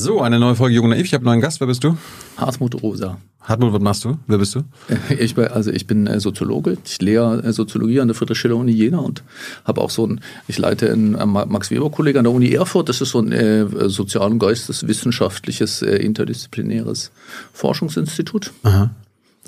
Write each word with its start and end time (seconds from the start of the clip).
So, 0.00 0.20
eine 0.20 0.38
neue 0.38 0.54
Folge 0.54 0.76
Jung 0.76 0.88
Naiv. 0.90 1.06
Ich 1.06 1.12
habe 1.12 1.22
einen 1.22 1.26
neuen 1.32 1.40
Gast. 1.40 1.58
Wer 1.58 1.66
bist 1.66 1.82
du? 1.82 1.96
Hartmut 2.36 2.80
Rosa. 2.82 3.18
Hartmut, 3.42 3.72
was 3.72 3.80
machst 3.82 4.04
du? 4.04 4.16
Wer 4.28 4.38
bist 4.38 4.54
du? 4.54 4.60
Ich, 5.18 5.34
bin- 5.34 5.48
also 5.48 5.72
ich 5.72 5.88
bin 5.88 6.06
äh, 6.06 6.20
Soziologe. 6.20 6.78
Ich 6.84 7.00
lehre 7.02 7.42
äh, 7.42 7.52
Soziologie 7.52 7.98
an 8.00 8.06
der 8.06 8.14
Friedrich-Schiller-Uni 8.14 8.70
Jena 8.70 8.98
und 8.98 9.24
habe 9.64 9.80
auch 9.80 9.90
so 9.90 10.06
ein, 10.06 10.20
ich 10.46 10.56
leite 10.56 10.92
ein 10.92 11.16
äh, 11.16 11.26
Max-Weber-Kolleg 11.26 12.16
an 12.16 12.24
der 12.24 12.32
Uni 12.32 12.52
Erfurt. 12.52 12.88
Das 12.88 13.00
ist 13.00 13.10
so 13.10 13.18
ein 13.18 13.32
äh, 13.32 13.66
sozial- 13.88 14.30
und 14.30 14.38
geisteswissenschaftliches, 14.38 15.82
äh, 15.82 15.96
interdisziplinäres 15.96 17.10
Forschungsinstitut. 17.52 18.52
Aha. 18.62 18.90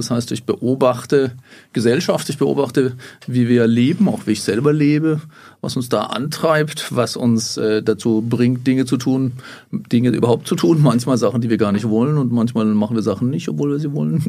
Das 0.01 0.11
heißt, 0.11 0.33
ich 0.33 0.45
beobachte 0.45 1.33
Gesellschaft, 1.75 2.31
ich 2.31 2.39
beobachte, 2.39 2.95
wie 3.27 3.49
wir 3.49 3.67
leben, 3.67 4.09
auch 4.09 4.21
wie 4.27 4.31
ich 4.31 4.43
selber 4.43 4.73
lebe, 4.73 5.21
was 5.61 5.77
uns 5.77 5.91
da 5.91 6.05
antreibt, 6.05 6.97
was 6.97 7.17
uns 7.17 7.59
äh, 7.59 7.83
dazu 7.83 8.25
bringt, 8.27 8.67
Dinge 8.67 8.87
zu 8.87 8.97
tun, 8.97 9.33
Dinge 9.71 10.09
überhaupt 10.09 10.47
zu 10.47 10.57
tun, 10.57 10.81
manchmal 10.81 11.19
Sachen, 11.19 11.43
die 11.43 11.51
wir 11.51 11.59
gar 11.59 11.73
nicht 11.73 11.87
wollen 11.87 12.17
und 12.17 12.33
manchmal 12.33 12.65
machen 12.65 12.97
wir 12.97 13.03
Sachen 13.03 13.29
nicht, 13.29 13.51
obwohl 13.51 13.73
wir 13.73 13.79
sie 13.79 13.93
wollen. 13.93 14.25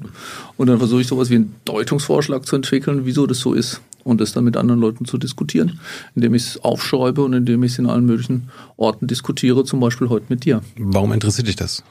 Und 0.58 0.68
dann 0.68 0.78
versuche 0.78 1.00
ich 1.00 1.08
sowas 1.08 1.30
wie 1.30 1.36
einen 1.36 1.56
Deutungsvorschlag 1.64 2.46
zu 2.46 2.58
entwickeln, 2.58 3.06
wieso 3.06 3.26
das 3.26 3.40
so 3.40 3.54
ist 3.54 3.80
und 4.04 4.20
das 4.20 4.34
dann 4.34 4.44
mit 4.44 4.58
anderen 4.58 4.82
Leuten 4.82 5.06
zu 5.06 5.18
diskutieren, 5.18 5.80
indem 6.16 6.34
ich 6.34 6.44
es 6.44 6.58
aufschreibe 6.62 7.24
und 7.24 7.32
indem 7.32 7.64
ich 7.64 7.72
es 7.72 7.80
in 7.80 7.86
allen 7.86 8.06
möglichen 8.06 8.50
Orten 8.76 9.08
diskutiere, 9.08 9.64
zum 9.64 9.80
Beispiel 9.80 10.10
heute 10.10 10.26
mit 10.28 10.44
dir. 10.44 10.64
Warum 10.78 11.14
interessiert 11.14 11.48
dich 11.48 11.56
das? 11.56 11.82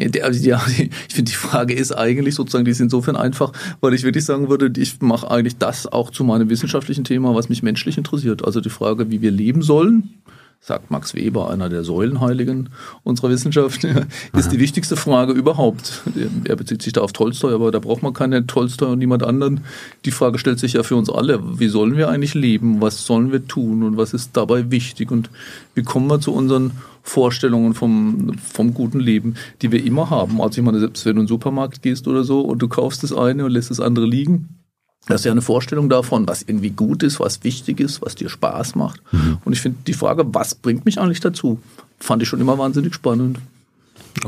Ja, 0.00 0.24
also, 0.24 0.42
ja, 0.48 0.62
ich 0.68 1.14
finde, 1.14 1.30
die 1.30 1.36
Frage 1.36 1.74
ist 1.74 1.92
eigentlich 1.92 2.34
sozusagen, 2.34 2.64
die 2.64 2.70
ist 2.70 2.80
insofern 2.80 3.16
einfach, 3.16 3.52
weil 3.80 3.94
ich 3.94 4.02
wirklich 4.02 4.24
sagen 4.24 4.48
würde, 4.48 4.70
ich 4.80 5.00
mache 5.00 5.30
eigentlich 5.30 5.58
das 5.58 5.86
auch 5.86 6.10
zu 6.10 6.24
meinem 6.24 6.48
wissenschaftlichen 6.48 7.04
Thema, 7.04 7.34
was 7.34 7.48
mich 7.48 7.62
menschlich 7.62 7.98
interessiert. 7.98 8.44
Also 8.44 8.60
die 8.60 8.70
Frage, 8.70 9.10
wie 9.10 9.20
wir 9.20 9.30
leben 9.30 9.62
sollen, 9.62 10.20
sagt 10.62 10.90
Max 10.90 11.14
Weber, 11.14 11.50
einer 11.50 11.70
der 11.70 11.84
Säulenheiligen 11.84 12.68
unserer 13.02 13.30
Wissenschaft, 13.30 13.84
ist 14.36 14.52
die 14.52 14.58
wichtigste 14.58 14.96
Frage 14.96 15.32
überhaupt. 15.32 16.02
Er 16.44 16.56
bezieht 16.56 16.82
sich 16.82 16.92
da 16.92 17.00
auf 17.00 17.12
Tolstoi, 17.12 17.54
aber 17.54 17.70
da 17.70 17.78
braucht 17.78 18.02
man 18.02 18.12
keine 18.12 18.46
Tolstoi 18.46 18.92
und 18.92 18.98
niemand 18.98 19.22
anderen. 19.22 19.60
Die 20.04 20.10
Frage 20.10 20.38
stellt 20.38 20.58
sich 20.58 20.74
ja 20.74 20.82
für 20.82 20.96
uns 20.96 21.08
alle, 21.08 21.40
wie 21.58 21.68
sollen 21.68 21.96
wir 21.96 22.08
eigentlich 22.08 22.34
leben, 22.34 22.80
was 22.80 23.06
sollen 23.06 23.32
wir 23.32 23.46
tun 23.46 23.82
und 23.82 23.96
was 23.96 24.12
ist 24.12 24.36
dabei 24.36 24.70
wichtig 24.70 25.10
und 25.10 25.30
wie 25.74 25.82
kommen 25.82 26.08
wir 26.08 26.20
zu 26.20 26.32
unseren 26.32 26.72
Vorstellungen 27.02 27.74
vom, 27.74 28.32
vom 28.38 28.74
guten 28.74 29.00
Leben, 29.00 29.34
die 29.62 29.72
wir 29.72 29.84
immer 29.84 30.10
haben. 30.10 30.40
Also 30.40 30.60
ich 30.60 30.64
meine, 30.64 30.80
selbst 30.80 31.04
wenn 31.06 31.16
du 31.16 31.20
in 31.20 31.26
den 31.26 31.28
Supermarkt 31.28 31.82
gehst 31.82 32.06
oder 32.08 32.24
so 32.24 32.40
und 32.40 32.60
du 32.60 32.68
kaufst 32.68 33.02
das 33.02 33.12
eine 33.12 33.44
und 33.44 33.52
lässt 33.52 33.70
das 33.70 33.80
andere 33.80 34.06
liegen, 34.06 34.60
das 35.06 35.22
ist 35.22 35.24
ja 35.24 35.32
eine 35.32 35.42
Vorstellung 35.42 35.88
davon, 35.88 36.28
was 36.28 36.42
irgendwie 36.42 36.70
gut 36.70 37.02
ist, 37.02 37.20
was 37.20 37.42
wichtig 37.42 37.80
ist, 37.80 38.02
was 38.02 38.14
dir 38.14 38.28
Spaß 38.28 38.74
macht. 38.74 39.02
Und 39.44 39.52
ich 39.52 39.60
finde 39.60 39.78
die 39.86 39.94
Frage, 39.94 40.24
was 40.34 40.54
bringt 40.54 40.84
mich 40.84 41.00
eigentlich 41.00 41.20
dazu, 41.20 41.58
fand 41.98 42.22
ich 42.22 42.28
schon 42.28 42.40
immer 42.40 42.58
wahnsinnig 42.58 42.94
spannend. 42.94 43.38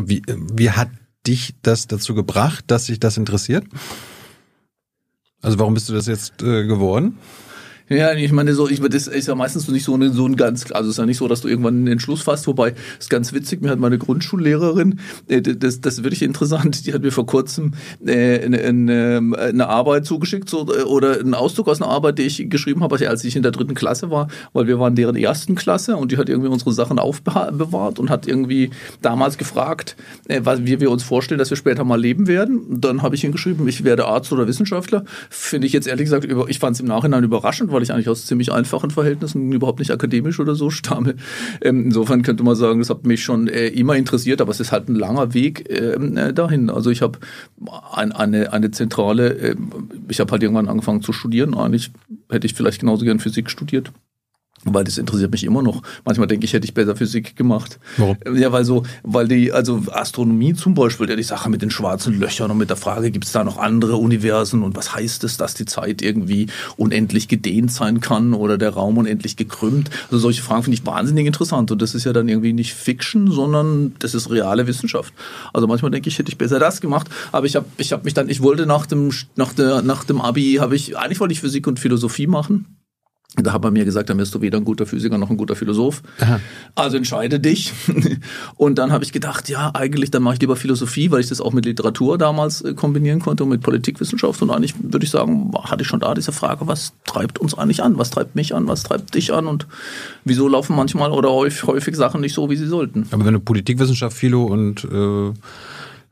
Wie, 0.01 0.23
wie 0.27 0.71
hat 0.71 0.89
dich 1.27 1.55
das 1.63 1.87
dazu 1.87 2.15
gebracht, 2.15 2.65
dass 2.69 2.87
sich 2.87 2.99
das 2.99 3.17
interessiert? 3.17 3.65
Also 5.43 5.59
warum 5.59 5.75
bist 5.75 5.89
du 5.89 5.93
das 5.93 6.07
jetzt 6.07 6.43
äh, 6.43 6.67
geworden? 6.67 7.19
Ja, 7.93 8.15
ich 8.15 8.33
meine, 8.33 8.55
so, 8.55 8.69
ich, 8.69 8.81
das 8.81 9.07
ist 9.07 9.29
ja 9.29 9.35
meistens 9.35 9.69
nicht 9.69 9.85
so, 9.85 9.95
eine, 9.95 10.11
so 10.11 10.27
ein 10.27 10.37
ganz, 10.37 10.71
also 10.73 10.89
es 10.89 10.95
ist 10.95 10.99
ja 10.99 11.07
nicht 11.07 11.19
so, 11.19 11.29
dass 11.29 11.43
du 11.43 11.49
irgendwann 11.49 11.75
einen 11.75 11.87
Entschluss 11.89 12.23
fasst, 12.23 12.47
wobei, 12.47 12.75
ist 12.99 13.11
ganz 13.11 13.33
witzig, 13.33 13.61
mir 13.61 13.71
hat 13.71 13.79
meine 13.79 13.99
Grundschullehrerin, 13.99 14.99
äh, 15.29 15.43
das, 15.43 15.81
das 15.81 15.99
ist 15.99 16.05
wirklich 16.05 16.23
interessant, 16.23 16.87
die 16.87 16.95
hat 16.95 17.03
mir 17.03 17.13
vor 17.13 17.27
kurzem 17.27 17.73
äh, 18.05 18.43
eine, 18.43 18.61
eine, 18.61 19.33
eine 19.39 19.69
Arbeit 19.69 20.07
zugeschickt, 20.07 20.49
so, 20.49 20.73
äh, 20.73 20.83
oder 20.83 21.21
einen 21.21 21.35
Auszug 21.35 21.69
aus 21.69 21.83
einer 21.83 21.91
Arbeit, 21.91 22.19
die 22.19 22.23
ich 22.23 22.49
geschrieben 22.49 22.83
habe, 22.83 23.09
als 23.09 23.25
ich 23.25 23.37
in 23.37 23.43
der 23.43 23.53
dritten 23.53 23.75
Klasse 23.75 24.11
war, 24.11 24.29
weil 24.53 24.67
wir 24.67 24.79
waren 24.79 24.95
deren 24.95 25.17
ersten 25.17 25.55
Klasse 25.55 25.97
und 25.97 26.13
die 26.13 26.17
hat 26.17 26.29
irgendwie 26.29 26.49
unsere 26.49 26.73
Sachen 26.73 26.99
aufbewahrt 26.99 27.99
und 27.99 28.11
hat 28.11 28.27
irgendwie 28.27 28.71
damals 29.03 29.37
gefragt, 29.39 29.97
was, 30.29 30.65
wie 30.65 30.81
wir 30.81 30.91
uns 30.91 31.03
vorstellen, 31.03 31.39
dass 31.39 31.51
wir 31.51 31.57
später 31.57 31.85
mal 31.85 32.01
leben 32.01 32.27
werden. 32.27 32.81
Dann 32.81 33.03
habe 33.03 33.15
ich 33.15 33.23
hingeschrieben, 33.23 33.67
ich 33.69 33.85
werde 33.85 34.07
Arzt 34.07 34.33
oder 34.33 34.47
Wissenschaftler. 34.47 35.05
Finde 35.31 35.67
ich 35.67 35.73
jetzt 35.73 35.89
ehrlich 35.89 36.05
gesagt, 36.05 36.27
ich 36.49 36.59
fand 36.59 36.75
es 36.75 36.81
im 36.81 36.87
Nachhinein 36.87 37.25
überraschend, 37.25 37.73
weil 37.73 37.82
ich 37.83 37.93
eigentlich 37.93 38.09
aus 38.09 38.27
ziemlich 38.27 38.53
einfachen 38.53 38.91
Verhältnissen, 38.91 39.53
überhaupt 39.53 39.79
nicht 39.79 39.91
akademisch 39.91 40.41
oder 40.41 40.55
so 40.55 40.71
stamme. 40.71 41.17
Ähm, 41.61 41.85
insofern 41.87 42.23
könnte 42.23 42.43
man 42.43 42.57
sagen, 42.57 42.79
das 42.79 42.91
hat 42.91 43.05
mich 43.05 43.23
schon 43.23 43.49
äh, 43.49 43.69
immer 43.69 43.97
interessiert, 43.97 44.41
aber 44.41 44.51
es 44.51 44.61
ist 44.61 44.73
halt 44.73 44.89
ein 44.89 44.95
langer 44.95 45.35
Weg 45.35 45.69
ähm, 45.71 46.17
äh, 46.17 46.33
dahin. 46.33 46.71
Also 46.71 46.91
ich 46.91 47.03
habe 47.03 47.19
ein, 47.93 48.13
eine, 48.13 48.53
eine 48.53 48.71
zentrale, 48.71 49.35
äh, 49.35 49.57
ich 50.09 50.21
habe 50.21 50.33
halt 50.33 50.43
irgendwann 50.43 50.69
angefangen 50.69 51.03
zu 51.03 51.13
studieren. 51.13 51.55
Eigentlich 51.55 51.91
hätte 52.31 52.47
ich 52.47 52.55
vielleicht 52.55 52.81
genauso 52.81 53.05
gern 53.05 53.21
Physik 53.21 53.51
studiert. 53.51 53.93
Weil 54.65 54.85
das 54.85 54.97
interessiert 54.97 55.33
mich 55.33 55.43
immer 55.43 55.63
noch. 55.63 55.83
Manchmal 56.05 56.29
denke 56.29 56.45
ich, 56.45 56.53
hätte 56.53 56.65
ich 56.65 56.75
besser 56.75 56.95
Physik 56.95 57.35
gemacht. 57.35 57.81
Warum? 57.97 58.17
Ja, 58.35 58.53
weil 58.53 58.65
so, 58.65 58.85
weil 59.03 59.27
die, 59.27 59.51
also 59.51 59.83
Astronomie 59.91 60.55
zum 60.55 60.75
Beispiel, 60.75 61.11
ja, 61.11 61.17
die 61.17 61.25
Sache 61.25 61.51
mit 61.51 61.63
den 61.63 61.71
schwarzen 61.71 62.21
Löchern 62.21 62.51
und 62.51 62.59
mit 62.59 62.71
der 62.71 62.77
Frage, 62.77 63.11
gibt 63.11 63.25
es 63.25 63.33
da 63.33 63.43
noch 63.43 63.59
andere 63.59 63.97
Universen 63.97 64.63
und 64.63 64.77
was 64.77 64.95
heißt 64.95 65.25
es, 65.25 65.37
dass 65.37 65.55
die 65.55 65.65
Zeit 65.65 66.01
irgendwie 66.01 66.47
unendlich 66.77 67.27
gedehnt 67.27 67.73
sein 67.73 68.01
kann 68.01 68.35
oder 68.35 68.57
der 68.57 68.71
Raum 68.71 68.99
unendlich 68.99 69.37
gekrümmt? 69.37 69.91
Also 70.05 70.19
solche 70.19 70.43
Fragen 70.43 70.63
finde 70.63 70.79
ich 70.79 70.87
wahnsinnig 70.87 71.27
interessant 71.27 71.73
und 71.73 71.83
das 71.83 71.97
ist 71.97 72.05
ja 72.05 72.13
dann 72.13 72.29
irgendwie 72.29 72.53
nicht 72.53 72.75
Fiction, 72.75 73.33
sondern 73.33 73.95
das 73.99 74.15
ist 74.15 74.31
reale 74.31 74.69
Wissenschaft. 74.69 75.13
Also 75.53 75.67
manchmal 75.67 75.91
denke 75.91 76.09
ich, 76.09 76.19
hätte 76.19 76.31
ich 76.31 76.39
besser 76.39 76.61
das 76.61 76.81
gemacht, 76.81 77.09
aber 77.33 77.47
ich 77.47 77.57
habe 77.57 77.67
ich 77.79 77.93
hab 77.93 78.05
mich 78.05 78.15
dann, 78.15 78.29
ich 78.29 78.43
wollte 78.43 78.67
nach 78.67 78.87
dem, 78.87 79.11
nach 79.35 79.53
der, 79.53 79.83
nach 79.83 80.05
dem 80.05 80.21
Abi, 80.21 80.59
habe 80.61 80.77
ich, 80.77 80.97
eigentlich 80.97 81.19
wollte 81.19 81.33
ich 81.33 81.41
Physik 81.41 81.67
und 81.67 81.81
Philosophie 81.81 82.29
machen. 82.29 82.82
Da 83.37 83.55
hat 83.55 83.63
man 83.63 83.73
mir 83.73 83.87
gesagt, 83.87 84.11
dann 84.11 84.19
wirst 84.19 84.35
du 84.35 84.43
weder 84.43 84.59
ein 84.59 84.65
guter 84.65 84.85
Physiker 84.85 85.17
noch 85.17 85.31
ein 85.31 85.39
guter 85.39 85.57
Philosoph. 85.57 86.03
Aha. 86.21 86.39
Also 86.75 86.99
entscheide 86.99 87.41
dich. 87.41 87.73
Und 88.57 88.77
dann 88.77 88.93
habe 88.93 89.05
ich 89.05 89.13
gedacht, 89.13 89.49
ja, 89.49 89.71
eigentlich 89.73 90.11
dann 90.11 90.23
mache 90.23 90.35
ich 90.35 90.41
lieber 90.43 90.55
Philosophie, 90.55 91.11
weil 91.11 91.21
ich 91.21 91.29
das 91.29 91.41
auch 91.41 91.55
mit 91.55 91.65
Literatur 91.65 92.19
damals 92.19 92.61
äh, 92.61 92.75
kombinieren 92.75 93.21
konnte 93.21 93.45
und 93.45 93.49
mit 93.49 93.63
Politikwissenschaft. 93.63 94.43
Und 94.43 94.51
eigentlich 94.51 94.75
würde 94.83 95.05
ich 95.05 95.11
sagen, 95.11 95.51
hatte 95.65 95.83
ich 95.83 95.89
schon 95.89 96.01
da 96.01 96.13
diese 96.13 96.33
Frage, 96.33 96.67
was 96.67 96.93
treibt 97.05 97.39
uns 97.39 97.55
eigentlich 97.55 97.83
an? 97.83 97.97
Was 97.97 98.11
treibt 98.11 98.35
mich 98.35 98.55
an? 98.55 98.69
Was 98.69 98.83
treibt 98.83 99.15
dich 99.15 99.33
an? 99.33 99.47
Und 99.47 99.67
wieso 100.25 100.47
laufen 100.47 100.77
manchmal 100.77 101.11
oder 101.11 101.31
häufig, 101.31 101.67
häufig 101.67 101.97
Sachen 101.97 102.21
nicht 102.21 102.35
so, 102.35 102.51
wie 102.51 102.57
sie 102.57 102.67
sollten? 102.67 103.07
Aber 103.13 103.25
wenn 103.25 103.35
du 103.35 103.41
Politikwissenschaft, 103.41 104.15
Philo 104.15 104.45
und 104.45 104.85
äh, 104.85 105.33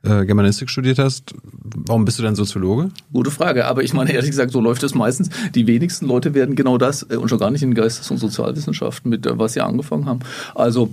äh, 0.02 0.24
Germanistik 0.24 0.70
studiert 0.70 0.98
hast, 0.98 1.34
warum 1.42 2.04
bist 2.04 2.18
du 2.18 2.22
dann 2.22 2.34
Soziologe? 2.34 2.90
Gute 3.12 3.30
Frage, 3.30 3.66
aber 3.66 3.82
ich 3.82 3.92
meine 3.92 4.12
ehrlich 4.12 4.30
gesagt, 4.30 4.50
so 4.50 4.60
läuft 4.60 4.82
es 4.82 4.94
meistens. 4.94 5.30
Die 5.54 5.66
wenigsten 5.66 6.06
Leute 6.06 6.34
werden 6.34 6.56
genau 6.56 6.78
das 6.78 7.06
äh, 7.10 7.16
und 7.16 7.28
schon 7.28 7.38
gar 7.38 7.50
nicht 7.50 7.62
in 7.62 7.74
Geistes- 7.74 8.10
und 8.10 8.18
Sozialwissenschaften 8.18 9.10
mit, 9.10 9.26
äh, 9.26 9.38
was 9.38 9.52
sie 9.52 9.60
angefangen 9.60 10.06
haben. 10.06 10.20
Also 10.54 10.90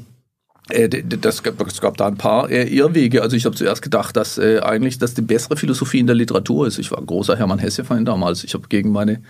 das 0.68 1.44
gab, 1.44 1.66
es 1.66 1.80
gab 1.80 1.98
da 1.98 2.08
ein 2.08 2.18
paar 2.18 2.50
äh, 2.50 2.68
Irrwege. 2.68 3.22
Also 3.22 3.38
ich 3.38 3.46
habe 3.46 3.56
zuerst 3.56 3.82
gedacht, 3.82 4.18
dass 4.18 4.38
äh, 4.38 4.60
eigentlich 4.60 4.98
dass 4.98 5.14
die 5.14 5.22
bessere 5.22 5.56
Philosophie 5.56 6.00
in 6.00 6.08
der 6.08 6.16
Literatur 6.16 6.68
ist. 6.68 6.78
Ich 6.78 6.92
war 6.92 7.00
ein 7.00 7.06
großer 7.06 7.38
Hermann 7.38 7.60
Hesse-Fan 7.60 8.04
damals. 8.04 8.44
Ich 8.44 8.54
habe 8.54 8.68
gegen 8.68 8.92
meine, 8.92 9.22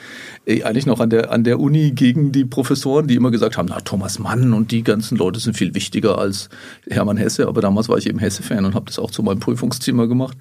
äh, 0.45 0.63
eigentlich 0.63 0.87
noch 0.87 0.99
an 0.99 1.09
der, 1.09 1.31
an 1.31 1.43
der 1.43 1.59
Uni, 1.59 1.91
gegen 1.91 2.31
die 2.31 2.45
Professoren, 2.45 3.07
die 3.07 3.15
immer 3.15 3.29
gesagt 3.29 3.57
haben, 3.57 3.67
na 3.69 3.79
Thomas 3.81 4.17
Mann 4.17 4.53
und 4.53 4.71
die 4.71 4.83
ganzen 4.83 5.17
Leute 5.17 5.39
sind 5.39 5.55
viel 5.55 5.75
wichtiger 5.75 6.17
als 6.17 6.49
Hermann 6.89 7.17
Hesse. 7.17 7.47
Aber 7.47 7.61
damals 7.61 7.87
war 7.87 7.97
ich 7.97 8.07
eben 8.07 8.19
Hesse-Fan 8.19 8.65
und 8.65 8.73
habe 8.73 8.85
das 8.85 8.97
auch 8.97 9.11
zu 9.11 9.21
meinem 9.21 9.39
Prüfungsthema 9.39 10.05
gemacht. 10.05 10.37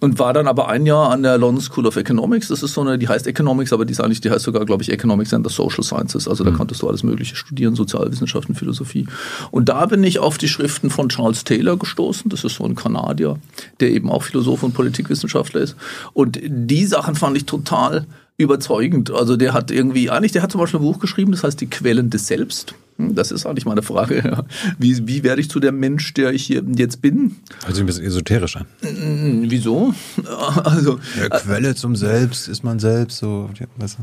Und 0.00 0.18
war 0.18 0.32
dann 0.32 0.48
aber 0.48 0.68
ein 0.68 0.86
Jahr 0.86 1.10
an 1.10 1.22
der 1.22 1.36
London 1.36 1.62
School 1.62 1.86
of 1.86 1.96
Economics. 1.96 2.48
Das 2.48 2.62
ist 2.62 2.72
so 2.72 2.80
eine, 2.80 2.98
die 2.98 3.08
heißt 3.08 3.26
Economics, 3.26 3.72
aber 3.74 3.84
die 3.84 3.92
ist 3.92 4.00
eigentlich, 4.00 4.22
die 4.22 4.30
heißt 4.30 4.44
sogar, 4.44 4.64
glaube 4.64 4.82
ich, 4.82 4.90
Economics 4.90 5.34
and 5.34 5.46
the 5.46 5.52
Social 5.52 5.84
Sciences. 5.84 6.26
Also 6.26 6.42
da 6.42 6.52
konntest 6.52 6.80
du 6.80 6.88
alles 6.88 7.02
Mögliche 7.02 7.36
studieren, 7.36 7.74
Sozialwissenschaften, 7.74 8.54
Philosophie. 8.54 9.06
Und 9.50 9.68
da 9.68 9.84
bin 9.86 10.02
ich 10.04 10.18
auf 10.18 10.37
die 10.38 10.48
Schriften 10.48 10.90
von 10.90 11.08
Charles 11.08 11.44
Taylor 11.44 11.76
gestoßen. 11.76 12.30
Das 12.30 12.44
ist 12.44 12.56
so 12.56 12.64
ein 12.64 12.74
Kanadier, 12.74 13.38
der 13.80 13.90
eben 13.90 14.10
auch 14.10 14.22
Philosoph 14.22 14.62
und 14.62 14.74
Politikwissenschaftler 14.74 15.60
ist. 15.60 15.76
Und 16.14 16.38
die 16.42 16.86
Sachen 16.86 17.14
fand 17.14 17.36
ich 17.36 17.44
total 17.44 18.06
überzeugend. 18.38 19.10
Also 19.10 19.36
der 19.36 19.52
hat 19.52 19.70
irgendwie, 19.70 20.10
eigentlich, 20.10 20.32
der 20.32 20.42
hat 20.42 20.52
zum 20.52 20.60
Beispiel 20.60 20.78
ein 20.80 20.84
Buch 20.84 21.00
geschrieben, 21.00 21.32
das 21.32 21.42
heißt 21.44 21.60
Die 21.60 21.66
Quellen 21.66 22.08
des 22.08 22.28
Selbst. 22.28 22.74
Hm, 22.96 23.14
Das 23.16 23.32
ist 23.32 23.46
eigentlich 23.46 23.66
meine 23.66 23.82
Frage. 23.82 24.22
Ja. 24.24 24.44
Wie, 24.78 25.06
wie 25.08 25.24
werde 25.24 25.40
ich 25.40 25.50
zu 25.50 25.58
der 25.58 25.72
Mensch, 25.72 26.14
der 26.14 26.32
ich 26.32 26.44
hier 26.44 26.62
jetzt 26.76 27.02
bin? 27.02 27.36
Hört 27.64 27.74
sich 27.74 27.82
ein 27.82 27.86
bisschen 27.86 28.04
esoterisch 28.04 28.56
an. 28.56 28.66
Hm, 28.80 29.46
Wieso? 29.48 29.92
Also, 30.64 31.00
Ja, 31.18 31.28
Quelle 31.40 31.74
zum 31.74 31.96
Selbst 31.96 32.46
ist 32.48 32.62
man 32.62 32.78
selbst, 32.78 33.18
so, 33.18 33.50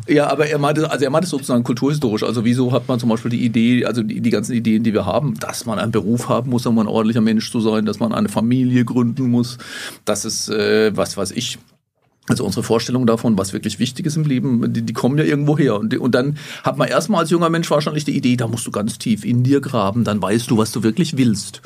ja, 0.07 0.29
aber 0.29 0.47
er 0.47 0.57
meinte, 0.59 0.89
also 0.91 1.05
er 1.05 1.11
meinte 1.11 1.25
es 1.25 1.31
sozusagen 1.31 1.63
kulturhistorisch. 1.63 2.23
Also 2.23 2.43
wieso 2.43 2.71
hat 2.73 2.87
man 2.89 2.99
zum 2.99 3.09
Beispiel 3.09 3.31
die 3.31 3.45
Idee, 3.45 3.85
also 3.85 4.03
die, 4.03 4.19
die 4.19 4.29
ganzen 4.29 4.53
Ideen, 4.53 4.83
die 4.83 4.93
wir 4.93 5.05
haben, 5.05 5.35
dass 5.39 5.65
man 5.65 5.79
einen 5.79 5.91
Beruf 5.91 6.27
haben 6.27 6.49
muss, 6.49 6.65
um 6.65 6.77
ein 6.79 6.87
ordentlicher 6.87 7.21
Mensch 7.21 7.49
zu 7.51 7.61
sein, 7.61 7.85
dass 7.85 7.99
man 7.99 8.13
eine 8.13 8.27
Familie 8.29 8.83
gründen 8.83 9.29
muss, 9.29 9.57
dass 10.03 10.25
es, 10.25 10.49
äh, 10.49 10.91
was 10.95 11.15
weiß 11.15 11.31
ich, 11.31 11.57
also 12.27 12.43
unsere 12.43 12.63
Vorstellung 12.63 13.05
davon, 13.05 13.37
was 13.37 13.53
wirklich 13.53 13.79
wichtig 13.79 14.05
ist 14.05 14.15
im 14.15 14.23
Leben, 14.23 14.73
die, 14.73 14.81
die 14.81 14.93
kommen 14.93 15.17
ja 15.17 15.23
irgendwo 15.23 15.57
her. 15.57 15.79
Und, 15.79 15.95
und 15.97 16.15
dann 16.15 16.37
hat 16.63 16.77
man 16.77 16.87
erstmal 16.87 17.21
als 17.21 17.29
junger 17.29 17.49
Mensch 17.49 17.69
wahrscheinlich 17.69 18.05
die 18.05 18.17
Idee, 18.17 18.35
da 18.35 18.47
musst 18.47 18.65
du 18.65 18.71
ganz 18.71 18.97
tief 18.97 19.23
in 19.23 19.43
dir 19.43 19.61
graben, 19.61 20.03
dann 20.03 20.21
weißt 20.21 20.49
du, 20.49 20.57
was 20.57 20.71
du 20.71 20.83
wirklich 20.83 21.17
willst. 21.17 21.61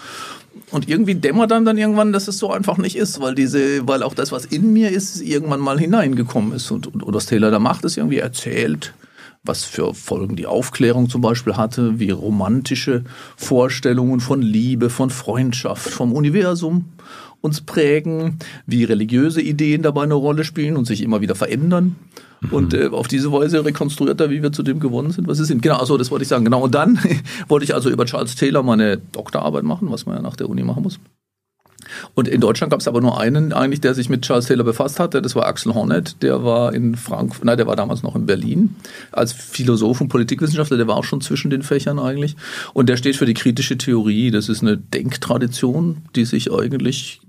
Und 0.72 0.90
irgendwie 0.90 1.16
dämmert 1.16 1.52
dann 1.52 1.66
dann 1.66 1.78
irgendwann, 1.78 2.14
dass 2.14 2.28
es 2.28 2.38
so 2.38 2.52
einfach 2.52 2.78
nicht 2.78 2.96
ist, 2.96 3.22
weil 3.22 3.36
diese, 3.36 3.88
weil 3.88 4.04
auch 4.04 4.14
das, 4.14 4.32
was 4.32 4.46
in 4.46 4.74
mir 4.74 4.92
ist, 4.92 5.22
irgendwann 5.22 5.62
mal 5.62 5.80
hineingekommen 5.80 6.54
ist. 6.54 6.70
Und, 6.72 6.88
und, 6.88 7.04
und 7.04 7.14
was 7.14 7.26
Taylor 7.26 7.52
da 7.52 7.60
macht, 7.60 7.86
ist 7.86 7.98
irgendwie 7.98 8.20
erzählt, 8.20 8.94
was 9.44 9.64
für 9.64 9.94
Folgen 9.94 10.36
die 10.36 10.46
Aufklärung 10.46 11.10
zum 11.10 11.22
Beispiel 11.22 11.56
hatte, 11.56 12.00
wie 12.00 12.12
romantische 12.12 13.06
Vorstellungen 13.38 14.20
von 14.20 14.42
Liebe, 14.42 14.90
von 14.90 15.10
Freundschaft, 15.10 15.90
vom 15.90 16.12
Universum 16.12 16.86
uns 17.42 17.62
prägen, 17.62 18.40
wie 18.66 18.84
religiöse 18.84 19.42
Ideen 19.42 19.82
dabei 19.82 20.04
eine 20.04 20.14
Rolle 20.14 20.44
spielen 20.44 20.78
und 20.78 20.86
sich 20.86 21.02
immer 21.02 21.22
wieder 21.22 21.36
verändern. 21.36 21.96
Mhm. 22.42 22.54
Und 22.54 22.74
äh, 22.74 22.88
auf 22.88 23.08
diese 23.08 23.32
Weise 23.32 23.64
rekonstruiert 23.64 24.20
er, 24.20 24.30
wie 24.30 24.42
wir 24.42 24.52
zu 24.52 24.64
dem 24.64 24.80
geworden 24.80 25.12
sind, 25.12 25.28
was 25.28 25.40
wir 25.40 25.46
sind. 25.46 25.62
Genau, 25.62 25.78
also 25.78 25.98
das 25.98 26.12
wollte 26.12 26.24
ich 26.24 26.30
sagen. 26.30 26.46
Genau. 26.46 26.62
Und 26.64 26.76
dann 26.76 27.00
wollte 27.48 27.64
ich 27.64 27.74
also 27.74 27.90
über 27.90 28.06
Charles 28.06 28.36
Taylor 28.36 28.64
meine 28.64 28.98
Doktorarbeit 28.98 29.64
machen, 29.64 29.92
was 29.92 30.06
man 30.06 30.16
ja 30.16 30.22
nach 30.22 30.36
der 30.36 30.50
Uni 30.50 30.64
machen 30.64 30.84
muss. 30.84 31.00
Und 32.16 32.28
in 32.28 32.42
Deutschland 32.42 32.72
gab 32.72 32.80
es 32.80 32.88
aber 32.88 33.02
nur 33.02 33.20
einen 33.20 33.54
eigentlich, 33.54 33.82
der 33.82 33.94
sich 33.94 34.10
mit 34.10 34.22
Charles 34.24 34.46
Taylor 34.46 34.64
befasst 34.64 35.00
hatte. 35.00 35.22
Das 35.22 35.36
war 35.36 35.46
Axel 35.46 35.74
Hornet. 35.74 36.22
Der 36.22 36.44
war 36.44 36.74
in 36.74 36.96
Frankfurt, 36.96 37.46
nein, 37.46 37.58
der 37.58 37.68
war 37.68 37.76
damals 37.76 38.04
noch 38.04 38.16
in 38.16 38.26
Berlin 38.26 38.76
als 39.12 39.34
Philosoph 39.34 40.02
und 40.02 40.10
Politikwissenschaftler. 40.10 40.78
Der 40.78 40.88
war 40.88 40.98
auch 40.98 41.04
schon 41.04 41.22
zwischen 41.22 41.50
den 41.50 41.64
Fächern 41.64 42.00
eigentlich. 42.00 42.36
Und 42.74 42.90
der 42.90 42.98
steht 42.98 43.16
für 43.16 43.26
die 43.26 43.34
kritische 43.34 43.78
Theorie. 43.78 44.32
Das 44.32 44.50
ist 44.50 44.62
eine 44.62 44.78
Denktradition, 44.78 45.98
die 46.16 46.26
sich 46.26 46.52
eigentlich, 46.52 47.22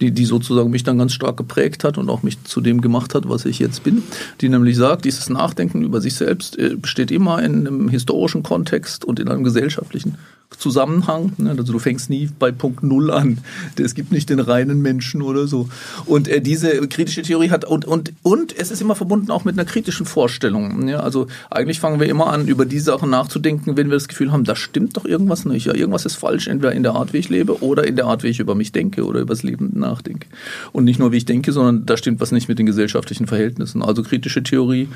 die, 0.00 0.10
die 0.10 0.24
sozusagen 0.24 0.70
mich 0.70 0.84
dann 0.84 0.98
ganz 0.98 1.12
stark 1.12 1.36
geprägt 1.36 1.84
hat 1.84 1.98
und 1.98 2.08
auch 2.10 2.22
mich 2.22 2.42
zu 2.44 2.60
dem 2.60 2.80
gemacht 2.80 3.14
hat, 3.14 3.28
was 3.28 3.44
ich 3.44 3.58
jetzt 3.58 3.84
bin. 3.84 4.02
Die 4.40 4.48
nämlich 4.48 4.76
sagt, 4.76 5.04
dieses 5.04 5.28
Nachdenken 5.28 5.82
über 5.82 6.00
sich 6.00 6.14
selbst 6.14 6.58
äh, 6.58 6.76
besteht 6.76 7.10
immer 7.10 7.42
in 7.42 7.66
einem 7.66 7.88
historischen 7.88 8.42
Kontext 8.42 9.04
und 9.04 9.20
in 9.20 9.28
einem 9.28 9.44
gesellschaftlichen 9.44 10.16
Zusammenhang. 10.56 11.32
Ne? 11.38 11.50
Also 11.50 11.72
du 11.72 11.78
fängst 11.78 12.08
nie 12.08 12.30
bei 12.38 12.52
Punkt 12.52 12.82
Null 12.82 13.10
an. 13.10 13.38
Es 13.78 13.94
gibt 13.94 14.12
nicht 14.12 14.30
den 14.30 14.38
reinen 14.38 14.80
Menschen 14.80 15.20
oder 15.20 15.46
so. 15.48 15.68
Und 16.06 16.28
äh, 16.28 16.40
diese 16.40 16.86
kritische 16.88 17.22
Theorie 17.22 17.50
hat 17.50 17.64
und 17.64 17.84
und 17.84 18.12
und 18.22 18.56
es 18.56 18.70
ist 18.70 18.80
immer 18.80 18.94
verbunden 18.94 19.30
auch 19.30 19.44
mit 19.44 19.58
einer 19.58 19.64
kritischen 19.64 20.06
Vorstellung. 20.06 20.88
Ja? 20.88 21.00
Also 21.00 21.26
eigentlich 21.50 21.80
fangen 21.80 21.98
wir 21.98 22.08
immer 22.08 22.28
an, 22.28 22.46
über 22.46 22.64
die 22.64 22.78
Sachen 22.78 23.10
nachzudenken, 23.10 23.76
wenn 23.76 23.88
wir 23.88 23.96
das 23.96 24.08
Gefühl 24.08 24.30
haben, 24.30 24.44
da 24.44 24.54
stimmt 24.54 24.96
doch 24.96 25.04
irgendwas 25.04 25.44
nicht. 25.44 25.66
Ja, 25.66 25.74
irgendwas 25.74 26.06
ist 26.06 26.14
falsch, 26.14 26.46
entweder 26.46 26.72
in 26.72 26.84
der 26.84 26.94
Art, 26.94 27.12
wie 27.12 27.18
ich 27.18 27.28
lebe, 27.28 27.62
oder 27.62 27.86
in 27.86 27.96
der 27.96 28.06
Art, 28.06 28.22
wie 28.22 28.28
ich 28.28 28.38
über 28.38 28.54
mich 28.54 28.72
denke 28.72 29.04
oder 29.04 29.20
über 29.20 29.34
das 29.34 29.42
Leben 29.42 29.72
nachdenke. 29.74 30.28
Und 30.72 30.84
nicht 30.84 31.00
nur, 31.00 31.12
wie 31.12 31.16
ich 31.16 31.24
denke, 31.24 31.52
sondern 31.52 31.86
da 31.86 31.96
stimmt 31.96 32.20
was 32.20 32.30
nicht 32.30 32.48
mit 32.48 32.58
den 32.58 32.66
gesellschaftlichen 32.66 33.26
Verhältnissen. 33.26 33.82
Also 33.82 34.02
kritische 34.02 34.42
Theorie 34.42 34.88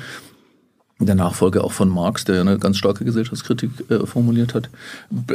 der 1.05 1.15
Nachfolger 1.15 1.63
auch 1.63 1.71
von 1.71 1.89
Marx, 1.89 2.25
der 2.25 2.41
eine 2.41 2.57
ganz 2.57 2.77
starke 2.77 3.05
Gesellschaftskritik 3.05 3.71
äh, 3.89 4.05
formuliert 4.05 4.53
hat, 4.53 4.69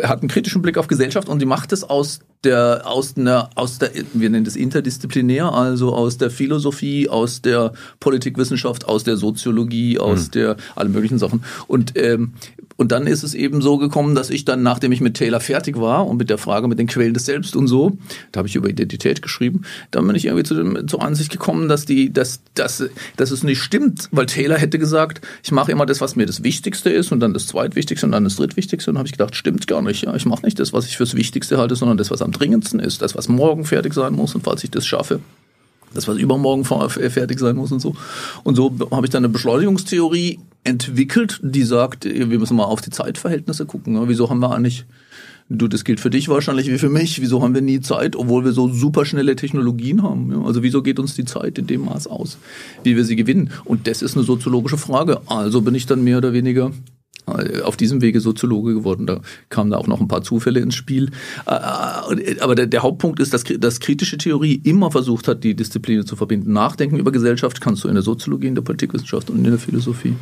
hat 0.02 0.20
einen 0.20 0.28
kritischen 0.28 0.62
Blick 0.62 0.78
auf 0.78 0.86
Gesellschaft 0.86 1.28
und 1.28 1.40
die 1.40 1.46
macht 1.46 1.72
es 1.72 1.84
aus 1.84 2.20
der, 2.44 2.82
aus 2.84 3.16
einer, 3.16 3.50
aus 3.54 3.78
der, 3.78 3.90
wir 4.12 4.30
nennen 4.30 4.44
das 4.44 4.56
interdisziplinär, 4.56 5.52
also 5.52 5.94
aus 5.94 6.18
der 6.18 6.30
Philosophie, 6.30 7.08
aus 7.08 7.42
der 7.42 7.72
Politikwissenschaft, 8.00 8.86
aus 8.86 9.04
der 9.04 9.16
Soziologie, 9.16 9.98
aus 9.98 10.28
mhm. 10.28 10.30
der, 10.32 10.56
alle 10.74 10.88
möglichen 10.88 11.18
Sachen. 11.18 11.44
Und 11.66 11.92
ähm, 11.96 12.34
und 12.76 12.93
dann 12.93 13.06
ist 13.06 13.23
es 13.23 13.34
eben 13.34 13.62
so 13.62 13.78
gekommen, 13.78 14.14
dass 14.14 14.31
ich 14.31 14.44
dann, 14.44 14.62
nachdem 14.62 14.93
ich 14.93 15.00
mit 15.00 15.14
Taylor 15.14 15.40
fertig 15.40 15.81
war 15.81 16.06
und 16.06 16.19
mit 16.19 16.28
der 16.28 16.38
Frage 16.38 16.69
mit 16.69 16.78
den 16.78 16.87
Quellen 16.87 17.14
des 17.14 17.25
Selbst 17.25 17.56
und 17.56 17.69
so, 17.69 17.96
da 18.32 18.38
habe 18.38 18.49
ich 18.49 18.56
über 18.56 18.69
Identität 18.69 19.23
geschrieben, 19.23 19.62
dann 19.90 20.06
bin 20.06 20.14
ich 20.14 20.26
irgendwie 20.26 20.44
zu 20.44 20.55
dem, 20.55 20.87
zur 20.87 21.02
Ansicht 21.02 21.31
gekommen, 21.31 21.69
dass 21.69 21.87
die, 21.87 22.12
dass, 22.12 22.40
dass, 22.55 22.84
dass 23.17 23.31
es 23.31 23.43
nicht 23.43 23.62
stimmt, 23.62 24.08
weil 24.12 24.26
Taylor 24.26 24.58
hätte 24.58 24.78
gesagt, 24.78 25.26
ich 25.43 25.52
mache 25.52 25.73
immer 25.73 25.87
das, 25.87 26.00
was 26.00 26.17
mir 26.17 26.26
das 26.26 26.43
Wichtigste 26.43 26.90
ist 26.90 27.12
und 27.12 27.20
dann 27.20 27.32
das 27.32 27.46
Zweitwichtigste 27.46 28.06
und 28.06 28.12
dann 28.12 28.25
das 28.25 28.37
Drittwichtigste. 28.37 28.90
Und 28.90 28.99
habe 28.99 29.06
ich 29.06 29.12
gedacht, 29.12 29.34
stimmt 29.37 29.67
gar 29.67 29.82
nicht. 29.82 30.05
Ja, 30.05 30.14
ich 30.14 30.26
mache 30.26 30.44
nicht 30.44 30.58
das, 30.58 30.73
was 30.73 30.87
ich 30.87 30.96
fürs 30.96 31.14
Wichtigste 31.14 31.58
halte, 31.58 31.76
sondern 31.76 31.96
das, 31.96 32.11
was 32.11 32.23
am 32.23 32.32
dringendsten 32.32 32.81
ist, 32.81 33.00
das, 33.00 33.14
was 33.14 33.28
morgen 33.28 33.64
fertig 33.64 33.94
sein 33.94 34.12
muss 34.12 34.34
und 34.34 34.44
falls 34.44 34.62
ich 34.64 34.70
das 34.70 34.87
schaffe, 34.87 35.20
das, 35.94 36.08
was 36.08 36.18
übermorgen 36.18 36.64
fertig 36.64 37.38
sein 37.38 37.56
muss 37.56 37.72
und 37.72 37.80
so. 37.80 37.94
Und 38.44 38.54
so 38.54 38.74
habe 38.90 39.06
ich 39.06 39.10
dann 39.10 39.24
eine 39.24 39.32
Beschleunigungstheorie 39.32 40.40
entwickelt, 40.64 41.40
die 41.42 41.62
sagt, 41.62 42.04
wir 42.04 42.38
müssen 42.38 42.56
mal 42.56 42.64
auf 42.64 42.80
die 42.80 42.90
Zeitverhältnisse 42.90 43.66
gucken. 43.66 44.08
Wieso 44.08 44.28
haben 44.28 44.40
wir 44.40 44.50
eigentlich, 44.50 44.84
du, 45.48 45.68
das 45.68 45.84
gilt 45.84 46.00
für 46.00 46.10
dich 46.10 46.28
wahrscheinlich 46.28 46.68
wie 46.68 46.78
für 46.78 46.88
mich, 46.88 47.20
wieso 47.20 47.42
haben 47.42 47.54
wir 47.54 47.62
nie 47.62 47.80
Zeit, 47.80 48.16
obwohl 48.16 48.44
wir 48.44 48.52
so 48.52 48.68
super 48.68 49.04
schnelle 49.06 49.36
Technologien 49.36 50.02
haben? 50.02 50.44
Also 50.44 50.62
wieso 50.62 50.82
geht 50.82 50.98
uns 50.98 51.14
die 51.14 51.24
Zeit 51.24 51.58
in 51.58 51.66
dem 51.66 51.84
Maß 51.84 52.08
aus, 52.08 52.38
wie 52.82 52.96
wir 52.96 53.04
sie 53.04 53.16
gewinnen? 53.16 53.50
Und 53.64 53.86
das 53.86 54.02
ist 54.02 54.16
eine 54.16 54.24
soziologische 54.24 54.78
Frage. 54.78 55.20
Also 55.26 55.60
bin 55.62 55.74
ich 55.74 55.86
dann 55.86 56.02
mehr 56.02 56.18
oder 56.18 56.32
weniger 56.32 56.72
auf 57.26 57.76
diesem 57.76 58.00
Wege 58.00 58.20
Soziologe 58.20 58.75
geworden. 58.75 59.06
Da 59.06 59.20
kamen 59.49 59.70
da 59.70 59.78
auch 59.78 59.87
noch 59.87 60.00
ein 60.00 60.08
paar 60.08 60.23
Zufälle 60.23 60.61
ins 60.61 60.75
Spiel. 60.75 61.11
Äh, 61.46 61.55
äh, 61.55 62.40
aber 62.40 62.55
der, 62.55 62.82
Hauptpunkt 62.82 63.20
ist, 63.20 63.34
dass, 63.34 63.44
kritische 63.81 64.19
Theorie 64.19 64.61
immer 64.64 64.90
versucht 64.90 65.28
hat, 65.28 65.44
die 65.44 65.55
Disziplinen 65.55 66.06
zu 66.06 66.17
verbinden. 66.17 66.52
Nachdenken 66.52 66.99
über 66.99 67.12
Gesellschaft 67.12 67.61
kannst 67.61 67.84
du 67.84 67.88
in 67.88 67.94
der 67.94 68.02
Soziologie, 68.02 68.46
in 68.46 68.55
der 68.55 68.62
Politikwissenschaft 68.62 69.31
und 69.31 69.38
in 69.38 69.44
der 69.44 69.58
Philosophie. 69.58 70.14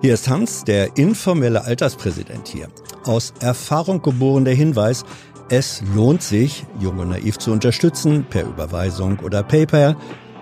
Hier 0.00 0.14
ist 0.14 0.28
Hans, 0.28 0.64
der 0.64 0.96
informelle 0.96 1.64
Alterspräsident 1.64 2.48
hier. 2.48 2.68
Aus 3.04 3.32
Erfahrung 3.40 4.02
geboren 4.02 4.44
der 4.44 4.54
Hinweis, 4.54 5.04
es 5.50 5.82
lohnt 5.94 6.22
sich, 6.22 6.64
Jung 6.80 6.98
und 6.98 7.10
Naiv 7.10 7.38
zu 7.38 7.52
unterstützen, 7.52 8.24
per 8.28 8.46
Überweisung 8.46 9.18
oder 9.20 9.42
PayPal. 9.42 9.96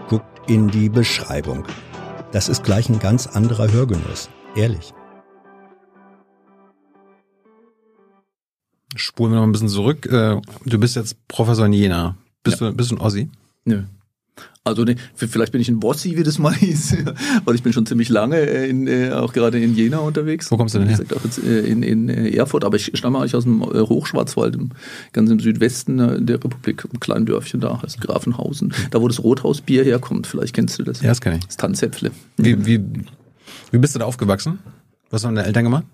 Guckt 0.09 0.49
in 0.49 0.69
die 0.69 0.89
Beschreibung. 0.89 1.65
Das 2.33 2.49
ist 2.49 2.65
gleich 2.65 2.89
ein 2.89 2.99
ganz 2.99 3.27
anderer 3.27 3.71
Hörgenuss. 3.71 4.31
Ehrlich. 4.57 4.95
Spulen 8.97 9.33
wir 9.33 9.37
noch 9.37 9.47
ein 9.47 9.53
bisschen 9.53 9.69
zurück. 9.69 10.07
Äh, 10.07 10.41
du 10.65 10.79
bist 10.79 10.97
jetzt 10.97 11.17
Professor 11.29 11.67
in 11.67 11.75
Jena. 11.75 12.17
Bist, 12.43 12.61
ja. 12.61 12.71
du, 12.71 12.77
bist 12.77 12.91
du 12.91 12.97
ein 12.97 13.01
Ossi? 13.01 13.31
Nö. 13.65 13.85
Also 14.65 14.85
ne, 14.85 14.95
vielleicht 15.15 15.51
bin 15.51 15.61
ich 15.61 15.69
ein 15.69 15.81
Bossi, 15.81 16.17
wie 16.17 16.23
das 16.23 16.39
mal 16.39 16.55
hieß, 16.55 16.97
weil 17.45 17.57
ich 17.57 17.65
bin 17.65 17.73
schon 17.73 17.85
ziemlich 17.85 18.09
lange 18.09 18.37
äh, 18.37 18.69
in, 18.69 18.87
äh, 18.87 19.11
auch 19.11 19.33
gerade 19.33 19.61
in 19.61 19.75
Jena 19.75 19.99
unterwegs. 19.99 20.51
Wo 20.53 20.57
kommst 20.57 20.75
du 20.75 20.79
denn 20.79 20.89
her? 20.89 21.01
Auch 21.17 21.25
jetzt, 21.25 21.43
äh, 21.43 21.61
in, 21.63 21.83
in 21.83 22.09
Erfurt, 22.09 22.65
aber 22.65 22.77
ich 22.77 22.93
stamme 22.95 23.19
eigentlich 23.19 23.35
aus 23.35 23.43
dem 23.43 23.63
Hochschwarzwald, 23.63 24.55
im, 24.55 24.71
ganz 25.13 25.31
im 25.31 25.41
Südwesten 25.41 26.25
der 26.25 26.37
Republik, 26.37 26.85
ein 26.85 27.01
kleines 27.01 27.27
Dörfchen 27.27 27.61
da, 27.61 27.83
heißt 27.83 28.01
Grafenhausen. 28.01 28.73
Da, 28.91 29.01
wo 29.01 29.09
das 29.09 29.23
Rothausbier 29.23 29.83
herkommt, 29.83 30.29
vielleicht 30.29 30.55
kennst 30.55 30.79
du 30.79 30.85
das. 30.85 31.01
Ja, 31.03 31.09
das 31.09 31.21
kenne 31.21 31.39
ich. 31.39 31.47
Das 31.47 31.57
Tanzäpfle. 31.57 32.13
Wie, 32.37 32.65
wie, 32.65 32.81
wie 33.73 33.79
bist 33.79 33.97
du 33.97 33.99
da 33.99 34.05
aufgewachsen? 34.05 34.61
Was 35.11 35.25
haben 35.25 35.35
deine 35.35 35.47
Eltern 35.49 35.65
gemacht? 35.65 35.85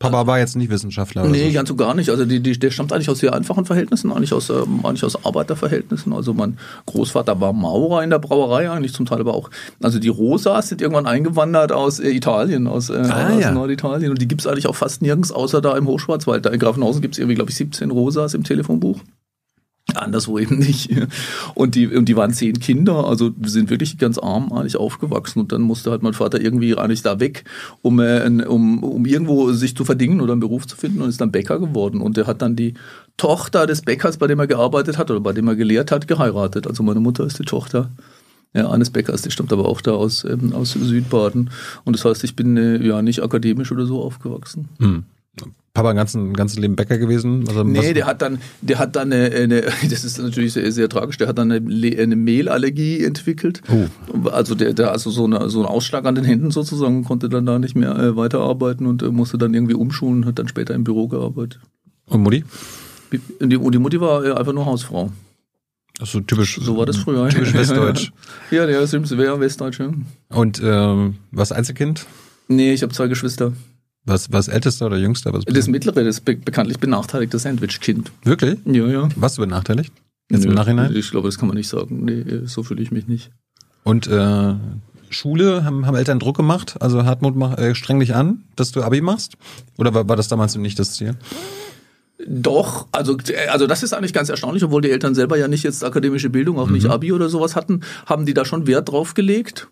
Papa 0.00 0.26
war 0.26 0.38
jetzt 0.38 0.56
nicht 0.56 0.70
Wissenschaftler. 0.70 1.24
Oder 1.24 1.30
nee, 1.30 1.48
so. 1.48 1.52
ganz 1.52 1.68
so 1.68 1.76
gar 1.76 1.94
nicht. 1.94 2.08
Also 2.08 2.24
die, 2.24 2.40
die, 2.40 2.58
der 2.58 2.70
stammt 2.70 2.90
eigentlich 2.90 3.10
aus 3.10 3.18
sehr 3.18 3.34
einfachen 3.34 3.66
Verhältnissen, 3.66 4.10
eigentlich 4.10 4.32
aus, 4.32 4.48
ähm, 4.48 4.80
eigentlich 4.82 5.04
aus 5.04 5.26
Arbeiterverhältnissen. 5.26 6.14
Also 6.14 6.32
mein 6.32 6.56
Großvater 6.86 7.38
war 7.38 7.52
Maurer 7.52 8.02
in 8.02 8.08
der 8.08 8.18
Brauerei, 8.18 8.70
eigentlich 8.70 8.94
zum 8.94 9.04
Teil 9.04 9.20
aber 9.20 9.34
auch. 9.34 9.50
Also 9.82 9.98
die 9.98 10.08
Rosas 10.08 10.70
sind 10.70 10.80
irgendwann 10.80 11.06
eingewandert 11.06 11.70
aus 11.70 12.00
äh, 12.00 12.08
Italien, 12.08 12.66
aus, 12.66 12.88
äh, 12.88 12.94
ah, 12.94 13.28
aus 13.28 13.42
ja. 13.42 13.50
Norditalien. 13.50 14.10
Und 14.10 14.22
die 14.22 14.26
gibt's 14.26 14.46
eigentlich 14.46 14.66
auch 14.68 14.74
fast 14.74 15.02
nirgends, 15.02 15.32
außer 15.32 15.60
da 15.60 15.76
im 15.76 15.86
Hochschwarzwald. 15.86 16.46
Da 16.46 16.50
in 16.50 16.58
Grafenhausen 16.58 17.02
gibt's 17.02 17.18
irgendwie, 17.18 17.34
glaube 17.34 17.50
ich, 17.50 17.56
17 17.56 17.90
Rosas 17.90 18.32
im 18.32 18.42
Telefonbuch. 18.42 19.00
Anderswo 19.96 20.38
eben 20.38 20.58
nicht. 20.58 20.90
Und 21.54 21.74
die, 21.74 21.86
und 21.86 22.06
die 22.06 22.16
waren 22.16 22.32
zehn 22.32 22.58
Kinder, 22.60 23.06
also 23.06 23.30
sind 23.42 23.70
wirklich 23.70 23.98
ganz 23.98 24.18
arm 24.18 24.52
eigentlich 24.52 24.76
aufgewachsen. 24.76 25.40
Und 25.40 25.52
dann 25.52 25.62
musste 25.62 25.90
halt 25.90 26.02
mein 26.02 26.14
Vater 26.14 26.40
irgendwie 26.40 26.76
eigentlich 26.76 27.02
da 27.02 27.20
weg, 27.20 27.44
um, 27.82 28.00
äh, 28.00 28.26
um, 28.46 28.82
um 28.82 29.06
irgendwo 29.06 29.52
sich 29.52 29.76
zu 29.76 29.84
verdingen 29.84 30.20
oder 30.20 30.32
einen 30.32 30.40
Beruf 30.40 30.66
zu 30.66 30.76
finden 30.76 31.02
und 31.02 31.08
ist 31.08 31.20
dann 31.20 31.32
Bäcker 31.32 31.58
geworden. 31.58 32.00
Und 32.00 32.18
er 32.18 32.26
hat 32.26 32.42
dann 32.42 32.56
die 32.56 32.74
Tochter 33.16 33.66
des 33.66 33.82
Bäckers, 33.82 34.16
bei 34.16 34.26
dem 34.26 34.38
er 34.38 34.46
gearbeitet 34.46 34.98
hat 34.98 35.10
oder 35.10 35.20
bei 35.20 35.32
dem 35.32 35.48
er 35.48 35.56
gelehrt 35.56 35.90
hat, 35.90 36.08
geheiratet. 36.08 36.66
Also 36.66 36.82
meine 36.82 37.00
Mutter 37.00 37.24
ist 37.24 37.38
die 37.38 37.44
Tochter 37.44 37.90
ja, 38.52 38.68
eines 38.68 38.90
Bäckers, 38.90 39.22
die 39.22 39.30
stammt 39.30 39.52
aber 39.52 39.66
auch 39.66 39.80
da 39.80 39.92
aus, 39.92 40.24
ähm, 40.24 40.52
aus 40.52 40.72
Südbaden. 40.72 41.50
Und 41.84 41.96
das 41.96 42.04
heißt, 42.04 42.24
ich 42.24 42.34
bin 42.34 42.56
äh, 42.56 42.84
ja 42.84 43.00
nicht 43.02 43.22
akademisch 43.22 43.70
oder 43.70 43.86
so 43.86 44.02
aufgewachsen. 44.02 44.68
Hm. 44.78 45.04
Papa 45.72 45.90
ein 45.90 45.96
ganzes, 45.96 46.20
ganzes 46.34 46.58
Leben 46.58 46.74
Bäcker 46.74 46.98
gewesen? 46.98 47.44
Also, 47.46 47.62
nee, 47.62 47.94
der 47.94 48.06
hat 48.06 48.22
dann, 48.22 48.40
der 48.60 48.78
hat 48.78 48.96
dann 48.96 49.12
eine, 49.12 49.30
eine 49.30 49.62
das 49.90 50.04
ist 50.04 50.18
natürlich 50.18 50.52
sehr, 50.52 50.70
sehr 50.72 50.88
tragisch, 50.88 51.16
der 51.16 51.28
hat 51.28 51.38
dann 51.38 51.52
eine, 51.52 51.96
eine 51.98 52.16
Mehlallergie 52.16 53.04
entwickelt. 53.04 53.62
Oh. 53.70 54.28
Also 54.28 54.56
der, 54.56 54.72
der 54.72 54.90
also 54.90 55.10
so, 55.10 55.24
eine, 55.24 55.48
so 55.48 55.60
einen 55.60 55.68
Ausschlag 55.68 56.06
an 56.06 56.16
den 56.16 56.24
Händen 56.24 56.50
sozusagen, 56.50 57.04
konnte 57.04 57.28
dann 57.28 57.46
da 57.46 57.58
nicht 57.58 57.76
mehr 57.76 57.96
äh, 57.96 58.16
weiterarbeiten 58.16 58.86
und 58.86 59.02
äh, 59.02 59.10
musste 59.10 59.38
dann 59.38 59.54
irgendwie 59.54 59.74
umschulen, 59.74 60.26
hat 60.26 60.38
dann 60.40 60.48
später 60.48 60.74
im 60.74 60.82
Büro 60.82 61.06
gearbeitet. 61.06 61.60
Und 62.06 62.22
Mutti? 62.22 62.44
Und 63.38 63.50
die, 63.50 63.56
und 63.56 63.72
die 63.72 63.78
Mutti 63.78 64.00
war 64.00 64.24
äh, 64.24 64.32
einfach 64.32 64.52
nur 64.52 64.66
Hausfrau. 64.66 65.12
Also 66.00 66.20
typisch. 66.20 66.58
So 66.60 66.76
war 66.76 66.86
das 66.86 66.96
früher. 66.96 67.28
Typisch 67.28 67.54
Westdeutsch. 67.54 68.10
ja, 68.50 68.66
der 68.66 68.80
ist 68.80 68.92
wäre 68.92 69.38
Westdeutsch, 69.38 69.80
ja. 69.80 69.92
Und 70.30 70.60
ähm, 70.64 71.16
was 71.30 71.52
Einzelkind? 71.52 72.06
Nee, 72.48 72.72
ich 72.72 72.82
habe 72.82 72.92
zwei 72.92 73.06
Geschwister. 73.06 73.52
Was, 74.04 74.32
was 74.32 74.48
ältester 74.48 74.86
oder 74.86 74.96
jüngster? 74.96 75.32
Was 75.32 75.44
das 75.44 75.68
mittlere, 75.68 76.04
das 76.04 76.20
be 76.20 76.36
bekanntlich 76.36 76.78
benachteiligte 76.78 77.38
Sandwich-Kind. 77.38 78.10
Wirklich? 78.24 78.58
Ja, 78.64 78.86
ja. 78.86 79.08
Warst 79.16 79.36
du 79.38 79.42
benachteiligt? 79.42 79.92
Jetzt 80.30 80.44
Nö, 80.44 80.50
im 80.50 80.54
Nachhinein? 80.54 80.94
Ich 80.94 81.10
glaube, 81.10 81.28
das 81.28 81.38
kann 81.38 81.48
man 81.48 81.56
nicht 81.56 81.68
sagen. 81.68 82.04
Nee, 82.04 82.24
so 82.44 82.62
fühle 82.62 82.82
ich 82.82 82.90
mich 82.90 83.08
nicht. 83.08 83.30
Und 83.82 84.06
äh, 84.06 84.54
Schule, 85.10 85.64
haben, 85.64 85.86
haben 85.86 85.96
Eltern 85.96 86.18
Druck 86.18 86.36
gemacht? 86.36 86.76
Also 86.80 87.04
Hartmut, 87.04 87.36
mach, 87.36 87.58
äh, 87.58 87.74
streng 87.74 88.00
dich 88.00 88.14
an, 88.14 88.44
dass 88.56 88.72
du 88.72 88.82
Abi 88.82 89.00
machst? 89.00 89.34
Oder 89.76 89.92
war, 89.92 90.08
war 90.08 90.16
das 90.16 90.28
damals 90.28 90.56
nicht 90.56 90.78
das 90.78 90.94
Ziel? 90.94 91.16
Doch, 92.26 92.86
also, 92.92 93.16
also 93.50 93.66
das 93.66 93.82
ist 93.82 93.92
eigentlich 93.92 94.12
ganz 94.12 94.28
erstaunlich, 94.28 94.62
obwohl 94.62 94.82
die 94.82 94.90
Eltern 94.90 95.14
selber 95.14 95.38
ja 95.38 95.48
nicht 95.48 95.64
jetzt 95.64 95.82
akademische 95.82 96.30
Bildung, 96.30 96.58
auch 96.58 96.66
mhm. 96.66 96.74
nicht 96.74 96.86
Abi 96.86 97.12
oder 97.12 97.28
sowas 97.28 97.56
hatten, 97.56 97.80
haben 98.06 98.26
die 98.26 98.34
da 98.34 98.44
schon 98.44 98.66
Wert 98.66 98.90
drauf 98.90 99.14
gelegt. 99.14 99.68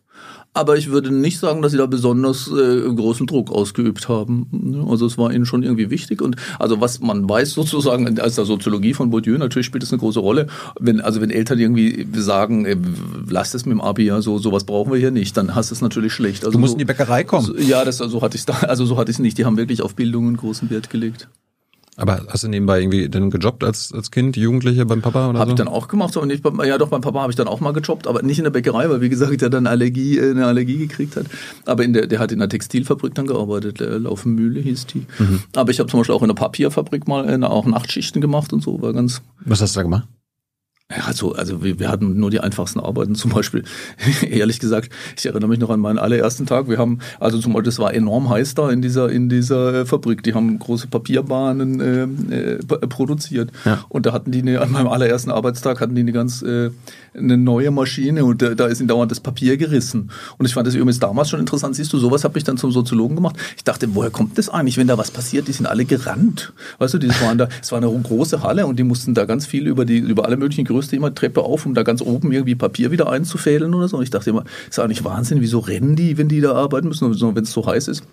Aber 0.55 0.77
ich 0.77 0.91
würde 0.91 1.13
nicht 1.13 1.39
sagen, 1.39 1.63
dass 1.63 1.73
sie 1.73 1.79
da 1.79 1.87
besonders 1.87 2.49
äh, 2.49 2.81
großen 2.81 3.27
Druck 3.27 3.51
ausgeübt 3.51 4.09
haben. 4.09 4.87
Also 4.89 5.07
es 5.07 5.17
war 5.19 5.33
ihnen 5.33 5.47
schon 5.47 5.63
irgendwie 5.63 5.91
wichtig 5.91 6.21
und 6.23 6.37
also 6.59 6.81
was 6.81 7.01
man 7.01 7.29
weiß 7.29 7.53
sozusagen 7.53 8.19
als 8.19 8.35
der 8.35 8.45
Soziologie 8.45 8.95
von 8.95 9.11
Bourdieu, 9.11 9.39
natürlich 9.39 9.67
spielt 9.67 9.83
es 9.83 9.93
eine 9.93 10.01
große 10.01 10.21
Rolle, 10.21 10.49
wenn 10.81 11.01
also 11.01 11.21
wenn 11.21 11.31
Eltern 11.31 11.59
irgendwie 11.59 12.07
sagen, 12.15 12.65
äh, 12.65 12.77
lass 13.29 13.55
es 13.55 13.67
mit 13.67 13.73
dem 13.73 13.81
Abi, 13.81 14.05
ja, 14.07 14.21
so 14.21 14.39
sowas 14.39 14.65
brauchen 14.65 14.93
wir 14.93 14.99
hier 14.99 15.11
nicht, 15.11 15.37
dann 15.37 15.55
hast 15.55 15.71
du 15.71 15.75
es 15.75 15.81
natürlich 15.81 16.13
schlecht. 16.13 16.45
Also 16.45 16.53
du 16.53 16.59
musst 16.59 16.73
so, 16.73 16.75
in 16.75 16.79
die 16.79 16.85
Bäckerei 16.85 17.25
kommen. 17.25 17.47
So, 17.47 17.57
ja, 17.57 17.85
das 17.85 17.99
so 17.99 18.23
hatte 18.23 18.37
ich 18.37 18.45
da, 18.45 18.55
also 18.55 18.87
so 18.87 18.97
hatte 18.97 19.11
ich 19.11 19.17
es 19.17 19.21
nicht. 19.21 19.39
Die 19.39 19.45
haben 19.45 19.57
wirklich 19.57 19.83
auf 19.83 19.95
Bildung 19.95 20.27
einen 20.27 20.37
großen 20.37 20.71
Wert 20.71 20.91
gelegt. 20.91 21.29
Aber 21.99 22.23
hast 22.29 22.45
du 22.45 22.49
nebenbei 22.49 22.81
irgendwie 22.81 23.09
dann 23.09 23.29
gejobbt 23.29 23.65
als, 23.65 23.93
als 23.93 24.13
Kind, 24.13 24.37
Jugendliche 24.37 24.87
beim 24.87 25.03
Papa 25.03 25.29
oder 25.29 25.41
Habe 25.41 25.51
so? 25.51 25.55
ich 25.55 25.59
dann 25.59 25.67
auch 25.67 25.89
gemacht, 25.89 26.15
nicht 26.27 26.45
beim, 26.45 26.61
ja 26.65 26.79
doch 26.79 26.91
beim 26.91 27.01
Papa 27.01 27.21
habe 27.21 27.33
ich 27.33 27.37
dann 27.37 27.49
auch 27.49 27.59
mal 27.59 27.73
gejobbt, 27.73 28.07
aber 28.07 28.23
nicht 28.23 28.39
in 28.39 28.45
der 28.45 28.53
Bäckerei, 28.53 28.89
weil 28.89 29.01
wie 29.01 29.09
gesagt, 29.09 29.41
der 29.41 29.51
dann 29.51 29.67
Allergie, 29.67 30.17
äh, 30.17 30.31
eine 30.31 30.47
Allergie 30.47 30.79
gekriegt 30.79 31.17
hat. 31.17 31.27
Aber 31.67 31.83
in 31.83 31.93
der, 31.93 32.07
der 32.07 32.21
hat 32.21 32.31
in 32.31 32.39
der 32.39 32.49
Textilfabrik 32.49 33.17
dann 33.17 33.27
gearbeitet, 33.27 33.81
äh, 33.81 33.99
Laufenmühle 33.99 34.61
hieß 34.61 34.87
die. 34.87 35.07
Mhm. 35.19 35.43
Aber 35.57 35.73
ich 35.73 35.81
habe 35.81 35.91
zum 35.91 35.99
Beispiel 35.99 36.15
auch 36.15 36.23
in 36.23 36.29
der 36.29 36.35
Papierfabrik 36.35 37.09
mal 37.09 37.29
äh, 37.29 37.45
auch 37.45 37.67
Nachtschichten 37.67 38.21
gemacht 38.21 38.53
und 38.53 38.63
so, 38.63 38.81
war 38.81 38.93
ganz 38.93 39.21
Was 39.45 39.61
hast 39.61 39.75
du 39.75 39.81
da 39.81 39.83
gemacht? 39.83 40.07
Ja, 40.91 41.05
also, 41.05 41.35
also 41.35 41.63
wir, 41.63 41.79
wir 41.79 41.91
hatten 41.91 42.19
nur 42.19 42.31
die 42.31 42.41
einfachsten 42.41 42.81
Arbeiten. 42.81 43.15
Zum 43.15 43.31
Beispiel, 43.31 43.63
ehrlich 44.23 44.59
gesagt, 44.59 44.91
ich 45.19 45.27
erinnere 45.27 45.51
mich 45.51 45.59
noch 45.59 45.69
an 45.69 45.81
meinen 45.81 45.99
allerersten 45.99 46.47
Tag. 46.47 46.69
Wir 46.69 46.79
haben, 46.79 47.01
also 47.21 47.39
zum 47.39 47.53
Beispiel, 47.53 47.65
das 47.65 47.79
war 47.79 47.93
enorm 47.93 48.31
heiß 48.31 48.55
da 48.55 48.71
in 48.71 48.81
dieser, 48.81 49.11
in 49.11 49.29
dieser 49.29 49.83
äh, 49.83 49.87
Fabrik. 49.87 50.23
Die 50.23 50.33
haben 50.33 50.59
große 50.59 50.87
Papierbahnen 50.87 51.81
äh, 52.31 52.55
äh, 52.55 52.59
produziert. 52.89 53.53
Ja. 53.67 53.85
Und 53.91 54.07
da 54.07 54.13
hatten 54.15 54.33
die 54.33 54.41
eine, 54.41 54.63
an 54.63 54.73
meinem 54.73 54.89
allerersten 54.89 55.31
Arbeitstag 55.31 55.83
hatten 55.83 55.95
die 55.95 56.01
eine 56.01 56.13
ganz 56.13 56.41
äh, 56.41 56.71
eine 57.19 57.37
neue 57.37 57.71
Maschine 57.71 58.25
und 58.25 58.43
da, 58.43 58.67
ist 58.67 58.81
ihnen 58.81 58.89
dauernd 58.89 59.11
das 59.11 59.21
Papier 59.21 59.57
gerissen. 59.57 60.11
Und 60.39 60.47
ich 60.47 60.55
fand 60.55 60.67
das 60.67 60.75
übrigens 60.75 60.99
damals 60.99 61.31
schon 61.31 61.41
interessant. 61.41 61.77
Siehst 61.77 61.93
du, 61.93 61.99
sowas 61.99 62.25
habe 62.25 62.39
ich 62.39 62.45
dann 62.45 62.57
zum 62.57 62.73
Soziologen 62.73 63.17
gemacht. 63.17 63.37
Ich 63.57 63.65
dachte, 63.65 63.95
woher 63.95 64.11
kommt 64.11 64.39
das 64.39 64.49
eigentlich, 64.49 64.77
wenn 64.77 64.87
da 64.87 64.99
was 64.99 65.11
passiert? 65.11 65.49
Die 65.49 65.53
sind 65.53 65.67
alle 65.67 65.85
gerannt. 65.85 66.53
Weißt 66.79 66.95
du, 66.95 66.99
die 66.99 67.09
waren 67.21 67.39
da, 67.39 67.49
es 67.61 67.73
war 67.73 67.79
eine 67.79 67.91
große 67.91 68.43
Halle 68.43 68.67
und 68.67 68.79
die 68.79 68.85
mussten 68.85 69.15
da 69.15 69.25
ganz 69.25 69.47
viel 69.47 69.67
über 69.67 69.85
die, 69.85 69.99
über 69.99 70.25
alle 70.25 70.37
möglichen 70.37 70.65
Gerüste 70.65 70.97
immer 70.97 71.15
Treppe 71.15 71.43
auf, 71.43 71.67
um 71.67 71.75
da 71.75 71.83
ganz 71.83 72.03
oben 72.03 72.33
irgendwie 72.33 72.55
Papier 72.55 72.91
wieder 72.91 73.09
einzufädeln 73.11 73.75
oder 73.75 73.89
so. 73.89 73.97
Und 73.97 74.03
ich 74.03 74.11
dachte 74.11 74.31
immer, 74.31 74.45
ist 74.69 74.79
eigentlich 74.79 75.05
Wahnsinn, 75.05 75.41
wieso 75.41 75.59
rennen 75.59 75.97
die, 75.97 76.19
wenn 76.19 76.29
die 76.29 76.41
da 76.41 76.55
arbeiten 76.55 76.89
müssen, 76.89 77.09
wenn 77.21 77.45
es 77.45 77.53
so 77.53 77.67
heiß 77.67 77.89
ist? 77.89 78.05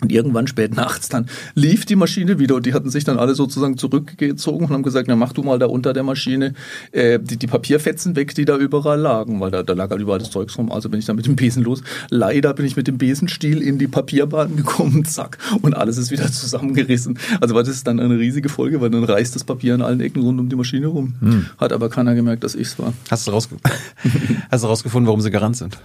Und 0.00 0.12
irgendwann 0.12 0.46
spät 0.46 0.74
nachts 0.74 1.10
dann 1.10 1.26
lief 1.54 1.84
die 1.84 1.96
Maschine 1.96 2.38
wieder 2.38 2.54
und 2.54 2.64
die 2.64 2.72
hatten 2.72 2.88
sich 2.88 3.04
dann 3.04 3.18
alle 3.18 3.34
sozusagen 3.34 3.76
zurückgezogen 3.76 4.66
und 4.66 4.72
haben 4.72 4.82
gesagt, 4.82 5.08
na 5.08 5.16
mach 5.16 5.32
du 5.32 5.42
mal 5.42 5.58
da 5.58 5.66
unter 5.66 5.92
der 5.92 6.02
Maschine 6.02 6.54
äh, 6.92 7.18
die, 7.18 7.36
die 7.36 7.46
Papierfetzen 7.46 8.16
weg, 8.16 8.34
die 8.34 8.44
da 8.44 8.56
überall 8.56 8.98
lagen, 8.98 9.40
weil 9.40 9.50
da, 9.50 9.62
da 9.62 9.74
lag 9.74 9.90
halt 9.90 10.00
überall 10.00 10.18
das 10.18 10.30
Zeugs 10.30 10.56
rum. 10.56 10.72
Also 10.72 10.88
bin 10.88 11.00
ich 11.00 11.06
dann 11.06 11.16
mit 11.16 11.26
dem 11.26 11.36
Besen 11.36 11.62
los. 11.62 11.82
Leider 12.08 12.54
bin 12.54 12.64
ich 12.64 12.76
mit 12.76 12.86
dem 12.86 12.96
Besenstiel 12.96 13.60
in 13.60 13.78
die 13.78 13.88
Papierbahn 13.88 14.56
gekommen, 14.56 15.04
zack, 15.04 15.38
und 15.60 15.76
alles 15.76 15.98
ist 15.98 16.10
wieder 16.10 16.30
zusammengerissen. 16.32 17.18
Also 17.40 17.54
war 17.54 17.62
das 17.62 17.84
dann 17.84 18.00
eine 18.00 18.18
riesige 18.18 18.48
Folge, 18.48 18.80
weil 18.80 18.90
dann 18.90 19.04
reißt 19.04 19.34
das 19.34 19.44
Papier 19.44 19.74
an 19.74 19.82
allen 19.82 20.00
Ecken 20.00 20.22
rund 20.22 20.40
um 20.40 20.48
die 20.48 20.56
Maschine 20.56 20.86
rum. 20.86 21.14
Hat 21.58 21.72
aber 21.72 21.90
keiner 21.90 22.14
gemerkt, 22.14 22.44
dass 22.44 22.54
ich's 22.54 22.78
war. 22.78 22.94
Hast 23.10 23.26
du, 23.26 23.32
rausge 23.32 23.56
hast 24.50 24.64
du 24.64 24.68
rausgefunden, 24.68 25.06
warum 25.06 25.20
sie 25.20 25.30
gerannt 25.30 25.56
sind? 25.56 25.78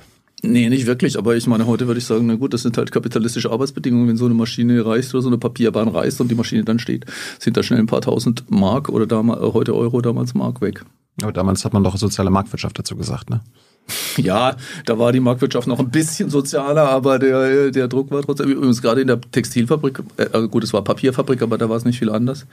Nee, 0.51 0.69
nicht 0.69 0.85
wirklich, 0.85 1.17
aber 1.17 1.35
ich 1.35 1.47
meine, 1.47 1.65
heute 1.67 1.87
würde 1.87 1.97
ich 1.99 2.05
sagen, 2.05 2.25
na 2.27 2.35
gut, 2.35 2.53
das 2.53 2.61
sind 2.63 2.77
halt 2.77 2.91
kapitalistische 2.91 3.51
Arbeitsbedingungen. 3.51 4.07
Wenn 4.07 4.17
so 4.17 4.25
eine 4.25 4.33
Maschine 4.33 4.85
reißt 4.85 5.13
oder 5.13 5.21
so 5.21 5.29
eine 5.29 5.37
Papierbahn 5.37 5.87
reißt 5.87 6.21
und 6.21 6.29
die 6.29 6.35
Maschine 6.35 6.63
dann 6.63 6.79
steht, 6.79 7.05
sind 7.39 7.57
da 7.57 7.63
schnell 7.63 7.79
ein 7.79 7.87
paar 7.87 8.01
tausend 8.01 8.43
Mark 8.49 8.89
oder 8.89 9.05
damals, 9.07 9.41
äh, 9.41 9.53
heute 9.53 9.75
Euro, 9.75 10.01
damals 10.01 10.33
Mark 10.33 10.61
weg. 10.61 10.83
Aber 11.21 11.31
damals 11.31 11.63
hat 11.65 11.73
man 11.73 11.83
doch 11.83 11.95
soziale 11.97 12.29
Marktwirtschaft 12.29 12.77
dazu 12.79 12.95
gesagt, 12.95 13.29
ne? 13.29 13.41
Ja, 14.17 14.55
da 14.85 14.97
war 14.97 15.11
die 15.11 15.19
Marktwirtschaft 15.19 15.67
noch 15.67 15.79
ein 15.79 15.89
bisschen 15.89 16.29
sozialer, 16.29 16.89
aber 16.89 17.19
der, 17.19 17.69
der 17.71 17.87
Druck 17.87 18.09
war 18.11 18.21
trotzdem, 18.23 18.49
übrigens 18.49 18.81
gerade 18.81 19.01
in 19.01 19.07
der 19.07 19.19
Textilfabrik, 19.21 20.01
äh, 20.17 20.25
also 20.33 20.47
gut, 20.49 20.63
es 20.63 20.73
war 20.73 20.83
Papierfabrik, 20.83 21.41
aber 21.41 21.57
da 21.57 21.69
war 21.69 21.77
es 21.77 21.85
nicht 21.85 21.99
viel 21.99 22.09
anders. 22.09 22.45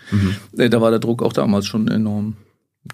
Äh, 0.58 0.68
da 0.68 0.80
war 0.80 0.90
der 0.90 0.98
Druck 1.00 1.22
auch 1.22 1.32
damals 1.32 1.66
schon 1.66 1.88
enorm. 1.88 2.34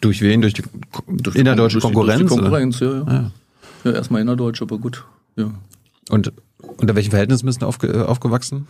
Durch 0.00 0.20
wen? 0.22 0.42
Durch 0.42 0.54
die 0.54 0.62
Durch 1.08 1.34
die 1.34 1.40
innerdeutsche 1.40 1.80
Kon- 1.80 1.94
Konkurrenz? 1.94 2.20
Durch 2.20 2.30
die 2.30 2.34
oder? 2.34 2.42
Konkurrenz, 2.42 2.80
ja, 2.80 2.92
ja. 3.12 3.30
Ja. 3.90 3.96
erstmal 3.96 4.20
innerdeutsch, 4.22 4.62
aber 4.62 4.78
gut. 4.78 5.04
Ja. 5.36 5.52
Und 6.10 6.32
unter 6.78 6.94
welchen 6.94 7.10
Verhältnissen 7.10 7.46
bist 7.46 7.62
du 7.62 7.66
aufge 7.66 7.88
äh, 7.88 8.02
aufgewachsen? 8.02 8.66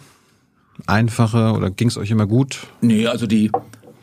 Einfache 0.86 1.52
oder 1.52 1.70
ging 1.70 1.88
es 1.88 1.96
euch 1.96 2.10
immer 2.10 2.26
gut? 2.26 2.60
Nee, 2.80 3.06
also 3.06 3.26
die. 3.26 3.50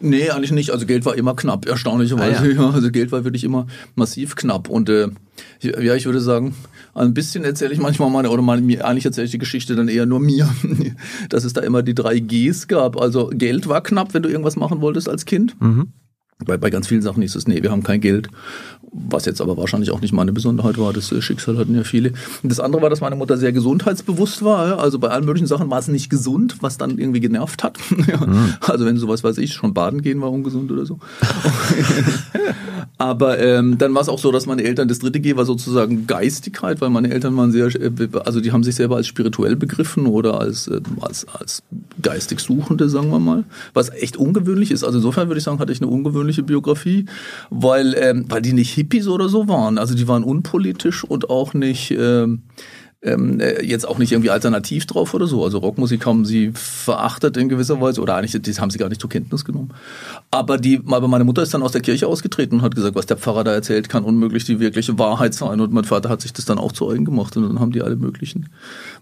Nee, 0.01 0.29
eigentlich 0.29 0.51
nicht. 0.51 0.72
Also 0.72 0.86
Geld 0.86 1.05
war 1.05 1.15
immer 1.15 1.36
knapp, 1.36 1.65
erstaunlicherweise. 1.67 2.41
Ah, 2.41 2.45
ja. 2.45 2.51
ja. 2.63 2.69
Also 2.69 2.91
Geld 2.91 3.12
war 3.12 3.24
wirklich 3.24 3.43
immer 3.45 3.65
massiv 3.95 4.36
knapp. 4.36 4.69
Und 4.69 4.89
äh, 4.89 5.07
ja, 5.62 5.95
ich 5.95 6.05
würde 6.05 6.19
sagen, 6.19 6.53
ein 6.93 7.13
bisschen 7.13 7.43
erzähle 7.45 7.74
ich 7.74 7.79
manchmal 7.79 8.10
meine, 8.10 8.29
oder 8.29 8.41
meine, 8.41 8.62
mir- 8.62 8.86
eigentlich 8.86 9.05
erzähle 9.05 9.25
ich 9.25 9.31
die 9.31 9.38
Geschichte 9.38 9.75
dann 9.75 9.88
eher 9.88 10.05
nur 10.05 10.19
mir, 10.19 10.50
dass 11.29 11.45
es 11.45 11.53
da 11.53 11.62
immer 11.62 11.81
die 11.81 11.95
drei 11.95 12.19
Gs 12.19 12.67
gab. 12.67 12.98
Also 13.00 13.29
Geld 13.34 13.67
war 13.69 13.81
knapp, 13.81 14.13
wenn 14.13 14.22
du 14.24 14.29
irgendwas 14.29 14.57
machen 14.57 14.81
wolltest 14.81 15.07
als 15.10 15.25
Kind. 15.25 15.55
Bei, 16.45 16.57
bei 16.57 16.69
ganz 16.69 16.88
vielen 16.88 17.01
Sachen 17.01 17.22
hieß 17.22 17.36
es, 17.36 17.48
nee, 17.48 17.63
wir 17.63 17.72
haben 17.72 17.84
kein 17.84 18.01
Geld. 18.01 18.27
Was 19.07 19.25
jetzt 19.25 19.41
aber 19.41 19.57
wahrscheinlich 19.57 19.91
auch 19.91 19.99
nicht 19.99 20.13
meine 20.13 20.31
Besonderheit 20.31 20.77
war. 20.77 20.93
Das 20.93 21.11
äh, 21.11 21.21
Schicksal 21.21 21.57
hatten 21.57 21.75
ja 21.75 21.83
viele. 21.83 22.13
Und 22.43 22.49
das 22.51 22.59
andere 22.59 22.81
war, 22.81 22.89
dass 22.89 23.01
meine 23.01 23.15
Mutter 23.15 23.37
sehr 23.37 23.51
gesundheitsbewusst 23.51 24.43
war. 24.43 24.79
Also 24.79 24.99
bei 24.99 25.09
allen 25.09 25.25
möglichen 25.25 25.47
Sachen 25.47 25.69
war 25.69 25.79
es 25.79 25.87
nicht 25.89 26.09
gesund, 26.09 26.57
was 26.61 26.77
dann 26.77 26.97
irgendwie 26.97 27.19
genervt 27.19 27.63
hat. 27.63 27.77
Ja. 28.07 28.19
Also 28.59 28.85
wenn 28.85 28.97
sowas 28.97 29.23
weiß 29.23 29.39
ich, 29.39 29.53
schon 29.53 29.73
baden 29.73 30.01
gehen 30.01 30.21
war 30.21 30.31
ungesund 30.31 30.71
oder 30.71 30.85
so. 30.85 30.99
Aber 32.97 33.39
ähm, 33.39 33.77
dann 33.77 33.93
war 33.93 34.01
es 34.01 34.09
auch 34.09 34.19
so, 34.19 34.31
dass 34.31 34.45
meine 34.45 34.63
Eltern, 34.63 34.87
das 34.87 34.99
dritte 34.99 35.19
G 35.19 35.35
war 35.35 35.45
sozusagen 35.45 36.07
Geistigkeit, 36.07 36.81
weil 36.81 36.89
meine 36.89 37.11
Eltern 37.11 37.35
waren 37.35 37.51
sehr, 37.51 37.67
äh, 37.67 37.91
also 38.23 38.41
die 38.41 38.51
haben 38.51 38.63
sich 38.63 38.75
selber 38.75 38.95
als 38.95 39.07
spirituell 39.07 39.55
begriffen 39.55 40.05
oder 40.05 40.39
als, 40.39 40.67
äh, 40.67 40.81
als, 41.01 41.25
als 41.27 41.63
geistig 42.01 42.39
Suchende, 42.39 42.89
sagen 42.89 43.09
wir 43.09 43.19
mal, 43.19 43.43
was 43.73 43.89
echt 43.89 44.17
ungewöhnlich 44.17 44.71
ist. 44.71 44.83
Also 44.83 44.99
insofern 44.99 45.27
würde 45.27 45.39
ich 45.39 45.43
sagen, 45.43 45.59
hatte 45.59 45.71
ich 45.71 45.81
eine 45.81 45.89
ungewöhnliche 45.89 46.43
Biografie, 46.43 47.05
weil, 47.49 47.95
ähm, 47.97 48.25
weil 48.29 48.41
die 48.41 48.53
nicht 48.53 48.71
Hippies 48.86 49.08
oder 49.08 49.30
so 49.30 49.48
waren. 49.48 49.77
Also 49.77 49.96
die 49.96 50.08
waren 50.08 50.24
unpolitisch 50.24 51.04
und 51.04 51.30
auch 51.30 51.54
nicht... 51.54 51.92
Ähm, 51.92 52.44
ähm, 53.06 53.39
äh, 53.39 53.63
jetzt 53.63 53.88
auch 53.88 53.98
nicht 54.00 54.12
irgendwie 54.12 54.32
alternativ 54.32 54.86
drauf 54.86 55.13
oder 55.13 55.27
so. 55.27 55.44
Also 55.44 55.60
Rockmusik 55.60 56.06
haben 56.06 56.25
sie 56.25 56.51
verachtet 56.54 57.38
in 57.38 57.50
gewisser 57.50 57.80
Weise 57.80 58.01
oder 58.01 58.15
eigentlich, 58.15 58.42
das 58.42 58.60
haben 58.60 58.72
sie 58.72 58.80
gar 58.80 58.89
nicht 58.89 59.00
zur 59.00 59.10
Kenntnis 59.10 59.46
genommen. 59.46 59.70
Aber 60.32 60.58
die, 60.58 60.82
aber 60.88 61.08
meine 61.08 61.24
Mutter 61.24 61.44
ist 61.44 61.54
dann 61.54 61.62
aus 61.62 61.72
der 61.72 61.82
Kirche 61.82 62.08
ausgetreten 62.08 62.56
und 62.56 62.62
hat 62.63 62.75
gesagt, 62.75 62.96
was 62.96 63.06
der 63.06 63.18
Pfarrer 63.18 63.44
da 63.44 63.54
erzählt, 63.54 63.89
kann 63.89 64.04
unmöglich 64.04 64.46
die 64.46 64.60
wirkliche 64.60 64.98
Wahrheit 64.98 65.34
sein. 65.34 65.62
Und 65.62 65.72
mein 65.72 65.84
Vater 65.84 66.10
hat 66.10 66.22
sich 66.22 66.34
das 66.34 66.46
dann 66.46 66.58
auch 66.58 66.72
zu 66.72 66.89
eigen 66.89 67.06
gemacht 67.06 67.38
und 67.38 67.44
dann 67.44 67.60
haben 67.60 67.72
die 67.72 67.84
alle 67.84 67.96
möglichen, 67.96 68.50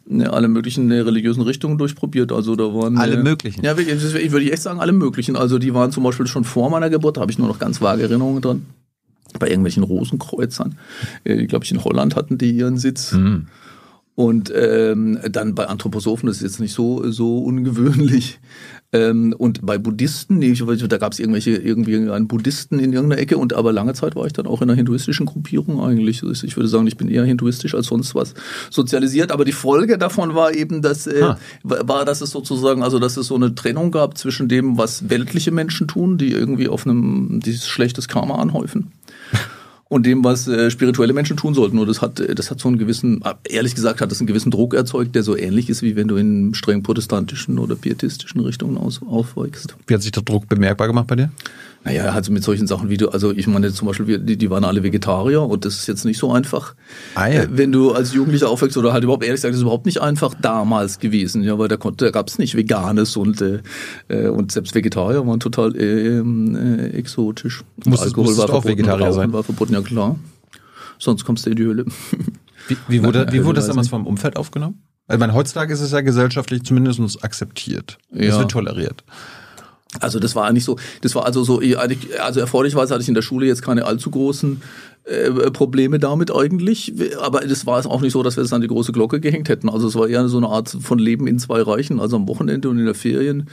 ne, 0.06 0.32
alle 0.32 0.50
möglichen 0.50 0.92
äh, 0.92 1.00
religiösen 1.00 1.42
Richtungen 1.42 1.78
durchprobiert. 1.78 2.32
Also 2.32 2.56
da 2.56 2.66
waren 2.74 2.98
Alle 2.98 3.16
äh, 3.16 3.24
möglichen? 3.24 3.64
Ja, 3.64 3.78
ich 3.78 4.32
würde 4.32 4.52
echt 4.52 4.62
sagen 4.62 4.80
alle 4.80 4.92
möglichen. 4.92 5.38
Also 5.38 5.60
die 5.60 5.74
waren 5.74 5.92
zum 5.92 6.04
Beispiel 6.04 6.28
schon 6.28 6.44
vor 6.44 6.70
meiner 6.70 6.90
Geburt, 6.90 7.18
da 7.18 7.22
habe 7.22 7.32
ich 7.32 7.40
nur 7.40 7.48
noch 7.48 7.60
ganz 7.60 7.82
vage 7.82 8.04
Erinnerungen 8.04 8.42
dran. 8.42 8.66
Bei 9.40 9.48
irgendwelchen 9.48 9.84
Rosenkreuzern, 9.84 10.76
äh, 11.24 11.46
glaube 11.46 11.66
ich 11.66 11.72
in 11.72 11.84
Holland 11.84 12.16
hatten 12.16 12.38
die 12.38 12.52
ihren 12.52 12.78
Sitz. 12.78 13.12
Hm. 13.12 13.48
Und 14.16 14.54
ähm, 14.56 15.18
dann 15.32 15.56
bei 15.56 15.66
Anthroposophen, 15.68 16.28
das 16.28 16.38
ist 16.38 16.44
jetzt 16.44 16.60
nicht 16.60 16.74
so, 16.74 17.10
so 17.12 17.40
ungewöhnlich. 17.40 18.40
Ähm, 18.92 19.34
und 19.36 19.66
bei 19.66 19.80
Buddhisten, 19.80 20.38
nee, 20.38 20.52
ich, 20.52 20.66
weiß, 20.66 20.88
da 20.88 20.98
gab 21.00 21.14
es 21.14 21.20
irgendwelche, 21.20 21.56
irgendwie 21.56 21.96
einen 21.96 22.28
Buddhisten 22.28 22.78
in 22.78 22.94
irgendeiner 22.94 23.20
Ecke 23.20 23.40
und 23.40 23.54
aber 23.54 23.74
lange 23.74 23.96
Zeit 23.96 24.16
war 24.16 24.28
ich 24.28 24.34
dann 24.34 24.46
auch 24.46 24.62
in 24.62 24.70
einer 24.70 24.78
hinduistischen 24.78 25.26
Gruppierung 25.26 25.82
eigentlich. 25.82 26.22
Also 26.22 26.46
Ich 26.46 26.56
würde 26.56 26.70
sagen, 26.70 26.86
ich 26.86 26.96
bin 26.96 27.08
eher 27.08 27.26
hinduistisch 27.26 27.74
als 27.74 27.88
sonst 27.88 28.14
was 28.14 28.36
sozialisiert. 28.70 29.32
Aber 29.32 29.46
die 29.46 29.52
Folge 29.52 29.98
davon 29.98 30.36
war 30.36 30.54
eben, 30.54 30.84
dass 30.84 31.08
äh, 31.08 31.24
Ah. 31.24 31.38
war, 31.64 32.06
dass 32.06 32.22
es 32.22 32.30
sozusagen, 32.30 32.84
also 32.84 33.00
dass 33.00 33.18
es 33.18 33.26
so 33.26 33.36
eine 33.36 33.56
Trennung 33.56 33.90
gab 33.90 34.16
zwischen 34.16 34.48
dem, 34.48 34.78
was 34.78 35.10
weltliche 35.10 35.50
Menschen 35.52 35.88
tun, 35.88 36.20
die 36.20 36.32
irgendwie 36.32 36.68
auf 36.68 36.86
einem 36.86 37.40
dieses 37.44 37.68
schlechtes 37.68 38.08
Karma 38.08 38.36
anhäufen 38.36 38.92
und 39.94 40.06
dem, 40.06 40.24
was 40.24 40.48
äh, 40.48 40.72
spirituelle 40.72 41.14
Menschen 41.14 41.38
tun 41.38 41.54
sollten. 41.54 41.78
Und 41.78 41.88
das 41.88 42.02
hat, 42.02 42.20
äh, 42.20 42.36
das 42.36 42.52
hat 42.52 42.60
so 42.60 42.68
einen 42.68 42.78
gewissen, 42.78 43.22
äh, 43.24 43.34
ehrlich 43.48 43.76
gesagt, 43.76 44.02
hat 44.02 44.12
das 44.12 44.20
einen 44.20 44.28
gewissen 44.28 44.52
Druck 44.52 44.74
erzeugt, 44.74 45.16
der 45.16 45.24
so 45.24 45.38
ähnlich 45.38 45.70
ist, 45.70 45.84
wie 45.84 45.96
wenn 45.96 46.08
du 46.08 46.16
in 46.16 46.54
streng 46.56 46.84
protestantischen 46.84 47.60
oder 47.60 47.76
pietistischen 47.76 48.42
Richtungen 48.42 48.78
aus, 48.78 49.02
aufwächst. 49.08 49.76
Wie 49.88 49.94
hat 49.94 50.02
sich 50.02 50.12
der 50.12 50.24
Druck 50.24 50.50
bemerkbar 50.50 50.88
gemacht 50.88 51.08
bei 51.08 51.16
dir? 51.16 51.32
Naja, 51.86 52.06
also 52.12 52.32
mit 52.32 52.44
solchen 52.44 52.66
Sachen 52.66 52.90
wie 52.90 52.96
du, 52.96 53.10
also 53.10 53.32
ich 53.32 53.46
meine 53.46 53.74
zum 53.74 53.88
Beispiel, 53.90 54.18
die, 54.20 54.38
die 54.38 54.50
waren 54.50 54.64
alle 54.64 54.84
Vegetarier 54.84 55.42
und 55.42 55.66
das 55.66 55.76
ist 55.80 55.88
jetzt 55.88 56.06
nicht 56.06 56.18
so 56.18 56.32
einfach. 56.32 56.76
Ah, 57.16 57.28
ja. 57.28 57.42
Äh, 57.44 57.48
Wenn 57.52 57.74
du 57.74 57.92
als 57.92 58.14
Jugendlicher 58.14 58.50
aufwächst 58.50 58.78
oder 58.78 58.94
halt 58.94 59.04
überhaupt, 59.04 59.24
ehrlich 59.24 59.38
gesagt, 59.40 59.52
das 59.52 59.58
ist 59.58 59.64
überhaupt 59.64 59.86
nicht 59.86 60.00
einfach 60.02 60.34
damals 60.42 61.00
gewesen, 61.00 61.44
ja, 61.44 61.60
weil 61.60 61.68
da 61.68 61.76
konnte, 61.76 62.06
da 62.06 62.12
gab's 62.12 62.38
nicht 62.40 62.56
Veganes 62.56 63.18
und, 63.18 63.42
äh, 63.42 63.60
äh, 64.08 64.28
und 64.30 64.54
selbst 64.54 64.74
Vegetarier 64.76 65.28
waren 65.28 65.42
total 65.42 65.76
äh, 65.76 66.20
ähm, 66.20 66.56
äh, 66.56 66.88
exotisch. 66.92 67.64
Musstest- 67.86 68.16
musstest 68.16 68.48
du 68.50 68.54
auch 68.54 68.64
Vegetarier 68.66 69.12
sein? 69.12 69.34
war 69.34 69.44
verboten, 69.44 69.74
ja 69.74 69.82
klar. 69.82 70.18
Sonst 71.00 71.26
kommst 71.26 71.46
du 71.46 71.50
in 71.50 71.56
die 71.58 71.64
Höhle. 71.64 71.86
Wie, 72.70 72.78
wie 72.88 73.04
wurde, 73.04 73.26
wie 73.30 73.40
also 73.40 73.46
wurde 73.46 73.56
das 73.58 73.68
damals 73.68 73.88
nicht. 73.88 73.90
vom 73.92 74.08
Umfeld 74.08 74.38
aufgenommen? 74.38 74.84
Ich 75.12 75.18
meine, 75.20 75.34
heutzutage 75.34 75.74
ist 75.74 75.82
es 75.82 75.92
ja 75.92 76.00
gesellschaftlich 76.00 76.64
zumindest 76.64 77.22
akzeptiert. 77.22 77.98
Es 78.12 78.28
Ja. 78.30 78.40
wird 78.40 78.52
toleriert. 78.52 79.04
Also 80.00 80.20
das 80.20 80.36
war 80.36 80.46
eigentlich 80.46 80.66
so, 80.66 80.78
das 81.02 81.16
war 81.16 81.26
also 81.26 81.44
so, 81.44 81.62
also 82.20 82.40
erfreulicherweise 82.40 82.94
hatte 82.94 83.04
ich 83.04 83.08
in 83.08 83.14
der 83.14 83.22
Schule 83.22 83.46
jetzt 83.46 83.62
keine 83.62 83.86
allzu 83.86 84.10
großen 84.10 84.62
äh, 85.06 85.52
Probleme 85.52 86.00
damit 86.00 86.34
eigentlich. 86.34 86.94
Aber 87.22 87.42
das 87.42 87.66
war 87.66 87.80
es 87.80 87.86
auch 87.86 88.02
nicht 88.02 88.14
so, 88.14 88.24
dass 88.24 88.38
wir 88.38 88.44
es 88.44 88.54
an 88.54 88.62
die 88.62 88.68
große 88.68 88.92
Glocke 88.92 89.20
gehängt 89.20 89.50
hätten. 89.50 89.70
Also 89.70 89.88
es 89.88 89.96
war 89.96 90.08
eher 90.08 90.28
so 90.28 90.38
eine 90.38 90.48
Art 90.50 90.70
von 90.70 91.00
Leben 91.00 91.28
in 91.28 91.40
zwei 91.40 91.62
Reichen. 91.62 92.00
Also 92.00 92.16
am 92.16 92.28
Wochenende 92.28 92.70
und 92.70 92.80
in 92.80 92.86
der 92.86 92.96
Ferien 92.96 93.50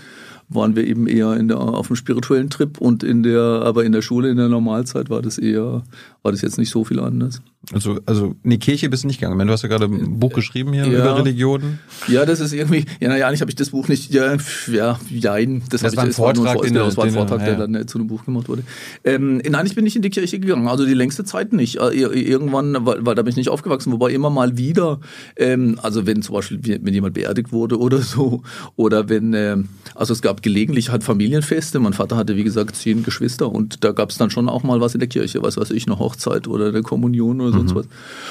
waren 0.49 0.75
wir 0.75 0.85
eben 0.85 1.07
eher 1.07 1.37
in 1.37 1.49
der, 1.49 1.61
auf 1.61 1.87
dem 1.87 1.97
spirituellen 1.97 2.51
Trip 2.51 2.79
und 2.79 3.05
in 3.05 3.23
der, 3.23 3.41
aber 3.41 3.85
in 3.85 3.93
der 3.93 4.03
Schule, 4.03 4.31
in 4.31 4.37
der 4.37 4.49
Normalzeit 4.49 5.09
war 5.09 5.23
das 5.23 5.39
eher, 5.39 5.83
war 6.23 6.33
das 6.33 6.43
jetzt 6.43 6.59
nicht 6.59 6.71
so 6.71 6.85
viel 6.85 7.01
anders. 7.01 7.41
Also, 7.73 7.99
also 8.07 8.35
in 8.43 8.51
die 8.51 8.59
Kirche 8.59 8.89
bist 8.89 9.05
du 9.05 9.07
nicht 9.07 9.21
gegangen. 9.21 9.47
Du 9.47 9.53
hast 9.53 9.63
ja 9.63 9.69
gerade 9.69 9.85
ein 9.85 10.19
Buch 10.19 10.33
geschrieben 10.33 10.73
hier 10.73 10.87
Ja. 10.87 11.01
über 11.01 11.19
Religionen. 11.19 11.79
Ja, 12.09 12.25
das 12.27 12.41
ist 12.41 12.53
irgendwie, 12.55 12.85
ja, 13.01 13.09
naja, 13.09 13.27
eigentlich 13.29 13.43
habe 13.43 13.51
ich 13.51 13.55
das 13.55 13.71
Buch 13.71 13.87
nicht, 13.89 14.13
ja, 14.13 14.37
ja, 14.71 14.99
jein. 15.11 15.63
Das, 15.71 15.83
Das 15.83 15.95
war 15.97 16.05
ein 16.05 16.13
Vortrag, 16.13 16.55
Vor- 16.55 16.63
den 16.65 16.75
du- 16.75 16.81
das 16.81 16.97
war 16.97 17.05
ein 17.05 17.11
den 17.11 17.15
du- 17.15 17.21
Vortrag, 17.29 17.45
der 17.45 17.57
dann 17.57 17.75
äh, 17.75 17.87
zu 17.87 17.99
einem 17.99 18.07
Buch 18.09 18.25
gemacht 18.25 18.49
wurde. 18.49 18.63
Ähm, 19.05 19.39
nein, 19.49 19.67
ich 19.67 19.75
bin 19.75 19.85
nicht 19.85 19.97
in 19.97 20.03
die 20.03 20.11
Kirche 20.11 20.39
gegangen, 20.41 20.69
also 20.69 20.87
die 20.87 20.95
längste 20.95 21.25
Zeit 21.25 21.53
nicht. 21.53 21.77
Äh, 21.77 21.91
ir- 21.91 22.13
Irgendwann, 22.13 22.77
weil, 22.87 23.05
weil 23.05 23.15
da 23.15 23.23
bin 23.23 23.31
ich 23.31 23.37
nicht 23.37 23.51
aufgewachsen, 23.51 23.93
wobei 23.93 24.11
immer 24.13 24.31
mal 24.31 24.57
wieder, 24.57 25.01
ähm, 25.37 25.79
also 25.83 26.07
wenn 26.07 26.23
zum 26.23 26.35
Beispiel, 26.35 26.61
wenn 26.63 26.95
jemand 26.95 27.15
beerdigt 27.15 27.53
wurde 27.53 27.79
oder 27.79 27.99
so, 27.99 28.43
oder 28.77 29.09
wenn, 29.11 29.33
ähm, 29.35 29.69
also 29.95 30.13
es 30.15 30.23
gab 30.23 30.43
gelegentlich 30.43 30.91
halt 30.91 31.05
Familienfeste, 31.05 31.79
mein 31.79 31.93
Vater 31.93 32.17
hatte 32.17 32.37
wie 32.37 32.45
gesagt 32.45 32.75
zehn 32.77 33.03
Geschwister 33.03 33.51
und 33.53 33.85
da 33.85 33.93
gab 33.93 34.11
es 34.11 34.17
dann 34.19 34.31
schon 34.31 34.49
auch 34.49 34.63
mal 34.63 34.81
was 34.81 34.95
in 34.95 35.01
der 35.01 35.09
Kirche, 35.09 35.43
was 35.43 35.57
weiß 35.59 35.71
ich, 35.73 35.87
eine 35.87 35.99
Hochzeit 36.11 36.49
oder 36.49 36.69
eine 36.69 36.83
Kommunion 36.83 37.41
oder 37.41 37.51
Mhm. 37.51 37.69
sonst 37.69 37.75
was. 37.75 37.87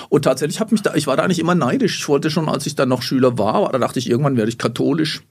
Und 0.09 0.24
tatsächlich 0.25 0.59
hat 0.59 0.71
mich 0.71 0.81
da, 0.81 0.93
ich 0.95 1.07
war 1.07 1.17
da 1.17 1.27
nicht 1.27 1.39
immer 1.39 1.55
neidisch. 1.55 2.00
Ich 2.00 2.07
wollte 2.09 2.29
schon, 2.29 2.50
als 2.50 2.65
ich 2.65 2.75
dann 2.75 2.89
noch 2.89 3.01
Schüler 3.01 3.38
war, 3.38 3.71
da 3.71 3.77
dachte 3.79 4.00
ich, 4.00 4.09
irgendwann 4.09 4.38
werde 4.38 4.50
ich 4.50 4.57
katholisch. 4.57 5.21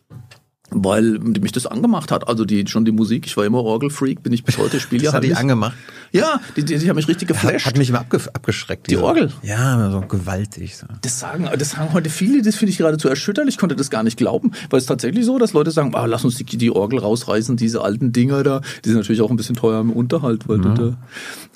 Weil 0.71 1.19
mich 1.19 1.52
das 1.52 1.67
angemacht 1.67 2.12
hat. 2.12 2.28
Also 2.28 2.45
die 2.45 2.67
schon 2.67 2.85
die 2.85 2.93
Musik, 2.93 3.25
ich 3.26 3.37
war 3.38 3.47
immer 3.47 3.62
Orgelfreak, 3.64 4.23
bin 4.23 4.35
ich 4.35 4.45
bis 4.45 4.59
heute, 4.59 4.78
spiele 4.81 5.02
ja 5.02 5.09
Das 5.09 5.14
hat 5.14 5.23
die 5.25 5.28
Handys. 5.28 5.40
angemacht. 5.40 5.75
Ja, 6.12 6.41
die, 6.57 6.65
die, 6.65 6.79
die 6.79 6.88
haben 6.88 6.97
mich 6.97 7.09
richtig 7.09 7.29
Hat, 7.29 7.41
geflasht. 7.43 7.67
hat 7.67 7.77
mich 7.79 7.91
immer 7.91 8.00
abge 8.00 8.19
abgeschreckt. 8.33 8.87
Die 8.87 8.91
diese- 8.95 9.05
Orgel? 9.05 9.31
Ja, 9.43 9.91
so 9.91 10.00
gewaltig. 10.00 10.77
So. 10.77 10.87
Das 11.03 11.19
sagen, 11.21 11.49
das 11.59 11.71
sagen 11.71 11.93
heute 11.93 12.09
viele, 12.11 12.41
das 12.43 12.57
finde 12.57 12.71
ich 12.73 12.79
geradezu 12.79 13.09
erschütterlich. 13.09 13.55
Ich 13.55 13.59
konnte 13.59 13.77
das 13.77 13.91
gar 13.91 14.03
nicht 14.03 14.17
glauben, 14.17 14.53
weil 14.71 14.79
es 14.79 14.87
tatsächlich 14.87 15.25
so, 15.27 15.38
dass 15.38 15.53
Leute 15.53 15.71
sagen, 15.71 15.95
ah, 15.95 16.07
lass 16.07 16.25
uns 16.25 16.37
die, 16.37 16.45
die 16.45 16.71
Orgel 16.71 16.99
rausreißen, 16.99 17.57
diese 17.57 17.83
alten 17.83 18.12
Dinger 18.12 18.43
da. 18.43 18.61
Die 18.85 18.88
sind 18.88 18.99
natürlich 18.99 19.21
auch 19.21 19.31
ein 19.31 19.37
bisschen 19.37 19.57
teuer 19.57 19.81
im 19.81 19.91
Unterhalt. 19.93 20.49
Weil 20.49 20.59
du 20.59 20.69
da, 20.75 20.97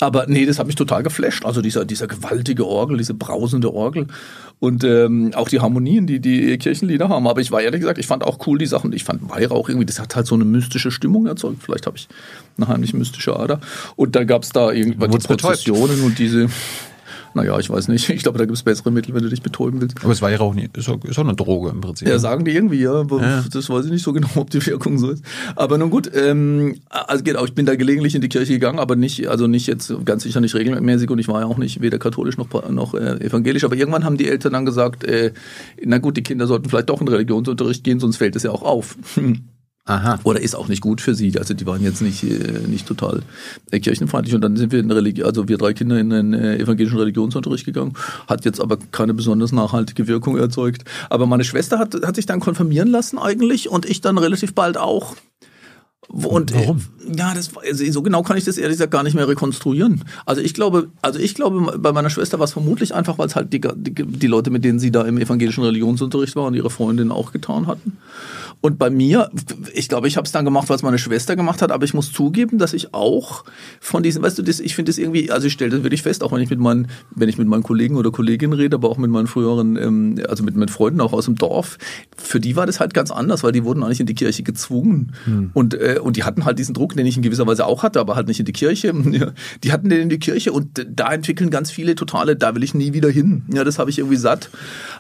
aber 0.07 0.27
nee, 0.27 0.45
das 0.47 0.59
hat 0.59 0.67
mich 0.67 0.77
total 0.77 1.03
geflasht. 1.03 1.45
Also 1.45 1.63
dieser, 1.63 1.85
dieser 1.85 2.07
gewaltige 2.07 2.67
Orgel, 2.67 2.99
diese 2.99 3.15
brausende 3.15 3.73
Orgel 3.73 4.07
und 4.59 4.85
ähm, 4.85 5.33
auch 5.35 5.49
die 5.49 5.61
Harmonien, 5.61 6.07
die 6.07 6.21
die 6.21 6.57
Kirchenlieder 6.59 7.09
haben. 7.09 7.27
Aber 7.27 7.41
ich 7.41 7.51
war 7.51 7.63
ehrlich 7.63 7.81
gesagt, 7.81 7.99
ich 7.99 8.07
fand 8.07 8.23
auch 8.23 8.47
cool 8.47 8.59
die 8.59 8.67
Sachen. 8.67 8.93
Ich 8.93 9.05
fand 9.05 9.29
Weihrauch 9.31 9.69
irgendwie, 9.69 9.87
das 9.87 9.99
hat 9.99 10.15
halt 10.15 10.27
so 10.27 10.35
eine 10.35 10.45
mystische 10.45 10.91
Stimmung 10.91 11.27
erzeugt. 11.27 11.63
Vielleicht 11.63 11.87
habe 11.87 11.97
ich 11.97 12.09
eine 12.57 12.69
heimlich 12.69 12.95
mystische 12.95 13.37
Ader. 13.37 13.61
Und 13.97 14.17
dann 14.17 14.27
gab 14.27 14.43
es 14.43 14.51
da 14.51 14.71
irgendwann 14.73 15.11
die? 15.11 15.19
Prozessionen 15.19 16.03
und 16.03 16.19
diese 16.19 16.49
naja, 17.35 17.59
ich 17.59 17.71
weiß 17.71 17.89
nicht. 17.89 18.09
Ich 18.11 18.23
glaube, 18.23 18.39
da 18.39 18.45
gibt 18.45 18.57
es 18.57 18.63
bessere 18.63 18.91
Mittel, 18.91 19.15
wenn 19.15 19.23
du 19.23 19.29
dich 19.29 19.43
betäuben 19.43 19.81
willst. 19.81 19.97
Aber 20.03 20.13
es 20.13 20.21
war 20.21 20.31
ja 20.31 20.41
auch 20.41 20.55
nicht, 20.55 20.77
ist 20.77 20.89
auch, 20.89 21.03
ist 21.05 21.19
auch 21.19 21.25
eine 21.25 21.35
Droge 21.35 21.71
im 21.71 21.81
Prinzip. 21.81 22.07
Ja, 22.07 22.19
sagen 22.19 22.45
die 22.45 22.53
irgendwie, 22.53 22.81
ja, 22.81 22.93
aber 22.93 23.23
Ja. 23.23 23.45
das 23.51 23.71
weiß 23.71 23.87
ich 23.87 23.91
nicht 23.91 24.03
so 24.05 24.13
genau, 24.13 24.29
ob 24.37 24.51
die 24.51 24.65
Wirkung 24.67 24.99
so 24.99 25.11
ist. 25.11 25.25
Aber 25.57 25.79
nun 25.79 25.91
gut, 25.91 26.11
ähm, 26.15 26.77
also 26.91 27.25
genau, 27.25 27.45
ich 27.45 27.55
bin 27.55 27.65
da 27.67 27.75
gelegentlich 27.75 28.15
in 28.15 28.21
die 28.21 28.29
Kirche 28.29 28.53
gegangen, 28.53 28.79
aber 28.79 28.97
nicht, 28.97 29.29
also 29.29 29.47
nicht 29.47 29.67
jetzt 29.67 29.93
ganz 30.05 30.25
sicher 30.25 30.41
nicht 30.41 30.55
regelmäßig 30.55 31.11
und 31.11 31.19
ich 31.19 31.29
war 31.29 31.41
ja 31.41 31.47
auch 31.47 31.59
nicht 31.59 31.81
weder 31.81 31.99
katholisch 31.99 32.37
noch, 32.37 32.49
noch 32.71 32.95
äh, 32.95 33.25
evangelisch. 33.25 33.65
Aber 33.65 33.77
irgendwann 33.77 34.05
haben 34.05 34.19
die 34.19 34.29
Eltern 34.29 34.53
dann 34.53 34.67
gesagt, 34.67 35.05
äh, 35.05 35.33
na 35.83 35.99
gut, 35.99 36.17
die 36.17 36.23
Kinder 36.23 36.47
sollten 36.47 36.69
vielleicht 36.69 36.91
doch 36.91 37.01
in 37.01 37.09
Religionsunterricht 37.09 37.83
gehen, 37.83 37.99
sonst 37.99 38.19
fällt 38.19 38.37
es 38.37 38.43
ja 38.43 38.51
auch 38.51 38.63
auf. 38.63 38.97
Aha. 39.85 40.21
Oder 40.23 40.41
ist 40.41 40.55
auch 40.55 40.69
nicht 40.69 40.81
gut 40.81 41.01
für 41.01 41.15
sie. 41.15 41.37
Also 41.37 41.55
die 41.55 41.67
waren 41.67 41.83
jetzt 41.83 42.03
nicht, 42.03 42.23
äh, 42.23 42.61
nicht 42.69 42.87
total 42.87 43.23
äh, 43.73 43.81
kirchenfeindlich. 43.81 44.35
Und 44.35 44.43
dann 44.43 44.57
sind 44.57 44.71
wir 44.71 44.79
in 44.79 44.91
Religi 44.91 45.25
also 45.25 45.49
wir 45.49 45.59
drei 45.59 45.73
Kinder 45.73 45.99
in 45.99 46.11
den 46.11 46.35
äh, 46.35 46.57
evangelischen 46.59 46.99
Religionsunterricht 46.99 47.65
gegangen. 47.65 47.95
Hat 48.29 48.45
jetzt 48.45 48.61
aber 48.61 48.77
keine 48.93 49.13
besonders 49.13 49.51
nachhaltige 49.51 50.07
Wirkung 50.07 50.37
erzeugt. 50.37 50.85
Aber 51.11 51.27
meine 51.27 51.43
Schwester 51.43 51.81
hat, 51.81 51.95
hat 52.07 52.15
sich 52.15 52.27
dann 52.27 52.39
konfirmieren 52.39 52.89
lassen 52.89 53.19
eigentlich 53.19 53.69
und 53.69 53.85
ich 53.85 54.01
dann 54.01 54.19
relativ 54.19 54.55
bald 54.55 54.79
auch. 54.79 55.17
Und, 56.09 56.53
Warum? 56.55 56.83
Äh, 57.09 57.17
ja, 57.17 57.33
das, 57.33 57.51
also 57.57 57.91
so 57.91 58.03
genau 58.03 58.23
kann 58.23 58.37
ich 58.37 58.45
das 58.45 58.59
ehrlich 58.59 58.75
gesagt 58.75 58.91
gar 58.93 59.03
nicht 59.03 59.15
mehr 59.15 59.27
rekonstruieren. 59.27 60.05
Also 60.27 60.43
ich 60.43 60.53
glaube, 60.53 60.91
also 61.01 61.19
ich 61.19 61.35
glaube, 61.35 61.79
bei 61.79 61.93
meiner 61.93 62.11
Schwester 62.11 62.39
war 62.39 62.45
es 62.45 62.53
vermutlich 62.53 62.95
einfach, 62.95 63.19
weil 63.19 63.29
es 63.29 63.37
halt 63.37 63.53
die, 63.53 63.61
die, 63.61 63.95
die 63.95 64.27
Leute, 64.27 64.51
mit 64.51 64.65
denen 64.65 64.79
sie 64.79 64.91
da 64.91 65.03
im 65.03 65.17
evangelischen 65.17 65.65
Religionsunterricht 65.65 66.37
war 66.37 66.45
und 66.45 66.55
ihre 66.55 66.71
Freundinnen 66.71 67.13
auch 67.13 67.33
getan 67.33 67.67
hatten. 67.67 67.97
Und 68.63 68.79
bei 68.79 68.91
mir, 68.91 69.29
ich 69.75 69.89
glaube, 69.89 70.09
ich 70.09 70.17
habe 70.17 70.25
es 70.25 70.33
dann 70.33 70.45
gemacht, 70.45 70.69
weil 70.69 70.77
es 70.77 70.83
meine 70.83 70.99
Schwester 70.99 71.37
gemacht 71.37 71.61
hat, 71.63 71.73
aber 71.73 71.85
ich 71.85 71.95
muss 71.95 72.13
zugeben, 72.13 72.59
dass 72.59 72.73
ich 72.73 72.95
auch 72.95 73.45
von 73.81 74.03
diesen, 74.03 74.23
weißt 74.23 74.39
du, 74.39 74.43
das, 74.43 74.61
ich 74.61 74.77
finde 74.77 74.91
das 74.91 74.99
irgendwie, 74.99 75.31
also 75.31 75.49
ich 75.49 75.53
stelle 75.53 75.73
das 75.73 75.83
wirklich 75.83 76.03
fest, 76.03 76.23
auch 76.23 76.33
wenn 76.33 76.41
ich 76.41 76.49
mit 76.49 76.61
meinen, 76.61 76.87
wenn 77.11 77.29
ich 77.29 77.39
mit 77.39 77.49
meinen 77.49 77.65
Kollegen 77.65 77.97
oder 77.97 78.13
Kolleginnen 78.13 78.53
rede, 78.53 78.77
aber 78.77 78.89
auch 78.89 78.99
mit 78.99 79.11
meinen 79.11 79.27
früheren, 79.27 79.77
ähm, 79.77 80.21
also 80.29 80.45
mit, 80.45 80.55
mit 80.55 80.71
Freunden 80.71 81.01
auch 81.01 81.13
aus 81.13 81.25
dem 81.25 81.35
Dorf, 81.35 81.77
für 82.17 82.39
die 82.39 82.55
war 82.55 82.67
das 82.67 82.79
halt 82.79 82.95
ganz 82.95 83.11
anders, 83.11 83.43
weil 83.43 83.51
die 83.51 83.65
wurden 83.65 83.83
eigentlich 83.83 84.01
in 84.01 84.07
die 84.07 84.15
Kirche 84.15 84.45
gezwungen. 84.45 85.13
Und, 85.55 85.75
äh, 85.75 85.99
und 86.01 86.17
die 86.17 86.23
hatten 86.23 86.45
halt 86.45 86.59
diesen 86.59 86.75
Druck, 86.75 86.95
den 86.95 87.05
ich 87.05 87.17
in 87.17 87.23
gewisser 87.23 87.47
Weise 87.49 87.67
auch 87.67 87.83
hatte, 87.83 87.99
aber 87.99 88.15
halt 88.15 88.29
nicht 88.29 88.39
in 88.39 88.47
die 88.47 88.53
Kirche. 88.53 88.93
Die 89.65 89.73
hatten 89.73 89.89
den 89.89 90.03
in 90.03 90.09
die 90.09 90.19
Kirche 90.19 90.53
und 90.53 90.87
da 90.89 91.13
entwickeln 91.13 91.51
ganz 91.51 91.71
viele 91.71 91.95
totale, 91.95 92.37
da 92.37 92.55
will 92.55 92.63
ich 92.63 92.75
nie 92.75 92.93
wieder 92.93 93.11
hin. 93.11 93.43
Ja, 93.53 93.65
das 93.65 93.79
habe 93.79 93.91
ich 93.91 93.99
irgendwie 93.99 94.17
satt. 94.17 94.51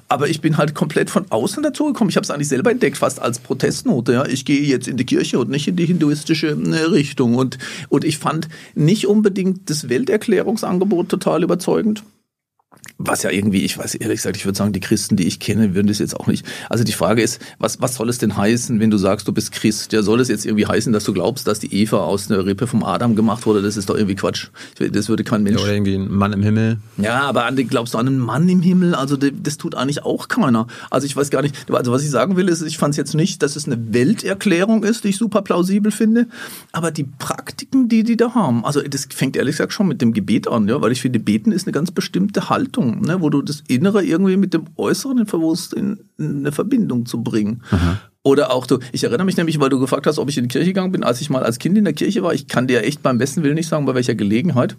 Aber 0.08 0.28
ich 0.28 0.40
bin 0.40 0.56
halt 0.56 0.74
komplett 0.74 1.10
von 1.10 1.26
außen 1.30 1.62
dazu 1.62 1.86
gekommen. 1.86 2.10
Ich 2.10 2.16
habe 2.16 2.24
es 2.24 2.30
eigentlich 2.30 2.48
selber 2.48 2.70
entdeckt, 2.70 2.98
fast 2.98 3.20
als 3.20 3.38
Protestnote. 3.52 4.14
Ja, 4.14 4.24
ich 4.24 4.46
gehe 4.46 4.62
jetzt 4.62 4.88
in 4.88 4.96
die 4.96 5.04
Kirche 5.04 5.38
und 5.38 5.50
nicht 5.50 5.68
in 5.68 5.76
die 5.76 5.84
hinduistische 5.84 6.48
äh, 6.48 6.84
Richtung. 6.84 7.34
Und, 7.34 7.58
und 7.90 8.02
ich 8.02 8.16
fand 8.16 8.48
nicht 8.74 9.06
unbedingt 9.06 9.68
das 9.68 9.90
Welterklärungsangebot 9.90 11.10
total 11.10 11.42
überzeugend. 11.42 12.02
Was 13.04 13.22
ja 13.22 13.30
irgendwie, 13.30 13.62
ich 13.62 13.76
weiß 13.76 13.94
ehrlich 13.96 14.18
gesagt, 14.18 14.36
ich 14.36 14.44
würde 14.44 14.56
sagen, 14.56 14.72
die 14.72 14.80
Christen, 14.80 15.16
die 15.16 15.26
ich 15.26 15.40
kenne, 15.40 15.74
würden 15.74 15.88
das 15.88 15.98
jetzt 15.98 16.18
auch 16.18 16.26
nicht. 16.26 16.46
Also 16.68 16.84
die 16.84 16.92
Frage 16.92 17.22
ist, 17.22 17.40
was, 17.58 17.80
was 17.80 17.96
soll 17.96 18.08
es 18.08 18.18
denn 18.18 18.36
heißen, 18.36 18.78
wenn 18.80 18.90
du 18.90 18.98
sagst, 18.98 19.26
du 19.28 19.32
bist 19.32 19.52
Christ? 19.52 19.92
Ja, 19.92 20.02
soll 20.02 20.20
es 20.20 20.28
jetzt 20.28 20.46
irgendwie 20.46 20.66
heißen, 20.66 20.92
dass 20.92 21.04
du 21.04 21.12
glaubst, 21.12 21.46
dass 21.46 21.58
die 21.58 21.74
Eva 21.74 21.98
aus 21.98 22.28
der 22.28 22.44
Rippe 22.46 22.66
vom 22.66 22.84
Adam 22.84 23.16
gemacht 23.16 23.46
wurde? 23.46 23.62
Das 23.62 23.76
ist 23.76 23.88
doch 23.88 23.96
irgendwie 23.96 24.14
Quatsch. 24.14 24.48
Das 24.78 25.08
würde 25.08 25.24
kein 25.24 25.42
Mensch. 25.42 25.58
Ja, 25.58 25.64
oder 25.64 25.74
irgendwie 25.74 25.94
ein 25.94 26.10
Mann 26.10 26.32
im 26.32 26.42
Himmel. 26.42 26.78
Ja, 26.96 27.22
aber 27.22 27.46
an 27.46 27.56
glaubst 27.56 27.94
du 27.94 27.98
an 27.98 28.06
einen 28.06 28.18
Mann 28.18 28.48
im 28.48 28.62
Himmel? 28.62 28.94
Also 28.94 29.16
das 29.16 29.56
tut 29.56 29.74
eigentlich 29.74 30.04
auch 30.04 30.28
keiner. 30.28 30.66
Also 30.90 31.06
ich 31.06 31.16
weiß 31.16 31.30
gar 31.30 31.42
nicht. 31.42 31.70
Also 31.70 31.92
was 31.92 32.02
ich 32.02 32.10
sagen 32.10 32.36
will, 32.36 32.48
ist, 32.48 32.62
ich 32.62 32.78
fand 32.78 32.92
es 32.92 32.96
jetzt 32.96 33.14
nicht, 33.14 33.42
dass 33.42 33.56
es 33.56 33.66
eine 33.66 33.92
Welterklärung 33.92 34.84
ist, 34.84 35.04
die 35.04 35.08
ich 35.08 35.16
super 35.16 35.42
plausibel 35.42 35.92
finde, 35.92 36.26
aber 36.72 36.90
die 36.90 37.04
Praktiken, 37.04 37.88
die 37.88 38.04
die 38.04 38.16
da 38.16 38.34
haben. 38.34 38.64
Also 38.64 38.80
das 38.82 39.08
fängt 39.10 39.36
ehrlich 39.36 39.54
gesagt 39.54 39.72
schon 39.72 39.88
mit 39.88 40.00
dem 40.00 40.12
Gebet 40.12 40.48
an, 40.48 40.68
ja, 40.68 40.80
weil 40.80 40.92
ich 40.92 41.00
finde, 41.00 41.18
beten 41.18 41.52
ist 41.52 41.66
eine 41.66 41.72
ganz 41.72 41.90
bestimmte 41.90 42.48
Haltung, 42.48 42.91
ne, 43.00 43.20
wo 43.20 43.30
du 43.30 43.42
das 43.42 43.62
Innere 43.68 44.04
irgendwie 44.04 44.36
mit 44.36 44.54
dem 44.54 44.66
Äußeren 44.76 45.26
versuchst 45.26 45.74
in, 45.74 46.00
in 46.18 46.38
eine 46.38 46.52
Verbindung 46.52 47.06
zu 47.06 47.22
bringen. 47.22 47.62
Oder 48.24 48.52
auch 48.52 48.66
du, 48.66 48.78
ich 48.92 49.02
erinnere 49.02 49.24
mich 49.24 49.36
nämlich, 49.36 49.58
weil 49.58 49.70
du 49.70 49.80
gefragt 49.80 50.06
hast, 50.06 50.18
ob 50.18 50.28
ich 50.28 50.38
in 50.38 50.44
die 50.44 50.48
Kirche 50.48 50.68
gegangen 50.68 50.92
bin, 50.92 51.02
als 51.02 51.20
ich 51.20 51.30
mal 51.30 51.42
als 51.42 51.58
Kind 51.58 51.76
in 51.76 51.84
der 51.84 51.92
Kirche 51.92 52.22
war. 52.22 52.32
Ich 52.32 52.46
kann 52.46 52.68
dir 52.68 52.84
echt 52.84 53.02
beim 53.02 53.18
besten 53.18 53.42
Willen 53.42 53.56
nicht 53.56 53.68
sagen, 53.68 53.84
bei 53.84 53.94
welcher 53.94 54.14
Gelegenheit. 54.14 54.76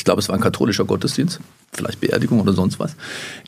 Ich 0.00 0.04
glaube, 0.04 0.20
es 0.20 0.30
war 0.30 0.34
ein 0.34 0.40
katholischer 0.40 0.86
Gottesdienst, 0.86 1.40
vielleicht 1.74 2.00
Beerdigung 2.00 2.40
oder 2.40 2.54
sonst 2.54 2.80
was. 2.80 2.96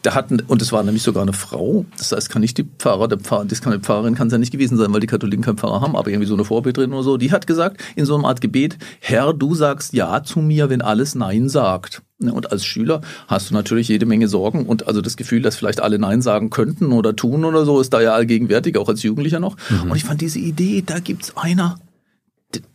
Da 0.03 0.15
hatten, 0.15 0.43
und 0.49 0.61
es 0.61 0.71
war 0.71 0.83
nämlich 0.83 1.03
sogar 1.03 1.23
eine 1.23 1.33
Frau, 1.33 1.87
das 1.97 2.13
heißt, 2.13 2.29
kann 2.29 2.43
nicht 2.43 2.59
die 2.59 2.65
Pfarrer, 2.79 3.09
der 3.09 3.17
Pfarrer, 3.17 3.47
das 3.47 3.63
kann 3.63 3.73
die 3.73 3.79
Pfarrerin 3.79 4.15
kann 4.15 4.27
es 4.27 4.35
ja 4.35 4.39
nicht 4.39 4.53
gewesen 4.53 4.77
sein, 4.77 4.93
weil 4.93 5.01
die 5.01 5.07
Katholiken 5.07 5.43
keinen 5.43 5.57
Pfarrer 5.57 5.81
haben, 5.81 5.97
aber 5.97 6.11
irgendwie 6.11 6.27
so 6.27 6.35
eine 6.35 6.45
Vorbildrin 6.45 6.93
oder 6.93 7.05
so, 7.05 7.17
die 7.17 7.33
hat 7.33 7.47
gesagt, 7.47 7.83
in 7.97 8.05
so 8.05 8.15
einer 8.17 8.29
Art 8.29 8.43
Gebet, 8.43 8.77
Herr, 9.01 9.33
du 9.33 9.55
sagst 9.55 9.95
Ja 9.95 10.23
zu 10.25 10.41
mir, 10.41 10.69
wenn 10.69 10.83
alles 10.83 11.15
Nein 11.15 11.49
sagt. 11.49 12.03
Ne, 12.19 12.35
Und 12.35 12.53
als 12.53 12.67
Schüler 12.67 13.01
hast 13.29 13.49
du 13.49 13.55
natürlich 13.55 13.89
jede 13.89 14.05
Menge 14.05 14.29
Sorgen 14.29 14.67
und 14.67 14.87
also 14.87 15.01
das 15.01 15.17
Gefühl, 15.17 15.41
dass 15.41 15.57
vielleicht 15.57 15.81
alle 15.81 15.99
Nein 15.99 16.21
sagen 16.21 16.51
könnten 16.51 16.93
oder 16.93 17.17
tun 17.17 17.47
oder 17.47 17.65
so, 17.65 17.81
ist 17.81 17.95
da 17.95 18.03
ja 18.03 18.13
allgegenwärtig, 18.13 18.77
auch 18.77 18.91
als 18.91 19.03
Jugendlicher 19.03 19.41
noch. 19.41 19.57
Und 19.89 19.97
ich 19.97 20.05
fand 20.05 20.21
diese 20.21 20.39
Idee, 20.39 20.83
da 20.85 20.99
gibt's 20.99 21.35
einer, 21.35 21.79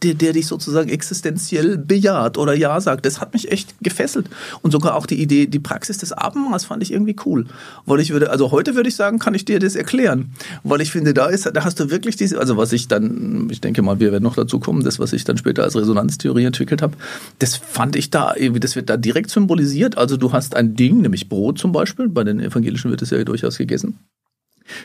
der, 0.03 0.13
der 0.13 0.33
dich 0.33 0.47
sozusagen 0.47 0.89
existenziell 0.89 1.77
bejaht 1.77 2.37
oder 2.37 2.55
ja 2.55 2.79
sagt, 2.81 3.05
das 3.05 3.21
hat 3.21 3.33
mich 3.33 3.51
echt 3.51 3.75
gefesselt. 3.81 4.29
Und 4.61 4.71
sogar 4.71 4.95
auch 4.95 5.05
die 5.05 5.21
Idee, 5.21 5.47
die 5.47 5.59
Praxis 5.59 5.97
des 5.97 6.11
Abendmahls 6.11 6.65
fand 6.65 6.83
ich 6.83 6.91
irgendwie 6.91 7.15
cool. 7.25 7.45
Weil 7.85 7.99
ich 7.99 8.11
würde, 8.11 8.29
also 8.29 8.51
heute 8.51 8.75
würde 8.75 8.89
ich 8.89 8.95
sagen, 8.95 9.19
kann 9.19 9.33
ich 9.33 9.45
dir 9.45 9.59
das 9.59 9.75
erklären. 9.75 10.31
Weil 10.63 10.81
ich 10.81 10.91
finde, 10.91 11.13
da 11.13 11.27
ist, 11.27 11.45
da 11.45 11.63
hast 11.63 11.79
du 11.79 11.89
wirklich 11.89 12.15
diese, 12.15 12.39
also 12.39 12.57
was 12.57 12.73
ich 12.73 12.87
dann, 12.87 13.47
ich 13.51 13.61
denke 13.61 13.81
mal, 13.81 13.99
wir 13.99 14.11
werden 14.11 14.23
noch 14.23 14.35
dazu 14.35 14.59
kommen, 14.59 14.83
das, 14.83 14.99
was 14.99 15.13
ich 15.13 15.23
dann 15.23 15.37
später 15.37 15.63
als 15.63 15.75
Resonanztheorie 15.75 16.45
entwickelt 16.45 16.81
habe, 16.81 16.97
das 17.39 17.55
fand 17.55 17.95
ich 17.95 18.09
da 18.09 18.35
das 18.59 18.75
wird 18.75 18.89
da 18.89 18.97
direkt 18.97 19.29
symbolisiert. 19.29 19.97
Also 19.97 20.17
du 20.17 20.31
hast 20.31 20.55
ein 20.55 20.75
Ding, 20.75 21.01
nämlich 21.01 21.29
Brot 21.29 21.57
zum 21.59 21.71
Beispiel, 21.71 22.09
bei 22.09 22.23
den 22.23 22.39
Evangelischen 22.39 22.91
wird 22.91 23.01
es 23.01 23.09
ja 23.09 23.23
durchaus 23.23 23.57
gegessen 23.57 23.99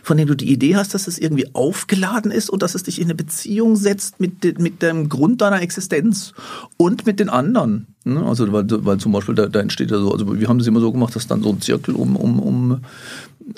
von 0.03 0.17
dem 0.17 0.29
du 0.29 0.35
die 0.35 0.53
Idee 0.53 0.77
hast, 0.77 0.95
dass 0.95 1.07
es 1.07 1.19
irgendwie 1.19 1.55
aufgeladen 1.55 2.31
ist 2.31 2.51
und 2.51 2.63
dass 2.63 2.75
es 2.75 2.83
dich 2.83 3.01
in 3.01 3.05
eine 3.05 3.15
Beziehung 3.15 3.77
setzt 3.77 4.21
mit, 4.21 4.59
mit 4.59 4.83
dem 4.83 5.09
Grund 5.09 5.41
deiner 5.41 5.63
Existenz 5.63 6.33
und 6.77 7.07
mit 7.07 7.21
den 7.21 7.29
anderen. 7.29 7.87
Ne? 8.05 8.25
Also 8.25 8.53
weil, 8.53 8.67
weil 8.85 8.99
zum 8.99 9.13
Beispiel 9.13 9.35
da, 9.35 9.47
da 9.47 9.61
entsteht 9.61 9.91
ja 9.91 9.99
so, 9.99 10.13
also 10.13 10.39
wir 10.39 10.49
haben 10.49 10.59
das 10.59 10.67
immer 10.67 10.81
so 10.81 10.93
gemacht, 10.93 11.15
dass 11.15 11.27
dann 11.27 11.43
so 11.43 11.51
ein 11.51 11.61
Zirkel 11.61 11.95
um, 11.95 12.17
um, 12.17 12.41
um 12.41 12.81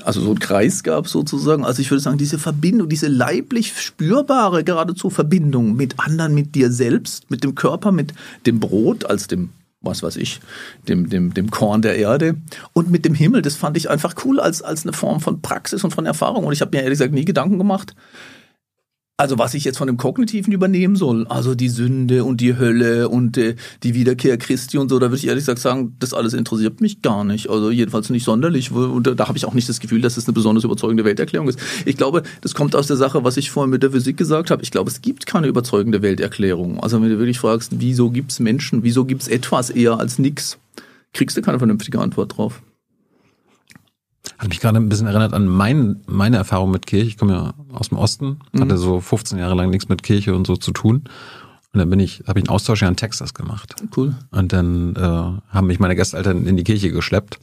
also 0.02 0.20
so 0.20 0.30
ein 0.30 0.38
Kreis 0.38 0.82
gab 0.82 1.08
sozusagen. 1.08 1.64
Also 1.64 1.82
ich 1.82 1.90
würde 1.90 2.02
sagen, 2.02 2.18
diese 2.18 2.38
Verbindung, 2.38 2.88
diese 2.88 3.08
leiblich 3.08 3.78
spürbare 3.80 4.64
geradezu 4.64 5.10
Verbindung 5.10 5.76
mit 5.76 5.98
anderen, 5.98 6.34
mit 6.34 6.54
dir 6.54 6.70
selbst, 6.70 7.30
mit 7.30 7.44
dem 7.44 7.54
Körper, 7.54 7.92
mit 7.92 8.14
dem 8.46 8.60
Brot 8.60 9.04
als 9.04 9.26
dem 9.26 9.50
was 9.85 10.03
weiß 10.03 10.16
ich, 10.16 10.40
dem, 10.88 11.09
dem, 11.09 11.35
dem 11.35 11.51
Korn 11.51 11.83
der 11.83 11.97
Erde. 11.97 12.37
Und 12.73 12.90
mit 12.90 13.05
dem 13.05 13.14
Himmel, 13.14 13.42
das 13.42 13.57
fand 13.57 13.77
ich 13.77 13.90
einfach 13.90 14.14
cool 14.25 14.40
als, 14.40 14.62
als 14.62 14.85
eine 14.85 14.92
Form 14.92 15.20
von 15.20 15.42
Praxis 15.42 15.85
und 15.85 15.92
von 15.92 16.07
Erfahrung. 16.07 16.44
Und 16.44 16.53
ich 16.53 16.61
habe 16.61 16.77
mir 16.77 16.83
ehrlich 16.83 16.99
gesagt 16.99 17.14
nie 17.14 17.25
Gedanken 17.25 17.59
gemacht, 17.59 17.94
also 19.16 19.38
was 19.38 19.55
ich 19.55 19.62
jetzt 19.64 19.79
von 19.79 19.87
dem 19.87 19.96
Kognitiven 19.96 20.53
übernehmen 20.53 20.96
soll, 20.96 21.27
also 21.29 21.55
die 21.55 21.68
Sünde 21.68 22.24
und 22.24 22.40
die 22.40 22.57
Hölle 22.57 23.09
und 23.09 23.38
äh, 23.38 23.55
die 23.85 23.94
Wiederkehr 23.94 24.37
Christi 24.38 24.77
und 24.77 24.88
so, 24.88 24.98
da 24.98 25.07
würde 25.07 25.18
ich 25.18 25.29
ehrlich 25.29 25.42
gesagt 25.42 25.61
sagen, 25.61 25.94
das 26.00 26.12
alles 26.12 26.35
interessiert 26.35 26.81
mich 26.81 27.00
gar 27.00 27.22
nicht. 27.22 27.48
Also 27.48 27.70
jedenfalls 27.70 28.11
nicht 28.11 28.24
sonderlich. 28.24 28.72
Und 28.72 29.07
da, 29.07 29.14
da 29.14 29.29
habe 29.29 29.38
ich 29.38 29.46
auch 29.46 29.55
nicht 29.55 29.68
das 29.68 29.79
Gefühl, 29.79 30.00
dass 30.00 30.16
es 30.16 30.24
das 30.24 30.29
eine 30.29 30.35
besonders 30.35 30.64
überzeugende 30.64 31.05
Welterklärung 31.05 31.48
ist. 31.48 31.61
Ich 31.87 31.96
glaube, 31.96 32.24
das 32.40 32.55
kommt 32.55 32.74
aus 32.74 32.88
der 32.88 32.96
Sache, 32.96 33.22
was 33.22 33.37
ich 33.37 33.53
vorhin 33.53 33.70
mit 33.70 33.85
der 33.85 33.92
Physik 33.92 34.16
gesagt 34.16 34.50
habe. 34.50 34.62
Ich 34.64 34.72
glaube, 34.72 34.90
es 34.90 35.00
gibt 35.00 35.27
keine 35.27 35.46
überzeugende 35.46 36.03
Welterklärung. 36.03 36.81
Also 36.81 37.00
wenn 37.00 37.09
du 37.09 37.18
wirklich 37.18 37.38
fragst, 37.38 37.72
wieso 37.79 38.11
gibt's 38.11 38.40
Menschen, 38.40 38.83
wieso 38.83 39.05
gibt's 39.05 39.29
etwas 39.29 39.70
eher 39.70 40.00
als 40.00 40.18
nix, 40.18 40.59
kriegst 41.12 41.37
du 41.37 41.42
keine 41.42 41.59
vernünftige 41.59 42.00
Antwort 42.00 42.37
drauf. 42.37 42.62
Hat 44.38 44.49
mich 44.49 44.61
gerade 44.61 44.79
ein 44.79 44.88
bisschen 44.88 45.07
erinnert 45.07 45.33
an 45.33 45.47
mein, 45.47 46.03
meine 46.07 46.37
Erfahrung 46.37 46.70
mit 46.70 46.87
Kirche. 46.87 47.07
Ich 47.07 47.16
komme 47.18 47.33
ja 47.33 47.55
aus 47.73 47.88
dem 47.88 47.99
Osten, 47.99 48.38
mhm. 48.53 48.61
hatte 48.61 48.77
so 48.79 49.01
15 49.01 49.38
Jahre 49.38 49.55
lang 49.55 49.70
nichts 49.70 49.88
mit 49.88 50.03
Kirche 50.03 50.35
und 50.35 50.47
so 50.47 50.57
zu 50.57 50.73
tun. 50.73 51.05
Und 51.73 51.81
dann 51.81 51.90
bin 51.90 51.99
ich, 51.99 52.23
habe 52.29 52.38
ich 52.38 52.44
einen 52.44 52.55
Austausch 52.55 52.83
ja 52.83 52.88
in 52.88 52.97
Texas 52.97 53.35
gemacht. 53.35 53.75
Cool. 53.97 54.14
Und 54.31 54.53
dann 54.53 54.94
äh, 54.94 55.01
haben 55.01 55.66
mich 55.66 55.81
meine 55.81 55.97
Gasteltern 55.97 56.47
in 56.47 56.57
die 56.57 56.62
Kirche 56.62 56.92
geschleppt. 56.92 57.40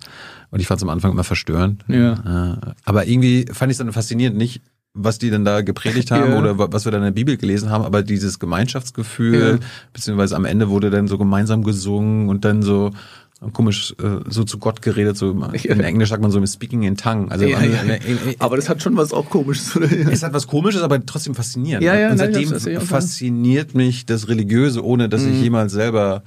Und 0.51 0.61
ich 0.61 0.67
fand 0.67 0.79
es 0.79 0.83
am 0.83 0.89
Anfang 0.89 1.11
immer 1.11 1.25
verstörend. 1.25 1.83
Ja. 1.87 2.53
Äh, 2.53 2.73
aber 2.85 3.07
irgendwie 3.07 3.45
fand 3.51 3.71
ich 3.71 3.75
es 3.75 3.77
dann 3.79 3.91
faszinierend, 3.91 4.37
nicht 4.37 4.61
was 4.93 5.19
die 5.19 5.29
denn 5.29 5.45
da 5.45 5.61
gepredigt 5.61 6.11
haben 6.11 6.31
ja. 6.31 6.39
oder 6.39 6.57
was 6.71 6.85
wir 6.85 6.91
dann 6.91 7.01
in 7.01 7.07
der 7.07 7.11
Bibel 7.11 7.37
gelesen 7.37 7.69
haben, 7.69 7.83
aber 7.83 8.03
dieses 8.03 8.39
Gemeinschaftsgefühl, 8.39 9.59
ja. 9.59 9.67
beziehungsweise 9.93 10.35
am 10.35 10.45
Ende 10.45 10.69
wurde 10.69 10.89
dann 10.89 11.07
so 11.07 11.17
gemeinsam 11.17 11.63
gesungen 11.63 12.29
und 12.29 12.45
dann 12.45 12.61
so 12.61 12.91
komisch 13.53 13.95
äh, 14.01 14.19
so 14.29 14.43
zu 14.43 14.59
Gott 14.59 14.81
geredet, 14.81 15.17
so 15.17 15.31
in 15.31 15.79
Englisch 15.79 16.09
sagt 16.09 16.21
man 16.21 16.29
so 16.29 16.45
Speaking 16.45 16.83
in 16.83 16.95
Tongue. 16.95 17.31
Also 17.31 17.45
ja, 17.45 17.63
ja, 17.63 17.83
ja. 17.83 17.97
aber 18.37 18.55
das 18.55 18.69
hat 18.69 18.83
schon 18.83 18.95
was 18.97 19.13
auch 19.13 19.29
komisches. 19.29 19.75
Es 20.11 20.21
hat 20.21 20.33
was 20.33 20.47
komisches, 20.47 20.81
aber 20.83 21.03
trotzdem 21.05 21.33
faszinierend. 21.33 21.83
Ja, 21.83 21.97
ja, 21.97 22.11
und 22.11 22.17
seitdem 22.17 22.49
nein, 22.49 22.81
fasziniert 22.81 23.73
mich 23.73 24.05
das 24.05 24.27
Religiöse, 24.27 24.85
ohne 24.85 25.09
dass 25.09 25.23
mhm. 25.23 25.33
ich 25.33 25.41
jemals 25.41 25.71
selber 25.71 26.23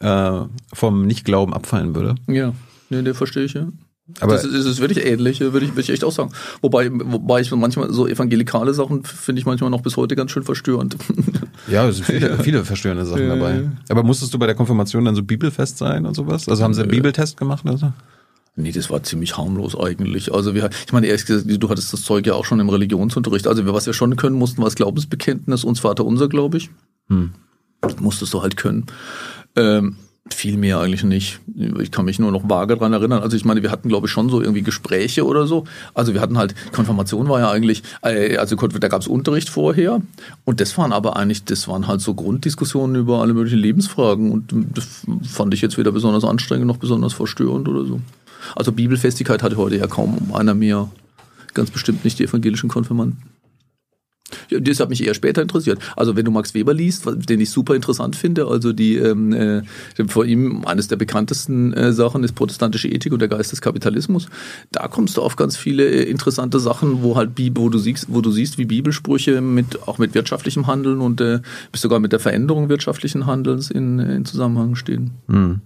äh, 0.00 0.40
vom 0.72 1.06
Nichtglauben 1.06 1.54
abfallen 1.54 1.94
würde. 1.94 2.16
Ja, 2.26 2.52
nee, 2.90 3.02
der 3.02 3.14
verstehe 3.14 3.44
ich 3.44 3.54
ja. 3.54 3.68
Aber 4.20 4.34
das 4.34 4.44
ist, 4.44 4.54
das 4.54 4.66
ist 4.66 4.80
wirklich 4.80 5.04
ähnlich, 5.04 5.40
würde 5.40 5.66
ich, 5.66 5.72
würde 5.72 5.80
ich 5.80 5.90
echt 5.90 6.04
auch 6.04 6.12
sagen. 6.12 6.30
Wobei, 6.62 6.90
wobei 6.92 7.40
ich 7.40 7.50
manchmal 7.50 7.92
so 7.92 8.06
evangelikale 8.06 8.72
Sachen 8.72 9.02
finde 9.04 9.40
ich 9.40 9.46
manchmal 9.46 9.70
noch 9.70 9.80
bis 9.80 9.96
heute 9.96 10.14
ganz 10.14 10.30
schön 10.30 10.44
verstörend. 10.44 10.96
Ja, 11.68 11.88
es 11.88 11.96
sind 11.96 12.06
viele, 12.06 12.38
viele 12.42 12.64
verstörende 12.64 13.04
Sachen 13.04 13.28
dabei. 13.28 13.68
Aber 13.88 14.02
musstest 14.02 14.32
du 14.34 14.38
bei 14.38 14.46
der 14.46 14.54
Konfirmation 14.54 15.04
dann 15.04 15.14
so 15.14 15.22
bibelfest 15.22 15.78
sein 15.78 16.06
und 16.06 16.14
sowas? 16.14 16.48
Also 16.48 16.62
haben 16.62 16.74
sie 16.74 16.82
einen 16.82 16.90
Bibeltest 16.90 17.36
gemacht 17.36 17.64
oder 17.64 17.78
so? 17.78 17.92
Nee, 18.58 18.72
das 18.72 18.88
war 18.88 19.02
ziemlich 19.02 19.36
harmlos 19.36 19.78
eigentlich. 19.78 20.32
Also 20.32 20.54
wir, 20.54 20.70
ich 20.86 20.92
meine, 20.92 21.06
ehrlich 21.06 21.26
gesagt, 21.26 21.62
du 21.62 21.68
hattest 21.68 21.92
das 21.92 22.02
Zeug 22.02 22.26
ja 22.26 22.32
auch 22.32 22.46
schon 22.46 22.58
im 22.58 22.70
Religionsunterricht. 22.70 23.46
Also 23.46 23.66
wir 23.66 23.74
was 23.74 23.84
wir 23.84 23.92
schon 23.92 24.16
können 24.16 24.36
mussten, 24.36 24.58
war 24.58 24.66
das 24.66 24.76
Glaubensbekenntnis, 24.76 25.62
uns 25.62 25.80
Vater 25.80 26.06
unser, 26.06 26.28
glaube 26.28 26.56
ich. 26.56 26.70
Hm. 27.08 27.32
Das 27.82 28.00
musstest 28.00 28.32
du 28.32 28.42
halt 28.42 28.56
können. 28.56 28.86
Ähm, 29.56 29.96
viel 30.34 30.56
mehr 30.56 30.80
eigentlich 30.80 31.04
nicht. 31.04 31.40
Ich 31.80 31.90
kann 31.90 32.04
mich 32.04 32.18
nur 32.18 32.30
noch 32.32 32.48
vage 32.48 32.76
dran 32.76 32.92
erinnern. 32.92 33.22
Also 33.22 33.36
ich 33.36 33.44
meine, 33.44 33.62
wir 33.62 33.70
hatten, 33.70 33.88
glaube 33.88 34.06
ich, 34.06 34.12
schon 34.12 34.28
so 34.28 34.40
irgendwie 34.40 34.62
Gespräche 34.62 35.24
oder 35.24 35.46
so. 35.46 35.64
Also 35.94 36.14
wir 36.14 36.20
hatten 36.20 36.36
halt, 36.36 36.54
Konfirmation 36.72 37.28
war 37.28 37.40
ja 37.40 37.50
eigentlich, 37.50 37.82
äh, 38.02 38.36
also 38.36 38.56
da 38.56 38.88
gab 38.88 39.00
es 39.00 39.06
Unterricht 39.06 39.48
vorher 39.48 40.02
und 40.44 40.60
das 40.60 40.76
waren 40.78 40.92
aber 40.92 41.16
eigentlich, 41.16 41.44
das 41.44 41.68
waren 41.68 41.86
halt 41.86 42.00
so 42.00 42.14
Grunddiskussionen 42.14 42.96
über 42.96 43.20
alle 43.20 43.34
möglichen 43.34 43.58
Lebensfragen 43.58 44.32
und 44.32 44.52
das 44.74 45.06
fand 45.22 45.54
ich 45.54 45.62
jetzt 45.62 45.78
weder 45.78 45.92
besonders 45.92 46.24
anstrengend 46.24 46.66
noch 46.66 46.78
besonders 46.78 47.12
verstörend 47.12 47.68
oder 47.68 47.84
so. 47.84 48.00
Also 48.54 48.72
Bibelfestigkeit 48.72 49.42
hatte 49.42 49.56
heute 49.56 49.76
ja 49.76 49.86
kaum 49.86 50.32
einer 50.34 50.54
mehr. 50.54 50.88
Ganz 51.54 51.70
bestimmt 51.70 52.04
nicht 52.04 52.18
die 52.18 52.24
evangelischen 52.24 52.68
Konfirmanden. 52.68 53.22
Ja, 54.50 54.58
das 54.58 54.80
hat 54.80 54.90
mich 54.90 55.04
eher 55.06 55.14
später 55.14 55.40
interessiert. 55.40 55.78
Also 55.94 56.16
wenn 56.16 56.24
du 56.24 56.30
Max 56.30 56.52
Weber 56.54 56.74
liest, 56.74 57.06
den 57.06 57.40
ich 57.40 57.50
super 57.50 57.76
interessant 57.76 58.16
finde, 58.16 58.46
also 58.46 58.72
die 58.72 58.96
ähm, 58.96 59.32
äh, 59.32 59.62
vor 60.08 60.24
ihm 60.24 60.64
eines 60.64 60.88
der 60.88 60.96
bekanntesten 60.96 61.72
äh, 61.72 61.92
Sachen 61.92 62.24
ist 62.24 62.34
protestantische 62.34 62.88
Ethik 62.88 63.12
und 63.12 63.20
der 63.20 63.28
Geist 63.28 63.52
des 63.52 63.60
Kapitalismus. 63.60 64.26
Da 64.72 64.88
kommst 64.88 65.16
du 65.16 65.22
auf 65.22 65.36
ganz 65.36 65.56
viele 65.56 65.88
äh, 65.88 66.10
interessante 66.10 66.58
Sachen, 66.58 67.02
wo 67.02 67.16
halt 67.16 67.30
wo 67.54 67.68
du 67.68 67.78
siehst, 67.78 68.06
wo 68.08 68.20
du 68.20 68.32
siehst, 68.32 68.58
wie 68.58 68.64
Bibelsprüche 68.64 69.40
mit 69.40 69.86
auch 69.86 69.98
mit 69.98 70.14
wirtschaftlichem 70.14 70.66
Handeln 70.66 71.00
und 71.00 71.20
äh, 71.20 71.40
bis 71.70 71.82
sogar 71.82 72.00
mit 72.00 72.12
der 72.12 72.20
Veränderung 72.20 72.68
wirtschaftlichen 72.68 73.26
Handelns 73.26 73.70
in, 73.70 73.98
in 73.98 74.24
Zusammenhang 74.24 74.74
stehen. 74.74 75.12
Hm. 75.28 75.60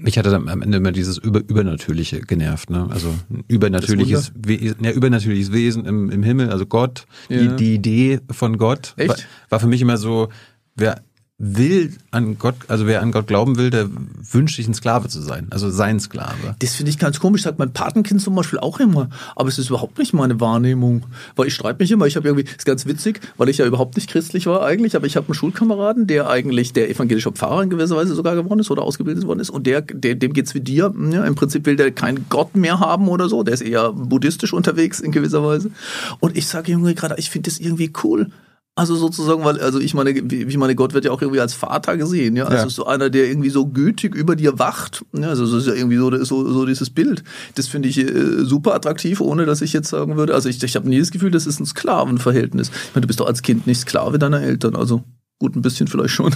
Mich 0.00 0.16
hatte 0.16 0.30
dann 0.30 0.48
am 0.48 0.62
Ende 0.62 0.78
immer 0.78 0.92
dieses 0.92 1.18
Über 1.18 1.40
Übernatürliche 1.40 2.20
genervt, 2.20 2.70
ne? 2.70 2.86
Also 2.88 3.12
ein 3.30 3.44
übernatürliches, 3.48 4.32
Wesen, 4.36 4.84
ja, 4.84 4.92
übernatürliches 4.92 5.52
Wesen 5.52 5.84
im, 5.86 6.08
im 6.10 6.22
Himmel, 6.22 6.50
also 6.50 6.66
Gott, 6.66 7.06
ja. 7.28 7.38
die, 7.38 7.56
die 7.56 7.74
Idee 7.74 8.20
von 8.30 8.58
Gott? 8.58 8.94
War, 8.96 9.16
war 9.48 9.60
für 9.60 9.66
mich 9.66 9.82
immer 9.82 9.96
so, 9.96 10.28
wer 10.76 11.02
will 11.38 11.92
an 12.10 12.36
Gott, 12.36 12.56
also 12.66 12.88
wer 12.88 13.00
an 13.00 13.12
Gott 13.12 13.28
glauben 13.28 13.58
will, 13.58 13.70
der 13.70 13.88
wünscht 14.32 14.56
sich 14.56 14.66
ein 14.66 14.74
Sklave 14.74 15.08
zu 15.08 15.20
sein, 15.20 15.46
also 15.50 15.70
sein 15.70 16.00
Sklave. 16.00 16.56
Das 16.58 16.74
finde 16.74 16.90
ich 16.90 16.98
ganz 16.98 17.20
komisch, 17.20 17.42
sagt 17.42 17.60
mein 17.60 17.72
Patenkind 17.72 18.20
zum 18.20 18.34
Beispiel 18.34 18.58
auch 18.58 18.80
immer, 18.80 19.08
aber 19.36 19.48
es 19.48 19.56
ist 19.56 19.68
überhaupt 19.68 19.98
nicht 19.98 20.12
meine 20.12 20.40
Wahrnehmung, 20.40 21.04
weil 21.36 21.46
ich 21.46 21.54
streite 21.54 21.78
mich 21.80 21.92
immer, 21.92 22.06
ich 22.06 22.16
habe 22.16 22.26
irgendwie, 22.26 22.44
ist 22.44 22.66
ganz 22.66 22.86
witzig, 22.86 23.20
weil 23.36 23.48
ich 23.48 23.58
ja 23.58 23.66
überhaupt 23.66 23.94
nicht 23.94 24.10
christlich 24.10 24.46
war 24.46 24.64
eigentlich, 24.64 24.96
aber 24.96 25.06
ich 25.06 25.16
habe 25.16 25.28
einen 25.28 25.34
Schulkameraden, 25.34 26.08
der 26.08 26.28
eigentlich 26.28 26.72
der 26.72 26.90
evangelische 26.90 27.30
Pfarrer 27.30 27.62
in 27.62 27.70
gewisser 27.70 27.96
Weise 27.96 28.16
sogar 28.16 28.34
geworden 28.34 28.58
ist 28.58 28.72
oder 28.72 28.82
ausgebildet 28.82 29.24
worden 29.24 29.38
ist. 29.38 29.50
Und 29.50 29.68
der, 29.68 29.82
der 29.82 30.16
dem 30.16 30.32
geht's 30.32 30.56
wie 30.56 30.60
dir, 30.60 30.92
ja, 31.12 31.24
im 31.24 31.36
Prinzip 31.36 31.66
will 31.66 31.76
der 31.76 31.92
keinen 31.92 32.26
Gott 32.28 32.56
mehr 32.56 32.80
haben 32.80 33.06
oder 33.06 33.28
so, 33.28 33.44
der 33.44 33.54
ist 33.54 33.60
eher 33.60 33.92
buddhistisch 33.92 34.52
unterwegs 34.52 34.98
in 34.98 35.12
gewisser 35.12 35.44
Weise. 35.44 35.70
Und 36.18 36.36
ich 36.36 36.48
sage 36.48 36.72
irgendwie 36.72 36.96
gerade, 36.96 37.14
ich 37.16 37.30
finde 37.30 37.48
das 37.48 37.60
irgendwie 37.60 37.92
cool, 38.02 38.32
also 38.78 38.94
sozusagen, 38.94 39.44
weil, 39.44 39.60
also 39.60 39.80
ich 39.80 39.92
meine, 39.94 40.10
ich 40.10 40.56
meine, 40.56 40.76
Gott 40.76 40.94
wird 40.94 41.04
ja 41.04 41.10
auch 41.10 41.20
irgendwie 41.20 41.40
als 41.40 41.52
Vater 41.52 41.96
gesehen, 41.96 42.36
ja. 42.36 42.44
Also 42.44 42.62
ja. 42.62 42.70
so 42.70 42.86
einer, 42.86 43.10
der 43.10 43.28
irgendwie 43.28 43.50
so 43.50 43.66
gütig 43.66 44.14
über 44.14 44.36
dir 44.36 44.60
wacht. 44.60 45.04
Ja, 45.12 45.30
also 45.30 45.46
das 45.46 45.54
ist 45.54 45.66
ja 45.66 45.74
irgendwie 45.74 45.96
so, 45.96 46.24
so, 46.24 46.52
so 46.52 46.64
dieses 46.64 46.88
Bild. 46.88 47.24
Das 47.56 47.66
finde 47.66 47.88
ich 47.88 47.98
äh, 47.98 48.44
super 48.44 48.76
attraktiv, 48.76 49.20
ohne 49.20 49.46
dass 49.46 49.62
ich 49.62 49.72
jetzt 49.72 49.88
sagen 49.88 50.16
würde, 50.16 50.32
also 50.32 50.48
ich, 50.48 50.62
ich 50.62 50.76
habe 50.76 50.88
nie 50.88 51.00
das 51.00 51.10
Gefühl, 51.10 51.32
das 51.32 51.44
ist 51.48 51.58
ein 51.58 51.66
Sklavenverhältnis. 51.66 52.68
Ich 52.68 52.94
meine, 52.94 53.00
du 53.00 53.08
bist 53.08 53.18
doch 53.18 53.26
als 53.26 53.42
Kind 53.42 53.66
nicht 53.66 53.80
Sklave 53.80 54.20
deiner 54.20 54.42
Eltern, 54.42 54.76
also 54.76 55.02
gut, 55.40 55.56
ein 55.56 55.62
bisschen 55.62 55.88
vielleicht 55.88 56.14
schon. 56.14 56.32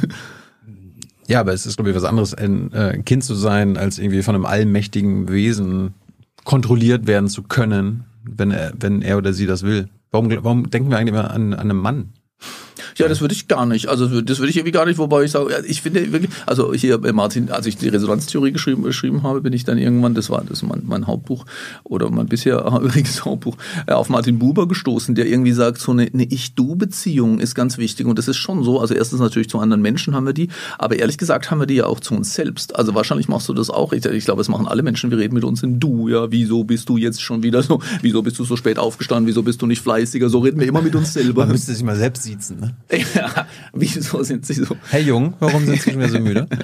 Ja, 1.29 1.39
aber 1.39 1.53
es 1.53 1.65
ist, 1.65 1.77
glaube 1.77 1.91
ich, 1.91 1.97
was 1.97 2.03
anderes, 2.03 2.35
ein 2.35 2.73
äh, 2.73 2.99
Kind 3.05 3.23
zu 3.23 3.37
sein, 3.37 3.77
als 3.77 4.01
irgendwie 4.01 4.25
von 4.25 4.35
einem 4.35 4.47
allmächtigen 4.47 5.29
Wesen 5.29 5.95
kontrolliert 6.43 7.07
werden 7.07 7.29
zu 7.29 7.45
können, 7.45 8.03
wenn 8.25 8.51
er, 8.51 8.73
wenn 8.81 9.01
er 9.01 9.17
oder 9.17 9.33
sie 9.33 9.47
das 9.47 9.63
will. 9.63 9.89
Warum, 10.11 10.29
warum 10.43 10.71
denken 10.71 10.91
wir 10.91 10.99
eigentlich 10.99 11.15
immer 11.15 11.31
an, 11.31 11.55
an 11.55 11.71
einen 11.71 11.79
Mann? 11.79 12.13
Ja, 12.97 13.09
das 13.09 13.21
würde 13.21 13.35
ich 13.35 13.49
gar 13.49 13.67
nicht. 13.67 13.89
Also 13.89 14.21
das 14.21 14.39
würde 14.39 14.51
ich 14.51 14.57
irgendwie 14.57 14.73
gar 14.73 14.87
nicht, 14.87 14.99
wobei 14.99 15.25
ich 15.25 15.31
sage, 15.31 15.65
ich 15.67 15.83
finde 15.83 16.13
wirklich, 16.13 16.31
also 16.47 16.73
hier 16.75 16.99
bei 16.99 17.13
Martin, 17.13 17.51
als 17.51 17.67
ich 17.67 17.77
die 17.77 17.89
Resonanztheorie 17.89 18.53
geschrieben, 18.53 18.83
geschrieben 18.83 19.23
habe, 19.23 19.41
bin 19.41 19.53
ich 19.53 19.65
dann 19.65 19.79
irgendwann, 19.79 20.15
das 20.15 20.31
war 20.31 20.45
das 20.45 20.63
mein, 20.63 20.83
mein 20.85 21.07
Hauptbuch 21.07 21.45
oder 21.85 22.11
mein 22.11 22.27
bisher 22.27 22.65
übrigens 22.83 23.25
Hauptbuch, 23.25 23.57
äh, 23.87 23.93
auf 23.93 24.09
Martin 24.09 24.39
Buber 24.39 24.69
gestoßen, 24.69 25.15
der 25.15 25.27
irgendwie 25.27 25.53
sagt, 25.53 25.79
so 25.79 25.93
eine, 25.93 26.09
eine 26.13 26.25
Ich-Du-Beziehung 26.25 27.41
ist 27.41 27.55
ganz 27.55 27.79
wichtig 27.79 28.07
und 28.07 28.19
das 28.19 28.29
ist 28.29 28.37
schon 28.37 28.65
so. 28.65 28.81
Also 28.81 28.95
erstens 28.95 29.21
natürlich 29.21 29.49
zu 29.49 29.59
anderen 29.59 29.83
Menschen 29.83 30.15
haben 30.15 30.27
wir 30.27 30.33
die, 30.33 30.49
aber 30.79 30.97
ehrlich 30.99 31.19
gesagt 31.19 31.51
haben 31.51 31.61
wir 31.61 31.67
die 31.67 31.77
ja 31.77 31.87
auch 31.87 32.01
zu 32.01 32.15
uns 32.15 32.35
selbst. 32.35 32.77
Also 32.77 32.95
wahrscheinlich 32.95 33.29
machst 33.29 33.49
du 33.49 33.55
das 33.55 33.71
auch. 33.71 33.93
Ich, 33.93 34.05
ich 34.05 34.25
glaube, 34.25 34.41
das 34.41 34.49
machen 34.49 34.67
alle 34.67 34.83
Menschen. 34.83 35.11
Wir 35.11 35.19
reden 35.19 35.35
mit 35.35 35.45
uns 35.45 35.63
in 35.63 35.81
Du. 35.81 36.09
Ja, 36.09 36.31
wieso 36.31 36.65
bist 36.65 36.89
du 36.89 36.97
jetzt 36.97 37.23
schon 37.23 37.43
wieder 37.43 37.63
so? 37.63 37.81
Wieso 38.01 38.23
bist 38.23 38.39
du 38.39 38.45
so 38.45 38.57
spät 38.57 38.79
aufgestanden? 38.79 39.27
Wieso 39.27 39.43
bist 39.43 39.63
du 39.63 39.67
nicht 39.67 39.83
fleißiger? 39.83 40.29
So 40.29 40.41
reden 40.41 40.61
wir 40.61 40.67
immer 40.67 40.83
mit 40.83 40.95
uns 40.95 41.13
selber. 41.13 41.43
Man 41.43 41.53
müsste 41.53 41.73
sich 41.73 41.83
mal 41.83 41.97
selbst 41.97 42.23
siezen, 42.23 42.62
ne? 42.63 42.75
Ja, 43.15 43.47
wieso 43.73 44.23
sind 44.23 44.47
sie 44.47 44.55
so? 44.55 44.77
Hey 44.91 45.03
Jung, 45.03 45.35
warum 45.41 45.67
sind 45.67 45.83
sie 45.83 45.91
schon 45.91 46.01
wieder 46.01 46.11
so 46.11 46.19
müde? 46.19 46.47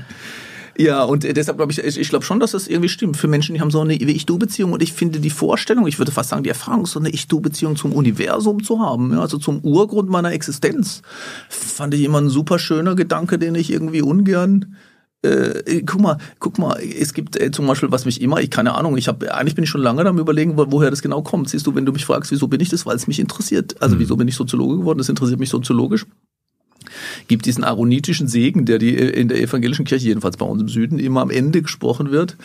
Ja, 0.81 1.03
und 1.03 1.25
deshalb 1.25 1.59
glaube 1.59 1.73
ich, 1.73 1.81
ich 1.81 2.09
glaube 2.09 2.25
schon, 2.25 2.39
dass 2.39 2.53
das 2.53 2.69
irgendwie 2.69 2.89
stimmt. 2.89 3.17
Für 3.17 3.27
Menschen, 3.27 3.53
die 3.53 3.61
haben 3.61 3.73
so 3.73 3.81
eine 3.81 3.95
Ich-Du-Beziehung 3.95 4.71
und 4.73 4.81
ich 4.81 4.93
finde 4.93 5.19
die 5.19 5.29
Vorstellung, 5.29 5.89
ich 5.89 5.99
würde 5.99 6.13
fast 6.13 6.31
sagen, 6.31 6.45
die 6.45 6.51
Erfahrung, 6.51 6.87
so 6.87 7.01
eine 7.01 7.11
Ich-Du-Beziehung 7.11 7.75
zum 7.75 7.93
Universum 7.93 8.63
zu 8.63 8.79
haben, 8.79 9.13
ja, 9.13 9.21
also 9.21 9.39
zum 9.39 9.59
Urgrund 9.65 10.09
meiner 10.09 10.31
Existenz, 10.31 11.03
fand 11.49 11.95
ich 11.95 12.05
immer 12.05 12.21
ein 12.21 12.29
super 12.29 12.61
schöner 12.61 12.95
Gedanke, 12.95 13.41
den 13.41 13.57
ich 13.57 13.73
irgendwie 13.73 14.03
ungern 14.03 14.77
äh, 15.23 15.83
guck 15.83 16.01
mal, 16.01 16.19
guck 16.39 16.59
mal, 16.59 16.81
es 16.81 17.13
gibt 17.13 17.41
äh, 17.41 17.51
zum 17.51 17.67
Beispiel, 17.67 17.91
was 17.91 18.05
mich 18.05 18.21
immer, 18.21 18.41
ich 18.41 18.51
keine 18.51 18.75
Ahnung, 18.75 18.97
ich 18.97 19.09
habe, 19.09 19.35
eigentlich 19.35 19.55
bin 19.55 19.65
ich 19.65 19.71
schon 19.71 19.81
lange 19.81 20.05
am 20.05 20.19
überlegen, 20.19 20.57
wo, 20.57 20.67
woher 20.71 20.91
das 20.91 21.03
genau 21.03 21.23
kommt. 21.23 21.49
Siehst 21.49 21.67
du, 21.67 21.75
wenn 21.75 21.87
du 21.87 21.93
mich 21.93 22.05
fragst, 22.05 22.31
wieso 22.31 22.49
bin 22.49 22.61
ich 22.61 22.69
das, 22.69 22.87
weil 22.87 22.97
es 22.97 23.07
mich 23.07 23.19
interessiert. 23.19 23.81
Also 23.81 23.97
mhm. 23.97 24.01
wieso 24.01 24.17
bin 24.17 24.29
ich 24.29 24.37
Soziologe 24.37 24.79
geworden? 24.79 24.99
Das 24.99 25.09
interessiert 25.09 25.41
mich 25.41 25.51
soziologisch 25.51 26.07
gibt 27.27 27.47
diesen 27.47 27.65
aaronitischen 27.65 28.29
Segen, 28.29 28.65
der 28.65 28.79
die 28.79 28.95
in 28.95 29.29
der 29.29 29.41
evangelischen 29.41 29.85
Kirche, 29.85 30.07
jedenfalls 30.07 30.37
bei 30.37 30.47
uns 30.47 30.63
im 30.63 30.69
Süden, 30.69 30.99
immer 30.99 31.21
am 31.21 31.31
Ende 31.31 31.63
gesprochen 31.63 32.11
wird. 32.11 32.37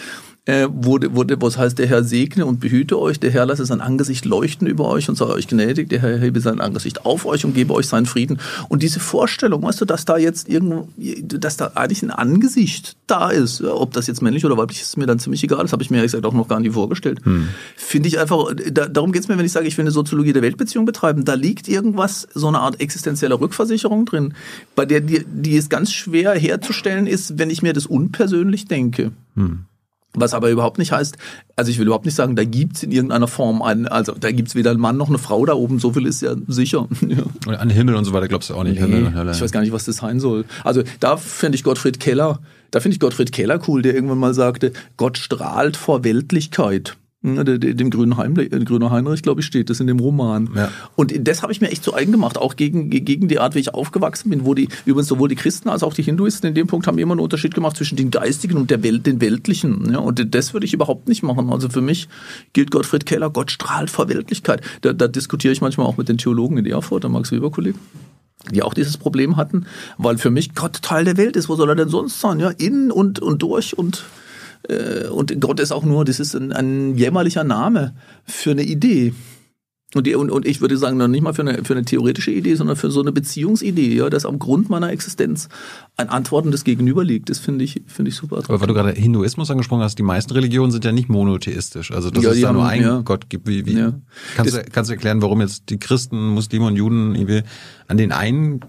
Äh, 0.45 0.67
wo, 0.69 0.99
wo 0.99 1.47
es 1.47 1.57
heißt, 1.57 1.79
der 1.79 1.87
Herr 1.87 2.03
segne 2.03 2.45
und 2.45 2.59
behüte 2.59 2.99
euch, 2.99 3.17
der 3.17 3.31
Herr 3.31 3.45
lasse 3.45 3.65
sein 3.65 3.79
Angesicht 3.79 4.25
leuchten 4.25 4.67
über 4.67 4.89
euch 4.89 5.07
und 5.07 5.15
sei 5.15 5.25
euch 5.25 5.47
gnädig, 5.47 5.87
der 5.87 6.01
Herr 6.01 6.19
hebe 6.19 6.41
sein 6.41 6.59
Angesicht 6.59 7.05
auf 7.05 7.25
euch 7.25 7.45
und 7.45 7.53
gebe 7.53 7.73
euch 7.73 7.87
seinen 7.87 8.05
Frieden. 8.05 8.39
Und 8.67 8.83
diese 8.83 8.99
Vorstellung, 8.99 9.63
weißt 9.63 9.79
du, 9.79 9.85
dass 9.85 10.03
da 10.03 10.17
jetzt 10.17 10.49
irgendwo, 10.49 10.89
dass 10.97 11.55
da 11.55 11.71
eigentlich 11.75 12.03
ein 12.03 12.11
Angesicht 12.11 12.97
da 13.07 13.29
ist, 13.29 13.61
ja, 13.61 13.73
ob 13.73 13.93
das 13.93 14.07
jetzt 14.07 14.21
männlich 14.21 14.43
oder 14.45 14.57
weiblich 14.57 14.81
ist, 14.81 14.87
ist 14.87 14.97
mir 14.97 15.05
dann 15.05 15.19
ziemlich 15.19 15.41
egal, 15.45 15.61
das 15.61 15.71
habe 15.71 15.81
ich 15.81 15.89
mir 15.89 15.97
ehrlich 15.97 16.11
gesagt 16.11 16.25
auch 16.25 16.33
noch 16.33 16.49
gar 16.49 16.59
nicht 16.59 16.73
vorgestellt. 16.73 17.23
Hm. 17.23 17.47
Finde 17.77 18.09
ich 18.09 18.19
einfach, 18.19 18.53
da, 18.53 18.87
darum 18.89 19.13
geht 19.13 19.21
es 19.21 19.29
mir, 19.29 19.37
wenn 19.37 19.45
ich 19.45 19.53
sage, 19.53 19.67
ich 19.67 19.77
will 19.77 19.83
eine 19.83 19.91
Soziologie 19.91 20.33
der 20.33 20.41
Weltbeziehung 20.41 20.83
betreiben, 20.83 21.23
da 21.23 21.35
liegt 21.35 21.69
irgendwas, 21.69 22.27
so 22.33 22.49
eine 22.49 22.59
Art 22.59 22.81
existenzieller 22.81 23.39
Rückversicherung 23.39 24.05
drin, 24.05 24.33
bei 24.75 24.85
der 24.85 24.99
die, 24.99 25.23
die 25.25 25.55
es 25.55 25.69
ganz 25.69 25.93
schwer 25.93 26.33
herzustellen 26.33 27.07
ist, 27.07 27.39
wenn 27.39 27.49
ich 27.49 27.61
mir 27.61 27.71
das 27.71 27.85
unpersönlich 27.85 28.65
denke. 28.65 29.11
Hm. 29.35 29.67
Was 30.15 30.33
aber 30.33 30.49
überhaupt 30.49 30.77
nicht 30.77 30.91
heißt, 30.91 31.17
also 31.55 31.71
ich 31.71 31.79
will 31.79 31.87
überhaupt 31.87 32.05
nicht 32.05 32.15
sagen, 32.15 32.35
da 32.35 32.43
gibt's 32.43 32.83
in 32.83 32.91
irgendeiner 32.91 33.27
Form 33.27 33.61
einen, 33.61 33.87
also 33.87 34.13
da 34.13 34.31
gibt's 34.31 34.53
weder 34.53 34.71
einen 34.71 34.79
Mann 34.79 34.95
noch 34.95 35.09
eine 35.09 35.17
Frau 35.17 35.45
da 35.45 35.53
oben, 35.53 35.79
so 35.79 35.93
viel 35.93 36.05
ist 36.05 36.21
ja 36.21 36.35
sicher. 36.47 36.87
ja. 37.07 37.23
Und 37.47 37.55
an 37.55 37.69
Himmel 37.69 37.95
und 37.95 38.05
so 38.05 38.13
weiter 38.13 38.27
glaubst 38.27 38.49
du 38.49 38.55
auch 38.55 38.63
nicht. 38.63 38.79
Nee, 38.79 38.95
Himmel, 38.95 39.31
ich 39.31 39.41
weiß 39.41 39.51
gar 39.51 39.61
nicht, 39.61 39.73
was 39.73 39.85
das 39.85 39.97
sein 39.97 40.19
soll. 40.19 40.45
Also 40.63 40.83
da 40.99 41.17
finde 41.17 41.55
ich 41.55 41.63
Gottfried 41.63 41.99
Keller, 41.99 42.39
da 42.71 42.79
finde 42.79 42.93
ich 42.93 42.99
Gottfried 42.99 43.31
Keller 43.31 43.59
cool, 43.67 43.81
der 43.81 43.95
irgendwann 43.95 44.19
mal 44.19 44.33
sagte, 44.33 44.71
Gott 44.97 45.17
strahlt 45.17 45.77
vor 45.77 46.03
Weltlichkeit. 46.03 46.95
Dem 47.23 47.89
grünen, 47.89 48.17
Heinrich, 48.17 48.51
äh, 48.51 48.59
grüner 48.59 48.91
Heinrich, 48.91 49.21
glaube 49.21 49.39
ich, 49.39 49.47
steht 49.47 49.69
das 49.69 49.79
in 49.79 49.87
dem 49.87 49.99
Roman. 49.99 50.49
Ja. 50.55 50.69
Und 50.97 51.13
das 51.25 51.41
habe 51.41 51.53
ich 51.53 51.61
mir 51.61 51.69
echt 51.71 51.81
zu 51.81 51.93
eigen 51.93 52.11
gemacht, 52.11 52.37
auch 52.37 52.57
gegen, 52.57 52.89
gegen 52.89 53.29
die 53.29 53.39
Art, 53.39 53.55
wie 53.55 53.59
ich 53.59 53.73
aufgewachsen 53.73 54.29
bin, 54.29 54.43
wo 54.45 54.53
die, 54.53 54.67
übrigens 54.85 55.07
sowohl 55.07 55.29
die 55.29 55.35
Christen 55.35 55.69
als 55.69 55.83
auch 55.83 55.93
die 55.93 56.03
Hinduisten 56.03 56.49
in 56.49 56.53
dem 56.53 56.67
Punkt 56.67 56.85
haben 56.85 56.97
immer 56.97 57.13
einen 57.13 57.21
Unterschied 57.21 57.55
gemacht 57.55 57.77
zwischen 57.77 57.95
den 57.95 58.11
Geistigen 58.11 58.57
und 58.57 58.69
der 58.69 58.83
Welt, 58.83 59.05
den 59.05 59.21
Weltlichen. 59.21 59.89
Ja, 59.93 59.99
und 59.99 60.35
das 60.35 60.53
würde 60.53 60.65
ich 60.65 60.73
überhaupt 60.73 61.07
nicht 61.07 61.23
machen. 61.23 61.49
Also 61.49 61.69
für 61.69 61.81
mich 61.81 62.09
gilt 62.51 62.71
Gottfried 62.71 63.05
Keller, 63.05 63.29
Gott 63.29 63.51
strahlt 63.51 63.89
vor 63.89 64.09
Weltlichkeit. 64.09 64.61
Da, 64.81 64.91
da 64.91 65.07
diskutiere 65.07 65.53
ich 65.53 65.61
manchmal 65.61 65.87
auch 65.87 65.95
mit 65.95 66.09
den 66.09 66.17
Theologen 66.17 66.57
in 66.57 66.65
Erfurt, 66.65 67.03
der 67.03 67.09
Max 67.09 67.31
Weber-Kollege 67.31 67.79
die 68.51 68.61
auch 68.61 68.73
dieses 68.73 68.97
Problem 68.97 69.37
hatten, 69.37 69.67
weil 69.97 70.17
für 70.17 70.29
mich 70.29 70.53
Gott 70.53 70.81
Teil 70.81 71.05
der 71.05 71.15
Welt 71.15 71.37
ist. 71.37 71.47
Wo 71.47 71.55
soll 71.55 71.69
er 71.69 71.75
denn 71.75 71.87
sonst 71.87 72.19
sein? 72.19 72.41
Ja, 72.41 72.49
in 72.49 72.91
und, 72.91 73.19
und 73.19 73.41
durch 73.41 73.77
und 73.77 74.03
äh, 74.69 75.07
und 75.07 75.39
Gott 75.41 75.59
ist 75.59 75.71
auch 75.71 75.83
nur, 75.83 76.05
das 76.05 76.19
ist 76.19 76.35
ein, 76.35 76.51
ein 76.51 76.97
jämmerlicher 76.97 77.43
Name 77.43 77.95
für 78.25 78.51
eine 78.51 78.63
Idee. 78.63 79.13
Und, 79.95 80.07
die, 80.07 80.15
und, 80.15 80.31
und 80.31 80.47
ich 80.47 80.59
würde 80.59 80.75
sagen, 80.77 80.97
noch 80.97 81.07
nicht 81.07 81.21
mal 81.21 81.33
für 81.33 81.43
eine, 81.43 81.63
für 81.63 81.73
eine 81.73 81.85
theoretische 81.85 82.31
Idee, 82.31 82.55
sondern 82.55 82.75
für 82.75 82.89
so 82.89 83.01
eine 83.01 83.11
Beziehungsidee, 83.11 83.95
ja, 83.95 84.09
dass 84.09 84.25
am 84.25 84.39
Grund 84.39 84.69
meiner 84.69 84.89
Existenz 84.89 85.49
ein 85.97 86.09
antwortendes 86.09 86.63
Gegenüber 86.63 87.03
liegt. 87.03 87.29
Das 87.29 87.39
finde 87.39 87.63
ich, 87.63 87.81
finde 87.85 88.09
ich 88.09 88.15
super. 88.15 88.37
Aber 88.37 88.59
weil 88.59 88.67
du 88.67 88.73
gerade 88.73 88.91
Hinduismus 88.91 89.51
angesprochen 89.51 89.83
hast, 89.83 89.99
die 89.99 90.03
meisten 90.03 90.33
Religionen 90.33 90.71
sind 90.71 90.83
ja 90.83 90.91
nicht 90.91 91.09
monotheistisch. 91.09 91.91
Also 91.91 92.09
dass 92.09 92.23
ja, 92.23 92.31
es 92.31 92.41
da 92.41 92.47
haben, 92.47 92.55
nur 92.55 92.67
einen 92.67 92.83
ja. 92.83 93.01
Gott 93.01 93.29
gibt. 93.29 93.47
Wie, 93.47 93.65
wie 93.65 93.77
ja. 93.77 93.93
kannst, 94.35 94.55
du, 94.55 94.63
kannst 94.63 94.89
du 94.89 94.93
erklären, 94.93 95.21
warum 95.21 95.41
jetzt 95.41 95.69
die 95.69 95.77
Christen, 95.77 96.29
Muslime 96.29 96.65
und 96.65 96.75
Juden 96.75 97.43
an 97.87 97.97
den 97.97 98.11
einen 98.11 98.61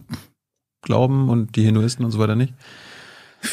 glauben 0.82 1.30
und 1.30 1.56
die 1.56 1.62
Hinduisten 1.62 2.04
und 2.04 2.10
so 2.10 2.18
weiter 2.18 2.36
nicht? 2.36 2.52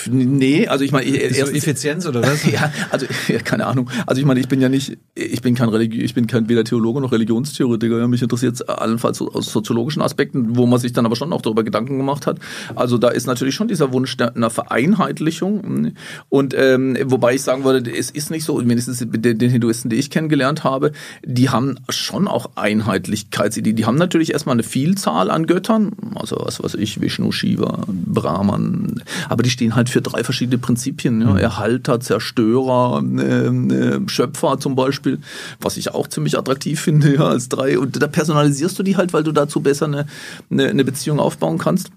Nee, 0.09 0.67
also 0.67 0.83
ich 0.83 0.91
meine, 0.91 1.05
erst 1.05 1.39
so 1.39 1.55
Effizienz 1.55 2.05
oder 2.05 2.21
was? 2.23 2.45
ja, 2.45 2.71
also 2.89 3.05
ja, 3.27 3.39
keine 3.39 3.65
Ahnung. 3.67 3.89
Also 4.05 4.19
ich 4.19 4.25
meine, 4.25 4.39
ich 4.39 4.47
bin 4.47 4.61
ja 4.61 4.69
nicht, 4.69 4.97
ich 5.15 5.41
bin 5.41 5.55
kein 5.55 5.69
Religi 5.69 6.01
ich 6.01 6.13
bin 6.13 6.27
kein 6.27 6.49
weder 6.49 6.63
Theologe 6.63 7.01
noch 7.01 7.11
Religionstheoretiker. 7.11 7.99
Ja, 7.99 8.07
mich 8.07 8.21
interessiert 8.21 8.55
es 8.55 8.61
allenfalls 8.61 9.21
aus 9.21 9.51
soziologischen 9.51 10.01
Aspekten, 10.01 10.55
wo 10.55 10.65
man 10.65 10.79
sich 10.79 10.93
dann 10.93 11.05
aber 11.05 11.15
schon 11.15 11.31
auch 11.33 11.41
darüber 11.41 11.63
Gedanken 11.63 11.97
gemacht 11.97 12.27
hat. 12.27 12.39
Also 12.75 12.97
da 12.97 13.09
ist 13.09 13.27
natürlich 13.27 13.55
schon 13.55 13.67
dieser 13.67 13.93
Wunsch 13.93 14.17
einer 14.19 14.49
Vereinheitlichung. 14.49 15.93
Und 16.29 16.53
ähm, 16.57 16.97
wobei 17.05 17.35
ich 17.35 17.41
sagen 17.41 17.63
würde, 17.63 17.91
es 17.91 18.11
ist 18.11 18.31
nicht 18.31 18.43
so, 18.43 18.57
mindestens 18.57 18.99
den, 18.99 19.37
den 19.37 19.49
Hinduisten, 19.49 19.89
die 19.89 19.97
ich 19.97 20.09
kennengelernt 20.09 20.63
habe, 20.63 20.91
die 21.23 21.49
haben 21.49 21.75
schon 21.89 22.27
auch 22.27 22.51
Einheitlichkeitsideen. 22.55 23.75
Die 23.75 23.85
haben 23.85 23.97
natürlich 23.97 24.33
erstmal 24.33 24.55
eine 24.55 24.63
Vielzahl 24.63 25.31
an 25.31 25.47
Göttern, 25.47 25.91
also 26.15 26.37
was 26.43 26.61
weiß 26.61 26.75
ich, 26.75 27.01
Vishnu, 27.01 27.31
Shiva, 27.31 27.85
Brahman, 27.87 29.03
aber 29.29 29.43
die 29.43 29.49
stehen 29.49 29.75
halt 29.75 29.80
halt 29.81 29.89
für 29.89 30.01
drei 30.01 30.23
verschiedene 30.23 30.57
Prinzipien. 30.57 31.21
Ja. 31.21 31.31
Mhm. 31.31 31.37
Erhalter, 31.37 31.99
Zerstörer, 31.99 33.03
äh, 33.03 33.99
Schöpfer 34.07 34.59
zum 34.59 34.75
Beispiel, 34.75 35.19
was 35.59 35.77
ich 35.77 35.93
auch 35.93 36.07
ziemlich 36.07 36.37
attraktiv 36.37 36.79
finde, 36.79 37.15
ja, 37.15 37.27
als 37.27 37.49
drei. 37.49 37.79
Und 37.79 38.01
da 38.01 38.07
personalisierst 38.07 38.77
du 38.77 38.83
die 38.83 38.97
halt, 38.97 39.13
weil 39.13 39.23
du 39.23 39.31
dazu 39.31 39.61
besser 39.61 39.85
eine, 39.85 40.05
eine, 40.49 40.67
eine 40.67 40.83
Beziehung 40.83 41.19
aufbauen 41.19 41.57
kannst. 41.57 41.91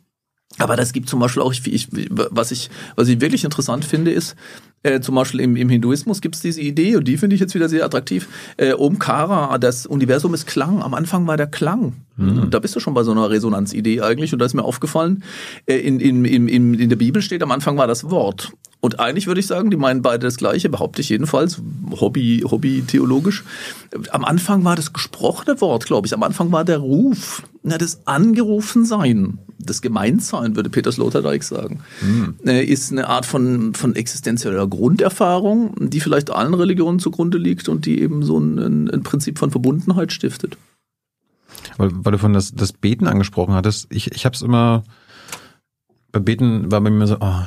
Aber 0.59 0.77
das 0.77 0.93
gibt 0.93 1.09
zum 1.09 1.19
Beispiel 1.19 1.43
auch, 1.43 1.53
ich, 1.53 1.89
was 2.09 2.53
ich, 2.53 2.71
was 2.95 3.09
ich 3.09 3.21
wirklich 3.21 3.45
interessant 3.45 3.85
finde, 3.85 4.13
ist, 4.13 4.37
äh, 4.85 5.01
zum 5.01 5.15
Beispiel 5.15 5.41
im, 5.41 5.57
im 5.57 5.69
Hinduismus 5.69 6.21
gibt 6.21 6.37
es 6.37 6.43
diese 6.43 6.61
Idee, 6.61 6.97
und 6.97 7.09
die 7.09 7.17
finde 7.17 7.35
ich 7.35 7.41
jetzt 7.41 7.55
wieder 7.55 7.69
sehr 7.69 7.85
attraktiv. 7.85 8.29
Äh, 8.57 8.75
Omkara, 8.75 9.59
das 9.59 9.87
Universum 9.87 10.33
ist 10.35 10.47
Klang. 10.47 10.83
Am 10.83 10.95
Anfang 10.95 11.27
war 11.27 11.37
der 11.37 11.49
Klang. 11.49 11.95
Mhm. 12.17 12.51
Da 12.51 12.59
bist 12.59 12.77
du 12.77 12.81
schon 12.81 12.95
bei 12.95 13.03
so 13.03 13.11
einer 13.11 13.31
Resonanzidee 13.31 14.01
eigentlich. 14.01 14.33
Und 14.33 14.39
da 14.39 14.47
ist 14.47 14.55
mir 14.55 14.65
aufgefallen, 14.65 15.25
äh, 15.67 15.77
in, 15.77 16.01
in, 16.01 16.25
in, 16.25 16.75
in 16.75 16.89
der 16.89 16.97
Bibel 16.97 17.23
steht, 17.23 17.43
am 17.43 17.51
Anfang 17.51 17.77
war 17.77 17.87
das 17.87 18.11
Wort. 18.11 18.53
Und 18.85 19.01
eigentlich 19.01 19.27
würde 19.27 19.41
ich 19.41 19.47
sagen, 19.47 19.71
die 19.71 19.79
meinen 19.79 20.03
beide 20.03 20.27
das 20.27 20.37
Gleiche, 20.37 20.69
behaupte 20.69 21.01
ich 21.01 21.09
jedenfalls, 21.09 21.63
Hobby, 21.91 22.45
Hobby 22.47 22.83
theologisch. 22.87 23.43
Am 24.11 24.27
Anfang 24.27 24.63
war 24.65 24.77
das 24.77 24.93
gesprochene 24.93 25.59
Wort, 25.63 25.87
glaube 25.87 26.07
ich. 26.07 26.13
Am 26.13 26.23
Anfang 26.23 26.53
war 26.53 26.67
der 26.67 26.79
Ruf, 26.79 27.43
na, 27.63 27.79
das 27.79 28.07
Angerufensein, 28.07 29.39
das 29.59 29.81
Gemeinsein, 29.81 30.55
würde 30.55 30.69
Peter 30.69 30.93
Sloterdijk 30.93 31.45
sagen, 31.45 31.81
mhm. 32.03 32.35
ist 32.45 32.93
eine 32.93 33.09
Art 33.09 33.25
von, 33.25 33.73
von 33.73 33.97
existenzieller 33.97 34.67
Grunderfahrung, 34.67 35.89
die 35.89 36.01
vielleicht 36.01 36.31
allen 36.31 36.53
Religionen 36.53 36.99
zugrunde 36.99 37.39
liegt 37.39 37.71
und 37.71 37.87
die 37.87 38.03
eben 38.03 38.23
so 38.23 38.37
ein, 38.37 38.91
ein 38.91 39.03
Prinzip 39.03 39.39
von 39.39 39.51
Verbundenheit 39.51 40.13
stiftet. 40.13 40.59
Weil, 41.77 41.91
weil 41.93 42.13
du 42.13 42.19
von 42.19 42.33
das, 42.33 42.53
das 42.53 42.73
Beten 42.73 43.07
angesprochen 43.07 43.55
hattest, 43.55 43.87
ich, 43.91 44.13
ich 44.13 44.25
habe 44.25 44.35
es 44.35 44.43
immer, 44.43 44.85
bei 46.13 46.21
Beten 46.21 46.71
war 46.71 46.81
bei 46.81 46.91
mir 46.91 47.07
so, 47.07 47.17
oh, 47.21 47.43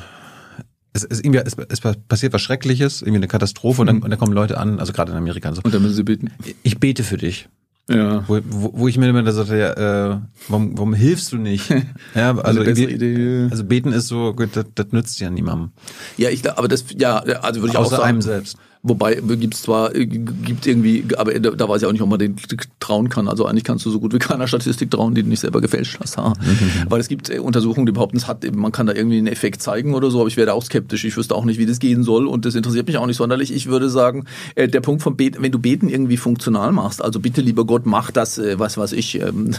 es, 0.92 1.04
es, 1.04 1.20
irgendwie, 1.20 1.38
es, 1.38 1.56
es 1.68 1.80
passiert 1.80 2.32
was 2.32 2.42
Schreckliches, 2.42 3.02
irgendwie 3.02 3.18
eine 3.18 3.28
Katastrophe 3.28 3.80
und, 3.80 3.86
dann, 3.86 3.96
mhm. 3.96 4.02
und 4.02 4.10
dann 4.10 4.18
kommen 4.18 4.32
Leute 4.32 4.58
an, 4.58 4.80
also 4.80 4.92
gerade 4.92 5.12
in 5.12 5.18
Amerika. 5.18 5.52
So, 5.54 5.62
und 5.62 5.72
dann 5.72 5.82
müssen 5.82 5.94
sie 5.94 6.04
beten. 6.04 6.30
Ich 6.62 6.78
bete 6.78 7.04
für 7.04 7.16
dich. 7.16 7.48
Ja. 7.90 8.24
Wo, 8.28 8.38
wo, 8.44 8.70
wo 8.74 8.88
ich 8.88 8.98
mir 8.98 9.08
immer 9.08 9.30
sagte, 9.32 9.56
ja, 9.56 10.12
äh, 10.12 10.18
warum, 10.48 10.76
warum 10.76 10.92
hilfst 10.92 11.32
du 11.32 11.38
nicht? 11.38 11.70
Ja, 12.14 12.36
also, 12.36 12.60
also, 12.60 13.64
beten 13.64 13.92
ist 13.92 14.08
so, 14.08 14.34
gut, 14.34 14.50
das, 14.54 14.66
das 14.74 14.86
nützt 14.90 15.20
ja 15.20 15.30
niemandem. 15.30 15.70
Ja, 16.16 16.30
ich 16.30 16.48
aber 16.50 16.68
das, 16.68 16.84
ja, 16.96 17.18
also 17.18 17.60
würde 17.60 17.72
ich 17.72 17.78
Außer 17.78 17.86
auch 17.86 17.90
sagen. 17.90 18.02
einem 18.02 18.22
selbst. 18.22 18.58
Wobei 18.82 19.14
gibt 19.16 19.54
es 19.54 19.62
zwar, 19.62 19.94
äh, 19.94 20.06
gibt 20.06 20.66
irgendwie, 20.66 21.04
aber 21.16 21.38
da, 21.38 21.50
da 21.50 21.68
weiß 21.68 21.82
ich 21.82 21.88
auch 21.88 21.92
nicht, 21.92 22.02
ob 22.02 22.08
man 22.08 22.18
den 22.18 22.36
trauen 22.78 23.08
kann. 23.08 23.28
Also 23.28 23.44
eigentlich 23.44 23.64
kannst 23.64 23.84
du 23.84 23.90
so 23.90 23.98
gut 24.00 24.14
wie 24.14 24.18
keiner 24.18 24.46
Statistik 24.46 24.90
trauen, 24.90 25.14
die 25.14 25.22
du 25.22 25.28
nicht 25.28 25.40
selber 25.40 25.60
gefälscht 25.60 25.98
hast. 26.00 26.16
Mhm. 26.16 26.34
Weil 26.88 27.00
es 27.00 27.08
gibt 27.08 27.30
äh, 27.30 27.38
Untersuchungen, 27.40 27.86
die 27.86 27.92
behaupten, 27.92 28.16
es 28.16 28.28
hat, 28.28 28.44
man 28.54 28.72
kann 28.72 28.86
da 28.86 28.94
irgendwie 28.94 29.18
einen 29.18 29.26
Effekt 29.26 29.62
zeigen 29.62 29.94
oder 29.94 30.10
so, 30.10 30.20
aber 30.20 30.28
ich 30.28 30.36
wäre 30.36 30.52
auch 30.52 30.64
skeptisch. 30.64 31.04
Ich 31.04 31.16
wüsste 31.16 31.34
auch 31.34 31.44
nicht, 31.44 31.58
wie 31.58 31.66
das 31.66 31.80
gehen 31.80 32.04
soll 32.04 32.26
und 32.26 32.44
das 32.44 32.54
interessiert 32.54 32.86
mich 32.86 32.98
auch 32.98 33.06
nicht 33.06 33.16
sonderlich. 33.16 33.52
Ich 33.52 33.66
würde 33.66 33.90
sagen, 33.90 34.26
äh, 34.54 34.68
der 34.68 34.80
Punkt 34.80 35.02
vom 35.02 35.16
Beten, 35.16 35.42
wenn 35.42 35.52
du 35.52 35.58
Beten 35.58 35.88
irgendwie 35.88 36.16
funktional 36.16 36.72
machst, 36.72 37.02
also 37.02 37.18
bitte 37.18 37.40
lieber 37.40 37.64
Gott, 37.64 37.84
mach 37.84 38.10
das, 38.10 38.40
was 38.54 38.78
weiß 38.78 38.92
ich, 38.92 39.20
ähm, 39.20 39.50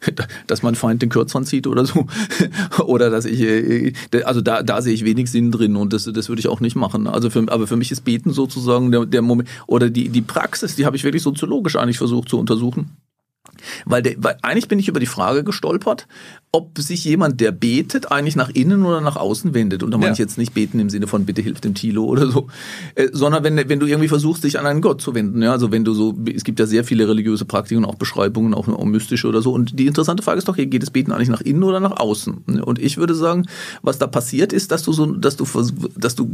dass 0.46 0.62
mein 0.62 0.76
Feind 0.76 1.02
den 1.02 1.08
Kürzern 1.08 1.44
zieht 1.44 1.66
oder 1.66 1.84
so. 1.84 2.06
oder 2.86 3.10
dass 3.10 3.24
ich, 3.24 3.94
also 4.24 4.40
da, 4.40 4.62
da 4.62 4.82
sehe 4.82 4.94
ich 4.94 5.04
wenig 5.04 5.30
Sinn 5.30 5.50
drin 5.50 5.76
und 5.76 5.92
das, 5.92 6.04
das 6.04 6.28
würde 6.28 6.40
ich 6.40 6.48
auch 6.48 6.60
nicht 6.60 6.76
machen. 6.76 7.06
Also 7.06 7.30
für, 7.30 7.44
aber 7.48 7.66
für 7.66 7.76
mich 7.76 7.90
ist 7.90 8.04
Beten 8.04 8.32
sozusagen 8.32 8.67
sozusagen 8.68 8.92
der, 8.92 9.06
der 9.06 9.22
Moment 9.22 9.48
oder 9.66 9.90
die, 9.90 10.08
die 10.08 10.22
Praxis, 10.22 10.76
die 10.76 10.86
habe 10.86 10.96
ich 10.96 11.04
wirklich 11.04 11.22
soziologisch 11.22 11.76
eigentlich 11.76 11.98
versucht 11.98 12.28
zu 12.28 12.38
untersuchen. 12.38 12.96
Weil, 13.84 14.02
der, 14.02 14.14
weil 14.18 14.36
eigentlich 14.42 14.68
bin 14.68 14.78
ich 14.78 14.88
über 14.88 15.00
die 15.00 15.06
Frage 15.06 15.42
gestolpert, 15.42 16.06
ob 16.50 16.78
sich 16.78 17.04
jemand, 17.04 17.40
der 17.40 17.52
betet, 17.52 18.10
eigentlich 18.10 18.34
nach 18.34 18.48
innen 18.48 18.84
oder 18.84 19.00
nach 19.00 19.16
außen 19.16 19.52
wendet. 19.52 19.82
Und 19.82 19.90
da 19.90 19.98
meine 19.98 20.08
ja. 20.08 20.12
ich 20.14 20.18
jetzt 20.18 20.38
nicht 20.38 20.54
beten 20.54 20.80
im 20.80 20.88
Sinne 20.88 21.06
von 21.06 21.26
bitte 21.26 21.42
hilf 21.42 21.60
dem 21.60 21.74
Tilo 21.74 22.04
oder 22.04 22.30
so, 22.30 22.46
äh, 22.94 23.08
sondern 23.12 23.44
wenn, 23.44 23.68
wenn 23.68 23.78
du 23.78 23.86
irgendwie 23.86 24.08
versuchst, 24.08 24.44
dich 24.44 24.58
an 24.58 24.64
einen 24.64 24.80
Gott 24.80 25.02
zu 25.02 25.14
wenden. 25.14 25.42
Ja? 25.42 25.52
Also 25.52 25.70
wenn 25.70 25.84
du 25.84 25.92
so, 25.92 26.16
es 26.34 26.44
gibt 26.44 26.58
ja 26.58 26.66
sehr 26.66 26.84
viele 26.84 27.06
religiöse 27.06 27.44
Praktiken, 27.44 27.84
auch 27.84 27.96
Beschreibungen, 27.96 28.54
auch, 28.54 28.66
auch 28.66 28.84
mystische 28.84 29.28
oder 29.28 29.42
so. 29.42 29.52
Und 29.52 29.78
die 29.78 29.86
interessante 29.86 30.22
Frage 30.22 30.38
ist 30.38 30.48
doch, 30.48 30.56
geht 30.56 30.82
das 30.82 30.90
Beten 30.90 31.12
eigentlich 31.12 31.28
nach 31.28 31.42
innen 31.42 31.62
oder 31.62 31.80
nach 31.80 31.98
außen? 31.98 32.62
Und 32.62 32.78
ich 32.78 32.96
würde 32.96 33.14
sagen, 33.14 33.46
was 33.82 33.98
da 33.98 34.06
passiert 34.06 34.52
ist, 34.54 34.72
dass 34.72 34.82
du 34.82 34.92
so, 34.92 35.06
dass 35.06 35.36
du, 35.36 35.46
dass 35.96 36.14
du 36.14 36.30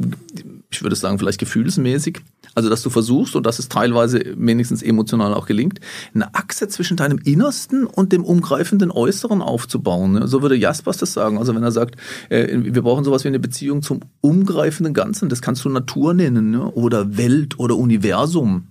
ich 0.74 0.82
würde 0.82 0.96
sagen, 0.96 1.18
vielleicht 1.18 1.38
gefühlsmäßig. 1.38 2.20
Also, 2.54 2.68
dass 2.68 2.82
du 2.82 2.90
versuchst, 2.90 3.34
und 3.36 3.46
das 3.46 3.58
ist 3.58 3.72
teilweise 3.72 4.22
wenigstens 4.36 4.82
emotional 4.82 5.34
auch 5.34 5.46
gelingt, 5.46 5.80
eine 6.14 6.34
Achse 6.34 6.68
zwischen 6.68 6.96
deinem 6.96 7.18
Innersten 7.18 7.84
und 7.84 8.12
dem 8.12 8.24
umgreifenden 8.24 8.90
Äußeren 8.90 9.42
aufzubauen. 9.42 10.03
So 10.26 10.42
würde 10.42 10.56
Jaspers 10.56 10.98
das 10.98 11.12
sagen. 11.12 11.38
Also, 11.38 11.54
wenn 11.54 11.62
er 11.62 11.72
sagt, 11.72 11.96
äh, 12.28 12.46
wir 12.50 12.82
brauchen 12.82 13.04
sowas 13.04 13.24
wie 13.24 13.28
eine 13.28 13.40
Beziehung 13.40 13.82
zum 13.82 14.00
umgreifenden 14.20 14.94
Ganzen, 14.94 15.28
das 15.28 15.42
kannst 15.42 15.64
du 15.64 15.68
Natur 15.68 16.14
nennen, 16.14 16.50
ne? 16.50 16.70
oder 16.72 17.16
Welt 17.16 17.58
oder 17.58 17.76
Universum. 17.76 18.68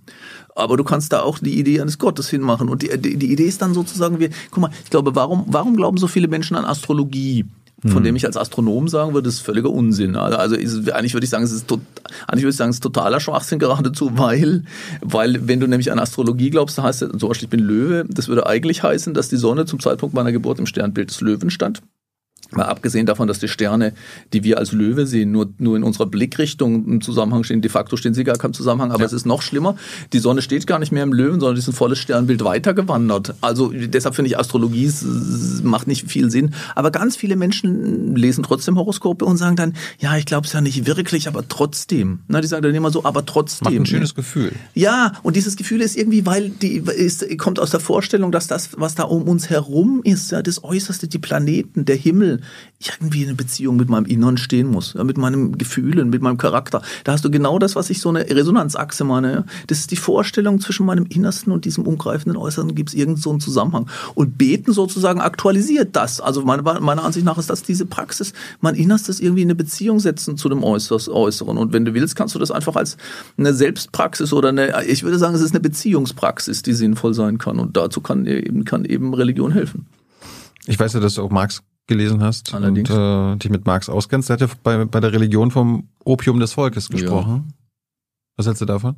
Aber 0.54 0.76
du 0.76 0.84
kannst 0.84 1.12
da 1.12 1.22
auch 1.22 1.38
die 1.38 1.58
Idee 1.58 1.80
eines 1.80 1.98
Gottes 1.98 2.28
hinmachen. 2.28 2.68
Und 2.68 2.82
die, 2.82 2.96
die, 2.98 3.16
die 3.16 3.32
Idee 3.32 3.46
ist 3.46 3.60
dann 3.60 3.74
sozusagen, 3.74 4.20
wir, 4.20 4.30
guck 4.50 4.62
mal, 4.62 4.70
ich 4.84 4.90
glaube, 4.90 5.14
warum, 5.16 5.44
warum 5.48 5.76
glauben 5.76 5.98
so 5.98 6.06
viele 6.06 6.28
Menschen 6.28 6.56
an 6.56 6.64
Astrologie? 6.64 7.44
Von 7.86 8.02
dem 8.02 8.16
ich 8.16 8.24
als 8.24 8.36
Astronom 8.36 8.88
sagen 8.88 9.12
würde, 9.12 9.26
das 9.26 9.34
ist 9.34 9.40
völliger 9.40 9.70
Unsinn. 9.70 10.16
Also, 10.16 10.38
also 10.38 10.56
ist, 10.56 10.90
eigentlich 10.90 11.14
würde 11.14 11.24
ich 11.24 11.30
sagen, 11.30 11.44
es 11.44 11.52
ist 11.52 11.68
tot, 11.68 11.80
eigentlich 12.26 12.44
würde 12.44 12.50
ich 12.50 12.56
sagen, 12.56 12.70
es 12.70 12.76
ist 12.76 12.82
totaler 12.82 13.20
Schwachsinn 13.20 13.58
geradezu, 13.58 14.12
weil, 14.16 14.64
weil 15.02 15.46
wenn 15.46 15.60
du 15.60 15.66
nämlich 15.66 15.92
an 15.92 15.98
Astrologie 15.98 16.50
glaubst, 16.50 16.78
dann 16.78 16.86
heißt 16.86 17.02
es, 17.02 17.18
zum 17.18 17.28
Beispiel 17.28 17.46
ich 17.46 17.50
bin 17.50 17.60
Löwe, 17.60 18.06
das 18.08 18.28
würde 18.28 18.46
eigentlich 18.46 18.82
heißen, 18.82 19.12
dass 19.12 19.28
die 19.28 19.36
Sonne 19.36 19.66
zum 19.66 19.80
Zeitpunkt 19.80 20.14
meiner 20.14 20.32
Geburt 20.32 20.58
im 20.58 20.66
Sternbild 20.66 21.10
des 21.10 21.20
Löwen 21.20 21.50
stand. 21.50 21.82
Mal 22.56 22.64
abgesehen 22.64 23.06
davon, 23.06 23.28
dass 23.28 23.38
die 23.38 23.48
Sterne, 23.48 23.92
die 24.32 24.44
wir 24.44 24.58
als 24.58 24.72
Löwe 24.72 25.06
sehen, 25.06 25.32
nur, 25.32 25.48
nur 25.58 25.76
in 25.76 25.82
unserer 25.82 26.06
Blickrichtung 26.06 26.86
im 26.86 27.00
Zusammenhang 27.00 27.44
stehen, 27.44 27.60
de 27.60 27.70
facto 27.70 27.96
stehen 27.96 28.14
sie 28.14 28.24
gar 28.24 28.36
keinem 28.36 28.54
Zusammenhang, 28.54 28.90
aber 28.90 29.00
ja. 29.00 29.06
es 29.06 29.12
ist 29.12 29.26
noch 29.26 29.42
schlimmer. 29.42 29.76
Die 30.12 30.18
Sonne 30.18 30.42
steht 30.42 30.66
gar 30.66 30.78
nicht 30.78 30.92
mehr 30.92 31.02
im 31.02 31.12
Löwen, 31.12 31.40
sondern 31.40 31.56
ist 31.56 31.68
ein 31.68 31.74
volles 31.74 31.98
Sternbild 31.98 32.44
weitergewandert. 32.44 33.34
Also 33.40 33.72
deshalb 33.72 34.14
finde 34.14 34.30
ich 34.30 34.38
Astrologie 34.38 34.90
macht 35.62 35.86
nicht 35.86 36.10
viel 36.10 36.30
Sinn. 36.30 36.54
Aber 36.74 36.90
ganz 36.90 37.16
viele 37.16 37.36
Menschen 37.36 38.16
lesen 38.16 38.42
trotzdem 38.42 38.76
Horoskope 38.76 39.24
und 39.24 39.36
sagen 39.36 39.56
dann, 39.56 39.74
ja, 39.98 40.16
ich 40.16 40.26
glaube 40.26 40.46
es 40.46 40.52
ja 40.52 40.60
nicht 40.60 40.86
wirklich, 40.86 41.28
aber 41.28 41.46
trotzdem. 41.48 42.20
Na, 42.28 42.40
die 42.40 42.46
sagen 42.46 42.62
dann 42.62 42.74
immer 42.74 42.90
so, 42.90 43.04
aber 43.04 43.24
trotzdem. 43.26 43.64
Macht 43.64 43.74
ein 43.74 43.86
schönes 43.86 44.14
Gefühl. 44.14 44.52
Ja, 44.74 45.12
und 45.22 45.36
dieses 45.36 45.56
Gefühl 45.56 45.80
ist 45.80 45.96
irgendwie, 45.96 46.26
weil 46.26 46.50
die 46.50 46.82
ist, 46.96 47.26
kommt 47.38 47.58
aus 47.58 47.70
der 47.70 47.80
Vorstellung, 47.80 48.32
dass 48.32 48.46
das, 48.46 48.70
was 48.76 48.94
da 48.94 49.04
um 49.04 49.22
uns 49.24 49.50
herum 49.50 50.00
ist, 50.04 50.32
ja, 50.32 50.42
das 50.42 50.62
Äußerste, 50.62 51.08
die 51.08 51.18
Planeten, 51.18 51.84
der 51.84 51.96
Himmel, 51.96 52.40
irgendwie 52.80 53.24
eine 53.24 53.34
Beziehung 53.34 53.76
mit 53.76 53.88
meinem 53.88 54.06
Inneren 54.06 54.36
stehen 54.36 54.66
muss, 54.66 54.94
mit 54.94 55.16
meinem 55.16 55.56
Gefühlen, 55.56 56.10
mit 56.10 56.22
meinem 56.22 56.36
Charakter. 56.36 56.82
Da 57.04 57.12
hast 57.12 57.24
du 57.24 57.30
genau 57.30 57.58
das, 57.58 57.76
was 57.76 57.90
ich 57.90 58.00
so 58.00 58.08
eine 58.08 58.28
Resonanzachse 58.28 59.04
meine. 59.04 59.44
Das 59.66 59.78
ist 59.78 59.90
die 59.90 59.96
Vorstellung 59.96 60.60
zwischen 60.60 60.86
meinem 60.86 61.06
Innersten 61.06 61.52
und 61.52 61.64
diesem 61.64 61.86
umgreifenden 61.86 62.36
Äußeren, 62.36 62.74
gibt 62.74 62.90
es 62.90 62.94
irgend 62.94 63.20
so 63.20 63.30
einen 63.30 63.40
Zusammenhang. 63.40 63.88
Und 64.14 64.38
Beten 64.38 64.72
sozusagen 64.72 65.20
aktualisiert 65.20 65.96
das. 65.96 66.20
Also 66.20 66.42
meine, 66.42 66.62
meiner 66.62 67.04
Ansicht 67.04 67.24
nach 67.24 67.38
ist 67.38 67.50
das 67.50 67.62
diese 67.62 67.86
Praxis, 67.86 68.32
mein 68.60 68.74
Innerstes 68.74 69.20
irgendwie 69.20 69.42
in 69.42 69.48
eine 69.48 69.54
Beziehung 69.54 70.00
setzen 70.00 70.36
zu 70.36 70.48
dem 70.48 70.62
Äußeren. 70.62 71.58
Und 71.58 71.72
wenn 71.72 71.84
du 71.84 71.94
willst, 71.94 72.16
kannst 72.16 72.34
du 72.34 72.38
das 72.38 72.50
einfach 72.50 72.76
als 72.76 72.96
eine 73.38 73.54
Selbstpraxis 73.54 74.32
oder 74.32 74.50
eine, 74.50 74.84
ich 74.86 75.02
würde 75.02 75.18
sagen, 75.18 75.34
es 75.34 75.40
ist 75.40 75.52
eine 75.52 75.60
Beziehungspraxis, 75.60 76.62
die 76.62 76.74
sinnvoll 76.74 77.14
sein 77.14 77.38
kann. 77.38 77.58
Und 77.58 77.76
dazu 77.76 78.00
kann 78.00 78.26
eben, 78.26 78.64
kann 78.64 78.84
eben 78.84 79.14
Religion 79.14 79.52
helfen. 79.52 79.86
Ich 80.66 80.78
weiß 80.78 80.94
ja, 80.94 81.00
dass 81.00 81.14
du 81.14 81.22
auch 81.22 81.30
Marx 81.30 81.62
gelesen 81.86 82.22
hast 82.22 82.54
Allerdings. 82.54 82.90
und 82.90 83.34
äh, 83.34 83.36
dich 83.36 83.50
mit 83.50 83.66
Marx 83.66 83.88
auskennst. 83.88 84.28
Der 84.28 84.34
hat 84.34 84.40
ja 84.40 84.48
bei, 84.62 84.84
bei 84.84 85.00
der 85.00 85.12
Religion 85.12 85.50
vom 85.50 85.88
Opium 86.04 86.40
des 86.40 86.52
Volkes 86.52 86.88
gesprochen. 86.88 87.44
Ja. 87.48 87.54
Was 88.36 88.46
hältst 88.46 88.62
du 88.62 88.66
davon? 88.66 88.96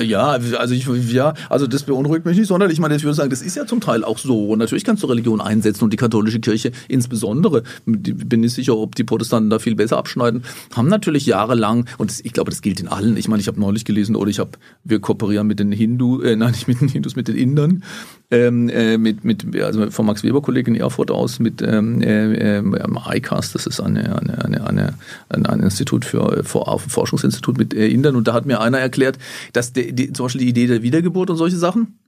Ja, 0.00 0.38
also 0.58 0.74
ich, 0.74 0.86
ja, 1.12 1.34
also 1.48 1.66
das 1.66 1.84
beunruhigt 1.84 2.24
mich 2.24 2.36
nicht 2.36 2.48
sonderlich. 2.48 2.74
Ich 2.74 2.80
meine, 2.80 2.96
ich 2.96 3.04
würde 3.04 3.14
sagen, 3.14 3.30
das 3.30 3.42
ist 3.42 3.56
ja 3.56 3.66
zum 3.66 3.80
Teil 3.80 4.04
auch 4.04 4.18
so. 4.18 4.48
Und 4.48 4.58
natürlich 4.58 4.84
kannst 4.84 5.02
du 5.02 5.06
Religion 5.06 5.40
einsetzen 5.40 5.84
und 5.84 5.92
die 5.92 5.96
katholische 5.96 6.40
Kirche 6.40 6.72
insbesondere, 6.88 7.62
bin 7.84 8.40
nicht 8.40 8.54
sicher, 8.54 8.76
ob 8.76 8.94
die 8.94 9.04
Protestanten 9.04 9.50
da 9.50 9.58
viel 9.58 9.74
besser 9.74 9.98
abschneiden, 9.98 10.44
haben 10.74 10.88
natürlich 10.88 11.26
jahrelang, 11.26 11.86
und 11.98 12.10
das, 12.10 12.20
ich 12.20 12.32
glaube, 12.32 12.50
das 12.50 12.62
gilt 12.62 12.80
in 12.80 12.88
allen, 12.88 13.16
ich 13.16 13.28
meine, 13.28 13.40
ich 13.40 13.48
habe 13.48 13.60
neulich 13.60 13.84
gelesen, 13.84 14.16
oder 14.16 14.30
ich 14.30 14.38
habe, 14.38 14.50
wir 14.82 14.98
kooperieren 14.98 15.46
mit 15.46 15.60
den 15.60 15.70
Hindu, 15.70 16.20
äh, 16.22 16.36
nein, 16.36 16.52
nicht 16.52 16.68
mit 16.68 16.80
den 16.80 16.88
Hindus, 16.88 17.14
mit 17.14 17.28
den 17.28 17.36
Indern, 17.36 17.84
ähm, 18.30 18.70
äh, 18.70 18.98
mit, 18.98 19.24
mit, 19.24 19.54
also 19.62 19.90
vom 19.90 20.06
Max 20.06 20.24
Weber 20.24 20.40
Kolleg 20.40 20.66
in 20.66 20.74
Erfurt 20.74 21.10
aus, 21.10 21.38
mit 21.38 21.62
ähm, 21.62 22.00
äh, 22.00 22.56
ähm, 22.56 22.76
ICAS, 23.08 23.52
das 23.52 23.66
ist 23.66 23.78
eine, 23.78 24.18
eine, 24.18 24.44
eine, 24.44 24.66
eine, 24.66 24.94
ein, 25.28 25.46
ein 25.46 25.60
Institut 25.60 26.04
für, 26.04 26.42
für 26.42 26.64
Forschungsinstitut 26.88 27.58
mit 27.58 27.74
äh, 27.74 27.86
Indern, 27.88 28.16
und 28.16 28.26
da 28.26 28.32
hat 28.32 28.46
mir 28.46 28.60
einer 28.60 28.78
erklärt, 28.78 29.18
dass 29.52 29.72
der 29.72 29.81
die, 29.90 30.12
zum 30.12 30.26
Beispiel 30.26 30.42
die 30.42 30.48
Idee 30.48 30.66
der 30.66 30.82
Wiedergeburt 30.82 31.30
und 31.30 31.36
solche 31.36 31.56
Sachen. 31.56 31.98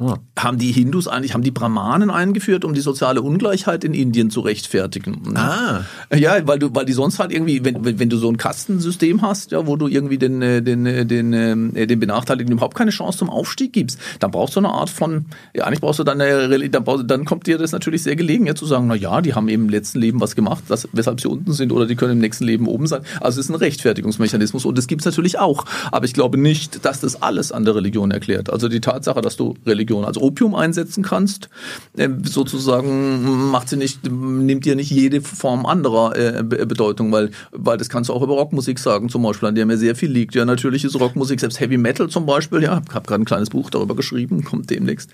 Ja. 0.00 0.18
Haben 0.38 0.58
die 0.58 0.72
Hindus 0.72 1.08
eigentlich, 1.08 1.34
haben 1.34 1.42
die 1.42 1.50
Brahmanen 1.50 2.10
eingeführt, 2.10 2.64
um 2.64 2.74
die 2.74 2.80
soziale 2.80 3.20
Ungleichheit 3.22 3.84
in 3.84 3.94
Indien 3.94 4.30
zu 4.30 4.40
rechtfertigen? 4.40 5.36
Ah. 5.36 5.84
Ja, 6.14 6.46
weil 6.46 6.58
du, 6.58 6.74
weil 6.74 6.86
die 6.86 6.92
sonst 6.92 7.18
halt 7.18 7.32
irgendwie, 7.32 7.64
wenn, 7.64 7.98
wenn 7.98 8.08
du 8.08 8.16
so 8.16 8.28
ein 8.28 8.36
Kastensystem 8.36 9.22
hast, 9.22 9.52
ja, 9.52 9.66
wo 9.66 9.76
du 9.76 9.86
irgendwie 9.86 10.18
den, 10.18 10.40
äh, 10.40 10.62
den, 10.62 10.86
äh, 10.86 11.04
den, 11.04 11.32
den, 11.32 11.76
äh, 11.76 11.86
den 11.86 12.00
Benachteiligten 12.00 12.52
überhaupt 12.52 12.76
keine 12.76 12.90
Chance 12.90 13.18
zum 13.18 13.30
Aufstieg 13.30 13.72
gibst, 13.72 13.98
dann 14.18 14.30
brauchst 14.30 14.56
du 14.56 14.60
eine 14.60 14.70
Art 14.70 14.90
von, 14.90 15.26
ja, 15.54 15.64
eigentlich 15.64 15.80
brauchst 15.80 15.98
du 15.98 16.04
dann 16.04 16.20
eine, 16.20 16.70
dann, 16.70 16.84
dann 17.06 17.24
kommt 17.24 17.46
dir 17.46 17.58
das 17.58 17.72
natürlich 17.72 18.02
sehr 18.02 18.16
gelegen, 18.16 18.46
ja, 18.46 18.54
zu 18.54 18.66
sagen, 18.66 18.86
na 18.86 18.94
ja, 18.94 19.20
die 19.20 19.34
haben 19.34 19.48
eben 19.48 19.64
im 19.64 19.68
letzten 19.68 20.00
Leben 20.00 20.20
was 20.20 20.34
gemacht, 20.34 20.64
das, 20.68 20.88
weshalb 20.92 21.20
sie 21.20 21.28
unten 21.28 21.52
sind 21.52 21.72
oder 21.72 21.86
die 21.86 21.96
können 21.96 22.12
im 22.12 22.18
nächsten 22.18 22.44
Leben 22.44 22.66
oben 22.66 22.86
sein. 22.86 23.02
Also 23.20 23.40
es 23.40 23.46
ist 23.46 23.50
ein 23.50 23.56
Rechtfertigungsmechanismus 23.56 24.64
und 24.64 24.78
das 24.78 24.86
gibt 24.86 25.02
es 25.02 25.06
natürlich 25.06 25.38
auch. 25.38 25.66
Aber 25.92 26.06
ich 26.06 26.14
glaube 26.14 26.38
nicht, 26.38 26.84
dass 26.84 27.00
das 27.00 27.22
alles 27.22 27.52
an 27.52 27.64
der 27.64 27.74
Religion 27.74 28.10
erklärt. 28.10 28.50
Also 28.50 28.68
die 28.68 28.80
Tatsache, 28.80 29.20
dass 29.20 29.36
du 29.36 29.54
Religion 29.66 29.89
Religion 29.90 30.04
als 30.04 30.18
Opium 30.18 30.54
einsetzen 30.54 31.02
kannst, 31.02 31.48
äh, 31.96 32.08
sozusagen 32.22 33.50
macht 33.50 33.68
sie 33.68 33.76
nicht, 33.76 34.10
nimmt 34.10 34.64
dir 34.64 34.76
nicht 34.76 34.90
jede 34.90 35.20
Form 35.20 35.66
anderer 35.66 36.16
äh, 36.16 36.42
Bedeutung, 36.42 37.12
weil, 37.12 37.30
weil 37.52 37.76
das 37.76 37.88
kannst 37.88 38.08
du 38.08 38.14
auch 38.14 38.22
über 38.22 38.34
Rockmusik 38.34 38.78
sagen, 38.78 39.08
zum 39.08 39.22
Beispiel, 39.22 39.48
an 39.48 39.54
der 39.54 39.66
mir 39.66 39.76
sehr 39.76 39.94
viel 39.94 40.10
liegt. 40.10 40.34
Ja, 40.34 40.44
natürlich 40.44 40.84
ist 40.84 40.98
Rockmusik, 40.98 41.40
selbst 41.40 41.60
Heavy 41.60 41.76
Metal 41.76 42.08
zum 42.08 42.26
Beispiel, 42.26 42.62
ja, 42.62 42.82
ich 42.86 42.94
habe 42.94 43.06
gerade 43.06 43.22
ein 43.22 43.26
kleines 43.26 43.50
Buch 43.50 43.70
darüber 43.70 43.96
geschrieben, 43.96 44.44
kommt 44.44 44.70
demnächst. 44.70 45.10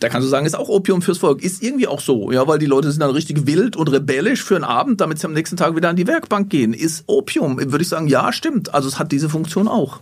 Da 0.00 0.08
kannst 0.08 0.26
du 0.26 0.30
sagen, 0.30 0.46
ist 0.46 0.56
auch 0.56 0.68
Opium 0.68 1.02
fürs 1.02 1.18
Volk. 1.18 1.42
Ist 1.42 1.62
irgendwie 1.62 1.86
auch 1.86 2.00
so, 2.00 2.30
ja, 2.30 2.46
weil 2.46 2.58
die 2.58 2.66
Leute 2.66 2.90
sind 2.90 3.00
dann 3.00 3.10
richtig 3.10 3.46
wild 3.46 3.76
und 3.76 3.88
rebellisch 3.88 4.44
für 4.44 4.56
einen 4.56 4.64
Abend, 4.64 5.00
damit 5.00 5.18
sie 5.18 5.26
am 5.26 5.32
nächsten 5.32 5.56
Tag 5.56 5.76
wieder 5.76 5.88
an 5.88 5.96
die 5.96 6.06
Werkbank 6.06 6.50
gehen. 6.50 6.74
Ist 6.74 7.04
Opium, 7.06 7.58
würde 7.58 7.82
ich 7.82 7.88
sagen, 7.88 8.06
ja, 8.06 8.32
stimmt. 8.32 8.74
Also 8.74 8.88
es 8.88 8.98
hat 8.98 9.12
diese 9.12 9.28
Funktion 9.28 9.68
auch. 9.68 10.00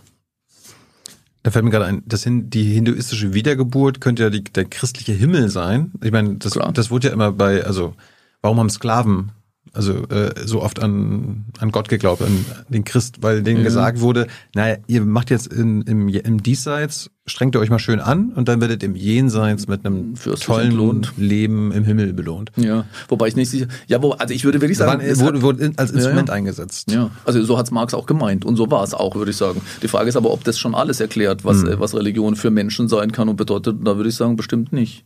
Da 1.43 1.51
fällt 1.51 1.63
mir 1.63 1.71
gerade 1.71 1.85
ein, 1.85 2.03
das 2.05 2.23
hin, 2.23 2.49
die 2.49 2.63
hinduistische 2.63 3.33
Wiedergeburt 3.33 4.01
könnte 4.01 4.23
ja 4.23 4.29
die, 4.29 4.43
der 4.43 4.65
christliche 4.65 5.13
Himmel 5.13 5.49
sein. 5.49 5.93
Ich 6.03 6.11
meine, 6.11 6.35
das, 6.35 6.59
das 6.73 6.91
wurde 6.91 7.07
ja 7.07 7.13
immer 7.13 7.31
bei, 7.31 7.63
also 7.63 7.93
warum 8.41 8.59
haben 8.59 8.69
Sklaven 8.69 9.31
also 9.73 10.07
äh, 10.07 10.33
so 10.45 10.61
oft 10.61 10.81
an, 10.81 11.45
an 11.59 11.71
Gott 11.71 11.89
geglaubt, 11.89 12.21
an 12.21 12.45
den 12.69 12.83
Christ, 12.83 13.21
weil 13.21 13.43
denen 13.43 13.59
mhm. 13.59 13.65
gesagt 13.65 14.01
wurde, 14.01 14.27
naja, 14.55 14.77
ihr 14.87 15.01
macht 15.01 15.29
jetzt 15.29 15.47
in, 15.47 15.81
im, 15.83 16.09
im 16.09 16.43
Diesseits, 16.43 17.11
strengt 17.29 17.55
ihr 17.55 17.59
euch 17.59 17.69
mal 17.69 17.79
schön 17.79 17.99
an 17.99 18.31
und 18.33 18.47
dann 18.47 18.61
werdet 18.61 18.83
im 18.83 18.95
Jenseits 18.95 19.67
mit 19.67 19.85
einem 19.85 20.15
tollen 20.15 20.71
entlohnt. 20.71 21.13
Leben 21.17 21.71
im 21.71 21.83
Himmel 21.83 22.13
belohnt. 22.13 22.51
Ja, 22.55 22.85
wobei 23.07 23.27
ich 23.27 23.35
nicht 23.35 23.49
sicher, 23.49 23.67
ja, 23.87 24.01
wo, 24.01 24.11
also 24.11 24.33
ich 24.33 24.43
würde 24.43 24.61
wirklich 24.61 24.77
sagen, 24.77 25.01
es 25.01 25.19
wurde, 25.19 25.41
wurde 25.41 25.71
als 25.77 25.91
Instrument 25.91 26.27
ja, 26.27 26.33
ja. 26.33 26.37
eingesetzt. 26.37 26.91
Ja, 26.91 27.11
also 27.25 27.43
so 27.43 27.57
hat's 27.57 27.71
Marx 27.71 27.93
auch 27.93 28.05
gemeint 28.05 28.45
und 28.45 28.55
so 28.55 28.69
war 28.69 28.83
es 28.83 28.93
auch, 28.93 29.15
würde 29.15 29.31
ich 29.31 29.37
sagen. 29.37 29.61
Die 29.81 29.87
Frage 29.87 30.09
ist 30.09 30.15
aber, 30.15 30.31
ob 30.31 30.43
das 30.43 30.59
schon 30.59 30.75
alles 30.75 30.99
erklärt, 30.99 31.45
was, 31.45 31.63
mhm. 31.63 31.79
was 31.79 31.95
Religion 31.95 32.35
für 32.35 32.49
Menschen 32.49 32.87
sein 32.87 33.11
kann 33.11 33.29
und 33.29 33.35
bedeutet, 33.35 33.77
da 33.83 33.95
würde 33.95 34.09
ich 34.09 34.15
sagen, 34.15 34.35
bestimmt 34.35 34.73
nicht. 34.73 35.05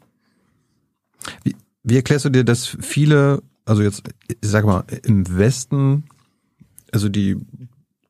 Wie, 1.44 1.56
wie 1.84 1.96
erklärst 1.96 2.26
du 2.26 2.30
dir, 2.30 2.44
dass 2.44 2.66
viele 2.66 3.42
also 3.66 3.82
jetzt, 3.82 4.04
ich 4.28 4.38
sag 4.42 4.66
mal, 4.66 4.84
im 5.04 5.38
Westen, 5.38 6.06
also 6.92 7.10
die 7.10 7.38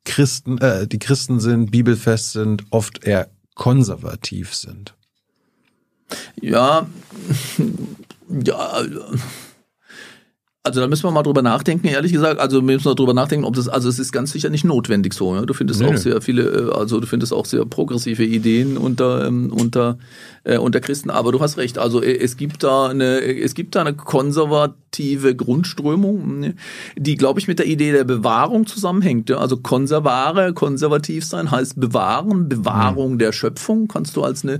Christen, 0.06 0.58
äh, 0.58 0.88
die 0.88 0.99
Christen 0.99 1.39
sind, 1.39 1.71
bibelfest 1.71 2.34
sind, 2.34 2.65
oft 2.71 3.04
eher 3.04 3.30
konservativ 3.55 4.53
sind. 4.53 4.93
Ja, 6.41 6.87
ja, 8.29 8.83
also 10.65 10.79
da 10.79 10.87
müssen 10.87 11.03
wir 11.03 11.11
mal 11.11 11.23
drüber 11.23 11.41
nachdenken, 11.41 11.87
ehrlich 11.87 12.13
gesagt. 12.13 12.39
Also 12.39 12.57
wir 12.57 12.61
müssen 12.61 12.85
wir 12.85 12.95
drüber 12.95 13.13
nachdenken, 13.13 13.45
ob 13.45 13.53
das, 13.53 13.67
also 13.67 13.89
es 13.89 13.99
ist 13.99 14.13
ganz 14.13 14.31
sicher 14.31 14.49
nicht 14.49 14.63
notwendig 14.63 15.13
so. 15.13 15.35
Ja? 15.35 15.41
Du 15.41 15.53
findest 15.53 15.81
nee. 15.81 15.87
auch 15.87 15.97
sehr 15.97 16.21
viele, 16.21 16.43
äh, 16.43 16.71
also 16.71 17.01
du 17.01 17.05
findest 17.05 17.33
auch 17.33 17.45
sehr 17.45 17.65
progressive 17.65 18.23
Ideen 18.23 18.77
unter, 18.77 19.27
ähm, 19.27 19.51
unter, 19.51 19.97
äh, 20.45 20.57
unter 20.57 20.79
Christen. 20.79 21.09
Aber 21.09 21.33
du 21.33 21.41
hast 21.41 21.57
recht. 21.57 21.77
Also 21.77 22.01
äh, 22.01 22.17
es 22.17 22.37
gibt 22.37 22.63
da 22.63 22.87
eine, 22.87 23.19
es 23.19 23.55
gibt 23.55 23.75
da 23.75 23.81
eine 23.81 23.93
konservative 23.93 24.83
Grundströmung, 25.36 26.39
ne? 26.39 26.56
die, 26.97 27.15
glaube 27.15 27.39
ich, 27.39 27.47
mit 27.47 27.60
der 27.60 27.67
Idee 27.67 27.91
der 27.91 28.03
Bewahrung 28.03 28.65
zusammenhängt. 28.65 29.29
Ja? 29.29 29.38
Also 29.38 29.58
konservare, 29.58 30.53
konservativ 30.53 31.25
sein 31.25 31.51
heißt 31.51 31.79
bewahren, 31.79 32.49
Bewahrung 32.49 33.13
mhm. 33.13 33.19
der 33.19 33.32
Schöpfung 33.32 33.88
kannst 33.88 34.15
du 34.15 34.23
als 34.23 34.43
eine, 34.43 34.60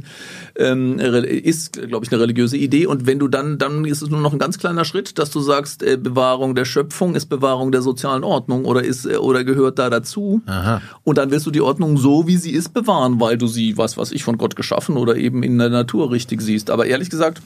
ähm, 0.56 1.00
ist, 1.00 1.82
glaube 1.88 2.06
ich, 2.06 2.12
eine 2.12 2.22
religiöse 2.22 2.58
Idee. 2.58 2.86
Und 2.86 3.06
wenn 3.06 3.20
du 3.20 3.28
dann, 3.28 3.58
dann 3.58 3.86
ist 3.86 4.02
es 4.02 4.10
nur 4.10 4.20
noch 4.20 4.34
ein 4.34 4.40
ganz 4.40 4.58
kleiner 4.58 4.86
Schritt, 4.86 5.20
dass 5.20 5.32
du 5.32 5.40
sagst, 5.40 5.84
äh, 5.84 5.98
Bewahrung 5.98 6.56
der 6.56 6.66
Schöpfung, 6.66 7.16
ist 7.16 7.28
Bewahrung 7.28 7.72
der 7.72 7.82
sozialen 7.82 8.24
Ordnung 8.24 8.66
oder 8.66 8.84
ist 8.84 9.06
äh, 9.06 9.18
oder 9.18 9.44
gehört 9.44 9.80
da 9.80 9.90
dazu. 9.90 10.42
Aha. 10.46 10.82
Und 11.04 11.18
dann 11.18 11.32
wirst 11.32 11.46
du 11.46 11.52
die 11.52 11.62
Ordnung 11.62 11.98
so, 11.98 12.28
wie 12.28 12.38
sie 12.38 12.52
ist, 12.52 12.74
bewahren, 12.74 13.20
weil 13.20 13.38
du 13.38 13.48
sie, 13.48 13.78
was 13.78 13.98
was 13.98 14.12
ich 14.12 14.24
von 14.24 14.38
Gott 14.38 14.56
geschaffen 14.56 14.98
oder 14.98 15.16
eben 15.16 15.44
in 15.44 15.58
der 15.58 15.70
Natur 15.70 16.12
richtig 16.12 16.42
siehst. 16.42 16.70
Aber 16.70 16.86
ehrlich 16.86 17.10
gesagt, 17.10 17.42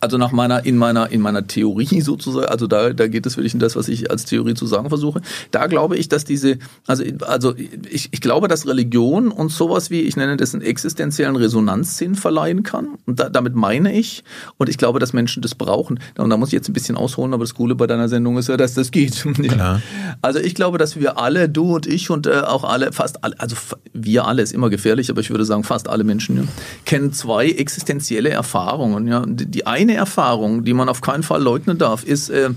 also 0.00 0.18
nach 0.18 0.32
meiner, 0.32 0.64
in 0.64 0.76
meiner, 0.76 1.10
in 1.10 1.20
meiner 1.20 1.46
Theorie 1.46 2.00
sozusagen, 2.00 2.46
also 2.46 2.66
da, 2.66 2.92
da 2.92 3.06
geht 3.08 3.26
es 3.26 3.36
wirklich 3.36 3.54
in 3.54 3.60
das, 3.60 3.76
was 3.76 3.88
ich 3.88 4.10
als 4.10 4.24
Theorie 4.24 4.54
zu 4.54 4.66
sagen 4.66 4.88
versuche. 4.88 5.20
Da 5.50 5.66
glaube 5.66 5.96
ich, 5.96 6.08
dass 6.08 6.24
diese, 6.24 6.58
also, 6.86 7.04
also 7.22 7.54
ich, 7.56 8.08
ich 8.12 8.20
glaube, 8.20 8.48
dass 8.48 8.66
Religion 8.66 9.30
uns 9.30 9.56
sowas 9.56 9.90
wie, 9.90 10.02
ich 10.02 10.16
nenne 10.16 10.36
das 10.36 10.54
einen 10.54 10.62
existenziellen 10.62 11.36
Resonanzsinn 11.36 12.14
verleihen 12.14 12.62
kann. 12.62 12.98
Und 13.06 13.20
da, 13.20 13.28
damit 13.28 13.54
meine 13.54 13.92
ich, 13.92 14.24
und 14.58 14.68
ich 14.68 14.78
glaube, 14.78 14.98
dass 14.98 15.12
Menschen 15.12 15.42
das 15.42 15.54
brauchen. 15.54 16.00
Und 16.16 16.30
da 16.30 16.36
muss 16.36 16.48
ich 16.48 16.54
jetzt 16.54 16.68
ein 16.68 16.72
bisschen 16.72 16.96
ausholen, 16.96 17.34
aber 17.34 17.44
das 17.44 17.54
Coole 17.54 17.74
bei 17.74 17.86
deiner 17.86 18.08
Sendung 18.08 18.38
ist 18.38 18.48
ja, 18.48 18.56
dass 18.56 18.74
das 18.74 18.90
geht. 18.90 19.24
Ja. 19.56 19.80
Also 20.22 20.40
ich 20.40 20.54
glaube, 20.54 20.76
dass 20.76 20.96
wir 20.96 21.18
alle, 21.18 21.48
du 21.48 21.76
und 21.76 21.86
ich 21.86 22.10
und 22.10 22.26
äh, 22.26 22.40
auch 22.40 22.64
alle, 22.64 22.92
fast 22.92 23.22
alle, 23.22 23.38
also 23.38 23.54
wir 23.92 24.26
alle 24.26 24.42
ist 24.42 24.52
immer 24.52 24.70
gefährlich, 24.70 25.08
aber 25.08 25.20
ich 25.20 25.30
würde 25.30 25.44
sagen, 25.44 25.62
fast 25.62 25.88
alle 25.88 26.04
Menschen 26.04 26.36
ja, 26.36 26.42
kennen 26.84 27.12
zwei 27.12 27.48
existenzielle 27.48 28.30
Erfahrungen. 28.30 29.06
Ja. 29.06 29.24
Die, 29.26 29.55
die 29.56 29.66
eine 29.66 29.94
Erfahrung, 29.94 30.64
die 30.64 30.74
man 30.74 30.90
auf 30.90 31.00
keinen 31.00 31.22
Fall 31.22 31.42
leugnen 31.42 31.78
darf, 31.78 32.04
ist, 32.04 32.28
äh, 32.28 32.50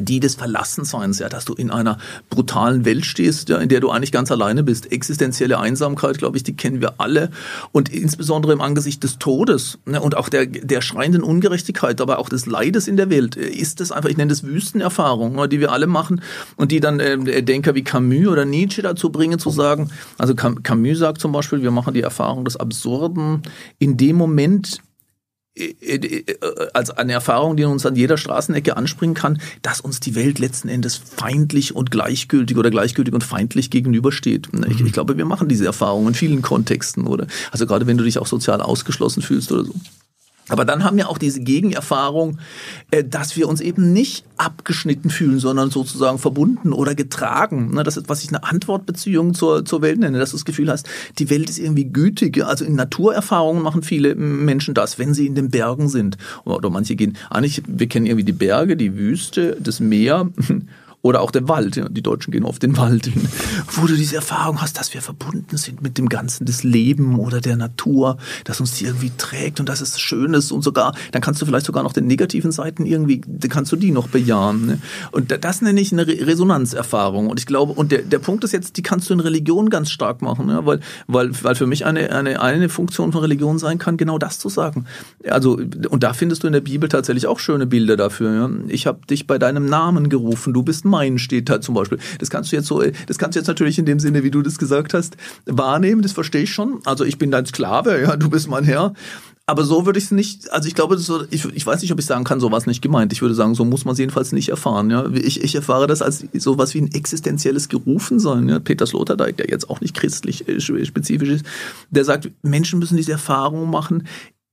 die 0.00 0.20
des 0.20 0.34
Verlassenseins, 0.34 1.18
ja, 1.18 1.28
dass 1.28 1.44
du 1.44 1.54
in 1.54 1.70
einer 1.70 1.98
brutalen 2.30 2.84
Welt 2.84 3.04
stehst, 3.04 3.48
ja, 3.48 3.58
in 3.58 3.68
der 3.68 3.80
du 3.80 3.90
eigentlich 3.90 4.12
ganz 4.12 4.30
alleine 4.30 4.62
bist. 4.62 4.92
Existenzielle 4.92 5.58
Einsamkeit, 5.58 6.18
glaube 6.18 6.36
ich, 6.36 6.42
die 6.42 6.54
kennen 6.54 6.80
wir 6.80 7.00
alle. 7.00 7.30
Und 7.72 7.88
insbesondere 7.88 8.52
im 8.52 8.60
Angesicht 8.60 9.02
des 9.02 9.18
Todes 9.18 9.78
ne, 9.86 10.00
und 10.00 10.16
auch 10.16 10.28
der, 10.28 10.46
der 10.46 10.82
schreienden 10.82 11.22
Ungerechtigkeit, 11.22 12.00
aber 12.00 12.18
auch 12.18 12.28
des 12.28 12.46
Leides 12.46 12.88
in 12.88 12.96
der 12.96 13.10
Welt, 13.10 13.36
äh, 13.36 13.48
ist 13.48 13.80
das 13.80 13.92
einfach, 13.92 14.10
ich 14.10 14.16
nenne 14.16 14.30
das 14.30 14.44
Wüstenerfahrung, 14.44 15.34
ne, 15.34 15.48
die 15.48 15.60
wir 15.60 15.72
alle 15.72 15.86
machen 15.86 16.20
und 16.56 16.72
die 16.72 16.80
dann 16.80 17.00
äh, 17.00 17.42
Denker 17.42 17.74
wie 17.74 17.84
Camus 17.84 18.28
oder 18.28 18.44
Nietzsche 18.44 18.82
dazu 18.82 19.10
bringen, 19.10 19.38
zu 19.38 19.50
sagen, 19.50 19.90
also 20.18 20.34
Camus 20.34 20.98
sagt 20.98 21.20
zum 21.20 21.32
Beispiel, 21.32 21.62
wir 21.62 21.70
machen 21.70 21.94
die 21.94 22.02
Erfahrung 22.02 22.44
des 22.44 22.56
Absurden 22.56 23.42
in 23.78 23.96
dem 23.96 24.16
Moment, 24.16 24.80
als 26.72 26.90
eine 26.90 27.12
Erfahrung, 27.12 27.56
die 27.56 27.64
uns 27.64 27.86
an 27.86 27.96
jeder 27.96 28.16
Straßenecke 28.16 28.76
anspringen 28.76 29.14
kann, 29.14 29.40
dass 29.62 29.80
uns 29.80 30.00
die 30.00 30.14
Welt 30.14 30.38
letzten 30.38 30.68
Endes 30.68 30.96
feindlich 30.96 31.74
und 31.74 31.90
gleichgültig 31.90 32.56
oder 32.56 32.70
gleichgültig 32.70 33.14
und 33.14 33.24
feindlich 33.24 33.70
gegenübersteht. 33.70 34.48
Ich, 34.68 34.80
ich 34.80 34.92
glaube, 34.92 35.16
wir 35.16 35.24
machen 35.24 35.48
diese 35.48 35.66
Erfahrung 35.66 36.08
in 36.08 36.14
vielen 36.14 36.42
Kontexten, 36.42 37.06
oder? 37.06 37.26
Also 37.50 37.66
gerade 37.66 37.86
wenn 37.86 37.98
du 37.98 38.04
dich 38.04 38.18
auch 38.18 38.26
sozial 38.26 38.60
ausgeschlossen 38.60 39.22
fühlst 39.22 39.52
oder 39.52 39.64
so. 39.64 39.74
Aber 40.48 40.64
dann 40.64 40.84
haben 40.84 40.96
wir 40.96 41.08
auch 41.08 41.18
diese 41.18 41.40
Gegenerfahrung, 41.40 42.38
äh, 42.90 43.04
dass 43.04 43.36
wir 43.36 43.48
uns 43.48 43.60
eben 43.60 43.92
nicht 43.92 44.24
abgeschnitten 44.36 45.10
fühlen, 45.10 45.38
sondern 45.38 45.70
sozusagen 45.70 46.18
verbunden 46.18 46.72
oder 46.72 46.94
getragen. 46.94 47.74
Ne, 47.74 47.82
das 47.82 47.96
ist, 47.96 48.08
was 48.08 48.22
ich 48.22 48.28
eine 48.28 48.44
Antwortbeziehung 48.44 49.34
zur, 49.34 49.64
zur 49.64 49.82
Welt 49.82 49.98
nenne, 49.98 50.18
dass 50.18 50.30
du 50.30 50.36
das 50.36 50.44
Gefühl 50.44 50.70
hast, 50.70 50.88
die 51.18 51.30
Welt 51.30 51.50
ist 51.50 51.58
irgendwie 51.58 51.84
gütig. 51.84 52.42
Also 52.44 52.64
in 52.64 52.74
Naturerfahrungen 52.74 53.62
machen 53.62 53.82
viele 53.82 54.14
Menschen 54.14 54.74
das, 54.74 54.98
wenn 54.98 55.14
sie 55.14 55.26
in 55.26 55.34
den 55.34 55.50
Bergen 55.50 55.88
sind. 55.88 56.16
Oder 56.44 56.70
manche 56.70 56.96
gehen, 56.96 57.16
eigentlich, 57.30 57.62
wir 57.66 57.88
kennen 57.88 58.06
irgendwie 58.06 58.24
die 58.24 58.32
Berge, 58.32 58.76
die 58.76 58.96
Wüste, 58.96 59.56
das 59.60 59.80
Meer 59.80 60.30
oder 61.02 61.20
auch 61.20 61.30
der 61.30 61.48
Wald. 61.48 61.76
Ja, 61.76 61.88
die 61.88 62.02
Deutschen 62.02 62.32
gehen 62.32 62.44
auf 62.44 62.58
den 62.58 62.76
Wald, 62.76 63.10
wo 63.72 63.86
du 63.86 63.94
diese 63.94 64.16
Erfahrung 64.16 64.60
hast, 64.60 64.78
dass 64.78 64.92
wir 64.94 65.02
verbunden 65.02 65.56
sind 65.56 65.82
mit 65.82 65.98
dem 65.98 66.08
Ganzen 66.08 66.44
des 66.44 66.64
Lebens 66.64 67.18
oder 67.18 67.40
der 67.40 67.56
Natur, 67.56 68.18
dass 68.44 68.60
uns 68.60 68.74
die 68.74 68.84
irgendwie 68.84 69.12
trägt 69.16 69.60
und 69.60 69.68
dass 69.68 69.80
es 69.80 70.00
schön 70.00 70.34
ist 70.34 70.50
und 70.50 70.62
sogar, 70.62 70.94
dann 71.12 71.22
kannst 71.22 71.40
du 71.40 71.46
vielleicht 71.46 71.66
sogar 71.66 71.82
noch 71.82 71.92
den 71.92 72.06
negativen 72.06 72.50
Seiten 72.50 72.84
irgendwie, 72.84 73.20
dann 73.26 73.50
kannst 73.50 73.70
du 73.72 73.76
die 73.76 73.92
noch 73.92 74.08
bejahen. 74.08 74.66
Ne? 74.66 74.78
Und 75.12 75.32
das 75.40 75.62
nenne 75.62 75.80
ich 75.80 75.92
eine 75.92 76.06
Resonanzerfahrung. 76.06 77.28
Und 77.28 77.38
ich 77.38 77.46
glaube, 77.46 77.72
und 77.72 77.92
der, 77.92 78.02
der 78.02 78.18
Punkt 78.18 78.44
ist 78.44 78.52
jetzt, 78.52 78.76
die 78.76 78.82
kannst 78.82 79.08
du 79.08 79.14
in 79.14 79.20
Religion 79.20 79.70
ganz 79.70 79.90
stark 79.90 80.20
machen, 80.22 80.48
ja? 80.48 80.66
weil, 80.66 80.80
weil, 81.06 81.30
weil 81.42 81.54
für 81.54 81.66
mich 81.66 81.86
eine, 81.86 82.10
eine, 82.10 82.40
eine 82.40 82.68
Funktion 82.68 83.12
von 83.12 83.20
Religion 83.20 83.58
sein 83.58 83.78
kann, 83.78 83.96
genau 83.96 84.18
das 84.18 84.38
zu 84.38 84.48
sagen. 84.48 84.86
Also, 85.28 85.60
und 85.88 86.02
da 86.02 86.12
findest 86.12 86.42
du 86.42 86.48
in 86.48 86.52
der 86.52 86.60
Bibel 86.60 86.88
tatsächlich 86.88 87.26
auch 87.26 87.38
schöne 87.38 87.66
Bilder 87.66 87.96
dafür. 87.96 88.34
Ja? 88.34 88.50
Ich 88.66 88.86
habe 88.86 89.06
dich 89.08 89.26
bei 89.26 89.38
deinem 89.38 89.66
Namen 89.66 90.08
gerufen, 90.08 90.52
du 90.52 90.62
bist 90.62 90.84
mein 90.88 91.18
steht 91.18 91.48
da 91.48 91.60
zum 91.60 91.74
Beispiel. 91.74 91.98
Das 92.18 92.30
kannst 92.30 92.52
du 92.52 92.56
jetzt 92.56 92.66
so, 92.66 92.82
das 93.06 93.18
kannst 93.18 93.36
du 93.36 93.40
jetzt 93.40 93.48
natürlich 93.48 93.78
in 93.78 93.86
dem 93.86 94.00
Sinne, 94.00 94.24
wie 94.24 94.30
du 94.30 94.42
das 94.42 94.58
gesagt 94.58 94.94
hast, 94.94 95.16
wahrnehmen. 95.46 96.02
Das 96.02 96.12
verstehe 96.12 96.42
ich 96.42 96.52
schon. 96.52 96.80
Also 96.84 97.04
ich 97.04 97.18
bin 97.18 97.30
dein 97.30 97.46
Sklave, 97.46 98.00
ja, 98.02 98.16
du 98.16 98.30
bist 98.30 98.48
mein 98.48 98.64
Herr. 98.64 98.94
Aber 99.48 99.64
so 99.64 99.86
würde 99.86 99.98
ich 99.98 100.04
es 100.04 100.10
nicht, 100.10 100.52
also 100.52 100.68
ich 100.68 100.74
glaube, 100.74 100.98
so, 100.98 101.24
ich, 101.30 101.46
ich 101.54 101.66
weiß 101.66 101.80
nicht, 101.80 101.90
ob 101.90 101.98
ich 101.98 102.04
sagen 102.04 102.24
kann, 102.24 102.38
so 102.38 102.52
war 102.52 102.62
nicht 102.66 102.82
gemeint. 102.82 103.14
Ich 103.14 103.22
würde 103.22 103.34
sagen, 103.34 103.54
so 103.54 103.64
muss 103.64 103.86
man 103.86 103.94
es 103.94 103.98
jedenfalls 103.98 104.32
nicht 104.32 104.50
erfahren. 104.50 104.90
Ja? 104.90 105.06
Ich, 105.14 105.42
ich 105.42 105.54
erfahre 105.54 105.86
das 105.86 106.02
als 106.02 106.26
so 106.34 106.58
was 106.58 106.74
wie 106.74 106.82
ein 106.82 106.92
existenzielles 106.92 107.70
Gerufensein. 107.70 108.46
Ja? 108.50 108.58
Peter 108.58 108.86
Sloterdijk, 108.86 109.38
der 109.38 109.48
jetzt 109.48 109.70
auch 109.70 109.80
nicht 109.80 109.96
christlich 109.96 110.46
äh, 110.46 110.60
spezifisch 110.60 111.30
ist, 111.30 111.46
der 111.88 112.04
sagt, 112.04 112.30
Menschen 112.42 112.78
müssen 112.78 112.98
diese 112.98 113.12
Erfahrung 113.12 113.70
machen, 113.70 114.06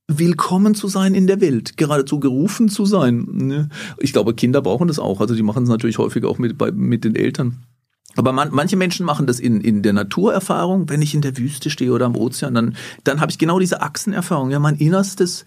willkommen 0.08 0.74
zu 0.74 0.88
sein 0.88 1.14
in 1.14 1.26
der 1.26 1.40
Welt, 1.40 1.76
geradezu 1.76 2.20
gerufen 2.20 2.68
zu 2.68 2.86
sein. 2.86 3.26
Ne? 3.32 3.68
Ich 3.98 4.12
glaube, 4.12 4.34
Kinder 4.34 4.62
brauchen 4.62 4.88
das 4.88 4.98
auch. 4.98 5.20
Also 5.20 5.34
die 5.34 5.42
machen 5.42 5.64
es 5.64 5.68
natürlich 5.68 5.98
häufig 5.98 6.24
auch 6.24 6.38
mit, 6.38 6.56
bei, 6.56 6.70
mit 6.70 7.04
den 7.04 7.16
Eltern. 7.16 7.64
Aber 8.14 8.32
man, 8.32 8.48
manche 8.52 8.76
Menschen 8.76 9.04
machen 9.04 9.26
das 9.26 9.40
in, 9.40 9.60
in 9.60 9.82
der 9.82 9.92
Naturerfahrung. 9.92 10.88
Wenn 10.88 11.02
ich 11.02 11.14
in 11.14 11.20
der 11.20 11.36
Wüste 11.36 11.70
stehe 11.70 11.92
oder 11.92 12.06
am 12.06 12.16
Ozean, 12.16 12.54
dann, 12.54 12.76
dann 13.04 13.20
habe 13.20 13.30
ich 13.30 13.38
genau 13.38 13.58
diese 13.58 13.82
Achsenerfahrung. 13.82 14.50
Ja, 14.50 14.58
mein 14.58 14.76
Innerstes 14.76 15.44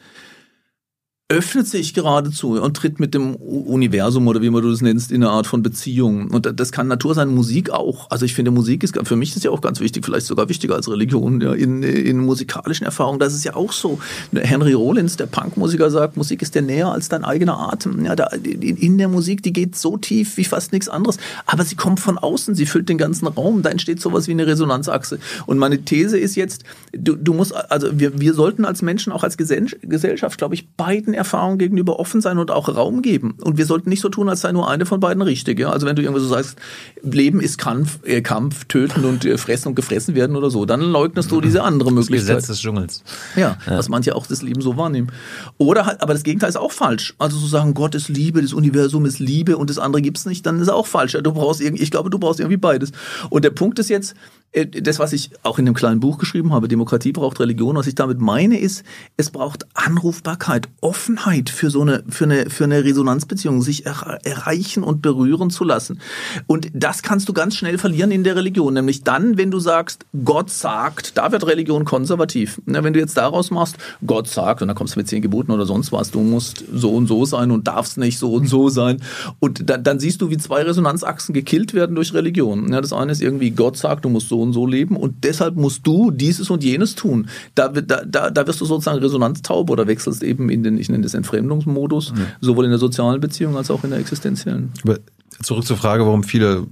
öffnet 1.31 1.67
sich 1.67 1.93
geradezu 1.93 2.59
und 2.59 2.75
tritt 2.75 2.99
mit 2.99 3.13
dem 3.13 3.35
Universum 3.35 4.27
oder 4.27 4.41
wie 4.41 4.49
man 4.49 4.67
das 4.67 4.81
nennst 4.81 5.11
in 5.11 5.23
eine 5.23 5.31
Art 5.31 5.45
von 5.45 5.61
Beziehung. 5.61 6.31
Und 6.31 6.59
das 6.59 6.71
kann 6.71 6.87
Natur 6.87 7.13
sein, 7.13 7.29
Musik 7.29 7.69
auch. 7.69 8.09
Also 8.09 8.25
ich 8.25 8.33
finde, 8.33 8.49
Musik 8.49 8.83
ist 8.83 8.97
für 9.03 9.15
mich 9.15 9.35
ist 9.35 9.45
ja 9.45 9.51
auch 9.51 9.61
ganz 9.61 9.79
wichtig, 9.79 10.03
vielleicht 10.03 10.25
sogar 10.25 10.49
wichtiger 10.49 10.73
als 10.73 10.89
Religion. 10.89 11.39
Ja, 11.39 11.53
in, 11.53 11.83
in 11.83 12.17
musikalischen 12.17 12.85
Erfahrungen, 12.85 13.19
das 13.19 13.35
ist 13.35 13.43
ja 13.43 13.55
auch 13.55 13.73
so. 13.73 13.99
Henry 14.33 14.73
Rollins, 14.73 15.17
der 15.17 15.27
Punkmusiker, 15.27 15.91
sagt, 15.91 16.17
Musik 16.17 16.41
ist 16.41 16.55
dir 16.55 16.63
näher 16.63 16.87
als 16.87 17.09
dein 17.09 17.23
eigener 17.23 17.59
Atem. 17.59 18.05
Ja, 18.05 18.15
da, 18.15 18.25
in 18.25 18.97
der 18.97 19.07
Musik, 19.07 19.43
die 19.43 19.53
geht 19.53 19.75
so 19.75 19.97
tief 19.97 20.35
wie 20.37 20.45
fast 20.45 20.71
nichts 20.71 20.89
anderes. 20.89 21.19
Aber 21.45 21.63
sie 21.63 21.75
kommt 21.75 21.99
von 21.99 22.17
außen, 22.17 22.55
sie 22.55 22.65
füllt 22.65 22.89
den 22.89 22.97
ganzen 22.97 23.27
Raum. 23.27 23.61
Da 23.61 23.69
entsteht 23.69 24.01
sowas 24.01 24.27
wie 24.27 24.31
eine 24.31 24.47
Resonanzachse. 24.47 25.19
Und 25.45 25.59
meine 25.59 25.77
These 25.83 26.17
ist 26.17 26.35
jetzt, 26.35 26.63
du, 26.91 27.15
du 27.15 27.35
musst, 27.35 27.53
also 27.53 27.99
wir, 27.99 28.19
wir 28.19 28.33
sollten 28.33 28.65
als 28.65 28.81
Menschen, 28.81 29.13
auch 29.13 29.23
als 29.23 29.37
Gesellschaft, 29.37 30.39
glaube 30.39 30.55
ich, 30.55 30.71
beiden 30.71 31.18
Erfahrung 31.19 31.57
gegenüber 31.57 31.99
offen 31.99 32.21
sein 32.21 32.39
und 32.39 32.49
auch 32.49 32.67
Raum 32.67 33.01
geben. 33.01 33.35
Und 33.41 33.57
wir 33.57 33.65
sollten 33.65 33.89
nicht 33.89 34.01
so 34.01 34.09
tun, 34.09 34.29
als 34.29 34.41
sei 34.41 34.51
nur 34.51 34.69
eine 34.69 34.85
von 34.85 34.99
beiden 34.99 35.21
richtig. 35.21 35.59
Ja? 35.59 35.69
Also 35.69 35.85
wenn 35.85 35.95
du 35.95 36.01
irgendwie 36.01 36.21
so 36.21 36.27
sagst, 36.27 36.57
Leben 37.03 37.39
ist 37.39 37.57
Kampf, 37.57 37.99
äh, 38.03 38.21
Kampf 38.21 38.65
töten 38.65 39.05
und 39.05 39.25
äh, 39.25 39.37
fressen 39.37 39.69
und 39.69 39.75
gefressen 39.75 40.15
werden 40.15 40.35
oder 40.35 40.49
so, 40.49 40.65
dann 40.65 40.81
leugnest 40.81 41.31
du 41.31 41.41
diese 41.41 41.63
andere 41.63 41.91
Möglichkeit. 41.91 42.29
Das 42.29 42.35
Gesetz 42.37 42.47
des 42.47 42.61
Dschungels. 42.61 43.03
Ja, 43.35 43.57
ja, 43.67 43.77
was 43.77 43.89
manche 43.89 44.15
auch 44.15 44.25
das 44.25 44.41
Leben 44.41 44.61
so 44.61 44.77
wahrnehmen. 44.77 45.11
Oder 45.57 45.85
halt, 45.85 46.01
aber 46.01 46.13
das 46.13 46.23
Gegenteil 46.23 46.49
ist 46.49 46.57
auch 46.57 46.71
falsch. 46.71 47.13
Also 47.19 47.37
zu 47.37 47.47
sagen, 47.47 47.73
Gott 47.73 47.93
ist 47.93 48.09
Liebe, 48.09 48.41
das 48.41 48.53
Universum 48.53 49.05
ist 49.05 49.19
Liebe 49.19 49.57
und 49.57 49.69
das 49.69 49.77
andere 49.77 50.01
gibt's 50.01 50.25
nicht, 50.25 50.45
dann 50.45 50.59
ist 50.59 50.69
auch 50.69 50.87
falsch. 50.87 51.17
Du 51.21 51.33
brauchst 51.33 51.61
irgendwie, 51.61 51.83
ich 51.83 51.91
glaube, 51.91 52.09
du 52.09 52.17
brauchst 52.17 52.39
irgendwie 52.39 52.57
beides. 52.57 52.91
Und 53.29 53.45
der 53.45 53.51
Punkt 53.51 53.77
ist 53.79 53.89
jetzt, 53.89 54.15
das, 54.53 54.97
was 54.97 55.13
ich 55.13 55.29
auch 55.43 55.59
in 55.59 55.65
dem 55.65 55.75
kleinen 55.75 55.99
Buch 55.99 56.17
geschrieben 56.17 56.53
habe, 56.53 56.67
Demokratie 56.67 57.11
braucht 57.11 57.39
Religion, 57.39 57.75
was 57.75 57.85
ich 57.85 57.93
damit 57.93 58.19
meine, 58.19 58.59
ist, 58.59 58.83
es 59.15 59.29
braucht 59.29 59.67
Anrufbarkeit, 59.75 60.67
Offenheit 60.81 61.49
für 61.51 61.69
so 61.69 61.81
eine, 61.81 62.03
für 62.09 62.23
eine, 62.23 62.49
für 62.49 62.63
eine 62.63 62.83
Resonanzbeziehung, 62.83 63.61
sich 63.61 63.85
erreichen 63.85 64.83
und 64.83 65.03
berühren 65.03 65.51
zu 65.51 65.63
lassen. 65.63 66.01
Und 66.47 66.69
das 66.73 67.03
kannst 67.03 67.29
du 67.29 67.33
ganz 67.33 67.55
schnell 67.55 67.77
verlieren 67.77 68.09
in 68.09 68.23
der 68.23 68.35
Religion, 68.35 68.73
nämlich 68.73 69.03
dann, 69.03 69.37
wenn 69.37 69.51
du 69.51 69.59
sagst, 69.59 70.05
Gott 70.25 70.49
sagt, 70.49 71.17
da 71.17 71.31
wird 71.31 71.45
Religion 71.45 71.85
konservativ. 71.85 72.59
Wenn 72.65 72.93
du 72.93 72.99
jetzt 72.99 73.17
daraus 73.17 73.51
machst, 73.51 73.77
Gott 74.05 74.27
sagt, 74.27 74.63
und 74.63 74.67
dann 74.67 74.75
kommst 74.75 74.95
du 74.95 74.99
mit 74.99 75.07
zehn 75.07 75.21
Geboten 75.21 75.51
oder 75.51 75.67
sonst 75.67 75.91
was, 75.91 76.09
du 76.09 76.21
musst 76.21 76.63
so 76.73 76.91
und 76.91 77.05
so 77.05 77.25
sein 77.25 77.51
und 77.51 77.67
darfst 77.67 77.99
nicht 77.99 78.17
so 78.17 78.33
und 78.33 78.47
so 78.47 78.69
sein. 78.69 79.01
Und 79.39 79.69
dann, 79.69 79.83
dann 79.83 79.99
siehst 79.99 80.21
du, 80.21 80.31
wie 80.31 80.37
zwei 80.37 80.63
Resonanzachsen 80.63 81.33
gekillt 81.33 81.75
werden 81.75 81.95
durch 81.95 82.15
Religion. 82.15 82.71
das 82.71 82.93
eine 82.93 83.11
ist 83.11 83.21
irgendwie, 83.21 83.51
Gott 83.51 83.77
sagt, 83.77 84.05
du 84.05 84.09
musst 84.09 84.29
so 84.39 84.41
und 84.41 84.53
so 84.53 84.65
leben 84.65 84.95
und 84.95 85.23
deshalb 85.23 85.55
musst 85.55 85.85
du 85.85 86.11
dieses 86.11 86.49
und 86.49 86.63
jenes 86.63 86.95
tun. 86.95 87.29
Da, 87.55 87.67
da, 87.67 88.03
da, 88.05 88.29
da 88.29 88.47
wirst 88.47 88.61
du 88.61 88.65
sozusagen 88.65 88.99
resonanztaub 88.99 89.69
oder 89.69 89.87
wechselst 89.87 90.23
eben 90.23 90.49
in 90.49 90.63
den, 90.63 90.77
ich 90.77 90.89
nenne 90.89 91.03
das 91.03 91.13
Entfremdungsmodus, 91.13 92.13
mhm. 92.13 92.27
sowohl 92.41 92.65
in 92.65 92.71
der 92.71 92.79
sozialen 92.79 93.19
Beziehung 93.19 93.57
als 93.57 93.69
auch 93.69 93.83
in 93.83 93.89
der 93.89 93.99
existenziellen. 93.99 94.71
Aber 94.83 94.99
zurück 95.41 95.65
zur 95.65 95.77
Frage, 95.77 96.05
warum 96.05 96.23
viele 96.23 96.67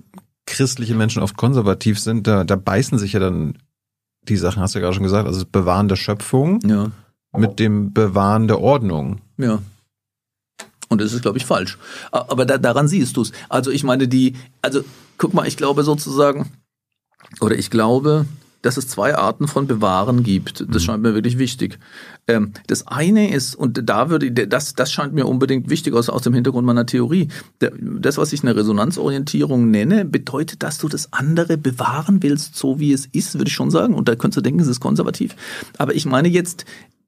christliche 0.46 0.96
Menschen 0.96 1.22
oft 1.22 1.36
konservativ 1.36 2.00
sind, 2.00 2.26
da, 2.28 2.44
da 2.44 2.56
beißen 2.56 2.98
sich 2.98 3.14
ja 3.14 3.20
dann 3.20 3.58
die 4.24 4.38
Sachen, 4.38 4.62
hast 4.62 4.76
du 4.76 4.80
ja 4.80 4.84
gerade 4.84 4.96
schon 4.96 5.04
gesagt, 5.04 5.28
also 5.28 5.42
das 5.42 5.50
Bewahren 5.50 5.88
der 5.88 5.96
Schöpfung 5.96 6.60
ja. 6.66 6.92
mit 7.36 7.60
dem 7.60 7.94
Bewahren 7.94 8.48
der 8.48 8.62
Ordnung. 8.62 9.20
Ja. 9.38 9.60
Und 10.90 11.02
das 11.02 11.12
ist, 11.12 11.22
glaube 11.22 11.38
ich, 11.38 11.46
falsch. 11.46 11.78
Aber 12.12 12.46
da, 12.46 12.58
daran 12.58 12.88
siehst 12.88 13.18
du 13.18 13.22
es. 13.22 13.32
Also 13.50 13.72
ich 13.72 13.84
meine, 13.84 14.08
die, 14.08 14.36
also 14.62 14.84
guck 15.18 15.34
mal, 15.34 15.48
ich 15.48 15.58
glaube 15.58 15.84
sozusagen, 15.84 16.52
oder 17.40 17.56
ich 17.56 17.70
glaube, 17.70 18.26
dass 18.62 18.78
es 18.78 18.88
zwei 18.88 19.16
Arten 19.16 19.48
von 19.48 19.68
Bewahren 19.68 20.24
gibt. 20.24 20.62
Das 20.62 20.82
mhm. 20.82 20.86
scheint 20.86 21.04
mir 21.04 21.14
wirklich 21.14 21.38
wichtig. 21.38 21.80
Ähm, 22.28 22.52
das 22.68 22.88
eine 22.88 23.32
ist, 23.34 23.56
und 23.56 23.90
da 23.90 24.10
würde, 24.10 24.32
das, 24.32 24.74
das 24.74 24.92
scheint 24.92 25.14
mir 25.14 25.26
unbedingt 25.26 25.70
wichtig 25.70 25.94
aus, 25.94 26.10
aus 26.10 26.24
dem 26.24 26.34
Hintergrund 26.34 26.66
meiner 26.66 26.86
Theorie. 26.86 27.30
Das, 27.60 28.18
was 28.18 28.34
ich 28.34 28.44
eine 28.44 28.56
Resonanzorientierung 28.56 29.70
nenne, 29.70 30.06
bedeutet, 30.06 30.64
dass 30.64 30.80
du 30.80 30.90
das 30.90 31.14
andere 31.14 31.58
bewahren 31.58 32.24
willst, 32.24 32.56
so 32.56 32.80
wie 32.80 32.92
es 32.92 33.06
ist, 33.06 33.36
würde 33.36 33.48
ich 33.48 33.56
schon 33.56 33.72
sagen. 33.72 33.94
Und 33.94 34.10
da 34.10 34.16
könntest 34.16 34.38
du 34.38 34.42
denken, 34.42 34.60
es 34.60 34.68
ist 34.68 34.80
konservativ. 34.80 35.36
Aber 35.78 35.96
ich 35.96 36.06
meine 36.06 36.28
jetzt 36.28 36.66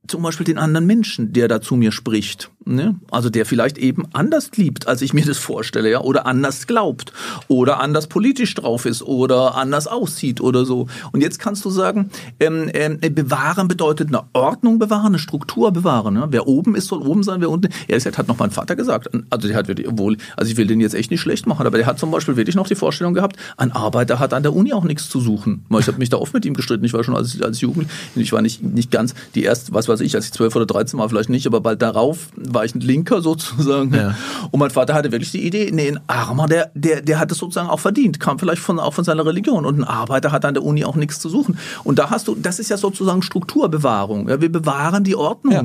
zum 0.08 0.24
Beispiel 0.24 0.46
den 0.46 0.58
anderen 0.58 0.86
Menschen, 0.86 1.34
der 1.34 1.48
da 1.48 1.62
zu 1.62 1.76
mir 1.76 1.92
spricht. 1.92 2.52
Ne? 2.70 2.96
Also 3.10 3.32
der 3.32 3.48
vielleicht 3.48 3.80
eben 3.80 4.04
anders 4.14 4.52
liebt, 4.56 4.88
als 4.88 5.02
ich 5.02 5.12
mir 5.12 5.26
das 5.26 5.40
vorstelle, 5.40 5.90
ja, 5.90 6.02
oder 6.02 6.28
anders 6.28 6.68
glaubt, 6.68 7.12
oder 7.48 7.80
anders 7.80 8.06
politisch 8.06 8.54
drauf 8.54 8.86
ist, 8.86 9.02
oder 9.02 9.56
anders 9.56 9.88
aussieht 9.88 10.40
oder 10.40 10.66
so. 10.66 10.88
Und 11.12 11.22
jetzt 11.22 11.40
kannst 11.40 11.66
du 11.66 11.72
sagen, 11.72 12.12
ähm, 12.40 12.70
ähm, 12.74 13.00
bewahren 13.00 13.68
bedeutet 13.68 14.10
eine 14.10 14.22
Ordnung 14.34 14.78
bewahren, 14.78 15.08
eine 15.08 15.20
Struktur 15.20 15.72
bewahren. 15.72 16.14
Ne? 16.14 16.28
Wer 16.30 16.48
oben 16.48 16.76
ist, 16.76 16.88
soll 16.88 17.02
oben 17.02 17.24
sein, 17.24 17.42
wer 17.42 17.50
unten. 17.50 17.70
Ja, 17.88 17.98
das 17.98 18.06
hat 18.06 18.28
noch 18.28 18.38
mein 18.38 18.52
Vater 18.52 18.76
gesagt. 18.76 19.10
Also 19.32 19.48
der 19.48 19.58
hat 19.58 19.68
wirklich, 19.68 19.88
obwohl, 19.88 20.18
also 20.38 20.52
ich 20.52 20.58
will 20.58 20.68
den 20.68 20.80
jetzt 20.80 20.94
echt 20.94 21.10
nicht 21.10 21.22
schlecht 21.22 21.48
machen, 21.48 21.66
aber 21.66 21.78
der 21.78 21.88
hat 21.88 21.98
zum 21.98 22.12
Beispiel 22.12 22.36
wirklich 22.36 22.56
noch 22.56 22.68
die 22.68 22.76
Vorstellung 22.76 23.16
gehabt, 23.16 23.36
ein 23.58 23.72
Arbeiter 23.72 24.20
hat 24.20 24.34
an 24.36 24.44
der 24.44 24.56
Uni 24.56 24.74
auch 24.74 24.84
nichts 24.84 25.10
zu 25.10 25.20
suchen. 25.20 25.66
Ich 25.80 25.88
habe 25.88 25.98
mich 25.98 26.10
da 26.10 26.18
oft 26.18 26.36
mit 26.36 26.46
ihm 26.46 26.54
gestritten. 26.54 26.86
Ich 26.86 26.94
war 26.94 27.04
schon 27.04 27.16
als, 27.16 27.42
als 27.42 27.62
Jugendlich, 27.62 27.92
ich 28.16 28.32
war 28.32 28.44
nicht, 28.44 28.62
nicht 28.62 28.92
ganz 28.92 29.16
die 29.34 29.42
erste, 29.42 29.74
was 29.74 29.88
weiß 29.88 30.02
ich, 30.02 30.16
als 30.16 30.26
ich 30.26 30.34
zwölf 30.34 30.56
oder 30.56 30.68
dreizehn 30.68 31.00
war, 31.00 31.10
vielleicht 31.10 31.30
nicht, 31.30 31.48
aber 31.48 31.62
bald 31.62 31.82
darauf 31.82 32.30
war 32.36 32.59
ich 32.66 32.76
ein 32.76 32.82
Linker 32.82 33.22
sozusagen. 33.22 33.94
Ja. 33.94 34.16
Und 34.52 34.60
mein 34.60 34.70
Vater 34.70 34.94
hatte 34.94 35.12
wirklich 35.12 35.32
die 35.32 35.46
Idee, 35.46 35.70
nee, 35.72 35.90
ein 35.90 36.00
Armer, 36.08 36.48
der, 36.48 36.72
der, 36.74 37.02
der 37.02 37.20
hat 37.20 37.32
es 37.32 37.38
sozusagen 37.38 37.70
auch 37.70 37.80
verdient, 37.80 38.20
kam 38.20 38.40
vielleicht 38.40 38.62
von, 38.62 38.80
auch 38.80 38.94
von 38.94 39.04
seiner 39.04 39.26
Religion. 39.26 39.66
Und 39.66 39.80
ein 39.80 39.84
Arbeiter 39.84 40.32
hat 40.32 40.46
an 40.46 40.54
der 40.54 40.64
Uni 40.64 40.86
auch 40.86 40.96
nichts 40.96 41.20
zu 41.20 41.30
suchen. 41.30 41.58
Und 41.84 42.00
da 42.00 42.10
hast 42.10 42.28
du, 42.28 42.36
das 42.36 42.60
ist 42.60 42.70
ja 42.70 42.78
sozusagen 42.78 43.22
Strukturbewahrung. 43.22 44.30
Ja, 44.30 44.42
wir 44.42 44.52
bewahren 44.52 45.04
die 45.04 45.16
Ordnung. 45.16 45.54
Ja. 45.54 45.64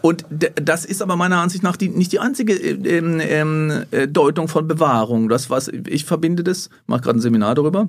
Und 0.00 0.24
das 0.30 0.84
ist 0.84 1.02
aber 1.02 1.16
meiner 1.16 1.38
Ansicht 1.38 1.62
nach 1.62 1.76
die, 1.76 1.88
nicht 1.88 2.12
die 2.12 2.20
einzige 2.20 2.54
äh, 2.54 2.98
ähm, 2.98 3.20
ähm, 3.20 3.84
äh, 3.90 4.08
Deutung 4.08 4.48
von 4.48 4.66
Bewahrung. 4.66 5.28
Das, 5.28 5.50
was 5.50 5.68
ich 5.68 6.04
verbinde 6.04 6.44
das, 6.44 6.70
mache 6.86 7.02
gerade 7.02 7.18
ein 7.18 7.22
Seminar 7.22 7.54
darüber 7.54 7.88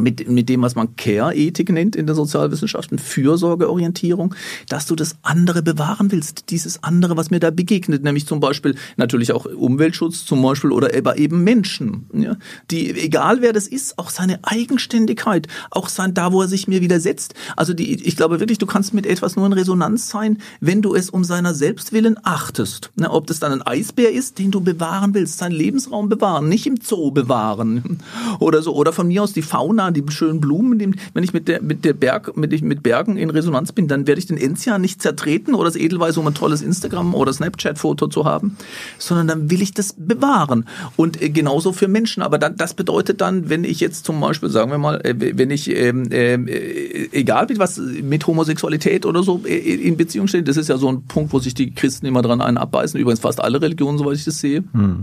mit, 0.00 0.28
mit 0.28 0.48
dem, 0.48 0.62
was 0.62 0.74
man 0.74 0.96
Care-Ethik 0.96 1.70
nennt 1.70 1.94
in 1.94 2.06
der 2.06 2.16
Sozialwissenschaften, 2.16 2.98
Fürsorgeorientierung, 2.98 4.34
dass 4.68 4.86
du 4.86 4.96
das 4.96 5.16
andere 5.22 5.62
bewahren 5.62 6.10
willst, 6.10 6.50
dieses 6.50 6.82
andere, 6.82 7.16
was 7.16 7.30
mir 7.30 7.38
da 7.38 7.52
begegnet, 7.52 8.02
nämlich 8.02 8.26
zum 8.26 8.40
Beispiel 8.40 8.74
natürlich 8.96 9.32
auch 9.32 9.44
Umweltschutz 9.46 10.24
zum 10.24 10.42
Beispiel 10.42 10.72
oder 10.72 10.94
eben 11.16 11.44
Menschen, 11.44 12.06
ja, 12.12 12.36
die, 12.72 12.90
egal 12.90 13.40
wer 13.40 13.52
das 13.52 13.68
ist, 13.68 13.98
auch 13.98 14.10
seine 14.10 14.40
Eigenständigkeit, 14.42 15.46
auch 15.70 15.88
sein, 15.88 16.12
da 16.12 16.32
wo 16.32 16.42
er 16.42 16.48
sich 16.48 16.66
mir 16.66 16.80
widersetzt, 16.80 17.34
also 17.56 17.72
die, 17.72 17.94
ich 18.04 18.16
glaube 18.16 18.40
wirklich, 18.40 18.58
du 18.58 18.66
kannst 18.66 18.94
mit 18.94 19.06
etwas 19.06 19.36
nur 19.36 19.46
in 19.46 19.52
Resonanz 19.52 20.08
sein, 20.08 20.38
wenn 20.60 20.82
du 20.82 20.96
es 20.96 21.08
um 21.08 21.22
seiner 21.22 21.54
Selbstwillen 21.54 22.16
achtest, 22.24 22.90
ne, 22.96 23.10
ob 23.10 23.28
das 23.28 23.38
dann 23.38 23.52
ein 23.52 23.62
Eisbär 23.62 24.10
ist, 24.10 24.40
den 24.40 24.50
du 24.50 24.60
bewahren 24.60 25.14
willst, 25.14 25.38
seinen 25.38 25.52
Lebensraum 25.52 26.08
bewahren, 26.08 26.48
nicht 26.48 26.66
im 26.66 26.78
Zoo 26.82 27.12
bewahren 27.12 28.00
oder 28.40 28.60
so, 28.60 28.74
oder 28.74 28.92
von 28.92 29.06
mir 29.06 29.22
aus 29.22 29.32
die 29.32 29.42
Fauna 29.42 29.83
Enzian, 29.84 29.94
die 29.94 30.12
schönen 30.12 30.40
Blumen, 30.40 30.78
die, 30.78 30.90
wenn 31.12 31.24
ich 31.24 31.32
mit 31.32 31.48
der, 31.48 31.62
mit 31.62 31.84
der 31.84 31.92
Berg, 31.92 32.36
mit, 32.36 32.62
mit 32.62 32.82
Bergen 32.82 33.16
in 33.16 33.30
Resonanz 33.30 33.72
bin, 33.72 33.88
dann 33.88 34.06
werde 34.06 34.18
ich 34.18 34.26
den 34.26 34.36
Enzian 34.36 34.80
nicht 34.80 35.02
zertreten 35.02 35.54
oder 35.54 35.66
das 35.66 35.76
Edelweiß, 35.76 36.16
um 36.16 36.26
ein 36.26 36.34
tolles 36.34 36.62
Instagram- 36.62 37.14
oder 37.14 37.32
Snapchat-Foto 37.32 38.08
zu 38.08 38.24
haben, 38.24 38.56
sondern 38.98 39.28
dann 39.28 39.50
will 39.50 39.62
ich 39.62 39.72
das 39.72 39.94
bewahren. 39.96 40.66
Und 40.96 41.20
äh, 41.20 41.30
genauso 41.30 41.72
für 41.72 41.88
Menschen. 41.88 42.22
Aber 42.22 42.38
dann, 42.38 42.56
das 42.56 42.74
bedeutet 42.74 43.20
dann, 43.20 43.48
wenn 43.48 43.64
ich 43.64 43.80
jetzt 43.80 44.04
zum 44.04 44.20
Beispiel, 44.20 44.48
sagen 44.48 44.70
wir 44.70 44.78
mal, 44.78 45.00
äh, 45.04 45.14
wenn 45.18 45.50
ich, 45.50 45.70
ähm, 45.70 46.08
ähm, 46.10 46.48
äh, 46.48 47.08
egal 47.12 47.46
mit 47.48 47.58
was, 47.58 47.78
mit 47.78 48.26
Homosexualität 48.26 49.06
oder 49.06 49.22
so 49.22 49.42
äh, 49.44 49.56
in 49.56 49.96
Beziehung 49.96 50.26
stehe, 50.26 50.42
das 50.42 50.56
ist 50.56 50.68
ja 50.68 50.78
so 50.78 50.90
ein 50.90 51.04
Punkt, 51.04 51.32
wo 51.32 51.38
sich 51.38 51.54
die 51.54 51.72
Christen 51.72 52.06
immer 52.06 52.22
dran 52.22 52.40
einen 52.40 52.58
abbeißen, 52.58 52.98
übrigens 52.98 53.20
fast 53.20 53.40
alle 53.40 53.60
Religionen, 53.60 53.98
soweit 53.98 54.16
ich 54.16 54.24
das 54.24 54.38
sehe. 54.38 54.64
Hm. 54.72 55.02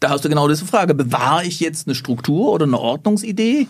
Da 0.00 0.10
hast 0.10 0.24
du 0.24 0.28
genau 0.28 0.48
diese 0.48 0.66
Frage, 0.66 0.94
bewahre 0.94 1.44
ich 1.46 1.60
jetzt 1.60 1.86
eine 1.86 1.94
Struktur 1.94 2.52
oder 2.52 2.66
eine 2.66 2.78
Ordnungsidee 2.78 3.66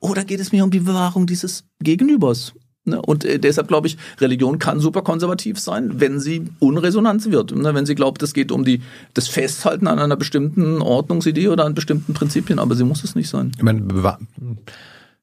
oder 0.00 0.24
geht 0.24 0.40
es 0.40 0.52
mir 0.52 0.64
um 0.64 0.70
die 0.70 0.80
Bewahrung 0.80 1.26
dieses 1.26 1.64
Gegenübers? 1.80 2.54
Ne? 2.88 3.00
Und 3.00 3.24
äh, 3.24 3.38
deshalb 3.38 3.68
glaube 3.68 3.86
ich, 3.86 3.96
Religion 4.20 4.58
kann 4.58 4.80
super 4.80 5.02
konservativ 5.02 5.58
sein, 5.58 6.00
wenn 6.00 6.18
sie 6.20 6.44
unresonant 6.58 7.30
wird. 7.30 7.54
Ne? 7.54 7.74
Wenn 7.74 7.86
sie 7.86 7.94
glaubt, 7.94 8.22
es 8.22 8.34
geht 8.34 8.50
um 8.50 8.64
die, 8.64 8.82
das 9.14 9.28
Festhalten 9.28 9.86
an 9.86 9.98
einer 9.98 10.16
bestimmten 10.16 10.82
Ordnungsidee 10.82 11.48
oder 11.48 11.64
an 11.64 11.74
bestimmten 11.74 12.14
Prinzipien, 12.14 12.58
aber 12.58 12.74
sie 12.74 12.84
muss 12.84 13.04
es 13.04 13.14
nicht 13.14 13.28
sein. 13.28 13.52
Ich 13.56 13.62
meine, 13.62 13.82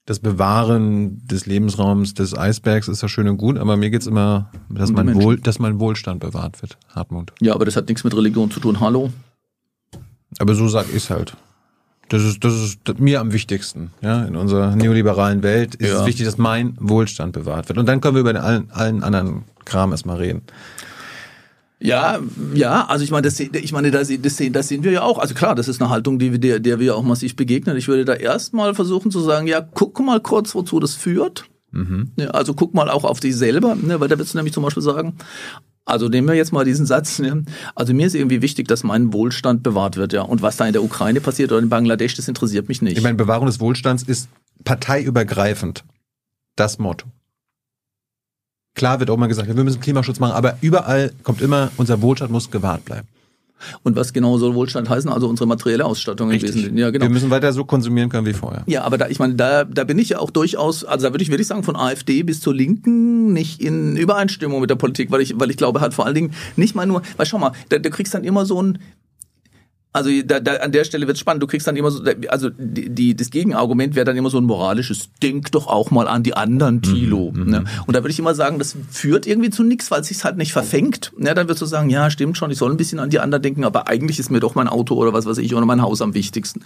das 0.05 0.19
Bewahren 0.19 1.25
des 1.25 1.47
Lebensraums 1.47 2.13
des 2.13 2.37
Eisbergs 2.37 2.87
ist 2.87 3.01
ja 3.01 3.07
schön 3.07 3.27
und 3.27 3.37
gut, 3.37 3.57
aber 3.57 3.75
mir 3.75 3.89
geht's 3.89 4.05
immer, 4.05 4.51
dass 4.69 4.91
mein, 4.91 5.15
Wohl, 5.15 5.39
dass 5.39 5.57
mein 5.57 5.79
Wohlstand 5.79 6.19
bewahrt 6.19 6.61
wird, 6.61 6.77
Hartmut. 6.89 7.33
Ja, 7.41 7.55
aber 7.55 7.65
das 7.65 7.75
hat 7.75 7.89
nichts 7.89 8.03
mit 8.03 8.15
Religion 8.15 8.51
zu 8.51 8.59
tun. 8.59 8.79
Hallo? 8.79 9.11
Aber 10.37 10.53
so 10.53 10.67
sag 10.67 10.85
ich's 10.93 11.09
halt. 11.09 11.35
Das 12.09 12.23
ist, 12.23 12.43
das 12.43 12.53
ist 12.53 12.99
mir 12.99 13.19
am 13.19 13.33
wichtigsten. 13.33 13.91
Ja? 14.01 14.23
In 14.25 14.35
unserer 14.35 14.75
neoliberalen 14.75 15.41
Welt 15.43 15.75
ist 15.75 15.89
ja. 15.89 16.01
es 16.01 16.05
wichtig, 16.05 16.25
dass 16.25 16.37
mein 16.37 16.77
Wohlstand 16.79 17.33
bewahrt 17.33 17.67
wird. 17.69 17.79
Und 17.79 17.87
dann 17.87 18.01
können 18.01 18.15
wir 18.15 18.21
über 18.21 18.33
den 18.33 18.41
allen, 18.41 18.69
allen 18.71 19.03
anderen 19.03 19.43
Kram 19.65 19.91
erstmal 19.91 20.17
reden. 20.17 20.43
Ja, 21.79 22.19
ja, 22.53 22.85
also 22.85 23.03
ich 23.03 23.11
meine, 23.11 23.23
das, 23.23 23.39
ich 23.39 23.71
meine, 23.71 23.91
das, 23.91 24.09
das, 24.21 24.41
das 24.51 24.67
sehen 24.67 24.83
wir 24.83 24.91
ja 24.91 25.01
auch. 25.01 25.19
Also 25.19 25.33
klar, 25.33 25.55
das 25.55 25.67
ist 25.67 25.81
eine 25.81 25.89
Haltung, 25.89 26.19
die, 26.19 26.39
der, 26.39 26.59
der 26.59 26.79
wir 26.79 26.95
auch 26.95 27.03
massiv 27.03 27.35
begegnen. 27.35 27.75
Ich 27.75 27.87
würde 27.87 28.05
da 28.05 28.13
erstmal 28.13 28.73
versuchen 28.73 29.11
zu 29.11 29.19
sagen, 29.19 29.45
ja, 29.45 29.61
guck 29.61 29.99
mal 29.99 30.19
kurz, 30.19 30.55
wozu 30.55 30.79
das 30.79 30.93
führt. 30.93 31.45
Mhm. 31.71 32.11
Ja, 32.15 32.27
also 32.29 32.53
guck 32.53 32.73
mal 32.73 32.89
auch 32.89 33.03
auf 33.03 33.19
dich 33.19 33.35
selber, 33.35 33.75
ne, 33.75 33.99
weil 33.99 34.07
da 34.07 34.17
willst 34.17 34.33
du 34.33 34.37
nämlich 34.37 34.53
zum 34.53 34.63
Beispiel 34.63 34.81
sagen, 34.81 35.15
also 35.85 36.09
nehmen 36.09 36.27
wir 36.27 36.35
jetzt 36.35 36.51
mal 36.51 36.65
diesen 36.65 36.87
Satz. 36.87 37.19
Ne? 37.19 37.45
Also 37.75 37.93
mir 37.93 38.07
ist 38.07 38.15
irgendwie 38.15 38.41
wichtig, 38.41 38.67
dass 38.67 38.83
mein 38.83 39.13
Wohlstand 39.13 39.61
bewahrt 39.61 39.97
wird, 39.97 40.13
ja. 40.13 40.23
Und 40.23 40.41
was 40.41 40.57
da 40.57 40.65
in 40.65 40.73
der 40.73 40.83
Ukraine 40.83 41.21
passiert 41.21 41.51
oder 41.51 41.61
in 41.61 41.69
Bangladesch, 41.69 42.15
das 42.15 42.27
interessiert 42.27 42.67
mich 42.67 42.81
nicht. 42.81 42.97
Ich 42.97 43.03
meine, 43.03 43.15
Bewahrung 43.15 43.45
des 43.45 43.59
Wohlstands 43.59 44.03
ist 44.03 44.27
parteiübergreifend 44.63 45.83
das 46.55 46.79
Motto. 46.79 47.07
Klar 48.73 48.99
wird 48.99 49.09
auch 49.09 49.17
mal 49.17 49.27
gesagt, 49.27 49.47
wir 49.47 49.63
müssen 49.63 49.79
Klimaschutz 49.79 50.19
machen, 50.19 50.33
aber 50.33 50.57
überall 50.61 51.13
kommt 51.23 51.41
immer, 51.41 51.71
unser 51.77 52.01
Wohlstand 52.01 52.31
muss 52.31 52.51
gewahrt 52.51 52.83
bleiben. 52.83 53.07
Und 53.83 53.95
was 53.95 54.13
genau 54.13 54.37
soll 54.37 54.53
Wohlstand 54.53 54.89
heißen? 54.89 55.09
Also 55.09 55.27
unsere 55.27 55.47
materielle 55.47 55.85
Ausstattung 55.85 56.29
Richtig. 56.29 56.49
im 56.49 56.55
Wesentlichen. 56.55 56.77
Ja, 56.77 56.89
genau. 56.91 57.05
Wir 57.05 57.09
müssen 57.09 57.29
weiter 57.29 57.53
so 57.53 57.65
konsumieren 57.65 58.09
können 58.09 58.25
wie 58.25 58.33
vorher. 58.33 58.63
Ja, 58.67 58.83
aber 58.83 58.97
da, 58.97 59.07
ich 59.07 59.19
meine, 59.19 59.35
da, 59.35 59.63
da 59.63 59.83
bin 59.83 59.97
ich 59.97 60.09
ja 60.09 60.19
auch 60.19 60.29
durchaus, 60.29 60.83
also 60.83 61.07
da 61.07 61.13
würde 61.13 61.23
ich 61.23 61.31
wirklich 61.31 61.47
sagen, 61.47 61.63
von 61.63 61.75
AfD 61.75 62.23
bis 62.23 62.41
zur 62.41 62.53
Linken 62.53 63.33
nicht 63.33 63.61
in 63.61 63.95
Übereinstimmung 63.95 64.61
mit 64.61 64.69
der 64.69 64.75
Politik, 64.75 65.11
weil 65.11 65.21
ich, 65.21 65.39
weil 65.39 65.49
ich 65.49 65.57
glaube 65.57 65.81
halt 65.81 65.93
vor 65.93 66.05
allen 66.05 66.15
Dingen 66.15 66.31
nicht 66.55 66.75
mal 66.75 66.85
nur, 66.85 67.01
weil 67.17 67.25
schau 67.25 67.39
mal, 67.39 67.53
da, 67.69 67.79
da 67.79 67.89
kriegst 67.89 68.13
dann 68.13 68.23
immer 68.23 68.45
so 68.45 68.61
ein, 68.61 68.79
also 69.95 70.09
da, 70.25 70.41
da, 70.41 70.55
an 70.55 70.73
der 70.73 70.83
Stelle 70.83 71.07
wird 71.07 71.17
spannend. 71.17 71.41
Du 71.41 71.47
kriegst 71.47 71.65
dann 71.67 71.77
immer 71.77 71.89
so, 71.89 72.03
also 72.27 72.49
die, 72.49 72.89
die 72.89 73.15
das 73.15 73.29
Gegenargument 73.29 73.95
wäre 73.95 74.03
dann 74.03 74.17
immer 74.17 74.29
so 74.29 74.37
ein 74.37 74.43
moralisches, 74.43 75.07
denk 75.23 75.53
doch 75.53 75.67
auch 75.67 75.89
mal 75.89 76.09
an 76.09 76.21
die 76.21 76.33
anderen, 76.35 76.81
Tilo. 76.81 77.31
Mhm, 77.33 77.49
ne? 77.49 77.63
Und 77.87 77.95
da 77.95 78.03
würde 78.03 78.11
ich 78.11 78.19
immer 78.19 78.35
sagen, 78.35 78.59
das 78.59 78.75
führt 78.91 79.25
irgendwie 79.25 79.51
zu 79.51 79.63
nichts, 79.63 79.91
weil 79.91 80.01
es 80.01 80.07
sich 80.07 80.21
halt 80.25 80.35
nicht 80.35 80.51
verfängt. 80.51 81.13
Ne? 81.17 81.33
Dann 81.33 81.47
würdest 81.47 81.61
du 81.61 81.65
sagen, 81.65 81.89
ja, 81.89 82.09
stimmt 82.09 82.37
schon, 82.37 82.51
ich 82.51 82.57
soll 82.57 82.71
ein 82.71 82.77
bisschen 82.77 82.99
an 82.99 83.09
die 83.09 83.19
anderen 83.19 83.41
denken, 83.41 83.63
aber 83.63 83.87
eigentlich 83.87 84.19
ist 84.19 84.29
mir 84.29 84.41
doch 84.41 84.53
mein 84.53 84.67
Auto 84.67 84.95
oder 84.95 85.13
was 85.13 85.25
weiß 85.25 85.37
ich 85.37 85.55
oder 85.55 85.65
mein 85.65 85.81
Haus 85.81 86.01
am 86.01 86.13
wichtigsten. 86.13 86.65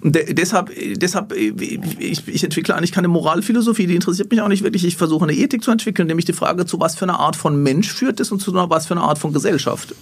Und 0.00 0.14
de 0.14 0.32
deshalb, 0.32 0.70
deshalb 1.00 1.32
ich, 1.32 2.28
ich 2.28 2.44
entwickle 2.44 2.76
eigentlich 2.76 2.92
keine 2.92 3.08
Moralphilosophie, 3.08 3.88
die 3.88 3.96
interessiert 3.96 4.30
mich 4.30 4.40
auch 4.40 4.46
nicht 4.46 4.62
wirklich. 4.62 4.84
Ich 4.84 4.96
versuche 4.96 5.24
eine 5.24 5.34
Ethik 5.34 5.64
zu 5.64 5.72
entwickeln, 5.72 6.06
nämlich 6.06 6.26
die 6.26 6.32
Frage, 6.32 6.64
zu 6.64 6.78
was 6.78 6.94
für 6.94 7.06
eine 7.06 7.18
Art 7.18 7.34
von 7.34 7.60
Mensch 7.60 7.92
führt 7.92 8.20
es 8.20 8.30
und 8.30 8.40
zu 8.40 8.54
was 8.54 8.86
für 8.86 8.94
eine 8.94 9.02
Art 9.02 9.18
von 9.18 9.32
Gesellschaft. 9.32 9.96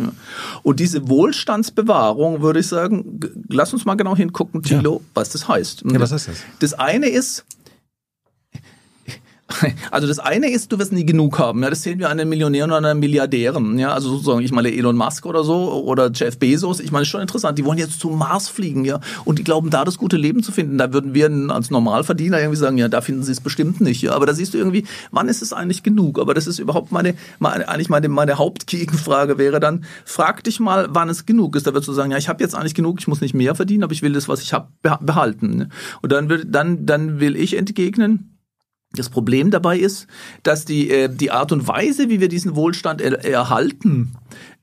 Und 0.63 0.79
diese 0.79 1.09
Wohlstandsbewahrung 1.09 2.43
würde 2.43 2.61
ich 2.61 2.66
ich 2.67 2.71
sagen, 2.71 3.21
lass 3.49 3.73
uns 3.73 3.85
mal 3.85 3.95
genau 3.95 4.17
hingucken, 4.17 4.63
Thilo, 4.63 4.95
ja. 4.95 5.01
was 5.15 5.31
das 5.31 5.49
heißt. 5.49 5.85
Ja, 5.91 6.01
was 6.01 6.13
heißt 6.13 6.29
das? 6.29 6.37
Das 6.61 6.75
eine 6.75 7.09
ist, 7.09 7.45
Also 9.91 10.07
das 10.07 10.19
eine 10.19 10.51
ist, 10.51 10.73
du 10.73 10.79
wirst 10.79 10.93
nie 10.93 11.07
genug 11.07 11.39
haben. 11.39 11.63
Ja, 11.63 11.71
das 11.71 11.83
sehen 11.83 11.99
wir 11.99 12.11
an 12.11 12.19
den 12.19 12.29
Millionären 12.29 12.71
und 12.71 12.77
an 12.79 12.85
den 12.85 12.99
Milliardären. 12.99 13.79
Ja, 13.79 13.93
also 13.93 14.11
sozusagen, 14.11 14.41
ich 14.41 14.53
meine 14.53 14.73
Elon 14.73 14.97
Musk 14.97 15.25
oder 15.27 15.45
so 15.45 15.85
oder 15.85 16.11
Jeff 16.13 16.39
Bezos. 16.39 16.81
Ich 16.81 16.91
meine, 16.91 17.03
ist 17.03 17.09
schon 17.09 17.21
interessant. 17.21 17.59
Die 17.59 17.65
wollen 17.65 17.79
jetzt 17.79 18.01
zum 18.01 18.19
Mars 18.19 18.49
fliegen, 18.49 18.85
ja, 18.85 19.01
und 19.25 19.39
die 19.39 19.45
glauben, 19.45 19.71
da 19.71 19.85
das 19.85 19.99
gute 19.99 20.17
Leben 20.17 20.43
zu 20.43 20.53
finden. 20.53 20.79
Da 20.79 20.93
würden 20.93 21.15
wir 21.15 21.31
als 21.51 21.71
Normalverdiener 21.71 22.41
irgendwie 22.41 22.59
sagen, 22.59 22.79
ja, 22.79 22.89
da 22.89 23.01
finden 23.01 23.23
sie 23.23 23.33
es 23.33 23.41
bestimmt 23.41 23.81
nicht. 23.81 24.03
Ja, 24.03 24.13
aber 24.13 24.27
da 24.27 24.35
siehst 24.35 24.55
du 24.55 24.59
irgendwie, 24.59 24.85
wann 25.11 25.29
ist 25.29 25.43
es 25.43 25.53
eigentlich 25.53 25.83
genug? 25.83 26.19
Aber 26.19 26.35
das 26.35 26.47
ist 26.47 26.59
überhaupt 26.59 26.93
meine, 26.93 27.15
meine 27.39 27.69
eigentlich 27.69 27.89
meine 27.89 28.09
meine 28.09 28.39
Hauptgegenfrage 28.39 29.39
wäre 29.39 29.61
dann, 29.61 29.85
frag 30.05 30.45
dich 30.45 30.61
mal, 30.61 30.89
wann 30.91 31.09
es 31.09 31.27
genug 31.27 31.57
ist. 31.57 31.67
Da 31.67 31.73
würdest 31.73 31.89
du 31.89 31.93
sagen, 31.93 32.11
ja, 32.11 32.19
ich 32.19 32.29
habe 32.29 32.43
jetzt 32.43 32.55
eigentlich 32.55 32.75
genug, 32.75 32.99
ich 33.01 33.09
muss 33.09 33.21
nicht 33.21 33.35
mehr 33.35 33.55
verdienen, 33.55 33.85
aber 33.85 33.93
ich 33.93 34.03
will 34.03 34.13
das, 34.13 34.29
was 34.29 34.43
ich 34.43 34.53
habe, 34.53 34.69
behalten. 35.01 35.71
Und 36.03 36.13
dann 36.13 36.29
will 36.29 36.45
dann 36.45 36.87
dann 36.87 37.21
will 37.21 37.37
ich 37.37 37.57
entgegnen 37.57 38.36
das 38.99 39.09
Problem 39.09 39.51
dabei 39.51 39.79
ist, 39.79 40.07
dass 40.43 40.65
die, 40.65 40.91
äh, 40.91 41.09
die 41.09 41.31
Art 41.31 41.53
und 41.53 41.69
Weise, 41.69 42.09
wie 42.09 42.21
wir 42.21 42.29
diesen 42.29 42.57
Wohlstand 42.57 43.01
er 43.01 43.25
erhalten, 43.25 44.13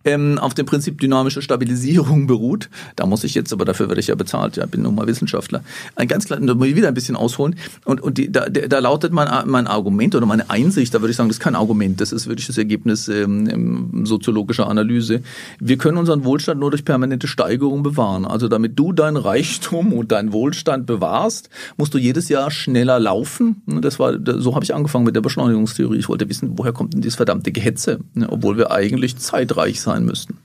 ähm, 0.06 0.38
auf 0.40 0.54
dem 0.54 0.66
Prinzip 0.66 1.00
dynamische 1.00 1.42
Stabilisierung 1.42 2.28
beruht. 2.28 2.70
Da 2.96 3.06
muss 3.06 3.24
ich 3.24 3.34
jetzt, 3.34 3.54
aber 3.54 3.66
dafür 3.66 3.88
werde 3.90 4.02
ich 4.02 4.08
ja 4.08 4.16
bezahlt, 4.16 4.58
ja, 4.58 4.66
bin 4.66 4.82
nun 4.82 4.96
mal 4.96 5.08
Wissenschaftler. 5.08 5.64
Ein 5.96 6.08
ganz 6.08 6.26
kleines, 6.26 6.48
da 6.48 6.56
muss 6.56 6.68
ich 6.68 6.76
wieder 6.76 6.88
ein 6.88 6.94
bisschen 6.94 7.16
ausholen. 7.16 7.56
Und, 7.86 8.02
und 8.02 8.18
die, 8.18 8.32
da, 8.32 8.50
da 8.50 8.80
lautet 8.80 9.14
mein, 9.14 9.28
mein 9.48 9.68
Argument 9.68 10.16
oder 10.16 10.26
meine 10.26 10.50
Einsicht, 10.50 10.94
da 10.94 11.02
würde 11.02 11.12
ich 11.12 11.18
sagen, 11.18 11.30
das 11.30 11.38
ist 11.38 11.44
kein 11.44 11.56
Argument, 11.56 12.02
das 12.02 12.12
ist 12.12 12.28
wirklich 12.28 12.48
das 12.48 12.58
Ergebnis 12.58 13.08
ähm, 13.08 14.06
soziologischer 14.06 14.68
Analyse. 14.68 15.22
Wir 15.60 15.78
können 15.78 15.98
unseren 15.98 16.24
Wohlstand 16.24 16.60
nur 16.60 16.72
durch 16.72 16.86
permanente 16.86 17.28
Steigerung 17.28 17.84
bewahren. 17.84 18.26
Also 18.26 18.48
damit 18.48 18.78
du 18.78 18.94
dein 18.94 19.18
Reichtum 19.18 19.94
und 19.94 20.12
dein 20.12 20.34
Wohlstand 20.34 20.86
bewahrst, 20.86 21.50
musst 21.78 21.94
du 21.94 21.98
jedes 21.98 22.30
Jahr 22.30 22.52
schneller 22.52 23.00
laufen. 23.00 23.62
Das 23.66 24.00
war, 24.00 24.14
so 24.38 24.56
habe 24.56 24.64
ich 24.64 24.74
angefangen 24.74 25.06
mit 25.06 25.16
der 25.16 25.22
Beschleunigungstheorie. 25.22 25.98
Ich 25.98 26.10
wollte 26.10 26.28
wissen, 26.30 26.54
woher 26.58 26.74
kommt 26.74 26.94
denn 26.94 27.02
dieses 27.02 27.16
verdammte 27.16 27.52
Gehetze, 27.52 28.00
ne, 28.14 28.28
obwohl 28.30 28.58
wir 28.58 28.72
eigentlich 28.72 29.18
zeitreich 29.18 29.82
sein 29.82 29.93
sein 29.94 30.06
müssten. 30.06 30.38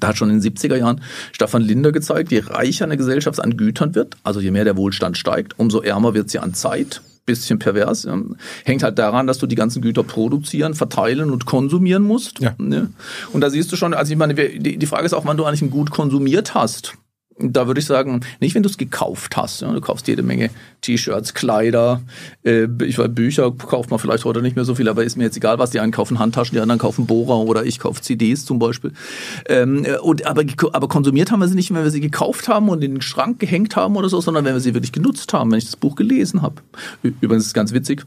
Da 0.00 0.08
hat 0.08 0.18
schon 0.18 0.30
in 0.30 0.40
den 0.40 0.52
70er 0.52 0.76
Jahren 0.76 1.00
Stefan 1.32 1.62
Linder 1.62 1.92
gezeigt, 1.92 2.30
je 2.30 2.42
reicher 2.44 2.84
eine 2.84 2.96
Gesellschaft 2.96 3.42
an 3.42 3.56
Gütern 3.56 3.94
wird, 3.94 4.16
also 4.24 4.40
je 4.40 4.50
mehr 4.50 4.64
der 4.64 4.76
Wohlstand 4.76 5.16
steigt, 5.16 5.58
umso 5.58 5.80
ärmer 5.80 6.14
wird 6.14 6.30
sie 6.30 6.38
an 6.38 6.54
Zeit. 6.54 7.02
Bisschen 7.24 7.58
pervers. 7.58 8.04
Ja. 8.04 8.16
Hängt 8.64 8.84
halt 8.84 9.00
daran, 9.00 9.26
dass 9.26 9.38
du 9.38 9.48
die 9.48 9.56
ganzen 9.56 9.82
Güter 9.82 10.04
produzieren, 10.04 10.74
verteilen 10.74 11.32
und 11.32 11.44
konsumieren 11.44 12.04
musst. 12.04 12.38
Ja. 12.38 12.54
Ne? 12.56 12.90
Und 13.32 13.40
da 13.40 13.50
siehst 13.50 13.72
du 13.72 13.76
schon, 13.76 13.94
also 13.94 14.12
ich 14.12 14.18
meine, 14.18 14.34
die 14.34 14.86
Frage 14.86 15.06
ist 15.06 15.12
auch, 15.12 15.24
wann 15.24 15.36
du 15.36 15.44
eigentlich 15.44 15.62
ein 15.62 15.70
Gut 15.70 15.90
konsumiert 15.90 16.54
hast. 16.54 16.94
Da 17.38 17.66
würde 17.66 17.80
ich 17.80 17.86
sagen, 17.86 18.20
nicht 18.40 18.54
wenn 18.54 18.62
du 18.62 18.68
es 18.68 18.78
gekauft 18.78 19.36
hast. 19.36 19.60
Ja, 19.60 19.72
du 19.72 19.80
kaufst 19.80 20.08
jede 20.08 20.22
Menge 20.22 20.50
T-Shirts, 20.80 21.34
Kleider, 21.34 22.00
äh, 22.44 22.66
ich 22.84 22.98
weiß, 22.98 23.10
Bücher 23.14 23.50
kauft 23.52 23.90
man 23.90 23.98
vielleicht 23.98 24.24
heute 24.24 24.42
nicht 24.42 24.56
mehr 24.56 24.64
so 24.64 24.74
viel, 24.74 24.88
aber 24.88 25.04
ist 25.04 25.16
mir 25.16 25.24
jetzt 25.24 25.36
egal, 25.36 25.58
was 25.58 25.70
die 25.70 25.80
einen 25.80 25.92
kaufen, 25.92 26.18
Handtaschen, 26.18 26.54
die 26.54 26.60
anderen 26.60 26.78
kaufen 26.78 27.06
Bohrer 27.06 27.38
oder 27.38 27.64
ich 27.64 27.78
kaufe 27.78 28.00
CDs 28.00 28.44
zum 28.44 28.58
Beispiel. 28.58 28.92
Ähm, 29.48 29.84
äh, 29.84 29.98
und, 29.98 30.26
aber, 30.26 30.44
aber 30.72 30.88
konsumiert 30.88 31.30
haben 31.30 31.40
wir 31.40 31.48
sie 31.48 31.54
nicht, 31.54 31.72
wenn 31.74 31.84
wir 31.84 31.90
sie 31.90 32.00
gekauft 32.00 32.48
haben 32.48 32.68
und 32.68 32.82
in 32.82 32.94
den 32.94 33.02
Schrank 33.02 33.38
gehängt 33.38 33.76
haben 33.76 33.96
oder 33.96 34.08
so, 34.08 34.20
sondern 34.20 34.44
wenn 34.44 34.54
wir 34.54 34.60
sie 34.60 34.74
wirklich 34.74 34.92
genutzt 34.92 35.32
haben, 35.32 35.50
wenn 35.50 35.58
ich 35.58 35.66
das 35.66 35.76
Buch 35.76 35.94
gelesen 35.94 36.42
habe. 36.42 36.62
Übrigens 37.02 37.44
ist 37.44 37.48
es 37.48 37.54
ganz 37.54 37.72
witzig. 37.72 38.06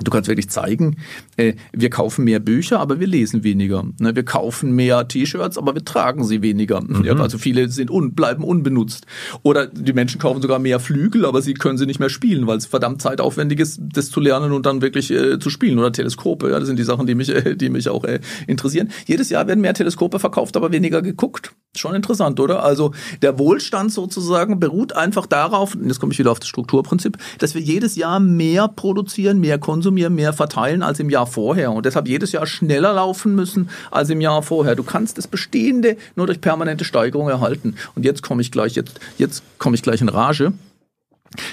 Du 0.00 0.10
kannst 0.10 0.26
wirklich 0.26 0.48
zeigen, 0.48 0.96
äh, 1.36 1.52
wir 1.72 1.90
kaufen 1.90 2.24
mehr 2.24 2.40
Bücher, 2.40 2.80
aber 2.80 2.98
wir 2.98 3.06
lesen 3.06 3.44
weniger. 3.44 3.84
Ne? 4.00 4.16
Wir 4.16 4.24
kaufen 4.24 4.72
mehr 4.72 5.06
T-Shirts, 5.06 5.58
aber 5.58 5.74
wir 5.74 5.84
tragen 5.84 6.24
sie 6.24 6.40
weniger. 6.40 6.80
Mhm. 6.80 7.04
Ja, 7.04 7.14
also 7.16 7.36
viele 7.36 7.68
sind 7.68 7.90
un, 7.90 8.14
bleiben 8.14 8.42
unbenutzt. 8.42 9.04
Oder 9.42 9.66
die 9.66 9.92
Menschen 9.92 10.18
kaufen 10.18 10.40
sogar 10.40 10.58
mehr 10.60 10.80
Flügel, 10.80 11.26
aber 11.26 11.42
sie 11.42 11.52
können 11.52 11.76
sie 11.76 11.84
nicht 11.84 12.00
mehr 12.00 12.08
spielen, 12.08 12.46
weil 12.46 12.56
es 12.56 12.64
verdammt 12.64 13.02
zeitaufwendig 13.02 13.60
ist, 13.60 13.80
das 13.82 14.08
zu 14.10 14.20
lernen 14.20 14.52
und 14.52 14.64
dann 14.64 14.80
wirklich 14.80 15.10
äh, 15.10 15.38
zu 15.38 15.50
spielen. 15.50 15.78
Oder 15.78 15.92
Teleskope, 15.92 16.50
ja, 16.50 16.58
das 16.58 16.68
sind 16.68 16.78
die 16.78 16.84
Sachen, 16.84 17.06
die 17.06 17.14
mich, 17.14 17.28
äh, 17.28 17.54
die 17.54 17.68
mich 17.68 17.90
auch 17.90 18.06
interessieren. 18.46 18.90
Jedes 19.06 19.28
Jahr 19.28 19.46
werden 19.46 19.60
mehr 19.60 19.74
Teleskope 19.74 20.18
verkauft, 20.18 20.56
aber 20.56 20.72
weniger 20.72 21.02
geguckt. 21.02 21.52
Schon 21.76 21.94
interessant, 21.94 22.40
oder? 22.40 22.64
Also 22.64 22.92
der 23.20 23.38
Wohlstand 23.38 23.92
sozusagen 23.92 24.58
beruht 24.58 24.96
einfach 24.96 25.26
darauf, 25.26 25.74
und 25.74 25.86
jetzt 25.86 26.00
komme 26.00 26.12
ich 26.12 26.18
wieder 26.18 26.30
auf 26.30 26.40
das 26.40 26.48
Strukturprinzip, 26.48 27.18
dass 27.38 27.54
wir 27.54 27.60
jedes 27.60 27.96
Jahr 27.96 28.20
mehr 28.20 28.68
produzieren, 28.68 29.38
mehr 29.38 29.58
konsumieren, 29.58 29.81
mehr 29.90 30.32
verteilen 30.32 30.82
als 30.82 31.00
im 31.00 31.10
Jahr 31.10 31.26
vorher 31.26 31.72
und 31.72 31.86
deshalb 31.86 32.08
jedes 32.08 32.32
Jahr 32.32 32.46
schneller 32.46 32.92
laufen 32.92 33.34
müssen 33.34 33.70
als 33.90 34.10
im 34.10 34.20
Jahr 34.20 34.42
vorher. 34.42 34.74
Du 34.74 34.82
kannst 34.82 35.18
das 35.18 35.26
Bestehende 35.26 35.96
nur 36.16 36.26
durch 36.26 36.40
permanente 36.40 36.84
Steigerung 36.84 37.28
erhalten. 37.28 37.76
Und 37.94 38.04
jetzt 38.04 38.22
komme 38.22 38.42
ich 38.42 38.50
gleich, 38.50 38.74
jetzt, 38.74 39.00
jetzt 39.18 39.42
komme 39.58 39.74
ich 39.74 39.82
gleich 39.82 40.00
in 40.00 40.08
Rage. 40.08 40.52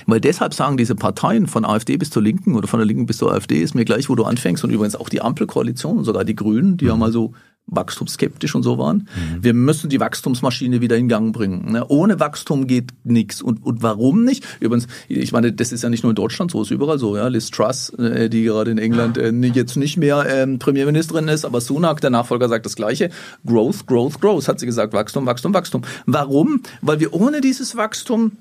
Weil 0.06 0.20
deshalb 0.20 0.54
sagen 0.54 0.78
diese 0.78 0.96
Parteien 0.96 1.48
von 1.48 1.66
AfD 1.66 1.98
bis 1.98 2.10
zur 2.10 2.22
Linken 2.22 2.56
oder 2.56 2.68
von 2.68 2.80
der 2.80 2.88
Linken 2.88 3.06
bis 3.06 3.18
zur 3.18 3.32
AfD 3.34 3.62
ist 3.62 3.76
mir 3.76 3.86
gleich, 3.86 4.10
wo 4.10 4.16
du 4.16 4.26
anfängst 4.26 4.64
und 4.64 4.72
übrigens 4.72 4.96
auch 4.96 5.10
die 5.10 5.22
Ampelkoalition 5.22 6.00
und 6.00 6.04
sogar 6.04 6.26
die 6.26 6.36
Grünen, 6.36 6.78
die 6.78 6.86
mhm. 6.86 6.90
ja 6.90 6.98
mal 6.98 7.12
so 7.12 7.34
wachstumsskeptisch 7.72 8.56
und 8.56 8.64
so 8.64 8.78
waren. 8.78 8.98
Mhm. 8.98 9.44
Wir 9.44 9.54
müssen 9.54 9.90
die 9.90 10.00
Wachstumsmaschine 10.00 10.82
wieder 10.82 10.98
in 10.98 11.08
Gang 11.08 11.34
bringen. 11.34 11.72
Ne? 11.72 11.86
Ohne 11.88 12.20
Wachstum 12.20 12.68
geht 12.68 12.92
nichts. 13.04 13.42
Und, 13.42 13.66
und 13.66 13.82
warum 13.84 14.24
nicht? 14.24 14.46
Übrigens, 14.60 14.88
ich 15.08 15.32
meine, 15.32 15.52
das 15.54 15.72
ist 15.72 15.84
ja 15.84 15.90
nicht 15.90 16.04
nur 16.04 16.12
in 16.12 16.16
Deutschland 16.16 16.52
so, 16.52 16.62
ist 16.62 16.72
überall 16.72 17.00
so. 17.00 17.16
Ja? 17.16 17.28
Liz 17.28 17.52
Truss, 17.52 17.90
äh, 17.92 18.30
die 18.30 18.44
gerade 18.44 18.72
in 18.72 18.78
England 18.78 19.18
äh, 19.18 19.32
jetzt 19.32 19.78
nicht 19.78 19.98
mehr 19.98 20.26
ähm, 20.30 20.60
Premierministerin 20.60 21.28
ist, 21.28 21.46
aber 21.46 21.62
Sunak, 21.62 22.02
der 22.02 22.10
Nachfolger, 22.10 22.50
sagt 22.50 22.66
das 22.66 22.76
Gleiche. 22.76 23.10
Growth, 23.46 23.86
Growth, 23.86 24.20
Growth, 24.22 24.48
hat 24.48 24.60
sie 24.60 24.66
gesagt. 24.66 24.94
Wachstum, 24.94 25.26
Wachstum, 25.26 25.54
Wachstum. 25.54 25.82
Warum? 26.06 26.62
Weil 26.82 27.00
wir 27.00 27.14
ohne 27.14 27.42
dieses 27.42 27.76
Wachstum 27.76 28.34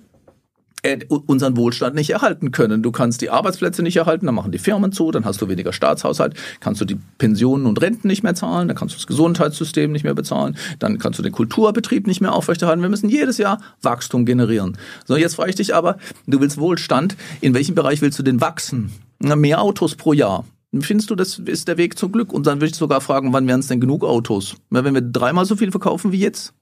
unseren 1.08 1.56
Wohlstand 1.56 1.94
nicht 1.94 2.10
erhalten 2.10 2.52
können. 2.52 2.82
Du 2.82 2.92
kannst 2.92 3.20
die 3.20 3.30
Arbeitsplätze 3.30 3.82
nicht 3.82 3.96
erhalten, 3.96 4.26
dann 4.26 4.34
machen 4.34 4.52
die 4.52 4.58
Firmen 4.58 4.92
zu, 4.92 5.10
dann 5.10 5.24
hast 5.24 5.42
du 5.42 5.48
weniger 5.48 5.72
Staatshaushalt, 5.72 6.34
kannst 6.60 6.80
du 6.80 6.84
die 6.84 6.98
Pensionen 7.18 7.66
und 7.66 7.80
Renten 7.80 8.08
nicht 8.08 8.22
mehr 8.22 8.34
zahlen, 8.34 8.68
dann 8.68 8.76
kannst 8.76 8.94
du 8.94 8.98
das 8.98 9.06
Gesundheitssystem 9.06 9.90
nicht 9.90 10.04
mehr 10.04 10.14
bezahlen, 10.14 10.56
dann 10.78 10.98
kannst 10.98 11.18
du 11.18 11.22
den 11.22 11.32
Kulturbetrieb 11.32 12.06
nicht 12.06 12.20
mehr 12.20 12.32
aufrechterhalten. 12.32 12.82
Wir 12.82 12.88
müssen 12.88 13.08
jedes 13.08 13.38
Jahr 13.38 13.60
Wachstum 13.82 14.24
generieren. 14.24 14.78
So, 15.04 15.16
jetzt 15.16 15.34
frage 15.34 15.50
ich 15.50 15.56
dich 15.56 15.74
aber, 15.74 15.98
du 16.26 16.40
willst 16.40 16.58
Wohlstand, 16.58 17.16
in 17.40 17.54
welchem 17.54 17.74
Bereich 17.74 18.00
willst 18.00 18.18
du 18.18 18.22
denn 18.22 18.40
wachsen? 18.40 18.92
Mehr 19.18 19.60
Autos 19.60 19.96
pro 19.96 20.12
Jahr. 20.12 20.44
Findest 20.80 21.10
du, 21.10 21.14
das 21.14 21.38
ist 21.38 21.66
der 21.66 21.78
Weg 21.78 21.98
zum 21.98 22.12
Glück? 22.12 22.32
Und 22.32 22.46
dann 22.46 22.58
würde 22.58 22.66
ich 22.66 22.74
sogar 22.74 23.00
fragen, 23.00 23.32
wann 23.32 23.48
wären 23.48 23.60
es 23.60 23.68
denn 23.68 23.80
genug 23.80 24.04
Autos? 24.04 24.56
Wenn 24.70 24.94
wir 24.94 25.00
dreimal 25.00 25.46
so 25.46 25.56
viel 25.56 25.70
verkaufen 25.70 26.12
wie 26.12 26.18
jetzt? 26.18 26.52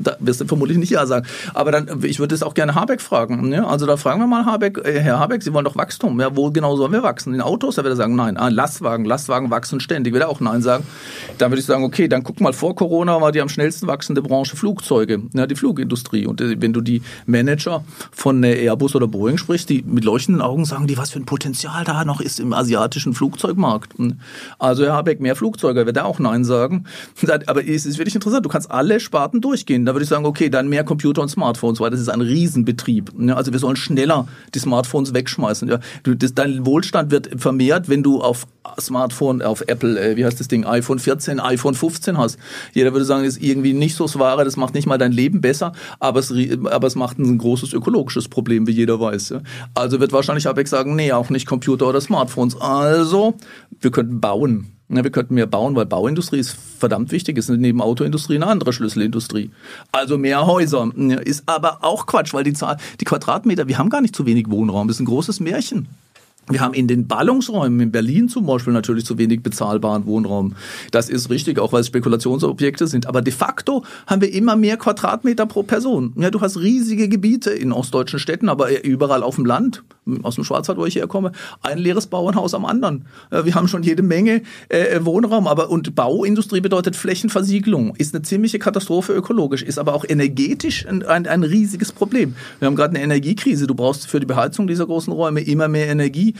Da 0.00 0.16
wirst 0.20 0.40
du 0.40 0.46
vermutlich 0.46 0.78
nicht 0.78 0.90
ja 0.90 1.06
sagen. 1.06 1.26
Aber 1.54 1.72
dann, 1.72 2.02
ich 2.02 2.18
würde 2.18 2.34
es 2.34 2.42
auch 2.42 2.54
gerne 2.54 2.74
Habeck 2.74 3.00
fragen. 3.00 3.48
Ne? 3.48 3.66
Also 3.66 3.86
da 3.86 3.96
fragen 3.96 4.20
wir 4.20 4.26
mal 4.26 4.46
Habeck, 4.46 4.78
äh, 4.78 5.00
Herr 5.00 5.18
Habeck, 5.18 5.42
Sie 5.42 5.52
wollen 5.52 5.64
doch 5.64 5.76
Wachstum. 5.76 6.18
Ja, 6.20 6.34
wo 6.36 6.50
genau 6.50 6.76
sollen 6.76 6.92
wir 6.92 7.02
wachsen? 7.02 7.34
In 7.34 7.40
Autos? 7.40 7.74
Da 7.74 7.84
wird 7.84 7.92
er 7.92 7.96
sagen, 7.96 8.16
nein. 8.16 8.36
Ah, 8.36 8.48
Lastwagen, 8.48 9.04
Lastwagen 9.04 9.50
wachsen 9.50 9.80
ständig. 9.80 10.12
Wird 10.12 10.22
er 10.22 10.28
auch 10.28 10.40
nein 10.40 10.62
sagen. 10.62 10.84
Dann 11.38 11.50
würde 11.50 11.60
ich 11.60 11.66
sagen, 11.66 11.84
okay, 11.84 12.08
dann 12.08 12.22
guck 12.22 12.40
mal, 12.40 12.52
vor 12.52 12.74
Corona 12.74 13.20
war 13.20 13.32
die 13.32 13.40
am 13.40 13.48
schnellsten 13.48 13.86
wachsende 13.86 14.22
Branche 14.22 14.56
Flugzeuge, 14.56 15.22
ja, 15.34 15.46
die 15.46 15.54
Flugindustrie. 15.54 16.26
Und 16.26 16.40
äh, 16.40 16.56
wenn 16.60 16.72
du 16.72 16.80
die 16.80 17.02
Manager 17.26 17.84
von 18.10 18.42
äh, 18.42 18.54
Airbus 18.64 18.94
oder 18.94 19.06
Boeing 19.06 19.36
sprichst, 19.36 19.68
die 19.68 19.82
mit 19.82 20.04
leuchtenden 20.04 20.40
Augen 20.40 20.64
sagen, 20.64 20.86
die 20.86 20.96
was 20.96 21.10
für 21.10 21.18
ein 21.18 21.26
Potenzial 21.26 21.84
da 21.84 22.04
noch 22.04 22.20
ist 22.20 22.40
im 22.40 22.52
asiatischen 22.52 23.12
Flugzeugmarkt. 23.12 23.94
Also 24.58 24.84
Herr 24.84 24.94
Habeck, 24.94 25.20
mehr 25.20 25.36
Flugzeuge, 25.36 25.84
wird 25.84 25.96
er 25.96 26.06
auch 26.06 26.18
nein 26.18 26.44
sagen. 26.44 26.84
Aber 27.46 27.66
es 27.66 27.86
ist 27.86 27.98
wirklich 27.98 28.14
interessant, 28.14 28.44
du 28.44 28.48
kannst 28.48 28.70
alle 28.70 28.98
Sparten 29.00 29.40
durchgehen. 29.60 29.84
Da 29.84 29.94
würde 29.94 30.04
ich 30.04 30.08
sagen, 30.08 30.24
okay, 30.24 30.48
dann 30.48 30.68
mehr 30.68 30.84
Computer 30.84 31.22
und 31.22 31.28
Smartphones, 31.28 31.80
weil 31.80 31.90
das 31.90 32.00
ist 32.00 32.08
ein 32.08 32.20
Riesenbetrieb. 32.20 33.12
Also 33.34 33.52
wir 33.52 33.58
sollen 33.58 33.76
schneller 33.76 34.26
die 34.54 34.58
Smartphones 34.58 35.14
wegschmeißen. 35.14 35.78
Dein 36.34 36.66
Wohlstand 36.66 37.10
wird 37.10 37.40
vermehrt, 37.40 37.88
wenn 37.88 38.02
du 38.02 38.20
auf 38.20 38.46
Smartphone, 38.78 39.42
auf 39.42 39.62
Apple, 39.62 39.98
äh, 39.98 40.16
wie 40.16 40.24
heißt 40.24 40.38
das 40.38 40.48
Ding, 40.48 40.64
iPhone 40.66 40.98
14, 40.98 41.40
iPhone 41.40 41.74
15 41.74 42.18
hast. 42.18 42.38
Jeder 42.72 42.92
würde 42.92 43.04
sagen, 43.04 43.24
das 43.24 43.36
ist 43.36 43.42
irgendwie 43.42 43.72
nicht 43.72 43.94
so 43.94 44.04
das 44.04 44.18
Wahre, 44.18 44.44
das 44.44 44.56
macht 44.56 44.74
nicht 44.74 44.86
mal 44.86 44.98
dein 44.98 45.12
Leben 45.12 45.40
besser, 45.40 45.72
aber 45.98 46.20
es, 46.20 46.32
aber 46.64 46.86
es 46.86 46.94
macht 46.94 47.18
ein 47.18 47.38
großes 47.38 47.72
ökologisches 47.72 48.28
Problem, 48.28 48.66
wie 48.66 48.72
jeder 48.72 49.00
weiß. 49.00 49.34
Also 49.74 50.00
wird 50.00 50.12
wahrscheinlich 50.12 50.46
Abeck 50.46 50.68
sagen, 50.68 50.94
nee, 50.94 51.12
auch 51.12 51.30
nicht 51.30 51.46
Computer 51.46 51.88
oder 51.88 52.00
Smartphones. 52.00 52.60
Also, 52.60 53.34
wir 53.80 53.90
könnten 53.90 54.20
bauen. 54.20 54.79
Ja, 54.92 55.04
wir 55.04 55.10
könnten 55.10 55.34
mehr 55.34 55.46
bauen, 55.46 55.76
weil 55.76 55.86
Bauindustrie 55.86 56.40
ist 56.40 56.56
verdammt 56.78 57.12
wichtig, 57.12 57.38
ist 57.38 57.48
neben 57.48 57.80
Autoindustrie 57.80 58.34
eine 58.34 58.48
andere 58.48 58.72
Schlüsselindustrie. 58.72 59.50
Also 59.92 60.18
mehr 60.18 60.46
Häuser. 60.46 60.90
Ist 61.24 61.44
aber 61.46 61.84
auch 61.84 62.06
Quatsch, 62.06 62.34
weil 62.34 62.42
die 62.42 62.54
Zahl, 62.54 62.76
die 63.00 63.04
Quadratmeter, 63.04 63.68
wir 63.68 63.78
haben 63.78 63.88
gar 63.88 64.00
nicht 64.00 64.16
zu 64.16 64.26
wenig 64.26 64.50
Wohnraum, 64.50 64.88
das 64.88 64.96
ist 64.96 65.00
ein 65.00 65.06
großes 65.06 65.38
Märchen. 65.38 65.88
Wir 66.50 66.60
haben 66.60 66.74
in 66.74 66.88
den 66.88 67.06
Ballungsräumen 67.06 67.80
in 67.80 67.92
Berlin 67.92 68.28
zum 68.28 68.46
Beispiel 68.46 68.72
natürlich 68.72 69.04
zu 69.04 69.18
wenig 69.18 69.42
bezahlbaren 69.42 70.06
Wohnraum. 70.06 70.54
Das 70.90 71.08
ist 71.08 71.30
richtig, 71.30 71.58
auch 71.58 71.72
weil 71.72 71.80
es 71.80 71.86
Spekulationsobjekte 71.86 72.86
sind. 72.86 73.06
Aber 73.06 73.22
de 73.22 73.32
facto 73.32 73.84
haben 74.06 74.20
wir 74.20 74.32
immer 74.32 74.56
mehr 74.56 74.76
Quadratmeter 74.76 75.46
pro 75.46 75.62
Person. 75.62 76.12
Ja, 76.16 76.30
du 76.30 76.40
hast 76.40 76.58
riesige 76.58 77.08
Gebiete 77.08 77.50
in 77.50 77.72
ostdeutschen 77.72 78.18
Städten, 78.18 78.48
aber 78.48 78.84
überall 78.84 79.22
auf 79.22 79.36
dem 79.36 79.46
Land, 79.46 79.84
aus 80.22 80.34
dem 80.34 80.44
Schwarzwald, 80.44 80.78
wo 80.78 80.86
ich 80.86 80.96
herkomme, 80.96 81.32
ein 81.62 81.78
leeres 81.78 82.06
Bauernhaus 82.06 82.54
am 82.54 82.64
anderen. 82.64 83.04
Wir 83.30 83.54
haben 83.54 83.68
schon 83.68 83.82
jede 83.82 84.02
Menge 84.02 84.42
äh, 84.68 85.04
Wohnraum, 85.04 85.46
aber 85.46 85.70
und 85.70 85.94
Bauindustrie 85.94 86.60
bedeutet 86.60 86.96
Flächenversiegelung, 86.96 87.94
ist 87.96 88.14
eine 88.14 88.22
ziemliche 88.22 88.58
Katastrophe 88.58 89.12
ökologisch, 89.12 89.62
ist 89.62 89.78
aber 89.78 89.94
auch 89.94 90.04
energetisch 90.08 90.86
ein, 90.86 91.04
ein, 91.04 91.26
ein 91.26 91.42
riesiges 91.42 91.92
Problem. 91.92 92.34
Wir 92.58 92.66
haben 92.66 92.76
gerade 92.76 92.94
eine 92.94 93.04
Energiekrise. 93.04 93.66
Du 93.66 93.74
brauchst 93.74 94.08
für 94.08 94.20
die 94.20 94.26
Beheizung 94.26 94.66
dieser 94.66 94.86
großen 94.86 95.12
Räume 95.12 95.40
immer 95.40 95.68
mehr 95.68 95.88
Energie. 95.88 96.34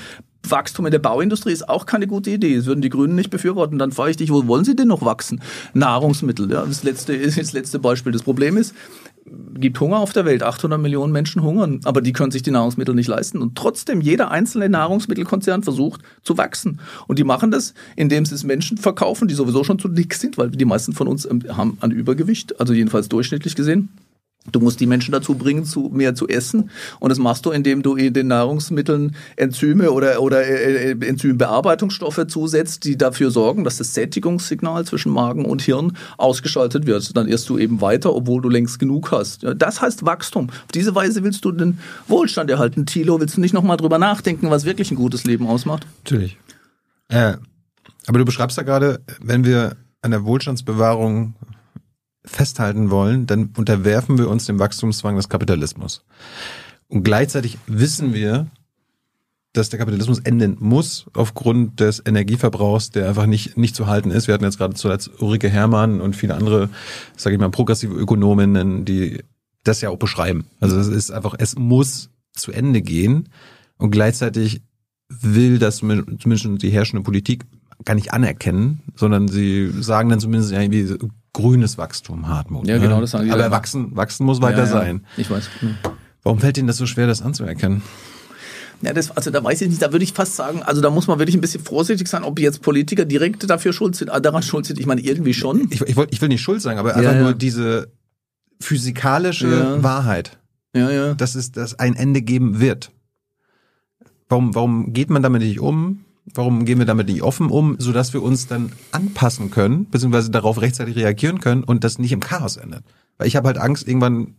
Wachstum 0.49 0.87
in 0.87 0.93
der 0.93 0.99
Bauindustrie 0.99 1.53
ist 1.53 1.69
auch 1.69 1.87
keine 1.87 2.07
gute 2.07 2.31
Idee. 2.31 2.57
Das 2.57 2.67
würden 2.67 2.81
die 2.81 2.89
Grünen 2.89 3.15
nicht 3.15 3.31
befürworten. 3.31 3.79
Dann 3.79 3.93
frage 3.93 4.13
ich 4.13 4.17
dich, 4.17 4.31
wo 4.31 4.47
wollen 4.47 4.65
sie 4.65 4.75
denn 4.75 4.89
noch 4.89 5.05
wachsen? 5.05 5.41
Nahrungsmittel, 5.75 6.51
ja, 6.51 6.65
das 6.65 6.83
letzte 6.83 7.19
das 7.19 7.53
letzte 7.53 7.79
Beispiel. 7.79 8.13
Das 8.13 8.23
Problem 8.23 8.57
ist, 8.57 8.75
gibt 9.55 9.79
Hunger 9.81 9.99
auf 9.99 10.13
der 10.13 10.25
Welt. 10.25 10.43
800 10.43 10.81
Millionen 10.81 11.13
Menschen 11.13 11.43
hungern, 11.43 11.81
aber 11.85 12.01
die 12.01 12.13
können 12.13 12.31
sich 12.31 12.43
die 12.43 12.51
Nahrungsmittel 12.51 12.95
nicht 12.95 13.07
leisten. 13.07 13.43
Und 13.43 13.57
trotzdem, 13.57 14.01
jeder 14.01 14.31
einzelne 14.31 14.69
Nahrungsmittelkonzern 14.69 15.63
versucht 15.63 16.03
zu 16.23 16.39
wachsen. 16.39 16.81
Und 17.07 17.19
die 17.19 17.25
machen 17.25 17.51
das, 17.51 17.75
indem 17.97 18.25
sie 18.25 18.35
es 18.35 18.45
Menschen 18.45 18.79
verkaufen, 18.79 19.29
die 19.29 19.35
sowieso 19.35 19.63
schon 19.65 19.79
zu 19.79 19.89
dick 19.89 20.15
sind, 20.15 20.39
weil 20.39 20.51
die 20.51 20.65
meisten 20.65 20.93
von 20.93 21.07
uns 21.07 21.27
ähm, 21.27 21.43
haben 21.51 21.77
an 21.81 21.91
Übergewicht, 21.91 22.59
also 22.59 22.73
jedenfalls 22.73 23.09
durchschnittlich 23.09 23.55
gesehen. 23.55 23.91
Du 24.53 24.61
musst 24.61 24.81
die 24.81 24.87
Menschen 24.87 25.13
dazu 25.13 25.35
bringen, 25.35 25.65
zu, 25.65 25.91
mehr 25.93 26.15
zu 26.15 26.29
essen. 26.29 26.71
Und 26.99 27.11
das 27.11 27.19
machst 27.19 27.47
du, 27.47 27.51
indem 27.51 27.83
du 27.83 27.97
den 27.97 28.29
Nahrungsmitteln 28.29 29.17
Enzyme 29.37 29.91
oder, 29.91 30.21
oder 30.23 30.47
äh, 30.47 30.93
äh, 30.93 31.07
Enzymbearbeitungsstoffe 31.07 32.27
zusetzt, 32.29 32.85
die 32.85 32.97
dafür 32.97 33.31
sorgen, 33.31 33.65
dass 33.65 33.79
das 33.79 33.95
Sättigungssignal 33.95 34.85
zwischen 34.85 35.13
Magen 35.13 35.45
und 35.45 35.63
Hirn 35.63 35.97
ausgeschaltet 36.17 36.87
wird. 36.87 37.17
Dann 37.17 37.29
irrst 37.29 37.49
du 37.49 37.59
eben 37.59 37.81
weiter, 37.81 38.15
obwohl 38.15 38.43
du 38.43 38.49
längst 38.49 38.79
genug 38.79 39.13
hast. 39.13 39.47
Das 39.57 39.81
heißt 39.81 40.05
Wachstum. 40.05 40.49
Auf 40.49 40.73
diese 40.75 40.95
Weise 40.95 41.23
willst 41.23 41.45
du 41.45 41.53
den 41.53 41.79
Wohlstand 42.09 42.51
erhalten. 42.51 42.87
Thilo, 42.87 43.21
willst 43.21 43.37
du 43.37 43.41
nicht 43.41 43.55
nochmal 43.55 43.77
drüber 43.77 43.99
nachdenken, 43.99 44.51
was 44.51 44.65
wirklich 44.65 44.91
ein 44.91 44.97
gutes 44.97 45.25
Leben 45.25 45.47
ausmacht? 45.47 45.87
Natürlich. 46.05 46.37
Äh, 47.09 47.35
aber 48.07 48.19
du 48.19 48.25
beschreibst 48.25 48.57
ja 48.57 48.63
gerade, 48.63 49.01
wenn 49.21 49.45
wir 49.45 49.77
an 50.03 50.11
der 50.11 50.25
Wohlstandsbewahrung 50.25 51.35
festhalten 52.25 52.91
wollen, 52.91 53.27
dann 53.27 53.51
unterwerfen 53.57 54.19
wir 54.19 54.29
uns 54.29 54.47
dem 54.47 54.59
Wachstumszwang 54.59 55.17
des 55.17 55.29
Kapitalismus. 55.29 56.05
Und 56.89 57.03
gleichzeitig 57.03 57.59
wissen 57.67 58.13
wir, 58.15 58.49
dass 59.53 59.69
der 59.69 59.79
Kapitalismus 59.79 60.21
enden 60.21 60.57
muss 60.61 61.07
aufgrund 61.15 61.81
des 61.81 62.03
Energieverbrauchs, 62.05 62.91
der 62.91 63.09
einfach 63.09 63.27
nicht 63.27 63.57
nicht 63.57 63.75
zu 63.75 63.87
halten 63.89 64.11
ist. 64.11 64.29
Wir 64.29 64.35
hatten 64.35 64.45
jetzt 64.45 64.59
gerade 64.59 64.75
zuletzt 64.75 65.11
Ulrike 65.21 65.49
Herrmann 65.49 66.01
und 66.01 66.15
viele 66.15 66.35
andere, 66.35 66.69
sage 67.17 67.35
ich 67.35 67.41
mal, 67.41 67.51
progressive 67.51 67.95
Ökonominnen, 67.95 68.85
die 68.85 69.23
das 69.65 69.81
ja 69.81 69.91
auch 69.91 69.99
beschreiben. 69.99 70.47
Also 70.61 70.79
es 70.79 70.87
ist 70.87 71.11
einfach, 71.11 71.35
es 71.39 71.57
muss 71.57 72.11
zu 72.33 72.53
Ende 72.53 72.81
gehen 72.81 73.29
und 73.77 73.91
gleichzeitig 73.91 74.63
will 75.09 75.59
das 75.59 75.79
zumindest 75.79 76.63
die 76.63 76.71
herrschende 76.71 77.03
Politik 77.03 77.45
gar 77.85 77.95
nicht 77.95 78.13
anerkennen, 78.13 78.83
sondern 78.95 79.27
sie 79.27 79.71
sagen 79.81 80.11
dann 80.11 80.21
zumindest 80.21 80.53
irgendwie 80.53 80.97
grünes 81.33 81.79
Wachstum, 81.79 82.29
Hartmut. 82.29 82.67
Ja, 82.67 82.79
genau, 82.79 83.01
das 83.01 83.13
sagen 83.13 83.25
die 83.27 83.31
Aber 83.33 83.43
dann. 83.43 83.53
wachsen, 83.53 83.97
wachsen 83.97 84.27
muss 84.27 84.41
weiter 84.43 84.59
Ja, 84.59 84.65
ja. 84.65 84.71
sein. 84.71 85.07
Ich 85.17 85.31
weiß. 85.31 85.49
Warum 86.23 86.39
fällt 86.41 86.59
Ihnen 86.59 86.67
das 86.67 86.77
so 86.77 86.87
schwer, 86.87 87.07
das 87.07 87.23
anzuerkennen? 87.23 87.83
Ja, 88.83 88.95
das, 88.95 89.11
also 89.11 89.31
da 89.31 89.45
weiß 89.45 89.61
ich 89.61 89.69
nicht, 89.69 89.83
da 89.83 89.93
würde 89.93 90.05
ich 90.05 90.13
fast 90.15 90.37
sagen, 90.37 90.63
also 90.63 90.81
da 90.81 90.89
muss 90.91 91.07
man 91.07 91.19
wirklich 91.19 91.37
ein 91.37 91.41
bisschen 91.43 91.63
vorsichtig 91.63 92.09
sein, 92.09 92.25
ob 92.25 92.39
jetzt 92.39 92.63
Politiker 92.63 93.05
direkt 93.05 93.49
dafür 93.49 93.73
schuld 93.75 93.95
sind, 93.95 94.11
ah, 94.11 94.21
daran 94.21 94.43
schuld 94.43 94.65
sind. 94.65 94.81
Ich 94.81 94.87
meine, 94.87 95.03
irgendwie 95.03 95.35
schon. 95.35 95.69
Ich, 95.71 95.83
ich, 95.83 95.97
ich 95.97 96.21
will 96.23 96.29
nicht 96.29 96.41
schuld 96.41 96.63
sagen, 96.63 96.79
aber 96.79 96.97
einfach 96.97 97.13
ja. 97.13 97.21
nur 97.23 97.35
diese 97.35 97.93
physikalische 98.61 99.49
Ja. 99.49 99.83
Wahrheit, 99.83 100.39
Ja, 100.75 100.91
ja. 100.91 101.15
dass 101.15 101.35
es 101.35 101.53
dass 101.53 101.79
ein 101.79 101.95
Ende 101.95 102.23
geben 102.23 102.61
wird. 102.61 102.91
Warum, 104.29 104.55
warum 104.55 104.93
geht 104.93 105.11
man 105.11 105.23
damit 105.23 105.43
nicht 105.43 105.61
um? 105.61 106.05
Warum 106.35 106.65
gehen 106.65 106.79
wir 106.79 106.87
damit 106.87 107.09
nicht 107.09 107.23
offen 107.23 107.49
um, 107.51 107.77
sodass 107.79 108.13
wir 108.13 108.23
uns 108.23 108.47
dann 108.47 108.71
anpassen 108.93 109.51
können, 109.51 109.87
beziehungsweise 109.91 110.31
darauf 110.31 110.61
rechtzeitig 110.61 110.95
reagieren 110.97 111.41
können 111.41 111.65
und 111.65 111.83
das 111.83 111.99
nicht 111.99 112.13
im 112.13 112.21
Chaos 112.21 112.57
endet? 112.57 112.83
Weil 113.19 113.27
ich 113.27 113.37
habe 113.37 113.49
halt 113.49 113.59
Angst, 113.59 113.89
irgendwann, 113.89 114.35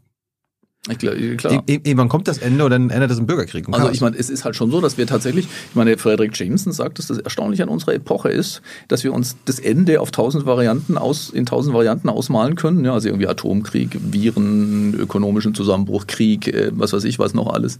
Ich 0.89 0.97
glaub, 0.99 1.13
klar. 1.37 1.63
ir- 1.67 1.85
irgendwann 1.85 2.07
kommt 2.09 2.27
das 2.27 2.37
Ende 2.37 2.63
und 2.65 2.71
dann 2.71 2.89
endet 2.91 3.11
das 3.11 3.17
im 3.19 3.25
Bürgerkrieg. 3.27 3.67
und 3.67 3.73
Also 3.73 3.85
Chaos. 3.87 3.95
ich 3.95 4.01
meine, 4.01 4.15
es 4.15 4.29
ist 4.29 4.45
halt 4.45 4.55
schon 4.55 4.71
so, 4.71 4.79
dass 4.79 4.97
wir 4.97 5.05
tatsächlich, 5.05 5.45
ich 5.45 5.75
meine, 5.75 5.97
Frederick 5.97 6.35
Jameson 6.39 6.71
sagt, 6.71 6.97
dass 6.97 7.07
das 7.07 7.17
Erstaunliche 7.17 7.63
an 7.63 7.69
unserer 7.69 7.93
Epoche 7.93 8.29
ist, 8.29 8.61
dass 8.87 9.03
wir 9.03 9.11
uns 9.13 9.35
das 9.45 9.59
Ende 9.59 9.99
auf 10.01 10.11
tausend 10.11 10.45
Varianten 10.45 10.97
aus, 10.97 11.29
in 11.29 11.45
tausend 11.45 11.75
Varianten 11.75 12.09
ausmalen 12.09 12.55
können. 12.55 12.85
Ja, 12.85 12.93
also 12.93 13.09
irgendwie 13.09 13.27
Atomkrieg, 13.27 13.97
Viren, 14.01 14.93
ökonomischen 14.95 15.53
Zusammenbruch, 15.55 16.07
Krieg, 16.07 16.47
äh, 16.47 16.71
was 16.73 16.93
weiß 16.93 17.03
ich, 17.03 17.19
was 17.19 17.33
noch 17.33 17.47
alles. 17.53 17.79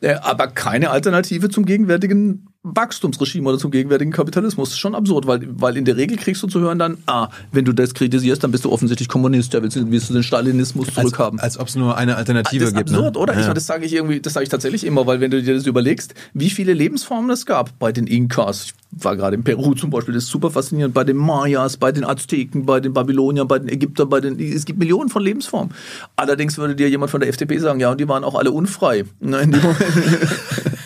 Äh, 0.00 0.14
aber 0.14 0.46
keine 0.46 0.90
Alternative 0.90 1.48
zum 1.50 1.64
gegenwärtigen 1.66 2.46
Wachstumsregime 2.62 3.48
oder 3.48 3.58
zum 3.58 3.70
gegenwärtigen 3.70 4.12
Kapitalismus. 4.12 4.68
Das 4.68 4.74
ist 4.74 4.80
schon 4.80 4.94
absurd, 4.94 5.26
weil, 5.26 5.40
weil 5.50 5.78
in 5.78 5.86
der 5.86 5.96
Regel 5.96 6.18
kriegst 6.18 6.42
du 6.42 6.46
zu 6.46 6.60
hören 6.60 6.78
dann, 6.78 6.98
ah, 7.06 7.28
wenn 7.52 7.64
du 7.64 7.72
das 7.72 7.94
kritisierst, 7.94 8.44
dann 8.44 8.50
bist 8.50 8.66
du 8.66 8.72
offensichtlich 8.72 9.08
Kommunist, 9.08 9.54
ja, 9.54 9.62
willst 9.62 9.76
du, 9.76 9.90
willst 9.90 10.10
du 10.10 10.14
den 10.14 10.22
Stalinismus 10.22 10.88
als, 10.88 10.96
zurückhaben. 10.96 11.40
als 11.40 11.58
ob 11.58 11.68
es 11.68 11.76
nur 11.76 11.96
eine 11.96 12.16
Alternative 12.16 12.60
Das 12.64 12.72
ist 12.72 12.76
gibt. 12.76 12.90
absurd, 12.90 13.14
ne? 13.14 13.20
oder? 13.20 13.32
Ja. 13.34 13.48
Ich 13.48 13.54
das 13.54 13.66
sage 13.66 13.86
ich 13.86 13.94
irgendwie, 13.94 14.20
das 14.20 14.34
sage 14.34 14.44
ich 14.44 14.50
tatsächlich 14.50 14.84
immer, 14.84 15.06
weil 15.06 15.20
wenn 15.20 15.30
du 15.30 15.42
dir 15.42 15.54
das 15.54 15.66
überlegst, 15.66 16.14
wie 16.34 16.50
viele 16.50 16.74
Lebensformen 16.74 17.30
es 17.30 17.46
gab 17.46 17.78
bei 17.78 17.92
den 17.92 18.06
Inkas. 18.06 18.66
Ich 18.66 18.74
war 19.04 19.16
gerade 19.16 19.36
in 19.36 19.44
Peru 19.44 19.74
zum 19.74 19.88
Beispiel, 19.90 20.12
das 20.12 20.24
ist 20.24 20.30
super 20.30 20.50
faszinierend. 20.50 20.92
Bei 20.92 21.04
den 21.04 21.16
Mayas, 21.16 21.76
bei 21.78 21.92
den 21.92 22.04
Azteken, 22.04 22.66
bei 22.66 22.80
den 22.80 22.92
Babyloniern, 22.92 23.48
bei 23.48 23.58
den 23.58 23.68
Ägyptern, 23.68 24.08
bei 24.08 24.20
den, 24.20 24.38
es 24.38 24.64
gibt 24.66 24.78
Millionen 24.78 25.08
von 25.08 25.22
Lebensformen. 25.22 25.72
Allerdings 26.16 26.58
würde 26.58 26.74
dir 26.76 26.90
jemand 26.90 27.10
von 27.10 27.20
der 27.20 27.30
FDP 27.30 27.58
sagen, 27.58 27.80
ja, 27.80 27.90
und 27.92 28.00
die 28.00 28.08
waren 28.08 28.24
auch 28.24 28.34
alle 28.34 28.50
unfrei. 28.50 29.04
Ne, 29.20 29.40
in 29.40 29.52
dem 29.52 29.62
Moment. 29.62 29.80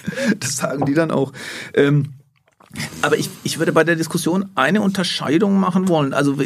das 0.44 0.56
sagen 0.56 0.84
die 0.86 0.94
dann 0.94 1.10
auch. 1.10 1.32
Ähm, 1.74 2.14
aber 3.02 3.16
ich, 3.16 3.30
ich 3.44 3.58
würde 3.58 3.72
bei 3.72 3.84
der 3.84 3.96
Diskussion 3.96 4.46
eine 4.56 4.80
Unterscheidung 4.82 5.58
machen 5.60 5.88
wollen. 5.88 6.12
Also, 6.12 6.36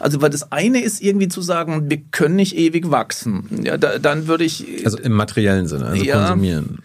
also 0.00 0.20
weil 0.20 0.30
das 0.30 0.52
eine 0.52 0.82
ist 0.82 1.00
irgendwie 1.00 1.28
zu 1.28 1.40
sagen, 1.40 1.88
wir 1.88 1.98
können 2.10 2.36
nicht 2.36 2.56
ewig 2.56 2.90
wachsen. 2.90 3.62
Ja, 3.64 3.78
da, 3.78 3.98
dann 3.98 4.26
würde 4.26 4.44
ich. 4.44 4.84
Also 4.84 4.98
im 4.98 5.12
materiellen 5.12 5.66
Sinne, 5.66 5.86
also 5.86 6.04
Ja. 6.04 6.18
konsumieren. 6.18 6.80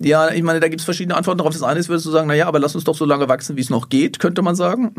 Ja, 0.00 0.30
ich 0.30 0.42
meine, 0.42 0.60
da 0.60 0.68
gibt 0.68 0.80
es 0.80 0.84
verschiedene 0.84 1.16
Antworten 1.16 1.38
darauf. 1.38 1.52
Das 1.52 1.62
eine 1.62 1.80
ist, 1.80 1.88
würdest 1.88 2.06
du 2.06 2.10
sagen, 2.10 2.28
naja, 2.28 2.46
aber 2.46 2.58
lass 2.58 2.74
uns 2.74 2.84
doch 2.84 2.94
so 2.94 3.04
lange 3.04 3.28
wachsen, 3.28 3.56
wie 3.56 3.60
es 3.60 3.70
noch 3.70 3.88
geht, 3.88 4.18
könnte 4.18 4.42
man 4.42 4.54
sagen. 4.54 4.92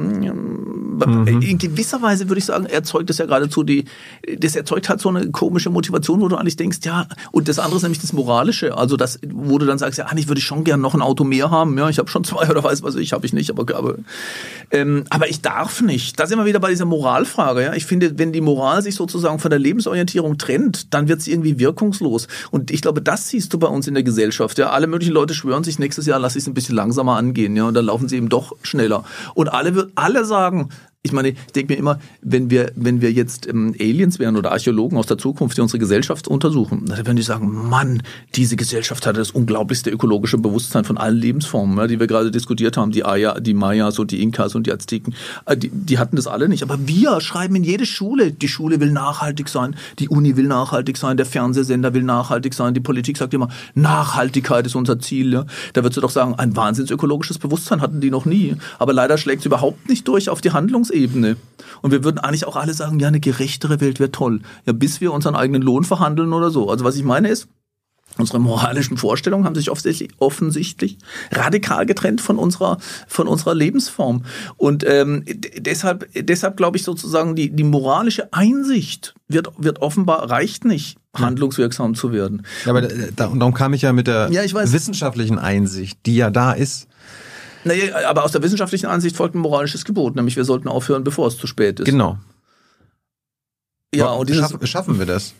In 0.98 1.58
gewisser 1.58 2.02
Weise 2.02 2.28
würde 2.28 2.40
ich 2.40 2.46
sagen, 2.46 2.66
erzeugt 2.66 3.10
das 3.10 3.20
ja 3.20 3.26
geradezu 3.26 3.64
die, 3.64 3.86
das 4.38 4.56
erzeugt 4.56 4.90
halt 4.90 5.00
so 5.00 5.10
eine 5.10 5.32
komische 5.32 5.70
Motivation, 5.70 6.20
wo 6.22 6.28
du 6.28 6.36
eigentlich 6.36 6.58
denkst, 6.58 6.80
ja, 6.84 7.08
und 7.32 7.48
das 7.48 7.60
andere 7.60 7.78
ist 7.78 7.84
nämlich 7.84 8.02
das 8.02 8.14
Moralische, 8.14 8.78
also 8.78 8.98
das, 8.98 9.20
wo 9.26 9.58
du 9.58 9.66
dann 9.66 9.78
sagst, 9.78 9.98
ja, 9.98 10.06
eigentlich 10.06 10.28
würde 10.28 10.40
ich 10.40 10.46
schon 10.46 10.64
gern 10.64 10.82
noch 10.82 10.94
ein 10.94 11.02
Auto 11.02 11.24
mehr 11.24 11.52
haben, 11.52 11.78
ja, 11.78 11.90
ich 11.90 12.00
habe 12.00 12.10
schon 12.10 12.24
zwei 12.24 12.50
oder 12.50 12.64
weiß 12.64 12.84
was 12.84 12.96
ich, 12.96 13.14
habe 13.14 13.26
ich 13.26 13.34
nicht, 13.34 13.50
aber, 13.50 13.76
aber, 13.76 13.96
ähm, 14.72 15.06
aber 15.10 15.30
ich 15.30 15.42
darf 15.42 15.82
nicht. 15.82 16.20
Da 16.20 16.28
sind 16.28 16.38
wir 16.38 16.46
wieder 16.46 16.60
bei 16.60 16.70
dieser 16.70 16.86
Moralfrage, 16.86 17.64
ja. 17.64 17.74
Ich 17.74 17.86
finde, 17.86 18.18
wenn 18.18 18.34
die 18.34 18.42
Moral 18.42 18.82
sich 18.82 18.96
sozusagen 18.96 19.40
von 19.40 19.50
der 19.50 19.60
Lebensorientierung 19.60 20.38
trennt, 20.38 20.94
dann 20.94 21.08
wird 21.08 21.22
sie 21.22 21.32
irgendwie 21.32 21.60
wirkungslos. 21.60 22.28
Und 22.52 22.72
ich 22.72 22.82
glaube, 22.82 23.02
das 23.02 23.30
siehst 23.30 23.54
du 23.54 23.60
bei 23.60 23.68
uns 23.68 23.88
in 23.88 23.94
der 23.94 24.04
Gesellschaft, 24.04 24.58
ja. 24.58 24.70
Alle 24.70 24.88
möglichen 24.90 25.14
Leute 25.14 25.34
schwören 25.34 25.64
sich, 25.64 25.80
nächstes 25.80 26.06
Jahr 26.06 26.20
lasse 26.20 26.38
ich 26.38 26.44
es 26.44 26.48
ein 26.48 26.54
bisschen 26.54 26.76
langsamer 26.76 27.18
angehen, 27.18 27.56
ja, 27.56 27.66
und 27.66 27.74
dann 27.74 27.86
laufen 27.86 28.08
sie 28.08 28.18
eben 28.18 28.30
doch 28.30 28.56
schneller. 28.64 29.04
Und 29.34 29.54
alle, 29.54 29.90
alle 29.96 30.26
sagen, 30.26 30.70
ich 31.02 31.14
meine, 31.14 31.30
ich 31.30 31.54
denke 31.56 31.72
mir 31.72 31.80
immer, 31.80 31.98
wenn 32.22 32.50
wir, 32.50 32.74
wenn 32.76 33.00
wir 33.00 33.14
jetzt 33.14 33.48
ähm, 33.48 33.74
Aliens 33.80 34.20
wären 34.20 34.36
oder 34.36 34.52
Archäologen 34.52 34.98
aus 34.98 35.06
der 35.06 35.18
Zukunft, 35.18 35.56
die 35.56 35.62
unsere 35.62 35.80
Gesellschaft 35.80 36.28
untersuchen, 36.28 36.84
dann 36.88 36.98
würden 36.98 37.16
die 37.16 37.22
sagen, 37.22 37.70
Mann, 37.70 38.04
diese 38.36 38.58
Gesellschaft 38.58 39.08
hatte 39.08 39.20
das 39.20 39.32
unglaublichste 39.32 39.92
ökologische 39.92 40.38
Bewusstsein 40.38 40.84
von 40.84 40.98
allen 40.98 41.16
Lebensformen, 41.16 41.78
ja, 41.78 41.88
die 41.88 42.02
wir 42.02 42.08
gerade 42.08 42.32
diskutiert 42.32 42.76
haben, 42.76 42.92
die 42.92 43.06
Aya, 43.06 43.40
die 43.40 43.54
Mayas 43.54 43.98
und 43.98 44.12
die 44.12 44.22
Inkas 44.22 44.56
und 44.56 44.68
die 44.68 44.74
Azteken, 44.74 45.16
äh, 45.46 45.56
die, 45.56 45.70
die 45.70 46.00
hatten 46.00 46.18
das 46.18 46.28
alle 46.28 46.50
nicht. 46.50 46.64
Aber 46.64 46.78
wir 46.86 47.22
schreiben 47.22 47.56
in 47.56 47.64
jede 47.64 47.86
Schule, 47.86 48.34
die 48.34 48.50
Schule 48.50 48.82
will 48.82 48.92
nachhaltig 48.92 49.48
sein, 49.48 49.78
die 50.00 50.10
Uni 50.10 50.36
will 50.36 50.48
nachhaltig 50.48 50.98
sein, 50.98 51.16
der 51.16 51.26
Fernsehsender 51.26 51.94
will 51.94 52.04
nachhaltig 52.04 52.54
sein, 52.54 52.74
die 52.74 52.82
Politik 52.82 53.16
sagt 53.16 53.34
immer, 53.34 53.48
Nachhaltigkeit 53.74 54.66
ist 54.66 54.76
unser 54.76 55.00
Ziel. 55.00 55.32
Ja. 55.32 55.46
Da 55.72 55.82
würdest 55.82 55.96
du 55.96 56.02
doch 56.02 56.10
sagen, 56.10 56.36
ein 56.36 56.58
wahnsinns 56.58 56.92
ökologisches 56.92 57.40
Bewusstsein 57.40 57.80
hatten 57.80 58.02
die 58.02 58.12
noch 58.12 58.26
nie. 58.26 58.58
Aber 58.80 58.92
leider 58.92 59.18
schlägt 59.18 59.40
es 59.40 59.46
überhaupt 59.46 59.88
nicht 59.88 60.06
durch 60.06 60.30
auf 60.30 60.42
die 60.42 60.52
Handlungsebene. 60.90 61.38
Und 61.82 61.92
wir 61.92 62.04
würden 62.04 62.20
eigentlich 62.20 62.46
auch 62.46 62.56
alle 62.56 62.74
sagen, 62.74 63.00
ja, 63.00 63.08
eine 63.08 63.20
gerechtere 63.20 63.80
Welt 63.80 64.00
wäre 64.00 64.12
toll. 64.12 64.42
Ja, 64.66 64.74
bis 64.74 65.02
wir 65.02 65.14
unseren 65.14 65.36
eigenen 65.36 65.62
Lohn 65.62 65.84
verhandeln 65.84 66.34
oder 66.34 66.52
so. 66.52 66.70
Also 66.70 66.84
was 66.86 66.96
ich 66.96 67.04
meine 67.04 67.30
ist, 67.30 67.48
Unsere 68.18 68.40
moralischen 68.40 68.98
Vorstellungen 68.98 69.46
haben 69.46 69.56
sich 69.56 69.70
offensichtlich, 69.70 70.98
radikal 71.32 71.86
getrennt 71.86 72.20
von 72.20 72.38
unserer, 72.38 72.78
von 73.08 73.28
unserer 73.28 73.54
Lebensform. 73.56 74.26
Und 74.58 74.84
ähm, 74.86 75.24
deshalb, 75.58 76.10
deshalb 76.14 76.58
glaube 76.58 76.76
ich 76.76 76.84
sozusagen, 76.84 77.36
die, 77.36 77.50
die 77.52 77.64
moralische 77.64 78.34
Einsicht 78.34 79.14
wird, 79.30 79.50
wird 79.58 79.82
offenbar, 79.82 80.30
reicht 80.30 80.66
nicht, 80.66 80.98
handlungswirksam 81.14 81.96
zu 81.96 82.12
werden. 82.12 82.46
Ja, 82.66 82.72
aber 82.72 82.82
da, 82.82 82.96
da, 83.16 83.26
und 83.28 83.40
darum 83.40 83.54
kam 83.54 83.74
ich 83.74 83.84
ja 83.84 83.94
mit 83.94 84.08
der 84.08 84.30
Ja, 84.32 84.44
ich 84.44 84.54
weiß. 84.54 84.74
wissenschaftlichen 84.74 85.40
Einsicht, 85.40 86.00
die 86.06 86.16
ja 86.18 86.30
da 86.30 86.52
ist. 86.52 86.89
Naja, 87.64 88.08
aber 88.08 88.24
aus 88.24 88.32
der 88.32 88.42
wissenschaftlichen 88.42 88.86
Ansicht 88.88 89.16
folgt 89.16 89.36
ein 89.36 89.40
moralisches 89.40 89.86
Gebot, 89.86 90.16
nämlich 90.16 90.36
wir 90.36 90.46
sollten 90.46 90.68
aufhören, 90.68 91.04
bevor 91.04 91.28
es 91.28 91.38
zu 91.38 91.48
spät 91.48 91.80
ist. 91.80 91.86
Genau. 91.86 92.18
Ja, 93.94 94.12
und 94.12 94.30
dieses, 94.30 94.50
Schaff, 94.50 94.68
schaffen 94.68 95.00
wir 95.00 95.06
das? 95.06 95.34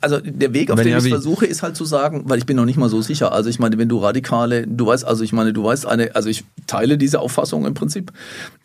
Also 0.00 0.20
der 0.20 0.52
Weg, 0.52 0.70
auf 0.70 0.76
Wenn 0.76 0.84
den 0.84 0.92
ja, 0.92 0.98
ich 0.98 1.08
versuche, 1.08 1.46
ist 1.46 1.62
halt 1.62 1.74
zu 1.74 1.84
sagen, 1.84 2.24
weil 2.26 2.38
ich 2.38 2.46
bin 2.46 2.56
noch 2.56 2.66
nicht 2.66 2.76
mal 2.76 2.90
so 2.90 3.00
sicher. 3.00 3.32
Also 3.32 3.48
ich 3.48 3.58
meine, 3.58 3.78
wenn 3.78 3.88
du 3.88 3.98
radikale, 3.98 4.66
du 4.66 4.86
weißt, 4.86 5.06
also 5.06 5.24
ich 5.24 5.32
meine, 5.32 5.52
du 5.52 5.64
weißt 5.64 5.86
eine, 5.86 6.14
also 6.14 6.28
ich 6.28 6.44
teile 6.66 6.98
diese 6.98 7.20
Auffassung 7.20 7.64
im 7.64 7.72
Prinzip, 7.72 8.12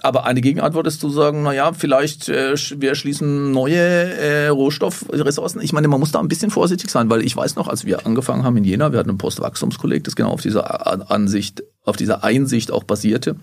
aber 0.02 0.26
eine 0.26 0.42
Gegenantwort 0.42 0.88
ist 0.88 1.00
zu 1.00 1.10
sagen, 1.10 1.44
na 1.44 1.54
ja, 1.54 1.72
vielleicht 1.74 2.28
äh, 2.28 2.56
wir 2.78 2.96
schließen 2.96 3.52
neue 3.52 3.78
äh, 3.78 4.48
Rohstoffressourcen. 4.50 5.62
Ich 5.62 5.72
meine, 5.72 5.88
man 5.88 6.00
muss 6.00 6.12
da 6.12 6.20
ein 6.20 6.28
bisschen 6.28 6.52
vorsichtig 6.52 6.90
sein, 6.90 7.10
weil 7.10 7.24
ich 7.24 7.36
weiß 7.36 7.56
noch, 7.56 7.70
als 7.70 7.86
wir 7.86 8.06
angefangen 8.06 8.44
haben 8.44 8.58
in 8.58 8.66
Jena, 8.66 8.92
wir 8.92 9.00
hatten 9.00 9.12
ein 9.12 9.18
Postwachstumskolleg, 9.18 10.04
das 10.04 10.16
genau 10.16 10.32
auf 10.32 10.42
dieser 10.42 11.10
Ansicht, 11.12 11.64
auf 11.84 11.96
dieser 11.96 12.24
Einsicht 12.24 12.72
auch 12.72 12.84
basierte. 12.84 13.38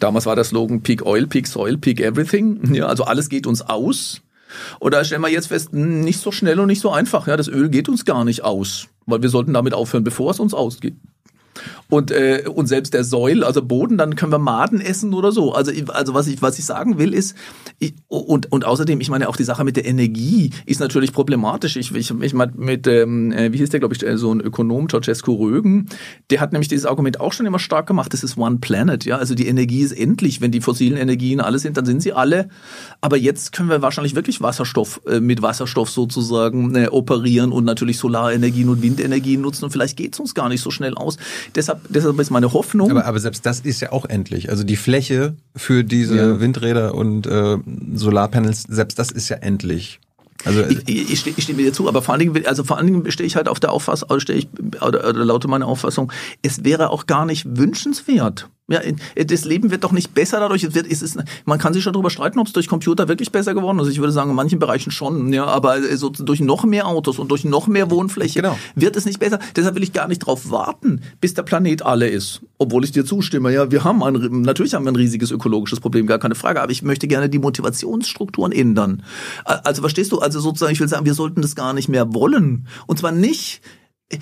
Damals 0.00 0.26
war 0.26 0.34
der 0.34 0.44
Slogan 0.44 0.82
Peak 0.82 1.04
Oil, 1.04 1.26
Peak 1.26 1.46
Soil, 1.46 1.78
Peak 1.78 2.00
Everything. 2.00 2.60
Ja, 2.78 2.86
also 2.86 3.04
alles 3.04 3.28
geht 3.28 3.46
uns 3.46 3.62
aus. 3.62 4.20
Da 4.80 5.04
stellen 5.04 5.22
wir 5.22 5.28
jetzt 5.28 5.48
fest, 5.48 5.72
hm, 5.72 6.00
nicht 6.00 6.20
so 6.20 6.32
schnell 6.32 6.60
und 6.60 6.66
nicht 6.66 6.80
so 6.80 6.90
einfach. 6.90 7.26
Ja, 7.26 7.36
das 7.36 7.48
Öl 7.48 7.68
geht 7.68 7.88
uns 7.88 8.04
gar 8.04 8.24
nicht 8.24 8.42
aus, 8.44 8.88
weil 9.06 9.22
wir 9.22 9.28
sollten 9.28 9.52
damit 9.52 9.74
aufhören, 9.74 10.04
bevor 10.04 10.30
es 10.30 10.40
uns 10.40 10.54
ausgeht. 10.54 10.96
Und, 11.90 12.10
äh, 12.10 12.44
und 12.46 12.66
selbst 12.66 12.92
der 12.92 13.04
Säul, 13.04 13.44
also 13.44 13.62
Boden, 13.62 13.96
dann 13.96 14.14
können 14.14 14.32
wir 14.32 14.38
Maden 14.38 14.80
essen 14.80 15.14
oder 15.14 15.32
so. 15.32 15.52
Also, 15.52 15.72
also 15.88 16.14
was, 16.14 16.26
ich, 16.26 16.42
was 16.42 16.58
ich 16.58 16.64
sagen 16.64 16.98
will 16.98 17.14
ist, 17.14 17.34
ich, 17.78 17.94
und, 18.08 18.52
und 18.52 18.64
außerdem, 18.64 19.00
ich 19.00 19.08
meine, 19.08 19.28
auch 19.28 19.36
die 19.36 19.44
Sache 19.44 19.64
mit 19.64 19.76
der 19.76 19.86
Energie 19.86 20.50
ist 20.66 20.80
natürlich 20.80 21.12
problematisch. 21.12 21.76
Ich, 21.76 21.94
ich, 21.94 22.10
ich 22.10 22.34
meine, 22.34 22.52
mit, 22.56 22.86
ähm, 22.86 23.32
äh, 23.32 23.52
wie 23.52 23.58
hieß 23.58 23.70
der, 23.70 23.80
glaube 23.80 23.94
ich, 23.94 24.04
äh, 24.04 24.18
so 24.18 24.32
ein 24.32 24.40
Ökonom, 24.40 24.88
Ceausescu 24.88 25.32
Rögen, 25.34 25.88
der 26.30 26.40
hat 26.40 26.52
nämlich 26.52 26.68
dieses 26.68 26.84
Argument 26.84 27.20
auch 27.20 27.32
schon 27.32 27.46
immer 27.46 27.58
stark 27.58 27.86
gemacht, 27.86 28.12
das 28.12 28.22
ist 28.22 28.36
One 28.36 28.58
Planet, 28.58 29.04
ja. 29.04 29.16
Also 29.16 29.34
die 29.34 29.46
Energie 29.46 29.80
ist 29.80 29.92
endlich, 29.92 30.40
wenn 30.40 30.50
die 30.50 30.60
fossilen 30.60 30.98
Energien 30.98 31.40
alle 31.40 31.58
sind, 31.58 31.76
dann 31.76 31.86
sind 31.86 32.02
sie 32.02 32.12
alle. 32.12 32.48
Aber 33.00 33.16
jetzt 33.16 33.52
können 33.52 33.70
wir 33.70 33.82
wahrscheinlich 33.82 34.14
wirklich 34.14 34.40
Wasserstoff, 34.40 35.00
äh, 35.06 35.20
mit 35.20 35.42
Wasserstoff 35.42 35.90
sozusagen 35.90 36.74
äh, 36.74 36.88
operieren 36.88 37.52
und 37.52 37.64
natürlich 37.64 37.98
Solarenergien 37.98 38.68
und 38.68 38.82
Windenergien 38.82 39.40
nutzen 39.40 39.64
und 39.64 39.70
vielleicht 39.70 39.96
geht's 39.96 40.20
uns 40.20 40.34
gar 40.34 40.48
nicht 40.48 40.60
so 40.60 40.70
schnell 40.70 40.94
aus. 40.94 41.16
Deshalb, 41.54 41.77
deshalb 41.88 42.18
ist 42.18 42.30
meine 42.30 42.52
Hoffnung. 42.52 42.90
Aber, 42.90 43.04
aber 43.04 43.18
selbst 43.18 43.44
das 43.46 43.60
ist 43.60 43.80
ja 43.80 43.92
auch 43.92 44.04
endlich. 44.04 44.50
Also 44.50 44.64
die 44.64 44.76
Fläche 44.76 45.36
für 45.56 45.84
diese 45.84 46.16
Ja. 46.16 46.40
Windräder 46.40 46.94
und 46.94 47.26
äh, 47.26 47.58
Solarpanels, 47.94 48.64
selbst 48.68 48.98
das 48.98 49.10
ist 49.10 49.28
ja 49.28 49.36
endlich. 49.36 50.00
Also 50.44 50.62
ich, 50.64 50.88
ich, 50.88 51.26
ich 51.26 51.48
mir 51.48 51.64
dir 51.64 51.72
zu, 51.72 51.88
aber 51.88 52.00
vor 52.00 52.14
allen 52.14 52.32
Dingen, 52.32 52.46
also 52.46 52.62
vor 52.62 52.76
allen 52.78 52.86
Dingen 52.86 53.10
stehe 53.10 53.26
ich 53.26 53.34
halt 53.34 53.48
auf 53.48 53.58
der 53.58 53.72
Auffassung, 53.72 54.20
stehe 54.20 54.38
ich, 54.38 54.48
oder, 54.80 55.08
oder 55.08 55.24
laute 55.24 55.48
meine 55.48 55.66
Auffassung, 55.66 56.12
es 56.42 56.64
wäre 56.64 56.90
auch 56.90 57.06
gar 57.06 57.26
nicht 57.26 57.58
wünschenswert, 57.58 58.48
Ja, 58.70 58.80
das 59.16 59.46
Leben 59.46 59.70
wird 59.70 59.82
doch 59.82 59.92
nicht 59.92 60.12
besser 60.12 60.40
dadurch. 60.40 60.62
Es 60.62 60.74
wird, 60.74 60.86
es 60.90 61.00
ist, 61.00 61.16
man 61.46 61.58
kann 61.58 61.72
sich 61.72 61.82
schon 61.82 61.94
darüber 61.94 62.10
streiten, 62.10 62.38
ob 62.38 62.48
es 62.48 62.52
durch 62.52 62.68
Computer 62.68 63.08
wirklich 63.08 63.32
besser 63.32 63.54
geworden 63.54 63.78
ist. 63.78 63.88
Ich 63.88 63.98
würde 63.98 64.12
sagen, 64.12 64.28
in 64.28 64.36
manchen 64.36 64.58
Bereichen 64.58 64.90
schon. 64.90 65.32
Ja, 65.32 65.46
aber 65.46 65.96
so 65.96 66.10
durch 66.10 66.40
noch 66.40 66.64
mehr 66.64 66.86
Autos 66.86 67.18
und 67.18 67.30
durch 67.30 67.46
noch 67.46 67.66
mehr 67.66 67.90
Wohnfläche 67.90 68.42
genau. 68.42 68.58
wird 68.74 68.94
es 68.96 69.06
nicht 69.06 69.20
besser. 69.20 69.38
Deshalb 69.56 69.74
will 69.74 69.82
ich 69.82 69.94
gar 69.94 70.06
nicht 70.06 70.20
darauf 70.20 70.50
warten, 70.50 71.00
bis 71.22 71.32
der 71.32 71.44
Planet 71.44 71.80
alle 71.86 72.08
ist. 72.08 72.42
Obwohl 72.58 72.84
ich 72.84 72.92
dir 72.92 73.06
zustimme. 73.06 73.54
Ja, 73.54 73.70
wir 73.70 73.84
haben 73.84 74.02
ein, 74.02 74.42
natürlich 74.42 74.74
haben 74.74 74.84
wir 74.84 74.92
ein 74.92 74.96
riesiges 74.96 75.30
ökologisches 75.30 75.80
Problem, 75.80 76.06
gar 76.06 76.18
keine 76.18 76.34
Frage. 76.34 76.60
Aber 76.60 76.70
ich 76.70 76.82
möchte 76.82 77.08
gerne 77.08 77.30
die 77.30 77.38
Motivationsstrukturen 77.38 78.52
ändern. 78.52 79.02
Also 79.44 79.80
verstehst 79.80 80.12
du? 80.12 80.18
Also 80.18 80.40
sozusagen, 80.40 80.74
ich 80.74 80.80
will 80.80 80.88
sagen, 80.88 81.06
wir 81.06 81.14
sollten 81.14 81.40
das 81.40 81.56
gar 81.56 81.72
nicht 81.72 81.88
mehr 81.88 82.12
wollen. 82.12 82.66
Und 82.86 82.98
zwar 82.98 83.12
nicht 83.12 83.62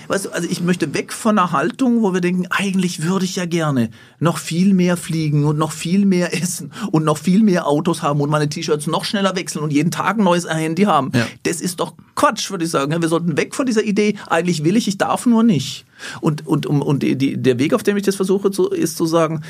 weißt 0.08 0.26
du, 0.26 0.30
also 0.30 0.48
ich 0.48 0.60
möchte 0.62 0.94
weg 0.94 1.12
von 1.12 1.38
einer 1.38 1.52
Haltung, 1.52 2.02
wo 2.02 2.12
wir 2.12 2.20
denken, 2.20 2.46
eigentlich 2.50 3.02
würde 3.02 3.24
ich 3.24 3.36
ja 3.36 3.46
gerne 3.46 3.90
noch 4.18 4.38
viel 4.38 4.74
mehr 4.74 4.96
fliegen 4.96 5.44
und 5.44 5.58
noch 5.58 5.70
viel 5.70 6.04
mehr 6.04 6.34
essen 6.34 6.72
und 6.90 7.04
noch 7.04 7.18
viel 7.18 7.42
mehr 7.42 7.68
Autos 7.68 8.02
haben 8.02 8.20
und 8.20 8.28
meine 8.28 8.48
T-Shirts 8.48 8.88
noch 8.88 9.04
schneller 9.04 9.36
wechseln 9.36 9.62
und 9.62 9.72
jeden 9.72 9.92
Tag 9.92 10.18
ein 10.18 10.24
neues 10.24 10.48
Handy 10.48 10.84
haben. 10.84 11.12
Ja. 11.14 11.26
Das 11.44 11.60
ist 11.60 11.78
doch 11.78 11.94
Quatsch, 12.16 12.50
würde 12.50 12.64
ich 12.64 12.70
sagen. 12.70 13.00
Wir 13.00 13.08
sollten 13.08 13.36
weg 13.36 13.54
von 13.54 13.66
dieser 13.66 13.84
Idee, 13.84 14.16
eigentlich 14.26 14.64
will 14.64 14.76
ich, 14.76 14.88
ich 14.88 14.98
darf 14.98 15.24
nur 15.24 15.44
nicht. 15.44 15.84
Und, 16.20 16.44
und, 16.46 16.66
und, 16.66 16.82
und 16.82 17.02
die, 17.04 17.36
der 17.40 17.58
Weg, 17.60 17.72
auf 17.72 17.84
dem 17.84 17.96
ich 17.96 18.02
das 18.02 18.16
versuche, 18.16 18.48
ist 18.74 18.96
zu 18.96 19.06
sagen, 19.06 19.44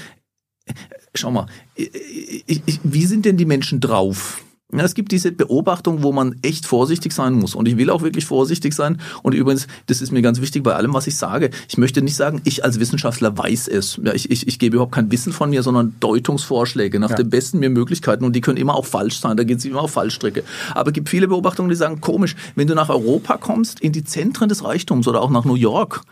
schau 1.14 1.30
mal, 1.30 1.46
wie 1.76 3.06
sind 3.06 3.24
denn 3.24 3.38
die 3.38 3.46
Menschen 3.46 3.80
drauf? 3.80 4.42
Ja, 4.72 4.82
es 4.82 4.94
gibt 4.94 5.12
diese 5.12 5.30
Beobachtung, 5.30 6.02
wo 6.02 6.10
man 6.10 6.34
echt 6.42 6.66
vorsichtig 6.66 7.12
sein 7.12 7.34
muss. 7.34 7.54
Und 7.54 7.68
ich 7.68 7.76
will 7.76 7.88
auch 7.88 8.02
wirklich 8.02 8.24
vorsichtig 8.24 8.74
sein. 8.74 9.00
Und 9.22 9.32
übrigens, 9.32 9.68
das 9.86 10.02
ist 10.02 10.10
mir 10.10 10.22
ganz 10.22 10.40
wichtig 10.40 10.64
bei 10.64 10.74
allem, 10.74 10.92
was 10.92 11.06
ich 11.06 11.16
sage. 11.16 11.50
Ich 11.68 11.78
möchte 11.78 12.02
nicht 12.02 12.16
sagen, 12.16 12.40
ich 12.42 12.64
als 12.64 12.80
Wissenschaftler 12.80 13.38
weiß 13.38 13.68
es. 13.68 14.00
Ja, 14.02 14.12
ich, 14.12 14.28
ich, 14.28 14.48
ich 14.48 14.58
gebe 14.58 14.74
überhaupt 14.74 14.92
kein 14.92 15.12
Wissen 15.12 15.32
von 15.32 15.50
mir, 15.50 15.62
sondern 15.62 15.94
Deutungsvorschläge 16.00 16.98
nach 16.98 17.10
ja. 17.10 17.16
den 17.16 17.30
besten 17.30 17.60
mir 17.60 17.70
Möglichkeiten. 17.70 18.24
Und 18.24 18.34
die 18.34 18.40
können 18.40 18.58
immer 18.58 18.74
auch 18.74 18.86
falsch 18.86 19.20
sein. 19.20 19.36
Da 19.36 19.44
geht 19.44 19.58
es 19.58 19.64
immer 19.64 19.82
auf 19.82 19.92
Fallstrecke. 19.92 20.42
Aber 20.74 20.88
es 20.88 20.94
gibt 20.94 21.10
viele 21.10 21.28
Beobachtungen, 21.28 21.68
die 21.68 21.76
sagen, 21.76 22.00
komisch, 22.00 22.34
wenn 22.56 22.66
du 22.66 22.74
nach 22.74 22.88
Europa 22.88 23.36
kommst, 23.36 23.78
in 23.78 23.92
die 23.92 24.02
Zentren 24.02 24.48
des 24.48 24.64
Reichtums 24.64 25.06
oder 25.06 25.22
auch 25.22 25.30
nach 25.30 25.44
New 25.44 25.54
York, 25.54 26.02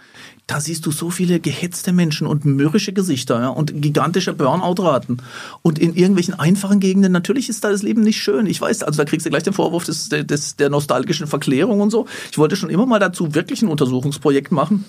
da 0.47 0.61
siehst 0.61 0.85
du 0.85 0.91
so 0.91 1.11
viele 1.11 1.41
gehetzte 1.41 1.93
Menschen 1.93 2.27
und 2.27 2.45
mürrische 2.45 2.93
Gesichter 2.93 3.41
ja, 3.41 3.49
und 3.49 3.81
gigantische 3.81 4.35
Burnout-Raten. 4.35 5.19
Und 5.63 5.79
in 5.79 5.95
irgendwelchen 5.95 6.35
einfachen 6.35 6.81
Gegenden, 6.81 7.13
natürlich 7.13 7.49
ist 7.49 7.65
da 7.65 7.71
das 7.71 7.83
Leben 7.83 8.03
nicht 8.03 8.23
schön. 8.23 8.47
Ich 8.47 8.61
weiß, 8.61 8.83
also 8.83 8.99
da 8.99 9.05
kriegst 9.05 9.25
du 9.25 9.31
gleich 9.31 9.43
den 9.43 9.55
Vorwurf 9.55 9.85
des, 9.85 10.11
des, 10.11 10.57
der 10.57 10.69
nostalgischen 10.69 11.27
Verklärung 11.27 11.81
und 11.81 11.91
so. 11.91 12.07
Ich 12.31 12.37
wollte 12.37 12.57
schon 12.57 12.69
immer 12.69 12.85
mal 12.85 12.99
dazu 12.99 13.35
wirklich 13.35 13.63
ein 13.63 13.69
Untersuchungsprojekt 13.69 14.53
machen. 14.53 14.85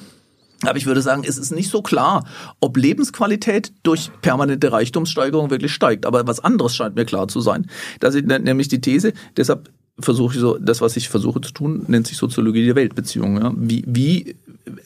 Aber 0.63 0.77
ich 0.77 0.85
würde 0.85 1.01
sagen, 1.01 1.23
es 1.25 1.37
ist 1.37 1.51
nicht 1.51 1.69
so 1.69 1.81
klar, 1.81 2.25
ob 2.59 2.77
Lebensqualität 2.77 3.71
durch 3.83 4.09
permanente 4.21 4.71
Reichtumssteigerung 4.71 5.49
wirklich 5.51 5.73
steigt. 5.73 6.05
Aber 6.05 6.27
was 6.27 6.39
anderes 6.39 6.75
scheint 6.75 6.95
mir 6.95 7.05
klar 7.05 7.27
zu 7.27 7.39
sein. 7.39 7.67
Das 7.99 8.15
ist 8.15 8.25
nämlich 8.25 8.67
die 8.67 8.81
These, 8.81 9.13
deshalb 9.37 9.69
versuche 9.99 10.35
ich 10.35 10.41
so, 10.41 10.57
das, 10.57 10.81
was 10.81 10.97
ich 10.97 11.07
versuche 11.07 11.39
zu 11.41 11.51
tun, 11.51 11.85
nennt 11.87 12.07
sich 12.07 12.17
Soziologie 12.17 12.65
der 12.65 12.75
Weltbeziehungen. 12.75 13.43
Ja? 13.43 13.53
Wie, 13.55 13.83
wie, 13.87 14.35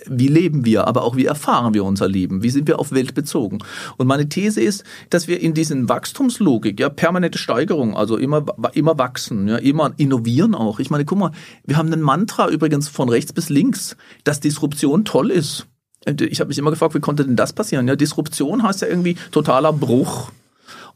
wie 0.08 0.28
leben 0.28 0.66
wir, 0.66 0.88
aber 0.88 1.04
auch 1.04 1.16
wie 1.16 1.26
erfahren 1.26 1.74
wir 1.74 1.84
unser 1.84 2.08
Leben? 2.08 2.44
Wie 2.44 2.50
sind 2.50 2.68
wir 2.68 2.80
auf 2.80 2.92
Welt 2.92 3.14
bezogen? 3.14 3.60
Und 3.98 4.08
meine 4.08 4.28
These 4.28 4.62
ist, 4.62 4.84
dass 5.10 5.28
wir 5.28 5.40
in 5.40 5.54
diesen 5.54 5.90
Wachstumslogik, 5.90 6.80
ja, 6.80 6.90
permanente 6.90 7.38
Steigerung, 7.38 7.96
also 7.96 8.18
immer, 8.18 8.46
immer 8.74 8.98
wachsen, 8.98 9.48
ja, 9.48 9.58
immer 9.58 9.94
innovieren 9.98 10.56
auch. 10.56 10.80
Ich 10.80 10.90
meine, 10.90 11.06
guck 11.06 11.20
mal, 11.20 11.32
wir 11.66 11.78
haben 11.78 11.92
ein 11.92 12.02
Mantra 12.02 12.50
übrigens 12.50 12.88
von 12.88 13.10
rechts 13.10 13.34
bis 13.34 13.50
links, 13.50 13.96
dass 14.24 14.40
Disruption 14.40 15.06
toll 15.06 15.32
ist. 15.32 15.68
Ich 16.06 16.40
habe 16.40 16.48
mich 16.48 16.58
immer 16.58 16.72
gefragt, 16.72 16.96
wie 16.96 17.00
konnte 17.00 17.26
denn 17.26 17.36
das 17.36 17.54
passieren? 17.54 17.88
Ja, 17.88 17.96
Disruption 17.96 18.64
heißt 18.64 18.82
ja 18.82 18.88
irgendwie 18.88 19.16
totaler 19.32 19.74
Bruch. 19.74 20.32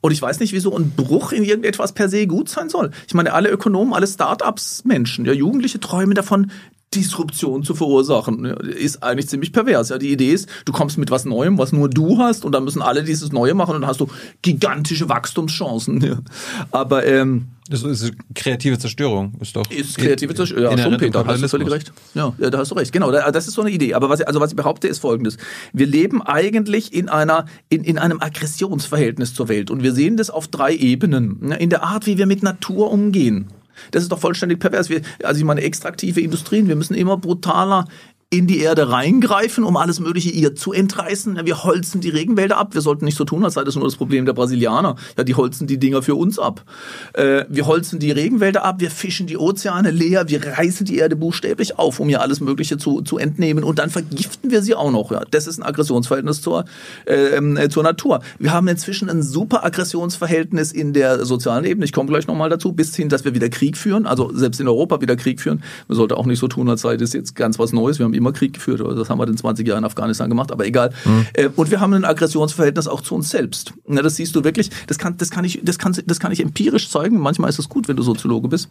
Und 0.05 0.11
ich 0.11 0.21
weiß 0.21 0.41
nicht, 0.41 0.51
wieso 0.51 0.75
ein 0.75 0.91
Bruch 0.91 1.31
in 1.31 1.45
irgendetwas 1.45 1.93
per 1.93 2.09
se 2.09 2.27
gut 2.27 2.49
sein 2.49 2.67
soll. 2.67 2.91
Ich 3.07 3.13
meine, 3.13 3.31
alle 3.31 3.49
Ökonomen, 3.49 3.93
alle 3.93 4.05
Start-ups 4.05 4.83
Menschen, 4.83 5.23
ja, 5.23 5.31
Jugendliche 5.31 5.79
träumen 5.79 6.13
davon, 6.13 6.51
Disruption 6.95 7.63
zu 7.63 7.75
verursachen, 7.75 8.45
ist 8.45 9.03
eigentlich 9.03 9.29
ziemlich 9.29 9.51
pervers. 9.51 9.89
Ja, 9.89 9.97
die 9.97 10.11
Idee 10.11 10.31
ist, 10.31 10.47
du 10.65 10.71
kommst 10.71 10.97
mit 10.97 11.11
was 11.11 11.25
Neuem, 11.25 11.57
was 11.57 11.71
nur 11.71 11.89
du 11.89 12.17
hast, 12.17 12.45
und 12.45 12.51
dann 12.53 12.63
müssen 12.63 12.81
alle 12.81 13.03
dieses 13.03 13.31
Neue 13.31 13.53
machen, 13.53 13.75
und 13.75 13.81
dann 13.81 13.89
hast 13.89 13.99
du 13.99 14.07
gigantische 14.41 15.09
Wachstumschancen. 15.09 16.01
Ja. 16.01 16.19
Aber 16.71 17.05
ähm, 17.05 17.47
das 17.69 17.83
ist 17.83 18.11
kreative 18.35 18.77
Zerstörung, 18.77 19.33
ist 19.39 19.55
doch. 19.55 19.69
Ist 19.71 19.97
kreative 19.97 20.35
Zerstörung. 20.35 20.77
Ja, 20.77 20.83
schon, 20.83 20.97
Peter, 20.97 21.25
hast 21.25 21.41
du 21.41 21.47
völlig 21.47 21.71
recht. 21.71 21.93
Ja, 22.13 22.33
da 22.37 22.57
hast 22.57 22.71
du 22.71 22.75
recht. 22.75 22.91
Genau, 22.91 23.09
das 23.11 23.47
ist 23.47 23.53
so 23.53 23.61
eine 23.61 23.71
Idee. 23.71 23.93
Aber 23.93 24.09
was 24.09 24.19
ich, 24.19 24.27
also 24.27 24.41
was 24.41 24.51
ich 24.51 24.55
behaupte, 24.57 24.87
ist 24.87 24.99
folgendes. 24.99 25.37
Wir 25.71 25.87
leben 25.87 26.21
eigentlich 26.21 26.93
in 26.93 27.07
einer, 27.07 27.45
in, 27.69 27.83
in 27.85 27.97
einem 27.97 28.21
Aggressionsverhältnis 28.21 29.33
zur 29.33 29.47
Welt. 29.47 29.71
Und 29.71 29.81
wir 29.81 29.93
sehen 29.93 30.17
das 30.17 30.29
auf 30.29 30.49
drei 30.49 30.75
Ebenen. 30.75 31.53
In 31.53 31.69
der 31.69 31.83
Art, 31.83 32.05
wie 32.05 32.17
wir 32.17 32.25
mit 32.25 32.43
Natur 32.43 32.91
umgehen. 32.91 33.47
Das 33.91 34.03
ist 34.03 34.11
doch 34.11 34.19
vollständig 34.19 34.59
pervers. 34.59 34.89
Wir, 34.89 35.01
also 35.23 35.39
ich 35.39 35.45
meine, 35.45 35.61
extraktive 35.61 36.21
Industrien, 36.21 36.67
wir 36.67 36.75
müssen 36.75 36.95
immer 36.95 37.17
brutaler 37.17 37.85
in 38.33 38.47
die 38.47 38.61
Erde 38.61 38.89
reingreifen, 38.89 39.63
um 39.63 39.77
alles 39.77 39.99
Mögliche 39.99 40.31
ihr 40.31 40.55
zu 40.55 40.73
entreißen. 40.73 41.45
Wir 41.45 41.63
holzen 41.63 42.01
die 42.01 42.09
Regenwälder 42.09 42.57
ab. 42.57 42.73
Wir 42.73 42.81
sollten 42.81 43.05
nicht 43.05 43.15
so 43.15 43.25
tun, 43.25 43.45
als 43.45 43.53
sei 43.53 43.63
das 43.63 43.75
nur 43.75 43.83
das 43.83 43.95
Problem 43.95 44.25
der 44.25 44.33
Brasilianer. 44.33 44.95
Ja, 45.15 45.23
die 45.23 45.35
holzen 45.35 45.67
die 45.67 45.77
Dinger 45.77 46.01
für 46.01 46.15
uns 46.15 46.39
ab. 46.39 46.63
Äh, 47.13 47.45
wir 47.47 47.67
holzen 47.67 47.99
die 47.99 48.09
Regenwälder 48.09 48.65
ab, 48.65 48.79
wir 48.79 48.89
fischen 48.89 49.27
die 49.27 49.37
Ozeane 49.37 49.91
leer, 49.91 50.29
wir 50.29 50.43
reißen 50.43 50.83
die 50.83 50.97
Erde 50.97 51.15
buchstäblich 51.15 51.77
auf, 51.77 51.99
um 51.99 52.09
ihr 52.09 52.21
alles 52.21 52.41
Mögliche 52.41 52.77
zu, 52.77 53.01
zu 53.01 53.19
entnehmen 53.19 53.63
und 53.63 53.77
dann 53.77 53.91
vergiften 53.91 54.49
wir 54.49 54.63
sie 54.63 54.73
auch 54.73 54.91
noch. 54.91 55.11
Ja, 55.11 55.21
das 55.29 55.45
ist 55.45 55.59
ein 55.59 55.63
Aggressionsverhältnis 55.63 56.41
zur, 56.41 56.65
ähm, 57.05 57.55
äh, 57.55 57.69
zur 57.69 57.83
Natur. 57.83 58.21
Wir 58.39 58.51
haben 58.51 58.67
inzwischen 58.67 59.11
ein 59.11 59.21
super 59.21 59.63
Aggressionsverhältnis 59.63 60.71
in 60.71 60.93
der 60.93 61.23
sozialen 61.23 61.65
Ebene. 61.65 61.85
Ich 61.85 61.93
komme 61.93 62.09
gleich 62.09 62.25
nochmal 62.25 62.49
dazu, 62.49 62.73
bis 62.73 62.95
hin, 62.95 63.09
dass 63.09 63.25
wir 63.25 63.35
wieder 63.35 63.49
Krieg 63.49 63.77
führen, 63.77 64.07
also 64.07 64.31
selbst 64.33 64.59
in 64.59 64.67
Europa 64.67 65.01
wieder 65.01 65.15
Krieg 65.15 65.39
führen. 65.39 65.61
Man 65.87 65.97
sollte 65.97 66.17
auch 66.17 66.25
nicht 66.25 66.39
so 66.39 66.47
tun, 66.47 66.67
als 66.67 66.81
sei 66.81 66.97
das 66.97 67.13
jetzt 67.13 67.35
ganz 67.35 67.59
was 67.59 67.73
Neues. 67.73 67.99
Wir 67.99 68.05
haben 68.05 68.22
immer 68.23 68.33
Krieg 68.33 68.53
geführt. 68.53 68.81
Das 68.81 69.09
haben 69.09 69.19
wir 69.19 69.27
in 69.27 69.37
20 69.37 69.67
Jahren 69.67 69.79
in 69.79 69.85
Afghanistan 69.85 70.29
gemacht, 70.29 70.51
aber 70.51 70.65
egal. 70.65 70.91
Mhm. 71.05 71.27
Und 71.55 71.71
wir 71.71 71.79
haben 71.79 71.93
ein 71.93 72.05
Aggressionsverhältnis 72.05 72.87
auch 72.87 73.01
zu 73.01 73.15
uns 73.15 73.29
selbst. 73.29 73.73
das 73.85 74.15
siehst 74.15 74.35
du 74.35 74.43
wirklich, 74.43 74.69
das 74.87 74.97
kann, 74.97 75.17
das 75.17 75.29
kann 75.29 75.45
ich, 75.45 75.59
das 75.63 75.77
kann, 75.77 75.95
das 76.05 76.19
kann 76.19 76.31
ich 76.31 76.41
empirisch 76.41 76.89
zeigen. 76.89 77.19
Manchmal 77.19 77.49
ist 77.49 77.59
es 77.59 77.69
gut, 77.69 77.87
wenn 77.87 77.95
du 77.95 78.03
Soziologe 78.03 78.47
bist. 78.47 78.69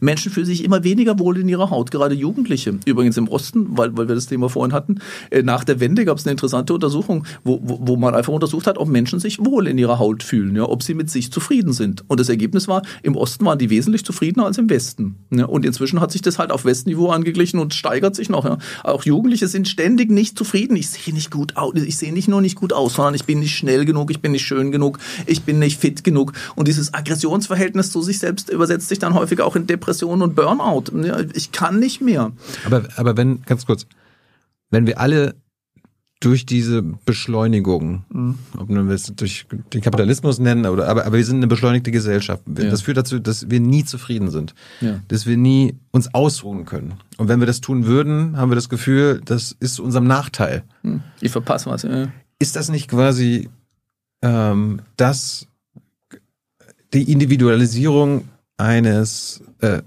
Menschen 0.00 0.32
fühlen 0.32 0.46
sich 0.46 0.64
immer 0.64 0.82
weniger 0.82 1.18
wohl 1.18 1.38
in 1.38 1.48
ihrer 1.48 1.70
Haut, 1.70 1.90
gerade 1.90 2.14
Jugendliche. 2.14 2.78
Übrigens 2.86 3.16
im 3.16 3.28
Osten, 3.28 3.76
weil, 3.76 3.96
weil 3.96 4.08
wir 4.08 4.14
das 4.14 4.26
Thema 4.26 4.48
vorhin 4.48 4.72
hatten, 4.72 5.00
äh, 5.30 5.42
nach 5.42 5.64
der 5.64 5.80
Wende 5.80 6.04
gab 6.04 6.18
es 6.18 6.26
eine 6.26 6.32
interessante 6.32 6.72
Untersuchung, 6.72 7.26
wo, 7.44 7.60
wo, 7.62 7.78
wo 7.82 7.96
man 7.96 8.14
einfach 8.14 8.32
untersucht 8.32 8.66
hat, 8.66 8.78
ob 8.78 8.88
Menschen 8.88 9.20
sich 9.20 9.44
wohl 9.44 9.66
in 9.66 9.78
ihrer 9.78 9.98
Haut 9.98 10.22
fühlen, 10.22 10.56
ja, 10.56 10.68
ob 10.68 10.82
sie 10.82 10.94
mit 10.94 11.10
sich 11.10 11.30
zufrieden 11.32 11.72
sind. 11.72 12.04
Und 12.08 12.18
das 12.18 12.28
Ergebnis 12.28 12.66
war, 12.66 12.82
im 13.02 13.16
Osten 13.16 13.44
waren 13.44 13.58
die 13.58 13.70
wesentlich 13.70 14.04
zufriedener 14.04 14.46
als 14.46 14.58
im 14.58 14.70
Westen. 14.70 15.16
Ja. 15.30 15.44
Und 15.44 15.66
inzwischen 15.66 16.00
hat 16.00 16.12
sich 16.12 16.22
das 16.22 16.38
halt 16.38 16.50
auf 16.50 16.64
Westniveau 16.64 17.10
angeglichen 17.10 17.60
und 17.60 17.74
steigert 17.74 18.16
sich 18.16 18.30
noch. 18.30 18.44
Ja. 18.44 18.58
Auch 18.84 19.04
Jugendliche 19.04 19.48
sind 19.48 19.68
ständig 19.68 20.10
nicht 20.10 20.38
zufrieden. 20.38 20.76
Ich 20.76 20.88
sehe 20.90 21.12
nicht 21.12 21.30
gut 21.30 21.56
aus, 21.56 21.74
ich 21.74 21.96
sehe 21.98 22.12
nicht 22.12 22.28
nur 22.28 22.40
nicht 22.40 22.56
gut 22.56 22.72
aus, 22.72 22.94
sondern 22.94 23.14
ich 23.14 23.24
bin 23.24 23.40
nicht 23.40 23.56
schnell 23.56 23.84
genug, 23.84 24.10
ich 24.10 24.20
bin 24.20 24.32
nicht 24.32 24.46
schön 24.46 24.72
genug, 24.72 24.98
ich 25.26 25.42
bin 25.42 25.58
nicht 25.58 25.78
fit 25.78 26.04
genug. 26.04 26.32
Und 26.56 26.68
dieses 26.68 26.94
Aggressionsverhältnis 26.94 27.92
zu 27.92 28.02
sich 28.02 28.18
selbst 28.18 28.50
übersetzt 28.50 28.88
sich 28.88 28.98
dann 28.98 29.14
häufig 29.14 29.40
auch 29.40 29.57
in 29.58 29.66
Depression 29.66 30.22
und 30.22 30.34
Burnout. 30.34 30.84
Ich 31.34 31.52
kann 31.52 31.78
nicht 31.78 32.00
mehr. 32.00 32.32
Aber, 32.64 32.88
aber 32.96 33.16
wenn, 33.16 33.42
ganz 33.42 33.66
kurz, 33.66 33.86
wenn 34.70 34.86
wir 34.86 34.98
alle 34.98 35.34
durch 36.20 36.44
diese 36.46 36.82
Beschleunigung, 36.82 38.04
mhm. 38.08 38.38
ob 38.56 38.68
wir 38.68 38.90
es 38.90 39.04
durch 39.14 39.46
den 39.72 39.80
Kapitalismus 39.80 40.40
nennen, 40.40 40.66
oder, 40.66 40.88
aber, 40.88 41.06
aber 41.06 41.16
wir 41.16 41.24
sind 41.24 41.36
eine 41.36 41.46
beschleunigte 41.46 41.92
Gesellschaft. 41.92 42.42
Ja. 42.46 42.70
Das 42.70 42.82
führt 42.82 42.96
dazu, 42.96 43.20
dass 43.20 43.48
wir 43.50 43.60
nie 43.60 43.84
zufrieden 43.84 44.30
sind. 44.30 44.54
Ja. 44.80 45.00
Dass 45.08 45.26
wir 45.26 45.36
nie 45.36 45.76
uns 45.92 46.12
ausruhen 46.14 46.64
können. 46.64 46.94
Und 47.18 47.28
wenn 47.28 47.38
wir 47.38 47.46
das 47.46 47.60
tun 47.60 47.86
würden, 47.86 48.36
haben 48.36 48.50
wir 48.50 48.56
das 48.56 48.68
Gefühl, 48.68 49.20
das 49.24 49.54
ist 49.60 49.76
zu 49.76 49.84
unserem 49.84 50.06
Nachteil. 50.06 50.64
Mhm. 50.82 51.02
Ich 51.20 51.30
verpasse 51.30 51.70
was. 51.70 51.82
Ja. 51.84 52.08
Ist 52.40 52.56
das 52.56 52.68
nicht 52.68 52.88
quasi 52.88 53.48
ähm, 54.22 54.80
das, 54.96 55.46
die 56.92 57.12
Individualisierung 57.12 58.28
eines 58.58 59.42
äh, 59.60 59.82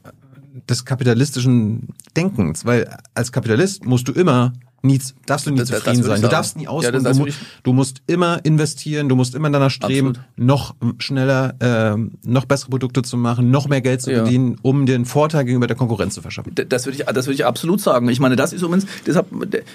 des 0.68 0.86
kapitalistischen 0.86 1.90
Denkens, 2.16 2.66
weil 2.66 2.98
als 3.14 3.32
Kapitalist 3.32 3.86
musst 3.86 4.08
du 4.08 4.12
immer 4.12 4.54
nie, 4.82 5.00
darfst 5.26 5.46
du 5.46 5.52
nie 5.52 5.58
das, 5.58 5.70
zufrieden 5.70 5.98
das 5.98 6.08
sein. 6.08 6.22
Du 6.22 6.28
darfst 6.28 6.58
nie 6.58 6.68
ausruhen. 6.68 7.04
Ja, 7.04 7.14
du, 7.14 7.26
du, 7.64 7.74
musst 7.74 8.02
immer 8.08 8.44
investieren, 8.44 9.10
du 9.10 9.16
musst 9.16 9.36
immer 9.36 9.50
danach 9.50 9.72
streben, 9.72 10.10
Absolut. 10.10 10.28
noch 10.38 10.76
schneller, 11.00 11.56
äh, 11.60 11.98
noch 12.28 12.46
bessere 12.46 12.70
Produkte 12.70 13.02
zu 13.02 13.18
machen, 13.18 13.52
noch 13.52 13.68
mehr 13.68 13.82
Geld 13.82 14.02
zu 14.02 14.12
ja. 14.12 14.18
verdienen, 14.18 14.58
um 14.62 14.86
den 14.86 15.06
Vorteil 15.06 15.46
gegenüber 15.46 15.68
der 15.68 15.76
Konkurrenz 15.76 16.14
zu 16.14 16.22
verschaffen. 16.22 16.54
Das 16.56 16.86
würde 16.86 16.98
ich, 17.00 17.06
das 17.06 17.26
würde 17.26 17.34
ich 17.34 17.46
absolut 17.46 17.82
sagen. 17.82 18.08
Ich 18.10 18.20
meine, 18.20 18.36
das 18.36 18.54
ist 18.54 18.62
übrigens, 18.62 18.86
deshalb, 19.06 19.28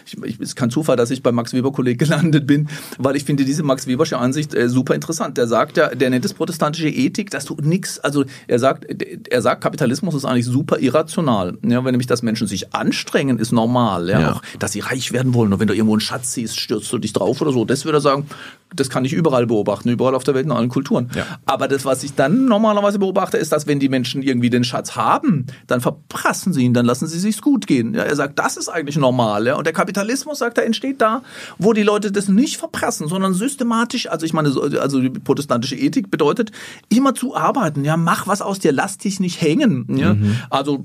ich, 0.07 0.23
ich, 0.23 0.41
ist 0.41 0.57
kein 0.57 0.71
Zufall, 0.71 0.97
dass 0.97 1.11
ich 1.11 1.23
bei 1.23 1.33
Max 1.33 1.53
Weber 1.53 1.73
Kolleg 1.73 1.99
gelandet 2.07 2.47
bin, 2.47 2.69
weil 2.99 3.17
ich 3.17 3.25
finde 3.25 3.45
diese 3.45 3.63
Max 3.63 3.87
Webersche 3.87 4.19
Ansicht 4.19 4.55
äh, 4.55 4.69
super 4.69 4.95
interessant. 4.95 5.37
Der 5.39 5.47
sagt 5.47 5.77
ja, 5.77 5.89
der 5.95 6.11
nennt 6.11 6.25
es 6.25 6.35
protestantische 6.35 6.89
Ethik, 6.89 7.31
dass 7.31 7.45
du 7.45 7.57
nix, 7.63 7.99
also 7.99 8.25
er 8.47 8.59
sagt, 8.59 8.87
er 9.31 9.43
sagt, 9.43 9.63
Kapitalismus 9.63 10.15
ist 10.15 10.25
eigentlich 10.25 10.47
super 10.47 10.79
irrational. 10.79 11.59
Ja, 11.65 11.85
wenn 11.85 11.93
nämlich, 11.93 12.07
dass 12.07 12.23
Menschen 12.23 12.47
sich 12.47 12.75
anstrengen, 12.75 13.39
ist 13.39 13.53
normal. 13.53 14.09
Ja, 14.09 14.21
ja. 14.21 14.33
Auch, 14.33 14.43
dass 14.59 14.73
sie 14.73 14.81
reich 14.81 14.96
werden 15.13 15.35
wollen. 15.35 15.53
Und 15.53 15.61
wenn 15.61 15.69
du 15.69 15.75
irgendwo 15.75 15.95
einen 15.95 16.01
Schatz 16.01 16.33
siehst, 16.33 16.59
stürzt 16.59 16.93
du 16.93 16.99
dich 16.99 17.13
drauf 17.13 17.41
oder 17.41 17.53
so. 17.53 17.65
Das 17.65 17.85
würde 17.85 17.99
er 17.99 18.03
sagen, 18.03 18.27
das 18.75 18.91
kann 18.91 19.05
ich 19.05 19.13
überall 19.13 19.47
beobachten, 19.47 19.89
überall 19.89 20.15
auf 20.15 20.25
der 20.25 20.35
Welt 20.35 20.45
in 20.45 20.53
allen 20.53 20.69
Kulturen. 20.69 21.09
Ja. 21.15 21.25
Aber 21.47 21.69
das, 21.69 21.85
was 21.85 22.03
ich 22.03 22.15
dann 22.15 22.47
normalerweise 22.47 22.99
beobachte, 22.99 23.37
ist, 23.37 23.53
dass 23.53 23.67
wenn 23.67 23.79
die 23.79 23.89
Menschen 23.89 24.23
irgendwie 24.23 24.51
den 24.51 24.65
Schatz 24.65 24.97
haben, 24.97 25.47
dann 25.67 25.81
verprassen 25.81 26.53
sie 26.53 26.65
ihn, 26.65 26.75
dann 26.75 26.85
lassen 26.85 27.07
sie 27.07 27.19
sich's 27.19 27.41
gut 27.41 27.67
gehen. 27.67 27.95
Ja, 27.95 28.03
er 28.03 28.17
sagt, 28.17 28.39
das 28.39 28.57
ist 28.57 28.69
eigentlich 28.69 28.97
normal. 28.97 29.47
Ja? 29.47 29.55
Und 29.55 29.67
der 29.67 29.73
Kapitalismus 29.73 30.41
sagt, 30.41 30.59
er 30.59 30.67
entsteht 30.67 31.01
da, 31.01 31.23
wo 31.59 31.73
die 31.73 31.85
Leute 31.85 32.11
das 32.11 32.29
nicht 32.29 32.57
verprassen, 32.57 33.07
sondern 33.07 33.35
systematisch, 33.35 34.09
also 34.09 34.27
ich 34.27 34.33
meine, 34.33 34.49
also 34.81 35.01
die 35.01 35.11
protestantische 35.11 35.77
Ethik 35.77 36.11
bedeutet, 36.11 36.51
immer 36.89 37.15
zu 37.15 37.37
arbeiten. 37.37 37.85
Ja, 37.85 37.97
mach 37.97 38.27
was 38.27 38.43
aus 38.43 38.59
dir, 38.59 38.73
lass 38.73 38.99
dich 38.99 39.21
nicht 39.21 39.41
hängen. 39.41 39.87
Ja? 39.97 40.15
Mhm. 40.15 40.37
Also 40.51 40.85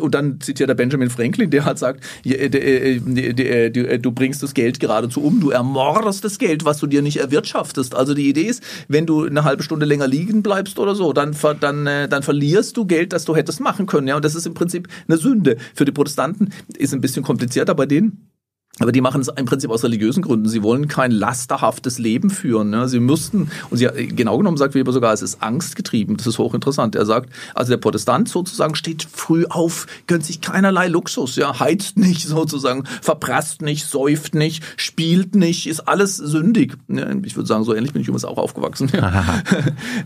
und 0.00 0.14
dann 0.14 0.40
zitiert 0.40 0.68
der 0.68 0.74
Benjamin 0.74 1.10
Franklin, 1.10 1.50
der 1.50 1.64
halt 1.64 1.78
sagt, 1.78 2.04
du 2.24 4.12
bringst 4.12 4.42
das 4.42 4.52
Geld 4.52 4.80
geradezu 4.80 5.22
um, 5.22 5.40
du 5.40 5.50
ermordest 5.50 6.24
das 6.24 6.38
Geld, 6.38 6.64
was 6.64 6.78
du 6.78 6.88
dir 6.88 7.02
nicht 7.02 7.19
erwirtschaftest. 7.20 7.94
Also 7.94 8.14
die 8.14 8.28
Idee 8.28 8.44
ist, 8.44 8.62
wenn 8.88 9.06
du 9.06 9.24
eine 9.24 9.44
halbe 9.44 9.62
Stunde 9.62 9.86
länger 9.86 10.06
liegen 10.06 10.42
bleibst 10.42 10.78
oder 10.78 10.94
so, 10.94 11.12
dann, 11.12 11.36
dann, 11.60 11.86
äh, 11.86 12.08
dann 12.08 12.22
verlierst 12.22 12.76
du 12.76 12.86
Geld, 12.86 13.12
das 13.12 13.24
du 13.24 13.36
hättest 13.36 13.60
machen 13.60 13.86
können. 13.86 14.08
Ja, 14.08 14.16
und 14.16 14.24
das 14.24 14.34
ist 14.34 14.46
im 14.46 14.54
Prinzip 14.54 14.88
eine 15.08 15.16
Sünde. 15.16 15.56
Für 15.74 15.84
die 15.84 15.92
Protestanten 15.92 16.52
ist 16.76 16.92
ein 16.92 17.00
bisschen 17.00 17.22
komplizierter 17.22 17.74
bei 17.74 17.86
denen. 17.86 18.30
Aber 18.80 18.92
die 18.92 19.02
machen 19.02 19.20
es 19.20 19.28
im 19.28 19.44
Prinzip 19.44 19.70
aus 19.70 19.84
religiösen 19.84 20.22
Gründen. 20.22 20.48
Sie 20.48 20.62
wollen 20.62 20.88
kein 20.88 21.10
lasterhaftes 21.10 21.98
Leben 21.98 22.30
führen. 22.30 22.70
Ne? 22.70 22.88
Sie 22.88 22.98
müssten, 22.98 23.50
und 23.68 23.76
sie, 23.76 23.86
genau 23.86 24.38
genommen 24.38 24.56
sagt 24.56 24.74
Weber 24.74 24.92
sogar, 24.92 25.12
es 25.12 25.20
ist 25.20 25.42
angstgetrieben. 25.42 26.16
Das 26.16 26.26
ist 26.26 26.38
hochinteressant. 26.38 26.96
Er 26.96 27.04
sagt, 27.04 27.30
also 27.54 27.70
der 27.70 27.76
Protestant 27.76 28.28
sozusagen 28.28 28.74
steht 28.74 29.06
früh 29.12 29.44
auf, 29.46 29.86
gönnt 30.06 30.24
sich 30.24 30.40
keinerlei 30.40 30.88
Luxus, 30.88 31.36
ja, 31.36 31.60
heizt 31.60 31.98
nicht 31.98 32.26
sozusagen, 32.26 32.84
verprasst 33.02 33.60
nicht, 33.60 33.84
säuft 33.84 34.34
nicht, 34.34 34.64
spielt 34.76 35.34
nicht, 35.34 35.66
ist 35.66 35.80
alles 35.80 36.16
sündig. 36.16 36.76
Ich 36.88 37.36
würde 37.36 37.46
sagen, 37.46 37.64
so 37.64 37.74
ähnlich 37.74 37.92
bin 37.92 38.00
ich 38.00 38.08
übrigens 38.08 38.24
auch 38.24 38.38
aufgewachsen. 38.38 38.90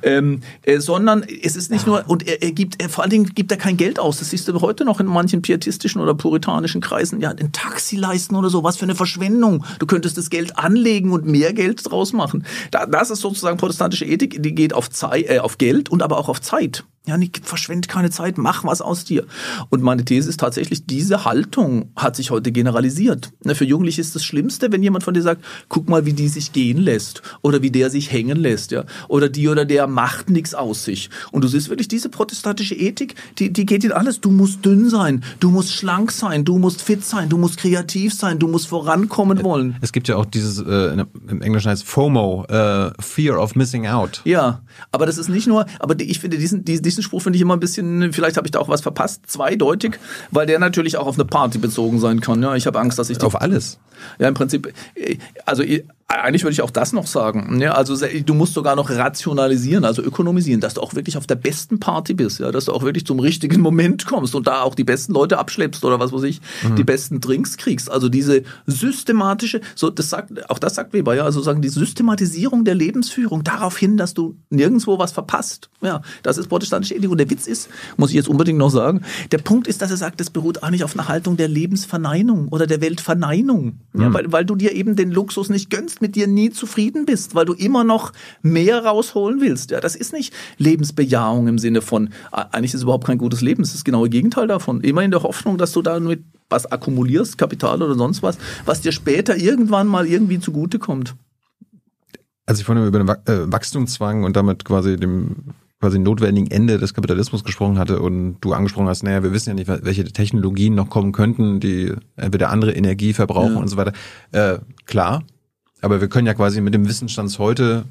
Ähm, 0.03 0.41
äh, 0.62 0.81
sondern 0.81 1.22
es 1.43 1.57
ist 1.57 1.70
nicht 1.70 1.87
nur, 1.87 2.05
und 2.09 2.27
er, 2.27 2.43
er 2.43 2.53
gibt, 2.53 2.83
er, 2.83 2.89
vor 2.89 3.03
allen 3.03 3.11
Dingen 3.11 3.27
gibt 3.35 3.51
er 3.53 3.59
kein 3.59 3.77
Geld 3.77 3.99
aus. 3.99 4.18
Das 4.18 4.31
siehst 4.31 4.49
du 4.49 4.61
heute 4.61 4.85
noch 4.85 5.01
in 5.01 5.07
manchen 5.07 5.43
pietistischen 5.43 6.01
oder 6.01 6.14
puritanischen 6.14 6.81
Kreisen, 6.81 7.20
ja, 7.20 7.31
ein 7.31 7.53
Taxi 7.53 7.97
leisten 7.97 8.35
oder 8.35 8.51
so 8.51 8.64
was 8.65 8.77
für 8.77 8.85
eine 8.85 8.95
Verschwendung. 8.95 9.65
Du 9.79 9.87
könntest 9.87 10.19
das 10.19 10.31
Geld 10.31 10.59
anlegen 10.59 11.12
und 11.12 11.27
mehr 11.27 11.53
Geld 11.53 11.89
draus 11.89 12.12
machen. 12.12 12.45
das 12.71 13.11
ist 13.11 13.21
sozusagen 13.21 13.57
protestantische 13.57 14.05
Ethik, 14.05 14.43
die 14.43 14.55
geht 14.55 14.73
auf, 14.73 14.91
Zeit, 14.91 15.29
äh, 15.29 15.39
auf 15.39 15.59
Geld 15.59 15.89
und 15.89 16.03
aber 16.03 16.19
auch 16.19 16.29
auf 16.29 16.41
Zeit. 16.41 16.85
Ja, 17.07 17.19
nicht, 17.19 17.45
verschwend 17.45 17.87
keine 17.87 18.09
Zeit, 18.09 18.39
mach 18.39 18.65
was 18.65 18.81
aus 18.81 19.05
dir. 19.05 19.27
Und 19.69 19.83
meine 19.83 20.07
These 20.07 20.31
ist 20.31 20.41
tatsächlich, 20.41 20.87
diese 20.87 21.27
Haltung 21.27 21.91
hat 21.97 22.17
sich 22.17 22.31
heute 22.31 22.51
generalisiert. 22.51 23.31
Ne, 23.45 23.55
für 23.55 23.67
Jugendliche 23.67 24.01
ist 24.01 24.15
das 24.15 24.25
Schlimmste, 24.25 24.73
wenn 24.73 24.83
jemand 24.83 25.05
von 25.05 25.13
dir 25.13 25.21
sagt, 25.21 25.45
guck 25.69 25.87
mal, 25.87 26.07
wie 26.07 26.15
die 26.15 26.29
sich 26.29 26.55
gehen 26.55 26.79
lässt 26.79 27.21
oder 27.43 27.61
wie 27.61 27.71
der 27.71 27.91
sich 27.91 28.11
hängen 28.11 28.39
lässt, 28.39 28.71
ja. 28.71 28.85
Oder 29.09 29.29
die 29.29 29.49
oder 29.49 29.67
der 29.67 29.87
macht 29.87 30.31
nichts 30.31 30.55
aus 30.55 30.85
sich. 30.85 31.11
Und 31.31 31.45
du 31.45 31.49
siehst 31.49 31.69
wirklich 31.69 31.89
diese 31.89 32.09
protestantische 32.09 32.75
Ethik, 32.75 33.17
die, 33.39 33.53
die 33.53 33.67
geht 33.67 33.85
in 33.85 33.93
alles. 33.93 34.23
Du 34.23 34.31
musst 34.31 34.65
dünn 34.65 34.89
sein, 34.89 35.25
du 35.41 35.51
musst 35.51 35.75
schlank 35.75 36.11
sein, 36.11 36.47
du 36.47 36.57
musst 36.57 36.81
fit 36.81 37.05
sein, 37.05 37.29
du 37.29 37.37
musst 37.37 37.59
kreativ 37.59 38.15
sein, 38.15 38.39
du 38.39 38.49
musst 38.49 38.69
vorankommen 38.69 39.45
wollen. 39.45 39.77
Es 39.83 39.93
gibt 39.93 40.09
ja 40.09 40.17
auch 40.17 40.25
dieses, 40.25 40.59
äh, 40.59 41.05
im 41.29 41.43
Englischen 41.43 41.69
heißt 41.69 41.85
FOMO, 41.85 42.47
äh, 42.49 42.93
Fear 42.99 43.43
of 43.43 43.57
Missing 43.57 43.89
Out. 43.89 44.23
Ja, 44.25 44.63
aber 44.91 45.05
das 45.05 45.19
ist 45.19 45.29
nicht 45.29 45.47
nur, 45.47 45.67
aber 45.81 46.01
ich 46.01 46.21
finde 46.21 46.39
diesen, 46.39 46.65
diesen 46.65 46.93
diesen 46.95 47.03
Spruch 47.03 47.22
finde 47.22 47.36
ich 47.36 47.42
immer 47.42 47.55
ein 47.55 47.61
bisschen, 47.61 48.12
vielleicht 48.12 48.36
habe 48.36 48.47
ich 48.47 48.53
da 48.53 48.61
auch 48.61 48.68
was 48.68 48.80
verpasst, 48.80 49.22
zweideutig, 49.26 49.99
weil 50.30 50.47
der 50.47 50.59
natürlich 50.59 50.97
auch 50.97 51.07
auf 51.07 51.16
eine 51.16 51.24
Party 51.24 51.59
bezogen 51.59 51.99
sein 51.99 52.20
kann. 52.20 52.42
Ja, 52.42 52.55
ich 52.55 52.66
habe 52.66 52.78
Angst, 52.78 52.99
dass 52.99 53.11
ich 53.11 53.20
auf 53.22 53.40
alles. 53.40 53.78
Ja, 54.18 54.28
im 54.28 54.34
Prinzip, 54.34 54.72
äh, 54.95 55.18
also 55.47 55.62
eigentlich 56.07 56.43
würde 56.43 56.53
ich 56.53 56.63
auch 56.63 56.71
das 56.71 56.93
noch 56.93 57.07
sagen. 57.07 57.61
Ja, 57.61 57.73
also 57.73 57.97
du 57.97 58.35
musst 58.35 58.53
sogar 58.53 58.77
noch 58.77 58.91
rationalisieren, 58.91 59.85
also 59.85 60.03
ökonomisieren, 60.03 60.61
dass 60.61 60.75
du 60.75 60.83
auch 60.83 60.95
wirklich 60.95 61.17
auf 61.17 61.27
der 61.27 61.35
besten 61.35 61.81
Party 61.81 62.13
bist, 62.13 62.41
ja, 62.41 62.53
dass 62.53 62.67
du 62.67 62.73
auch 62.73 62.83
wirklich 62.83 63.07
zum 63.07 63.21
richtigen 63.21 63.61
Moment 63.61 64.05
kommst 64.07 64.35
und 64.35 64.47
da 64.47 64.63
auch 64.63 64.75
die 64.75 64.85
besten 64.85 65.15
Leute 65.15 65.39
abschleppst 65.39 65.85
oder 65.85 65.99
was 66.01 66.13
weiß 66.13 66.25
ich, 66.25 66.41
mhm. 66.63 66.77
die 66.77 66.85
besten 66.85 67.21
Drinks 67.21 67.57
kriegst. 67.57 67.91
Also 67.91 68.09
diese 68.11 68.43
systematische, 68.67 69.63
so 69.75 69.89
das 69.89 70.11
sagt, 70.11 70.51
auch 70.51 70.59
das 70.59 70.75
sagt 70.75 70.93
Weber, 70.93 71.15
ja, 71.15 71.25
also 71.25 71.41
sagen 71.41 71.63
die 71.63 71.71
Systematisierung 71.71 72.65
der 72.65 72.75
Lebensführung 72.75 73.43
darauf 73.43 73.79
hin, 73.79 73.97
dass 73.97 74.13
du 74.13 74.37
nirgendwo 74.51 74.99
was 74.99 75.13
verpasst. 75.13 75.71
Ja, 75.81 76.03
das 76.23 76.39
ist 76.39 76.49
protestantische 76.49 76.95
Ethik. 76.95 77.11
Und 77.11 77.19
der 77.19 77.31
Witz 77.31 77.47
ist, 77.47 77.69
muss 77.97 78.11
ich 78.11 78.17
jetzt 78.17 78.29
unbedingt 78.29 78.59
noch 78.59 78.71
sagen, 78.71 79.03
der 79.33 79.39
Punkt 79.39 79.67
ist, 79.67 79.83
dass 79.83 79.91
er 79.91 79.97
sagt, 79.97 80.21
das 80.21 80.31
beruht 80.31 80.63
eigentlich 80.63 80.85
auf 80.85 80.99
einer 80.99 81.09
Haltung 81.09 81.37
der 81.37 81.49
Lebensverneinung 81.49 82.49
oder 82.49 82.67
der 82.67 82.81
Weltverneinung. 82.81 83.81
Mhm. 83.93 84.01
Ja, 84.01 84.13
weil, 84.13 84.33
weil 84.33 84.45
du 84.45 84.55
dir 84.55 84.73
eben 84.73 84.97
den 84.97 85.11
Luxus 85.11 85.49
nicht 85.49 85.71
gönnst, 85.71 85.93
mit 86.01 86.16
dir 86.16 86.26
nie 86.26 86.51
zufrieden 86.51 87.07
bist, 87.07 87.34
weil 87.34 87.45
du 87.45 87.53
immer 87.53 87.84
noch 87.84 88.12
mehr 88.42 88.84
rausholen 88.84 89.40
willst. 89.40 89.70
Ja, 89.70 89.80
das 89.80 89.97
ist 89.97 90.12
nicht 90.12 90.32
Lebensbejahung 90.59 91.49
im 91.49 91.59
Sinne 91.59 91.82
von, 91.82 92.11
eigentlich 92.30 92.72
ist 92.72 92.78
es 92.78 92.82
überhaupt 92.82 93.07
kein 93.07 93.18
gutes 93.18 93.40
Leben. 93.40 93.62
Es 93.62 93.68
ist 93.68 93.76
das 93.76 93.84
genaue 93.84 94.09
Gegenteil 94.09 94.47
davon. 94.47 94.80
Immer 94.80 95.03
in 95.03 95.11
der 95.11 95.22
Hoffnung, 95.22 95.59
dass 95.59 95.72
du 95.72 95.82
damit 95.82 96.22
was 96.51 96.70
akkumulierst, 96.70 97.38
Kapital 97.38 97.82
oder 97.82 97.95
sonst 97.95 98.22
was, 98.22 98.38
was 98.64 98.80
dir 98.80 98.92
später 98.92 99.36
irgendwann 99.36 99.86
mal 99.86 100.07
irgendwie 100.07 100.38
zugutekommt. 100.38 101.14
Als 102.47 102.59
ich 102.59 102.64
vorhin 102.64 102.86
über 102.86 102.99
den 102.99 103.09
äh, 103.09 103.51
Wachstumszwang 103.53 104.24
und 104.24 104.36
damit 104.36 104.64
quasi 104.64 104.97
dem 104.97 105.55
quasi 105.84 105.99
notwendigen 105.99 106.51
Ende 106.51 106.78
des 106.78 106.95
Kapitalismus 106.95 107.45
gesprochen 107.45 107.78
hatte 107.78 108.01
und 108.01 108.38
du 108.40 108.55
angesprochen 108.55 108.88
hast, 108.88 109.03
naja, 109.03 109.22
wir 109.22 109.32
wissen 109.32 109.51
ja 109.51 109.55
nicht, 109.55 109.68
welche 109.68 110.05
Technologien 110.05 110.74
noch 110.74 110.88
kommen 110.88 111.12
könnten, 111.12 111.61
die 111.61 111.92
entweder 112.16 112.49
andere 112.49 112.72
Energie 112.72 113.12
verbrauchen 113.12 113.55
ja. 113.55 113.61
und 113.61 113.68
so 113.68 113.76
weiter. 113.76 113.92
Äh, 114.32 114.61
klar, 114.86 115.24
aber 115.85 116.01
wir 116.01 116.09
können 116.09 116.26
ja 116.26 116.35
quasi 116.35 116.61
mit 116.61 116.74
dem 116.74 116.89
Wissensstand 116.89 117.39
heute 117.39 117.85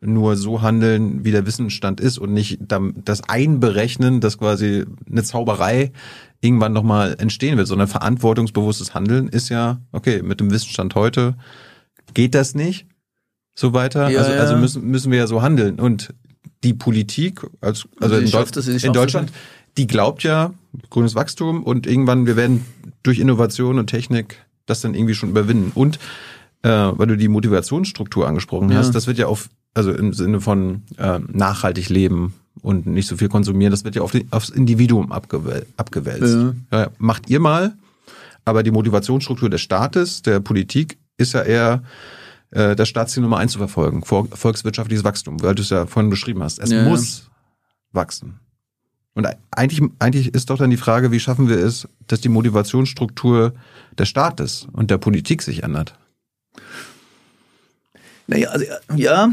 nur 0.00 0.36
so 0.36 0.62
handeln, 0.62 1.24
wie 1.24 1.30
der 1.30 1.46
Wissensstand 1.46 2.00
ist 2.00 2.18
und 2.18 2.32
nicht 2.32 2.58
das 2.68 3.28
einberechnen, 3.28 4.20
dass 4.20 4.38
quasi 4.38 4.84
eine 5.08 5.22
Zauberei 5.22 5.92
irgendwann 6.40 6.72
nochmal 6.72 7.16
entstehen 7.18 7.58
wird, 7.58 7.68
sondern 7.68 7.86
verantwortungsbewusstes 7.86 8.94
Handeln 8.94 9.28
ist 9.28 9.50
ja, 9.50 9.80
okay, 9.92 10.22
mit 10.22 10.40
dem 10.40 10.50
Wissensstand 10.50 10.94
heute 10.94 11.36
geht 12.14 12.34
das 12.34 12.54
nicht 12.54 12.86
so 13.54 13.74
weiter. 13.74 14.08
Ja, 14.08 14.20
also, 14.20 14.32
also 14.32 14.56
müssen, 14.56 14.86
müssen 14.86 15.12
wir 15.12 15.18
ja 15.18 15.26
so 15.26 15.42
handeln. 15.42 15.78
Und 15.78 16.14
die 16.64 16.74
Politik, 16.74 17.46
also, 17.60 17.88
also 18.00 18.16
in, 18.16 18.30
Deut 18.30 18.56
in 18.56 18.92
Deutschland, 18.92 19.32
die 19.76 19.86
glaubt 19.86 20.22
ja, 20.22 20.52
grünes 20.88 21.14
Wachstum 21.14 21.62
und 21.62 21.86
irgendwann, 21.86 22.26
wir 22.26 22.36
werden 22.36 22.64
durch 23.02 23.18
Innovation 23.18 23.78
und 23.78 23.86
Technik 23.86 24.38
das 24.66 24.80
dann 24.80 24.94
irgendwie 24.94 25.14
schon 25.14 25.30
überwinden. 25.30 25.72
Und 25.74 25.98
äh, 26.62 26.68
weil 26.68 27.06
du 27.06 27.16
die 27.16 27.28
Motivationsstruktur 27.28 28.26
angesprochen 28.26 28.70
ja. 28.70 28.78
hast, 28.78 28.94
das 28.94 29.06
wird 29.06 29.18
ja 29.18 29.26
auf, 29.26 29.48
also 29.74 29.92
im 29.92 30.12
Sinne 30.12 30.40
von 30.40 30.82
äh, 30.98 31.18
nachhaltig 31.28 31.88
leben 31.88 32.34
und 32.62 32.86
nicht 32.86 33.06
so 33.08 33.16
viel 33.16 33.28
konsumieren, 33.28 33.70
das 33.70 33.84
wird 33.84 33.96
ja 33.96 34.02
auf 34.02 34.12
die, 34.12 34.26
aufs 34.30 34.50
Individuum 34.50 35.12
abgewäl 35.12 35.66
abgewälzt. 35.76 36.54
Ja. 36.72 36.80
Ja, 36.80 36.90
macht 36.98 37.30
ihr 37.30 37.40
mal, 37.40 37.74
aber 38.44 38.62
die 38.62 38.70
Motivationsstruktur 38.70 39.48
des 39.48 39.60
Staates, 39.60 40.22
der 40.22 40.40
Politik, 40.40 40.98
ist 41.16 41.34
ja 41.34 41.42
eher 41.42 41.82
äh, 42.50 42.74
das 42.74 42.88
Staatsziel 42.88 43.22
Nummer 43.22 43.38
eins 43.38 43.52
zu 43.52 43.58
verfolgen, 43.58 44.02
volkswirtschaftliches 44.02 45.04
Wachstum, 45.04 45.42
weil 45.42 45.54
du 45.54 45.62
es 45.62 45.70
ja 45.70 45.86
vorhin 45.86 46.10
beschrieben 46.10 46.42
hast. 46.42 46.58
Es 46.58 46.72
muss 46.72 47.30
wachsen. 47.92 48.40
Und 49.14 49.26
eigentlich, 49.50 49.82
eigentlich 49.98 50.34
ist 50.34 50.50
doch 50.50 50.58
dann 50.58 50.70
die 50.70 50.76
Frage, 50.76 51.10
wie 51.10 51.20
schaffen 51.20 51.48
wir 51.48 51.58
es, 51.58 51.88
dass 52.06 52.20
die 52.20 52.28
Motivationsstruktur 52.28 53.52
des 53.98 54.08
Staates 54.08 54.66
und 54.72 54.90
der 54.90 54.98
Politik 54.98 55.42
sich 55.42 55.62
ändert? 55.62 55.94
Naja, 58.26 58.50
also, 58.50 58.64
ja, 58.96 59.32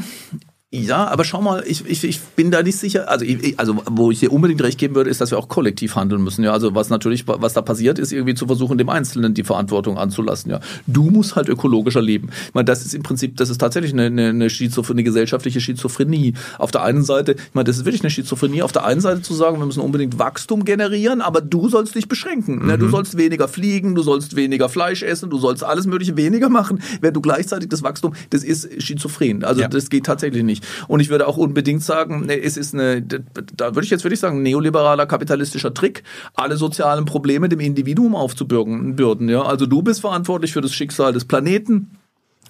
ja, 0.70 1.08
aber 1.08 1.24
schau 1.24 1.42
mal, 1.42 1.64
ich, 1.66 1.86
ich, 1.88 2.04
ich 2.04 2.20
bin 2.20 2.52
da 2.52 2.62
nicht 2.62 2.76
sicher. 2.76 3.10
Also, 3.10 3.24
ich, 3.24 3.58
also 3.58 3.82
wo 3.90 4.12
ich 4.12 4.20
dir 4.20 4.34
unbedingt 4.34 4.62
recht 4.62 4.78
geben 4.78 4.96
würde, 4.96 5.10
ist, 5.10 5.22
dass 5.22 5.32
wir 5.32 5.38
auch 5.38 5.48
kollektiv 5.48 5.96
handeln 5.96 6.22
müssen. 6.22 6.44
Ja, 6.44 6.52
also 6.52 6.76
was 6.76 6.90
natürlich, 6.90 7.26
was 7.26 7.54
da 7.54 7.62
passiert, 7.62 7.98
ist 8.00 8.12
irgendwie 8.12 8.36
zu 8.36 8.48
versuchen, 8.48 8.78
dem 8.78 8.90
Einzelnen 8.90 9.34
die 9.34 9.46
Verantwortung 9.46 9.98
anzulassen. 9.98 10.52
Ja, 10.52 10.60
du 10.86 11.10
musst 11.10 11.38
halt 11.38 11.48
ökologischer 11.48 12.02
leben. 12.02 12.32
Ich 12.48 12.54
meine, 12.54 12.66
das 12.66 12.86
ist 12.86 12.94
im 12.94 13.02
Prinzip, 13.02 13.38
das 13.38 13.50
ist 13.50 13.60
tatsächlich 13.60 13.94
eine, 13.94 14.08
eine, 14.08 14.28
eine, 14.28 14.50
Schizophrenie, 14.50 15.00
eine 15.00 15.04
gesellschaftliche 15.06 15.62
Schizophrenie. 15.62 16.34
Auf 16.58 16.72
der 16.72 16.84
einen 16.84 17.06
Seite, 17.06 17.32
ich 17.32 17.54
meine, 17.54 17.64
das 17.64 17.78
ist 17.78 17.86
wirklich 17.86 18.04
eine 18.04 18.12
Schizophrenie. 18.12 18.62
Auf 18.62 18.74
der 18.74 18.84
einen 18.84 19.00
Seite 19.00 19.22
zu 19.22 19.34
sagen, 19.36 19.60
wir 19.60 19.66
müssen 19.66 19.80
unbedingt 19.80 20.20
Wachstum 20.20 20.66
generieren, 20.66 21.22
aber 21.22 21.40
du 21.40 21.70
sollst 21.70 21.96
dich 21.96 22.10
beschränken. 22.10 22.64
Mhm. 22.64 22.70
Ja, 22.70 22.76
du 22.76 22.90
sollst 22.90 23.18
weniger 23.18 23.48
fliegen, 23.48 23.96
du 23.96 24.02
sollst 24.02 24.36
weniger 24.36 24.68
Fleisch 24.68 25.02
essen, 25.02 25.30
du 25.30 25.38
sollst 25.38 25.64
alles 25.64 25.86
Mögliche 25.86 26.18
weniger 26.18 26.50
machen, 26.50 26.82
während 27.00 27.16
du 27.16 27.22
gleichzeitig 27.22 27.70
das 27.70 27.84
Wachstum, 27.84 28.16
das 28.32 28.44
ist 28.44 28.84
schizophren. 28.84 29.46
Also 29.46 29.62
ja. 29.62 29.70
das 29.70 29.90
geht 29.90 30.06
tatsächlich 30.06 30.44
nicht. 30.44 30.57
Und 30.88 31.00
ich 31.00 31.10
würde 31.10 31.28
auch 31.28 31.38
unbedingt 31.38 31.84
sagen, 31.84 32.30
es 32.30 32.58
ist 32.58 32.74
eine, 32.74 33.02
da 33.02 33.76
würde 33.76 33.84
ich 33.84 33.90
jetzt 33.90 34.04
wirklich 34.04 34.20
sagen, 34.20 34.42
neoliberaler 34.42 35.06
kapitalistischer 35.06 35.74
Trick, 35.74 36.04
alle 36.34 36.58
sozialen 36.58 37.06
Probleme 37.06 37.50
dem 37.50 37.60
Individuum 37.60 38.16
aufzubürden. 38.16 39.30
Ja? 39.30 39.44
Also 39.44 39.66
du 39.66 39.82
bist 39.82 40.02
verantwortlich 40.02 40.54
für 40.54 40.62
das 40.62 40.74
Schicksal 40.74 41.14
des 41.14 41.26
Planeten 41.26 41.92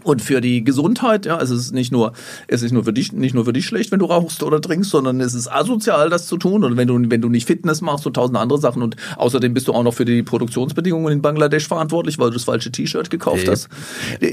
und 0.03 0.21
für 0.21 0.41
die 0.41 0.63
Gesundheit, 0.63 1.25
ja, 1.25 1.41
es 1.41 1.49
ist 1.49 1.73
nicht 1.73 1.91
nur, 1.91 2.13
es 2.47 2.61
ist 2.61 2.71
nur 2.71 2.83
für 2.85 2.93
dich, 2.93 3.11
nicht 3.11 3.33
nur 3.33 3.45
für 3.45 3.53
dich 3.53 3.65
schlecht, 3.65 3.91
wenn 3.91 3.99
du 3.99 4.05
rauchst 4.05 4.43
oder 4.43 4.61
trinkst, 4.61 4.91
sondern 4.91 5.19
es 5.19 5.33
ist 5.33 5.51
asozial, 5.51 6.09
das 6.09 6.27
zu 6.27 6.37
tun. 6.37 6.63
Und 6.63 6.77
wenn 6.77 6.87
du, 6.87 6.97
wenn 7.09 7.19
du 7.19 7.29
nicht 7.29 7.47
Fitness 7.47 7.81
machst 7.81 8.05
und 8.05 8.13
tausend 8.13 8.37
andere 8.37 8.59
Sachen 8.59 8.81
und 8.83 8.95
außerdem 9.17 9.53
bist 9.53 9.67
du 9.67 9.73
auch 9.73 9.83
noch 9.83 9.93
für 9.93 10.05
die 10.05 10.23
Produktionsbedingungen 10.23 11.11
in 11.11 11.21
Bangladesch 11.21 11.67
verantwortlich, 11.67 12.19
weil 12.19 12.29
du 12.29 12.35
das 12.35 12.45
falsche 12.45 12.71
T-Shirt 12.71 13.09
gekauft 13.09 13.49
hast. 13.49 13.69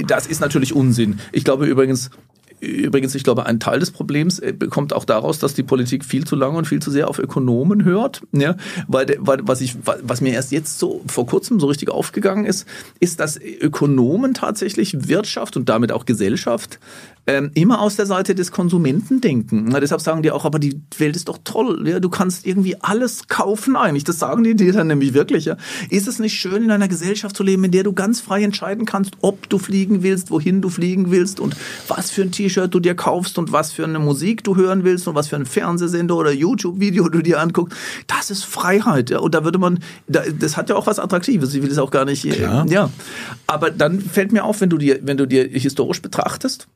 Das 0.07 0.27
ist 0.27 0.41
natürlich 0.41 0.75
Unsinn. 0.75 1.19
Ich 1.33 1.45
glaube 1.45 1.67
übrigens, 1.67 2.11
übrigens, 2.65 3.15
ich 3.15 3.25
glaube, 3.25 3.47
ein 3.47 3.61
Teil 3.61 3.79
des 3.79 3.91
Problems 3.91 4.39
äh, 4.39 4.55
kommt 4.71 4.93
auch 4.93 5.05
daraus, 5.05 5.39
dass 5.39 5.55
die 5.55 5.63
Politik 5.63 6.05
viel 6.05 6.27
zu 6.27 6.37
lange 6.37 6.57
und 6.59 6.67
viel 6.67 6.81
zu 6.81 6.91
sehr 6.91 7.09
auf 7.09 7.19
Ökonomen 7.19 7.85
hört. 7.85 8.23
Ja? 8.33 8.57
Weil, 8.89 9.17
weil 9.21 9.39
was, 9.43 9.61
ich, 9.61 9.77
was 9.85 10.21
mir 10.21 10.33
erst 10.33 10.53
jetzt 10.53 10.79
so 10.79 11.03
vor 11.07 11.27
kurzem 11.27 11.61
so 11.61 11.67
richtig 11.67 11.91
aufgegangen 11.91 12.45
ist, 12.45 12.67
ist, 13.01 13.21
dass 13.21 13.39
Ökonomen 13.41 14.35
tatsächlich 14.35 15.09
Wirtschaft 15.09 15.57
und 15.57 15.69
damit 15.69 15.93
auch 15.93 16.07
Gesellschaft 16.07 16.79
ähm, 17.27 17.51
immer 17.55 17.81
aus 17.81 17.97
der 17.97 18.07
Seite 18.07 18.35
des 18.35 18.53
Konsumenten 18.53 19.21
denken. 19.21 19.67
Na, 19.69 19.81
deshalb 19.81 20.01
sagen 20.01 20.23
die 20.23 20.31
auch, 20.31 20.45
aber 20.45 20.59
die 20.59 20.81
Welt 20.99 21.17
ist 21.17 21.29
doch 21.29 21.39
toll. 21.43 21.89
Ja? 21.89 22.01
Du 22.01 22.11
kannst 22.11 22.47
irgendwie 22.47 22.77
alles 22.81 23.29
kaufen 23.29 23.77
eigentlich. 23.77 24.05
Das 24.05 24.19
sagen 24.19 24.45
die 24.45 24.55
dir 24.55 24.73
dann 24.73 24.89
nämlich 24.89 25.15
wirklich. 25.15 25.47
Ja? 25.47 25.57
Ist 25.89 26.07
es 26.07 26.19
nicht 26.19 26.39
schön, 26.39 26.63
in 26.63 26.71
einer 26.71 26.89
Gesellschaft 26.89 27.37
zu 27.37 27.43
leben, 27.43 27.65
in 27.65 27.71
der 27.71 27.83
du 27.83 27.93
ganz 27.93 28.21
frei 28.21 28.43
entscheiden 28.43 28.85
kannst, 28.85 29.13
ob 29.23 29.49
du 29.49 29.59
fliegen 29.59 30.03
willst, 30.03 30.31
wohin 30.31 30.61
du 30.61 30.69
fliegen 30.69 31.11
willst 31.11 31.41
und 31.41 31.57
was 31.89 32.11
für 32.11 32.23
ein 32.23 32.31
T-Shirt 32.31 32.75
du 32.75 32.81
dir 32.81 32.95
kaufst 32.95 33.39
und 33.39 33.53
was 33.53 33.73
für 33.73 33.85
eine 33.85 33.99
Musik 33.99 34.45
du 34.45 34.57
hören 34.57 34.85
willst 34.85 35.09
und 35.09 35.15
was 35.15 35.29
für 35.29 35.37
ein 35.37 35.47
Fernsehsender 35.47 36.17
oder 36.17 36.33
YouTube-Video 36.33 37.09
du 37.09 37.23
dir 37.23 37.41
anguckst. 37.41 37.77
Das 38.07 38.31
ist 38.31 38.45
Freiheit. 38.45 39.09
Ja? 39.11 39.21
Und 39.21 39.35
da 39.35 39.45
würde 39.45 39.59
man, 39.59 39.79
das 40.07 40.57
hat 40.57 40.69
ja 40.69 40.77
auch 40.77 40.87
was 40.87 40.99
Attraktives. 40.99 41.55
Ich 41.55 41.63
will 41.63 41.71
das 41.71 41.79
auch 41.79 41.91
gar 41.91 42.05
nicht. 42.05 42.25
Klar. 42.25 42.67
Ja. 42.69 42.91
Aber 43.47 43.71
dann 43.71 44.01
fällt 44.01 44.33
mir 44.33 44.45
auf, 44.45 44.61
wenn 44.61 44.71
du 44.71 44.77
dir, 44.77 44.99
wenn 45.03 45.17
du 45.17 45.27
dir 45.27 45.47
historisch 45.47 46.03
betrachtest, 46.03 46.69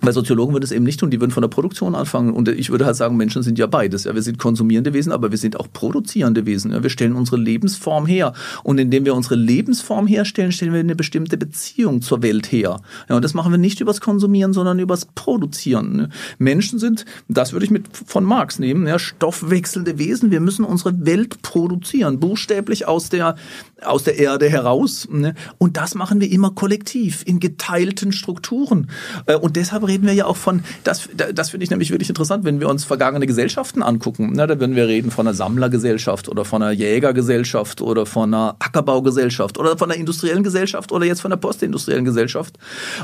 weil 0.00 0.12
Soziologen 0.12 0.54
würden 0.54 0.64
es 0.64 0.72
eben 0.72 0.84
nicht 0.84 1.00
tun, 1.00 1.10
die 1.10 1.20
würden 1.20 1.30
von 1.30 1.40
der 1.40 1.48
Produktion 1.48 1.94
anfangen. 1.94 2.32
Und 2.32 2.48
ich 2.48 2.70
würde 2.70 2.84
halt 2.84 2.96
sagen, 2.96 3.16
Menschen 3.16 3.42
sind 3.42 3.58
ja 3.58 3.66
beides. 3.66 4.04
Ja, 4.04 4.14
wir 4.14 4.22
sind 4.22 4.38
konsumierende 4.38 4.92
Wesen, 4.92 5.12
aber 5.12 5.30
wir 5.30 5.38
sind 5.38 5.58
auch 5.58 5.68
produzierende 5.72 6.46
Wesen. 6.46 6.72
Ja, 6.72 6.82
wir 6.82 6.90
stellen 6.90 7.14
unsere 7.14 7.36
Lebensform 7.36 8.06
her. 8.06 8.32
Und 8.64 8.78
indem 8.78 9.04
wir 9.04 9.14
unsere 9.14 9.36
Lebensform 9.36 10.06
herstellen, 10.06 10.52
stellen 10.52 10.72
wir 10.72 10.80
eine 10.80 10.96
bestimmte 10.96 11.36
Beziehung 11.36 12.02
zur 12.02 12.22
Welt 12.22 12.50
her. 12.50 12.80
Ja, 13.08 13.16
und 13.16 13.22
das 13.22 13.34
machen 13.34 13.52
wir 13.52 13.58
nicht 13.58 13.80
übers 13.80 14.00
Konsumieren, 14.00 14.52
sondern 14.52 14.78
übers 14.78 15.06
Produzieren. 15.06 15.96
Ne? 15.96 16.08
Menschen 16.38 16.78
sind, 16.78 17.04
das 17.28 17.52
würde 17.52 17.64
ich 17.64 17.70
mit 17.70 17.84
von 17.94 18.24
Marx 18.24 18.58
nehmen, 18.58 18.86
ja, 18.86 18.98
stoffwechselnde 18.98 19.98
Wesen. 19.98 20.30
Wir 20.30 20.40
müssen 20.40 20.64
unsere 20.64 21.06
Welt 21.06 21.40
produzieren, 21.42 22.20
buchstäblich 22.20 22.86
aus 22.86 23.08
der, 23.08 23.36
aus 23.82 24.02
der 24.04 24.18
Erde 24.18 24.50
heraus. 24.50 25.08
Ne? 25.10 25.34
Und 25.58 25.76
das 25.76 25.94
machen 25.94 26.20
wir 26.20 26.30
immer 26.30 26.50
kollektiv, 26.50 27.22
in 27.24 27.40
geteilten 27.40 28.12
Strukturen. 28.12 28.90
Äh, 29.26 29.36
und 29.36 29.56
deshalb 29.56 29.83
reden 29.84 30.06
wir 30.06 30.14
ja 30.14 30.26
auch 30.26 30.36
von, 30.36 30.62
das, 30.82 31.08
das 31.32 31.50
finde 31.50 31.64
ich 31.64 31.70
nämlich 31.70 31.90
wirklich 31.90 32.08
interessant, 32.08 32.44
wenn 32.44 32.60
wir 32.60 32.68
uns 32.68 32.84
vergangene 32.84 33.26
Gesellschaften 33.26 33.82
angucken. 33.82 34.32
Na, 34.34 34.46
da 34.46 34.58
würden 34.58 34.76
wir 34.76 34.86
reden 34.86 35.10
von 35.10 35.26
einer 35.26 35.34
Sammlergesellschaft 35.34 36.28
oder 36.28 36.44
von 36.44 36.62
einer 36.62 36.72
Jägergesellschaft 36.72 37.80
oder 37.80 38.06
von 38.06 38.34
einer 38.34 38.56
Ackerbaugesellschaft 38.58 39.58
oder 39.58 39.76
von 39.76 39.90
einer 39.90 39.98
industriellen 39.98 40.42
Gesellschaft 40.42 40.92
oder 40.92 41.06
jetzt 41.06 41.20
von 41.20 41.32
einer 41.32 41.40
postindustriellen 41.40 42.04
Gesellschaft. 42.04 42.58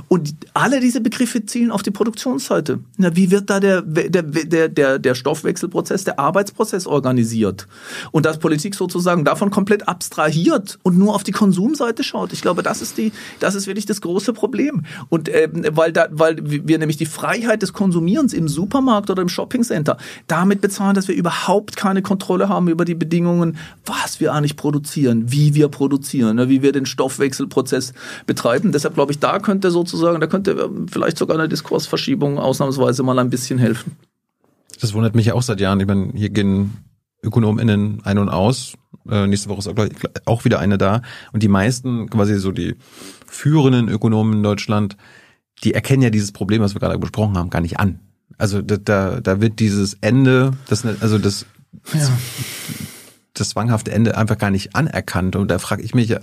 Und 0.08 0.34
alle 0.54 0.80
diese 0.80 1.00
Begriffe 1.00 1.44
zielen 1.44 1.70
auf 1.70 1.82
die 1.82 1.90
Produktionsseite. 1.90 2.80
Na, 2.96 3.14
wie 3.16 3.30
wird 3.30 3.50
da 3.50 3.60
der, 3.60 3.82
der, 3.82 4.22
der, 4.22 4.68
der, 4.68 4.98
der 4.98 5.14
Stoffwechselprozess, 5.14 6.04
der 6.04 6.18
Arbeitsprozess 6.18 6.86
organisiert? 6.86 7.66
Und 8.10 8.26
dass 8.26 8.38
Politik 8.38 8.74
sozusagen 8.74 9.24
davon 9.24 9.50
komplett 9.50 9.88
abstrahiert 9.88 10.78
und 10.82 10.98
nur 10.98 11.14
auf 11.14 11.22
die 11.22 11.32
Konsumseite 11.32 12.02
schaut. 12.02 12.32
Ich 12.32 12.42
glaube, 12.42 12.62
das 12.62 12.82
ist 12.82 12.98
die, 12.98 13.12
das 13.38 13.54
ist 13.54 13.66
wirklich 13.66 13.86
das 13.86 14.00
große 14.00 14.32
Problem. 14.32 14.82
Und 15.08 15.28
äh, 15.28 15.48
weil 15.72 15.92
da, 15.92 16.08
weil 16.10 16.36
wir 16.70 16.78
nämlich 16.78 16.96
die 16.96 17.06
Freiheit 17.06 17.62
des 17.62 17.72
Konsumierens 17.72 18.32
im 18.32 18.46
Supermarkt 18.46 19.10
oder 19.10 19.20
im 19.20 19.28
Shoppingcenter 19.28 19.96
damit 20.28 20.60
bezahlen, 20.60 20.94
dass 20.94 21.08
wir 21.08 21.16
überhaupt 21.16 21.76
keine 21.76 22.00
Kontrolle 22.00 22.48
haben 22.48 22.68
über 22.68 22.84
die 22.84 22.94
Bedingungen, 22.94 23.58
was 23.84 24.20
wir 24.20 24.32
eigentlich 24.32 24.54
produzieren, 24.56 25.32
wie 25.32 25.54
wir 25.54 25.68
produzieren, 25.68 26.36
ne, 26.36 26.48
wie 26.48 26.62
wir 26.62 26.70
den 26.70 26.86
Stoffwechselprozess 26.86 27.92
betreiben. 28.24 28.70
Deshalb 28.70 28.94
glaube 28.94 29.10
ich, 29.10 29.18
da 29.18 29.40
könnte 29.40 29.72
sozusagen, 29.72 30.20
da 30.20 30.28
könnte 30.28 30.70
vielleicht 30.88 31.18
sogar 31.18 31.36
eine 31.36 31.48
Diskursverschiebung 31.48 32.38
ausnahmsweise 32.38 33.02
mal 33.02 33.18
ein 33.18 33.30
bisschen 33.30 33.58
helfen. 33.58 33.96
Das 34.80 34.94
wundert 34.94 35.16
mich 35.16 35.32
auch 35.32 35.42
seit 35.42 35.60
Jahren. 35.60 35.80
Ich 35.80 35.86
meine, 35.88 36.12
hier 36.14 36.30
gehen 36.30 36.76
ÖkonomInnen 37.22 38.00
ein 38.04 38.18
und 38.18 38.28
aus. 38.28 38.74
Äh, 39.10 39.26
nächste 39.26 39.48
Woche 39.48 39.58
ist 39.58 40.26
auch 40.26 40.44
wieder 40.44 40.60
eine 40.60 40.78
da. 40.78 41.02
Und 41.32 41.42
die 41.42 41.48
meisten, 41.48 42.08
quasi 42.08 42.38
so 42.38 42.52
die 42.52 42.76
führenden 43.26 43.88
Ökonomen 43.88 44.34
in 44.34 44.42
Deutschland, 44.42 44.96
die 45.64 45.74
erkennen 45.74 46.02
ja 46.02 46.10
dieses 46.10 46.32
Problem, 46.32 46.62
was 46.62 46.74
wir 46.74 46.80
gerade 46.80 46.98
besprochen 46.98 47.36
haben, 47.36 47.50
gar 47.50 47.60
nicht 47.60 47.78
an. 47.78 48.00
Also 48.38 48.62
da, 48.62 48.76
da, 48.76 49.20
da 49.20 49.40
wird 49.40 49.60
dieses 49.60 49.94
Ende, 50.00 50.52
das, 50.68 50.84
also 50.84 51.18
das, 51.18 51.44
ja. 51.92 52.08
das 53.34 53.50
zwanghafte 53.50 53.92
Ende 53.92 54.16
einfach 54.16 54.38
gar 54.38 54.50
nicht 54.50 54.74
anerkannt. 54.74 55.36
Und 55.36 55.50
da 55.50 55.58
frage 55.58 55.82
ich 55.82 55.94
mich 55.94 56.08
ja, 56.08 56.20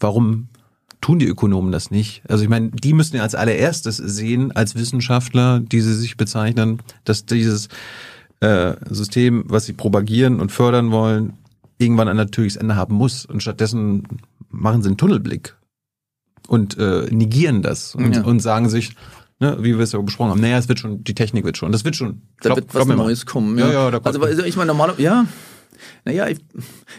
warum 0.00 0.48
tun 1.00 1.18
die 1.18 1.26
Ökonomen 1.26 1.70
das 1.70 1.90
nicht? 1.90 2.22
Also 2.28 2.42
ich 2.42 2.50
meine, 2.50 2.70
die 2.70 2.92
müssen 2.92 3.16
ja 3.16 3.22
als 3.22 3.34
allererstes 3.34 3.96
sehen, 3.96 4.52
als 4.52 4.74
Wissenschaftler, 4.74 5.60
die 5.60 5.80
sie 5.80 5.94
sich 5.94 6.16
bezeichnen, 6.16 6.80
dass 7.04 7.26
dieses 7.26 7.68
äh, 8.40 8.74
System, 8.90 9.44
was 9.46 9.66
sie 9.66 9.72
propagieren 9.72 10.40
und 10.40 10.50
fördern 10.50 10.90
wollen, 10.90 11.34
irgendwann 11.78 12.08
ein 12.08 12.16
natürliches 12.16 12.56
Ende 12.56 12.76
haben 12.76 12.94
muss. 12.94 13.24
Und 13.24 13.42
stattdessen 13.42 14.06
machen 14.50 14.82
sie 14.82 14.88
einen 14.88 14.96
Tunnelblick 14.96 15.56
und 16.52 16.76
äh, 16.76 17.06
negieren 17.10 17.62
das 17.62 17.94
und, 17.94 18.14
ja. 18.14 18.22
und 18.24 18.40
sagen 18.40 18.68
sich, 18.68 18.94
ne, 19.40 19.56
wie 19.60 19.78
wir 19.78 19.80
es 19.80 19.92
ja 19.92 20.00
besprochen 20.02 20.32
haben, 20.32 20.40
naja, 20.42 20.58
es 20.58 20.68
wird 20.68 20.80
schon, 20.80 21.02
die 21.02 21.14
Technik 21.14 21.46
wird 21.46 21.56
schon, 21.56 21.72
das 21.72 21.82
wird 21.86 21.96
schon. 21.96 22.20
Da 22.42 22.50
glaub, 22.50 22.56
wird 22.58 22.74
was 22.74 22.86
Neues 22.86 23.24
kommen. 23.24 23.56
Ja, 23.58 23.68
ja, 23.68 23.72
ja 23.72 23.90
da 23.90 24.00
kommt 24.00 24.22
also 24.22 24.44
ich 24.44 24.56
meine, 24.56 24.68
normalerweise, 24.68 25.02
ja, 25.02 25.24
naja, 26.04 26.28
ich, 26.28 26.38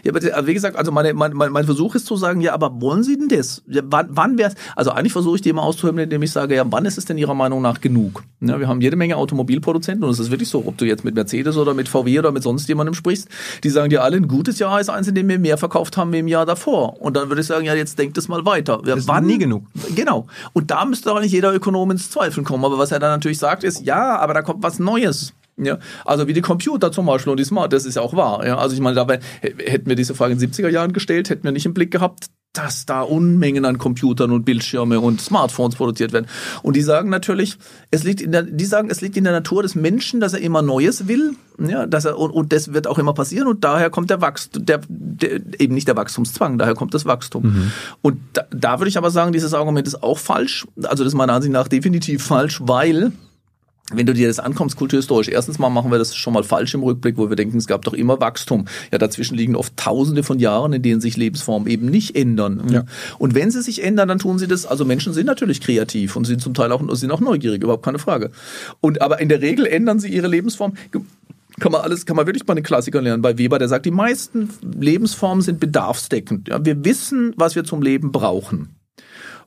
ja, 0.02 0.12
aber 0.12 0.46
wie 0.46 0.54
gesagt, 0.54 0.76
also 0.76 0.92
meine, 0.92 1.14
mein, 1.14 1.34
mein, 1.34 1.64
Versuch 1.64 1.94
ist 1.94 2.06
zu 2.06 2.16
sagen, 2.16 2.40
ja, 2.40 2.52
aber 2.52 2.80
wollen 2.80 3.02
Sie 3.02 3.16
denn 3.16 3.28
das? 3.28 3.62
Ja, 3.66 3.82
wann 3.84 4.08
wann 4.10 4.38
wäre 4.38 4.54
Also 4.76 4.90
eigentlich 4.90 5.12
versuche 5.12 5.36
ich 5.36 5.42
die 5.42 5.50
immer 5.50 5.62
auszuhören, 5.62 5.98
indem 5.98 6.22
ich 6.22 6.32
sage, 6.32 6.54
ja, 6.54 6.64
wann 6.66 6.84
ist 6.84 6.98
es 6.98 7.04
denn 7.04 7.18
Ihrer 7.18 7.34
Meinung 7.34 7.62
nach 7.62 7.80
genug? 7.80 8.24
Ja, 8.40 8.58
wir 8.58 8.68
haben 8.68 8.80
jede 8.80 8.96
Menge 8.96 9.16
Automobilproduzenten 9.16 10.04
und 10.04 10.10
es 10.10 10.18
ist 10.18 10.30
wirklich 10.30 10.48
so, 10.48 10.64
ob 10.66 10.76
du 10.78 10.84
jetzt 10.84 11.04
mit 11.04 11.14
Mercedes 11.14 11.56
oder 11.56 11.74
mit 11.74 11.88
VW 11.88 12.18
oder 12.18 12.32
mit 12.32 12.42
sonst 12.42 12.68
jemandem 12.68 12.94
sprichst, 12.94 13.28
die 13.62 13.70
sagen 13.70 13.90
dir 13.90 14.02
alle, 14.02 14.16
ein 14.16 14.28
gutes 14.28 14.58
Jahr 14.58 14.80
ist 14.80 14.90
eins, 14.90 15.08
in 15.08 15.14
dem 15.14 15.28
wir 15.28 15.38
mehr 15.38 15.58
verkauft 15.58 15.96
haben 15.96 16.12
wie 16.12 16.18
im 16.18 16.28
Jahr 16.28 16.46
davor. 16.46 17.00
Und 17.00 17.16
dann 17.16 17.28
würde 17.28 17.40
ich 17.40 17.46
sagen, 17.46 17.64
ja, 17.64 17.74
jetzt 17.74 17.98
denkt 17.98 18.18
es 18.18 18.28
mal 18.28 18.44
weiter. 18.44 18.80
Ja, 18.84 18.96
das 18.96 19.08
wann? 19.08 19.26
nie 19.26 19.38
genug. 19.38 19.64
Genau. 19.94 20.26
Und 20.52 20.70
da 20.70 20.84
müsste 20.84 21.08
doch 21.10 21.20
nicht 21.20 21.32
jeder 21.32 21.54
Ökonom 21.54 21.90
ins 21.90 22.10
Zweifeln 22.10 22.44
kommen. 22.44 22.64
Aber 22.64 22.78
was 22.78 22.92
er 22.92 22.98
dann 22.98 23.10
natürlich 23.10 23.38
sagt, 23.38 23.64
ist, 23.64 23.82
ja, 23.82 24.18
aber 24.18 24.34
da 24.34 24.42
kommt 24.42 24.62
was 24.62 24.78
Neues. 24.78 25.32
Ja, 25.56 25.78
also 26.04 26.26
wie 26.26 26.32
die 26.32 26.40
Computer 26.40 26.90
zum 26.90 27.06
Beispiel 27.06 27.30
und 27.30 27.38
die 27.38 27.44
Smart, 27.44 27.72
das 27.72 27.84
ist 27.84 27.94
ja 27.94 28.02
auch 28.02 28.14
wahr. 28.14 28.44
Ja, 28.46 28.58
also 28.58 28.74
ich 28.74 28.80
meine, 28.80 28.96
dabei 28.96 29.20
hätten 29.40 29.88
wir 29.88 29.96
diese 29.96 30.14
Frage 30.14 30.32
in 30.32 30.38
den 30.38 30.50
70er 30.50 30.68
Jahren 30.68 30.92
gestellt, 30.92 31.30
hätten 31.30 31.44
wir 31.44 31.52
nicht 31.52 31.66
im 31.66 31.74
Blick 31.74 31.90
gehabt, 31.90 32.26
dass 32.54 32.86
da 32.86 33.02
Unmengen 33.02 33.64
an 33.64 33.78
Computern 33.78 34.30
und 34.30 34.44
Bildschirme 34.44 35.00
und 35.00 35.20
Smartphones 35.20 35.74
produziert 35.74 36.12
werden. 36.12 36.26
Und 36.62 36.76
die 36.76 36.82
sagen 36.82 37.10
natürlich, 37.10 37.58
es 37.90 38.04
liegt 38.04 38.20
in 38.20 38.32
der, 38.32 38.44
die 38.44 38.64
sagen, 38.64 38.90
es 38.90 39.00
liegt 39.00 39.16
in 39.16 39.24
der 39.24 39.32
Natur 39.32 39.62
des 39.62 39.74
Menschen, 39.74 40.20
dass 40.20 40.32
er 40.32 40.40
immer 40.40 40.62
Neues 40.62 41.08
will, 41.08 41.34
ja, 41.58 41.86
dass 41.86 42.04
er 42.04 42.16
und, 42.18 42.30
und 42.30 42.52
das 42.52 42.72
wird 42.72 42.86
auch 42.86 42.98
immer 42.98 43.12
passieren 43.12 43.48
und 43.48 43.64
daher 43.64 43.90
kommt 43.90 44.08
der 44.08 44.20
Wachstum, 44.20 44.64
der, 44.64 44.80
der 44.88 45.40
eben 45.60 45.74
nicht 45.74 45.88
der 45.88 45.96
Wachstumszwang, 45.96 46.56
daher 46.56 46.74
kommt 46.74 46.94
das 46.94 47.04
Wachstum. 47.04 47.42
Mhm. 47.42 47.72
Und 48.02 48.20
da, 48.32 48.44
da 48.50 48.78
würde 48.78 48.88
ich 48.88 48.98
aber 48.98 49.10
sagen, 49.10 49.32
dieses 49.32 49.52
Argument 49.52 49.86
ist 49.86 50.02
auch 50.02 50.18
falsch. 50.18 50.66
Also 50.84 51.02
das 51.02 51.12
ist 51.12 51.16
meiner 51.16 51.32
Ansicht 51.32 51.52
nach 51.52 51.66
definitiv 51.66 52.22
falsch, 52.22 52.60
weil 52.62 53.12
wenn 53.92 54.06
du 54.06 54.14
dir 54.14 54.28
das 54.28 54.38
ankommst, 54.38 54.76
kulturhistorisch, 54.76 55.28
erstens 55.28 55.58
mal 55.58 55.68
machen 55.68 55.90
wir 55.90 55.98
das 55.98 56.16
schon 56.16 56.32
mal 56.32 56.42
falsch 56.42 56.72
im 56.72 56.82
Rückblick, 56.82 57.18
wo 57.18 57.28
wir 57.28 57.36
denken, 57.36 57.58
es 57.58 57.66
gab 57.66 57.84
doch 57.84 57.92
immer 57.92 58.18
Wachstum. 58.18 58.64
Ja, 58.90 58.98
dazwischen 58.98 59.36
liegen 59.36 59.56
oft 59.56 59.76
tausende 59.76 60.22
von 60.22 60.38
Jahren, 60.38 60.72
in 60.72 60.82
denen 60.82 61.02
sich 61.02 61.18
Lebensformen 61.18 61.68
eben 61.68 61.86
nicht 61.86 62.16
ändern. 62.16 62.62
Ja. 62.70 62.84
Und 63.18 63.34
wenn 63.34 63.50
sie 63.50 63.60
sich 63.60 63.84
ändern, 63.84 64.08
dann 64.08 64.18
tun 64.18 64.38
sie 64.38 64.48
das, 64.48 64.64
also 64.64 64.86
Menschen 64.86 65.12
sind 65.12 65.26
natürlich 65.26 65.60
kreativ 65.60 66.16
und 66.16 66.24
sind 66.24 66.40
zum 66.40 66.54
Teil 66.54 66.72
auch, 66.72 66.82
sind 66.94 67.10
auch 67.10 67.20
neugierig, 67.20 67.62
überhaupt 67.62 67.84
keine 67.84 67.98
Frage. 67.98 68.30
Und 68.80 69.02
aber 69.02 69.20
in 69.20 69.28
der 69.28 69.42
Regel 69.42 69.66
ändern 69.66 70.00
sie 70.00 70.08
ihre 70.08 70.28
Lebensform 70.28 70.74
kann 71.60 71.70
man 71.70 71.82
alles, 71.82 72.04
kann 72.04 72.16
man 72.16 72.26
wirklich 72.26 72.46
bei 72.46 72.54
den 72.54 72.64
Klassikern 72.64 73.04
lernen. 73.04 73.22
Bei 73.22 73.38
Weber, 73.38 73.60
der 73.60 73.68
sagt, 73.68 73.86
die 73.86 73.92
meisten 73.92 74.50
Lebensformen 74.60 75.40
sind 75.40 75.60
bedarfsdeckend. 75.60 76.48
Ja, 76.48 76.64
wir 76.64 76.84
wissen, 76.84 77.32
was 77.36 77.54
wir 77.54 77.62
zum 77.62 77.80
Leben 77.80 78.10
brauchen. 78.10 78.74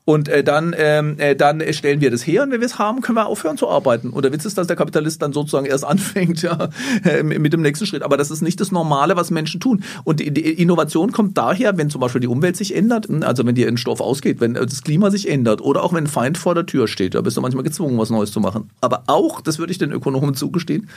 Und 0.07 0.29
äh, 0.29 0.41
dann, 0.41 0.73
ähm, 0.77 1.19
äh, 1.19 1.35
dann 1.35 1.61
stellen 1.73 1.99
wir 1.99 2.09
das 2.09 2.25
her 2.25 2.43
und 2.43 2.51
wenn 2.51 2.61
wir 2.61 2.65
es 2.65 2.79
haben, 2.79 3.01
können 3.01 3.17
wir 3.17 3.25
aufhören 3.25 3.57
zu 3.57 3.67
arbeiten. 3.67 4.11
Und 4.11 4.23
der 4.23 4.31
Witz 4.31 4.45
ist, 4.45 4.57
dass 4.57 4.65
der 4.65 4.77
Kapitalist 4.77 5.21
dann 5.21 5.33
sozusagen 5.33 5.65
erst 5.65 5.83
anfängt 5.85 6.41
ja, 6.41 6.69
äh, 7.03 7.23
mit 7.23 7.51
dem 7.51 7.61
nächsten 7.61 7.85
Schritt. 7.85 8.03
Aber 8.03 8.15
das 8.15 8.31
ist 8.31 8.41
nicht 8.41 8.61
das 8.61 8.71
Normale, 8.71 9.17
was 9.17 9.31
Menschen 9.31 9.59
tun. 9.59 9.83
Und 10.05 10.21
die, 10.21 10.33
die 10.33 10.61
Innovation 10.61 11.11
kommt 11.11 11.37
daher, 11.37 11.77
wenn 11.77 11.89
zum 11.89 11.99
Beispiel 11.99 12.21
die 12.21 12.27
Umwelt 12.27 12.55
sich 12.55 12.73
ändert, 12.73 13.09
hm, 13.09 13.21
also 13.21 13.45
wenn 13.45 13.55
dir 13.55 13.67
ein 13.67 13.75
Stoff 13.75 13.99
ausgeht, 13.99 14.39
wenn 14.39 14.53
das 14.53 14.81
Klima 14.81 15.11
sich 15.11 15.29
ändert 15.29 15.59
oder 15.59 15.83
auch 15.83 15.91
wenn 15.91 16.05
ein 16.05 16.07
Feind 16.07 16.37
vor 16.37 16.55
der 16.55 16.65
Tür 16.65 16.87
steht, 16.87 17.13
da 17.13 17.19
bist 17.19 17.35
du 17.35 17.41
manchmal 17.41 17.65
gezwungen, 17.65 17.97
was 17.97 18.09
Neues 18.09 18.31
zu 18.31 18.39
machen. 18.39 18.69
Aber 18.79 19.03
auch, 19.07 19.41
das 19.41 19.59
würde 19.59 19.73
ich 19.73 19.77
den 19.77 19.91
Ökonomen 19.91 20.35
zugestehen, 20.35 20.89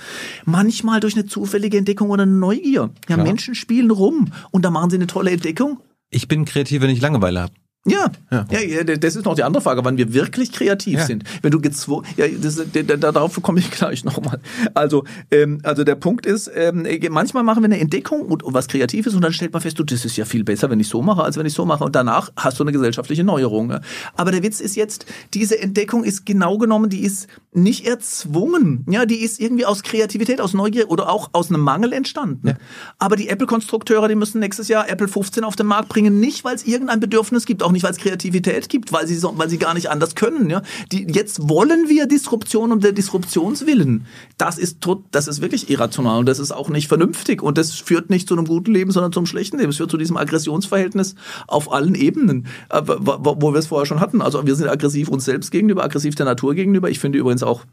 manchmal 0.45 1.01
durch 1.01 1.17
eine 1.17 1.27
zufällige 1.27 1.77
Entdeckung 1.77 2.11
oder 2.11 2.23
eine 2.23 2.33
Neugier. 2.33 2.91
Ja, 3.09 3.17
Klar. 3.17 3.25
Menschen 3.25 3.57
spielen 3.57 3.91
rum 3.91 4.31
und 4.53 4.65
da 4.65 4.71
machen 4.71 4.91
sie 4.91 4.97
eine 4.97 5.09
tolle 5.09 5.33
Entdeckung 5.33 5.81
ich 6.11 6.29
bin 6.29 6.45
kreativ, 6.45 6.83
wenn 6.83 6.91
ich 6.91 7.01
Langeweile 7.01 7.43
habe. 7.43 7.53
Ja, 7.87 8.13
ja, 8.31 8.47
ja, 8.61 8.85
das 8.85 9.17
ist 9.17 9.25
noch 9.25 9.35
die 9.35 9.43
andere 9.43 9.63
Frage, 9.63 9.83
wann 9.87 9.97
wir 9.97 10.13
wirklich 10.13 10.53
kreativ 10.53 10.99
ja. 10.99 11.07
sind. 11.07 11.25
Wenn 11.41 11.51
du 11.51 11.63
gezwungen, 11.63 12.07
ja, 12.19 12.27
das, 12.29 12.61
da, 12.73 12.97
darauf 12.97 13.41
komme 13.41 13.59
ich 13.59 13.71
gleich 13.71 14.05
nochmal. 14.05 14.39
Also, 14.75 15.05
ähm, 15.31 15.61
also 15.63 15.83
der 15.83 15.95
Punkt 15.95 16.27
ist, 16.27 16.51
ähm, 16.55 16.87
manchmal 17.09 17.43
machen 17.43 17.63
wir 17.63 17.65
eine 17.65 17.81
Entdeckung 17.81 18.21
und, 18.21 18.43
und 18.43 18.53
was 18.53 18.69
kreativ 18.69 19.07
ist 19.07 19.15
und 19.15 19.23
dann 19.23 19.33
stellt 19.33 19.55
man 19.55 19.63
fest, 19.63 19.79
du, 19.79 19.85
das 19.85 20.05
ist 20.05 20.19
ja 20.19 20.27
viel 20.27 20.45
besser, 20.45 20.69
wenn 20.69 20.79
ich 20.79 20.89
so 20.89 21.01
mache, 21.01 21.23
als 21.23 21.39
wenn 21.39 21.47
ich 21.47 21.55
so 21.55 21.65
mache 21.65 21.83
und 21.83 21.97
danach 21.97 22.31
hast 22.37 22.59
du 22.59 22.65
eine 22.65 22.73
gesellschaftliche 22.73 23.25
Neuerung. 23.25 23.71
Ja. 23.71 23.81
Aber 24.15 24.31
der 24.31 24.43
Witz 24.43 24.61
ist 24.61 24.77
jetzt, 24.77 25.07
diese 25.33 25.59
Entdeckung 25.59 26.05
ist 26.05 26.27
genau 26.27 26.59
genommen, 26.59 26.91
die 26.91 27.01
ist 27.01 27.29
nicht 27.53 27.87
erzwungen, 27.87 28.85
ja, 28.91 29.07
die 29.07 29.23
ist 29.23 29.41
irgendwie 29.41 29.65
aus 29.65 29.83
Kreativität, 29.83 30.43
aus 30.43 30.53
Neugier 30.53 30.91
oder 30.91 31.09
auch 31.09 31.31
aus 31.33 31.49
einem 31.49 31.63
Mangel 31.63 31.95
entstanden. 31.95 32.49
Ja. 32.49 32.55
Aber 32.99 33.17
die 33.17 33.31
Apple-Konstrukteure, 33.31 34.07
die 34.07 34.17
müssen 34.17 34.39
nächstes 34.39 34.69
Jahr 34.69 34.87
Apple 34.91 35.09
15 35.09 35.45
auf 35.45 35.57
den 35.57 35.67
Markt 35.67 35.89
bringen, 35.89 36.21
nicht 36.21 36.45
weil 36.45 36.55
es 36.55 36.67
irgendein 36.67 37.01
Bedürfnis 37.01 37.47
gibt, 37.47 37.63
auch 37.71 37.73
nicht, 37.73 37.85
weil 37.85 37.93
es 37.93 37.99
Kreativität 37.99 38.69
gibt, 38.69 38.93
weil 38.93 39.07
sie, 39.07 39.17
so, 39.17 39.33
weil 39.37 39.49
sie 39.49 39.59
gar 39.59 39.75
nicht 39.75 39.91
anders 39.91 40.15
können. 40.15 40.51
Ja? 40.51 40.63
Die, 40.93 41.07
jetzt 41.09 41.49
wollen 41.49 41.89
wir 41.89 42.07
Disruption 42.07 42.73
um 42.73 42.81
der 42.81 42.93
Disruptionswillen. 42.93 44.07
Das 44.37 44.59
ist, 44.59 44.81
tot, 44.81 45.05
das 45.13 45.29
ist 45.29 45.41
wirklich 45.41 45.71
irrational 45.71 46.19
und 46.19 46.27
das 46.27 46.39
ist 46.39 46.51
auch 46.53 46.69
nicht 46.69 46.89
vernünftig 46.89 47.43
und 47.43 47.57
das 47.57 47.73
führt 47.73 48.11
nicht 48.11 48.29
zu 48.29 48.35
einem 48.35 48.47
guten 48.47 48.73
Leben, 48.73 48.91
sondern 48.91 49.13
zum 49.13 49.27
schlechten 49.27 49.59
Leben. 49.59 49.71
Es 49.71 49.77
führt 49.77 49.91
zu 49.91 49.97
diesem 49.97 50.17
Aggressionsverhältnis 50.17 51.15
auf 51.47 51.73
allen 51.73 51.95
Ebenen, 51.95 52.47
äh, 52.71 52.83
wo 52.85 53.53
wir 53.53 53.59
es 53.59 53.69
vorher 53.69 53.87
schon 53.87 54.01
hatten. 54.01 54.21
Also 54.21 54.45
wir 54.47 54.57
sind 54.57 54.69
aggressiv 54.69 55.09
uns 55.09 55.25
selbst 55.25 55.51
gegenüber, 55.51 55.85
aggressiv 55.85 56.15
der 56.17 56.27
Natur 56.27 56.55
gegenüber. 56.55 56.91
Ich 56.91 56.99
finde 56.99 57.19
übrigens 57.19 57.43
auch 57.43 57.65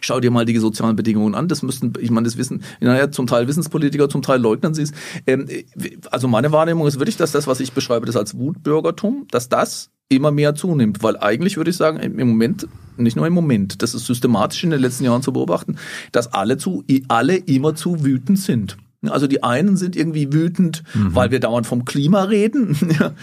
Schau 0.00 0.20
dir 0.20 0.30
mal 0.30 0.44
die 0.44 0.58
sozialen 0.58 0.96
Bedingungen 0.96 1.34
an. 1.34 1.48
Das 1.48 1.62
müssten, 1.62 1.92
ich 2.00 2.10
meine, 2.10 2.24
das 2.24 2.36
wissen, 2.36 2.62
naja, 2.80 3.10
zum 3.10 3.26
Teil 3.26 3.48
Wissenspolitiker, 3.48 4.08
zum 4.08 4.22
Teil 4.22 4.40
leugnen 4.40 4.74
sie 4.74 4.82
es. 4.82 4.92
Ähm, 5.26 5.46
also 6.10 6.28
meine 6.28 6.52
Wahrnehmung 6.52 6.86
ist 6.86 6.98
wirklich, 6.98 7.16
dass 7.16 7.32
das, 7.32 7.46
was 7.46 7.60
ich 7.60 7.72
beschreibe, 7.72 8.06
das 8.06 8.16
als 8.16 8.36
Wutbürgertum, 8.36 9.26
dass 9.30 9.48
das 9.48 9.90
immer 10.08 10.30
mehr 10.30 10.54
zunimmt. 10.54 11.02
Weil 11.02 11.16
eigentlich 11.16 11.56
würde 11.56 11.70
ich 11.70 11.76
sagen, 11.76 11.98
im 11.98 12.28
Moment, 12.28 12.66
nicht 12.96 13.16
nur 13.16 13.26
im 13.26 13.32
Moment, 13.32 13.82
das 13.82 13.94
ist 13.94 14.06
systematisch 14.06 14.62
in 14.64 14.70
den 14.70 14.80
letzten 14.80 15.04
Jahren 15.04 15.22
zu 15.22 15.32
beobachten, 15.32 15.76
dass 16.12 16.32
alle 16.32 16.58
zu, 16.58 16.84
alle 17.08 17.36
immer 17.36 17.74
zu 17.74 18.04
wütend 18.04 18.38
sind. 18.38 18.76
Also 19.10 19.26
die 19.26 19.42
einen 19.42 19.76
sind 19.76 19.96
irgendwie 19.96 20.32
wütend, 20.32 20.84
mhm. 20.94 21.14
weil 21.14 21.32
wir 21.32 21.40
dauernd 21.40 21.66
vom 21.66 21.84
Klima 21.84 22.22
reden. 22.22 22.76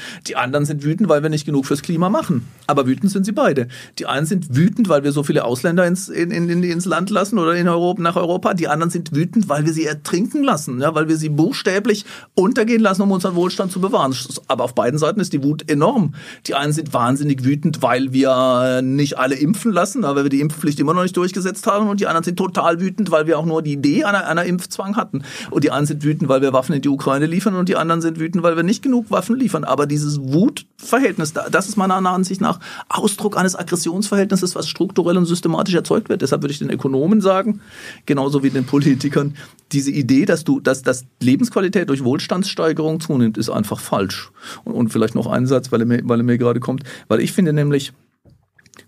die 0.27 0.35
anderen 0.35 0.65
sind 0.65 0.83
wütend, 0.83 1.07
weil 1.07 1.23
wir 1.23 1.29
nicht 1.29 1.45
genug 1.45 1.65
fürs 1.65 1.81
Klima 1.81 2.09
machen. 2.09 2.47
Aber 2.67 2.85
wütend 2.85 3.11
sind 3.11 3.25
sie 3.25 3.31
beide. 3.31 3.69
Die 3.97 4.05
einen 4.05 4.25
sind 4.25 4.57
wütend, 4.57 4.89
weil 4.89 5.05
wir 5.05 5.13
so 5.13 5.23
viele 5.23 5.45
Ausländer 5.45 5.87
ins, 5.87 6.09
in, 6.09 6.31
in, 6.31 6.63
ins 6.63 6.85
Land 6.85 7.09
lassen 7.09 7.39
oder 7.39 7.55
in 7.55 7.69
Europa, 7.69 8.01
nach 8.01 8.17
Europa. 8.17 8.53
Die 8.55 8.67
anderen 8.67 8.89
sind 8.89 9.15
wütend, 9.15 9.47
weil 9.47 9.65
wir 9.65 9.71
sie 9.71 9.85
ertrinken 9.85 10.43
lassen, 10.43 10.81
ja, 10.81 10.93
weil 10.95 11.07
wir 11.07 11.15
sie 11.15 11.29
buchstäblich 11.29 12.05
untergehen 12.35 12.81
lassen, 12.81 13.03
um 13.03 13.11
unseren 13.11 13.35
Wohlstand 13.35 13.71
zu 13.71 13.79
bewahren. 13.79 14.13
Aber 14.47 14.65
auf 14.65 14.75
beiden 14.75 14.99
Seiten 14.99 15.21
ist 15.21 15.31
die 15.31 15.43
Wut 15.43 15.69
enorm. 15.71 16.13
Die 16.47 16.55
einen 16.55 16.73
sind 16.73 16.93
wahnsinnig 16.93 17.45
wütend, 17.45 17.81
weil 17.81 18.11
wir 18.11 18.81
nicht 18.81 19.17
alle 19.17 19.35
impfen 19.35 19.71
lassen, 19.71 20.03
weil 20.03 20.23
wir 20.23 20.29
die 20.29 20.41
Impfpflicht 20.41 20.79
immer 20.81 20.93
noch 20.93 21.03
nicht 21.03 21.15
durchgesetzt 21.15 21.67
haben. 21.67 21.87
Und 21.87 22.01
die 22.01 22.07
anderen 22.07 22.25
sind 22.25 22.35
total 22.35 22.81
wütend, 22.81 23.11
weil 23.11 23.27
wir 23.27 23.39
auch 23.39 23.45
nur 23.45 23.61
die 23.61 23.73
Idee 23.73 24.03
einer, 24.03 24.27
einer 24.27 24.43
Impfzwang 24.43 24.97
hatten. 24.97 25.23
Und 25.51 25.63
die 25.63 25.68
die 25.69 25.75
einen 25.75 25.85
sind 25.85 26.03
wütend, 26.03 26.29
weil 26.29 26.41
wir 26.41 26.51
Waffen 26.51 26.73
in 26.73 26.81
die 26.81 26.89
Ukraine 26.89 27.27
liefern 27.27 27.53
und 27.53 27.69
die 27.69 27.75
anderen 27.75 28.01
sind 28.01 28.19
wütend, 28.19 28.41
weil 28.41 28.55
wir 28.55 28.63
nicht 28.63 28.81
genug 28.81 29.11
Waffen 29.11 29.35
liefern. 29.35 29.63
Aber 29.63 29.85
dieses 29.85 30.19
Wutverhältnis, 30.19 31.33
das 31.33 31.69
ist 31.69 31.77
meiner 31.77 31.95
Ansicht 31.95 32.41
nach 32.41 32.59
Ausdruck 32.89 33.37
eines 33.37 33.55
Aggressionsverhältnisses, 33.55 34.55
was 34.55 34.67
strukturell 34.67 35.15
und 35.15 35.25
systematisch 35.25 35.75
erzeugt 35.75 36.09
wird. 36.09 36.23
Deshalb 36.23 36.41
würde 36.41 36.53
ich 36.53 36.59
den 36.59 36.71
Ökonomen 36.71 37.21
sagen, 37.21 37.61
genauso 38.07 38.41
wie 38.41 38.49
den 38.49 38.65
Politikern, 38.65 39.35
diese 39.71 39.91
Idee, 39.91 40.25
dass 40.25 40.43
du, 40.43 40.59
dass, 40.59 40.81
dass 40.81 41.05
Lebensqualität 41.21 41.87
durch 41.87 42.03
Wohlstandssteigerung 42.03 42.99
zunimmt, 42.99 43.37
ist 43.37 43.51
einfach 43.51 43.79
falsch. 43.79 44.31
Und, 44.63 44.73
und 44.73 44.89
vielleicht 44.89 45.13
noch 45.13 45.27
ein 45.27 45.45
Satz, 45.45 45.71
weil 45.71 45.81
er, 45.81 45.85
mir, 45.85 46.01
weil 46.03 46.19
er 46.19 46.23
mir 46.23 46.39
gerade 46.39 46.59
kommt, 46.59 46.83
weil 47.07 47.19
ich 47.19 47.31
finde 47.31 47.53
nämlich, 47.53 47.93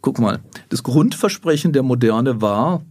guck 0.02 0.18
mal, 0.18 0.40
das 0.70 0.82
Grundversprechen 0.82 1.74
der 1.74 1.84
Moderne 1.84 2.42
war, 2.42 2.84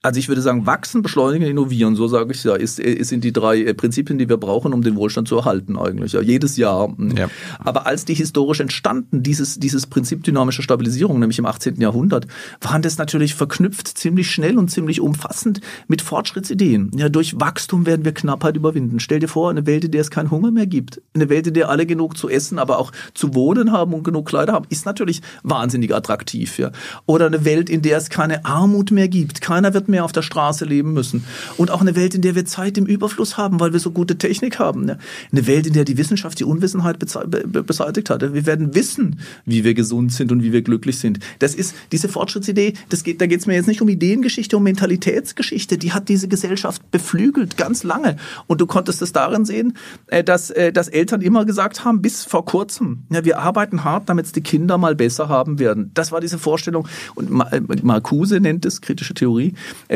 also 0.00 0.20
ich 0.20 0.28
würde 0.28 0.42
sagen, 0.42 0.64
wachsen, 0.64 1.02
beschleunigen, 1.02 1.48
innovieren, 1.48 1.96
so 1.96 2.06
sage 2.06 2.32
ich 2.32 2.44
ja, 2.44 2.54
ist, 2.54 2.78
ist 2.78 3.08
sind 3.08 3.24
die 3.24 3.32
drei 3.32 3.60
äh, 3.62 3.74
Prinzipien, 3.74 4.16
die 4.16 4.28
wir 4.28 4.36
brauchen, 4.36 4.72
um 4.72 4.82
den 4.82 4.94
Wohlstand 4.94 5.26
zu 5.26 5.36
erhalten 5.38 5.76
eigentlich. 5.76 6.12
Ja, 6.12 6.20
jedes 6.20 6.56
Jahr. 6.56 6.94
Ja. 7.16 7.28
Aber 7.58 7.86
als 7.86 8.04
die 8.04 8.14
historisch 8.14 8.60
entstanden, 8.60 9.24
dieses, 9.24 9.58
dieses 9.58 9.88
Prinzip 9.88 10.22
dynamischer 10.22 10.62
Stabilisierung, 10.62 11.18
nämlich 11.18 11.40
im 11.40 11.46
18. 11.46 11.80
Jahrhundert, 11.80 12.28
waren 12.60 12.80
das 12.80 12.96
natürlich 12.96 13.34
verknüpft 13.34 13.88
ziemlich 13.88 14.30
schnell 14.30 14.56
und 14.56 14.70
ziemlich 14.70 15.00
umfassend 15.00 15.60
mit 15.88 16.00
Fortschrittsideen. 16.00 16.92
Ja, 16.94 17.08
durch 17.08 17.40
Wachstum 17.40 17.84
werden 17.84 18.04
wir 18.04 18.12
Knappheit 18.12 18.56
überwinden. 18.56 19.00
Stell 19.00 19.18
dir 19.18 19.28
vor, 19.28 19.50
eine 19.50 19.66
Welt, 19.66 19.84
in 19.84 19.90
der 19.90 20.02
es 20.02 20.10
keinen 20.10 20.30
Hunger 20.30 20.52
mehr 20.52 20.66
gibt, 20.66 21.02
eine 21.14 21.28
Welt, 21.28 21.48
in 21.48 21.54
der 21.54 21.70
alle 21.70 21.86
genug 21.86 22.16
zu 22.16 22.28
essen, 22.28 22.60
aber 22.60 22.78
auch 22.78 22.92
zu 23.14 23.34
wohnen 23.34 23.72
haben 23.72 23.94
und 23.94 24.04
genug 24.04 24.28
Kleider 24.28 24.52
haben, 24.52 24.66
ist 24.68 24.86
natürlich 24.86 25.22
wahnsinnig 25.42 25.92
attraktiv. 25.92 26.56
Ja. 26.58 26.70
Oder 27.06 27.26
eine 27.26 27.44
Welt, 27.44 27.68
in 27.68 27.82
der 27.82 27.98
es 27.98 28.10
keine 28.10 28.44
Armut 28.44 28.92
mehr 28.92 29.08
gibt, 29.08 29.40
keiner 29.40 29.74
wird 29.74 29.87
mehr 29.88 30.04
auf 30.04 30.12
der 30.12 30.22
Straße 30.22 30.64
leben 30.64 30.92
müssen. 30.92 31.24
Und 31.56 31.70
auch 31.70 31.80
eine 31.80 31.96
Welt, 31.96 32.14
in 32.14 32.22
der 32.22 32.34
wir 32.34 32.44
Zeit 32.44 32.78
im 32.78 32.86
Überfluss 32.86 33.36
haben, 33.36 33.60
weil 33.60 33.72
wir 33.72 33.80
so 33.80 33.90
gute 33.90 34.18
Technik 34.18 34.58
haben. 34.58 34.84
Ne? 34.84 34.98
Eine 35.32 35.46
Welt, 35.46 35.66
in 35.66 35.72
der 35.72 35.84
die 35.84 35.98
Wissenschaft 35.98 36.38
die 36.38 36.44
Unwissenheit 36.44 36.98
beseitigt 36.98 38.10
hat. 38.10 38.22
Wir 38.34 38.46
werden 38.46 38.74
wissen, 38.74 39.20
wie 39.44 39.64
wir 39.64 39.74
gesund 39.74 40.12
sind 40.12 40.32
und 40.32 40.42
wie 40.42 40.52
wir 40.52 40.62
glücklich 40.62 40.98
sind. 40.98 41.20
Das 41.38 41.54
ist 41.54 41.74
diese 41.92 42.08
Fortschrittsidee, 42.08 42.74
das 42.88 43.02
geht, 43.02 43.20
da 43.20 43.26
geht 43.26 43.40
es 43.40 43.46
mir 43.46 43.54
jetzt 43.54 43.68
nicht 43.68 43.82
um 43.82 43.88
Ideengeschichte, 43.88 44.56
um 44.56 44.62
Mentalitätsgeschichte. 44.62 45.78
Die 45.78 45.92
hat 45.92 46.08
diese 46.08 46.28
Gesellschaft 46.28 46.90
beflügelt, 46.90 47.56
ganz 47.56 47.82
lange. 47.82 48.16
Und 48.46 48.60
du 48.60 48.66
konntest 48.66 49.02
es 49.02 49.12
darin 49.12 49.44
sehen, 49.44 49.76
äh, 50.06 50.24
dass, 50.24 50.50
äh, 50.50 50.72
dass 50.72 50.88
Eltern 50.88 51.20
immer 51.20 51.44
gesagt 51.44 51.84
haben, 51.84 52.02
bis 52.02 52.24
vor 52.24 52.44
kurzem, 52.44 53.04
ja, 53.10 53.24
wir 53.24 53.38
arbeiten 53.38 53.84
hart, 53.84 54.08
damit 54.08 54.26
es 54.26 54.32
die 54.32 54.40
Kinder 54.40 54.78
mal 54.78 54.94
besser 54.94 55.28
haben 55.28 55.58
werden. 55.58 55.90
Das 55.94 56.12
war 56.12 56.20
diese 56.20 56.38
Vorstellung. 56.38 56.88
Und 57.14 57.30
äh, 57.52 57.60
Marcuse 57.82 58.40
nennt 58.40 58.64
es, 58.64 58.80
kritische 58.80 59.14
Theorie, 59.14 59.54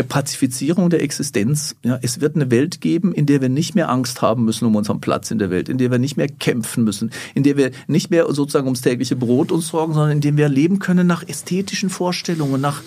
Pazifizierung 0.09 0.91
der 0.91 1.03
Existenz. 1.03 1.77
Ja, 1.83 1.99
es 2.03 2.21
wird 2.21 2.37
eine 2.37 2.51
Welt 2.51 2.81
geben, 2.81 3.13
in 3.13 3.27
der 3.27 3.41
wir 3.41 3.49
nicht 3.49 3.75
mehr 3.75 3.91
Angst 3.91 4.23
haben 4.23 4.45
müssen 4.45 4.67
um 4.67 4.77
unseren 4.77 5.01
Platz 5.01 5.31
in 5.31 5.39
der 5.39 5.51
Welt, 5.51 5.69
in 5.69 5.79
der 5.79 5.91
wir 5.91 5.99
nicht 5.99 6.17
mehr 6.17 6.29
kämpfen 6.29 6.85
müssen, 6.85 7.11
in 7.35 7.43
der 7.43 7.57
wir 7.57 7.71
nicht 7.87 8.11
mehr 8.11 8.33
sozusagen 8.33 8.67
ums 8.67 8.81
tägliche 8.81 9.17
Brot 9.17 9.53
uns 9.53 9.69
sorgen, 9.69 9.93
sondern 9.93 10.13
in 10.13 10.21
der 10.21 10.37
wir 10.37 10.49
leben 10.49 10.79
können 10.79 11.07
nach 11.07 11.27
ästhetischen 11.27 11.91
Vorstellungen, 11.91 12.61
nach 12.61 12.83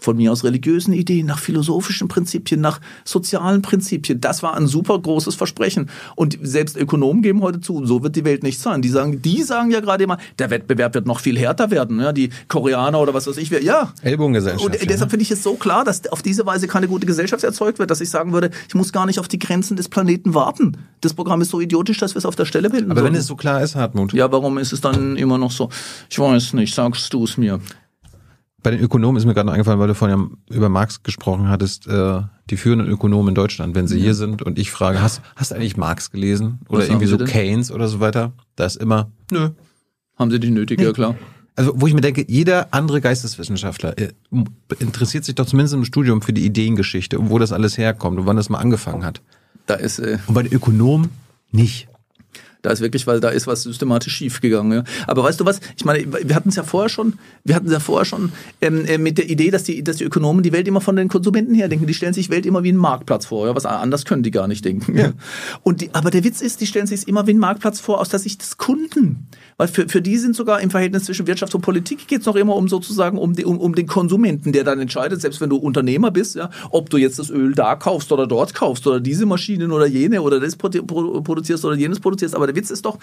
von 0.00 0.16
mir 0.16 0.32
aus 0.32 0.44
religiösen 0.44 0.92
Ideen, 0.92 1.26
nach 1.26 1.38
philosophischen 1.38 2.08
Prinzipien, 2.08 2.60
nach 2.60 2.80
sozialen 3.04 3.62
Prinzipien. 3.62 4.20
Das 4.20 4.42
war 4.42 4.56
ein 4.56 4.66
super 4.66 4.98
großes 4.98 5.34
Versprechen. 5.34 5.90
Und 6.14 6.38
selbst 6.42 6.76
Ökonomen 6.76 7.22
geben 7.22 7.42
heute 7.42 7.60
zu, 7.60 7.84
so 7.86 8.02
wird 8.02 8.16
die 8.16 8.24
Welt 8.24 8.42
nicht 8.42 8.60
sein. 8.60 8.82
Die 8.82 8.88
sagen, 8.88 9.22
die 9.22 9.42
sagen 9.42 9.70
ja 9.70 9.80
gerade 9.80 10.04
immer, 10.04 10.18
der 10.38 10.50
Wettbewerb 10.50 10.94
wird 10.94 11.06
noch 11.06 11.20
viel 11.20 11.38
härter 11.38 11.70
werden. 11.70 12.00
Ja, 12.00 12.12
die 12.12 12.30
Koreaner 12.48 13.00
oder 13.00 13.14
was 13.14 13.26
weiß 13.26 13.36
ich, 13.38 13.50
ja. 13.50 13.92
Ellbogengesellschaft. 14.02 14.64
Und 14.64 14.74
deshalb 14.74 15.00
ja. 15.00 15.08
finde 15.08 15.22
ich 15.22 15.30
es 15.30 15.42
so 15.42 15.54
klar, 15.54 15.84
dass 15.84 16.06
auf 16.08 16.22
diese 16.22 16.46
Weise 16.46 16.68
keine 16.68 16.88
gute 16.88 17.06
Gesellschaft 17.06 17.44
erzeugt 17.44 17.78
wird, 17.78 17.90
dass 17.90 18.00
ich 18.00 18.10
sagen 18.10 18.32
würde, 18.32 18.50
ich 18.68 18.74
muss 18.74 18.92
gar 18.92 19.06
nicht 19.06 19.18
auf 19.18 19.28
die 19.28 19.38
Grenzen 19.38 19.76
des 19.76 19.88
Planeten 19.88 20.34
warten. 20.34 20.76
Das 21.00 21.14
Programm 21.14 21.40
ist 21.40 21.50
so 21.50 21.60
idiotisch, 21.60 21.98
dass 21.98 22.14
wir 22.14 22.18
es 22.18 22.26
auf 22.26 22.36
der 22.36 22.44
Stelle 22.44 22.70
bilden. 22.70 22.90
Aber 22.90 23.00
sollen. 23.00 23.12
wenn 23.12 23.20
es 23.20 23.26
so 23.26 23.36
klar 23.36 23.62
ist, 23.62 23.76
Hartmut. 23.76 24.12
Ja, 24.12 24.30
warum 24.32 24.58
ist 24.58 24.72
es 24.72 24.80
dann 24.80 25.16
immer 25.16 25.38
noch 25.38 25.50
so? 25.50 25.70
Ich 26.10 26.18
weiß 26.18 26.54
nicht, 26.54 26.74
sagst 26.74 27.12
du 27.12 27.24
es 27.24 27.36
mir. 27.36 27.60
Bei 28.62 28.72
den 28.72 28.80
Ökonomen 28.80 29.16
ist 29.16 29.24
mir 29.24 29.34
gerade 29.34 29.46
noch 29.46 29.52
eingefallen, 29.52 29.78
weil 29.78 29.88
du 29.88 29.94
vorhin 29.94 30.36
über 30.50 30.68
Marx 30.68 31.02
gesprochen 31.02 31.48
hattest, 31.48 31.86
äh, 31.86 32.22
die 32.50 32.56
führenden 32.56 32.88
Ökonomen 32.88 33.28
in 33.28 33.34
Deutschland, 33.34 33.74
wenn 33.74 33.86
sie 33.86 34.00
hier 34.00 34.14
sind 34.14 34.42
und 34.42 34.58
ich 34.58 34.70
frage, 34.70 35.00
hast, 35.00 35.22
hast 35.36 35.52
du 35.52 35.54
eigentlich 35.54 35.76
Marx 35.76 36.10
gelesen? 36.10 36.60
Oder 36.68 36.80
Was 36.80 36.88
irgendwie 36.88 37.06
so 37.06 37.18
Keynes 37.18 37.70
oder 37.70 37.86
so 37.88 38.00
weiter? 38.00 38.32
Da 38.56 38.66
ist 38.66 38.76
immer, 38.76 39.10
nö. 39.30 39.50
Haben 40.16 40.30
sie 40.32 40.38
nicht 40.40 40.50
nötig, 40.50 40.78
nee. 40.78 40.86
ja 40.86 40.92
klar. 40.92 41.14
Also, 41.54 41.72
wo 41.74 41.86
ich 41.86 41.94
mir 41.94 42.00
denke, 42.00 42.24
jeder 42.28 42.68
andere 42.72 43.00
Geisteswissenschaftler 43.00 43.98
äh, 43.98 44.12
interessiert 44.78 45.24
sich 45.24 45.34
doch 45.34 45.46
zumindest 45.46 45.74
im 45.74 45.84
Studium 45.84 46.22
für 46.22 46.32
die 46.32 46.44
Ideengeschichte 46.44 47.18
und 47.18 47.30
wo 47.30 47.38
das 47.38 47.52
alles 47.52 47.78
herkommt 47.78 48.18
und 48.18 48.26
wann 48.26 48.36
das 48.36 48.48
mal 48.48 48.58
angefangen 48.58 49.04
hat. 49.04 49.22
Da 49.66 49.74
ist, 49.74 49.98
äh 49.98 50.18
und 50.26 50.34
bei 50.34 50.42
den 50.42 50.52
Ökonomen 50.52 51.10
nicht. 51.50 51.88
Da 52.62 52.70
ist 52.70 52.80
wirklich, 52.80 53.06
weil 53.06 53.20
da 53.20 53.28
ist 53.28 53.46
was 53.46 53.62
systematisch 53.62 54.14
schiefgegangen. 54.14 54.78
Ja. 54.78 54.84
Aber 55.06 55.22
weißt 55.22 55.38
du 55.38 55.44
was? 55.44 55.60
Ich 55.76 55.84
meine, 55.84 56.04
wir 56.10 56.34
hatten 56.34 56.48
es 56.48 56.56
ja 56.56 56.64
vorher 56.64 56.88
schon, 56.88 57.14
wir 57.44 57.54
hatten 57.54 57.66
es 57.66 57.72
ja 57.72 57.80
vorher 57.80 58.04
schon 58.04 58.32
ähm, 58.60 58.84
äh, 58.84 58.98
mit 58.98 59.18
der 59.18 59.30
Idee, 59.30 59.50
dass 59.50 59.62
die, 59.62 59.84
dass 59.84 59.96
die 59.96 60.04
Ökonomen 60.04 60.42
die 60.42 60.52
Welt 60.52 60.66
immer 60.66 60.80
von 60.80 60.96
den 60.96 61.08
Konsumenten 61.08 61.54
her 61.54 61.68
denken. 61.68 61.86
Die 61.86 61.94
stellen 61.94 62.14
sich 62.14 62.30
Welt 62.30 62.46
immer 62.46 62.64
wie 62.64 62.70
einen 62.70 62.78
Marktplatz 62.78 63.26
vor. 63.26 63.46
Ja. 63.46 63.54
Was 63.54 63.64
anders 63.64 64.04
können 64.04 64.24
die 64.24 64.32
gar 64.32 64.48
nicht 64.48 64.64
denken. 64.64 64.96
Ja. 64.98 65.12
Und 65.62 65.82
die, 65.82 65.90
aber 65.94 66.10
der 66.10 66.24
Witz 66.24 66.40
ist, 66.40 66.60
die 66.60 66.66
stellen 66.66 66.88
sich 66.88 67.06
immer 67.06 67.26
wie 67.26 67.30
einen 67.30 67.40
Marktplatz 67.40 67.78
vor 67.78 68.00
aus 68.00 68.08
der 68.08 68.18
Sicht 68.18 68.42
des 68.42 68.56
Kunden. 68.56 69.28
Weil 69.58 69.66
für, 69.66 69.88
für 69.88 70.00
die 70.00 70.16
sind 70.18 70.36
sogar 70.36 70.60
im 70.60 70.70
Verhältnis 70.70 71.04
zwischen 71.04 71.26
Wirtschaft 71.26 71.52
und 71.52 71.62
Politik 71.62 72.06
geht 72.06 72.20
es 72.20 72.26
noch 72.26 72.36
immer 72.36 72.54
um 72.54 72.68
sozusagen 72.68 73.18
um, 73.18 73.34
die, 73.34 73.44
um, 73.44 73.58
um 73.58 73.74
den 73.74 73.88
Konsumenten, 73.88 74.52
der 74.52 74.62
dann 74.62 74.78
entscheidet, 74.78 75.20
selbst 75.20 75.40
wenn 75.40 75.50
du 75.50 75.56
Unternehmer 75.56 76.12
bist, 76.12 76.36
ja, 76.36 76.48
ob 76.70 76.90
du 76.90 76.96
jetzt 76.96 77.18
das 77.18 77.28
Öl 77.28 77.54
da 77.54 77.74
kaufst 77.74 78.12
oder 78.12 78.28
dort 78.28 78.54
kaufst 78.54 78.86
oder 78.86 79.00
diese 79.00 79.26
Maschinen 79.26 79.72
oder 79.72 79.86
jene 79.86 80.22
oder 80.22 80.38
das 80.38 80.54
produzierst 80.54 81.64
oder 81.64 81.74
jenes 81.74 81.98
produzierst. 81.98 82.36
Aber 82.36 82.46
der 82.46 82.54
Witz 82.54 82.70
ist 82.70 82.84
doch, 82.84 82.98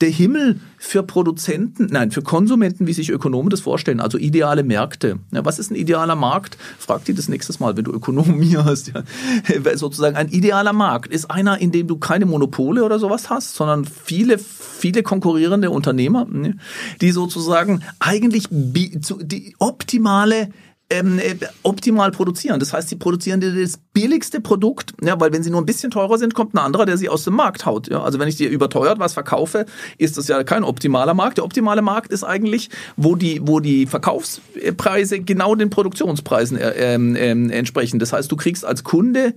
der 0.00 0.10
Himmel 0.10 0.58
für 0.78 1.04
Produzenten, 1.04 1.86
nein, 1.92 2.10
für 2.10 2.22
Konsumenten, 2.22 2.88
wie 2.88 2.92
sich 2.92 3.10
Ökonomen 3.10 3.50
das 3.50 3.60
vorstellen, 3.60 4.00
also 4.00 4.18
ideale 4.18 4.64
Märkte. 4.64 5.20
Ja, 5.32 5.44
was 5.44 5.60
ist 5.60 5.70
ein 5.70 5.76
idealer 5.76 6.16
Markt? 6.16 6.58
Frag 6.78 7.04
die 7.04 7.14
das 7.14 7.28
nächstes 7.28 7.60
Mal, 7.60 7.76
wenn 7.76 7.84
du 7.84 7.92
Ökonomie 7.92 8.56
hast. 8.56 8.88
Ja. 8.88 9.04
Sozusagen 9.76 10.16
ein 10.16 10.28
idealer 10.28 10.72
Markt 10.72 11.12
ist 11.12 11.30
einer, 11.30 11.58
in 11.58 11.70
dem 11.70 11.86
du 11.86 11.98
keine 11.98 12.26
Monopole 12.26 12.82
oder 12.82 12.98
sowas 12.98 13.30
hast, 13.30 13.54
sondern 13.54 13.84
viele 13.84 14.40
viele 14.80 15.02
konkurrierende 15.02 15.70
Unternehmer, 15.70 16.24
ne, 16.24 16.56
die 17.00 17.12
sozusagen 17.12 17.82
eigentlich 18.00 18.46
die 18.50 19.54
optimale 19.58 20.48
ähm, 20.90 21.20
äh, 21.20 21.36
optimal 21.62 22.10
produzieren. 22.10 22.58
Das 22.58 22.72
heißt, 22.72 22.88
sie 22.88 22.96
produzieren 22.96 23.40
das 23.40 23.78
billigste 23.92 24.40
Produkt, 24.40 24.92
ja, 25.02 25.18
weil 25.20 25.32
wenn 25.32 25.42
sie 25.42 25.50
nur 25.50 25.62
ein 25.62 25.66
bisschen 25.66 25.90
teurer 25.90 26.18
sind, 26.18 26.34
kommt 26.34 26.54
ein 26.54 26.58
anderer, 26.58 26.84
der 26.84 26.96
sie 26.96 27.08
aus 27.08 27.24
dem 27.24 27.34
Markt 27.34 27.64
haut. 27.64 27.88
Ja. 27.88 28.02
Also 28.02 28.18
wenn 28.18 28.28
ich 28.28 28.36
dir 28.36 28.50
überteuert 28.50 28.98
was 28.98 29.14
verkaufe, 29.14 29.66
ist 29.98 30.18
das 30.18 30.28
ja 30.28 30.42
kein 30.42 30.64
optimaler 30.64 31.14
Markt. 31.14 31.38
Der 31.38 31.44
optimale 31.44 31.80
Markt 31.80 32.12
ist 32.12 32.24
eigentlich, 32.24 32.70
wo 32.96 33.14
die, 33.14 33.40
wo 33.44 33.60
die 33.60 33.86
Verkaufspreise 33.86 35.20
genau 35.20 35.54
den 35.54 35.70
Produktionspreisen 35.70 36.58
äh, 36.58 36.94
ähm, 36.94 37.14
ähm, 37.16 37.50
entsprechen. 37.50 38.00
Das 38.00 38.12
heißt, 38.12 38.30
du 38.30 38.36
kriegst 38.36 38.64
als 38.64 38.82
Kunde 38.82 39.34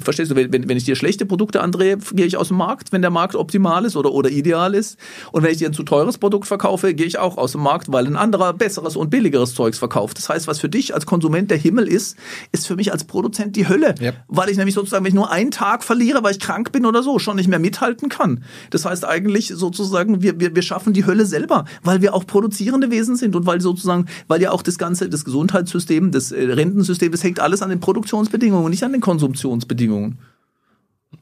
Verstehst 0.00 0.30
du, 0.30 0.36
wenn, 0.36 0.68
wenn 0.68 0.76
ich 0.76 0.84
dir 0.84 0.96
schlechte 0.96 1.26
Produkte 1.26 1.60
andrehe, 1.60 1.98
gehe 2.12 2.26
ich 2.26 2.36
aus 2.36 2.48
dem 2.48 2.56
Markt, 2.56 2.92
wenn 2.92 3.02
der 3.02 3.10
Markt 3.10 3.34
optimal 3.34 3.84
ist 3.84 3.96
oder, 3.96 4.12
oder 4.12 4.30
ideal 4.30 4.74
ist. 4.74 4.98
Und 5.32 5.42
wenn 5.42 5.50
ich 5.52 5.58
dir 5.58 5.68
ein 5.68 5.74
zu 5.74 5.82
teures 5.82 6.18
Produkt 6.18 6.46
verkaufe, 6.46 6.94
gehe 6.94 7.06
ich 7.06 7.18
auch 7.18 7.38
aus 7.38 7.52
dem 7.52 7.62
Markt, 7.62 7.92
weil 7.92 8.06
ein 8.06 8.16
anderer 8.16 8.52
besseres 8.52 8.96
und 8.96 9.10
billigeres 9.10 9.54
Zeugs 9.54 9.78
verkauft. 9.78 10.18
Das 10.18 10.28
heißt, 10.28 10.46
was 10.46 10.58
für 10.60 10.68
dich 10.68 10.94
als 10.94 11.06
Konsument 11.06 11.50
der 11.50 11.58
Himmel 11.58 11.88
ist, 11.88 12.16
ist 12.52 12.66
für 12.66 12.76
mich 12.76 12.92
als 12.92 13.04
Produzent 13.04 13.56
die 13.56 13.68
Hölle. 13.68 13.94
Yep. 14.00 14.16
Weil 14.28 14.50
ich 14.50 14.56
nämlich 14.56 14.74
sozusagen, 14.74 15.04
wenn 15.04 15.10
ich 15.10 15.14
nur 15.14 15.30
einen 15.30 15.50
Tag 15.50 15.84
verliere, 15.84 16.22
weil 16.22 16.32
ich 16.32 16.40
krank 16.40 16.72
bin 16.72 16.86
oder 16.86 17.02
so, 17.02 17.18
schon 17.18 17.36
nicht 17.36 17.48
mehr 17.48 17.58
mithalten 17.58 18.08
kann. 18.08 18.44
Das 18.70 18.84
heißt 18.84 19.04
eigentlich 19.04 19.48
sozusagen, 19.54 20.22
wir, 20.22 20.40
wir, 20.40 20.54
wir 20.54 20.62
schaffen 20.62 20.92
die 20.92 21.06
Hölle 21.06 21.26
selber, 21.26 21.64
weil 21.82 22.00
wir 22.02 22.14
auch 22.14 22.26
produzierende 22.26 22.90
Wesen 22.90 23.16
sind 23.16 23.36
und 23.36 23.46
weil 23.46 23.60
sozusagen, 23.60 24.06
weil 24.28 24.42
ja 24.42 24.50
auch 24.50 24.62
das 24.62 24.78
ganze, 24.78 25.08
das 25.08 25.24
Gesundheitssystem, 25.24 26.10
das 26.10 26.32
äh, 26.32 26.44
Rentensystem, 26.44 27.12
das 27.12 27.22
hängt 27.22 27.40
alles 27.40 27.62
an 27.62 27.70
den 27.70 27.80
Produktionsbedingungen, 27.80 28.70
nicht 28.70 28.84
an 28.84 28.92
den 28.92 29.00
Konsumtions 29.00 29.61
Lebensbedingungen. 29.62 30.18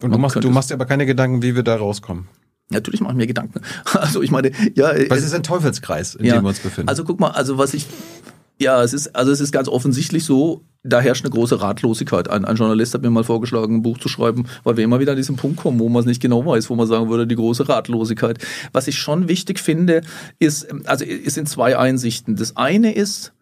Und 0.00 0.12
du 0.12 0.18
machst, 0.18 0.42
du 0.42 0.50
machst 0.50 0.70
dir 0.70 0.74
aber 0.74 0.86
keine 0.86 1.06
Gedanken, 1.06 1.42
wie 1.42 1.54
wir 1.54 1.62
da 1.62 1.76
rauskommen. 1.76 2.28
Natürlich 2.70 3.00
mache 3.00 3.12
ich 3.12 3.18
mir 3.18 3.26
Gedanken. 3.26 3.60
Also 3.92 4.22
ich 4.22 4.30
meine, 4.30 4.52
ja. 4.74 4.92
Was 5.08 5.22
ist 5.22 5.34
ein 5.34 5.42
Teufelskreis, 5.42 6.14
in 6.14 6.26
ja, 6.26 6.34
dem 6.34 6.44
wir 6.44 6.48
uns 6.50 6.60
befinden? 6.60 6.88
Also 6.88 7.04
guck 7.04 7.18
mal, 7.18 7.30
also 7.30 7.58
was 7.58 7.74
ich, 7.74 7.86
ja, 8.60 8.82
es 8.82 8.92
ist, 8.92 9.16
also 9.16 9.32
es 9.32 9.40
ist 9.40 9.50
ganz 9.50 9.68
offensichtlich 9.68 10.24
so, 10.24 10.62
da 10.84 11.00
herrscht 11.00 11.24
eine 11.24 11.32
große 11.32 11.60
Ratlosigkeit. 11.60 12.30
Ein, 12.30 12.44
ein 12.44 12.56
Journalist 12.56 12.94
hat 12.94 13.02
mir 13.02 13.10
mal 13.10 13.24
vorgeschlagen, 13.24 13.76
ein 13.76 13.82
Buch 13.82 13.98
zu 13.98 14.08
schreiben, 14.08 14.46
weil 14.62 14.76
wir 14.76 14.84
immer 14.84 15.00
wieder 15.00 15.12
an 15.12 15.16
diesen 15.16 15.36
Punkt 15.36 15.58
kommen, 15.58 15.80
wo 15.80 15.88
man 15.88 16.00
es 16.00 16.06
nicht 16.06 16.22
genau 16.22 16.46
weiß, 16.46 16.70
wo 16.70 16.76
man 16.76 16.86
sagen 16.86 17.10
würde, 17.10 17.26
die 17.26 17.34
große 17.36 17.68
Ratlosigkeit. 17.68 18.38
Was 18.72 18.86
ich 18.86 18.96
schon 18.96 19.28
wichtig 19.28 19.58
finde, 19.58 20.02
ist, 20.38 20.68
also 20.86 21.04
es 21.04 21.34
sind 21.34 21.48
zwei 21.48 21.76
Einsichten. 21.76 22.36
Das 22.36 22.56
eine 22.56 22.94
ist, 22.94 23.32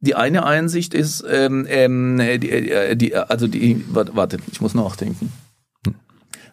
die 0.00 0.14
eine 0.14 0.44
Einsicht 0.44 0.94
ist, 0.94 1.24
ähm, 1.28 1.66
ähm, 1.68 2.18
die, 2.18 2.50
äh, 2.50 2.96
die, 2.96 3.14
also 3.16 3.48
die, 3.48 3.84
warte, 3.88 4.38
ich 4.50 4.60
muss 4.60 4.74
nachdenken. 4.74 5.32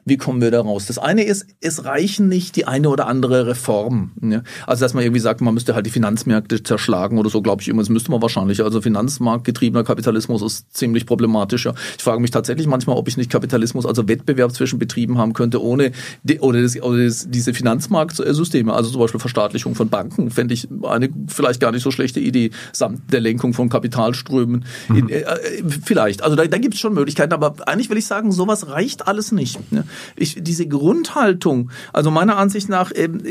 Wie 0.08 0.18
kommen 0.18 0.40
wir 0.40 0.52
da 0.52 0.62
raus? 0.62 0.86
Das 0.86 1.00
eine 1.00 1.24
ist, 1.24 1.48
es 1.62 1.84
reichen 1.84 2.28
nicht 2.28 2.56
die 2.56 2.68
eine 2.68 2.90
oder 2.90 3.08
andere 3.08 3.48
Reform. 3.48 4.12
Ja? 4.22 4.44
Also 4.68 4.86
dass 4.86 4.94
man 4.94 5.04
irgendwie 5.04 5.20
sagt, 5.20 5.42
man 5.42 5.56
müsste 5.56 5.74
halt 5.74 5.88
die 5.88 5.90
Finanzmärkte 5.90 6.62
zerschlagen 6.62 7.18
oder 7.18 7.32
so, 7.32 7.42
glaube 7.42 7.64
ich 7.64 7.70
immer. 7.70 7.82
Das 7.82 7.90
müsste 7.90 8.12
man 8.12 8.22
wahrscheinlich. 8.22 8.64
Also 8.64 8.82
Finanzmarktgetriebener 8.82 9.84
Kapitalismus 9.84 10.44
ist 10.44 10.78
ziemlich 10.78 11.08
problematischer. 11.08 11.74
Ich 11.98 12.04
frage 12.04 12.22
mich 12.22 12.30
tatsächlich 12.30 12.68
manchmal, 12.68 12.98
ob 12.98 13.08
ich 13.08 13.18
nicht 13.18 13.32
Kapitalismus, 13.32 13.88
also 13.88 14.08
Wettbewerb 14.08 14.54
zwischen 14.54 14.78
Betrieben 14.78 15.18
haben 15.18 15.34
könnte, 15.34 15.60
ohne 15.60 15.92
die, 16.22 16.40
oder, 16.40 16.62
das, 16.62 16.80
oder 16.80 17.04
das, 17.04 17.28
diese 17.32 17.56
Finanzmarktsysteme. 17.56 18.72
Also 18.72 18.92
zum 18.92 19.02
Beispiel 19.02 19.20
Verstaatlichung 19.20 19.74
von 19.74 19.90
Banken 19.90 20.30
fände 20.30 20.54
ich 20.54 20.68
eine 20.84 21.10
vielleicht 21.28 21.60
gar 21.60 21.72
nicht 21.72 21.82
so 21.82 21.90
schlechte 21.90 22.20
Idee, 22.20 22.52
samt 22.74 23.12
der 23.12 23.22
Lenkung 23.22 23.56
von 23.56 23.70
Kapitalströmen. 23.70 24.66
Mhm. 24.88 24.96
In, 24.96 25.10
äh, 25.10 25.22
äh 25.22 25.64
vielleicht. 25.84 26.22
Also 26.22 26.36
da, 26.36 26.46
da 26.46 26.60
gibt 26.60 26.76
es 26.76 26.80
schon 26.80 26.94
Möglichkeiten, 26.94 27.34
aber 27.34 27.56
eigentlich 27.68 27.90
will 27.90 27.98
ich 27.98 28.06
sagen, 28.06 28.32
sowas 28.32 28.68
reicht 28.68 29.08
alles 29.08 29.32
nicht. 29.32 29.60
Ja? 29.72 29.84
Ich, 30.16 30.38
diese 30.42 30.68
Grundhaltung, 30.68 31.72
also 31.94 32.12
meiner 32.12 32.38
Ansicht 32.38 32.70
nach, 32.70 32.92
ähm, 32.96 33.22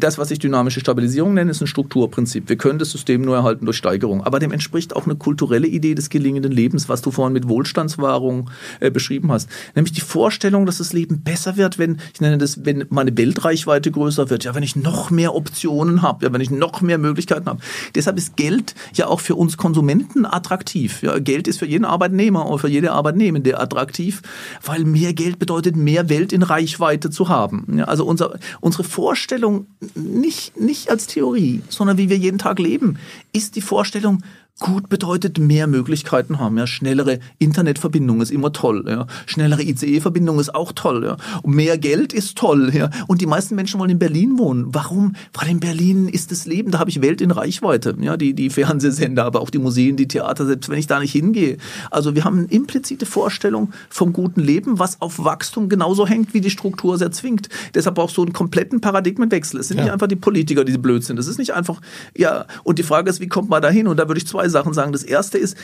das, 0.00 0.18
was 0.18 0.30
ich 0.30 0.38
dynamische 0.38 0.80
Stabilisierung 0.80 1.34
nenne, 1.34 1.50
ist 1.50 1.60
ein 1.60 1.66
Strukturprinzip. 1.66 2.48
Wir 2.48 2.56
können 2.56 2.78
das 2.78 2.90
System 2.90 3.22
nur 3.22 3.36
erhalten 3.36 3.64
durch 3.64 3.76
Steigerung. 3.76 4.22
Aber 4.24 4.38
dem 4.38 4.52
entspricht 4.52 4.94
auch 4.94 5.06
eine 5.06 5.16
kulturelle 5.16 5.66
Idee 5.66 5.94
des 5.94 6.10
gelingenden 6.10 6.52
Lebens, 6.52 6.88
was 6.88 7.02
du 7.02 7.10
vorhin 7.10 7.32
mit 7.32 7.48
Wohlstandswahrung 7.48 8.50
äh, 8.80 8.90
beschrieben 8.90 9.32
hast. 9.32 9.48
Nämlich 9.74 9.92
die 9.92 10.00
Vorstellung, 10.00 10.66
dass 10.66 10.78
das 10.78 10.92
Leben 10.92 11.20
besser 11.22 11.56
wird, 11.56 11.78
wenn, 11.78 11.98
ich 12.14 12.20
nenne 12.20 12.38
das, 12.38 12.64
wenn 12.64 12.84
meine 12.90 13.16
Weltreichweite 13.16 13.90
größer 13.90 14.30
wird, 14.30 14.44
ja, 14.44 14.54
wenn 14.54 14.62
ich 14.62 14.76
noch 14.76 15.10
mehr 15.10 15.34
Optionen 15.34 16.02
habe, 16.02 16.26
ja, 16.26 16.32
wenn 16.32 16.40
ich 16.40 16.50
noch 16.50 16.80
mehr 16.80 16.98
Möglichkeiten 16.98 17.46
habe. 17.46 17.60
Deshalb 17.94 18.16
ist 18.18 18.36
Geld 18.36 18.74
ja 18.94 19.06
auch 19.06 19.20
für 19.20 19.34
uns 19.34 19.56
Konsumenten 19.56 20.26
attraktiv. 20.26 21.02
Ja, 21.02 21.18
Geld 21.18 21.48
ist 21.48 21.58
für 21.58 21.66
jeden 21.66 21.84
Arbeitnehmer 21.84 22.46
und 22.46 22.58
für 22.58 22.68
jede 22.68 22.92
Arbeitnehmende 22.92 23.58
attraktiv, 23.58 24.22
weil 24.64 24.84
mehr 24.84 25.12
Geld 25.12 25.38
bedeutet 25.38 25.76
mehr 25.76 26.05
Welt 26.08 26.32
in 26.32 26.42
Reichweite 26.42 27.10
zu 27.10 27.28
haben. 27.28 27.82
also 27.82 28.04
unser, 28.04 28.38
unsere 28.60 28.84
Vorstellung, 28.84 29.66
nicht, 29.94 30.58
nicht 30.58 30.90
als 30.90 31.06
Theorie, 31.06 31.62
sondern 31.68 31.98
wie 31.98 32.08
wir 32.08 32.16
jeden 32.16 32.38
Tag 32.38 32.58
leben, 32.58 32.98
ist 33.32 33.56
die 33.56 33.60
Vorstellung, 33.60 34.22
Gut 34.58 34.88
bedeutet 34.88 35.38
mehr 35.38 35.66
Möglichkeiten 35.66 36.38
haben, 36.38 36.56
ja. 36.56 36.66
Schnellere 36.66 37.18
Internetverbindung 37.38 38.22
ist 38.22 38.30
immer 38.30 38.54
toll, 38.54 38.86
ja. 38.88 39.06
Schnellere 39.26 39.62
ICE-Verbindung 39.62 40.40
ist 40.40 40.54
auch 40.54 40.72
toll, 40.72 41.04
ja. 41.04 41.18
Und 41.42 41.54
mehr 41.54 41.76
Geld 41.76 42.14
ist 42.14 42.38
toll, 42.38 42.70
ja. 42.74 42.88
Und 43.06 43.20
die 43.20 43.26
meisten 43.26 43.54
Menschen 43.54 43.78
wollen 43.78 43.90
in 43.90 43.98
Berlin 43.98 44.38
wohnen. 44.38 44.64
Warum? 44.68 45.14
Weil 45.34 45.50
in 45.50 45.60
Berlin 45.60 46.08
ist 46.08 46.32
das 46.32 46.46
Leben, 46.46 46.70
da 46.70 46.78
habe 46.78 46.88
ich 46.88 47.02
Welt 47.02 47.20
in 47.20 47.32
Reichweite, 47.32 47.98
ja. 48.00 48.16
Die, 48.16 48.32
die 48.32 48.48
Fernsehsender, 48.48 49.26
aber 49.26 49.42
auch 49.42 49.50
die 49.50 49.58
Museen, 49.58 49.98
die 49.98 50.08
Theater, 50.08 50.46
selbst 50.46 50.70
wenn 50.70 50.78
ich 50.78 50.86
da 50.86 51.00
nicht 51.00 51.12
hingehe. 51.12 51.58
Also 51.90 52.14
wir 52.14 52.24
haben 52.24 52.38
eine 52.38 52.48
implizite 52.48 53.04
Vorstellung 53.04 53.74
vom 53.90 54.14
guten 54.14 54.40
Leben, 54.40 54.78
was 54.78 55.02
auf 55.02 55.22
Wachstum 55.22 55.68
genauso 55.68 56.06
hängt, 56.06 56.32
wie 56.32 56.40
die 56.40 56.48
Struktur 56.48 56.96
sehr 56.96 57.10
zwingt. 57.10 57.50
Deshalb 57.74 57.96
brauchst 57.96 58.16
du 58.16 58.22
einen 58.22 58.32
kompletten 58.32 58.80
Paradigmenwechsel. 58.80 59.60
Es 59.60 59.68
sind 59.68 59.76
ja. 59.76 59.84
nicht 59.84 59.92
einfach 59.92 60.06
die 60.06 60.16
Politiker, 60.16 60.64
die 60.64 60.78
blöd 60.78 61.04
sind. 61.04 61.18
Es 61.18 61.26
ist 61.26 61.38
nicht 61.38 61.52
einfach, 61.52 61.82
ja. 62.16 62.46
Und 62.64 62.78
die 62.78 62.84
Frage 62.84 63.10
ist, 63.10 63.20
wie 63.20 63.28
kommt 63.28 63.50
man 63.50 63.60
da 63.60 63.68
hin? 63.68 63.86
Und 63.86 63.98
da 63.98 64.08
würde 64.08 64.18
ich 64.18 64.26
zwei 64.26 64.45
zwei 64.46 64.48
Sachen 64.48 64.72
sagen. 64.72 64.92
Das 64.92 65.02
erste 65.02 65.38
ist, 65.38 65.56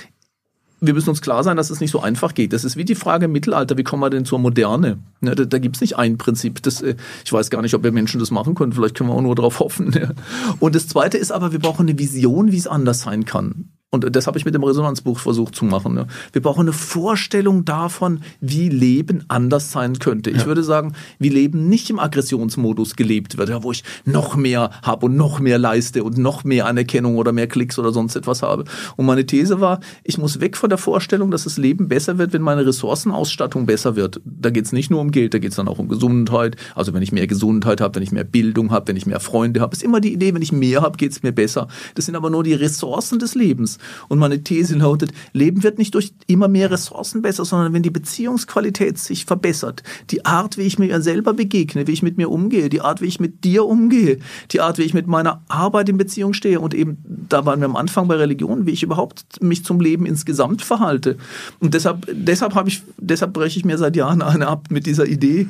wir 0.81 0.95
müssen 0.95 1.11
uns 1.11 1.23
klar 1.23 1.45
sein, 1.45 1.57
dass 1.57 1.71
es 1.71 1.81
nicht 1.81 1.93
so 1.93 2.01
einfach 2.01 2.35
geht. 2.35 2.53
Das 2.53 2.65
ist 2.65 2.77
wie 2.77 2.85
die 2.85 2.97
Frage 2.97 3.27
im 3.27 3.33
Mittelalter, 3.33 3.77
wie 3.77 3.85
kommen 3.85 4.03
wir 4.03 4.11
denn 4.11 4.25
zur 4.25 4.41
Moderne? 4.41 4.99
Ne, 5.21 5.35
da 5.37 5.45
da 5.45 5.59
gibt 5.59 5.77
es 5.77 5.81
nicht 5.81 5.97
ein 5.97 6.19
Prinzip. 6.19 6.63
Das, 6.63 6.83
äh, 6.83 6.97
ich 7.25 7.33
weiß 7.33 7.51
gar 7.51 7.63
nicht, 7.63 7.75
ob 7.75 7.85
wir 7.85 7.93
Menschen 7.93 8.19
das 8.19 8.33
machen 8.33 8.55
können. 8.55 8.73
Vielleicht 8.73 8.97
können 8.97 9.09
wir 9.11 9.15
auch 9.15 9.23
nur 9.23 9.37
darauf 9.37 9.61
hoffen. 9.61 9.95
Und 10.59 10.75
das 10.75 10.89
Zweite 10.89 11.19
ist 11.19 11.31
aber, 11.31 11.53
wir 11.53 11.61
brauchen 11.61 11.89
eine 11.89 11.99
Vision, 11.99 12.51
wie 12.51 12.59
es 12.59 12.67
anders 12.67 13.03
sein 13.03 13.25
kann. 13.25 13.71
Und 13.95 14.17
das 14.17 14.27
habe 14.27 14.39
ich 14.39 14.47
mit 14.47 14.55
dem 14.55 14.65
Resonanzbuch 14.65 15.19
versucht 15.19 15.55
zu 15.55 15.67
machen. 15.67 15.93
Ne? 15.93 16.07
Wir 16.33 16.41
brauchen 16.41 16.63
eine 16.63 16.73
Vorstellung 16.73 17.67
davon, 17.67 18.23
wie 18.41 18.71
Leben 18.71 19.23
anders 19.29 19.71
sein 19.71 19.99
könnte. 19.99 20.31
Ich 20.31 20.39
ja. 20.39 20.47
würde 20.47 20.65
sagen, 20.65 20.95
wie 21.19 21.29
Leben 21.29 21.69
nicht 21.69 21.91
im 21.91 21.99
Aggressionsmodus 21.99 22.97
gelebt 22.97 23.37
wird, 23.37 23.51
ja, 23.51 23.63
wo 23.63 23.71
ich 23.71 23.85
noch 24.07 24.35
mehr 24.35 24.71
habe 24.83 25.05
und 25.05 25.17
noch 25.17 25.41
mehr 25.41 25.59
leiste 25.59 26.05
und 26.05 26.17
noch 26.17 26.43
mehr 26.43 26.65
Anerkennung 26.65 27.19
oder 27.19 27.33
mehr 27.33 27.49
Klicks 27.49 27.79
oder 27.79 27.93
sonst 27.93 28.17
etwas 28.17 28.41
habe. 28.41 28.65
Und 28.97 29.05
meine 29.05 29.27
These 29.27 29.61
war, 29.61 29.81
ich 30.05 30.17
muss 30.17 30.41
weg 30.41 30.57
von 30.57 30.71
der 30.71 30.79
Vorstellung, 30.79 31.31
dass 31.31 31.45
das 31.45 31.59
Leben 31.59 31.89
besser 31.89 32.17
wird, 32.17 32.33
wenn 32.33 32.41
meine 32.41 32.65
Ressourcenausstattung 32.65 33.67
besser 33.67 33.95
wird. 33.95 34.23
Da 34.25 34.49
geht 34.49 34.65
es 34.65 34.73
nicht 34.73 34.91
nur 34.91 35.03
um 35.03 35.11
Geld, 35.11 35.35
da 35.35 35.39
geht 35.39 35.51
es 35.51 35.57
dann 35.57 35.69
auch 35.69 35.79
um 35.79 35.89
Gesundheit. 35.89 36.57
Also 36.75 36.95
wenn 36.95 37.03
ich 37.03 37.13
mehr 37.13 37.27
Gesundheit 37.27 37.83
habe, 37.83 37.97
wenn 37.97 38.03
ich 38.03 38.13
mehr 38.13 38.25
Bildung 38.25 38.71
habe, 38.71 38.89
wenn 38.89 38.97
ich 38.97 39.05
mehr 39.05 39.21
Freunde 39.21 39.61
habe, 39.61 39.77
ist 39.77 39.83
immer 39.83 40.01
die 40.01 40.15
Idee, 40.15 40.33
wenn 40.33 40.41
ich 40.41 40.51
mehr 40.51 40.81
habe, 40.81 40.97
geht 40.97 41.13
es 41.13 41.23
mir 41.23 41.33
besser. 41.33 41.69
Das 41.95 42.07
sind 42.07 42.17
aber 42.17 42.31
nur 42.31 42.43
die 42.43 42.55
Ressourcen 42.55 43.19
des 43.19 43.35
Lebens. 43.35 43.79
Und 44.09 44.19
meine 44.19 44.43
These 44.43 44.77
lautet, 44.77 45.13
Leben 45.33 45.63
wird 45.63 45.79
nicht 45.79 45.95
durch 45.95 46.13
immer 46.27 46.49
mehr 46.49 46.71
Ressourcen 46.71 47.23
besser, 47.23 47.45
sondern 47.45 47.73
wenn 47.73 47.83
die 47.83 47.91
Beziehungsqualität 47.91 48.99
sich 48.99 49.25
verbessert. 49.25 49.83
Die 50.11 50.25
Art, 50.25 50.59
wie 50.59 50.63
ich 50.63 50.79
mir 50.79 51.01
selber 51.03 51.35
begegne, 51.35 51.87
wie 51.87 51.93
ich 51.93 52.03
mit 52.03 52.17
mir 52.17 52.31
umgehe, 52.31 52.69
die 52.69 52.81
Art, 52.81 53.01
wie 53.01 53.07
ich 53.07 53.21
mit 53.21 53.45
dir 53.45 53.65
umgehe, 53.65 54.19
die 54.51 54.61
Art, 54.61 54.79
wie 54.79 54.83
ich 54.83 54.95
mit 54.95 55.07
meiner 55.07 55.43
Arbeit 55.49 55.89
in 55.89 55.97
Beziehung 55.97 56.33
stehe 56.33 56.61
und 56.61 56.75
eben, 56.75 56.99
da 57.29 57.47
waren 57.47 57.61
wir 57.61 57.67
am 57.67 57.77
Anfang 57.77 58.09
bei 58.09 58.17
Religion, 58.17 58.67
wie 58.67 58.73
ich 58.73 58.83
überhaupt 58.83 59.43
mich 59.43 59.65
zum 59.65 59.81
Leben 59.81 60.07
insgesamt 60.07 60.63
verhalte. 60.63 61.17
Und 61.61 61.75
deshalb, 61.75 62.07
deshalb 62.13 62.55
habe 62.55 62.69
ich, 62.69 62.83
deshalb 62.99 63.33
breche 63.33 63.59
ich 63.59 63.65
mir 63.65 63.79
seit 63.79 63.97
Jahren 63.97 64.23
eine 64.23 64.49
ab 64.49 64.69
mit 64.71 64.87
dieser 64.87 65.07
Idee, 65.07 65.49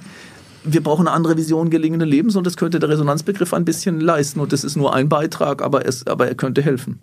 wir 0.65 0.83
brauchen 0.83 1.07
eine 1.07 1.17
andere 1.17 1.37
Vision 1.37 1.71
gelingenden 1.71 2.09
Lebens 2.09 2.37
und 2.37 2.47
das 2.47 2.57
könnte 2.57 2.79
der 2.79 2.89
Resonanzbegriff 2.89 3.53
ein 3.53 3.65
bisschen 3.65 4.01
leisten. 4.01 4.41
Und 4.41 4.53
das 4.53 4.65
ist 4.65 4.77
nur 4.77 4.95
ein 4.95 5.09
Beitrag, 5.09 5.63
aber, 5.63 5.87
es, 5.87 6.07
aber 6.07 6.29
er 6.29 6.35
könnte 6.35 6.63
helfen. 6.63 7.01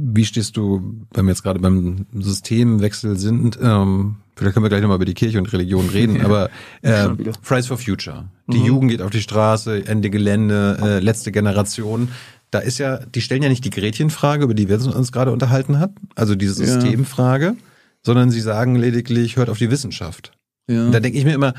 Wie 0.00 0.24
stehst 0.24 0.56
du, 0.56 1.06
wenn 1.12 1.26
wir 1.26 1.32
jetzt 1.32 1.42
gerade 1.42 1.58
beim 1.58 2.06
Systemwechsel 2.12 3.18
sind, 3.18 3.58
ähm, 3.60 4.16
vielleicht 4.36 4.54
können 4.54 4.64
wir 4.64 4.68
gleich 4.68 4.82
nochmal 4.82 4.96
über 4.96 5.04
die 5.04 5.14
Kirche 5.14 5.38
und 5.38 5.52
Religion 5.52 5.88
reden, 5.88 6.20
aber 6.24 6.50
äh, 6.82 7.08
Fridays 7.42 7.66
for 7.66 7.78
Future. 7.78 8.26
Die 8.46 8.58
mhm. 8.58 8.64
Jugend 8.64 8.90
geht 8.92 9.02
auf 9.02 9.10
die 9.10 9.20
Straße, 9.20 9.86
Ende 9.86 10.10
Gelände, 10.10 10.78
äh, 10.80 10.98
letzte 11.00 11.32
Generation. 11.32 12.08
Da 12.50 12.60
ist 12.60 12.78
ja, 12.78 12.98
die 12.98 13.20
stellen 13.20 13.42
ja 13.42 13.48
nicht 13.48 13.64
die 13.64 13.70
Gretchenfrage, 13.70 14.44
über 14.44 14.54
die 14.54 14.68
wir 14.68 14.80
uns 14.94 15.12
gerade 15.12 15.32
unterhalten 15.32 15.78
hat, 15.78 15.90
also 16.14 16.34
diese 16.34 16.54
Systemfrage, 16.54 17.44
ja. 17.44 17.54
sondern 18.02 18.30
sie 18.30 18.40
sagen 18.40 18.76
lediglich, 18.76 19.36
hört 19.36 19.50
auf 19.50 19.58
die 19.58 19.70
Wissenschaft. 19.70 20.32
Ja. 20.70 20.90
da 20.90 21.00
denke 21.00 21.18
ich 21.18 21.24
mir 21.24 21.32
immer, 21.32 21.54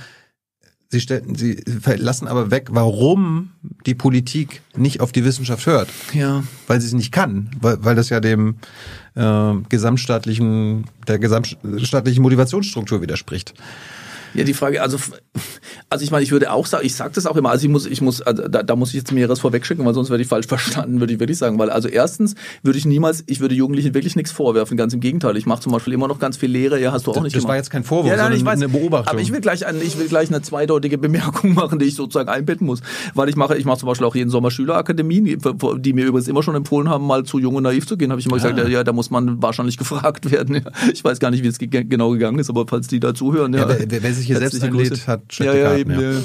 Sie, 0.91 1.01
stellen, 1.01 1.35
sie 1.35 1.61
lassen 1.97 2.27
aber 2.27 2.49
weg, 2.49 2.69
warum 2.71 3.51
die 3.85 3.93
Politik 3.93 4.63
nicht 4.75 5.01
auf 5.01 5.11
die 5.11 5.23
Wissenschaft 5.23 5.67
hört. 5.67 5.87
Ja. 6.13 6.43
Weil 6.65 6.81
sie 6.81 6.87
es 6.87 6.93
nicht 6.93 7.11
kann, 7.11 7.51
weil, 7.61 7.77
weil 7.83 7.95
das 7.95 8.09
ja 8.09 8.19
dem 8.19 8.55
äh, 9.13 9.53
gesamtstaatlichen, 9.69 10.85
der 11.07 11.19
gesamtstaatlichen 11.19 12.23
Motivationsstruktur 12.23 13.01
widerspricht. 13.01 13.53
Ja, 14.33 14.43
die 14.43 14.53
Frage, 14.53 14.81
also, 14.81 14.97
also 15.89 16.03
ich 16.03 16.11
meine, 16.11 16.23
ich 16.23 16.31
würde 16.31 16.51
auch 16.51 16.65
sagen, 16.65 16.85
ich 16.85 16.95
sage 16.95 17.11
das 17.15 17.25
auch 17.25 17.35
immer, 17.35 17.49
also 17.49 17.65
ich 17.65 17.71
muss, 17.71 17.85
ich 17.85 18.01
muss, 18.01 18.21
also 18.21 18.47
da, 18.47 18.63
da 18.63 18.75
muss 18.75 18.89
ich 18.89 18.95
jetzt 18.95 19.11
mehreres 19.11 19.39
vorwegschicken, 19.39 19.85
weil 19.85 19.93
sonst 19.93 20.09
werde 20.09 20.21
ich 20.21 20.29
falsch 20.29 20.47
verstanden, 20.47 20.99
würde 20.99 21.13
ich 21.13 21.19
wirklich 21.19 21.37
sagen. 21.37 21.57
Weil 21.59 21.69
also 21.69 21.87
erstens 21.87 22.35
würde 22.63 22.77
ich 22.77 22.85
niemals, 22.85 23.23
ich 23.27 23.39
würde 23.39 23.55
Jugendlichen 23.55 23.93
wirklich 23.93 24.15
nichts 24.15 24.31
vorwerfen, 24.31 24.77
ganz 24.77 24.93
im 24.93 24.99
Gegenteil. 24.99 25.35
Ich 25.37 25.45
mache 25.45 25.61
zum 25.61 25.71
Beispiel 25.71 25.93
immer 25.93 26.07
noch 26.07 26.19
ganz 26.19 26.37
viel 26.37 26.51
Lehre, 26.51 26.79
ja, 26.79 26.91
hast 26.91 27.07
du 27.07 27.11
auch 27.11 27.15
das, 27.15 27.23
nicht 27.23 27.35
Das 27.35 27.41
gemacht. 27.43 27.49
war 27.49 27.55
jetzt 27.57 27.69
kein 27.69 27.83
Vorwurf, 27.83 28.07
ja, 28.07 28.11
nein, 28.15 28.25
sondern 28.25 28.39
ich 28.39 28.45
weiß, 28.45 28.61
eine 28.61 28.69
Beobachtung. 28.69 29.11
Aber 29.11 29.21
ich 29.21 29.31
will 29.31 29.41
gleich, 29.41 29.65
eine, 29.65 29.79
ich 29.79 29.97
will 29.97 30.07
gleich 30.07 30.29
eine 30.29 30.41
zweideutige 30.41 30.97
Bemerkung 30.97 31.53
machen, 31.55 31.79
die 31.79 31.85
ich 31.85 31.95
sozusagen 31.95 32.29
einbetten 32.29 32.67
muss. 32.67 32.81
Weil 33.15 33.29
ich 33.29 33.35
mache, 33.35 33.57
ich 33.57 33.65
mache 33.65 33.79
zum 33.79 33.87
Beispiel 33.87 34.05
auch 34.05 34.15
jeden 34.15 34.29
Sommer 34.29 34.51
Schülerakademien, 34.51 35.25
die, 35.25 35.93
mir 35.93 36.05
übrigens 36.05 36.27
immer 36.27 36.43
schon 36.43 36.55
empfohlen 36.55 36.89
haben, 36.89 37.05
mal 37.05 37.23
zu 37.23 37.39
jung 37.39 37.55
und 37.55 37.63
naiv 37.63 37.87
zu 37.87 37.97
gehen, 37.97 38.11
habe 38.11 38.19
ich 38.19 38.27
immer 38.27 38.35
gesagt, 38.35 38.57
ja, 38.57 38.67
ja, 38.67 38.83
da 38.83 38.93
muss 38.93 39.09
man 39.09 39.41
wahrscheinlich 39.41 39.77
gefragt 39.79 40.31
werden. 40.31 40.55
Ja. 40.55 40.71
Ich 40.93 41.03
weiß 41.03 41.19
gar 41.19 41.31
nicht, 41.31 41.43
wie 41.43 41.47
es 41.47 41.57
ge 41.57 41.69
genau 41.69 42.11
gegangen 42.11 42.39
ist, 42.39 42.49
aber 42.49 42.65
falls 42.67 42.87
die 42.87 42.99
da 42.99 43.13
zuhören, 43.13 43.53
ja. 43.53 43.69
Ja, 43.69 43.75
wer, 43.87 44.03
wer 44.03 44.13
Herzliche 44.27 44.65
einlädt, 44.65 44.89
Grüße. 44.89 45.07
hat 45.07 45.21
ja, 45.21 45.35
schlechte 45.35 45.57
ja, 45.57 45.63
Karten. 45.67 45.79
eben, 45.79 45.99
ja. 45.99 46.21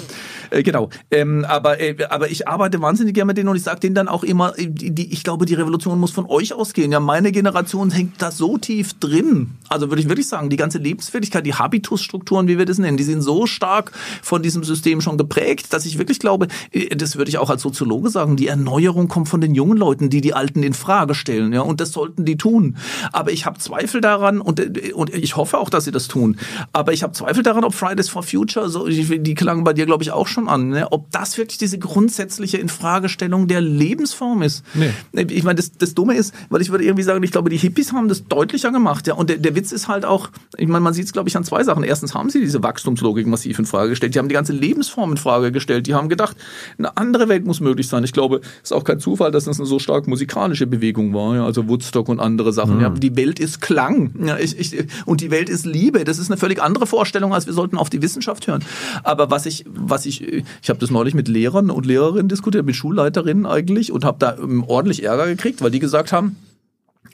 Äh, 0.51 0.62
genau. 0.62 0.91
Ähm, 1.11 1.45
aber, 1.49 1.81
äh, 1.81 1.97
aber 2.09 2.31
ich 2.31 2.49
arbeite 2.49 2.81
wahnsinnig 2.81 3.15
gerne 3.15 3.29
mit 3.29 3.39
denen 3.39 3.49
und 3.49 3.57
ich 3.57 3.62
sage 3.62 3.81
denen 3.81 3.95
dann 3.95 4.09
auch 4.09 4.25
immer, 4.25 4.59
äh, 4.59 4.66
die, 4.69 5.12
ich 5.12 5.25
glaube, 5.25 5.47
die 5.47 5.55
Revolution 5.55 5.99
muss 5.99 6.11
von 6.11 6.27
euch 6.27 6.53
ausgehen. 6.53 6.93
Ja, 6.93 7.01
meine 7.01 7.33
Generation 7.33 7.91
hängt 7.91 8.21
da 8.21 8.31
so 8.31 8.59
tief 8.59 8.95
drin. 8.95 9.53
Also 9.69 9.91
würde 9.91 10.03
ich 10.03 10.09
wirklich 10.09 10.29
sagen, 10.29 10.51
die 10.51 10.57
ganze 10.57 10.79
Lebenswirklichkeit, 10.79 11.47
die 11.47 11.55
Habitusstrukturen, 11.55 12.49
wie 12.49 12.59
wir 12.59 12.66
das 12.66 12.79
nennen, 12.79 12.97
die 12.97 13.05
sind 13.05 13.23
so 13.23 13.47
stark 13.47 13.93
von 14.23 14.43
diesem 14.43 14.65
System 14.65 15.01
schon 15.01 15.19
geprägt, 15.19 15.73
dass 15.73 15.87
ich 15.87 15.99
wirklich 15.99 16.19
glaube, 16.19 16.49
äh, 16.73 16.97
das 16.97 17.16
würde 17.16 17.29
ich 17.29 17.39
auch 17.39 17.51
als 17.51 17.62
Soziologe 17.62 18.11
sagen, 18.11 18.37
die 18.37 18.49
Erneuerung 18.49 19.09
kommt 19.09 19.29
von 19.29 19.41
den 19.41 19.55
jungen 19.55 19.79
Leuten, 19.79 20.11
die 20.11 20.21
die 20.21 20.35
Alten 20.35 20.62
in 20.62 20.75
Frage 20.75 21.15
stellen. 21.15 21.53
Ja, 21.53 21.61
und 21.61 21.81
das 21.81 21.93
sollten 21.93 22.25
die 22.25 22.37
tun. 22.37 22.77
Aber 23.12 23.31
ich 23.31 23.47
habe 23.47 23.59
Zweifel 23.59 24.01
daran 24.01 24.41
und, 24.41 24.61
und 24.95 25.15
ich 25.15 25.37
hoffe 25.37 25.59
auch, 25.59 25.71
dass 25.71 25.85
sie 25.85 25.93
das 25.93 26.09
tun. 26.09 26.37
Aber 26.73 26.93
ich 26.93 27.03
habe 27.03 27.12
Zweifel 27.12 27.43
daran, 27.43 27.65
ob 27.65 27.75
Fridays 27.75 28.09
for 28.09 28.23
Future, 28.23 28.69
so, 28.69 28.89
die 28.89 29.35
klangen 29.35 29.65
bei 29.65 29.73
dir, 29.73 29.87
glaube 29.87 30.03
ich, 30.03 30.11
auch 30.11 30.27
schon 30.27 30.34
an, 30.48 30.69
ne? 30.69 30.90
ob 30.90 31.11
das 31.11 31.39
wirklich 31.39 31.59
diese 31.59 31.78
grundsätzliche 31.78 32.59
Infragestellung 32.59 33.48
der 33.48 33.61
Lebensform 33.61 34.43
ist. 34.43 34.65
Nee. 34.74 34.90
Ich 35.31 35.44
meine, 35.44 35.56
das, 35.56 35.73
das 35.73 35.94
Dumme 35.94 36.15
ist, 36.15 36.35
weil 36.51 36.61
ich 36.61 36.70
würde 36.70 36.85
irgendwie 36.85 37.02
sagen, 37.02 37.23
ich 37.23 37.32
glaube, 37.32 37.51
die 37.51 37.56
Hippies 37.56 37.93
haben 37.93 38.09
das 38.09 38.27
deutlicher 38.27 38.73
gemacht. 38.73 39.06
Ja? 39.06 39.15
Und 39.15 39.31
der, 39.31 39.39
der 39.39 39.55
Witz 39.55 39.73
ist 39.73 39.89
halt 39.89 40.05
auch, 40.05 40.31
ich 40.56 40.69
meine, 40.69 40.82
man 40.82 40.94
sieht 40.94 41.06
es, 41.06 41.12
glaube 41.12 41.28
ich, 41.28 41.36
an 41.36 41.44
zwei 41.44 41.62
Sachen. 41.65 41.85
Erstens 41.85 42.15
haben 42.15 42.31
sie 42.31 42.40
diese 42.40 42.62
Wachstumslogik 42.62 43.27
massiv 43.27 43.59
in 43.59 43.66
Frage 43.66 43.90
gestellt. 43.90 44.15
Die 44.15 44.19
haben 44.19 44.28
die 44.28 44.35
ganze 44.35 44.52
Lebensform 44.52 45.12
in 45.12 45.16
Frage 45.16 45.52
gestellt. 45.52 45.86
Die 45.86 45.94
haben 45.94 46.09
gedacht, 46.09 46.36
eine 46.78 46.97
andere 46.97 47.28
Welt 47.28 47.47
muss 47.47 47.61
möglich 47.61 47.89
sein. 47.89 48.05
Ich 48.05 48.12
glaube, 48.12 48.40
es 48.62 48.70
ist 48.70 48.73
auch 48.73 48.85
kein 48.85 49.01
Zufall, 49.01 49.31
dass 49.31 49.44
das 49.44 49.59
eine 49.59 49.66
so 49.66 49.78
stark 49.78 50.06
musikalische 50.06 50.66
Bewegung 50.66 51.15
war. 51.15 51.36
Ja? 51.36 51.44
Also 51.44 51.69
Woodstock 51.69 52.09
und 52.09 52.20
andere 52.20 52.52
Sachen. 52.52 52.81
Ja? 52.81 52.90
Die 52.90 53.16
Welt 53.16 53.39
ist 53.39 53.61
Klang. 53.61 54.15
Ja, 54.24 54.39
ich, 54.39 54.59
ich, 54.59 54.86
und 55.06 55.20
die 55.20 55.31
Welt 55.31 55.48
ist 55.48 55.66
Liebe. 55.66 56.05
Das 56.05 56.19
ist 56.19 56.31
eine 56.31 56.36
völlig 56.36 56.62
andere 56.62 56.86
Vorstellung, 56.86 57.35
als 57.35 57.47
wir 57.47 57.52
sollten 57.52 57.77
auf 57.77 57.90
die 57.90 58.02
Wissenschaft 58.02 58.47
hören. 58.47 58.65
Aber 59.02 59.31
was 59.31 59.47
ich, 59.47 59.65
was 59.69 60.06
ich, 60.06 60.24
ich 60.63 60.69
habe 60.69 60.79
das 60.79 60.91
neulich 60.91 61.15
mit 61.15 61.29
Lehrern 61.29 61.71
und 61.71 61.87
Lehrerinnen 61.87 62.29
diskutiert, 62.29 62.67
mit 62.67 62.77
Schulleiterinnen 62.77 63.47
eigentlich 63.47 63.93
und 63.93 64.05
habe 64.05 64.19
da 64.19 64.37
ähm, 64.37 64.65
ordentlich 64.65 65.03
Ärger 65.05 65.27
gekriegt, 65.27 65.63
weil 65.63 65.71
die 65.71 65.81
gesagt 65.81 66.13
haben, 66.13 66.37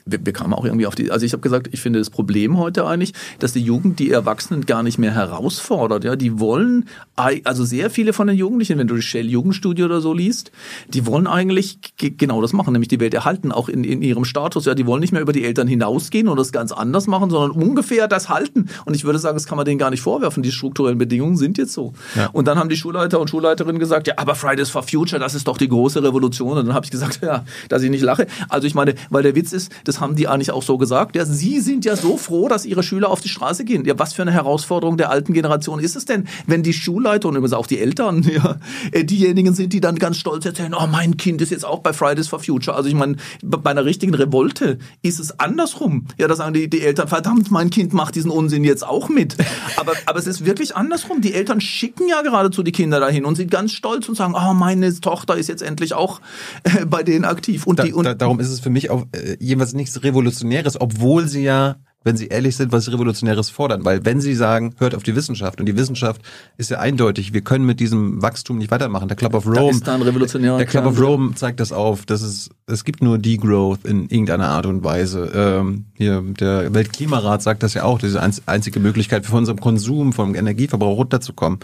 wir, 0.05 0.19
wir 0.25 0.33
kamen 0.33 0.53
auch 0.53 0.65
irgendwie 0.65 0.85
auf 0.87 0.95
die, 0.95 1.11
also 1.11 1.25
ich 1.25 1.33
habe 1.33 1.41
gesagt, 1.41 1.69
ich 1.71 1.81
finde 1.81 1.99
das 1.99 2.09
Problem 2.09 2.57
heute 2.57 2.85
eigentlich, 2.85 3.13
dass 3.39 3.53
die 3.53 3.61
Jugend 3.61 3.99
die 3.99 4.11
Erwachsenen 4.11 4.65
gar 4.65 4.83
nicht 4.83 4.97
mehr 4.97 5.11
herausfordert. 5.13 6.03
Ja, 6.03 6.15
die 6.15 6.39
wollen, 6.39 6.85
also 7.15 7.65
sehr 7.65 7.89
viele 7.89 8.13
von 8.13 8.27
den 8.27 8.37
Jugendlichen, 8.37 8.77
wenn 8.77 8.87
du 8.87 8.95
die 8.95 9.01
Shell 9.01 9.29
Jugendstudie 9.29 9.83
oder 9.83 10.01
so 10.01 10.13
liest, 10.13 10.51
die 10.89 11.05
wollen 11.05 11.27
eigentlich 11.27 11.79
ge- 11.97 12.13
genau 12.15 12.41
das 12.41 12.53
machen, 12.53 12.73
nämlich 12.73 12.87
die 12.89 12.99
Welt 12.99 13.13
erhalten, 13.13 13.51
auch 13.51 13.69
in, 13.69 13.83
in 13.83 14.01
ihrem 14.01 14.25
Status. 14.25 14.65
Ja, 14.65 14.75
die 14.75 14.85
wollen 14.85 15.01
nicht 15.01 15.13
mehr 15.13 15.21
über 15.21 15.33
die 15.33 15.43
Eltern 15.43 15.67
hinausgehen 15.67 16.27
und 16.27 16.37
das 16.37 16.51
ganz 16.51 16.71
anders 16.71 17.07
machen, 17.07 17.29
sondern 17.29 17.51
ungefähr 17.51 18.07
das 18.07 18.29
halten. 18.29 18.67
Und 18.85 18.95
ich 18.95 19.03
würde 19.03 19.19
sagen, 19.19 19.35
das 19.35 19.45
kann 19.45 19.55
man 19.57 19.65
denen 19.65 19.77
gar 19.79 19.89
nicht 19.89 20.01
vorwerfen. 20.01 20.43
Die 20.43 20.51
strukturellen 20.51 20.97
Bedingungen 20.97 21.37
sind 21.37 21.57
jetzt 21.57 21.73
so. 21.73 21.93
Ja. 22.15 22.27
Und 22.33 22.47
dann 22.47 22.57
haben 22.57 22.69
die 22.69 22.77
Schulleiter 22.77 23.19
und 23.19 23.29
Schulleiterinnen 23.29 23.79
gesagt, 23.79 24.07
ja, 24.07 24.15
aber 24.17 24.35
Fridays 24.35 24.69
for 24.69 24.83
Future, 24.83 25.19
das 25.19 25.35
ist 25.35 25.47
doch 25.47 25.57
die 25.57 25.67
große 25.67 26.01
Revolution. 26.03 26.57
Und 26.57 26.65
dann 26.67 26.73
habe 26.75 26.85
ich 26.85 26.91
gesagt, 26.91 27.19
ja, 27.23 27.45
dass 27.69 27.83
ich 27.83 27.89
nicht 27.89 28.01
lache. 28.03 28.27
Also 28.49 28.67
ich 28.67 28.75
meine, 28.75 28.95
weil 29.09 29.23
der 29.23 29.35
Witz 29.35 29.53
ist, 29.53 29.71
das 29.83 29.90
haben 29.99 30.15
die 30.15 30.27
eigentlich 30.27 30.51
auch 30.51 30.63
so 30.63 30.77
gesagt. 30.77 31.15
Ja, 31.15 31.25
sie 31.25 31.59
sind 31.59 31.85
ja 31.85 31.95
so 31.95 32.17
froh, 32.17 32.47
dass 32.47 32.65
ihre 32.65 32.83
Schüler 32.83 33.09
auf 33.09 33.21
die 33.21 33.29
Straße 33.29 33.65
gehen. 33.65 33.85
Ja, 33.85 33.97
was 33.99 34.13
für 34.13 34.21
eine 34.21 34.31
Herausforderung 34.31 34.97
der 34.97 35.09
alten 35.09 35.33
Generation 35.33 35.79
ist 35.79 35.95
es 35.95 36.05
denn, 36.05 36.27
wenn 36.47 36.63
die 36.63 36.73
Schulleiter 36.73 37.27
und 37.27 37.35
übrigens 37.35 37.53
auch 37.53 37.67
die 37.67 37.79
Eltern, 37.79 38.23
ja, 38.31 38.57
äh, 38.91 39.03
diejenigen 39.03 39.53
sind, 39.53 39.73
die 39.73 39.81
dann 39.81 39.95
ganz 39.95 40.17
stolz 40.17 40.45
erzählen, 40.45 40.73
oh, 40.73 40.87
mein 40.87 41.17
Kind 41.17 41.41
ist 41.41 41.51
jetzt 41.51 41.65
auch 41.65 41.79
bei 41.79 41.93
Fridays 41.93 42.27
for 42.27 42.39
Future. 42.39 42.75
Also 42.75 42.89
ich 42.89 42.95
meine, 42.95 43.17
bei 43.43 43.71
einer 43.71 43.85
richtigen 43.85 44.13
Revolte 44.13 44.77
ist 45.01 45.19
es 45.19 45.39
andersrum. 45.39 46.05
Ja, 46.17 46.27
da 46.27 46.35
sagen 46.35 46.53
die, 46.53 46.69
die 46.69 46.81
Eltern, 46.81 47.07
verdammt, 47.07 47.51
mein 47.51 47.69
Kind 47.69 47.93
macht 47.93 48.15
diesen 48.15 48.31
Unsinn 48.31 48.63
jetzt 48.63 48.85
auch 48.85 49.09
mit. 49.09 49.35
Aber, 49.77 49.93
aber 50.05 50.19
es 50.19 50.27
ist 50.27 50.45
wirklich 50.45 50.75
andersrum. 50.75 51.21
Die 51.21 51.33
Eltern 51.33 51.61
schicken 51.61 52.07
ja 52.07 52.21
geradezu 52.21 52.63
die 52.63 52.71
Kinder 52.71 52.99
dahin 52.99 53.25
und 53.25 53.35
sind 53.35 53.51
ganz 53.51 53.71
stolz 53.71 54.07
und 54.07 54.15
sagen, 54.15 54.35
oh, 54.35 54.53
meine 54.53 54.93
Tochter 54.99 55.37
ist 55.37 55.47
jetzt 55.47 55.61
endlich 55.61 55.93
auch 55.93 56.21
äh, 56.63 56.85
bei 56.85 57.03
denen 57.03 57.25
aktiv. 57.25 57.65
Und 57.65 57.79
Da, 57.79 57.83
die, 57.83 57.93
und 57.93 58.05
da, 58.05 58.13
darum 58.13 58.39
ist 58.39 58.49
es 58.49 58.59
für 58.59 58.69
mich 58.69 58.89
auch 58.89 59.05
äh, 59.11 59.37
jeweils 59.39 59.73
nichts 59.81 60.03
Revolutionäres, 60.03 60.79
obwohl 60.79 61.27
sie 61.27 61.43
ja, 61.43 61.75
wenn 62.03 62.17
sie 62.17 62.27
ehrlich 62.27 62.55
sind, 62.55 62.71
was 62.71 62.91
Revolutionäres 62.91 63.49
fordern. 63.49 63.85
Weil 63.85 64.05
wenn 64.05 64.21
sie 64.21 64.33
sagen, 64.33 64.73
hört 64.77 64.95
auf 64.95 65.03
die 65.03 65.15
Wissenschaft, 65.15 65.59
und 65.59 65.67
die 65.67 65.75
Wissenschaft 65.75 66.21
ist 66.57 66.71
ja 66.71 66.79
eindeutig, 66.79 67.33
wir 67.33 67.41
können 67.41 67.65
mit 67.65 67.79
diesem 67.79 68.21
Wachstum 68.21 68.57
nicht 68.57 68.71
weitermachen. 68.71 69.07
Der 69.07 69.17
Club 69.17 69.35
of 69.35 69.45
Rome, 69.45 69.79
der 69.79 70.65
Club 70.65 70.85
of 70.85 70.99
Rome 70.99 71.35
zeigt 71.35 71.59
das 71.59 71.71
auf, 71.71 72.05
dass 72.05 72.21
es, 72.21 72.49
es 72.65 72.83
gibt 72.83 73.03
nur 73.03 73.17
Degrowth 73.19 73.85
in 73.85 74.09
irgendeiner 74.09 74.47
Art 74.49 74.65
und 74.65 74.83
Weise. 74.83 75.31
Ähm, 75.33 75.85
hier, 75.93 76.23
der 76.39 76.73
Weltklimarat 76.73 77.43
sagt 77.43 77.61
das 77.61 77.73
ja 77.75 77.83
auch, 77.83 77.99
diese 77.99 78.21
einz- 78.21 78.41
einzige 78.47 78.79
Möglichkeit 78.79 79.25
für 79.25 79.35
unseren 79.35 79.59
Konsum, 79.59 80.13
vom 80.13 80.33
Energieverbrauch 80.33 80.97
runterzukommen. 80.97 81.59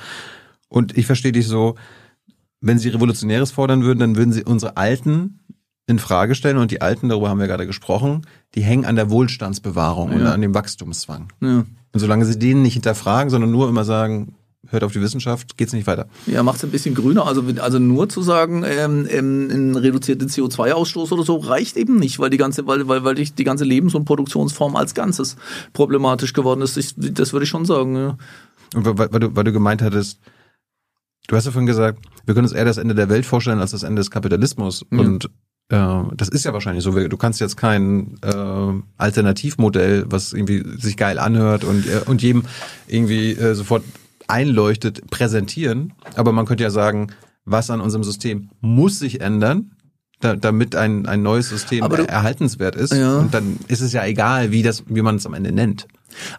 Und 0.69 0.97
ich 0.97 1.05
verstehe 1.05 1.31
dich 1.31 1.47
so, 1.47 1.75
wenn 2.61 2.77
sie 2.77 2.89
Revolutionäres 2.89 3.51
fordern 3.51 3.83
würden, 3.83 3.99
dann 3.99 4.15
würden 4.15 4.33
sie 4.33 4.43
unsere 4.43 4.77
Alten 4.77 5.39
in 5.87 5.99
Frage 5.99 6.35
stellen 6.35 6.57
und 6.57 6.69
die 6.71 6.81
Alten, 6.81 7.09
darüber 7.09 7.29
haben 7.29 7.39
wir 7.39 7.47
gerade 7.47 7.65
gesprochen, 7.65 8.27
die 8.55 8.61
hängen 8.61 8.85
an 8.85 8.95
der 8.95 9.09
Wohlstandsbewahrung 9.09 10.11
und 10.11 10.19
Ja. 10.21 10.33
an 10.33 10.41
dem 10.41 10.53
Wachstumszwang. 10.53 11.29
ja. 11.41 11.65
Und 11.93 12.01
solange 12.01 12.25
sie 12.25 12.37
den 12.37 12.61
nicht 12.61 12.73
hinterfragen, 12.73 13.29
sondern 13.31 13.49
nur 13.49 13.67
immer 13.69 13.83
sagen, 13.85 14.35
hört 14.67 14.83
auf 14.83 14.91
die 14.91 15.01
Wissenschaft, 15.01 15.57
geht's 15.57 15.71
nicht 15.73 15.87
weiter. 15.87 16.07
Ja, 16.27 16.43
macht 16.43 16.57
es 16.57 16.63
ein 16.65 16.69
bisschen 16.69 16.93
grüner. 16.93 17.25
Also, 17.25 17.41
also 17.61 17.79
nur 17.79 18.09
zu 18.09 18.21
sagen, 18.21 18.63
ähm, 18.67 19.07
ähm, 19.09 19.47
ein 19.49 19.75
reduzierter 19.75 20.25
CO2-Ausstoß 20.25 21.11
oder 21.13 21.23
so 21.23 21.37
reicht 21.37 21.77
eben 21.77 21.97
nicht, 21.97 22.19
weil 22.19 22.29
die 22.29 22.37
ganze, 22.37 22.67
weil, 22.67 22.87
weil, 22.87 23.03
weil 23.05 23.15
die, 23.15 23.43
ganze 23.43 23.63
Lebens- 23.63 23.95
und 23.95 24.03
Produktionsform 24.05 24.75
als 24.75 24.93
Ganzes 24.93 25.37
problematisch 25.73 26.33
geworden 26.33 26.61
ist. 26.61 26.77
Ich, 26.77 26.93
das 26.97 27.31
würde 27.33 27.45
ich 27.45 27.49
schon 27.49 27.65
sagen. 27.65 27.95
Ja. 27.95 28.17
Und 28.75 28.85
weil, 28.85 29.11
weil, 29.11 29.19
du, 29.21 29.35
weil 29.35 29.45
du 29.45 29.53
gemeint 29.53 29.81
hattest, 29.81 30.19
du 31.29 31.35
hast 31.35 31.45
ja 31.45 31.51
vorhin 31.51 31.67
gesagt, 31.67 31.99
wir 32.25 32.33
können 32.35 32.45
uns 32.45 32.53
eher 32.53 32.65
das 32.65 32.77
Ende 32.77 32.93
der 32.93 33.09
Welt 33.09 33.25
vorstellen 33.25 33.59
als 33.59 33.71
das 33.71 33.83
Ende 33.83 34.01
des 34.01 34.11
Kapitalismus. 34.11 34.85
Mhm. 34.89 34.99
Und 34.99 35.29
das 35.69 36.29
ist 36.29 36.45
ja 36.45 36.53
wahrscheinlich 36.53 36.83
so. 36.83 36.91
Du 36.91 37.17
kannst 37.17 37.41
jetzt 37.41 37.57
kein 37.57 38.17
äh, 38.23 38.73
Alternativmodell, 38.97 40.05
was 40.07 40.31
irgendwie 40.33 40.63
sich 40.79 40.95
geil 40.95 41.19
anhört 41.19 41.63
und, 41.63 41.85
äh, 41.87 42.01
und 42.05 42.21
jedem 42.21 42.43
irgendwie 42.87 43.31
äh, 43.31 43.53
sofort 43.53 43.83
einleuchtet, 44.27 45.09
präsentieren. 45.09 45.93
Aber 46.15 46.31
man 46.31 46.45
könnte 46.45 46.63
ja 46.63 46.69
sagen, 46.69 47.07
was 47.45 47.69
an 47.69 47.81
unserem 47.81 48.03
System 48.03 48.49
muss 48.61 48.99
sich 48.99 49.21
ändern, 49.21 49.71
da, 50.19 50.35
damit 50.35 50.75
ein, 50.75 51.05
ein 51.05 51.21
neues 51.21 51.49
System 51.49 51.87
du- 51.89 51.95
erhaltenswert 52.07 52.75
ist. 52.75 52.93
Ja. 52.93 53.17
Und 53.19 53.33
dann 53.33 53.57
ist 53.67 53.81
es 53.81 53.93
ja 53.93 54.05
egal, 54.05 54.51
wie 54.51 54.63
das, 54.63 54.83
wie 54.87 55.01
man 55.01 55.15
es 55.15 55.25
am 55.25 55.33
Ende 55.33 55.51
nennt. 55.51 55.87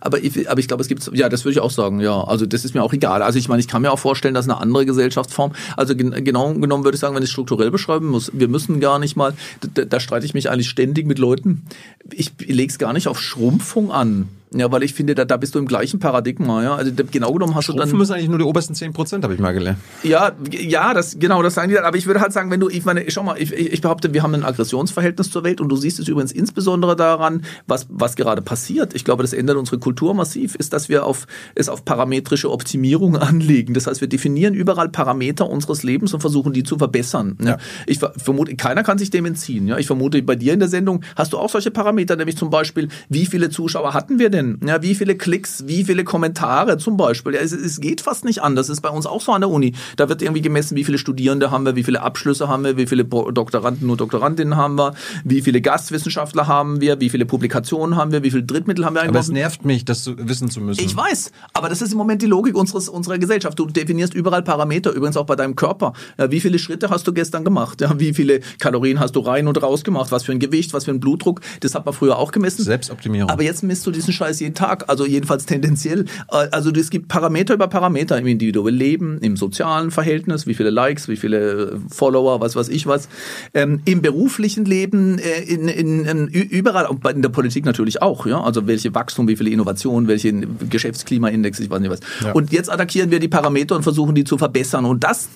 Aber 0.00 0.22
ich, 0.22 0.50
aber 0.50 0.60
ich 0.60 0.68
glaube, 0.68 0.82
es 0.82 0.88
gibt, 0.88 1.08
ja, 1.12 1.28
das 1.28 1.44
würde 1.44 1.52
ich 1.52 1.60
auch 1.60 1.70
sagen, 1.70 2.00
ja. 2.00 2.22
Also 2.22 2.46
das 2.46 2.64
ist 2.64 2.74
mir 2.74 2.82
auch 2.82 2.92
egal. 2.92 3.22
Also 3.22 3.38
ich 3.38 3.48
meine, 3.48 3.60
ich 3.60 3.68
kann 3.68 3.82
mir 3.82 3.92
auch 3.92 3.98
vorstellen, 3.98 4.34
dass 4.34 4.48
eine 4.48 4.60
andere 4.60 4.86
Gesellschaftsform, 4.86 5.52
also 5.76 5.94
gen 5.94 6.24
genau 6.24 6.54
genommen 6.54 6.84
würde 6.84 6.96
ich 6.96 7.00
sagen, 7.00 7.14
wenn 7.14 7.22
ich 7.22 7.28
es 7.28 7.32
strukturell 7.32 7.70
beschreiben 7.70 8.08
muss, 8.08 8.30
wir 8.34 8.48
müssen 8.48 8.80
gar 8.80 8.98
nicht 8.98 9.16
mal, 9.16 9.34
da, 9.74 9.84
da 9.84 10.00
streite 10.00 10.26
ich 10.26 10.34
mich 10.34 10.50
eigentlich 10.50 10.68
ständig 10.68 11.06
mit 11.06 11.18
Leuten, 11.18 11.64
ich 12.12 12.32
lege 12.38 12.70
es 12.70 12.78
gar 12.78 12.92
nicht 12.92 13.08
auf 13.08 13.20
Schrumpfung 13.20 13.90
an. 13.90 14.28
Ja, 14.54 14.70
weil 14.72 14.82
ich 14.82 14.94
finde, 14.94 15.14
da, 15.14 15.24
da 15.24 15.36
bist 15.36 15.54
du 15.54 15.58
im 15.58 15.66
gleichen 15.66 15.98
Paradigma, 16.00 16.62
ja. 16.62 16.74
Also 16.74 16.90
genau 17.10 17.32
genommen 17.32 17.54
hast 17.54 17.68
du 17.68 17.72
dann. 17.74 17.90
Müssen 17.96 18.12
eigentlich 18.14 18.28
nur 18.28 18.38
die 18.38 18.44
obersten 18.44 18.74
10 18.74 18.92
Prozent, 18.92 19.24
habe 19.24 19.34
ich 19.34 19.40
mal 19.40 19.52
gelernt. 19.52 19.78
Ja, 20.02 20.32
ja, 20.50 20.94
das 20.94 21.18
genau, 21.18 21.42
das 21.42 21.54
sagen 21.54 21.68
die 21.68 21.74
dann. 21.74 21.84
Aber 21.84 21.96
ich 21.96 22.06
würde 22.06 22.20
halt 22.20 22.32
sagen, 22.32 22.50
wenn 22.50 22.60
du, 22.60 22.68
ich 22.68 22.84
meine, 22.84 23.04
schau 23.10 23.22
mal, 23.22 23.36
ich, 23.40 23.52
ich 23.52 23.80
behaupte, 23.80 24.14
wir 24.14 24.22
haben 24.22 24.34
ein 24.34 24.44
Aggressionsverhältnis 24.44 25.30
zur 25.30 25.44
Welt 25.44 25.60
und 25.60 25.68
du 25.68 25.76
siehst 25.76 25.98
es 26.00 26.08
übrigens 26.08 26.32
insbesondere 26.32 26.96
daran, 26.96 27.42
was 27.66 27.86
was 27.90 28.16
gerade 28.16 28.42
passiert. 28.42 28.94
Ich 28.94 29.04
glaube, 29.04 29.22
das 29.22 29.32
ändert 29.32 29.56
unsere 29.56 29.78
Kultur 29.78 30.14
massiv, 30.14 30.54
ist, 30.54 30.72
dass 30.72 30.88
wir 30.88 31.04
auf 31.04 31.26
es 31.54 31.68
auf 31.68 31.84
parametrische 31.84 32.50
Optimierung 32.50 33.16
anlegen. 33.18 33.74
Das 33.74 33.86
heißt, 33.86 34.00
wir 34.00 34.08
definieren 34.08 34.54
überall 34.54 34.88
Parameter 34.88 35.48
unseres 35.48 35.82
Lebens 35.82 36.14
und 36.14 36.20
versuchen 36.20 36.52
die 36.52 36.62
zu 36.62 36.78
verbessern. 36.78 37.36
Ja. 37.40 37.48
Ja. 37.48 37.58
Ich 37.86 37.98
ver- 37.98 38.12
vermute, 38.16 38.54
keiner 38.56 38.82
kann 38.82 38.98
sich 38.98 39.10
dem 39.10 39.26
entziehen. 39.26 39.68
Ja, 39.68 39.78
ich 39.78 39.86
vermute, 39.86 40.22
bei 40.22 40.36
dir 40.36 40.52
in 40.52 40.60
der 40.60 40.68
Sendung 40.68 41.02
hast 41.16 41.32
du 41.32 41.38
auch 41.38 41.50
solche 41.50 41.70
Parameter, 41.70 42.16
nämlich 42.16 42.36
zum 42.36 42.50
Beispiel, 42.50 42.88
wie 43.08 43.26
viele 43.26 43.50
Zuschauer 43.50 43.94
hatten 43.94 44.18
wir 44.18 44.30
denn? 44.30 44.37
Impressionen, 44.38 44.68
ja, 44.68 44.82
wie 44.82 44.94
viele 44.94 45.16
Klicks, 45.16 45.64
wie 45.66 45.84
viele 45.84 46.04
Kommentare 46.04 46.78
zum 46.78 46.96
Beispiel. 46.96 47.34
Ja, 47.34 47.40
es, 47.40 47.52
es 47.52 47.80
geht 47.80 48.00
fast 48.00 48.24
nicht 48.24 48.42
anders. 48.42 48.68
Das 48.68 48.78
ist 48.78 48.80
bei 48.80 48.90
uns 48.90 49.06
auch 49.06 49.20
so 49.20 49.32
an 49.32 49.40
der 49.40 49.50
Uni. 49.50 49.74
Da 49.96 50.08
wird 50.08 50.22
irgendwie 50.22 50.42
gemessen, 50.42 50.76
wie 50.76 50.84
viele 50.84 50.98
Studierende 50.98 51.50
haben 51.50 51.64
wir, 51.64 51.76
wie 51.76 51.82
viele 51.82 52.02
Abschlüsse 52.02 52.48
haben 52.48 52.64
wir, 52.64 52.76
wie 52.76 52.86
viele 52.86 53.04
Doktoranden 53.04 53.88
und 53.90 54.00
Doktorandinnen 54.00 54.56
haben 54.56 54.76
wir, 54.76 54.94
wie 55.24 55.42
viele 55.42 55.60
Gastwissenschaftler 55.60 56.46
haben 56.46 56.80
wir, 56.80 57.00
wie 57.00 57.10
viele 57.10 57.26
Publikationen 57.26 57.96
haben 57.96 58.12
wir, 58.12 58.22
wie 58.22 58.30
viele 58.30 58.44
Drittmittel 58.44 58.84
haben 58.84 58.94
wir. 58.94 59.02
Aber 59.02 59.18
es 59.18 59.28
nervt 59.28 59.64
mich, 59.64 59.84
das 59.84 60.10
wissen 60.16 60.50
zu 60.50 60.60
müssen. 60.60 60.84
Ich 60.84 60.96
weiß, 60.96 61.32
aber 61.52 61.68
das 61.68 61.82
ist 61.82 61.92
im 61.92 61.98
Moment 61.98 62.22
die 62.22 62.26
Logik 62.26 62.56
unseres, 62.56 62.88
unserer 62.88 63.18
Gesellschaft. 63.18 63.58
Du 63.58 63.66
definierst 63.66 64.14
überall 64.14 64.42
Parameter, 64.42 64.92
übrigens 64.92 65.16
auch 65.16 65.26
bei 65.26 65.36
deinem 65.36 65.56
Körper. 65.56 65.92
Ja, 66.18 66.30
wie 66.30 66.40
viele 66.40 66.58
Schritte 66.58 66.90
hast 66.90 67.06
du 67.06 67.12
gestern 67.12 67.44
gemacht? 67.44 67.80
Ja, 67.80 67.98
wie 67.98 68.14
viele 68.14 68.40
Kalorien 68.58 69.00
hast 69.00 69.12
du 69.16 69.20
rein 69.20 69.48
und 69.48 69.60
raus 69.62 69.84
gemacht? 69.84 70.12
Was 70.12 70.24
für 70.24 70.32
ein 70.32 70.38
Gewicht, 70.38 70.72
was 70.72 70.84
für 70.84 70.90
ein 70.90 71.00
Blutdruck? 71.00 71.40
Das 71.60 71.74
hat 71.74 71.84
man 71.84 71.94
früher 71.94 72.18
auch 72.18 72.32
gemessen. 72.32 72.62
Selbstoptimierung. 72.62 73.30
Aber 73.30 73.42
jetzt 73.42 73.62
misst 73.62 73.86
du 73.86 73.90
diesen 73.90 74.12
Scheiß 74.12 74.27
jeden 74.40 74.54
Tag, 74.54 74.84
also 74.88 75.06
jedenfalls 75.06 75.46
tendenziell. 75.46 76.04
Äh, 76.30 76.48
also 76.50 76.70
es 76.70 76.90
gibt 76.90 77.08
Parameter 77.08 77.54
über 77.54 77.68
Parameter 77.68 78.18
im 78.18 78.26
individuellen 78.26 78.76
Leben, 78.78 79.18
im 79.18 79.36
sozialen 79.36 79.90
Verhältnis, 79.90 80.46
wie 80.46 80.54
viele 80.54 80.70
Likes, 80.70 81.08
wie 81.08 81.16
viele 81.16 81.80
Follower, 81.88 82.40
was 82.40 82.56
weiß 82.56 82.68
ich 82.68 82.86
was. 82.86 83.08
Ähm, 83.54 83.80
Im 83.84 84.02
beruflichen 84.02 84.64
Leben, 84.64 85.18
äh, 85.18 85.42
in, 85.42 85.68
in, 85.68 86.04
in, 86.04 86.28
überall, 86.28 86.88
in 87.14 87.22
der 87.22 87.28
Politik 87.28 87.64
natürlich 87.64 88.02
auch. 88.02 88.26
Ja? 88.26 88.42
Also 88.42 88.66
welche 88.66 88.94
Wachstum, 88.94 89.28
wie 89.28 89.36
viele 89.36 89.50
Innovationen, 89.50 90.08
welche 90.08 90.32
Geschäftsklimaindex, 90.32 91.60
ich 91.60 91.70
weiß 91.70 91.80
nicht 91.80 91.90
was. 91.90 92.00
Ja. 92.22 92.32
Und 92.32 92.52
jetzt 92.52 92.70
attackieren 92.70 93.10
wir 93.10 93.20
die 93.20 93.28
Parameter 93.28 93.76
und 93.76 93.82
versuchen 93.82 94.14
die 94.14 94.24
zu 94.24 94.38
verbessern. 94.38 94.84
Und 94.84 95.04
das 95.04 95.28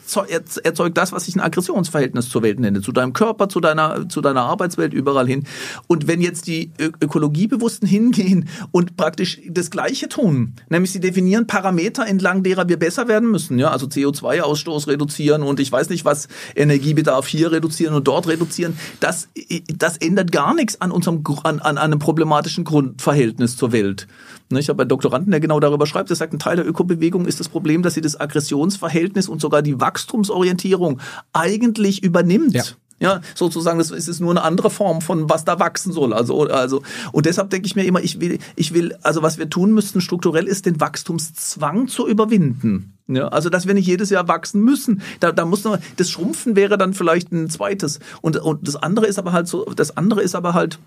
erzeugt 0.62 0.98
das, 0.98 1.12
was 1.12 1.28
ich 1.28 1.36
ein 1.36 1.40
Aggressionsverhältnis 1.40 2.28
zur 2.28 2.42
Welt 2.42 2.60
nenne, 2.60 2.80
zu 2.80 2.92
deinem 2.92 3.12
Körper, 3.12 3.48
zu 3.48 3.60
deiner, 3.60 4.08
zu 4.08 4.20
deiner 4.20 4.42
Arbeitswelt, 4.42 4.92
überall 4.92 5.26
hin. 5.26 5.44
Und 5.86 6.06
wenn 6.06 6.20
jetzt 6.20 6.46
die 6.46 6.70
Ökologiebewussten 7.00 7.88
hingehen 7.88 8.48
und 8.70 8.81
praktisch 8.96 9.40
das 9.48 9.70
Gleiche 9.70 10.08
tun, 10.08 10.54
nämlich 10.68 10.92
sie 10.92 11.00
definieren 11.00 11.46
Parameter, 11.46 12.06
entlang 12.06 12.42
derer 12.42 12.68
wir 12.68 12.78
besser 12.78 13.08
werden 13.08 13.30
müssen, 13.30 13.58
ja, 13.58 13.70
also 13.70 13.86
CO2-Ausstoß 13.86 14.88
reduzieren 14.88 15.42
und 15.42 15.60
ich 15.60 15.70
weiß 15.70 15.88
nicht 15.88 16.04
was, 16.04 16.28
Energiebedarf 16.54 17.26
hier 17.26 17.52
reduzieren 17.52 17.94
und 17.94 18.06
dort 18.06 18.28
reduzieren, 18.28 18.78
das, 19.00 19.28
das 19.76 19.96
ändert 19.96 20.32
gar 20.32 20.54
nichts 20.54 20.80
an 20.80 20.90
unserem, 20.90 21.22
an, 21.44 21.60
an 21.60 21.78
einem 21.78 21.98
problematischen 21.98 22.64
Grundverhältnis 22.64 23.56
zur 23.56 23.72
Welt. 23.72 24.06
Ne, 24.52 24.60
ich 24.60 24.68
habe 24.68 24.82
einen 24.82 24.88
Doktoranden, 24.88 25.30
der 25.30 25.40
genau 25.40 25.60
darüber 25.60 25.86
schreibt. 25.86 26.10
Er 26.10 26.16
sagt, 26.16 26.34
ein 26.34 26.38
Teil 26.38 26.56
der 26.56 26.68
Ökobewegung 26.68 27.24
ist 27.26 27.40
das 27.40 27.48
Problem, 27.48 27.82
dass 27.82 27.94
sie 27.94 28.02
das 28.02 28.20
Aggressionsverhältnis 28.20 29.28
und 29.28 29.40
sogar 29.40 29.62
die 29.62 29.80
Wachstumsorientierung 29.80 31.00
eigentlich 31.32 32.02
übernimmt. 32.02 32.54
Ja. 32.54 32.64
Ja, 33.02 33.20
sozusagen, 33.34 33.78
das 33.78 33.90
ist 33.90 34.20
nur 34.20 34.30
eine 34.30 34.42
andere 34.42 34.70
Form 34.70 35.00
von 35.00 35.28
was 35.28 35.44
da 35.44 35.58
wachsen 35.58 35.92
soll. 35.92 36.12
Also, 36.12 36.44
also, 36.44 36.82
und 37.10 37.26
deshalb 37.26 37.50
denke 37.50 37.66
ich 37.66 37.74
mir 37.74 37.84
immer, 37.84 38.00
ich 38.00 38.20
will, 38.20 38.38
ich 38.54 38.74
will, 38.74 38.96
also 39.02 39.22
was 39.22 39.38
wir 39.38 39.50
tun 39.50 39.74
müssten 39.74 40.00
strukturell 40.00 40.46
ist, 40.46 40.66
den 40.66 40.80
Wachstumszwang 40.80 41.88
zu 41.88 42.06
überwinden. 42.06 42.96
Ja, 43.08 43.26
also, 43.26 43.48
dass 43.48 43.66
wir 43.66 43.74
nicht 43.74 43.88
jedes 43.88 44.10
Jahr 44.10 44.28
wachsen 44.28 44.62
müssen. 44.62 45.02
Da, 45.18 45.32
da 45.32 45.44
muss 45.44 45.64
man, 45.64 45.80
das 45.96 46.10
Schrumpfen 46.10 46.54
wäre 46.54 46.78
dann 46.78 46.94
vielleicht 46.94 47.32
ein 47.32 47.50
zweites. 47.50 47.98
Und, 48.20 48.36
und 48.36 48.68
das 48.68 48.76
andere 48.76 49.06
ist 49.06 49.18
aber 49.18 49.32
halt 49.32 49.48
so, 49.48 49.64
das 49.64 49.96
andere 49.96 50.22
ist 50.22 50.36
aber 50.36 50.54
halt, 50.54 50.78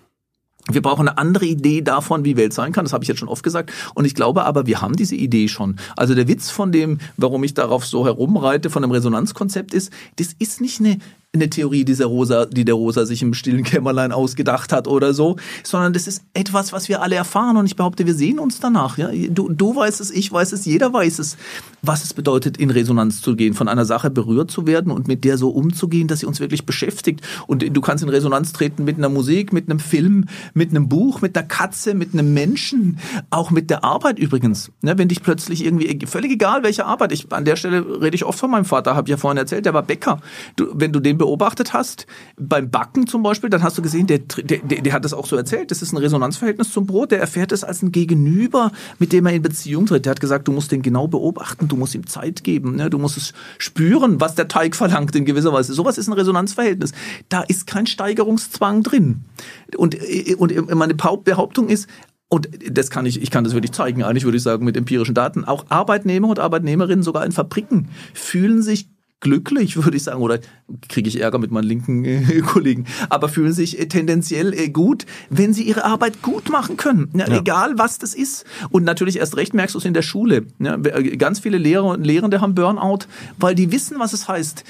wir 0.72 0.82
brauchen 0.82 1.10
eine 1.10 1.18
andere 1.18 1.46
Idee 1.46 1.82
davon, 1.82 2.24
wie 2.24 2.38
Welt 2.38 2.54
sein 2.54 2.72
kann. 2.72 2.86
Das 2.86 2.94
habe 2.94 3.04
ich 3.04 3.10
jetzt 3.10 3.20
schon 3.20 3.28
oft 3.28 3.44
gesagt. 3.44 3.74
Und 3.94 4.06
ich 4.06 4.16
glaube 4.16 4.46
aber, 4.46 4.68
wir 4.68 4.82
haben 4.82 4.96
diese 4.96 5.16
Idee 5.16 5.50
schon. 5.50 5.76
Also 5.98 6.16
der 6.16 6.30
Witz 6.30 6.50
von 6.50 6.72
dem, 6.72 7.00
warum 7.18 7.44
ich 7.44 7.54
darauf 7.54 7.86
so 7.86 8.06
herumreite, 8.06 8.70
von 8.70 8.84
dem 8.84 8.92
Resonanzkonzept 8.92 9.74
ist, 9.74 9.92
das 10.16 10.34
ist 10.40 10.62
nicht 10.62 10.80
eine 10.80 11.00
eine 11.36 11.49
Theorie, 11.49 11.86
die 11.86 11.95
der 11.95 12.07
Rosa, 12.07 12.45
die 12.45 12.66
der 12.66 12.76
Rosa 12.76 13.06
sich 13.06 13.22
im 13.22 13.34
stillen 13.34 13.64
Kämmerlein 13.64 14.12
ausgedacht 14.12 14.72
hat 14.72 14.88
oder 14.88 15.14
so, 15.14 15.36
sondern 15.64 15.94
das 15.94 16.07
ist 16.07 16.24
etwas, 16.34 16.74
was 16.74 16.90
wir 16.90 17.02
alle 17.02 17.16
erfahren 17.16 17.57
und 17.57 17.66
ich 17.66 17.76
behaupte, 17.76 18.06
wir 18.06 18.14
sehen 18.14 18.40
uns 18.40 18.60
danach. 18.60 18.98
Ja? 18.98 19.10
Du, 19.30 19.49
du 19.49 19.76
weißt 19.76 20.02
es, 20.02 20.12
ich 20.12 20.32
weiß 20.32 20.52
es, 20.53 20.66
jeder 20.66 20.94
weiß 20.94 21.20
es, 21.20 21.38
was 21.82 22.03
es 22.03 22.14
bedeutet, 22.14 22.57
in 22.57 22.72
Resonanz 22.72 23.22
zu 23.22 23.36
gehen, 23.36 23.53
von 23.53 23.68
einer 23.68 23.86
Sache 23.86 24.10
berührt 24.10 24.52
zu 24.52 24.68
werden 24.68 24.91
und 24.91 25.07
mit 25.07 25.24
der 25.24 25.38
so 25.38 25.49
umzugehen, 25.49 26.07
dass 26.07 26.20
sie 26.20 26.26
uns 26.26 26.40
wirklich 26.40 26.66
beschäftigt. 26.66 27.22
Und 27.48 27.66
du 27.76 27.82
kannst 27.82 28.03
in 28.03 28.10
Resonanz 28.10 28.53
treten 28.53 28.84
mit 28.84 28.98
einer 28.98 29.10
Musik, 29.10 29.53
mit 29.53 29.70
einem 29.70 29.80
Film, 29.80 30.26
mit 30.53 30.72
einem 30.72 30.90
Buch, 30.90 31.22
mit 31.22 31.38
einer 31.38 31.48
Katze, 31.48 31.94
mit 31.94 32.14
einem 32.14 32.34
Menschen, 32.34 32.99
auch 33.30 33.52
mit 33.52 33.70
der 33.70 33.84
Arbeit 33.84 34.20
übrigens. 34.20 34.72
Ne? 34.82 34.98
Wenn 34.98 35.07
dich 35.07 35.22
plötzlich 35.22 35.64
irgendwie, 35.64 36.06
völlig 36.07 36.32
egal 36.32 36.64
welche 36.64 36.86
Arbeit, 36.86 37.12
ich, 37.12 37.32
an 37.32 37.45
der 37.45 37.56
Stelle 37.56 38.02
rede 38.02 38.16
ich 38.16 38.26
oft 38.26 38.40
von 38.40 38.52
meinem 38.52 38.66
Vater, 38.66 38.95
habe 38.95 39.07
ich 39.07 39.12
ja 39.12 39.18
vorhin 39.18 39.38
erzählt, 39.38 39.66
der 39.66 39.74
war 39.74 39.84
Bäcker. 39.84 40.22
Du, 40.56 40.68
wenn 40.74 40.91
du 40.91 40.99
den 40.99 41.18
beobachtet 41.26 41.73
hast, 41.73 42.06
beim 42.38 42.69
Backen 42.69 43.07
zum 43.07 43.23
Beispiel, 43.23 43.49
dann 43.49 43.64
hast 43.64 43.76
du 43.80 43.81
gesehen, 43.81 44.06
der, 44.06 44.19
der, 44.19 44.60
der, 44.60 44.93
hat 44.93 45.06
das 45.06 45.14
auch 45.14 45.26
so 45.26 45.35
erzählt, 45.35 45.72
das 45.72 45.81
ist 45.81 45.91
ein 45.91 45.97
Resonanzverhältnis 45.97 46.72
zum 46.72 46.85
Brot, 46.85 47.10
der 47.10 47.19
erfährt 47.19 47.52
es 47.52 47.64
als 47.64 47.81
ein 47.81 47.91
Gegenüber, 47.91 48.72
mit 48.99 49.11
dem 49.11 49.26
er 49.26 49.34
in 49.34 49.41
Beziehung 49.41 49.88
tritt. 49.88 50.06
Der 50.06 50.11
hat 50.11 50.19
gesagt, 50.19 50.47
du 50.47 50.52
musst 50.52 50.72
den 50.72 50.84
genau 50.84 51.07
beobachten, 51.07 51.68
du 51.68 51.77
musst 51.77 51.95
ihm 51.95 52.06
Zeit 52.06 52.43
geben, 52.43 52.76
ne? 52.76 52.91
du 52.91 52.99
musst 52.99 53.18
es 53.18 53.34
spüren, 53.57 54.22
was 54.22 54.35
der 54.35 54.47
Teig 54.47 54.76
verlangt 54.76 55.15
in 55.15 55.26
gewisser 55.26 55.52
Weise. 55.52 55.73
Sowas 55.73 55.97
ist 55.97 56.07
ein 56.07 56.14
Resonanzverhältnis. 56.14 56.91
Da 57.30 57.41
ist 57.41 57.65
kein 57.65 57.88
Steigerungszwang 57.88 58.84
drin. 58.84 59.22
Und, 59.76 59.97
und 60.38 60.76
meine 60.76 60.93
Behauptung 60.93 61.69
ist, 61.69 61.89
und 62.27 62.49
das 62.69 62.91
kann 62.91 63.07
ich, 63.07 63.19
ich 63.19 63.31
kann 63.31 63.43
das 63.43 63.53
wirklich 63.53 63.72
zeigen, 63.72 64.03
eigentlich 64.03 64.26
würde 64.26 64.38
ich 64.38 64.43
sagen, 64.43 64.64
mit 64.64 64.77
empirischen 64.77 65.15
Daten. 65.15 65.43
Auch 65.43 65.65
Arbeitnehmer 65.69 66.27
und 66.27 66.39
Arbeitnehmerinnen, 66.39 67.02
sogar 67.02 67.26
in 67.26 67.31
Fabriken, 67.31 67.89
fühlen 68.14 68.61
sich 68.61 68.89
glücklich, 69.20 69.84
würde 69.84 69.98
ich 69.98 70.04
sagen, 70.04 70.22
oder 70.22 70.40
kriege 70.90 71.08
ich 71.08 71.20
Ärger 71.20 71.40
mit 71.40 71.52
meinen 71.52 71.64
linken 71.64 72.06
äh, 72.06 72.42
Kollegen, 72.46 72.86
aber 73.10 73.30
fühlen 73.30 73.54
sich 73.54 73.80
äh, 73.80 73.88
tendenziell 73.88 74.54
äh, 74.54 74.70
gut, 74.70 75.06
wenn 75.30 75.54
sie 75.54 75.64
ihre 75.64 75.84
Arbeit 75.84 76.22
gut 76.22 76.50
machen 76.50 76.78
können, 76.78 77.10
ja, 77.14 77.28
ja. 77.28 77.40
egal 77.40 77.78
was 77.78 77.98
das 78.00 78.14
ist. 78.14 78.46
Und 78.70 78.84
natürlich 78.84 79.18
erst 79.18 79.38
recht 79.38 79.54
merkst 79.54 79.76
du 79.76 79.80
es 79.80 79.86
in 79.86 79.94
der 79.94 80.02
Schule. 80.02 80.46
Ja, 80.60 80.76
äh, 80.76 81.18
ganz 81.18 81.40
viele 81.40 81.58
Lehrer 81.58 81.86
und 81.86 82.04
Lehrende 82.04 82.42
haben 82.42 82.56
Burnout, 82.56 83.06
weil 83.38 83.56
die 83.56 83.72
wissen, 83.72 84.00
was 84.00 84.14
es 84.14 84.28
heißt, 84.28 84.64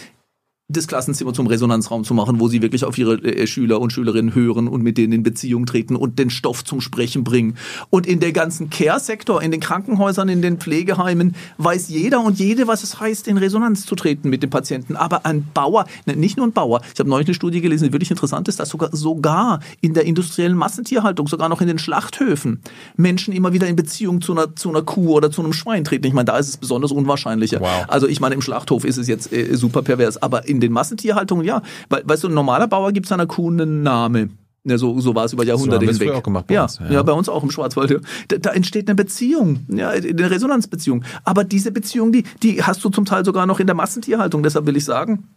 das 0.67 0.87
Klassenzimmer 0.87 1.31
zum 1.31 1.45
Resonanzraum 1.45 2.03
zu 2.03 2.15
machen, 2.15 2.39
wo 2.39 2.47
sie 2.47 2.63
wirklich 2.63 2.85
auf 2.85 2.97
ihre 2.97 3.17
äh, 3.23 3.45
Schüler 3.45 3.79
und 3.79 3.93
Schülerinnen 3.93 4.33
hören 4.33 4.67
und 4.67 4.81
mit 4.81 4.97
denen 4.97 5.13
in 5.13 5.21
Beziehung 5.21 5.67
treten 5.67 5.95
und 5.95 6.17
den 6.17 6.31
Stoff 6.31 6.63
zum 6.63 6.81
Sprechen 6.81 7.23
bringen. 7.23 7.55
Und 7.91 8.07
in 8.07 8.19
der 8.19 8.31
ganzen 8.31 8.71
Care-Sektor, 8.71 9.43
in 9.43 9.51
den 9.51 9.59
Krankenhäusern, 9.59 10.27
in 10.27 10.41
den 10.41 10.57
Pflegeheimen 10.57 11.35
weiß 11.59 11.89
jeder 11.89 12.19
und 12.21 12.39
jede, 12.39 12.67
was 12.67 12.81
es 12.81 12.99
heißt, 12.99 13.27
in 13.27 13.37
Resonanz 13.37 13.85
zu 13.85 13.95
treten 13.95 14.29
mit 14.29 14.41
dem 14.41 14.49
Patienten. 14.49 14.95
Aber 14.95 15.23
ein 15.27 15.47
Bauer, 15.53 15.85
ne, 16.07 16.15
nicht 16.15 16.37
nur 16.37 16.47
ein 16.47 16.51
Bauer, 16.51 16.81
ich 16.91 16.99
habe 16.99 17.09
neulich 17.11 17.27
eine 17.27 17.35
Studie 17.35 17.61
gelesen, 17.61 17.85
die 17.85 17.93
wirklich 17.93 18.09
interessant 18.09 18.47
ist, 18.47 18.59
dass 18.59 18.69
sogar, 18.69 18.89
sogar 18.91 19.59
in 19.81 19.93
der 19.93 20.05
industriellen 20.05 20.57
Massentierhaltung, 20.57 21.27
sogar 21.27 21.47
noch 21.47 21.61
in 21.61 21.67
den 21.67 21.77
Schlachthöfen, 21.77 22.61
Menschen 22.97 23.35
immer 23.35 23.53
wieder 23.53 23.67
in 23.67 23.75
Beziehung 23.75 24.19
zu 24.19 24.31
einer, 24.31 24.55
zu 24.55 24.69
einer 24.69 24.81
Kuh 24.81 25.13
oder 25.13 25.29
zu 25.29 25.43
einem 25.43 25.53
Schwein 25.53 25.83
treten. 25.83 26.07
Ich 26.07 26.13
meine, 26.13 26.25
da 26.25 26.39
ist 26.39 26.49
es 26.49 26.57
besonders 26.57 26.91
unwahrscheinlicher. 26.91 27.61
Wow. 27.61 27.85
Also 27.87 28.07
ich 28.07 28.19
meine, 28.19 28.33
im 28.33 28.41
Schlachthof 28.41 28.83
ist 28.83 28.97
es 28.97 29.07
jetzt 29.07 29.31
äh, 29.31 29.55
super 29.55 29.83
pervers, 29.83 30.19
aber 30.23 30.49
in 30.55 30.61
den 30.61 30.71
Massentierhaltungen, 30.71 31.45
ja. 31.45 31.61
Weil, 31.89 32.03
weißt 32.05 32.23
du, 32.23 32.29
ein 32.29 32.33
normaler 32.33 32.67
Bauer 32.67 32.91
gibt 32.91 33.07
seiner 33.07 33.27
Kuh 33.27 33.49
einen 33.49 33.83
Namen. 33.83 34.37
Ja, 34.67 34.79
so, 34.79 34.99
so 34.99 35.13
war 35.13 35.25
es 35.25 35.33
über 35.33 35.43
Jahrhunderte 35.43 35.85
so 35.85 35.91
hinweg. 35.91 36.11
Auch 36.11 36.23
gemacht 36.23 36.47
bei 36.47 36.55
ja, 36.55 36.63
uns, 36.63 36.79
ja, 36.79 36.91
ja, 36.91 37.03
bei 37.03 37.11
uns 37.11 37.29
auch 37.29 37.43
im 37.43 37.51
Schwarzwald. 37.51 38.01
Da, 38.29 38.37
da 38.37 38.49
entsteht 38.49 38.89
eine 38.89 38.95
Beziehung, 38.95 39.59
ja, 39.69 39.89
eine 39.89 40.31
Resonanzbeziehung. 40.31 41.03
Aber 41.23 41.43
diese 41.43 41.71
Beziehung, 41.71 42.11
die, 42.11 42.23
die 42.41 42.63
hast 42.63 42.83
du 42.83 42.89
zum 42.89 43.05
Teil 43.05 43.23
sogar 43.23 43.45
noch 43.45 43.59
in 43.59 43.67
der 43.67 43.75
Massentierhaltung. 43.75 44.41
Deshalb 44.41 44.65
will 44.65 44.75
ich 44.75 44.83
sagen, 44.83 45.27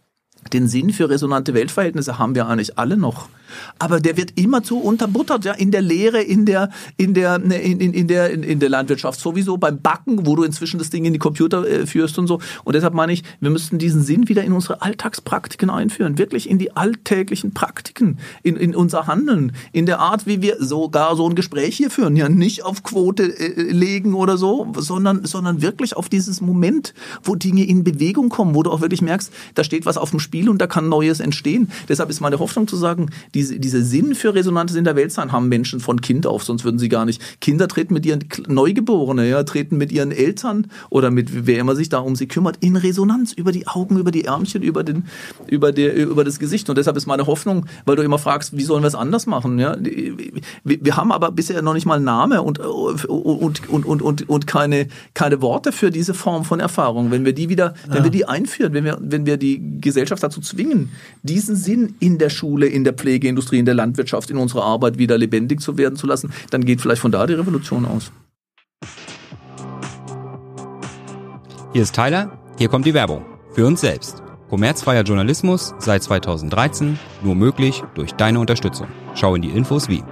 den 0.53 0.67
Sinn 0.67 0.91
für 0.91 1.09
resonante 1.09 1.53
Weltverhältnisse 1.53 2.17
haben 2.17 2.35
wir 2.35 2.47
eigentlich 2.47 2.77
alle 2.77 2.97
noch. 2.97 3.29
Aber 3.77 3.99
der 3.99 4.17
wird 4.17 4.39
immerzu 4.39 4.79
unterbuttert, 4.79 5.45
ja, 5.45 5.53
in 5.53 5.71
der 5.71 5.81
Lehre, 5.81 6.21
in 6.21 6.45
der, 6.45 6.69
in 6.97 7.13
der, 7.13 7.39
ne, 7.39 7.61
in, 7.61 7.79
in, 7.79 7.93
in 7.93 8.07
der, 8.07 8.31
in, 8.31 8.43
in 8.43 8.59
der 8.59 8.69
Landwirtschaft 8.69 9.19
sowieso, 9.19 9.57
beim 9.57 9.81
Backen, 9.81 10.25
wo 10.25 10.35
du 10.35 10.43
inzwischen 10.43 10.77
das 10.77 10.89
Ding 10.89 11.05
in 11.05 11.13
die 11.13 11.19
Computer 11.19 11.67
äh, 11.67 11.85
führst 11.85 12.17
und 12.19 12.27
so. 12.27 12.39
Und 12.63 12.75
deshalb 12.75 12.93
meine 12.93 13.13
ich, 13.13 13.23
wir 13.39 13.49
müssten 13.49 13.77
diesen 13.77 14.03
Sinn 14.03 14.29
wieder 14.29 14.43
in 14.43 14.53
unsere 14.53 14.81
Alltagspraktiken 14.81 15.69
einführen, 15.69 16.17
wirklich 16.17 16.49
in 16.49 16.57
die 16.57 16.75
alltäglichen 16.75 17.53
Praktiken, 17.53 18.19
in, 18.43 18.55
in 18.55 18.75
unser 18.75 19.07
Handeln, 19.07 19.53
in 19.71 19.85
der 19.85 19.99
Art, 19.99 20.25
wie 20.25 20.41
wir 20.41 20.57
sogar 20.59 21.15
so 21.15 21.27
ein 21.27 21.35
Gespräch 21.35 21.75
hier 21.75 21.89
führen, 21.89 22.15
ja, 22.15 22.29
nicht 22.29 22.63
auf 22.63 22.83
Quote 22.83 23.23
äh, 23.23 23.71
legen 23.71 24.13
oder 24.13 24.37
so, 24.37 24.71
sondern, 24.77 25.25
sondern 25.25 25.61
wirklich 25.61 25.95
auf 25.95 26.09
dieses 26.09 26.41
Moment, 26.41 26.93
wo 27.23 27.35
Dinge 27.35 27.65
in 27.65 27.83
Bewegung 27.83 28.29
kommen, 28.29 28.55
wo 28.55 28.63
du 28.63 28.71
auch 28.71 28.81
wirklich 28.81 29.01
merkst, 29.01 29.31
da 29.55 29.63
steht 29.63 29.85
was 29.85 29.97
auf 29.97 30.11
dem 30.11 30.19
Spiel 30.19 30.28
und 30.33 30.59
da 30.59 30.67
kann 30.67 30.87
Neues 30.89 31.19
entstehen. 31.19 31.71
Deshalb 31.87 32.09
ist 32.09 32.21
meine 32.21 32.39
Hoffnung 32.39 32.67
zu 32.67 32.75
sagen, 32.75 33.09
die 33.33 33.39
diese, 33.39 33.57
diese 33.57 33.83
Sinn 33.83 34.15
für 34.15 34.35
Resonanz 34.35 34.75
in 34.75 34.83
der 34.83 34.97
Welt 34.97 35.13
sein, 35.13 35.31
haben 35.31 35.47
Menschen 35.47 35.79
von 35.79 36.01
Kind 36.01 36.27
auf, 36.27 36.43
sonst 36.43 36.65
würden 36.65 36.77
sie 36.77 36.89
gar 36.89 37.05
nicht. 37.05 37.39
Kinder 37.39 37.69
treten 37.69 37.93
mit 37.93 38.05
ihren 38.05 38.25
Neugeborenen, 38.47 39.29
ja, 39.29 39.43
treten 39.43 39.77
mit 39.77 39.93
ihren 39.93 40.11
Eltern 40.11 40.67
oder 40.89 41.09
mit 41.09 41.47
wer 41.47 41.59
immer 41.59 41.73
sich 41.73 41.87
da 41.87 41.99
um 41.99 42.17
sie 42.17 42.27
kümmert, 42.27 42.57
in 42.59 42.75
Resonanz 42.75 43.31
über 43.31 43.53
die 43.53 43.67
Augen, 43.67 43.97
über 43.97 44.11
die 44.11 44.25
Ärmchen, 44.25 44.61
über, 44.61 44.83
den, 44.83 45.05
über, 45.47 45.71
der, 45.71 45.95
über 45.95 46.25
das 46.25 46.37
Gesicht. 46.37 46.69
Und 46.69 46.77
deshalb 46.77 46.97
ist 46.97 47.05
meine 47.05 47.27
Hoffnung, 47.27 47.65
weil 47.85 47.95
du 47.95 48.03
immer 48.03 48.19
fragst, 48.19 48.57
wie 48.57 48.63
sollen 48.63 48.83
wir 48.83 48.87
es 48.87 48.95
anders 48.95 49.25
machen? 49.25 49.57
Ja? 49.57 49.77
Wir, 50.65 50.97
haben 50.97 51.13
aber 51.13 51.31
bisher 51.31 51.61
noch 51.61 51.73
nicht 51.73 51.85
mal 51.85 52.01
Name 52.01 52.41
und, 52.41 52.59
und, 52.59 53.05
und, 53.05 53.69
und, 53.69 54.01
und, 54.01 54.29
und 54.29 54.47
keine, 54.47 54.89
keine 55.13 55.41
Worte 55.41 55.71
für 55.71 55.91
diese 55.91 56.13
Form 56.13 56.43
von 56.43 56.59
Erfahrung. 56.59 57.09
Wenn 57.09 57.23
wir 57.23 57.31
die 57.31 57.47
wieder, 57.47 57.73
ja. 57.87 57.95
wenn 57.95 58.03
wir 58.03 58.11
die 58.11 58.25
einführen, 58.25 58.73
wenn 58.73 58.83
wir, 58.83 58.97
wenn 58.99 59.25
wir 59.25 59.37
die 59.37 59.79
Gesellschaft 59.79 60.18
Gesellschaft 60.19 60.23
dazu 60.23 60.41
zwingen, 60.41 60.91
diesen 61.23 61.55
Sinn 61.55 61.95
in 61.99 62.17
der 62.17 62.29
Schule, 62.29 62.67
in 62.67 62.83
der 62.83 62.93
Pflegeindustrie, 62.93 63.59
in 63.59 63.65
der 63.65 63.75
Landwirtschaft, 63.75 64.29
in 64.29 64.37
unserer 64.37 64.63
Arbeit 64.63 64.97
wieder 64.97 65.17
lebendig 65.17 65.61
zu 65.61 65.77
werden 65.77 65.95
zu 65.95 66.07
lassen, 66.07 66.31
dann 66.49 66.65
geht 66.65 66.81
vielleicht 66.81 67.01
von 67.01 67.11
da 67.11 67.25
die 67.25 67.33
Revolution 67.33 67.85
aus. 67.85 68.11
Hier 71.73 71.83
ist 71.83 71.95
Tyler, 71.95 72.39
hier 72.57 72.67
kommt 72.67 72.85
die 72.85 72.93
Werbung. 72.93 73.25
Für 73.53 73.65
uns 73.65 73.81
selbst. 73.81 74.23
Kommerzfreier 74.49 75.03
Journalismus 75.03 75.75
seit 75.77 76.01
2013 76.01 76.97
nur 77.23 77.35
möglich 77.35 77.83
durch 77.93 78.13
deine 78.13 78.39
Unterstützung. 78.39 78.87
Schau 79.13 79.35
in 79.35 79.43
die 79.43 79.49
Infos 79.49 79.89
wie. 79.89 80.03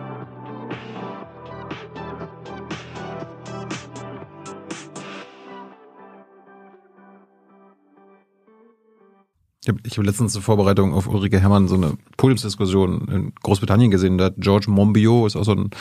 Ich 9.68 9.72
habe 9.72 9.82
hab 9.90 10.06
letztens 10.06 10.34
zur 10.34 10.42
Vorbereitung 10.42 10.94
auf 10.94 11.08
Ulrike 11.08 11.40
Herrmann 11.40 11.68
so 11.68 11.76
eine 11.76 11.98
Podiumsdiskussion 12.16 13.08
in 13.10 13.34
Großbritannien 13.44 13.92
gesehen. 13.92 14.18
Da 14.18 14.26
hat 14.26 14.36
George 14.38 14.68
Monbiot, 14.70 15.28
ist 15.28 15.36
auch 15.36 15.44
so 15.44 15.52
ein 15.52 15.72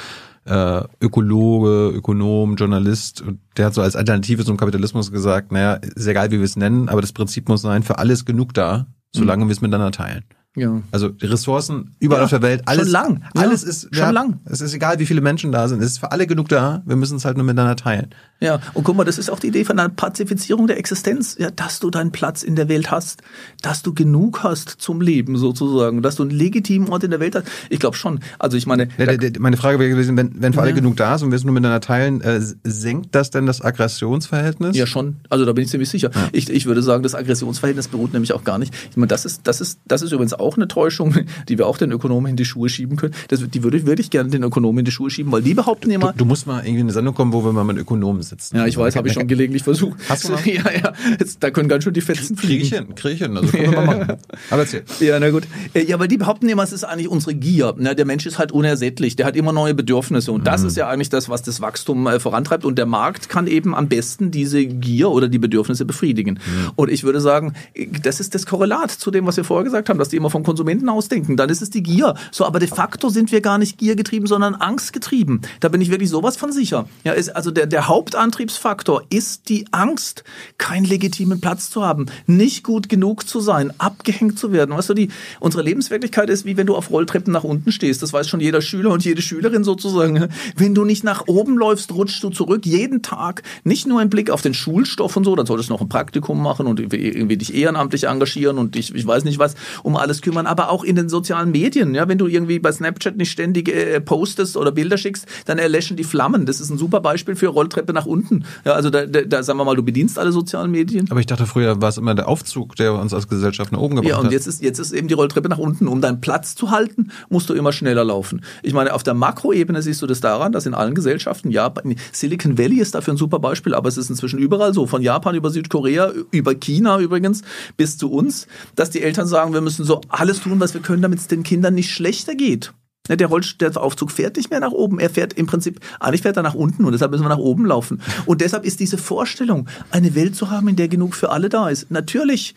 äh, 0.45 0.83
Ökologe, 1.01 1.97
Ökonom, 1.97 2.57
Journalist, 2.57 3.21
und 3.21 3.41
der 3.57 3.67
hat 3.67 3.75
so 3.75 3.83
als 3.83 3.95
Alternative 3.95 4.45
zum 4.45 4.57
Kapitalismus 4.57 5.13
gesagt, 5.13 5.53
naja, 5.53 5.75
ist 5.75 6.07
egal, 6.07 6.31
wie 6.31 6.39
wir 6.39 6.45
es 6.45 6.57
nennen, 6.57 6.89
aber 6.89 7.01
das 7.01 7.13
Prinzip 7.13 7.49
muss 7.49 7.63
sein, 7.63 7.83
für 7.83 7.99
alles 7.99 8.25
genug 8.25 8.55
da, 8.55 8.87
solange 9.15 9.45
mhm. 9.45 9.49
wir 9.49 9.53
es 9.53 9.61
miteinander 9.61 9.93
teilen. 9.93 10.25
Ja. 10.57 10.83
Also 10.91 11.11
die 11.11 11.27
Ressourcen 11.27 11.95
überall 12.01 12.23
ja, 12.23 12.24
auf 12.24 12.31
der 12.31 12.43
Welt, 12.43 12.62
alles, 12.65 12.85
schon 12.85 12.93
lang. 12.93 13.23
alles 13.35 13.62
ja, 13.62 13.69
ist 13.69 13.95
schon 13.95 14.15
lang. 14.15 14.41
Es 14.47 14.62
ist 14.62 14.73
egal, 14.74 14.99
wie 14.99 15.07
viele 15.07 15.20
Menschen 15.20 15.53
da 15.53 15.69
sind. 15.69 15.83
Es 15.83 15.93
ist 15.93 15.99
für 15.99 16.12
alle 16.12 16.27
genug 16.27 16.49
da. 16.49 16.83
Wir 16.87 16.97
müssen 16.97 17.19
es 17.19 17.27
halt 17.27 17.37
nur 17.37 17.45
miteinander 17.45 17.77
teilen. 17.77 18.09
Ja, 18.41 18.61
und 18.74 18.85
guck 18.85 18.97
mal, 18.97 19.05
das 19.05 19.16
ist 19.16 19.31
auch 19.31 19.39
die 19.39 19.47
Idee 19.49 19.65
von 19.65 19.78
einer 19.78 19.89
Pazifizierung 19.89 20.66
der 20.66 20.78
Existenz, 20.78 21.37
ja, 21.39 21.51
dass 21.51 21.81
du 21.81 21.91
deinen 21.91 22.11
Platz 22.11 22.43
in 22.43 22.55
der 22.55 22.69
Welt 22.69 22.91
hast, 22.91 23.23
dass 23.62 23.83
du 23.83 23.95
genug 23.95 24.43
hast 24.43 24.70
zum 24.70 25.01
Leben 25.01 25.37
sozusagen, 25.39 26.03
dass 26.03 26.16
du 26.16 26.23
einen 26.23 26.33
legitimen 26.33 26.89
Ort 26.89 27.05
in 27.05 27.11
der 27.11 27.20
Welt 27.20 27.35
hast. 27.35 27.47
Ich 27.70 27.78
glaube 27.78 27.97
schon. 27.97 28.20
Also 28.39 28.57
ich 28.57 28.66
meine, 28.66 28.89
ja, 28.99 29.16
der, 29.16 29.41
meine 29.41 29.57
Frage 29.57 29.78
wäre 29.78 29.91
gewesen, 29.91 30.16
wenn, 30.16 30.33
wenn 30.41 30.53
für 30.53 30.61
alle 30.61 30.74
genug 30.74 30.97
da 30.97 31.15
ist 31.15 31.23
und 31.23 31.31
wir 31.31 31.37
es 31.37 31.45
nur 31.45 31.55
miteinander 31.55 31.81
teilen, 31.81 32.20
äh, 32.20 32.41
senkt 32.65 33.15
das 33.15 33.31
denn 33.31 33.47
das 33.47 33.62
Aggressionsverhältnis? 33.62 34.77
Ja, 34.77 34.87
schon. 34.87 35.16
Also 35.31 35.45
da 35.45 35.53
bin 35.53 35.65
ich 35.65 35.70
ziemlich 35.70 35.89
sicher. 35.89 36.11
Ich, 36.33 36.51
ich 36.51 36.66
würde 36.66 36.83
sagen, 36.83 37.03
das 37.03 37.15
Aggressionsverhältnis 37.15 37.89
beruht 37.89 38.12
nämlich 38.12 38.33
auch 38.33 38.45
gar 38.45 38.59
nicht. 38.59 38.74
Ich 38.91 38.97
meine, 38.97 39.09
das 39.09 39.24
ist, 39.24 39.43
das 39.45 39.61
ist, 39.61 39.81
das 39.87 40.03
ist 40.03 40.12
übrigens 40.12 40.35
auch 40.35 40.45
eine 40.55 40.68
Täuschung, 40.68 41.14
die 41.48 41.59
wir 41.59 41.66
auch 41.66 41.78
den 41.78 41.90
Ökonomen 41.90 42.31
in 42.31 42.36
die 42.36 42.44
Schuhe 42.44 42.68
schieben 42.68 42.97
können. 42.97 43.14
Das, 43.27 43.40
die 43.48 43.62
würde 43.64 44.01
ich, 44.01 44.10
gerne 44.10 44.31
den 44.31 44.44
Ökonomen 44.44 44.81
in 44.81 44.85
die 44.85 44.93
Schuhe 44.93 45.10
schieben, 45.10 45.32
weil 45.32 45.43
die 45.43 45.55
behaupten 45.55 45.90
immer. 45.90 46.12
Du, 46.12 46.18
du 46.18 46.24
musst 46.27 46.47
mal 46.47 46.60
irgendwie 46.60 46.81
in 46.81 46.86
eine 46.86 46.93
Sendung 46.93 47.14
kommen, 47.14 47.32
wo 47.32 47.44
wir 47.44 47.52
mal 47.52 47.64
mit 47.64 47.78
Ökonomen 47.78 48.23
sitzen. 48.23 48.56
Ja, 48.56 48.66
ich 48.66 48.77
weiß, 48.77 48.97
habe 48.97 49.09
ich 49.09 49.14
schon 49.14 49.27
gelegentlich 49.27 49.64
versucht. 49.64 49.98
Hast 50.09 50.24
du 50.24 50.32
noch? 50.32 50.47
Ja, 50.47 50.62
ja. 50.73 50.93
Jetzt, 51.18 51.43
da 51.43 51.51
können 51.51 51.68
ganz 51.68 51.85
schön 51.85 51.93
die 51.93 52.01
Fetzen 52.01 52.36
fliegen. 52.36 52.62
Kriege 52.62 52.62
ich 52.62 52.73
hin, 52.73 52.94
kriege 52.94 53.14
ich 53.14 53.20
hin. 53.20 53.36
Also 53.36 53.51
können 53.51 53.73
wir 53.73 53.81
mal 53.81 53.86
machen. 53.98 54.18
Aber 54.51 54.62
erzähl. 54.62 54.85
Ja, 55.01 55.18
na 55.18 55.31
gut. 55.31 55.43
Äh, 55.74 55.85
ja, 55.85 55.97
aber 55.97 56.09
die 56.09 56.16
behaupten 56.16 56.48
immer, 56.48 56.62
es 56.62 56.73
ist 56.73 56.85
eigentlich 56.85 57.09
unsere 57.09 57.35
Gier. 57.35 57.73
Der 57.73 58.05
Mensch 58.05 58.27
ist 58.27 58.39
halt 58.39 58.52
unersättlich. 58.52 59.16
Der 59.16 59.27
hat 59.27 59.36
immer 59.36 59.52
neue 59.52 59.74
Bedürfnisse. 59.74 60.32
Und 60.32 60.47
das 60.47 60.62
mhm. 60.62 60.68
ist 60.68 60.77
ja 60.77 60.89
eigentlich 60.89 61.10
das, 61.10 61.28
was 61.28 61.43
das 61.43 61.60
Wachstum 61.60 62.06
äh, 62.06 62.20
vorantreibt. 62.20 62.64
Und 62.64 62.78
der 62.78 62.86
Markt 62.86 63.28
kann 63.28 63.47
eben 63.47 63.74
am 63.74 63.89
besten 63.89 64.31
diese 64.31 64.64
Gier 64.64 65.10
oder 65.10 65.28
die 65.28 65.39
Bedürfnisse 65.39 65.85
befriedigen. 65.85 66.35
Mhm. 66.35 66.70
Und 66.77 66.90
ich 66.90 67.05
würde 67.05 67.20
sagen, 67.20 67.55
das 68.02 68.20
ist 68.20 68.35
das 68.35 68.47
Korrelat 68.47 68.90
zu 68.90 69.10
dem, 69.10 69.27
was 69.27 69.36
wir 69.36 69.44
vorher 69.44 69.64
gesagt 69.64 69.89
haben, 69.89 69.98
dass 69.98 70.09
die 70.09 70.16
immer 70.16 70.31
vom 70.37 70.43
Konsumenten 70.43 70.91
ausdenken. 70.91 71.39
Dann 71.39 71.49
ist 71.49 71.63
es 71.63 71.71
die 71.71 71.83
Gier. 71.83 72.15
So, 72.31 72.45
aber 72.45 72.59
de 72.59 72.69
facto 72.69 73.09
sind 73.09 73.33
wir 73.33 73.41
gar 73.41 73.57
nicht 73.57 73.79
giergetrieben, 73.79 74.27
sondern 74.27 74.55
angstgetrieben. 74.55 75.41
Da 75.61 75.69
bin 75.69 75.81
ich 75.81 75.91
wirklich 75.91 76.11
sowas 76.11 76.37
von 76.37 76.53
sicher. 76.53 76.87
Ja, 77.05 77.13
ist, 77.13 77.35
also 77.35 77.51
der, 77.51 77.67
der 77.67 77.89
Hauptantriebsfaktor 77.89 79.05
ist 79.09 79.49
die 79.49 79.67
Angst, 79.71 80.25
keinen 80.59 80.85
legitimen 80.85 81.41
Platz 81.41 81.71
zu 81.71 81.83
haben, 81.83 82.07
nicht 82.27 82.65
gut 82.65 82.91
genug 82.91 83.27
zu 83.27 83.41
sein, 83.41 83.73
abgehängt 83.79 84.39
zu 84.39 84.53
werden. 84.53 84.77
Weißt 84.77 84.91
du, 84.91 84.95
die, 84.95 85.09
unsere 85.41 85.63
Lebenswirklichkeit 85.63 86.29
ist, 86.29 86.45
wie 86.45 86.59
wenn 86.59 86.67
du 86.67 86.77
auf 86.77 86.91
Rolltreppen 86.91 87.33
nach 87.33 87.45
unten 87.45 87.73
stehst. 87.73 88.03
Das 88.03 88.13
weiß 88.13 88.29
schon 88.29 88.41
jeder 88.41 88.61
Schüler 88.61 88.91
und 88.91 89.07
jede 89.07 89.23
Schülerin 89.23 89.65
sozusagen. 89.65 90.29
Wenn 90.55 90.75
du 90.75 90.85
nicht 90.85 91.03
nach 91.03 91.29
oben 91.29 91.57
läufst, 91.57 91.95
rutschst 91.95 92.23
du 92.23 92.29
zurück 92.29 92.67
jeden 92.67 93.01
Tag. 93.01 93.43
Nicht 93.65 93.87
nur 93.87 94.03
im 94.03 94.11
Blick 94.11 94.29
auf 94.29 94.43
den 94.43 94.53
Schulstoff 94.53 95.17
und 95.17 95.25
so, 95.25 95.35
dann 95.35 95.47
solltest 95.47 95.71
du 95.71 95.73
noch 95.73 95.81
ein 95.81 95.89
Praktikum 95.89 96.43
machen 96.43 96.67
und 96.67 96.79
irgendwie 96.79 97.39
dich 97.39 97.55
ehrenamtlich 97.55 98.05
engagieren 98.05 98.59
und 98.59 98.75
dich, 98.75 98.95
ich 98.95 99.07
weiß 99.07 99.25
nicht 99.25 99.39
was, 99.39 99.55
um 99.83 99.97
alles 99.97 100.16
kümmern, 100.23 100.47
aber 100.47 100.71
auch 100.71 100.85
in 100.85 100.97
den 100.97 101.09
sozialen 101.09 101.51
Medien. 101.51 101.95
Ja, 101.95 102.09
wenn 102.09 102.19
du 102.19 102.27
irgendwie 102.27 102.59
bei 102.59 102.73
Snapchat 102.73 103.17
nicht 103.17 103.31
ständig 103.31 103.69
äh, 103.69 104.01
postest 104.01 104.57
oder 104.57 104.73
Bilder 104.73 104.99
schickst, 104.99 105.27
dann 105.47 105.59
erlöschen 105.59 105.97
die 105.97 106.05
Flammen. 106.05 106.47
Das 106.47 106.61
ist 106.61 106.71
ein 106.71 106.79
super 106.79 107.01
Beispiel 107.01 107.37
für 107.37 107.49
Rolltreppe 107.49 107.93
nach 107.93 108.07
unten. 108.07 108.45
Ja, 108.65 108.73
also 108.73 108.91
da, 108.91 109.07
da, 109.07 109.23
da 109.23 109.43
sagen 109.43 109.59
wir 109.59 109.65
mal, 109.65 109.77
du 109.77 109.83
bedienst 109.83 110.19
alle 110.19 110.33
sozialen 110.33 110.71
Medien. 110.71 111.07
Aber 111.11 111.21
ich 111.21 111.27
dachte, 111.27 111.47
früher 111.47 111.81
war 111.81 111.89
es 111.89 111.99
immer 111.99 112.15
der 112.15 112.29
Aufzug, 112.29 112.77
der 112.77 112.95
uns 112.95 113.15
als 113.15 113.29
Gesellschaft 113.29 113.73
nach 113.73 113.79
oben 113.79 113.97
gebracht 113.97 114.13
hat. 114.13 114.21
Ja, 114.23 114.27
und 114.27 114.33
jetzt 114.33 114.47
ist, 114.47 114.63
jetzt 114.63 114.79
ist 114.79 114.93
eben 114.93 115.09
die 115.09 115.15
Rolltreppe 115.15 115.49
nach 115.49 115.59
unten. 115.59 115.89
Um 115.89 116.01
deinen 116.01 116.21
Platz 116.21 116.55
zu 116.55 116.71
halten, 116.71 117.11
musst 117.29 117.49
du 117.51 117.55
immer 117.55 117.73
schneller 117.73 118.05
laufen. 118.05 118.43
Ich 118.63 118.73
meine, 118.73 118.95
auf 118.95 119.03
der 119.03 119.15
Makroebene 119.15 119.83
siehst 119.83 120.03
du 120.03 120.07
das 120.07 120.21
daran, 120.21 120.53
dass 120.53 120.67
in 120.67 120.75
allen 120.75 120.95
Gesellschaften, 120.95 121.51
Japan, 121.51 121.97
Silicon 122.13 122.59
Valley 122.59 122.81
ist 122.81 122.95
dafür 122.95 123.15
ein 123.15 123.17
super 123.17 123.39
Beispiel, 123.39 123.75
aber 123.75 123.89
es 123.89 123.97
ist 123.97 124.11
inzwischen 124.11 124.39
überall 124.39 124.75
so, 124.75 124.87
von 124.87 125.03
Japan 125.03 125.35
über 125.35 125.51
Südkorea, 125.51 126.13
über 126.31 126.55
China 126.55 126.99
übrigens, 126.99 127.43
bis 127.77 127.99
zu 127.99 128.11
uns, 128.11 128.47
dass 128.75 128.91
die 128.91 129.03
Eltern 129.03 129.27
sagen, 129.27 129.53
wir 129.53 129.61
müssen 129.61 129.85
so 129.85 130.01
alles 130.09 130.41
tun, 130.41 130.61
was 130.61 130.74
wir 130.74 130.81
können, 130.81 131.03
damit 131.03 131.19
es 131.19 131.28
den 131.28 131.43
Kindern 131.43 131.74
nicht 131.74 131.91
schlechter 131.91 132.35
geht. 132.35 132.73
Der, 133.09 133.27
Rollst 133.28 133.61
der 133.61 133.77
Aufzug 133.81 134.11
fährt 134.11 134.37
nicht 134.37 134.51
mehr 134.51 134.61
nach 134.61 134.73
oben. 134.73 134.99
Er 134.99 135.11
fährt 135.11 135.35
im 135.35 135.47
Prinzip, 135.47 135.81
eigentlich 136.01 136.23
fährt 136.23 136.37
er 136.37 136.43
nach 136.43 136.55
unten 136.55 136.85
und 136.85 136.93
deshalb 136.93 137.12
müssen 137.12 137.24
wir 137.24 137.28
nach 137.28 137.39
oben 137.39 137.65
laufen. 137.66 138.01
Und 138.27 138.41
deshalb 138.41 138.65
ist 138.65 138.81
diese 138.81 138.99
Vorstellung, 138.99 139.69
eine 139.91 140.15
Welt 140.15 140.35
zu 140.35 140.51
haben, 140.51 140.69
in 140.69 140.77
der 140.77 140.89
genug 140.89 141.15
für 141.15 141.31
alle 141.31 141.49
da 141.49 141.69
ist, 141.69 141.91
natürlich 141.91 142.55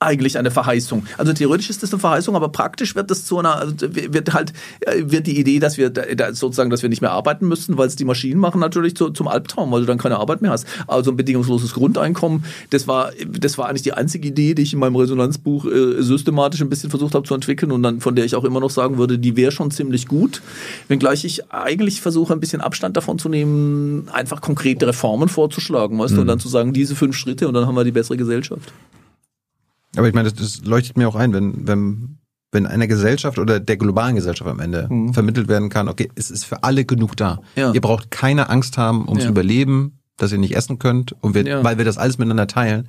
eigentlich 0.00 0.38
eine 0.38 0.50
Verheißung. 0.50 1.06
Also 1.16 1.32
theoretisch 1.32 1.70
ist 1.70 1.82
das 1.82 1.92
eine 1.92 2.00
Verheißung, 2.00 2.36
aber 2.36 2.50
praktisch 2.50 2.94
wird 2.94 3.10
das 3.10 3.24
zu 3.24 3.38
einer, 3.38 3.56
also 3.56 3.74
wird 3.80 4.34
halt, 4.34 4.52
äh, 4.80 5.02
wird 5.04 5.26
die 5.26 5.38
Idee, 5.38 5.60
dass 5.60 5.78
wir 5.78 5.90
da, 5.90 6.34
sozusagen, 6.34 6.70
dass 6.70 6.82
wir 6.82 6.88
nicht 6.88 7.00
mehr 7.00 7.12
arbeiten 7.12 7.48
müssen, 7.48 7.78
weil 7.78 7.86
es 7.86 7.96
die 7.96 8.04
Maschinen 8.04 8.38
machen, 8.38 8.60
natürlich 8.60 8.96
zu, 8.96 9.10
zum 9.10 9.28
Albtraum, 9.28 9.70
weil 9.70 9.80
du 9.80 9.86
dann 9.86 9.98
keine 9.98 10.18
Arbeit 10.18 10.42
mehr 10.42 10.50
hast. 10.50 10.66
Also 10.86 11.10
ein 11.10 11.16
bedingungsloses 11.16 11.72
Grundeinkommen, 11.74 12.44
das 12.70 12.86
war, 12.86 13.12
das 13.26 13.56
war 13.56 13.68
eigentlich 13.68 13.82
die 13.82 13.92
einzige 13.92 14.28
Idee, 14.28 14.54
die 14.54 14.62
ich 14.62 14.72
in 14.72 14.78
meinem 14.78 14.96
Resonanzbuch 14.96 15.64
äh, 15.66 16.02
systematisch 16.02 16.60
ein 16.60 16.68
bisschen 16.68 16.90
versucht 16.90 17.14
habe 17.14 17.26
zu 17.26 17.34
entwickeln 17.34 17.72
und 17.72 17.82
dann, 17.82 18.00
von 18.00 18.14
der 18.14 18.24
ich 18.24 18.34
auch 18.34 18.44
immer 18.44 18.60
noch 18.60 18.70
sagen 18.70 18.98
würde, 18.98 19.18
die 19.18 19.36
wäre 19.36 19.52
schon 19.52 19.70
ziemlich 19.70 20.06
gut. 20.06 20.42
Wenngleich 20.88 21.24
ich 21.24 21.50
eigentlich 21.52 22.00
versuche, 22.00 22.32
ein 22.32 22.40
bisschen 22.40 22.60
Abstand 22.60 22.96
davon 22.96 23.18
zu 23.18 23.28
nehmen, 23.28 24.08
einfach 24.12 24.40
konkrete 24.40 24.86
Reformen 24.86 25.28
vorzuschlagen, 25.28 25.98
weißt 25.98 26.12
mhm. 26.12 26.16
du, 26.16 26.20
und 26.22 26.28
dann 26.28 26.40
zu 26.40 26.48
sagen, 26.48 26.72
diese 26.72 26.94
fünf 26.94 27.16
Schritte 27.16 27.48
und 27.48 27.54
dann 27.54 27.66
haben 27.66 27.74
wir 27.74 27.84
die 27.84 27.92
bessere 27.92 28.16
Gesellschaft. 28.16 28.72
Aber 29.96 30.08
ich 30.08 30.14
meine, 30.14 30.30
das, 30.30 30.38
das 30.38 30.64
leuchtet 30.64 30.96
mir 30.96 31.08
auch 31.08 31.16
ein, 31.16 31.32
wenn, 31.32 31.66
wenn, 31.66 32.18
wenn 32.52 32.66
einer 32.66 32.86
Gesellschaft 32.86 33.38
oder 33.38 33.60
der 33.60 33.76
globalen 33.76 34.16
Gesellschaft 34.16 34.50
am 34.50 34.60
Ende 34.60 34.88
mhm. 34.90 35.12
vermittelt 35.14 35.48
werden 35.48 35.68
kann, 35.68 35.88
okay, 35.88 36.08
es 36.14 36.30
ist 36.30 36.44
für 36.44 36.62
alle 36.62 36.84
genug 36.84 37.16
da. 37.16 37.40
Ja. 37.56 37.72
Ihr 37.72 37.80
braucht 37.80 38.10
keine 38.10 38.48
Angst 38.48 38.78
haben 38.78 39.08
ums 39.08 39.24
ja. 39.24 39.30
Überleben, 39.30 39.98
dass 40.16 40.32
ihr 40.32 40.38
nicht 40.38 40.56
essen 40.56 40.78
könnt 40.78 41.12
und 41.20 41.34
wir, 41.34 41.44
ja. 41.44 41.64
weil 41.64 41.78
wir 41.78 41.84
das 41.84 41.98
alles 41.98 42.18
miteinander 42.18 42.46
teilen, 42.46 42.88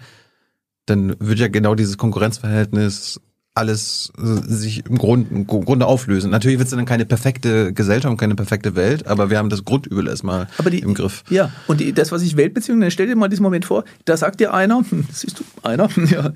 dann 0.86 1.16
wird 1.20 1.40
ja 1.40 1.48
genau 1.48 1.76
dieses 1.76 1.98
Konkurrenzverhältnis 1.98 3.20
alles 3.56 4.12
sich 4.18 4.86
im 4.86 4.98
Grunde, 4.98 5.34
im 5.34 5.48
Grunde 5.48 5.86
auflösen. 5.86 6.30
Natürlich 6.30 6.60
wird 6.60 6.68
es 6.68 6.76
dann 6.76 6.86
keine 6.86 7.06
perfekte 7.06 7.72
Gesellschaft 7.72 8.12
und 8.12 8.18
keine 8.18 8.36
perfekte 8.36 8.76
Welt, 8.76 9.08
aber 9.08 9.30
wir 9.30 9.38
haben 9.38 9.50
das 9.50 9.64
Grundübel 9.64 10.08
erstmal 10.10 10.50
die, 10.70 10.80
im 10.80 10.94
Griff. 10.94 11.24
Ja, 11.30 11.52
und 11.68 11.80
die, 11.80 11.94
das, 11.94 12.12
was 12.12 12.22
ich 12.22 12.36
Weltbeziehungen, 12.36 12.92
stell 12.92 13.08
dir 13.08 13.16
mal 13.16 13.30
diesen 13.30 13.44
Moment 13.44 13.64
vor, 13.64 13.86
da 14.04 14.18
sagt 14.18 14.42
dir 14.42 14.54
einer, 14.54 14.84
siehst 15.10 15.40
du, 15.40 15.44
einer, 15.64 15.90
ja, 16.12 16.34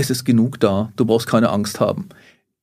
es 0.00 0.10
ist 0.10 0.24
genug 0.24 0.58
da, 0.60 0.92
du 0.96 1.04
brauchst 1.04 1.26
keine 1.26 1.50
Angst 1.50 1.78
haben. 1.78 2.08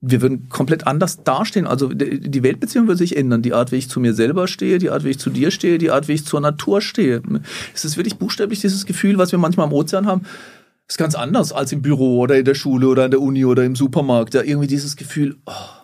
Wir 0.02 0.22
würden 0.22 0.50
komplett 0.50 0.86
anders 0.86 1.24
dastehen. 1.24 1.66
Also 1.66 1.90
die 1.90 2.44
Weltbeziehung 2.44 2.88
würde 2.88 3.00
sich 3.00 3.18
ändern. 3.18 3.42
Die 3.42 3.54
Art, 3.54 3.72
wie 3.72 3.78
ich 3.78 3.90
zu 3.90 4.00
mir 4.00 4.14
selber 4.14 4.48
stehe, 4.48 4.78
die 4.78 4.92
Art, 4.92 5.04
wie 5.04 5.10
ich 5.10 5.20
zu 5.20 5.32
dir 5.32 5.50
stehe, 5.50 5.80
die 5.80 5.90
Art, 5.90 6.08
wie 6.08 6.14
ich 6.14 6.26
zur 6.26 6.40
Natur 6.40 6.82
stehe. 6.82 7.22
Es 7.74 7.84
ist 7.84 7.98
wirklich 7.98 8.18
buchstäblich 8.18 8.62
dieses 8.62 8.86
Gefühl, 8.86 9.18
was 9.18 9.32
wir 9.32 9.40
manchmal 9.40 9.66
am 9.66 9.74
Ozean 9.74 10.06
haben. 10.06 10.22
ist 10.88 11.00
ganz 11.00 11.16
anders 11.16 11.52
als 11.52 11.72
im 11.72 11.82
Büro 11.82 12.20
oder 12.20 12.38
in 12.38 12.46
der 12.46 12.54
Schule 12.54 12.88
oder 12.88 13.06
in 13.06 13.12
der 13.12 13.22
Uni 13.22 13.44
oder 13.44 13.64
im 13.64 13.76
Supermarkt. 13.76 14.36
Da 14.36 14.44
irgendwie 14.44 14.68
dieses 14.68 14.98
Gefühl, 14.98 15.38
oh, 15.48 15.77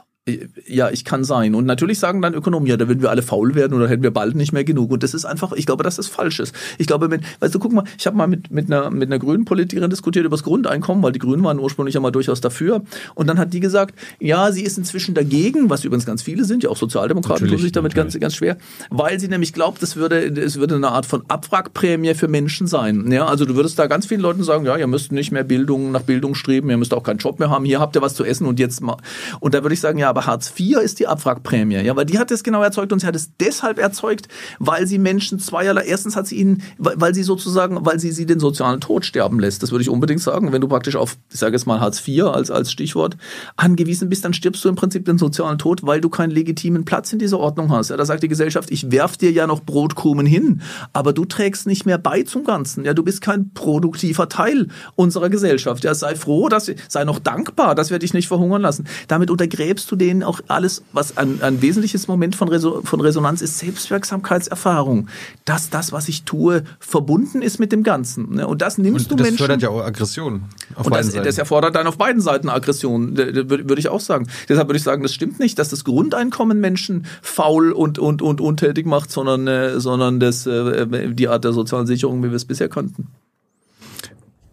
ja, 0.67 0.89
ich 0.89 1.03
kann 1.03 1.25
sein. 1.25 1.53
Und 1.53 1.65
natürlich 1.65 1.99
sagen 1.99 2.21
dann 2.21 2.33
Ökonomen, 2.33 2.65
ja, 2.65 2.77
da 2.77 2.87
würden 2.87 3.01
wir 3.01 3.09
alle 3.09 3.21
faul 3.21 3.55
werden 3.55 3.73
oder 3.73 3.89
hätten 3.89 4.03
wir 4.03 4.11
bald 4.11 4.35
nicht 4.35 4.53
mehr 4.53 4.63
genug. 4.63 4.91
Und 4.91 5.03
das 5.03 5.13
ist 5.13 5.25
einfach, 5.25 5.51
ich 5.51 5.65
glaube, 5.65 5.83
dass 5.83 5.97
das 5.97 6.07
falsch 6.07 6.39
ist. 6.39 6.55
Ich 6.77 6.87
glaube, 6.87 7.11
wenn, 7.11 7.21
weißt 7.41 7.53
du, 7.53 7.59
guck 7.59 7.73
mal, 7.73 7.83
ich 7.97 8.07
habe 8.07 8.15
mal 8.15 8.27
mit, 8.27 8.49
mit, 8.49 8.71
einer, 8.71 8.89
mit 8.89 9.09
einer 9.09 9.19
grünen 9.19 9.43
Politikerin 9.43 9.89
diskutiert 9.89 10.25
über 10.25 10.37
das 10.37 10.43
Grundeinkommen, 10.43 11.03
weil 11.03 11.11
die 11.11 11.19
Grünen 11.19 11.43
waren 11.43 11.59
ursprünglich 11.59 11.95
ja 11.95 11.99
mal 11.99 12.11
durchaus 12.11 12.39
dafür. 12.39 12.83
Und 13.15 13.27
dann 13.27 13.37
hat 13.37 13.53
die 13.53 13.59
gesagt, 13.59 13.95
ja, 14.19 14.49
sie 14.53 14.63
ist 14.63 14.77
inzwischen 14.77 15.13
dagegen, 15.13 15.69
was 15.69 15.83
übrigens 15.83 16.05
ganz 16.05 16.21
viele 16.21 16.45
sind, 16.45 16.63
ja 16.63 16.69
auch 16.69 16.77
Sozialdemokraten 16.77 17.49
tun 17.49 17.57
sich 17.57 17.73
damit 17.73 17.93
ganz, 17.93 18.17
ganz 18.17 18.35
schwer, 18.35 18.57
weil 18.89 19.19
sie 19.19 19.27
nämlich 19.27 19.51
glaubt, 19.51 19.83
das 19.83 19.97
würde, 19.97 20.25
es 20.41 20.57
würde 20.57 20.75
eine 20.75 20.89
Art 20.89 21.05
von 21.05 21.23
Abwrackprämie 21.27 22.13
für 22.13 22.29
Menschen 22.29 22.67
sein. 22.67 23.11
Ja, 23.11 23.25
also 23.25 23.43
du 23.43 23.55
würdest 23.55 23.77
da 23.77 23.87
ganz 23.87 24.05
vielen 24.05 24.21
Leuten 24.21 24.43
sagen, 24.43 24.65
ja, 24.65 24.77
ihr 24.77 24.87
müsst 24.87 25.11
nicht 25.11 25.33
mehr 25.33 25.43
Bildung, 25.43 25.91
nach 25.91 26.03
Bildung 26.03 26.33
streben, 26.33 26.69
ihr 26.69 26.77
müsst 26.77 26.93
auch 26.93 27.03
keinen 27.03 27.17
Job 27.17 27.39
mehr 27.39 27.49
haben, 27.49 27.65
hier 27.65 27.81
habt 27.81 27.97
ihr 27.97 28.01
was 28.01 28.15
zu 28.15 28.23
essen 28.23 28.47
und 28.47 28.57
jetzt 28.59 28.81
mal. 28.81 28.97
Und 29.41 29.53
da 29.53 29.63
würde 29.63 29.73
ich 29.73 29.81
sagen, 29.81 29.99
ja, 29.99 30.12
aber 30.13 30.27
Hartz 30.27 30.53
IV 30.55 30.77
ist 30.77 30.99
die 30.99 31.07
Abwrackprämie, 31.07 31.81
ja, 31.81 31.95
weil 31.95 32.05
die 32.05 32.19
hat 32.19 32.29
es 32.29 32.43
genau 32.43 32.61
erzeugt 32.61 32.93
und 32.93 32.99
sie 32.99 33.07
hat 33.07 33.15
es 33.15 33.31
deshalb 33.39 33.79
erzeugt, 33.79 34.27
weil 34.59 34.85
sie 34.85 34.99
Menschen 34.99 35.39
zweierlei, 35.39 35.85
erstens 35.85 36.15
hat 36.15 36.27
sie 36.27 36.35
ihnen, 36.35 36.61
weil 36.77 37.15
sie 37.15 37.23
sozusagen, 37.23 37.83
weil 37.83 37.99
sie 37.99 38.11
sie 38.11 38.27
den 38.27 38.39
sozialen 38.39 38.79
Tod 38.79 39.05
sterben 39.05 39.39
lässt. 39.39 39.63
Das 39.63 39.71
würde 39.71 39.81
ich 39.81 39.89
unbedingt 39.89 40.21
sagen. 40.21 40.51
Wenn 40.51 40.61
du 40.61 40.67
praktisch 40.67 40.95
auf, 40.95 41.17
ich 41.31 41.39
sage 41.39 41.55
jetzt 41.55 41.65
mal 41.65 41.79
Hartz 41.79 42.07
IV 42.07 42.25
als, 42.25 42.51
als 42.51 42.71
Stichwort, 42.71 43.17
angewiesen 43.57 44.07
bist, 44.07 44.23
dann 44.23 44.35
stirbst 44.35 44.63
du 44.63 44.69
im 44.69 44.75
Prinzip 44.75 45.05
den 45.05 45.17
sozialen 45.17 45.57
Tod, 45.57 45.81
weil 45.83 45.99
du 45.99 46.09
keinen 46.09 46.29
legitimen 46.29 46.85
Platz 46.85 47.11
in 47.11 47.17
dieser 47.17 47.39
Ordnung 47.39 47.71
hast. 47.71 47.89
Ja, 47.89 47.97
da 47.97 48.05
sagt 48.05 48.21
die 48.21 48.27
Gesellschaft, 48.27 48.69
ich 48.69 48.91
werf 48.91 49.17
dir 49.17 49.31
ja 49.31 49.47
noch 49.47 49.61
Brotkrumen 49.61 50.27
hin, 50.27 50.61
aber 50.93 51.11
du 51.13 51.25
trägst 51.25 51.65
nicht 51.65 51.87
mehr 51.87 51.97
bei 51.97 52.21
zum 52.21 52.43
Ganzen. 52.43 52.85
Ja, 52.85 52.93
du 52.93 53.01
bist 53.01 53.21
kein 53.21 53.51
produktiver 53.55 54.29
Teil 54.29 54.67
unserer 54.93 55.31
Gesellschaft. 55.31 55.83
Ja, 55.83 55.95
sei 55.95 56.15
froh, 56.15 56.49
dass, 56.49 56.71
sei 56.87 57.03
noch 57.03 57.17
dankbar, 57.17 57.73
dass 57.73 57.89
wir 57.89 57.97
dich 57.97 58.13
nicht 58.13 58.27
verhungern 58.27 58.61
lassen. 58.61 58.85
Damit 59.07 59.31
untergräbst 59.31 59.89
du 59.91 59.95
denen 60.03 60.21
auch 60.23 60.41
alles, 60.47 60.83
was 60.91 61.17
ein, 61.17 61.41
ein 61.41 61.61
wesentliches 61.61 62.07
Moment 62.07 62.35
von, 62.35 62.49
Reso 62.49 62.81
von 62.83 62.99
Resonanz 62.99 63.41
ist, 63.41 63.57
Selbstwirksamkeitserfahrung. 63.59 65.07
Dass 65.45 65.69
das, 65.69 65.91
was 65.91 66.09
ich 66.09 66.23
tue, 66.23 66.63
verbunden 66.79 67.41
ist 67.41 67.59
mit 67.59 67.71
dem 67.71 67.83
Ganzen. 67.83 68.35
Ne? 68.35 68.47
Und 68.47 68.61
das 68.61 68.77
nimmst 68.77 69.05
Und 69.05 69.11
du 69.11 69.15
das 69.15 69.27
Menschen. 69.27 69.37
fördert 69.37 69.61
ja 69.61 69.69
auch 69.69 69.81
Aggression 69.81 70.43
auf 70.75 70.85
Und 70.85 70.91
beiden 70.91 71.07
das, 71.07 71.13
Seiten. 71.13 71.25
das 71.25 71.37
erfordert 71.37 71.75
dann 71.75 71.87
auf 71.87 71.97
beiden 71.97 72.21
Seiten 72.21 72.49
Aggression, 72.49 73.15
würde 73.17 73.79
ich 73.79 73.87
auch 73.87 74.01
sagen. 74.01 74.27
Deshalb 74.49 74.67
würde 74.67 74.77
ich 74.77 74.83
sagen, 74.83 75.03
das 75.03 75.13
stimmt 75.13 75.39
nicht, 75.39 75.57
dass 75.57 75.69
das 75.69 75.83
Grundeinkommen 75.83 76.59
Menschen 76.59 77.05
faul 77.21 77.71
und, 77.71 77.97
und, 77.97 78.21
und 78.21 78.41
untätig 78.41 78.85
macht, 78.85 79.09
sondern, 79.11 79.47
äh, 79.47 79.79
sondern 79.79 80.19
das, 80.19 80.45
äh, 80.45 81.13
die 81.13 81.27
Art 81.29 81.45
der 81.45 81.53
sozialen 81.53 81.87
Sicherung, 81.87 82.23
wie 82.23 82.29
wir 82.29 82.35
es 82.35 82.45
bisher 82.45 82.67
kannten. 82.69 83.07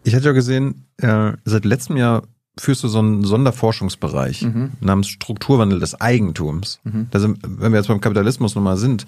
Ich 0.04 0.14
hatte 0.14 0.26
ja 0.26 0.32
gesehen, 0.32 0.86
äh, 0.98 1.32
seit 1.44 1.64
letztem 1.64 1.96
Jahr 1.96 2.22
führst 2.60 2.82
du 2.84 2.88
so 2.88 2.98
einen 2.98 3.24
Sonderforschungsbereich 3.24 4.42
Mhm. 4.42 4.72
namens 4.80 5.08
Strukturwandel 5.08 5.80
des 5.80 6.00
Eigentums. 6.00 6.80
Da 7.10 7.18
sind, 7.18 7.38
wenn 7.42 7.72
wir 7.72 7.78
jetzt 7.78 7.88
beim 7.88 8.00
Kapitalismus 8.00 8.54
nochmal 8.54 8.76
sind, 8.76 9.06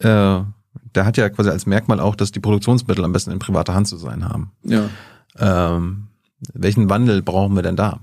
äh, 0.00 0.40
der 0.94 1.04
hat 1.06 1.16
ja 1.16 1.28
quasi 1.28 1.50
als 1.50 1.66
Merkmal 1.66 2.00
auch, 2.00 2.16
dass 2.16 2.32
die 2.32 2.40
Produktionsmittel 2.40 3.04
am 3.04 3.12
besten 3.12 3.30
in 3.30 3.38
privater 3.38 3.74
Hand 3.74 3.86
zu 3.88 3.96
sein 3.96 4.28
haben. 4.28 4.50
Ja. 4.64 4.88
Ähm, 5.38 6.08
welchen 6.52 6.90
Wandel 6.90 7.22
brauchen 7.22 7.54
wir 7.54 7.62
denn 7.62 7.76
da? 7.76 8.00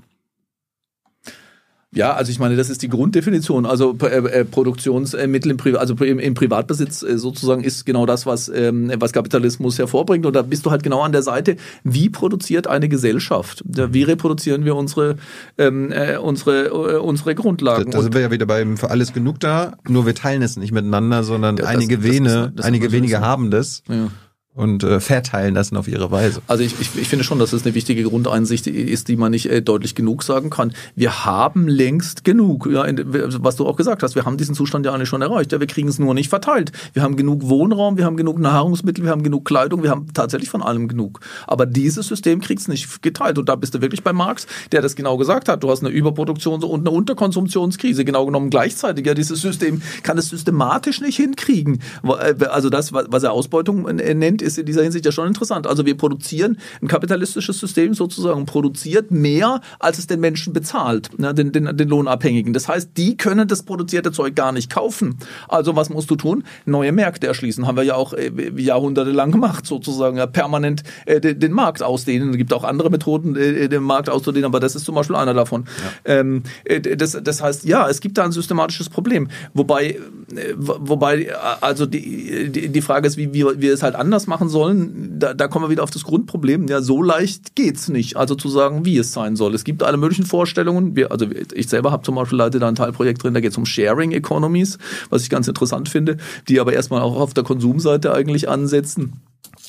Ja, 1.94 2.14
also 2.14 2.32
ich 2.32 2.40
meine, 2.40 2.56
das 2.56 2.70
ist 2.70 2.82
die 2.84 2.88
Grunddefinition. 2.88 3.66
Also 3.66 3.98
äh, 4.02 4.06
äh, 4.40 4.46
Produktionsmittel 4.46 5.52
im, 5.52 5.58
Pri 5.58 5.76
also 5.76 5.94
im, 5.96 6.20
im 6.20 6.34
Privatbesitz 6.36 7.04
äh, 7.04 7.18
sozusagen 7.18 7.66
ist 7.66 7.86
genau 7.86 8.06
das, 8.06 8.26
was, 8.26 8.48
ähm, 8.48 8.92
was 8.98 9.12
Kapitalismus 9.12 9.78
hervorbringt. 9.78 10.26
Und 10.26 10.34
da 10.34 10.42
bist 10.42 10.66
du 10.66 10.72
halt 10.72 10.84
genau 10.84 11.02
an 11.02 11.12
der 11.12 11.22
Seite, 11.22 11.58
wie 11.84 12.10
produziert 12.10 12.68
eine 12.68 12.88
Gesellschaft? 12.88 13.62
Wie 13.66 14.04
reproduzieren 14.04 14.64
wir 14.64 14.78
unsere, 14.78 15.18
ähm, 15.58 15.92
äh, 15.92 16.16
unsere, 16.18 16.68
äh, 16.68 16.98
unsere 16.98 17.36
Da, 17.36 17.42
Grundlagen? 17.42 17.92
da 17.92 18.02
sind 18.02 18.14
wir 18.14 18.22
ja 18.22 18.32
wieder 18.32 18.46
beim 18.46 18.78
für 18.78 18.90
alles 18.90 19.12
genug 19.12 19.42
da, 19.42 19.74
nur 19.90 20.06
wir 20.06 20.16
teilen 20.16 20.42
es 20.44 20.56
nicht 20.56 20.72
miteinander, 20.72 21.26
sondern 21.26 21.58
Ja, 21.58 21.64
das- 21.64 21.72
einige 21.76 21.98
das 21.98 22.06
wenige, 22.06 22.30
das 22.30 22.52
ist 22.56 22.66
einige 22.66 22.92
wenige 22.94 23.20
haben 23.20 23.52
das 23.52 23.84
ja. 23.90 24.08
Und 24.54 24.84
äh, 24.84 25.00
verteilen 25.00 25.56
das 25.56 25.72
auf 25.72 25.88
ihre 25.88 26.12
Weise. 26.12 26.42
Also 26.48 26.64
ich, 26.64 26.76
ich, 26.82 26.90
ich 26.98 27.08
finde 27.08 27.24
schon, 27.24 27.40
dass 27.40 27.54
es 27.54 27.64
eine 27.64 27.74
wichtige 27.74 28.04
Grundeinsicht 28.04 28.68
ist, 28.68 29.08
die 29.08 29.16
man 29.16 29.32
nicht 29.32 29.50
äh, 29.50 29.62
deutlich 29.62 29.96
genug 29.96 30.24
sagen 30.24 30.50
kann. 30.50 30.74
Wir 30.94 31.24
haben 31.24 31.70
längst 31.70 32.26
genug, 32.26 32.68
ja, 32.70 32.84
in, 32.84 33.02
was 33.44 33.56
du 33.56 33.66
auch 33.66 33.78
gesagt 33.78 34.04
hast, 34.04 34.16
wir 34.16 34.26
haben 34.26 34.36
diesen 34.36 34.54
Zustand 34.54 34.86
ja 34.86 34.94
eigentlich 34.94 35.08
schon 35.08 35.22
erreicht. 35.22 35.54
Ja, 35.54 35.62
wir 35.62 35.68
kriegen 35.68 35.88
es 35.88 36.00
nur 36.00 36.14
nicht 36.14 36.28
verteilt. 36.28 36.74
Wir 36.92 37.02
haben 37.02 37.16
genug 37.16 37.48
Wohnraum, 37.48 37.98
wir 37.98 38.04
haben 38.04 38.18
genug 38.18 38.40
Nahrungsmittel, 38.40 39.06
wir 39.06 39.12
haben 39.12 39.24
genug 39.24 39.46
Kleidung, 39.46 39.84
wir 39.84 39.90
haben 39.90 40.08
tatsächlich 40.14 40.50
von 40.50 40.62
allem 40.62 40.90
genug. 40.90 41.22
Aber 41.48 41.66
dieses 41.66 42.08
System 42.08 42.42
kriegt 42.42 42.60
es 42.60 42.68
nicht 42.68 43.02
geteilt. 43.02 43.38
Und 43.38 43.48
da 43.48 43.56
bist 43.56 43.74
du 43.74 43.82
wirklich 43.82 44.04
bei 44.04 44.12
Marx, 44.12 44.48
der 44.74 44.82
das 44.82 44.98
genau 44.98 45.16
gesagt 45.16 45.48
hat. 45.48 45.64
Du 45.64 45.70
hast 45.70 45.82
eine 45.82 45.94
Überproduktion 45.94 46.62
und 46.62 46.82
eine 46.82 46.92
Unterkonsumptionskrise. 46.92 48.04
Genau 48.04 48.26
genommen 48.26 48.50
gleichzeitig. 48.50 49.06
Ja, 49.06 49.14
dieses 49.14 49.40
System 49.40 49.82
kann 50.04 50.18
es 50.18 50.28
systematisch 50.28 51.00
nicht 51.00 51.16
hinkriegen. 51.16 51.80
Also 52.04 52.70
das, 52.70 52.92
was 52.92 53.24
er 53.24 53.32
Ausbeutung 53.32 53.88
äh, 53.88 54.41
ist 54.42 54.58
in 54.58 54.66
dieser 54.66 54.84
Hinsicht 54.84 55.06
ja 55.06 55.12
schon 55.12 55.28
interessant. 55.28 55.68
Also 55.68 55.86
wir 55.86 55.96
produzieren 55.96 56.58
ein 56.82 56.88
kapitalistisches 56.88 57.60
System 57.60 57.94
sozusagen 57.94 58.46
produziert 58.46 59.12
mehr, 59.12 59.62
als 59.80 60.00
es 60.00 60.08
den 60.08 60.20
Menschen 60.20 60.54
bezahlt, 60.54 61.18
ne, 61.18 61.34
den, 61.34 61.52
den, 61.52 61.76
den 61.76 61.90
Lohnabhängigen. 61.90 62.54
Das 62.54 62.68
heißt, 62.68 62.92
die 62.98 63.18
können 63.18 63.48
das 63.48 63.64
produzierte 63.64 64.12
Zeug 64.12 64.36
gar 64.36 64.52
nicht 64.52 64.70
kaufen. 64.70 65.18
Also 65.48 65.76
was 65.76 65.90
musst 65.90 66.10
du 66.10 66.16
tun? 66.16 66.44
Neue 66.66 66.92
Märkte 66.92 67.28
erschließen. 67.28 67.68
Haben 67.68 67.78
wir 67.78 67.84
ja 67.84 67.96
auch 67.96 68.14
äh, 68.14 68.32
jahrhundertelang 68.56 69.32
gemacht, 69.32 69.66
sozusagen 69.66 70.18
ja, 70.18 70.28
permanent 70.28 70.84
äh, 71.06 71.20
den, 71.20 71.40
den 71.40 71.52
Markt 71.52 71.84
ausdehnen. 71.84 72.32
Es 72.32 72.38
gibt 72.38 72.54
auch 72.54 72.64
andere 72.64 72.90
Methoden, 72.90 73.36
äh, 73.36 73.70
den 73.70 73.84
Markt 73.84 74.10
auszudehnen, 74.10 74.46
aber 74.46 74.60
das 74.60 74.76
ist 74.76 74.86
zum 74.86 74.96
Beispiel 74.96 75.16
einer 75.16 75.34
davon. 75.34 75.66
Ähm, 76.06 76.44
äh, 76.64 76.80
das, 76.80 77.18
das 77.22 77.42
heißt, 77.42 77.66
ja, 77.66 77.90
es 77.90 78.02
gibt 78.02 78.18
da 78.18 78.24
ein 78.24 78.32
systematisches 78.32 78.90
Problem. 78.90 79.28
Wobei, 79.54 79.92
äh, 79.92 79.98
wobei, 80.56 81.24
äh, 81.24 81.34
also 81.62 81.86
die, 81.86 82.50
die, 82.50 82.70
die 82.70 82.82
Frage 82.82 83.08
ist, 83.08 83.18
wie 83.18 83.34
wir, 83.34 83.62
wir 83.62 83.74
es 83.74 83.84
halt 83.84 83.96
anders 83.96 84.28
machen 84.28 84.31
sollen. 84.40 85.20
Da, 85.20 85.34
da 85.34 85.48
kommen 85.48 85.66
wir 85.66 85.70
wieder 85.70 85.84
auf 85.84 85.92
das 85.92 86.04
Grundproblem. 86.04 86.68
Ja, 86.68 86.82
so 86.82 87.02
leicht 87.02 87.56
geht's 87.56 87.90
nicht. 87.90 88.18
Also 88.18 88.36
zu 88.36 88.50
sagen, 88.50 88.86
wie 88.86 88.98
es 88.98 89.12
sein 89.12 89.36
soll. 89.36 89.54
Es 89.54 89.64
gibt 89.64 89.84
alle 89.84 89.98
möglichen 89.98 90.26
Vorstellungen. 90.26 90.96
Wir, 90.96 91.12
also 91.12 91.28
ich 91.54 91.68
selber 91.68 91.92
habe 91.92 92.04
zum 92.04 92.16
Beispiel 92.16 92.38
leite 92.38 92.60
da 92.60 92.68
ein 92.68 92.76
Teilprojekt 92.76 93.24
drin, 93.24 93.34
da 93.34 93.40
geht 93.40 93.52
es 93.52 93.58
um 93.58 93.66
Sharing 93.66 94.12
Economies, 94.12 94.78
was 95.10 95.24
ich 95.24 95.30
ganz 95.30 95.48
interessant 95.48 95.90
finde, 95.90 96.18
die 96.48 96.60
aber 96.60 96.74
erstmal 96.74 97.02
auch 97.02 97.20
auf 97.20 97.34
der 97.34 97.44
Konsumseite 97.44 98.14
eigentlich 98.14 98.50
ansetzen 98.50 99.22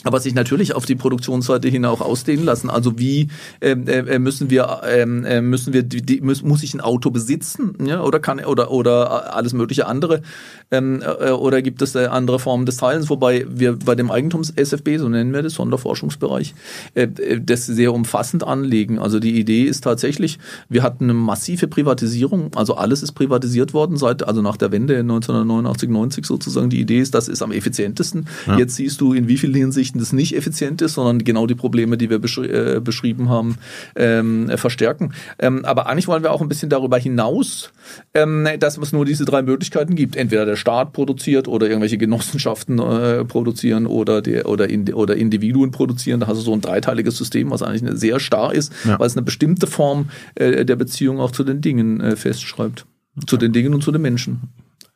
aber 0.04 0.20
sich 0.20 0.34
natürlich 0.34 0.74
auf 0.74 0.86
die 0.86 0.94
Produktionsseite 0.94 1.68
hin 1.68 1.84
auch 1.84 2.00
ausdehnen 2.00 2.44
lassen. 2.44 2.70
Also 2.70 2.98
wie 2.98 3.28
ähm, 3.60 3.86
äh, 3.86 4.18
müssen 4.18 4.50
wir 4.50 4.82
ähm, 4.86 5.24
äh, 5.24 5.40
müssen 5.40 5.72
wir 5.72 5.82
die, 5.82 6.02
die, 6.02 6.20
muss, 6.20 6.42
muss 6.42 6.62
ich 6.62 6.74
ein 6.74 6.80
Auto 6.80 7.10
besitzen, 7.10 7.74
ja, 7.84 8.02
oder 8.02 8.20
kann 8.20 8.44
oder 8.44 8.70
oder 8.70 9.34
alles 9.34 9.52
mögliche 9.52 9.86
andere 9.86 10.22
ähm, 10.70 11.02
äh, 11.02 11.30
oder 11.30 11.62
gibt 11.62 11.82
es 11.82 11.94
äh, 11.94 12.06
andere 12.06 12.38
Formen 12.38 12.66
des 12.66 12.76
Teilens, 12.78 13.10
wobei 13.10 13.46
wir 13.48 13.78
bei 13.78 13.94
dem 13.94 14.10
Eigentums 14.10 14.50
SFB, 14.50 14.98
so 14.98 15.08
nennen 15.08 15.32
wir 15.32 15.42
das 15.42 15.54
Sonderforschungsbereich, 15.54 16.54
äh, 16.94 17.02
äh, 17.02 17.40
das 17.40 17.66
sehr 17.66 17.92
umfassend 17.92 18.44
anlegen. 18.44 18.98
Also 18.98 19.20
die 19.20 19.38
Idee 19.38 19.64
ist 19.64 19.84
tatsächlich, 19.84 20.38
wir 20.68 20.82
hatten 20.82 21.04
eine 21.04 21.14
massive 21.14 21.68
Privatisierung, 21.68 22.50
also 22.56 22.74
alles 22.74 23.02
ist 23.02 23.12
privatisiert 23.12 23.74
worden 23.74 23.96
seit 23.96 24.26
also 24.26 24.42
nach 24.42 24.56
der 24.56 24.72
Wende 24.72 24.98
1989 24.98 25.88
90 25.88 26.26
sozusagen. 26.26 26.70
Die 26.70 26.80
Idee 26.80 27.00
ist, 27.00 27.14
das 27.14 27.28
ist 27.28 27.42
am 27.42 27.52
effizientesten. 27.52 28.26
Ja. 28.46 28.58
Jetzt 28.58 28.76
siehst 28.76 29.00
du 29.00 29.12
in 29.12 29.28
wie 29.28 29.36
vielen 29.36 29.54
Hinsichten 29.54 29.91
das 29.98 30.12
nicht 30.12 30.36
effizient 30.36 30.82
ist, 30.82 30.94
sondern 30.94 31.24
genau 31.24 31.46
die 31.46 31.54
Probleme, 31.54 31.96
die 31.96 32.10
wir 32.10 32.18
beschri 32.18 32.46
äh, 32.46 32.80
beschrieben 32.80 33.28
haben, 33.28 33.56
ähm, 33.96 34.48
äh, 34.50 34.56
verstärken. 34.56 35.12
Ähm, 35.38 35.64
aber 35.64 35.86
eigentlich 35.86 36.08
wollen 36.08 36.22
wir 36.22 36.32
auch 36.32 36.40
ein 36.40 36.48
bisschen 36.48 36.68
darüber 36.68 36.98
hinaus, 36.98 37.72
ähm, 38.14 38.46
dass 38.58 38.78
es 38.78 38.92
nur 38.92 39.04
diese 39.04 39.24
drei 39.24 39.42
Möglichkeiten 39.42 39.94
gibt. 39.94 40.16
Entweder 40.16 40.46
der 40.46 40.56
Staat 40.56 40.92
produziert 40.92 41.48
oder 41.48 41.66
irgendwelche 41.66 41.98
Genossenschaften 41.98 42.78
äh, 42.78 43.24
produzieren 43.24 43.86
oder, 43.86 44.22
die, 44.22 44.42
oder, 44.42 44.68
in, 44.68 44.92
oder 44.92 45.16
Individuen 45.16 45.70
produzieren. 45.70 46.20
Da 46.20 46.26
hast 46.26 46.38
du 46.38 46.42
so 46.42 46.52
ein 46.52 46.60
dreiteiliges 46.60 47.16
System, 47.16 47.50
was 47.50 47.62
eigentlich 47.62 47.82
sehr 47.98 48.20
starr 48.20 48.54
ist, 48.54 48.72
ja. 48.84 48.98
weil 48.98 49.06
es 49.06 49.16
eine 49.16 49.24
bestimmte 49.24 49.66
Form 49.66 50.10
äh, 50.34 50.64
der 50.64 50.76
Beziehung 50.76 51.20
auch 51.20 51.30
zu 51.30 51.44
den 51.44 51.60
Dingen 51.60 52.00
äh, 52.00 52.16
festschreibt. 52.16 52.86
Zu 53.26 53.36
den 53.36 53.52
Dingen 53.52 53.74
und 53.74 53.82
zu 53.82 53.92
den 53.92 54.00
Menschen. 54.00 54.40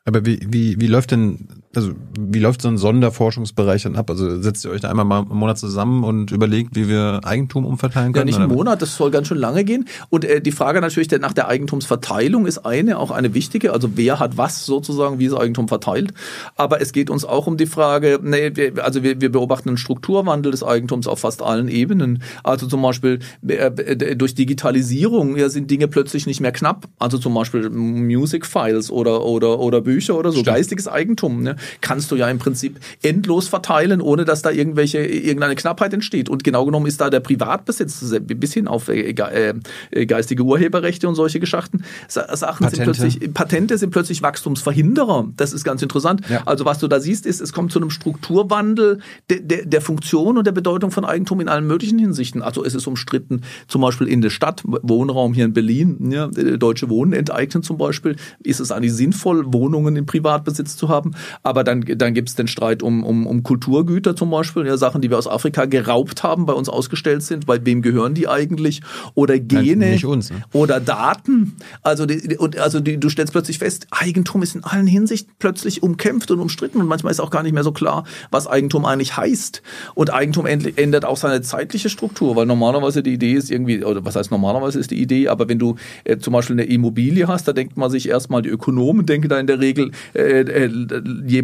Aber 0.07 0.25
wie, 0.25 0.39
wie, 0.49 0.81
wie 0.81 0.87
läuft 0.87 1.11
denn, 1.11 1.49
also 1.77 1.93
wie 2.19 2.39
läuft 2.39 2.63
so 2.63 2.69
ein 2.69 2.79
Sonderforschungsbereich 2.79 3.83
dann 3.83 3.97
ab? 3.97 4.09
Also 4.11 4.41
setzt 4.41 4.65
ihr 4.65 4.71
euch 4.71 4.81
da 4.81 4.91
einmal 4.91 5.05
mal 5.05 5.27
im 5.31 5.37
Monat 5.37 5.59
zusammen 5.59 6.05
und 6.05 6.31
überlegt, 6.31 6.77
wie 6.77 6.89
wir 6.89 7.21
Eigentum 7.25 7.67
umverteilen 7.67 8.13
können? 8.13 8.29
Ja, 8.29 8.39
nicht 8.39 8.51
im 8.51 8.57
Monat, 8.57 8.81
das 8.81 8.97
soll 8.97 9.11
ganz 9.11 9.29
schön 9.29 9.39
lange 9.39 9.65
gehen. 9.65 9.87
Und 10.09 10.25
äh, 10.25 10.41
die 10.41 10.53
Frage 10.53 10.81
natürlich 10.81 11.11
nach 11.11 11.33
der 11.33 11.49
Eigentumsverteilung 11.49 12.47
ist 12.47 12.59
eine, 12.59 12.99
auch 12.99 13.11
eine 13.11 13.35
wichtige. 13.35 13.73
Also 13.73 13.97
wer 13.97 14.19
hat 14.19 14.37
was 14.37 14.65
sozusagen, 14.65 15.19
wie 15.19 15.27
ist 15.27 15.35
Eigentum 15.35 15.69
verteilt. 15.69 16.15
Aber 16.55 16.81
es 16.81 16.93
geht 16.93 17.11
uns 17.11 17.25
auch 17.25 17.47
um 17.47 17.57
die 17.57 17.67
Frage, 17.67 18.21
nee, 18.23 18.53
wir, 18.55 18.85
also 18.85 19.03
wir, 19.03 19.21
wir 19.21 19.31
beobachten 19.31 19.69
einen 19.69 19.79
Strukturwandel 19.79 20.53
des 20.53 20.63
Eigentums 20.63 21.07
auf 21.07 21.21
fast 21.21 21.43
allen 21.43 21.69
Ebenen. 21.69 22.23
Also 22.43 22.67
zum 22.67 22.81
Beispiel 22.83 23.19
äh, 23.47 24.17
durch 24.17 24.35
Digitalisierung 24.35 25.37
ja, 25.37 25.49
sind 25.49 25.71
Dinge 25.71 25.89
plötzlich 25.89 26.27
nicht 26.27 26.41
mehr 26.41 26.53
knapp. 26.53 26.87
Also 26.99 27.19
zum 27.19 27.35
Beispiel 27.35 27.69
Music 27.71 28.47
Files 28.47 28.91
oder, 28.91 29.25
oder, 29.25 29.59
oder 29.59 29.81
Bücher 29.81 29.97
Bücher 29.97 30.19
oder 30.19 30.31
so, 30.31 30.41
Stimmt. 30.41 30.57
geistiges 30.57 30.89
Eigentum, 30.89 31.43
ne, 31.43 31.57
kannst 31.81 32.11
du 32.11 32.17
ja 32.17 32.29
im 32.29 32.39
Prinzip 32.39 32.81
endlos 33.03 33.49
verteilen, 33.49 34.01
ohne 34.01 34.25
dass 34.25 34.43
da 34.43 34.51
irgendwelche, 34.51 34.99
irgendeine 34.99 35.55
Knappheit 35.55 35.93
entsteht. 35.95 36.29
Und 36.29 36.45
genau 36.45 36.65
genommen 36.65 36.87
ist 36.87 37.01
da 37.01 37.11
der 37.11 37.21
Privatbesitz 37.21 38.15
bis 38.21 38.55
hin 38.55 38.69
auf 38.69 38.89
äh, 38.89 39.11
äh, 39.11 40.07
geistige 40.07 40.43
Urheberrechte 40.43 41.09
und 41.09 41.15
solche 41.15 41.41
Geschichten. 41.41 41.85
Sachen 42.09 42.67
Patente. 42.67 42.71
sind 42.71 42.85
plötzlich, 42.85 43.35
Patente 43.35 43.79
sind 43.79 43.91
plötzlich 43.91 44.23
Wachstumsverhinderer. 44.23 45.29
Das 45.37 45.53
ist 45.53 45.65
ganz 45.65 45.83
interessant. 45.83 46.23
Ja. 46.29 46.43
Also 46.47 46.65
was 46.65 46.79
du 46.79 46.89
da 46.89 47.01
siehst, 47.01 47.27
ist, 47.27 47.41
es 47.41 47.53
kommt 47.53 47.73
zu 47.73 47.79
einem 47.79 47.91
Strukturwandel 47.91 49.01
der, 49.31 49.41
der, 49.41 49.67
der 49.67 49.81
Funktion 49.81 50.39
und 50.39 50.47
der 50.47 50.53
Bedeutung 50.53 50.91
von 50.91 51.05
Eigentum 51.05 51.41
in 51.41 51.49
allen 51.49 51.67
möglichen 51.67 51.99
Hinsichten. 51.99 52.43
Also 52.43 52.65
es 52.65 52.75
ist 52.75 52.87
umstritten, 52.87 53.43
zum 53.69 53.81
Beispiel 53.81 54.09
in 54.09 54.21
der 54.21 54.31
Stadt, 54.31 54.63
Wohnraum 54.65 55.35
hier 55.35 55.45
in 55.45 55.53
Berlin, 55.53 56.11
ja, 56.11 56.27
Deutsche 56.27 56.89
Wohnen 56.89 57.13
enteignen 57.13 57.63
zum 57.63 57.79
Beispiel. 57.79 58.17
Ist 58.43 58.61
es 58.61 58.71
eigentlich 58.71 58.95
sinnvoll, 58.95 59.45
Wohnungen 59.53 59.77
Wohnungen 59.87 59.97
in 59.97 60.07
Privatbesitz 60.07 60.77
zu 60.77 60.89
haben. 60.89 61.13
Aber 61.43 61.56
aber 61.57 61.65
dann, 61.65 61.81
dann 61.81 62.13
gibt 62.13 62.29
es 62.29 62.35
den 62.35 62.49
Streit 62.49 62.83
um, 62.83 63.03
um, 63.03 63.27
um 63.27 63.43
Kulturgüter 63.43 64.15
zum 64.15 64.31
Beispiel, 64.31 64.67
ja, 64.67 64.77
Sachen, 64.77 65.01
die 65.01 65.09
wir 65.09 65.17
aus 65.17 65.27
Afrika 65.27 65.65
geraubt 65.65 66.23
haben, 66.23 66.45
bei 66.45 66.53
uns 66.53 66.69
ausgestellt 66.69 67.23
sind, 67.23 67.47
bei 67.47 67.65
wem 67.65 67.81
gehören 67.81 68.13
die 68.13 68.29
eigentlich? 68.29 68.83
Oder 69.15 69.39
Gene 69.39 69.93
Nicht 69.93 70.05
uns, 70.05 70.31
ne? 70.31 70.43
oder 70.53 70.81
Daten. 70.81 71.57
Also, 71.83 72.05
die, 72.05 72.37
und, 72.37 72.59
also 72.59 72.81
die, 72.81 73.01
du 73.01 73.09
stellst 73.09 73.33
plötzlich 73.33 73.59
fest, 73.59 73.87
Eigentum 73.91 74.43
ist 74.43 74.55
in 74.55 74.65
allen 74.65 74.87
Hinsichten 74.87 75.33
plötzlich 75.39 75.83
umkämpft 75.83 76.31
und 76.31 76.41
umstritten 76.41 76.79
und 76.79 76.89
manchmal 76.89 77.11
ist 77.11 77.21
auch 77.21 77.31
gar 77.31 77.43
nicht 77.43 77.55
mehr 77.55 77.65
so 77.65 77.73
klar, 77.73 78.05
was 78.31 78.47
Eigentum 78.47 78.85
eigentlich 78.85 79.17
heißt. 79.17 79.63
Und 79.95 80.13
Eigentum 80.13 80.45
ändert 80.45 81.07
auch 81.07 81.17
seine 81.17 81.41
zeitliche 81.41 81.89
Struktur, 81.89 82.37
weil 82.37 82.45
normalerweise 82.45 83.03
die 83.03 83.15
Idee 83.15 83.33
ist 83.33 83.51
irgendwie, 83.51 83.83
oder 83.83 84.05
was 84.05 84.15
heißt 84.15 84.31
normalerweise 84.31 84.79
ist 84.79 84.91
die 84.91 85.01
Idee, 85.01 85.29
aber 85.29 85.49
wenn 85.49 85.59
du 85.59 85.77
äh, 86.05 86.19
zum 86.19 86.35
Beispiel 86.35 86.57
eine 86.57 86.65
Immobilie 86.65 87.27
hast, 87.29 87.49
da 87.49 87.55
denkt 87.55 87.79
man 87.79 87.91
sich 87.91 88.11
erstmal, 88.11 88.43
die 88.43 88.51
Ökonomen 88.51 89.07
denken 89.07 89.31
da 89.31 89.41
in 89.41 89.47
der 89.47 89.59
Regel, 89.59 89.93
äh, 90.15 90.41
äh, 90.43 90.71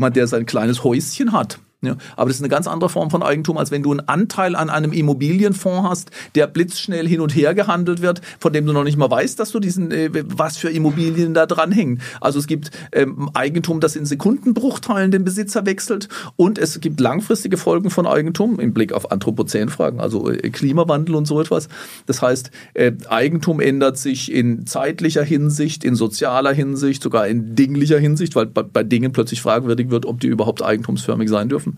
jemand, 0.02 0.16
der 0.16 0.26
sein 0.26 0.46
kleines 0.46 0.82
Häuschen 0.82 1.30
hat. 1.32 1.60
Ja, 1.84 1.96
aber 2.16 2.28
das 2.28 2.36
ist 2.36 2.42
eine 2.42 2.48
ganz 2.48 2.68
andere 2.68 2.88
Form 2.88 3.10
von 3.10 3.24
Eigentum, 3.24 3.58
als 3.58 3.72
wenn 3.72 3.82
du 3.82 3.90
einen 3.90 4.06
Anteil 4.06 4.54
an 4.54 4.70
einem 4.70 4.92
Immobilienfonds 4.92 5.88
hast, 5.88 6.10
der 6.36 6.46
blitzschnell 6.46 7.08
hin 7.08 7.20
und 7.20 7.34
her 7.34 7.54
gehandelt 7.54 8.00
wird, 8.02 8.20
von 8.38 8.52
dem 8.52 8.66
du 8.66 8.72
noch 8.72 8.84
nicht 8.84 8.96
mal 8.96 9.10
weißt, 9.10 9.40
dass 9.40 9.50
du 9.50 9.58
diesen, 9.58 9.90
äh, 9.90 10.08
was 10.12 10.58
für 10.58 10.70
Immobilien 10.70 11.34
da 11.34 11.44
dran 11.44 11.72
hängen. 11.72 12.00
Also 12.20 12.38
es 12.38 12.46
gibt 12.46 12.70
ähm, 12.92 13.30
Eigentum, 13.34 13.80
das 13.80 13.96
in 13.96 14.06
Sekundenbruchteilen 14.06 15.10
den 15.10 15.24
Besitzer 15.24 15.66
wechselt 15.66 16.08
und 16.36 16.56
es 16.56 16.78
gibt 16.80 17.00
langfristige 17.00 17.56
Folgen 17.56 17.90
von 17.90 18.06
Eigentum 18.06 18.60
im 18.60 18.72
Blick 18.72 18.92
auf 18.92 19.10
Anthropozänfragen, 19.10 19.98
also 19.98 20.30
äh, 20.30 20.50
Klimawandel 20.50 21.16
und 21.16 21.26
so 21.26 21.40
etwas. 21.40 21.66
Das 22.06 22.22
heißt, 22.22 22.52
äh, 22.74 22.92
Eigentum 23.08 23.58
ändert 23.58 23.98
sich 23.98 24.30
in 24.30 24.66
zeitlicher 24.66 25.24
Hinsicht, 25.24 25.82
in 25.82 25.96
sozialer 25.96 26.52
Hinsicht, 26.52 27.02
sogar 27.02 27.26
in 27.26 27.56
dinglicher 27.56 27.98
Hinsicht, 27.98 28.36
weil 28.36 28.46
bei, 28.46 28.62
bei 28.62 28.84
Dingen 28.84 29.10
plötzlich 29.10 29.42
fragwürdig 29.42 29.90
wird, 29.90 30.06
ob 30.06 30.20
die 30.20 30.28
überhaupt 30.28 30.62
eigentumsförmig 30.62 31.28
sein 31.28 31.48
dürfen. 31.48 31.71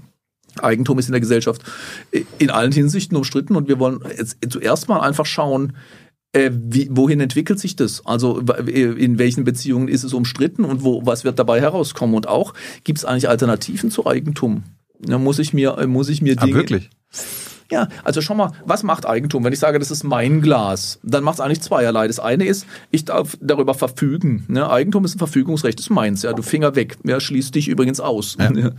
Eigentum 0.61 0.99
ist 0.99 1.07
in 1.07 1.13
der 1.13 1.21
Gesellschaft 1.21 1.63
in 2.39 2.51
allen 2.51 2.73
Hinsichten 2.73 3.17
umstritten 3.17 3.57
und 3.57 3.69
wir 3.69 3.79
wollen 3.79 4.01
jetzt 4.17 4.39
zuerst 4.49 4.89
mal 4.89 5.01
einfach 5.01 5.27
schauen, 5.27 5.75
äh, 6.33 6.51
wie, 6.53 6.89
wohin 6.91 7.21
entwickelt 7.21 7.59
sich 7.59 7.77
das? 7.77 8.05
Also 8.05 8.41
in 8.41 9.19
welchen 9.19 9.45
Beziehungen 9.45 9.89
ist 9.89 10.03
es 10.03 10.13
umstritten 10.13 10.65
und 10.65 10.83
wo, 10.83 11.07
was 11.07 11.25
wird 11.25 11.39
dabei 11.39 11.61
herauskommen? 11.61 12.15
Und 12.15 12.29
auch, 12.29 12.55
gibt 12.83 12.99
es 12.99 13.05
eigentlich 13.05 13.29
Alternativen 13.29 13.91
zu 13.91 14.07
Eigentum? 14.07 14.65
Da 15.01 15.19
muss 15.19 15.39
ich 15.39 15.53
mir, 15.53 15.87
muss 15.87 16.09
ich 16.09 16.23
mir 16.23 16.37
Dinge... 16.37 16.53
Ah, 16.53 16.57
wirklich? 16.57 16.91
Ja, 17.71 17.89
also 18.03 18.21
schau 18.21 18.35
mal, 18.35 18.53
was 18.65 18.83
macht 18.83 19.07
Eigentum? 19.07 19.43
Wenn 19.43 19.53
ich 19.53 19.59
sage, 19.59 19.79
das 19.79 19.91
ist 19.91 20.05
mein 20.05 20.43
Glas, 20.43 21.01
dann 21.03 21.25
macht 21.25 21.37
es 21.37 21.41
eigentlich 21.41 21.63
zweierlei. 21.63 22.07
Das 22.07 22.21
eine 22.21 22.45
ist, 22.45 22.67
ich 22.91 23.05
darf 23.05 23.39
darüber 23.41 23.75
verfügen. 23.75 24.45
Ne? 24.49 24.69
Eigentum 24.69 25.05
ist 25.05 25.15
ein 25.15 25.19
Verfügungsrecht, 25.19 25.79
das 25.79 25.87
ist 25.87 25.91
meins. 25.91 26.23
Ja, 26.23 26.33
du 26.35 26.43
Finger 26.43 26.77
weg. 26.77 26.99
Ja, 27.05 27.21
schließt 27.21 27.55
dich 27.55 27.69
übrigens 27.69 28.01
aus. 28.01 28.37
Ja. 28.39 28.73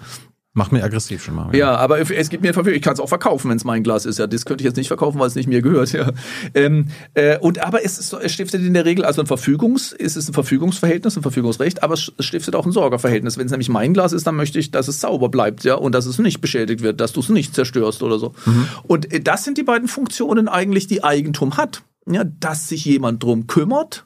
Macht 0.57 0.71
mir 0.71 0.81
aggressiv 0.85 1.21
schon 1.21 1.35
mal. 1.35 1.49
Ja, 1.51 1.57
ja 1.57 1.75
aber 1.75 1.99
es 1.99 2.29
gibt 2.29 2.41
mir 2.41 2.53
Verfügung. 2.53 2.77
Ich 2.77 2.81
kann 2.81 2.93
es 2.93 3.01
auch 3.01 3.09
verkaufen, 3.09 3.49
wenn 3.49 3.57
es 3.57 3.65
mein 3.65 3.83
Glas 3.83 4.05
ist. 4.05 4.19
Ja, 4.19 4.25
das 4.25 4.45
könnte 4.45 4.61
ich 4.61 4.65
jetzt 4.65 4.77
nicht 4.77 4.87
verkaufen, 4.87 5.19
weil 5.19 5.27
es 5.27 5.35
nicht 5.35 5.49
mir 5.49 5.61
gehört. 5.61 5.91
Ja. 5.91 6.11
Ähm, 6.53 6.87
äh, 7.13 7.37
und 7.39 7.59
aber 7.59 7.83
es, 7.83 7.99
ist, 7.99 8.13
es 8.13 8.31
stiftet 8.31 8.61
in 8.61 8.73
der 8.73 8.85
Regel 8.85 9.03
also 9.03 9.21
ein 9.21 9.27
Verfügungs, 9.27 9.91
es 9.91 10.15
ist 10.15 10.29
ein 10.29 10.33
Verfügungsverhältnis, 10.33 11.17
ein 11.17 11.23
Verfügungsrecht, 11.23 11.83
aber 11.83 11.95
es 11.95 12.13
stiftet 12.19 12.55
auch 12.55 12.65
ein 12.65 12.71
Sorgeverhältnis. 12.71 13.37
Wenn 13.37 13.47
es 13.47 13.51
nämlich 13.51 13.67
mein 13.67 13.93
Glas 13.93 14.13
ist, 14.13 14.25
dann 14.25 14.37
möchte 14.37 14.57
ich, 14.57 14.71
dass 14.71 14.87
es 14.87 15.01
sauber 15.01 15.27
bleibt, 15.27 15.65
ja, 15.65 15.75
und 15.75 15.93
dass 15.93 16.05
es 16.05 16.19
nicht 16.19 16.39
beschädigt 16.39 16.81
wird, 16.81 17.01
dass 17.01 17.11
du 17.11 17.19
es 17.19 17.27
nicht 17.27 17.53
zerstörst 17.53 18.01
oder 18.01 18.17
so. 18.17 18.33
Mhm. 18.45 18.67
Und 18.83 19.13
äh, 19.13 19.19
das 19.19 19.43
sind 19.43 19.57
die 19.57 19.63
beiden 19.63 19.89
Funktionen 19.89 20.47
eigentlich, 20.47 20.87
die 20.87 21.03
Eigentum 21.03 21.57
hat. 21.57 21.83
Ja, 22.07 22.23
dass 22.23 22.69
sich 22.69 22.85
jemand 22.85 23.23
drum 23.23 23.47
kümmert 23.47 24.05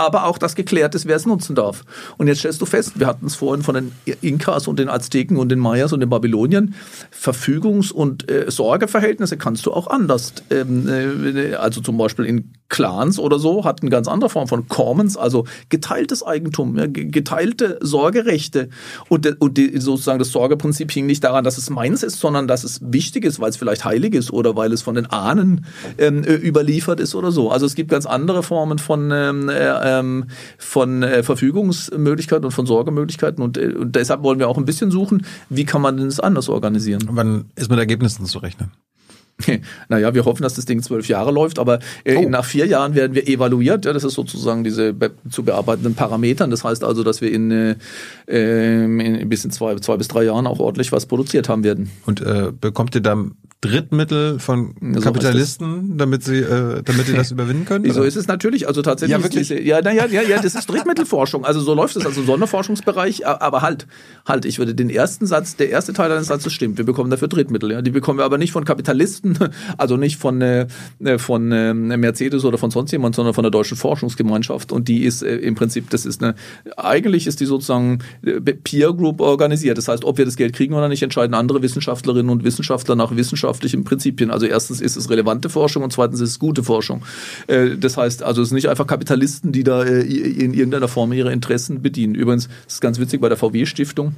aber 0.00 0.24
auch, 0.24 0.38
dass 0.38 0.54
geklärt 0.54 0.94
ist, 0.94 1.06
wer 1.06 1.16
es 1.16 1.26
nutzen 1.26 1.54
darf. 1.54 1.84
Und 2.16 2.26
jetzt 2.26 2.38
stellst 2.38 2.60
du 2.60 2.66
fest, 2.66 2.98
wir 2.98 3.06
hatten 3.06 3.26
es 3.26 3.34
vorhin 3.34 3.62
von 3.62 3.74
den 3.74 3.92
Inkas 4.22 4.66
und 4.66 4.78
den 4.78 4.88
Azteken 4.88 5.36
und 5.36 5.50
den 5.50 5.58
Mayas 5.58 5.92
und 5.92 6.00
den 6.00 6.08
Babyloniern, 6.08 6.74
Verfügungs- 7.12 7.92
und 7.92 8.30
äh, 8.30 8.50
Sorgeverhältnisse 8.50 9.36
kannst 9.36 9.66
du 9.66 9.72
auch 9.72 9.88
anders. 9.88 10.32
Ähm, 10.50 10.88
äh, 10.88 11.54
also 11.54 11.82
zum 11.82 11.98
Beispiel 11.98 12.24
in 12.24 12.52
Clans 12.70 13.18
oder 13.18 13.38
so 13.38 13.64
hat 13.64 13.82
eine 13.82 13.90
ganz 13.90 14.08
andere 14.08 14.30
Form 14.30 14.48
von 14.48 14.68
Commons, 14.68 15.16
also 15.16 15.44
geteiltes 15.68 16.24
Eigentum, 16.24 16.78
ja, 16.78 16.86
geteilte 16.86 17.78
Sorgerechte. 17.82 18.70
Und, 19.08 19.40
und 19.40 19.58
die, 19.58 19.78
sozusagen 19.78 20.18
das 20.18 20.30
Sorgeprinzip 20.30 20.90
hing 20.92 21.04
nicht 21.06 21.22
daran, 21.24 21.44
dass 21.44 21.58
es 21.58 21.68
meins 21.68 22.02
ist, 22.02 22.20
sondern 22.20 22.48
dass 22.48 22.64
es 22.64 22.80
wichtig 22.82 23.24
ist, 23.24 23.40
weil 23.40 23.50
es 23.50 23.56
vielleicht 23.56 23.84
heilig 23.84 24.14
ist 24.14 24.32
oder 24.32 24.56
weil 24.56 24.72
es 24.72 24.80
von 24.80 24.94
den 24.94 25.06
Ahnen 25.06 25.66
ähm, 25.98 26.24
äh, 26.24 26.34
überliefert 26.34 27.00
ist 27.00 27.14
oder 27.14 27.32
so. 27.32 27.50
Also 27.50 27.66
es 27.66 27.74
gibt 27.74 27.90
ganz 27.90 28.06
andere 28.06 28.42
Formen 28.42 28.78
von 28.78 29.10
ähm, 29.12 29.48
äh, 29.48 29.89
ähm, 29.98 30.26
von 30.58 31.02
äh, 31.02 31.22
Verfügungsmöglichkeiten 31.22 32.44
und 32.44 32.52
von 32.52 32.66
Sorgemöglichkeiten. 32.66 33.42
Und, 33.42 33.56
äh, 33.56 33.74
und 33.74 33.96
deshalb 33.96 34.22
wollen 34.22 34.38
wir 34.38 34.48
auch 34.48 34.58
ein 34.58 34.64
bisschen 34.64 34.90
suchen, 34.90 35.26
wie 35.48 35.64
kann 35.64 35.82
man 35.82 35.96
denn 35.96 36.06
das 36.06 36.20
anders 36.20 36.48
organisieren. 36.48 37.02
Wann 37.10 37.50
ist 37.56 37.70
mit 37.70 37.78
Ergebnissen 37.78 38.26
zu 38.26 38.38
rechnen? 38.38 38.72
naja, 39.88 40.14
wir 40.14 40.24
hoffen, 40.24 40.42
dass 40.42 40.54
das 40.54 40.64
Ding 40.64 40.82
zwölf 40.82 41.08
Jahre 41.08 41.30
läuft, 41.30 41.58
aber 41.58 41.78
äh, 42.04 42.16
oh. 42.16 42.28
nach 42.28 42.44
vier 42.44 42.66
Jahren 42.66 42.94
werden 42.94 43.14
wir 43.14 43.28
evaluiert. 43.28 43.84
Ja, 43.84 43.92
das 43.92 44.04
ist 44.04 44.14
sozusagen 44.14 44.64
diese 44.64 44.92
be 44.92 45.10
zu 45.28 45.42
bearbeitenden 45.42 45.94
Parametern. 45.94 46.50
Das 46.50 46.64
heißt 46.64 46.84
also, 46.84 47.02
dass 47.02 47.20
wir 47.20 47.32
in, 47.32 47.50
äh, 47.50 47.76
ähm, 48.28 49.00
in 49.00 49.28
bis 49.28 49.44
in 49.44 49.50
zwei, 49.50 49.76
zwei 49.76 49.96
bis 49.96 50.08
drei 50.08 50.24
Jahren 50.24 50.46
auch 50.46 50.58
ordentlich 50.58 50.92
was 50.92 51.06
produziert 51.06 51.48
haben 51.48 51.64
werden. 51.64 51.90
Und 52.06 52.20
äh, 52.20 52.52
bekommt 52.58 52.94
ihr 52.94 53.00
dann 53.00 53.32
Drittmittel 53.60 54.38
von 54.38 54.74
so 54.94 55.00
Kapitalisten, 55.02 55.98
damit 55.98 56.24
sie, 56.24 56.38
äh, 56.38 56.82
damit 56.82 57.06
sie 57.06 57.12
das 57.12 57.30
überwinden 57.30 57.66
können? 57.66 57.90
So 57.92 58.02
ist 58.02 58.16
es 58.16 58.26
natürlich. 58.26 58.66
Also 58.66 58.80
tatsächlich. 58.80 59.18
Ja, 59.18 59.22
wirklich? 59.22 59.48
Diese, 59.48 59.60
ja, 59.60 59.80
na, 59.84 59.92
ja, 59.92 60.06
ja, 60.06 60.22
ja, 60.22 60.40
das 60.40 60.54
ist 60.54 60.66
Drittmittelforschung. 60.66 61.44
Also 61.44 61.60
so 61.60 61.74
läuft 61.74 61.94
es, 61.96 62.06
also 62.06 62.22
Sonderforschungsbereich. 62.22 63.26
Aber 63.26 63.60
halt, 63.60 63.86
halt, 64.26 64.46
ich 64.46 64.58
würde 64.58 64.74
den 64.74 64.88
ersten 64.88 65.26
Satz, 65.26 65.56
der 65.56 65.68
erste 65.68 65.92
Teil 65.92 66.08
deines 66.08 66.28
Satzes 66.28 66.54
stimmt. 66.54 66.78
Wir 66.78 66.86
bekommen 66.86 67.10
dafür 67.10 67.28
Drittmittel. 67.28 67.70
Ja, 67.72 67.82
die 67.82 67.90
bekommen 67.90 68.18
wir 68.18 68.24
aber 68.24 68.38
nicht 68.38 68.52
von 68.52 68.64
Kapitalisten, 68.64 69.29
also 69.78 69.96
nicht 69.96 70.16
von 70.16 70.40
äh, 70.40 70.66
von 71.18 71.52
äh, 71.52 71.74
Mercedes 71.74 72.44
oder 72.44 72.58
von 72.58 72.70
sonst 72.70 72.92
jemand, 72.92 73.14
sondern 73.14 73.34
von 73.34 73.44
der 73.44 73.50
deutschen 73.50 73.76
Forschungsgemeinschaft. 73.76 74.72
Und 74.72 74.88
die 74.88 75.04
ist 75.04 75.22
äh, 75.22 75.36
im 75.36 75.54
Prinzip, 75.54 75.90
das 75.90 76.06
ist 76.06 76.22
eine, 76.22 76.34
eigentlich 76.76 77.26
ist 77.26 77.40
die 77.40 77.46
sozusagen 77.46 77.98
äh, 78.22 78.40
Peer 78.40 78.92
Group 78.92 79.20
organisiert. 79.20 79.78
Das 79.78 79.88
heißt, 79.88 80.04
ob 80.04 80.18
wir 80.18 80.24
das 80.24 80.36
Geld 80.36 80.54
kriegen 80.54 80.74
oder 80.74 80.88
nicht, 80.88 81.02
entscheiden 81.02 81.34
andere 81.34 81.62
Wissenschaftlerinnen 81.62 82.30
und 82.30 82.44
Wissenschaftler 82.44 82.96
nach 82.96 83.14
Wissenschaft 83.16 83.30
wissenschaftlichen 83.60 83.84
Prinzipien. 83.84 84.30
Also 84.30 84.46
erstens 84.46 84.80
ist 84.80 84.96
es 84.96 85.10
relevante 85.10 85.48
Forschung 85.48 85.82
und 85.82 85.92
zweitens 85.92 86.20
ist 86.20 86.30
es 86.30 86.38
gute 86.38 86.62
Forschung. 86.62 87.02
Äh, 87.46 87.76
das 87.76 87.96
heißt, 87.96 88.22
also 88.22 88.42
es 88.42 88.48
sind 88.48 88.56
nicht 88.56 88.68
einfach 88.68 88.86
Kapitalisten, 88.86 89.52
die 89.52 89.64
da 89.64 89.82
äh, 89.82 90.00
in 90.00 90.54
irgendeiner 90.54 90.88
Form 90.88 91.12
ihre 91.12 91.32
Interessen 91.32 91.82
bedienen. 91.82 92.14
Übrigens, 92.14 92.48
das 92.64 92.74
ist 92.74 92.80
ganz 92.80 92.98
witzig 92.98 93.20
bei 93.20 93.28
der 93.28 93.38
VW-Stiftung. 93.38 94.14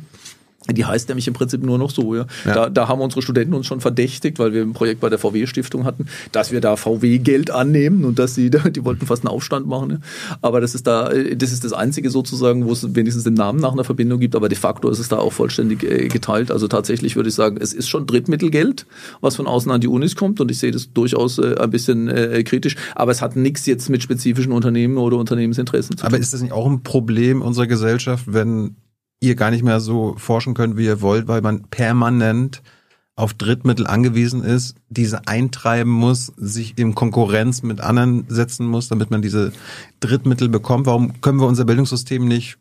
Die 0.70 0.84
heißt 0.84 1.08
nämlich 1.08 1.26
im 1.26 1.34
Prinzip 1.34 1.62
nur 1.62 1.78
noch 1.78 1.90
so. 1.90 2.14
Ja. 2.14 2.26
ja. 2.44 2.54
Da, 2.54 2.70
da 2.70 2.88
haben 2.88 3.00
unsere 3.00 3.22
Studenten 3.22 3.54
uns 3.54 3.66
schon 3.66 3.80
verdächtigt, 3.80 4.38
weil 4.38 4.52
wir 4.52 4.62
ein 4.62 4.72
Projekt 4.72 5.00
bei 5.00 5.08
der 5.08 5.18
VW-Stiftung 5.18 5.84
hatten, 5.84 6.06
dass 6.30 6.52
wir 6.52 6.60
da 6.60 6.76
VW-Geld 6.76 7.50
annehmen 7.50 8.04
und 8.04 8.18
dass 8.18 8.34
sie, 8.34 8.50
da, 8.50 8.70
die 8.70 8.84
wollten 8.84 9.06
fast 9.06 9.24
einen 9.24 9.34
Aufstand 9.34 9.66
machen. 9.66 9.90
Ja. 9.90 9.98
Aber 10.40 10.60
das 10.60 10.74
ist 10.74 10.86
da, 10.86 11.10
das 11.34 11.52
ist 11.52 11.64
das 11.64 11.72
Einzige 11.72 12.10
sozusagen, 12.10 12.66
wo 12.66 12.72
es 12.72 12.94
wenigstens 12.94 13.24
den 13.24 13.34
Namen 13.34 13.60
nach 13.60 13.72
einer 13.72 13.84
Verbindung 13.84 14.20
gibt, 14.20 14.36
aber 14.36 14.48
de 14.48 14.58
facto 14.58 14.88
ist 14.88 14.98
es 14.98 15.08
da 15.08 15.18
auch 15.18 15.32
vollständig 15.32 15.82
äh, 15.82 16.08
geteilt. 16.08 16.50
Also 16.50 16.68
tatsächlich 16.68 17.16
würde 17.16 17.28
ich 17.28 17.34
sagen, 17.34 17.58
es 17.60 17.72
ist 17.72 17.88
schon 17.88 18.06
Drittmittelgeld, 18.06 18.86
was 19.20 19.36
von 19.36 19.46
außen 19.46 19.70
an 19.70 19.80
die 19.80 19.88
Unis 19.88 20.16
kommt 20.16 20.40
und 20.40 20.50
ich 20.50 20.58
sehe 20.58 20.70
das 20.70 20.92
durchaus 20.92 21.38
äh, 21.38 21.56
ein 21.58 21.70
bisschen 21.70 22.08
äh, 22.08 22.42
kritisch, 22.44 22.76
aber 22.94 23.12
es 23.12 23.20
hat 23.20 23.36
nichts 23.36 23.66
jetzt 23.66 23.88
mit 23.88 24.02
spezifischen 24.02 24.52
Unternehmen 24.52 24.98
oder 24.98 25.16
Unternehmensinteressen 25.16 25.96
zu 25.96 26.04
tun. 26.04 26.06
Aber 26.06 26.18
ist 26.18 26.32
das 26.32 26.42
nicht 26.42 26.52
auch 26.52 26.66
ein 26.66 26.82
Problem 26.82 27.42
unserer 27.42 27.66
Gesellschaft, 27.66 28.24
wenn 28.28 28.76
ihr 29.22 29.36
gar 29.36 29.50
nicht 29.50 29.62
mehr 29.62 29.80
so 29.80 30.14
forschen 30.18 30.54
könnt, 30.54 30.76
wie 30.76 30.84
ihr 30.84 31.00
wollt, 31.00 31.28
weil 31.28 31.40
man 31.40 31.62
permanent 31.62 32.62
auf 33.14 33.34
Drittmittel 33.34 33.86
angewiesen 33.86 34.42
ist, 34.42 34.74
diese 34.88 35.28
eintreiben 35.28 35.90
muss, 35.90 36.32
sich 36.36 36.78
in 36.78 36.94
Konkurrenz 36.94 37.62
mit 37.62 37.80
anderen 37.80 38.24
setzen 38.28 38.66
muss, 38.66 38.88
damit 38.88 39.10
man 39.10 39.22
diese 39.22 39.52
Drittmittel 40.00 40.48
bekommt. 40.48 40.86
Warum 40.86 41.20
können 41.20 41.38
wir 41.38 41.46
unser 41.46 41.64
Bildungssystem 41.64 42.26
nicht 42.26 42.58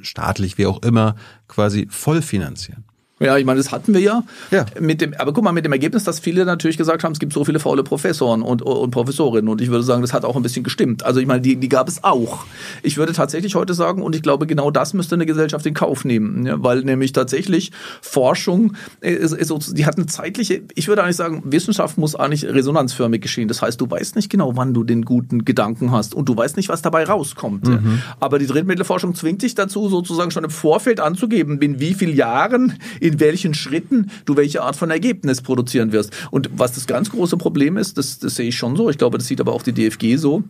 staatlich, 0.00 0.58
wie 0.58 0.66
auch 0.66 0.82
immer, 0.82 1.14
quasi 1.48 1.86
voll 1.90 2.22
finanzieren? 2.22 2.84
Ja, 3.20 3.38
ich 3.38 3.44
meine, 3.44 3.58
das 3.58 3.70
hatten 3.70 3.94
wir 3.94 4.00
ja. 4.00 4.24
ja. 4.50 4.66
Mit 4.80 5.00
dem, 5.00 5.14
aber 5.14 5.32
guck 5.32 5.44
mal, 5.44 5.52
mit 5.52 5.64
dem 5.64 5.72
Ergebnis, 5.72 6.02
dass 6.02 6.18
viele 6.18 6.44
natürlich 6.44 6.76
gesagt 6.76 7.04
haben, 7.04 7.12
es 7.12 7.20
gibt 7.20 7.32
so 7.32 7.44
viele 7.44 7.60
faule 7.60 7.84
Professoren 7.84 8.42
und, 8.42 8.60
und 8.62 8.90
Professorinnen. 8.90 9.48
Und 9.48 9.60
ich 9.60 9.70
würde 9.70 9.84
sagen, 9.84 10.02
das 10.02 10.12
hat 10.12 10.24
auch 10.24 10.34
ein 10.34 10.42
bisschen 10.42 10.64
gestimmt. 10.64 11.04
Also 11.04 11.20
ich 11.20 11.26
meine, 11.26 11.40
die, 11.40 11.54
die 11.54 11.68
gab 11.68 11.86
es 11.86 12.02
auch. 12.02 12.44
Ich 12.82 12.96
würde 12.96 13.12
tatsächlich 13.12 13.54
heute 13.54 13.72
sagen, 13.72 14.02
und 14.02 14.16
ich 14.16 14.22
glaube, 14.22 14.48
genau 14.48 14.72
das 14.72 14.94
müsste 14.94 15.14
eine 15.14 15.26
Gesellschaft 15.26 15.64
in 15.64 15.74
Kauf 15.74 16.04
nehmen. 16.04 16.44
Ja, 16.44 16.56
weil 16.58 16.82
nämlich 16.82 17.12
tatsächlich 17.12 17.70
Forschung, 18.02 18.74
ist, 19.00 19.32
ist 19.32 19.46
so, 19.46 19.58
die 19.58 19.86
hat 19.86 19.96
eine 19.96 20.06
zeitliche, 20.06 20.62
ich 20.74 20.88
würde 20.88 21.04
eigentlich 21.04 21.16
sagen, 21.16 21.44
Wissenschaft 21.44 21.96
muss 21.98 22.16
eigentlich 22.16 22.44
resonanzförmig 22.44 23.20
geschehen. 23.20 23.46
Das 23.46 23.62
heißt, 23.62 23.80
du 23.80 23.88
weißt 23.88 24.16
nicht 24.16 24.28
genau, 24.28 24.56
wann 24.56 24.74
du 24.74 24.82
den 24.82 25.02
guten 25.02 25.44
Gedanken 25.44 25.92
hast 25.92 26.16
und 26.16 26.28
du 26.28 26.36
weißt 26.36 26.56
nicht, 26.56 26.68
was 26.68 26.82
dabei 26.82 27.04
rauskommt. 27.04 27.68
Mhm. 27.68 28.02
Aber 28.18 28.40
die 28.40 28.46
Drittmittelforschung 28.46 29.14
zwingt 29.14 29.42
dich 29.42 29.54
dazu, 29.54 29.88
sozusagen 29.88 30.32
schon 30.32 30.42
im 30.42 30.50
Vorfeld 30.50 30.98
anzugeben, 30.98 31.60
in 31.60 31.78
wie 31.78 31.94
vielen 31.94 32.16
Jahren 32.16 32.74
in 33.04 33.20
welchen 33.20 33.52
Schritten 33.52 34.10
du 34.24 34.34
welche 34.34 34.62
Art 34.62 34.76
von 34.76 34.90
Ergebnis 34.90 35.42
produzieren 35.42 35.92
wirst. 35.92 36.10
Und 36.30 36.48
was 36.56 36.72
das 36.72 36.86
ganz 36.86 37.10
große 37.10 37.36
Problem 37.36 37.76
ist, 37.76 37.98
das, 37.98 38.18
das 38.18 38.36
sehe 38.36 38.48
ich 38.48 38.56
schon 38.56 38.76
so, 38.76 38.88
ich 38.88 38.96
glaube, 38.96 39.18
das 39.18 39.26
sieht 39.26 39.42
aber 39.42 39.52
auch 39.52 39.62
die 39.62 39.74
DFG 39.74 40.16
so, 40.16 40.42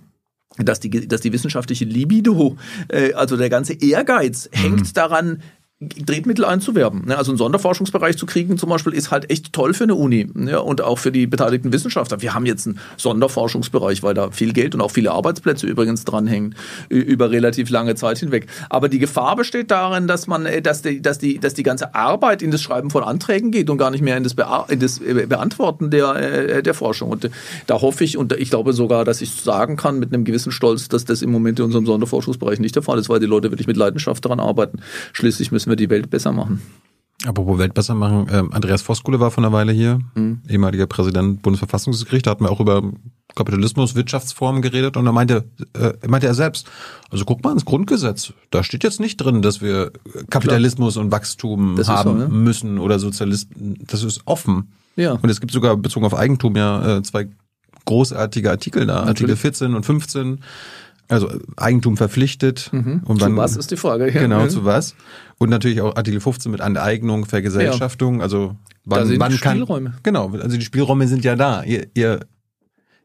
dass 0.59 0.79
die, 0.79 1.09
dass 1.09 1.21
die 1.21 1.33
wissenschaftliche 1.33 1.85
Libido, 1.85 2.57
äh, 2.87 3.13
also 3.15 3.37
der 3.37 3.51
ganze 3.51 3.73
Ehrgeiz, 3.73 4.49
mhm. 4.53 4.59
hängt 4.59 4.97
daran, 4.97 5.43
Drittmittel 5.81 6.45
einzuwerben. 6.45 7.05
Ne? 7.07 7.19
Also 7.19 7.33
einen 7.33 7.39
Sonderforschungsbereich 7.39 8.17
zu 8.17 8.27
kriegen 8.27 8.59
zum 8.59 8.69
Beispiel 8.71 8.93
ist 8.93 9.11
halt 9.11 9.29
echt 9.31 9.53
toll 9.53 9.75
für 9.75 9.85
eine 9.85 9.97
Uni 9.97 10.27
ja, 10.47 10.59
und 10.59 10.81
auch 10.81 10.99
für 10.99 11.11
die 11.11 11.27
beteiligten 11.27 11.73
Wissenschaftler. 11.73 12.23
Wir 12.23 12.33
haben 12.33 12.47
jetzt 12.47 12.67
einen 12.67 12.79
Sonderforschungsbereich, 12.97 14.05
weil 14.05 14.15
da 14.15 14.31
viel 14.31 14.53
Geld 14.53 14.77
und 14.77 14.81
auch 14.81 14.93
viele 14.93 15.11
Arbeitsplätze 15.11 15.67
übrigens 15.67 16.05
dranhängen 16.05 16.55
über 16.89 17.33
relativ 17.33 17.71
lange 17.71 17.97
Zeit 17.97 18.19
hinweg. 18.19 18.47
Aber 18.71 18.89
die 18.89 19.01
Gefahr 19.01 19.35
besteht 19.35 19.73
darin, 19.73 20.07
dass 20.07 20.29
man, 20.29 20.47
äh, 20.47 20.63
dass 20.63 20.83
die, 20.83 21.03
dass 21.03 21.19
die, 21.19 21.39
dass 21.39 21.55
die 21.55 21.65
ganze 21.65 21.95
Arbeit 21.95 22.41
in 22.41 22.53
das 22.53 22.63
Schreiben 22.63 22.91
von 22.91 23.03
Anträgen 23.03 23.51
geht 23.51 23.69
und 23.69 23.77
gar 23.77 23.91
nicht 23.91 24.03
mehr 24.03 24.17
in 24.17 24.23
das, 24.23 24.35
Be 24.35 24.47
in 24.69 24.79
das 24.79 25.01
äh, 25.01 25.27
Beantworten 25.29 25.91
der, 25.91 26.15
äh, 26.15 26.63
der 26.63 26.75
Forschung. 26.75 27.11
Und 27.11 27.29
da 27.67 27.81
hoffe 27.81 28.05
ich 28.05 28.17
und 28.17 28.33
ich 28.33 28.51
glaube 28.51 28.73
sogar, 28.75 29.05
dass 29.05 29.21
ich 29.21 29.33
sagen 29.33 29.77
kann 29.77 29.99
mit 29.99 30.15
einem 30.15 30.25
gewissen 30.25 30.53
Stolz, 30.53 30.89
dass 30.89 31.05
das 31.05 31.21
im 31.21 31.33
Moment 31.33 31.59
in 31.59 31.67
unserem 31.67 31.87
Sonderforschungsbereich 31.87 32.61
nicht 32.61 32.77
der 32.77 32.83
Fall 32.83 32.99
ist, 32.99 33.09
weil 33.09 33.19
die 33.19 33.27
Leute 33.27 33.51
wirklich 33.51 33.67
mit 33.67 33.77
Leidenschaft 33.77 34.25
daran 34.25 34.39
arbeiten. 34.39 34.79
Schließlich 35.13 35.51
müssen 35.51 35.64
wir 35.71 35.77
die 35.77 35.91
Welt 35.91 36.11
besser 36.11 36.33
machen. 36.33 36.61
Apropos 37.27 37.59
Welt 37.59 37.73
besser 37.73 37.95
machen, 37.95 38.27
ähm, 38.31 38.53
Andreas 38.53 38.83
Voskuhle 38.83 39.19
war 39.19 39.31
vor 39.31 39.43
einer 39.43 39.53
Weile 39.53 39.73
hier, 39.73 40.01
mhm. 40.15 40.43
ehemaliger 40.49 40.87
Präsident 40.87 41.43
Bundesverfassungsgericht, 41.43 42.27
da 42.27 42.33
hatten 42.33 42.45
wir 42.45 42.51
auch 42.51 42.61
über 42.61 42.83
Kapitalismus, 43.35 43.95
Wirtschaftsformen 43.95 44.61
geredet 44.61 44.97
und 44.97 45.07
da 45.07 45.13
meinte, 45.13 45.45
äh, 45.75 45.95
meinte 46.07 46.27
er 46.27 46.35
selbst, 46.35 46.67
also 47.11 47.25
guck 47.25 47.43
mal 47.43 47.53
ins 47.53 47.65
Grundgesetz, 47.65 48.35
da 48.51 48.63
steht 48.63 48.85
jetzt 48.85 49.01
nicht 49.01 49.17
drin, 49.17 49.41
dass 49.41 49.63
wir 49.63 49.93
Kapitalismus 50.29 50.95
Klar. 50.95 51.05
und 51.07 51.13
Wachstum 51.13 51.77
das 51.77 51.89
haben 51.89 52.11
so, 52.11 52.27
ne? 52.27 52.29
müssen 52.29 52.79
oder 52.79 52.99
Sozialisten, 52.99 53.79
das 53.87 54.03
ist 54.03 54.23
offen. 54.27 54.73
Ja. 54.97 55.13
Und 55.13 55.31
es 55.31 55.41
gibt 55.41 55.53
sogar 55.53 55.77
bezogen 55.77 56.05
auf 56.05 56.15
Eigentum 56.15 56.57
ja 56.57 56.99
äh, 56.99 57.03
zwei 57.03 57.29
großartige 57.87 58.51
Artikel 58.51 58.87
da, 58.87 59.05
Natürlich. 59.05 59.33
Artikel 59.33 59.37
14 59.37 59.75
und 59.75 59.87
15 59.87 60.41
also 61.09 61.31
Eigentum 61.57 61.97
verpflichtet. 61.97 62.71
Mhm. 62.73 63.03
Und 63.05 63.21
wann, 63.21 63.33
zu 63.33 63.37
was 63.37 63.57
ist 63.57 63.71
die 63.71 63.77
Frage? 63.77 64.07
Ja. 64.13 64.21
Genau, 64.21 64.45
mhm. 64.45 64.51
zu 64.51 64.65
was. 64.65 64.95
Und 65.39 65.51
natürlich 65.51 65.81
auch 65.81 65.97
Artikel 65.97 66.21
15 66.21 66.51
mit 66.51 66.61
Aneignung, 66.61 67.27
Vergesellschaftung. 67.27 68.17
Ja. 68.17 68.23
Also 68.23 68.57
wann, 68.85 69.01
da 69.01 69.07
sind 69.07 69.21
wann 69.21 69.37
kann. 69.39 69.59
Spielräume. 69.59 69.95
Genau, 70.03 70.31
also 70.31 70.57
die 70.57 70.65
Spielräume 70.65 71.07
sind 71.09 71.25
ja 71.25 71.37
da. 71.37 71.63
Ihr, 71.63 71.87
ihr 71.95 72.21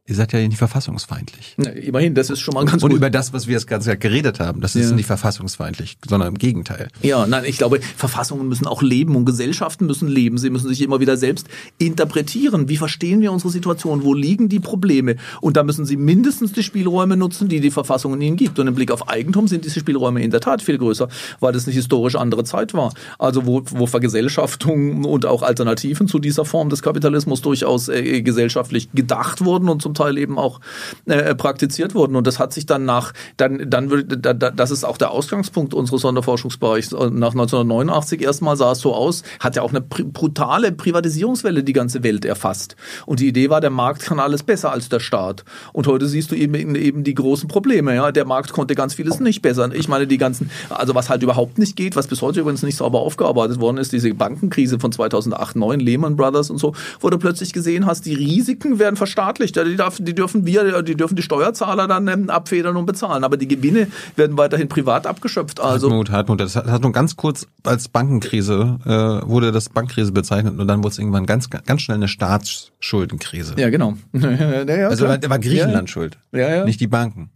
Ihr 0.10 0.16
seid 0.16 0.34
ja 0.34 0.40
nicht 0.40 0.58
verfassungsfeindlich. 0.58 1.56
Ja, 1.64 1.70
immerhin, 1.70 2.16
das 2.16 2.32
ist 2.32 2.40
schon 2.40 2.56
mal 2.56 2.66
ganz 2.66 2.82
Und 2.82 2.90
gut. 2.90 2.98
über 2.98 3.12
das, 3.12 3.32
was 3.32 3.46
wir 3.46 3.54
jetzt 3.54 3.68
ganz 3.68 3.86
geredet 3.86 4.40
haben, 4.40 4.60
das 4.60 4.76
ist 4.76 4.90
ja. 4.90 4.96
nicht 4.96 5.06
verfassungsfeindlich, 5.06 6.00
sondern 6.10 6.30
im 6.30 6.38
Gegenteil. 6.40 6.88
Ja, 7.04 7.28
nein, 7.28 7.44
ich 7.46 7.60
glaube, 7.60 7.80
Verfassungen 7.80 8.48
müssen 8.50 8.66
auch 8.66 8.82
leben 8.82 9.16
und 9.16 9.26
Gesellschaften 9.26 9.86
müssen 9.86 10.08
leben. 10.08 10.40
Sie 10.40 10.50
müssen 10.50 10.68
sich 10.68 10.82
immer 10.82 11.00
wieder 11.00 11.16
selbst 11.16 11.48
interpretieren. 11.78 12.70
Wie 12.70 12.78
verstehen 12.78 13.22
wir 13.22 13.32
unsere 13.32 13.52
Situation? 13.52 14.02
Wo 14.04 14.16
liegen 14.16 14.50
die 14.50 14.60
Probleme? 14.60 15.18
Und 15.42 15.58
da 15.58 15.64
müssen 15.64 15.86
sie 15.86 15.96
mindestens 15.96 16.54
die 16.54 16.64
Spielräume 16.64 17.16
nutzen, 17.16 17.48
die 17.48 17.60
die 17.60 17.70
Verfassungen 17.70 18.20
ihnen 18.20 18.36
gibt. 18.36 18.58
Und 18.58 18.68
im 18.68 18.74
Blick 18.74 18.90
auf 18.90 19.10
Eigentum 19.10 19.48
sind 19.48 19.64
diese 19.64 19.80
Spielräume 19.80 20.24
in 20.24 20.32
der 20.32 20.42
Tat 20.42 20.64
viel 20.64 20.80
größer, 20.80 21.08
weil 21.40 21.54
das 21.54 21.68
eine 21.68 21.76
historisch 21.76 22.16
andere 22.16 22.44
Zeit 22.46 22.74
war. 22.74 22.96
Also 23.20 23.46
wo, 23.46 23.62
wo 23.70 23.86
Vergesellschaftung 23.86 25.06
und 25.06 25.28
auch 25.28 25.44
Alternativen 25.44 26.08
zu 26.08 26.18
dieser 26.18 26.46
Form 26.46 26.70
des 26.70 26.82
Kapitalismus 26.82 27.44
durchaus 27.44 27.90
äh, 27.90 28.24
gesellschaftlich 28.24 28.90
gedacht 28.92 29.46
wurden 29.46 29.70
und 29.70 29.84
zum 29.84 29.94
Teil 30.00 30.18
eben 30.18 30.38
auch 30.38 30.60
äh, 31.06 31.36
praktiziert 31.36 31.96
wurden. 31.96 32.16
Und 32.16 32.26
das 32.26 32.40
hat 32.40 32.54
sich 32.54 32.66
dann 32.66 32.86
nach, 32.86 33.14
dann, 33.38 33.70
dann 33.70 33.90
würde, 33.90 34.18
da, 34.18 34.34
das 34.34 34.72
ist 34.72 34.84
auch 34.84 34.98
der 34.98 35.12
Ausgangspunkt 35.12 35.74
unseres 35.74 36.02
Sonderforschungsbereichs. 36.02 36.92
Nach 36.92 37.32
1989 37.32 38.22
erstmal 38.22 38.58
sah 38.58 38.72
es 38.72 38.80
so 38.80 38.94
aus, 38.94 39.24
hat 39.40 39.56
ja 39.56 39.62
auch 39.62 39.72
eine 39.72 39.82
brutale 39.82 40.72
Privatisierungswelle 40.72 41.64
die 41.64 41.74
ganze 41.74 42.04
Welt 42.04 42.26
erfasst. 42.26 42.76
Und 43.06 43.20
die 43.20 43.28
Idee 43.28 43.50
war, 43.50 43.62
der 43.62 43.70
Markt 43.70 44.04
kann 44.04 44.20
alles 44.20 44.44
besser 44.44 44.72
als 44.72 44.90
der 44.90 45.00
Staat. 45.00 45.44
Und 45.74 45.88
heute 45.88 46.08
siehst 46.08 46.32
du 46.32 46.36
eben, 46.36 46.76
eben 46.76 47.04
die 47.04 47.14
großen 47.14 47.48
Probleme. 47.48 47.94
Ja? 47.96 48.12
Der 48.12 48.26
Markt 48.26 48.54
konnte 48.54 48.76
ganz 48.76 48.94
vieles 48.94 49.20
nicht 49.20 49.42
besser. 49.42 49.74
Ich 49.74 49.88
meine, 49.88 50.08
die 50.08 50.18
ganzen, 50.18 50.50
also 50.70 50.96
was 50.96 51.10
halt 51.10 51.24
überhaupt 51.24 51.58
nicht 51.58 51.76
geht, 51.76 51.96
was 51.96 52.08
bis 52.08 52.22
heute 52.22 52.40
übrigens 52.40 52.64
nicht 52.64 52.78
sauber 52.78 53.00
aufgearbeitet 53.00 53.60
worden 53.60 53.78
ist, 53.78 53.92
diese 53.92 54.14
Bankenkrise 54.14 54.80
von 54.80 54.92
2008, 54.92 55.50
2009, 55.60 55.80
Lehman 55.80 56.16
Brothers 56.16 56.50
und 56.50 56.58
so, 56.58 56.74
wo 57.00 57.10
du 57.10 57.18
plötzlich 57.18 57.54
gesehen 57.54 57.86
hast, 57.86 58.06
die 58.06 58.14
Risiken 58.14 58.80
werden 58.80 58.96
verstaatlicht. 58.96 59.56
Die 59.56 59.76
darf, 59.90 59.98
die 60.00 60.16
dürfen 60.16 60.46
wir, 60.46 60.82
die 60.82 60.96
dürfen 60.96 61.16
die 61.16 61.22
Steuerzahler 61.22 61.88
dann 61.88 62.08
ähm, 62.08 62.30
abfedern 62.30 62.76
und 62.76 62.86
bezahlen. 62.86 63.24
Aber 63.24 63.38
die 63.38 63.48
Gewinne 63.48 63.88
werden 64.16 64.38
weiterhin 64.38 64.70
privat 64.70 65.08
abgeschöpft. 65.08 65.60
Also 65.60 65.88
Hartmut, 65.88 66.12
Hartmut, 66.12 66.40
das 66.40 66.56
hat, 66.56 66.82
nur 66.82 66.92
ganz 66.92 67.16
kurz 67.16 67.48
als 67.64 67.88
Bankenkrise 67.88 68.80
äh, 68.86 69.28
wurde 69.28 69.52
das 69.52 69.70
Bankkrise 69.70 70.12
bezeichnet 70.12 70.60
und 70.60 70.68
dann 70.68 70.80
wurde 70.80 70.90
es 70.90 71.00
irgendwann 71.00 71.26
ganz 71.26 71.50
ganz 71.50 71.82
schnell 71.82 71.98
eine 71.98 72.08
Staatsschuldenkrise. 72.08 73.56
Ja, 73.58 73.70
genau. 73.70 73.96
ja, 74.14 74.64
ja, 74.64 74.88
also 74.88 75.08
war, 75.08 75.20
war 75.30 75.40
Griechenland 75.40 75.90
schuld, 75.90 76.18
ja, 76.32 76.56
ja. 76.56 76.66
nicht 76.66 76.80
die 76.80 76.88
Banken. 76.88 77.30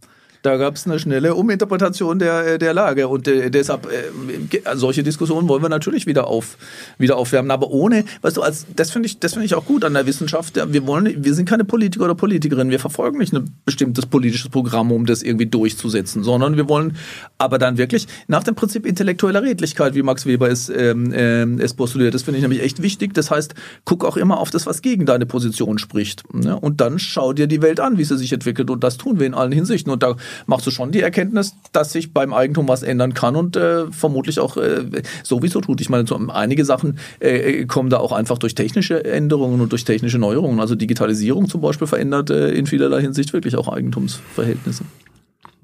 Da 0.44 0.58
gab 0.58 0.74
es 0.76 0.86
eine 0.86 0.98
schnelle 0.98 1.34
Uminterpretation 1.36 2.18
der, 2.18 2.46
äh, 2.46 2.58
der 2.58 2.74
Lage. 2.74 3.08
Und 3.08 3.26
äh, 3.28 3.50
deshalb, 3.50 3.86
äh, 3.86 4.76
solche 4.76 5.02
Diskussionen 5.02 5.48
wollen 5.48 5.62
wir 5.62 5.70
natürlich 5.70 6.04
wieder, 6.04 6.26
auf, 6.26 6.58
wieder 6.98 7.16
aufwärmen. 7.16 7.50
Aber 7.50 7.70
ohne, 7.70 8.04
weißt 8.20 8.36
du, 8.36 8.42
als, 8.42 8.66
das 8.76 8.90
finde 8.90 9.06
ich, 9.06 9.18
das 9.18 9.32
finde 9.32 9.46
ich 9.46 9.54
auch 9.54 9.64
gut 9.64 9.86
an 9.86 9.94
der 9.94 10.04
Wissenschaft. 10.04 10.60
Wir 10.70 10.86
wollen, 10.86 11.24
wir 11.24 11.32
sind 11.32 11.48
keine 11.48 11.64
Politiker 11.64 12.04
oder 12.04 12.14
Politikerinnen. 12.14 12.70
Wir 12.70 12.78
verfolgen 12.78 13.16
nicht 13.20 13.32
ein 13.32 13.56
bestimmtes 13.64 14.04
politisches 14.04 14.50
Programm, 14.50 14.92
um 14.92 15.06
das 15.06 15.22
irgendwie 15.22 15.46
durchzusetzen, 15.46 16.22
sondern 16.22 16.58
wir 16.58 16.68
wollen 16.68 16.98
aber 17.38 17.56
dann 17.56 17.78
wirklich 17.78 18.06
nach 18.28 18.44
dem 18.44 18.54
Prinzip 18.54 18.84
intellektueller 18.84 19.42
Redlichkeit, 19.42 19.94
wie 19.94 20.02
Max 20.02 20.26
Weber 20.26 20.50
es, 20.50 20.68
ähm, 20.68 21.10
ähm, 21.14 21.58
es 21.58 21.72
postuliert. 21.72 22.12
Das 22.12 22.22
finde 22.22 22.36
ich 22.36 22.42
nämlich 22.42 22.62
echt 22.62 22.82
wichtig. 22.82 23.14
Das 23.14 23.30
heißt, 23.30 23.54
guck 23.86 24.04
auch 24.04 24.18
immer 24.18 24.38
auf 24.40 24.50
das, 24.50 24.66
was 24.66 24.82
gegen 24.82 25.06
deine 25.06 25.24
Position 25.24 25.78
spricht. 25.78 26.34
Ne? 26.34 26.60
Und 26.60 26.82
dann 26.82 26.98
schau 26.98 27.32
dir 27.32 27.46
die 27.46 27.62
Welt 27.62 27.80
an, 27.80 27.96
wie 27.96 28.04
sie 28.04 28.18
sich 28.18 28.30
entwickelt. 28.30 28.68
Und 28.68 28.84
das 28.84 28.98
tun 28.98 29.18
wir 29.18 29.26
in 29.26 29.32
allen 29.32 29.50
Hinsichten. 29.50 29.90
Und 29.90 30.02
da 30.02 30.16
machst 30.46 30.66
du 30.66 30.70
schon 30.70 30.92
die 30.92 31.00
Erkenntnis, 31.00 31.54
dass 31.72 31.92
sich 31.92 32.12
beim 32.12 32.32
Eigentum 32.32 32.68
was 32.68 32.82
ändern 32.82 33.14
kann 33.14 33.36
und 33.36 33.56
äh, 33.56 33.90
vermutlich 33.90 34.40
auch 34.40 34.56
äh, 34.56 34.84
sowieso 35.22 35.60
tut. 35.60 35.80
Ich 35.80 35.88
meine, 35.88 36.06
so 36.06 36.16
einige 36.28 36.64
Sachen 36.64 36.98
äh, 37.20 37.64
kommen 37.66 37.90
da 37.90 37.98
auch 37.98 38.12
einfach 38.12 38.38
durch 38.38 38.54
technische 38.54 39.04
Änderungen 39.04 39.60
und 39.60 39.72
durch 39.72 39.84
technische 39.84 40.18
Neuerungen. 40.18 40.60
Also 40.60 40.74
Digitalisierung 40.74 41.48
zum 41.48 41.60
Beispiel 41.60 41.86
verändert 41.86 42.30
äh, 42.30 42.50
in 42.50 42.66
vielerlei 42.66 43.00
Hinsicht 43.00 43.32
wirklich 43.32 43.56
auch 43.56 43.68
Eigentumsverhältnisse. 43.68 44.84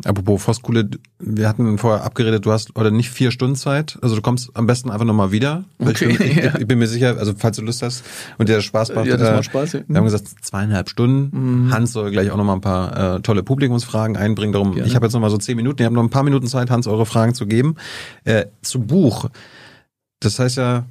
Apropos 0.04 0.42
Voskuhle, 0.42 0.88
wir 1.18 1.48
hatten 1.48 1.78
vorher 1.78 2.04
abgeredet, 2.04 2.46
du 2.46 2.52
hast 2.52 2.76
oder 2.76 2.90
nicht 2.90 3.10
vier 3.10 3.30
Stunden 3.30 3.56
Zeit. 3.56 3.98
Also 4.02 4.16
du 4.16 4.22
kommst 4.22 4.50
am 4.54 4.66
besten 4.66 4.90
einfach 4.90 5.04
nochmal 5.04 5.32
wieder. 5.32 5.64
Okay, 5.78 6.10
ich, 6.10 6.18
bin, 6.18 6.36
ja. 6.44 6.58
ich, 6.58 6.66
bin 6.66 6.78
mir 6.78 6.86
sicher, 6.86 7.18
also 7.18 7.34
falls 7.36 7.56
du 7.56 7.62
Lust 7.62 7.82
hast 7.82 8.04
und 8.38 8.48
dir 8.48 8.56
das 8.56 8.64
Spaß 8.64 8.94
macht. 8.94 9.06
Ja, 9.06 9.16
das 9.16 9.30
macht 9.30 9.44
Spaß. 9.44 9.72
Ja. 9.74 9.80
Wir 9.86 9.96
haben 9.96 10.04
gesagt, 10.04 10.28
zweieinhalb 10.42 10.88
Stunden. 10.88 11.66
Mhm. 11.66 11.72
Hans 11.72 11.92
soll 11.92 12.10
gleich 12.10 12.30
auch 12.30 12.36
nochmal 12.36 12.56
ein 12.56 12.60
paar 12.60 13.16
äh, 13.16 13.20
tolle 13.20 13.42
Publikumsfragen 13.42 14.16
einbringen. 14.16 14.52
Darum, 14.52 14.72
Gerne. 14.72 14.88
ich 14.88 14.94
habe 14.94 15.06
jetzt 15.06 15.12
nochmal 15.12 15.30
so 15.30 15.38
zehn 15.38 15.56
Minuten, 15.56 15.82
ihr 15.82 15.86
habt 15.86 15.94
noch 15.94 16.02
ein 16.02 16.10
paar 16.10 16.24
Minuten 16.24 16.46
Zeit, 16.46 16.70
Hans, 16.70 16.86
eure 16.86 17.06
Fragen 17.06 17.34
zu 17.34 17.46
geben. 17.46 17.76
Äh, 18.24 18.46
zu 18.62 18.80
Buch. 18.80 19.28
Das 20.20 20.38
heißt 20.38 20.56
ja, 20.56 20.84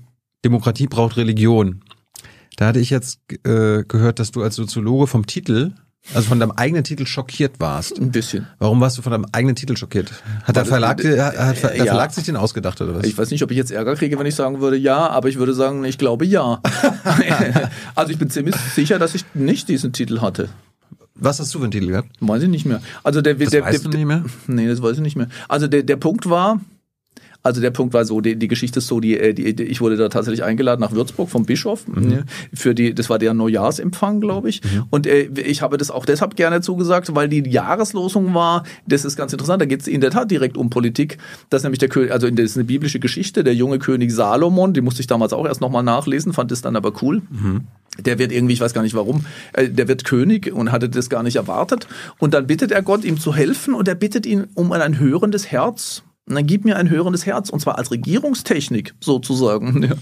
Demokratie 0.44 0.88
braucht 0.88 1.18
Religion. 1.18 1.82
Da 2.58 2.68
hatte 2.68 2.80
ich 2.80 2.90
jetzt 2.90 3.20
äh, 3.46 3.84
gehört, 3.88 4.20
dass 4.20 4.32
du 4.32 4.44
als 4.44 4.56
Soziologe 4.56 5.08
vom 5.08 5.26
Titel 5.26 5.72
also 6.14 6.30
von 6.30 6.40
deinem 6.40 6.52
eigenen 6.52 6.84
Titel 6.84 7.06
schockiert 7.06 7.60
warst. 7.60 8.00
Ein 8.00 8.12
bisschen. 8.12 8.48
Warum 8.58 8.82
warst 8.82 8.98
du 8.98 9.02
von 9.02 9.12
deinem 9.12 9.28
eigenen 9.32 9.56
Titel 9.56 9.78
schockiert? 9.78 10.12
Hat 10.44 10.56
der 10.56 10.66
Verlag, 10.66 11.04
äh, 11.04 11.20
hat 11.20 11.62
der 11.62 11.78
ja. 11.78 11.86
Verlag 11.86 12.14
sich 12.14 12.26
den 12.26 12.36
ausgedacht 12.36 12.82
oder 12.82 12.96
was? 12.96 13.06
Ich 13.06 13.18
weiß 13.18 13.30
nicht, 13.32 13.44
ob 13.44 13.52
ich 13.52 13.58
jetzt 13.58 13.72
Ärger 13.72 13.96
kriege, 13.96 14.18
wenn 14.18 14.26
ich 14.26 14.36
sagen 14.36 14.60
würde 14.60 14.78
ja, 14.78 15.08
aber 15.08 15.30
ich 15.30 15.38
würde 15.38 15.54
sagen, 15.54 15.84
ich 15.84 15.98
glaube 15.98 16.26
ja. 16.26 16.62
also 17.96 18.12
ich 18.12 18.18
bin 18.18 18.30
ziemlich 18.30 18.56
sicher, 18.56 18.98
dass 18.98 19.14
ich 19.14 19.24
nicht 19.34 19.70
diesen 19.70 19.94
Titel 19.94 20.22
hatte. 20.22 20.50
Was 21.16 21.40
hast 21.40 21.54
du 21.54 21.60
für 21.60 21.66
einen 21.66 21.72
Titel 21.72 21.88
gehabt? 21.88 22.10
Weiß 22.22 22.42
ich 22.44 22.50
nicht 22.50 22.66
mehr. 22.66 22.82
Also 23.04 23.22
der, 23.22 23.36
das 23.36 23.50
der, 23.50 23.66
weißt 23.66 23.84
der, 23.84 23.92
du 23.92 23.98
nicht 23.98 24.08
mehr? 24.08 24.24
Nee, 24.48 24.68
das 24.68 24.82
weiß 24.82 24.98
ich 24.98 25.04
nicht 25.04 25.18
mehr. 25.18 25.28
Also 25.48 25.68
der, 25.68 25.84
der 25.84 25.98
Punkt 25.98 26.30
war, 26.30 26.60
also 27.42 27.62
der 27.62 27.72
Punkt 27.72 27.94
war 27.94 28.04
so, 28.04 28.20
die, 28.20 28.36
die 28.36 28.48
Geschichte 28.48 28.80
ist 28.80 28.88
so, 28.88 29.00
die, 29.00 29.18
äh, 29.18 29.34
die, 29.34 29.56
die, 29.56 29.64
ich 29.64 29.80
wurde 29.80 29.96
da 29.96 30.10
tatsächlich 30.10 30.44
eingeladen 30.44 30.82
nach 30.82 30.92
Würzburg 30.92 31.30
vom 31.30 31.46
Bischof 31.46 31.88
mhm. 31.88 32.10
Ne, 32.10 32.26
für 32.54 32.76
die, 32.76 32.94
das 32.94 33.10
war 33.10 33.20
der 33.20 33.34
Neujahrsempfang, 33.34 34.20
glaube 34.20 34.50
ich. 34.50 34.62
Mhm. 34.64 34.86
Und 34.90 35.08
äh, 35.08 35.30
ich 35.36 35.62
habe 35.62 35.78
das 35.78 35.90
auch 35.92 36.06
deshalb 36.06 36.36
gerne 36.36 36.62
zugesagt, 36.62 37.16
weil 37.16 37.30
die 37.30 37.50
Jahreslosung 37.50 38.34
war, 38.34 38.64
das 38.88 39.06
ist 39.06 39.16
ganz 39.16 39.32
interessant, 39.32 39.62
da 39.62 39.66
geht 39.66 39.82
es 39.82 39.88
in 39.88 40.02
der 40.02 40.12
Tat 40.12 40.32
direkt 40.32 40.58
um 40.58 40.70
Politik. 40.70 41.18
Das 41.50 41.62
ist 41.62 41.64
nämlich 41.64 41.80
der 41.80 41.90
König, 41.90 42.12
also 42.12 42.30
das 42.30 42.46
ist 42.46 42.58
eine 42.58 42.66
biblische 42.66 43.00
Geschichte, 43.00 43.44
der 43.44 43.56
junge 43.56 43.80
König 43.80 44.12
Salomon, 44.12 44.74
die 44.74 44.82
musste 44.82 45.02
ich 45.02 45.08
damals 45.08 45.32
auch 45.32 45.46
erst 45.46 45.62
nochmal 45.62 45.84
nachlesen, 45.84 46.34
fand 46.34 46.52
es 46.52 46.62
dann 46.62 46.76
aber 46.76 46.92
cool. 47.02 47.22
Mhm. 47.30 47.62
Der 48.00 48.20
wird 48.20 48.32
irgendwie, 48.32 48.54
ich 48.54 48.62
weiß 48.62 48.74
gar 48.74 48.82
nicht 48.82 48.96
warum, 48.96 49.26
äh, 49.54 49.70
der 49.70 49.88
wird 49.88 50.04
König 50.04 50.52
und 50.52 50.72
hatte 50.72 50.90
das 50.90 51.10
gar 51.10 51.24
nicht 51.24 51.38
erwartet. 51.38 51.88
Und 52.18 52.34
dann 52.34 52.48
bittet 52.48 52.72
er 52.72 52.82
Gott, 52.82 53.04
ihm 53.06 53.20
zu 53.20 53.34
helfen 53.34 53.74
und 53.74 53.88
er 53.88 53.96
bittet 53.96 54.26
ihn 54.26 54.48
um 54.56 54.72
ein 54.72 55.00
hörendes 55.00 55.52
Herz 55.52 56.04
dann 56.36 56.46
gib 56.46 56.66
mir 56.66 56.78
ein 56.78 56.90
hörendes 56.90 57.26
Herz, 57.26 57.50
und 57.50 57.60
zwar 57.60 57.78
als 57.78 57.92
Regierungstechnik 57.92 58.94
sozusagen. 59.00 59.84
Ja. 59.84 59.96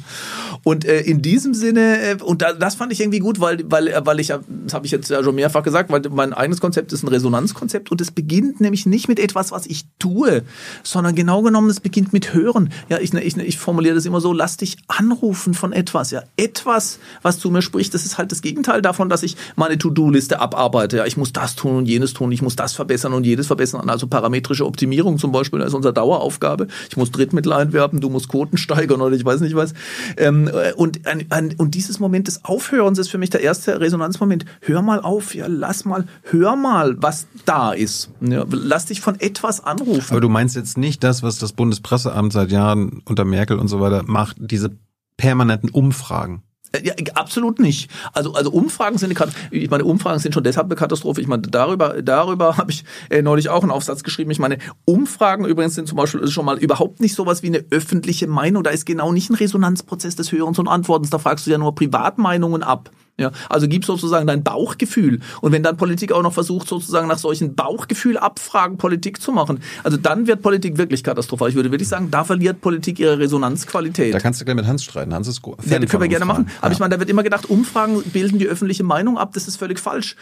Und 0.64 0.86
äh, 0.86 1.02
in 1.02 1.22
diesem 1.22 1.54
Sinne, 1.54 2.02
äh, 2.02 2.18
und 2.22 2.42
da, 2.42 2.54
das 2.54 2.76
fand 2.76 2.92
ich 2.92 3.00
irgendwie 3.00 3.20
gut, 3.20 3.40
weil, 3.40 3.64
weil, 3.70 3.88
äh, 3.88 4.02
weil 4.06 4.20
ich, 4.20 4.28
das 4.28 4.74
habe 4.74 4.86
ich 4.86 4.92
jetzt 4.92 5.10
ja 5.10 5.24
schon 5.24 5.36
mehrfach 5.36 5.64
gesagt, 5.64 5.90
weil 5.92 6.02
mein 6.10 6.34
eigenes 6.34 6.60
Konzept 6.60 6.92
ist 6.94 7.04
ein 7.04 7.08
Resonanzkonzept 7.08 7.92
und 7.92 8.02
es 8.02 8.12
beginnt 8.12 8.60
nämlich 8.60 8.86
nicht 8.86 9.08
mit 9.08 9.20
etwas, 9.20 9.52
was 9.52 9.66
ich 9.66 9.86
tue, 10.00 10.44
sondern 10.84 11.16
genau 11.16 11.42
genommen, 11.42 11.70
es 11.70 11.80
beginnt 11.80 12.12
mit 12.12 12.34
Hören. 12.34 12.70
Ja, 12.90 13.00
ich, 13.00 13.14
ich, 13.14 13.38
ich 13.38 13.58
formuliere 13.58 13.96
das 13.96 14.06
immer 14.06 14.20
so, 14.20 14.34
lass 14.34 14.58
dich 14.58 14.78
anrufen 14.88 15.54
von 15.54 15.74
etwas. 15.74 16.12
Ja, 16.12 16.24
etwas, 16.36 17.00
was 17.22 17.40
zu 17.40 17.50
mir 17.50 17.62
spricht, 17.62 17.94
das 17.94 18.06
ist 18.06 18.18
halt 18.18 18.32
das 18.32 18.42
Gegenteil 18.42 18.82
davon, 18.82 19.10
dass 19.10 19.24
ich 19.24 19.38
meine 19.56 19.78
To-Do-Liste 19.78 20.40
abarbeite. 20.40 20.98
Ja, 20.98 21.06
ich 21.06 21.18
muss 21.18 21.34
das 21.34 21.56
tun 21.56 21.78
und 21.78 21.86
jenes 21.88 22.14
tun, 22.14 22.32
ich 22.32 22.42
muss 22.42 22.56
das 22.56 22.74
verbessern 22.74 23.14
und 23.14 23.26
jedes 23.26 23.48
verbessern. 23.48 23.90
Also 23.90 24.08
parametrische 24.08 24.66
Optimierung 24.66 25.18
zum 25.18 25.32
Beispiel, 25.32 25.60
das 25.60 25.70
ist 25.70 25.74
unser 25.74 25.94
Dauer 25.94 26.17
Daueraufgabe. 26.18 26.68
Ich 26.90 26.98
muss 26.98 27.12
Drittmittel 27.12 27.54
einwerben, 27.54 28.02
du 28.02 28.10
musst 28.10 28.28
Quoten 28.30 28.58
steigern 28.58 29.02
oder 29.02 29.16
ich 29.16 29.24
weiß 29.24 29.42
nicht 29.42 29.56
was. 29.56 29.74
Ähm, 30.18 30.48
äh, 30.48 30.74
und, 30.74 31.06
ein, 31.08 31.26
ein, 31.30 31.56
und 31.58 31.76
dieses 31.76 32.00
Moment 32.00 32.28
des 32.28 32.44
Aufhörens 32.46 33.00
ist 33.00 33.10
für 33.10 33.18
mich 33.18 33.30
der 33.30 33.42
erste 33.42 33.80
Resonanzmoment. 33.80 34.46
Hör 34.62 34.82
mal 34.82 35.00
auf, 35.00 35.36
ja, 35.36 35.46
lass 35.48 35.86
mal, 35.86 36.06
hör 36.24 36.56
mal, 36.56 37.02
was 37.02 37.28
da 37.46 37.72
ist. 37.72 38.10
Ja, 38.22 38.46
lass 38.50 38.86
dich 38.86 39.02
von 39.02 39.20
etwas 39.20 39.64
anrufen. 39.64 40.12
Aber 40.12 40.22
du 40.22 40.30
meinst 40.30 40.56
jetzt 40.56 40.78
nicht 40.78 41.04
das, 41.04 41.24
was 41.24 41.38
das 41.38 41.54
Bundespresseamt 41.54 42.34
seit 42.34 42.52
Jahren 42.52 43.02
unter 43.06 43.26
Merkel 43.26 43.60
und 43.60 43.68
so 43.68 43.80
weiter 43.80 44.04
macht, 44.06 44.38
diese 44.40 44.72
permanenten 45.18 45.70
Umfragen. 45.70 46.44
Äh, 46.72 46.86
ja, 46.86 46.94
absolut 47.16 47.60
nicht. 47.60 47.90
Also, 48.14 48.34
also 48.34 48.52
Umfragen 48.52 48.98
sind 48.98 49.18
eine 49.18 49.32
ich 49.52 49.70
meine, 49.70 49.86
Umfragen 49.86 50.20
sind 50.20 50.34
schon 50.34 50.44
deshalb 50.44 50.68
eine 50.68 50.76
Katastrophe. 50.76 51.22
Ich 51.22 51.28
meine, 51.28 51.44
darüber, 51.44 52.02
darüber 52.02 52.58
habe 52.58 52.72
ich 52.72 52.84
äh, 53.10 53.22
neulich 53.22 53.50
auch 53.50 53.62
einen 53.62 53.72
Aufsatz 53.72 54.04
geschrieben. 54.04 54.32
Ich 54.32 54.40
meine, 54.40 54.58
Umfragen 54.86 55.46
übrigens 55.46 55.76
sind 55.76 55.88
zum 55.88 55.98
Beispiel 55.98 56.28
schon 56.28 56.46
mal 56.46 56.58
überhaupt 56.58 57.00
nicht 57.00 57.16
sowas 57.16 57.44
wie 57.44 57.48
eine 57.48 57.66
öffentliche 57.72 58.28
Meinung. 58.28 58.64
Da 58.64 58.72
ist 58.72 58.86
genau 58.86 59.12
nicht 59.12 59.30
ein 59.30 59.36
Resonanzprozess 59.36 60.16
des 60.16 60.32
Hörens 60.32 60.60
und 60.60 60.68
Antwortens. 60.68 61.10
Da 61.10 61.20
fragst 61.20 61.48
du 61.48 61.52
ja 61.52 61.58
nur 61.58 61.76
Privatmeinungen 61.76 62.64
ab. 62.64 62.92
Ja, 63.20 63.32
also 63.50 63.68
gib 63.68 63.84
sozusagen 63.84 64.28
dein 64.28 64.44
Bauchgefühl. 64.44 65.22
Und 65.42 65.52
wenn 65.52 65.64
dann 65.64 65.76
Politik 65.76 66.12
auch 66.12 66.22
noch 66.22 66.34
versucht, 66.34 66.68
sozusagen 66.68 67.08
nach 67.08 67.18
solchen 67.18 67.56
Bauchgefühlabfragen 67.56 68.78
Politik 68.78 69.20
zu 69.22 69.32
machen, 69.32 69.60
also 69.84 69.98
dann 69.98 70.28
wird 70.28 70.44
Politik 70.44 70.78
wirklich 70.78 71.04
katastrophal. 71.04 71.50
Ich 71.50 71.56
würde 71.56 71.72
wirklich 71.72 71.88
sagen, 71.88 72.12
da 72.12 72.24
verliert 72.24 72.62
Politik 72.62 73.00
ihre 73.00 73.18
Resonanzqualität. 73.18 74.14
Da 74.14 74.20
kannst 74.20 74.40
du 74.40 74.46
gleich 74.46 74.56
mit 74.56 74.68
Hans 74.68 74.84
streiten. 74.84 75.16
Hans 75.16 75.28
ist 75.28 75.42
gut. 75.42 75.58
Ja, 75.66 75.80
das 75.80 75.90
können 75.90 76.04
wir 76.04 76.10
gerne 76.10 76.26
machen. 76.26 76.48
Aber 76.62 76.68
ja. 76.68 76.74
ich 76.74 76.80
meine, 76.80 76.94
da 76.94 77.00
wird 77.00 77.10
immer 77.10 77.24
gedacht, 77.24 77.50
Umfragen 77.50 78.04
bilden 78.04 78.38
die 78.38 78.46
öffentliche 78.46 78.84
Meinung 78.84 79.18
ab. 79.18 79.34
Das 79.34 79.48
ist 79.48 79.58
völlig 79.58 79.80
falsch. 79.80 80.16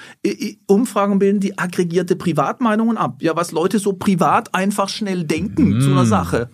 Umfragen 0.67 1.19
bilden 1.19 1.41
die 1.41 1.57
aggregierte 1.57 2.15
Privatmeinungen 2.15 2.97
ab. 2.97 3.17
Ja, 3.19 3.35
was 3.35 3.51
Leute 3.51 3.79
so 3.79 3.91
privat 3.91 4.55
einfach 4.55 4.87
schnell 4.87 5.25
denken 5.25 5.79
mm. 5.79 5.81
zu 5.81 5.91
einer 5.91 6.05
Sache. 6.05 6.49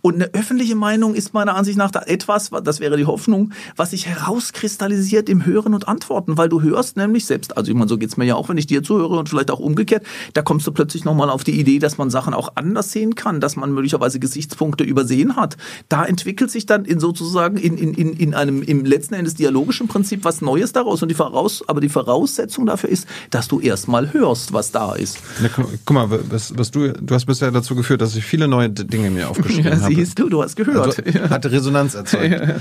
Und 0.00 0.14
eine 0.14 0.32
öffentliche 0.32 0.74
Meinung 0.74 1.14
ist 1.14 1.34
meiner 1.34 1.54
Ansicht 1.54 1.76
nach 1.76 1.92
etwas, 2.06 2.50
das 2.64 2.80
wäre 2.80 2.96
die 2.96 3.04
Hoffnung, 3.04 3.52
was 3.76 3.90
sich 3.90 4.06
herauskristallisiert 4.06 5.28
im 5.28 5.44
Hören 5.44 5.74
und 5.74 5.81
und 5.82 5.88
antworten, 5.88 6.36
weil 6.36 6.48
du 6.48 6.62
hörst 6.62 6.96
nämlich 6.96 7.26
selbst, 7.26 7.56
also 7.56 7.70
ich 7.70 7.76
meine, 7.76 7.88
so 7.88 7.98
geht's 7.98 8.16
mir 8.16 8.24
ja 8.24 8.34
auch, 8.34 8.48
wenn 8.48 8.58
ich 8.58 8.66
dir 8.66 8.82
zuhöre 8.82 9.18
und 9.18 9.28
vielleicht 9.28 9.50
auch 9.50 9.58
umgekehrt, 9.58 10.04
da 10.34 10.42
kommst 10.42 10.66
du 10.66 10.72
plötzlich 10.72 11.04
nochmal 11.04 11.30
auf 11.30 11.44
die 11.44 11.58
Idee, 11.58 11.78
dass 11.78 11.98
man 11.98 12.10
Sachen 12.10 12.34
auch 12.34 12.52
anders 12.54 12.92
sehen 12.92 13.14
kann, 13.14 13.40
dass 13.40 13.56
man 13.56 13.72
möglicherweise 13.72 14.18
Gesichtspunkte 14.18 14.84
übersehen 14.84 15.36
hat. 15.36 15.56
Da 15.88 16.04
entwickelt 16.04 16.50
sich 16.50 16.66
dann 16.66 16.84
in 16.84 17.00
sozusagen 17.00 17.56
in, 17.56 17.76
in, 17.76 17.94
in, 17.94 18.12
in 18.14 18.34
einem 18.34 18.62
im 18.62 18.84
letzten 18.84 19.14
Endes 19.14 19.34
dialogischen 19.34 19.88
Prinzip 19.88 20.24
was 20.24 20.40
Neues 20.40 20.72
daraus 20.72 21.02
und 21.02 21.08
die 21.08 21.14
Voraus, 21.14 21.64
aber 21.66 21.80
die 21.80 21.88
Voraussetzung 21.88 22.66
dafür 22.66 22.90
ist, 22.90 23.06
dass 23.30 23.48
du 23.48 23.60
erstmal 23.60 24.12
hörst, 24.12 24.52
was 24.52 24.70
da 24.70 24.94
ist. 24.94 25.18
Ja, 25.42 25.48
guck 25.84 25.90
mal, 25.90 26.08
was, 26.30 26.56
was 26.56 26.70
du, 26.70 26.92
du 26.92 27.14
hast 27.14 27.26
bisher 27.26 27.50
dazu 27.50 27.74
geführt, 27.74 28.00
dass 28.00 28.14
ich 28.16 28.24
viele 28.24 28.48
neue 28.48 28.70
Dinge 28.70 29.10
mir 29.10 29.28
aufgeschrieben 29.30 29.72
ja, 29.72 29.80
habe. 29.80 29.94
Siehst 29.94 30.18
du, 30.18 30.28
du 30.28 30.42
hast 30.42 30.56
gehört. 30.56 31.04
Also, 31.04 31.30
hatte 31.30 31.50
Resonanz 31.50 31.94
erzeugt. 31.94 32.22
Ja. 32.42 32.56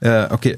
Äh, 0.00 0.26
okay, 0.30 0.56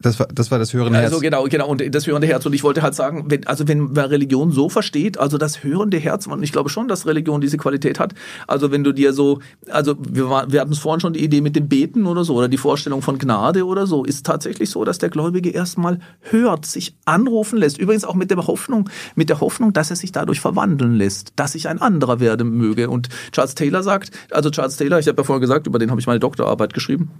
das 0.00 0.20
war, 0.20 0.28
das 0.32 0.50
war 0.50 0.58
das 0.58 0.72
hörende 0.72 0.98
Herz. 0.98 1.10
Also 1.12 1.20
genau, 1.20 1.44
genau, 1.44 1.68
und 1.68 1.82
das 1.94 2.06
hörende 2.06 2.26
Herz. 2.28 2.46
Und 2.46 2.52
ich 2.52 2.62
wollte 2.62 2.82
halt 2.82 2.94
sagen, 2.94 3.24
wenn, 3.28 3.46
also 3.46 3.66
wenn 3.66 3.92
man 3.92 4.06
Religion 4.06 4.52
so 4.52 4.68
versteht, 4.68 5.18
also 5.18 5.38
das 5.38 5.64
hörende 5.64 5.98
Herz, 5.98 6.26
und 6.26 6.42
ich 6.42 6.52
glaube 6.52 6.70
schon, 6.70 6.86
dass 6.86 7.06
Religion 7.06 7.40
diese 7.40 7.56
Qualität 7.56 7.98
hat. 7.98 8.14
Also 8.46 8.70
wenn 8.70 8.84
du 8.84 8.92
dir 8.92 9.12
so, 9.12 9.40
also 9.68 9.96
wir, 9.98 10.28
wir 10.48 10.60
hatten 10.60 10.72
es 10.72 10.78
vorhin 10.78 11.00
schon 11.00 11.14
die 11.14 11.24
Idee 11.24 11.40
mit 11.40 11.56
dem 11.56 11.68
Beten 11.68 12.06
oder 12.06 12.24
so, 12.24 12.36
oder 12.36 12.48
die 12.48 12.58
Vorstellung 12.58 13.02
von 13.02 13.18
Gnade 13.18 13.66
oder 13.66 13.86
so, 13.86 14.04
ist 14.04 14.24
tatsächlich 14.24 14.70
so, 14.70 14.84
dass 14.84 14.98
der 14.98 15.08
Gläubige 15.08 15.50
erstmal 15.50 15.98
hört, 16.20 16.66
sich 16.66 16.96
anrufen 17.04 17.58
lässt. 17.58 17.78
Übrigens 17.78 18.04
auch 18.04 18.14
mit 18.14 18.30
der 18.30 18.46
Hoffnung, 18.46 18.88
mit 19.16 19.28
der 19.30 19.40
Hoffnung, 19.40 19.72
dass 19.72 19.90
er 19.90 19.96
sich 19.96 20.12
dadurch 20.12 20.40
verwandeln 20.40 20.94
lässt, 20.94 21.32
dass 21.36 21.54
ich 21.54 21.68
ein 21.68 21.80
anderer 21.80 22.20
werden 22.20 22.50
möge. 22.50 22.88
Und 22.88 23.08
Charles 23.32 23.54
Taylor 23.56 23.82
sagt, 23.82 24.10
also 24.30 24.50
Charles 24.50 24.76
Taylor, 24.76 24.98
ich 24.98 25.08
habe 25.08 25.20
ja 25.20 25.24
vorhin 25.24 25.40
gesagt, 25.40 25.66
über 25.66 25.78
den 25.78 25.90
habe 25.90 26.00
ich 26.00 26.06
meine 26.06 26.20
Doktorarbeit 26.20 26.72
geschrieben. 26.72 27.10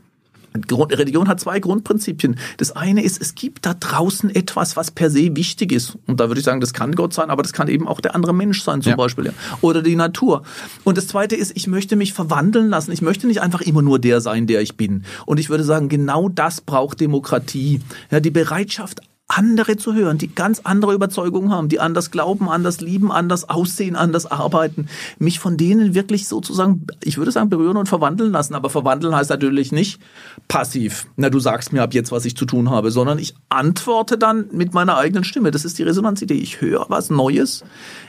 Religion 0.70 1.28
hat 1.28 1.40
zwei 1.40 1.60
Grundprinzipien. 1.60 2.36
Das 2.56 2.72
eine 2.72 3.02
ist, 3.02 3.20
es 3.20 3.34
gibt 3.34 3.66
da 3.66 3.74
draußen 3.74 4.34
etwas, 4.34 4.76
was 4.76 4.90
per 4.90 5.10
se 5.10 5.34
wichtig 5.36 5.72
ist. 5.72 5.96
Und 6.06 6.20
da 6.20 6.28
würde 6.28 6.38
ich 6.38 6.44
sagen, 6.44 6.60
das 6.60 6.72
kann 6.72 6.94
Gott 6.94 7.12
sein, 7.12 7.30
aber 7.30 7.42
das 7.42 7.52
kann 7.52 7.68
eben 7.68 7.88
auch 7.88 8.00
der 8.00 8.14
andere 8.14 8.34
Mensch 8.34 8.62
sein, 8.62 8.82
zum 8.82 8.90
ja. 8.90 8.96
Beispiel. 8.96 9.26
Ja. 9.26 9.32
Oder 9.60 9.82
die 9.82 9.96
Natur. 9.96 10.42
Und 10.84 10.98
das 10.98 11.08
zweite 11.08 11.36
ist, 11.36 11.52
ich 11.54 11.66
möchte 11.66 11.96
mich 11.96 12.12
verwandeln 12.12 12.68
lassen. 12.68 12.92
Ich 12.92 13.02
möchte 13.02 13.26
nicht 13.26 13.40
einfach 13.40 13.60
immer 13.60 13.82
nur 13.82 13.98
der 13.98 14.20
sein, 14.20 14.46
der 14.46 14.60
ich 14.60 14.76
bin. 14.76 15.04
Und 15.24 15.38
ich 15.38 15.50
würde 15.50 15.64
sagen, 15.64 15.88
genau 15.88 16.28
das 16.28 16.60
braucht 16.60 17.00
Demokratie. 17.00 17.80
Ja, 18.10 18.20
die 18.20 18.30
Bereitschaft, 18.30 19.00
andere 19.28 19.77
zu 19.77 19.94
hören, 19.94 20.19
die 20.19 20.32
ganz 20.32 20.61
andere 20.62 20.94
Überzeugungen 20.94 21.51
haben, 21.51 21.69
die 21.69 21.81
anders 21.81 22.11
glauben, 22.11 22.48
anders 22.48 22.81
lieben, 22.81 23.11
anders 23.11 23.48
aussehen, 23.48 23.97
anders 23.97 24.27
arbeiten, 24.27 24.86
mich 25.19 25.40
von 25.40 25.57
denen 25.57 25.94
wirklich 25.94 26.28
sozusagen, 26.28 26.86
ich 27.03 27.19
würde 27.19 27.32
sagen, 27.32 27.51
berühren 27.51 27.77
und 27.77 27.89
verwandeln 27.89 28.31
lassen. 28.31 28.55
Aber 28.55 28.70
verwandeln 28.70 29.16
heißt 29.16 29.31
natürlich 29.31 29.73
nicht 29.73 30.01
passiv. 30.47 31.07
Na, 31.16 31.28
du 31.28 31.40
sagst 31.40 31.73
mir 31.73 31.82
ab 31.82 31.93
jetzt, 31.93 32.12
was 32.12 32.24
ich 32.24 32.36
zu 32.36 32.47
tun 32.47 32.70
habe, 32.70 32.93
sondern 32.93 33.19
ich 33.19 33.35
antworte 33.48 34.16
dann 34.16 34.47
mit 34.53 34.74
meiner 34.74 34.97
eigenen 34.97 35.24
Stimme. 35.24 35.51
Das 35.51 35.65
ist 35.65 35.78
die 35.78 35.82
Resonanzidee. 35.82 36.35
Ich 36.35 36.61
höre 36.61 36.86
was 36.89 37.11
Neues, 37.11 37.65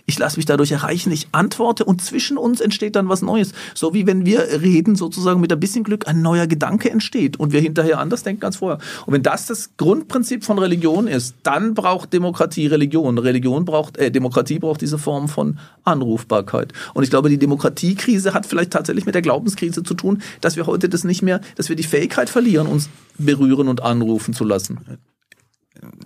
ich 0.10 0.18
lasse 0.18 0.38
mich 0.38 0.46
dadurch 0.46 0.72
erreichen, 0.72 1.12
ich 1.12 1.28
antworte 1.34 1.84
und 1.84 2.02
zwischen 2.02 2.38
uns 2.38 2.62
entsteht 2.62 2.96
dann 2.96 3.10
was 3.10 3.22
Neues. 3.22 3.52
So 3.76 3.94
wie 3.94 4.08
wenn 4.08 4.26
wir 4.26 4.40
reden, 4.62 4.96
sozusagen 4.96 5.42
mit 5.42 5.52
ein 5.52 5.60
bisschen 5.60 5.84
Glück 5.84 6.08
ein 6.08 6.22
neuer 6.22 6.48
Gedanke 6.48 6.90
entsteht 6.90 7.38
und 7.38 7.52
wir 7.52 7.60
hinterher 7.60 8.00
anders 8.00 8.24
denken 8.24 8.46
als 8.46 8.56
vorher. 8.56 8.80
Und 9.06 9.14
wenn 9.14 9.22
das 9.22 9.48
das 9.48 9.76
Grundprinzip 9.76 10.46
von 10.46 10.60
Religion 10.60 11.08
ist, 11.08 11.36
dann 11.44 11.74
braucht 11.74 12.14
Demokratie 12.14 12.68
Religion. 12.68 13.18
Religion 13.18 13.66
braucht, 13.66 13.98
äh, 13.98 14.10
Demokratie 14.10 14.60
braucht 14.60 14.80
diese 14.80 14.98
Form 14.98 15.28
von 15.28 15.60
Anrufbarkeit. 15.84 16.72
Und 16.94 17.04
ich 17.04 17.10
glaube, 17.10 17.28
die 17.28 17.38
Demokratiekrise 17.38 18.34
hat 18.34 18.46
vielleicht 18.46 18.72
tatsächlich 18.72 19.06
mit 19.06 19.14
der 19.14 19.22
Glaubenskrise 19.22 19.84
zu 19.84 19.94
tun, 19.94 20.22
dass 20.40 20.56
wir 20.56 20.68
heute 20.68 20.88
das 20.88 21.04
nicht 21.04 21.22
mehr, 21.22 21.42
dass 21.56 21.68
wir 21.68 21.76
die 21.76 21.84
Fähigkeit 21.84 22.30
verlieren, 22.30 22.68
uns 22.68 22.90
berühren 23.18 23.68
und 23.68 23.84
anrufen 23.84 24.34
zu 24.34 24.46
lassen 24.46 24.80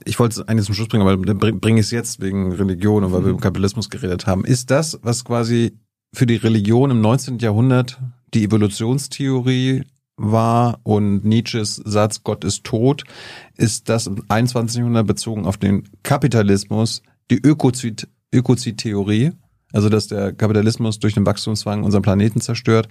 ich 0.06 0.20
wollte 0.20 0.42
es 0.42 0.48
eigentlich 0.48 0.66
zum 0.66 0.76
Schluss 0.76 0.88
bringen, 0.88 1.08
aber 1.08 1.18
bringe 1.18 1.80
ich 1.80 1.88
es 1.88 1.92
jetzt 1.92 2.22
wegen 2.22 2.52
Religion 2.54 3.04
und 3.04 3.12
weil 3.12 3.24
wir 3.24 3.32
über 3.32 3.40
Kapitalismus 3.40 3.90
geredet 3.90 4.28
haben. 4.28 4.46
Ist 4.46 4.72
das, 4.72 5.00
was 5.04 5.24
quasi 5.26 5.78
für 6.14 6.26
die 6.26 6.36
Religion 6.36 6.92
im 6.92 7.02
19. 7.02 7.40
Jahrhundert 7.40 8.00
die 8.34 8.44
Evolutionstheorie 8.44 9.84
war 10.18 10.80
und 10.84 11.26
Nietzsches 11.26 11.76
Satz 11.76 12.24
Gott 12.24 12.44
ist 12.44 12.64
tot, 12.64 13.04
ist 13.58 13.90
das 13.90 14.08
im 14.08 14.24
21. 14.28 14.80
Jahrhundert 14.80 15.08
bezogen 15.08 15.46
auf 15.46 15.58
den 15.58 15.84
Kapitalismus 16.04 17.02
die 17.30 17.40
Ökozid, 17.42 18.08
Ökozid-Theorie, 18.34 19.32
also 19.72 19.90
dass 19.90 20.08
der 20.08 20.34
Kapitalismus 20.34 21.00
durch 21.00 21.14
den 21.14 21.26
Wachstumszwang 21.26 21.84
unseren 21.84 22.02
Planeten 22.02 22.42
zerstört 22.42 22.88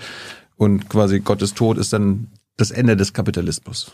und 0.56 0.88
quasi 0.88 1.20
Gott 1.20 1.42
ist 1.42 1.56
tot 1.56 1.78
ist 1.78 1.92
dann 1.92 2.28
das 2.56 2.70
Ende 2.70 2.96
des 2.96 3.12
Kapitalismus. 3.12 3.92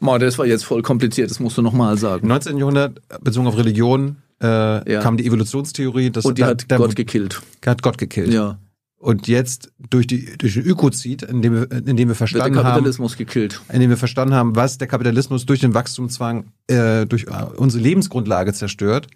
Ma, 0.00 0.18
das 0.18 0.38
war 0.38 0.46
jetzt 0.46 0.64
voll 0.64 0.82
kompliziert, 0.82 1.30
das 1.30 1.40
musst 1.40 1.58
du 1.58 1.62
nochmal 1.62 1.98
sagen. 1.98 2.28
19. 2.28 2.58
Jahrhundert, 2.58 3.00
bezogen 3.22 3.46
auf 3.46 3.56
Religion, 3.56 4.16
äh, 4.42 4.92
ja. 4.92 5.00
kam 5.00 5.16
die 5.16 5.26
Evolutionstheorie. 5.26 6.10
Das, 6.10 6.24
Und 6.24 6.38
die 6.38 6.42
da, 6.42 6.48
hat 6.48 6.64
da, 6.68 6.76
Gott 6.76 6.96
gekillt. 6.96 7.40
Hat 7.66 7.82
Gott 7.82 7.98
gekillt. 7.98 8.32
Ja. 8.32 8.58
Und 9.00 9.28
jetzt 9.28 9.72
durch 9.90 10.08
die 10.08 10.36
durch 10.38 10.54
den 10.54 10.64
Ökozid, 10.64 11.22
in 11.22 11.40
dem 11.40 11.54
wir, 11.54 11.70
in 11.70 11.96
dem 11.96 12.08
wir 12.08 12.16
verstanden 12.16 12.54
Wird 12.54 12.64
der 12.64 12.72
Kapitalismus 12.72 13.12
haben, 13.12 13.18
gekillt. 13.18 13.60
in 13.72 13.80
dem 13.80 13.90
wir 13.90 13.96
verstanden 13.96 14.34
haben, 14.34 14.56
was 14.56 14.78
der 14.78 14.88
Kapitalismus 14.88 15.46
durch 15.46 15.60
den 15.60 15.72
Wachstumszwang 15.72 16.46
äh, 16.66 17.06
durch 17.06 17.26
äh, 17.26 17.44
unsere 17.56 17.82
Lebensgrundlage 17.82 18.52
zerstört, 18.54 19.06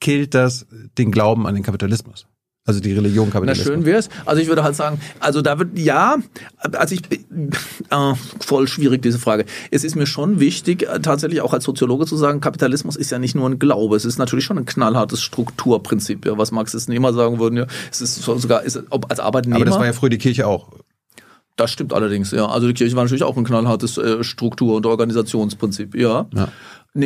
killt 0.00 0.32
das 0.32 0.66
den 0.96 1.12
Glauben 1.12 1.46
an 1.46 1.54
den 1.54 1.62
Kapitalismus. 1.62 2.26
Also 2.68 2.80
die 2.80 2.92
Religion 2.92 3.30
Kapitalismus. 3.30 3.66
Na 3.66 3.72
schön 3.72 3.86
wär's. 3.86 4.10
Also 4.26 4.42
ich 4.42 4.48
würde 4.48 4.62
halt 4.62 4.76
sagen, 4.76 5.00
also 5.20 5.40
da 5.40 5.58
wird 5.58 5.78
ja, 5.78 6.18
also 6.58 6.94
ich 6.94 7.00
äh, 7.10 8.14
voll 8.40 8.68
schwierig 8.68 9.00
diese 9.00 9.18
Frage. 9.18 9.46
Es 9.70 9.84
ist 9.84 9.96
mir 9.96 10.06
schon 10.06 10.38
wichtig, 10.38 10.82
äh, 10.82 11.00
tatsächlich 11.00 11.40
auch 11.40 11.54
als 11.54 11.64
Soziologe 11.64 12.04
zu 12.04 12.18
sagen, 12.18 12.42
Kapitalismus 12.42 12.94
ist 12.94 13.10
ja 13.10 13.18
nicht 13.18 13.34
nur 13.34 13.48
ein 13.48 13.58
Glaube, 13.58 13.96
es 13.96 14.04
ist 14.04 14.18
natürlich 14.18 14.44
schon 14.44 14.58
ein 14.58 14.66
knallhartes 14.66 15.22
Strukturprinzip, 15.22 16.26
ja, 16.26 16.36
was 16.36 16.52
Marxisten 16.52 16.92
immer 16.92 17.14
sagen 17.14 17.38
würden, 17.38 17.56
ja, 17.56 17.66
es 17.90 18.02
ist 18.02 18.16
sogar 18.16 18.62
ist, 18.64 18.78
ob 18.90 19.10
als 19.10 19.18
Arbeitnehmer. 19.18 19.56
Aber 19.56 19.64
das 19.64 19.78
war 19.78 19.86
ja 19.86 19.94
früher 19.94 20.10
die 20.10 20.18
Kirche 20.18 20.46
auch. 20.46 20.68
Das 21.56 21.72
stimmt 21.72 21.94
allerdings, 21.94 22.32
ja. 22.32 22.46
Also 22.46 22.66
die 22.66 22.74
Kirche 22.74 22.94
war 22.96 23.04
natürlich 23.04 23.24
auch 23.24 23.36
ein 23.38 23.44
knallhartes 23.44 23.96
äh, 23.96 24.22
Struktur- 24.22 24.76
und 24.76 24.84
Organisationsprinzip, 24.84 25.96
ja. 25.96 26.26
ja. 26.34 26.48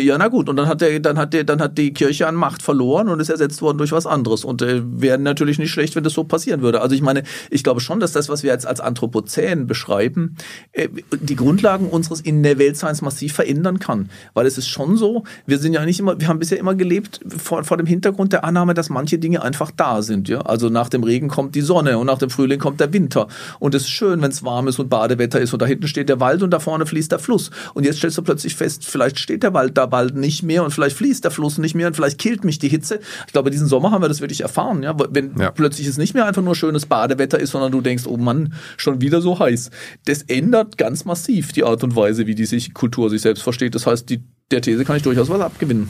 Ja, 0.01 0.17
na 0.17 0.29
gut. 0.29 0.49
Und 0.49 0.57
dann 0.57 0.69
hat 0.69 0.81
der, 0.81 1.01
dann 1.01 1.19
hat 1.19 1.35
der, 1.35 1.45
dann 1.45 1.61
hat 1.61 1.77
die 1.77 1.93
Kirche 1.93 2.27
an 2.27 2.35
Macht 2.35 2.63
verloren 2.63 3.09
und 3.09 3.21
ist 3.21 3.29
ersetzt 3.29 3.61
worden 3.61 3.79
durch 3.79 3.93
was 3.93 4.07
anderes. 4.07 4.45
Und 4.45 4.63
äh, 4.63 4.81
wäre 4.85 5.19
natürlich 5.19 5.59
nicht 5.59 5.71
schlecht, 5.71 5.97
wenn 5.97 6.05
das 6.05 6.15
so 6.15 6.25
passieren 6.25 6.63
würde. 6.63 6.81
Also 6.81 6.95
ich 6.95 7.03
meine, 7.03 7.25
ich 7.51 7.63
glaube 7.63 7.81
schon, 7.81 8.01
dass 8.01 8.13
das, 8.13 8.29
was 8.29 8.43
wir 8.43 8.51
jetzt 8.51 8.67
als 8.67 8.81
Anthropozän 8.81 9.67
beschreiben, 9.67 10.37
äh, 10.73 10.89
die 11.21 11.37
Grundlagen 11.37 11.89
unseres 11.89 12.21
in 12.21 12.43
der 12.43 12.59
Weltseins 12.59 13.03
massiv 13.03 13.35
verändern 13.35 13.79
kann. 13.79 14.09
Weil 14.33 14.47
es 14.47 14.57
ist 14.57 14.69
schon 14.69 14.97
so, 14.97 15.25
wir 15.47 15.59
sind 15.59 15.75
ja 15.75 15.85
nicht 15.85 16.01
immer, 16.01 16.19
wir 16.19 16.29
haben 16.29 16.39
bisher 16.39 16.59
immer 16.59 16.75
gelebt 16.75 17.21
vor, 17.27 17.65
vor 17.65 17.77
dem 17.77 17.87
Hintergrund 17.87 18.33
der 18.33 18.45
Annahme, 18.45 18.73
dass 18.75 18.89
manche 18.89 19.19
Dinge 19.19 19.43
einfach 19.43 19.71
da 19.71 20.01
sind. 20.01 20.29
Ja? 20.29 20.41
Also 20.41 20.71
nach 20.71 20.89
dem 20.89 21.05
Regen 21.05 21.29
kommt 21.29 21.55
die 21.55 21.61
Sonne 21.61 21.99
und 21.99 22.07
nach 22.07 22.19
dem 22.19 22.31
Frühling 22.31 22.59
kommt 22.59 22.81
der 22.81 22.93
Winter. 22.93 23.29
Und 23.59 23.75
es 23.75 23.83
ist 23.83 23.91
schön, 23.91 24.23
wenn 24.23 24.31
es 24.31 24.43
warm 24.43 24.69
ist 24.69 24.79
und 24.79 24.89
Badewetter 24.89 25.41
ist 25.41 25.53
und 25.53 25.61
da 25.61 25.67
hinten 25.67 25.87
steht 25.87 26.09
der 26.09 26.21
Wald 26.21 26.43
und 26.43 26.51
da 26.51 26.61
vorne 26.61 26.87
fließt 26.87 27.13
der 27.13 27.19
Fluss. 27.19 27.51
Und 27.75 27.85
jetzt 27.85 27.99
stellst 27.99 28.17
du 28.17 28.23
plötzlich 28.23 28.57
fest, 28.57 28.87
vielleicht 28.87 29.19
steht 29.19 29.43
der 29.43 29.53
Wald 29.53 29.77
da 29.77 29.82
da 29.83 29.87
bald 29.87 30.15
nicht 30.15 30.43
mehr 30.43 30.65
und 30.65 30.71
vielleicht 30.71 30.97
fließt 30.97 31.25
der 31.25 31.31
Fluss 31.31 31.59
nicht 31.59 31.75
mehr 31.75 31.89
und 31.89 31.95
vielleicht 31.95 32.19
killt 32.19 32.45
mich 32.45 32.59
die 32.59 32.69
Hitze. 32.69 33.01
Ich 33.27 33.33
glaube, 33.33 33.51
diesen 33.51 33.67
Sommer 33.67 33.91
haben 33.91 34.03
wir 34.03 34.09
das 34.09 34.21
wirklich 34.21 34.43
erfahren, 34.43 34.83
ja, 34.83 34.97
wenn 35.11 35.37
ja. 35.39 35.51
plötzlich 35.51 35.87
es 35.87 35.99
nicht 35.99 36.15
mehr 36.15 36.27
einfach 36.27 36.43
nur 36.43 36.55
schönes 36.55 36.87
Badewetter 36.87 37.39
ist, 37.39 37.51
sondern 37.51 37.73
du 37.73 37.81
denkst, 37.81 38.05
oh 38.07 38.17
Mann, 38.17 38.55
schon 38.77 39.01
wieder 39.01 39.21
so 39.21 39.39
heiß. 39.39 39.71
Das 40.05 40.23
ändert 40.23 40.79
ganz 40.79 41.05
massiv 41.05 41.53
die 41.53 41.65
Art 41.65 41.83
und 41.85 41.97
Weise, 41.97 42.27
wie 42.27 42.35
die 42.35 42.47
sich 42.47 42.75
Kultur 42.75 43.11
sich 43.11 43.23
selbst 43.23 43.43
versteht. 43.43 43.75
Das 43.75 43.87
heißt, 43.87 44.09
die, 44.09 44.23
der 44.51 44.63
These 44.63 44.85
kann 44.85 44.97
ich 44.97 45.03
durchaus 45.03 45.29
was 45.29 45.41
abgewinnen. 45.41 45.89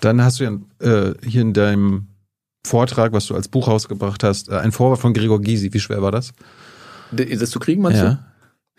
Dann 0.00 0.22
hast 0.22 0.40
du 0.40 0.44
ja 0.44 0.52
äh, 0.80 1.14
hier 1.24 1.42
in 1.42 1.52
deinem 1.52 2.08
Vortrag, 2.66 3.12
was 3.12 3.26
du 3.26 3.34
als 3.34 3.48
Buch 3.48 3.68
rausgebracht 3.68 4.24
hast, 4.24 4.48
äh, 4.48 4.56
ein 4.56 4.72
Vorwort 4.72 5.00
von 5.00 5.14
Gregor 5.14 5.40
Gysi. 5.40 5.72
Wie 5.72 5.80
schwer 5.80 6.02
war 6.02 6.12
das? 6.12 6.32
Das 7.12 7.50
zu 7.50 7.60
kriegen, 7.60 7.82
meinst 7.82 8.02
ja. 8.02 8.10
du? 8.10 8.18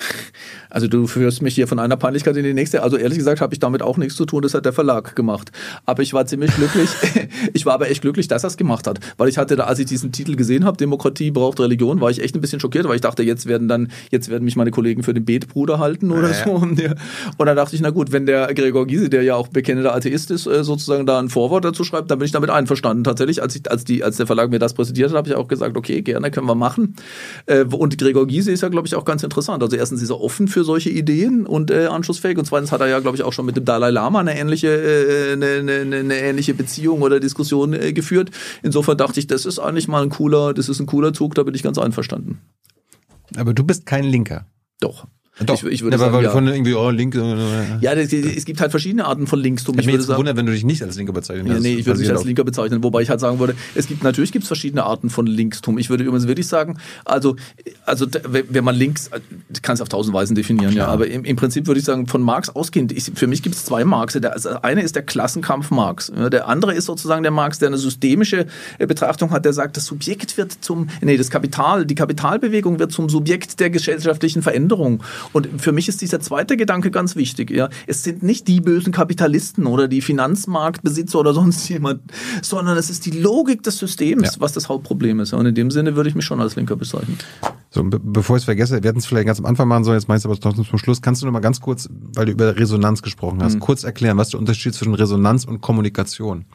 Also 0.73 0.87
du 0.87 1.05
führst 1.05 1.43
mich 1.43 1.53
hier 1.53 1.67
von 1.67 1.77
einer 1.77 1.97
Peinlichkeit 1.97 2.35
in 2.35 2.43
die 2.43 2.53
nächste. 2.53 2.81
Also 2.81 2.97
ehrlich 2.97 3.19
gesagt 3.19 3.41
habe 3.41 3.53
ich 3.53 3.59
damit 3.59 3.83
auch 3.83 3.97
nichts 3.97 4.15
zu 4.15 4.25
tun, 4.25 4.41
das 4.41 4.55
hat 4.55 4.65
der 4.65 4.73
Verlag 4.73 5.15
gemacht. 5.15 5.51
Aber 5.85 6.01
ich 6.01 6.13
war 6.13 6.25
ziemlich 6.25 6.53
glücklich. 6.55 6.89
ich 7.53 7.67
war 7.67 7.75
aber 7.75 7.91
echt 7.91 8.01
glücklich, 8.01 8.27
dass 8.27 8.43
er 8.43 8.47
es 8.47 8.57
gemacht 8.57 8.87
hat. 8.87 8.99
Weil 9.17 9.29
ich 9.29 9.37
hatte 9.37 9.55
da, 9.55 9.65
als 9.65 9.77
ich 9.77 9.85
diesen 9.85 10.11
Titel 10.11 10.35
gesehen 10.35 10.65
habe, 10.65 10.75
Demokratie 10.75 11.29
braucht 11.29 11.59
Religion, 11.59 12.01
war 12.01 12.09
ich 12.09 12.23
echt 12.23 12.33
ein 12.33 12.41
bisschen 12.41 12.59
schockiert, 12.59 12.87
weil 12.87 12.95
ich 12.95 13.01
dachte, 13.01 13.21
jetzt 13.21 13.45
werden 13.45 13.67
dann, 13.67 13.89
jetzt 14.09 14.29
werden 14.29 14.45
mich 14.45 14.55
meine 14.55 14.71
Kollegen 14.71 15.03
für 15.03 15.13
den 15.13 15.25
Betbruder 15.25 15.77
halten 15.77 16.09
oder 16.09 16.29
ja, 16.29 16.43
so. 16.43 16.51
Und, 16.63 16.79
ja. 16.79 16.95
und 17.37 17.45
dann 17.45 17.55
dachte 17.55 17.75
ich, 17.75 17.81
na 17.81 17.89
gut, 17.89 18.11
wenn 18.11 18.25
der 18.25 18.53
Gregor 18.53 18.87
Gysi, 18.87 19.09
der 19.09 19.23
ja 19.23 19.35
auch 19.35 19.49
bekennender 19.49 19.93
Atheist 19.93 20.31
ist, 20.31 20.47
äh, 20.47 20.63
sozusagen 20.63 21.05
da 21.05 21.19
ein 21.19 21.29
Vorwort 21.29 21.65
dazu 21.65 21.83
schreibt, 21.83 22.09
dann 22.09 22.19
bin 22.19 22.25
ich 22.25 22.31
damit 22.31 22.49
einverstanden. 22.49 23.03
Tatsächlich, 23.03 23.41
als 23.41 23.55
ich, 23.55 23.69
als 23.69 23.83
die, 23.83 24.03
als 24.03 24.17
der 24.17 24.25
Verlag 24.25 24.49
mir 24.49 24.59
das 24.59 24.73
präsentiert 24.73 25.09
hat, 25.09 25.17
habe 25.17 25.27
ich 25.27 25.35
auch 25.35 25.47
gesagt, 25.47 25.77
okay, 25.77 26.01
gerne 26.01 26.31
können 26.31 26.47
wir 26.47 26.55
machen. 26.55 26.95
Äh, 27.45 27.65
und 27.65 27.97
Gregor 27.97 28.25
Gysi 28.25 28.53
ist 28.53 28.61
ja, 28.61 28.69
glaube 28.69 28.87
ich, 28.87 28.95
auch 28.95 29.05
ganz 29.05 29.23
interessant. 29.23 29.61
Also 29.61 29.75
erstens 29.75 30.01
ist 30.01 30.09
er 30.09 30.19
offen 30.19 30.47
für 30.47 30.62
solche 30.63 30.89
Ideen 30.89 31.45
und 31.45 31.71
äh, 31.71 31.85
anschlussfähig. 31.85 32.37
Und 32.37 32.45
zweitens 32.45 32.71
hat 32.71 32.81
er 32.81 32.87
ja, 32.87 32.99
glaube 32.99 33.17
ich, 33.17 33.23
auch 33.23 33.33
schon 33.33 33.45
mit 33.45 33.55
dem 33.55 33.65
Dalai 33.65 33.91
Lama 33.91 34.19
eine 34.19 34.37
ähnliche, 34.37 34.67
äh, 34.67 35.33
eine, 35.33 35.81
eine, 35.81 35.97
eine 35.97 36.19
ähnliche 36.19 36.53
Beziehung 36.53 37.01
oder 37.01 37.19
Diskussion 37.19 37.73
äh, 37.73 37.93
geführt. 37.93 38.31
Insofern 38.61 38.97
dachte 38.97 39.19
ich, 39.19 39.27
das 39.27 39.45
ist 39.45 39.59
eigentlich 39.59 39.87
mal 39.87 40.03
ein 40.03 40.09
cooler, 40.09 40.53
das 40.53 40.69
ist 40.69 40.79
ein 40.79 40.85
cooler 40.85 41.13
Zug, 41.13 41.35
da 41.35 41.43
bin 41.43 41.55
ich 41.55 41.63
ganz 41.63 41.77
einverstanden. 41.77 42.39
Aber 43.35 43.53
du 43.53 43.63
bist 43.63 43.85
kein 43.85 44.03
Linker. 44.03 44.45
Doch. 44.79 45.07
Doch, 45.39 45.55
ich, 45.55 45.63
ich 45.63 45.81
würde 45.81 45.97
ja, 45.97 45.99
sagen, 45.99 46.23
ja. 46.23 46.29
von 46.29 46.47
irgendwie 46.47 46.75
oh, 46.75 46.91
Link. 46.91 47.15
Ja, 47.81 47.95
das, 47.95 48.13
es 48.13 48.45
gibt 48.45 48.61
halt 48.61 48.69
verschiedene 48.69 49.05
Arten 49.05 49.25
von 49.25 49.39
Linkstum. 49.39 49.79
Ich, 49.79 49.87
ich 49.87 49.91
würde 49.91 50.03
sagen, 50.03 50.19
wundern, 50.19 50.37
wenn 50.37 50.45
du 50.45 50.51
dich 50.51 50.63
nicht 50.63 50.83
als 50.83 50.95
Linker 50.95 51.11
bezeichnen 51.11 51.47
ja, 51.47 51.59
Nee, 51.59 51.73
ich 51.73 51.87
würde 51.87 52.01
mich 52.01 52.11
als 52.11 52.23
Linker 52.23 52.43
bezeichnen, 52.43 52.83
wobei 52.83 53.01
ich 53.01 53.09
halt 53.09 53.19
sagen 53.19 53.39
würde, 53.39 53.55
es 53.73 53.87
gibt 53.87 54.03
natürlich 54.03 54.31
gibt 54.31 54.43
es 54.43 54.47
verschiedene 54.47 54.83
Arten 54.83 55.09
von 55.09 55.25
Linkstum. 55.25 55.79
Ich 55.79 55.89
würde 55.89 56.03
übrigens 56.03 56.27
wirklich 56.27 56.47
sagen, 56.47 56.77
also 57.03 57.35
also 57.85 58.05
wenn 58.23 58.63
man 58.63 58.75
links 58.75 59.09
kann 59.63 59.73
es 59.73 59.81
auf 59.81 59.89
tausend 59.89 60.13
Weisen 60.13 60.35
definieren, 60.35 60.73
ja, 60.73 60.87
aber 60.87 61.07
im, 61.07 61.25
im, 61.25 61.35
Prinzip 61.35 61.65
würde 61.65 61.79
ich 61.79 61.85
sagen, 61.85 62.05
von 62.05 62.21
Marx 62.21 62.49
ausgehend, 62.49 62.91
ich, 62.91 63.11
für 63.15 63.25
mich 63.25 63.41
gibt 63.41 63.55
es 63.55 63.65
zwei 63.65 63.83
Marx. 63.85 64.13
Der 64.13 64.33
also 64.33 64.49
eine 64.61 64.83
ist 64.83 64.95
der 64.95 65.03
Klassenkampf 65.03 65.71
Marx. 65.71 66.11
Der 66.31 66.47
andere 66.47 66.75
ist 66.75 66.85
sozusagen 66.85 67.23
der 67.23 67.31
Marx, 67.31 67.57
der 67.57 67.69
eine 67.69 67.77
systemische 67.79 68.45
äh, 68.77 68.85
Betrachtung 68.85 69.31
hat, 69.31 69.45
der 69.45 69.53
sagt, 69.53 69.77
das 69.77 69.85
Subjekt 69.85 70.37
wird 70.37 70.51
zum 70.61 70.89
nee, 71.01 71.17
das 71.17 71.31
Kapital, 71.31 71.87
die 71.87 71.95
Kapitalbewegung 71.95 72.77
wird 72.77 72.91
zum 72.91 73.09
Subjekt 73.09 73.59
der 73.59 73.71
gesellschaftlichen 73.71 74.43
Veränderung. 74.43 75.01
Und 75.31 75.61
für 75.61 75.71
mich 75.71 75.87
ist 75.87 76.01
dieser 76.01 76.19
zweite 76.19 76.57
Gedanke 76.57 76.91
ganz 76.91 77.15
wichtig. 77.15 77.49
Ja. 77.51 77.69
Es 77.87 78.03
sind 78.03 78.23
nicht 78.23 78.47
die 78.47 78.61
bösen 78.61 78.91
Kapitalisten 78.91 79.65
oder 79.65 79.87
die 79.87 80.01
Finanzmarktbesitzer 80.01 81.19
oder 81.19 81.33
sonst 81.43 81.67
jemand, 81.69 82.01
sondern 82.41 82.77
es 82.77 82.89
ist 82.89 83.05
die 83.05 83.11
Logik 83.11 83.63
des 83.63 83.77
Systems, 83.77 84.35
ja. 84.35 84.41
was 84.41 84.53
das 84.53 84.69
Hauptproblem 84.69 85.19
ist. 85.21 85.33
Und 85.33 85.45
in 85.45 85.55
dem 85.55 85.71
Sinne 85.71 85.95
würde 85.95 86.09
ich 86.09 86.15
mich 86.15 86.25
schon 86.25 86.41
als 86.41 86.55
Linker 86.55 86.75
bezeichnen. 86.75 87.17
So, 87.69 87.83
be 87.83 87.99
bevor 87.99 88.35
ich 88.35 88.41
es 88.41 88.45
vergesse, 88.45 88.83
wir 88.83 88.89
hätten 88.89 88.99
es 88.99 89.07
vielleicht 89.07 89.25
ganz 89.25 89.39
am 89.39 89.45
Anfang 89.45 89.67
machen 89.67 89.83
sollen, 89.83 89.97
jetzt 89.97 90.07
meinst 90.07 90.25
du 90.25 90.29
aber 90.29 90.39
trotzdem 90.39 90.65
zum 90.65 90.77
Schluss. 90.77 91.01
Kannst 91.01 91.21
du 91.21 91.25
noch 91.25 91.33
mal 91.33 91.39
ganz 91.39 91.59
kurz, 91.59 91.89
weil 92.13 92.27
du 92.27 92.31
über 92.31 92.55
Resonanz 92.55 93.01
gesprochen 93.01 93.41
hast, 93.41 93.55
mhm. 93.55 93.59
kurz 93.61 93.83
erklären, 93.83 94.17
was 94.17 94.29
der 94.29 94.39
Unterschied 94.39 94.75
zwischen 94.75 94.93
Resonanz 94.93 95.45
und 95.45 95.61
Kommunikation? 95.61 96.45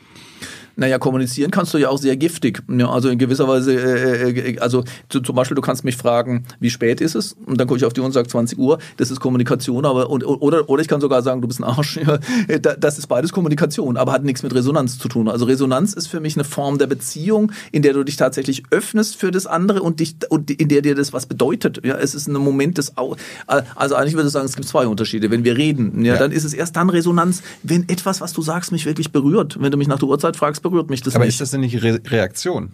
Naja, 0.78 0.98
kommunizieren 0.98 1.50
kannst 1.50 1.74
du 1.74 1.78
ja 1.78 1.88
auch 1.88 1.98
sehr 1.98 2.16
giftig. 2.16 2.62
Ja, 2.68 2.88
also 2.88 3.08
in 3.08 3.18
gewisser 3.18 3.48
Weise, 3.48 3.74
äh, 3.74 4.52
äh, 4.52 4.58
also 4.60 4.84
zu, 5.08 5.20
zum 5.20 5.34
Beispiel, 5.34 5.56
du 5.56 5.60
kannst 5.60 5.84
mich 5.84 5.96
fragen, 5.96 6.44
wie 6.60 6.70
spät 6.70 7.00
ist 7.00 7.16
es? 7.16 7.32
Und 7.46 7.60
dann 7.60 7.66
gucke 7.66 7.78
ich 7.78 7.84
auf 7.84 7.92
die 7.92 8.00
Uhr 8.00 8.06
und 8.06 8.12
sage 8.12 8.28
20 8.28 8.56
Uhr. 8.60 8.78
Das 8.96 9.10
ist 9.10 9.18
Kommunikation, 9.18 9.84
aber 9.84 10.08
und, 10.08 10.24
oder, 10.24 10.68
oder 10.68 10.80
ich 10.80 10.86
kann 10.86 11.00
sogar 11.00 11.22
sagen, 11.22 11.42
du 11.42 11.48
bist 11.48 11.58
ein 11.58 11.64
Arsch. 11.64 11.98
Ja, 12.48 12.58
das 12.58 12.98
ist 12.98 13.08
beides 13.08 13.32
Kommunikation, 13.32 13.96
aber 13.96 14.12
hat 14.12 14.22
nichts 14.22 14.42
mit 14.42 14.54
Resonanz 14.54 14.98
zu 14.98 15.08
tun. 15.08 15.28
Also 15.28 15.46
Resonanz 15.46 15.94
ist 15.94 16.06
für 16.06 16.20
mich 16.20 16.36
eine 16.36 16.44
Form 16.44 16.78
der 16.78 16.86
Beziehung, 16.86 17.52
in 17.72 17.82
der 17.82 17.92
du 17.92 18.04
dich 18.04 18.16
tatsächlich 18.16 18.62
öffnest 18.70 19.16
für 19.16 19.30
das 19.30 19.46
andere 19.46 19.82
und 19.82 20.00
dich 20.00 20.16
und 20.28 20.50
in 20.50 20.68
der 20.68 20.82
dir 20.82 20.94
das 20.94 21.12
was 21.12 21.26
bedeutet. 21.26 21.84
Ja, 21.84 21.96
es 21.96 22.14
ist 22.14 22.28
ein 22.28 22.34
Moment 22.34 22.78
des 22.78 22.96
Au 22.96 23.16
also 23.46 23.94
eigentlich 23.94 24.14
würde 24.14 24.28
ich 24.28 24.32
sagen, 24.32 24.46
es 24.46 24.56
gibt 24.56 24.68
zwei 24.68 24.86
Unterschiede. 24.86 25.30
Wenn 25.30 25.44
wir 25.44 25.56
reden, 25.56 26.04
ja, 26.04 26.14
ja, 26.14 26.18
dann 26.18 26.32
ist 26.32 26.44
es 26.44 26.54
erst 26.54 26.76
dann 26.76 26.90
Resonanz, 26.90 27.42
wenn 27.62 27.88
etwas, 27.88 28.20
was 28.20 28.32
du 28.32 28.42
sagst, 28.42 28.72
mich 28.72 28.86
wirklich 28.86 29.10
berührt. 29.12 29.60
Wenn 29.60 29.70
du 29.70 29.78
mich 29.78 29.88
nach 29.88 29.98
der 29.98 30.08
Uhrzeit 30.08 30.36
fragst, 30.36 30.62
berührt 30.70 30.90
mich 30.90 31.02
das 31.02 31.14
Aber 31.14 31.24
nicht. 31.24 31.34
ist 31.34 31.40
das 31.40 31.50
denn 31.50 31.60
nicht 31.60 31.82
Re 31.82 32.00
Reaktion? 32.06 32.70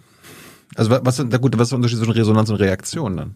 Also 0.75 0.89
was, 0.91 1.01
was, 1.19 1.41
gut, 1.41 1.57
was 1.57 1.63
ist 1.63 1.71
der 1.71 1.77
Unterschied 1.77 1.99
zwischen 1.99 2.11
Resonanz 2.13 2.49
und 2.49 2.57
Reaktion 2.57 3.17
dann? 3.17 3.35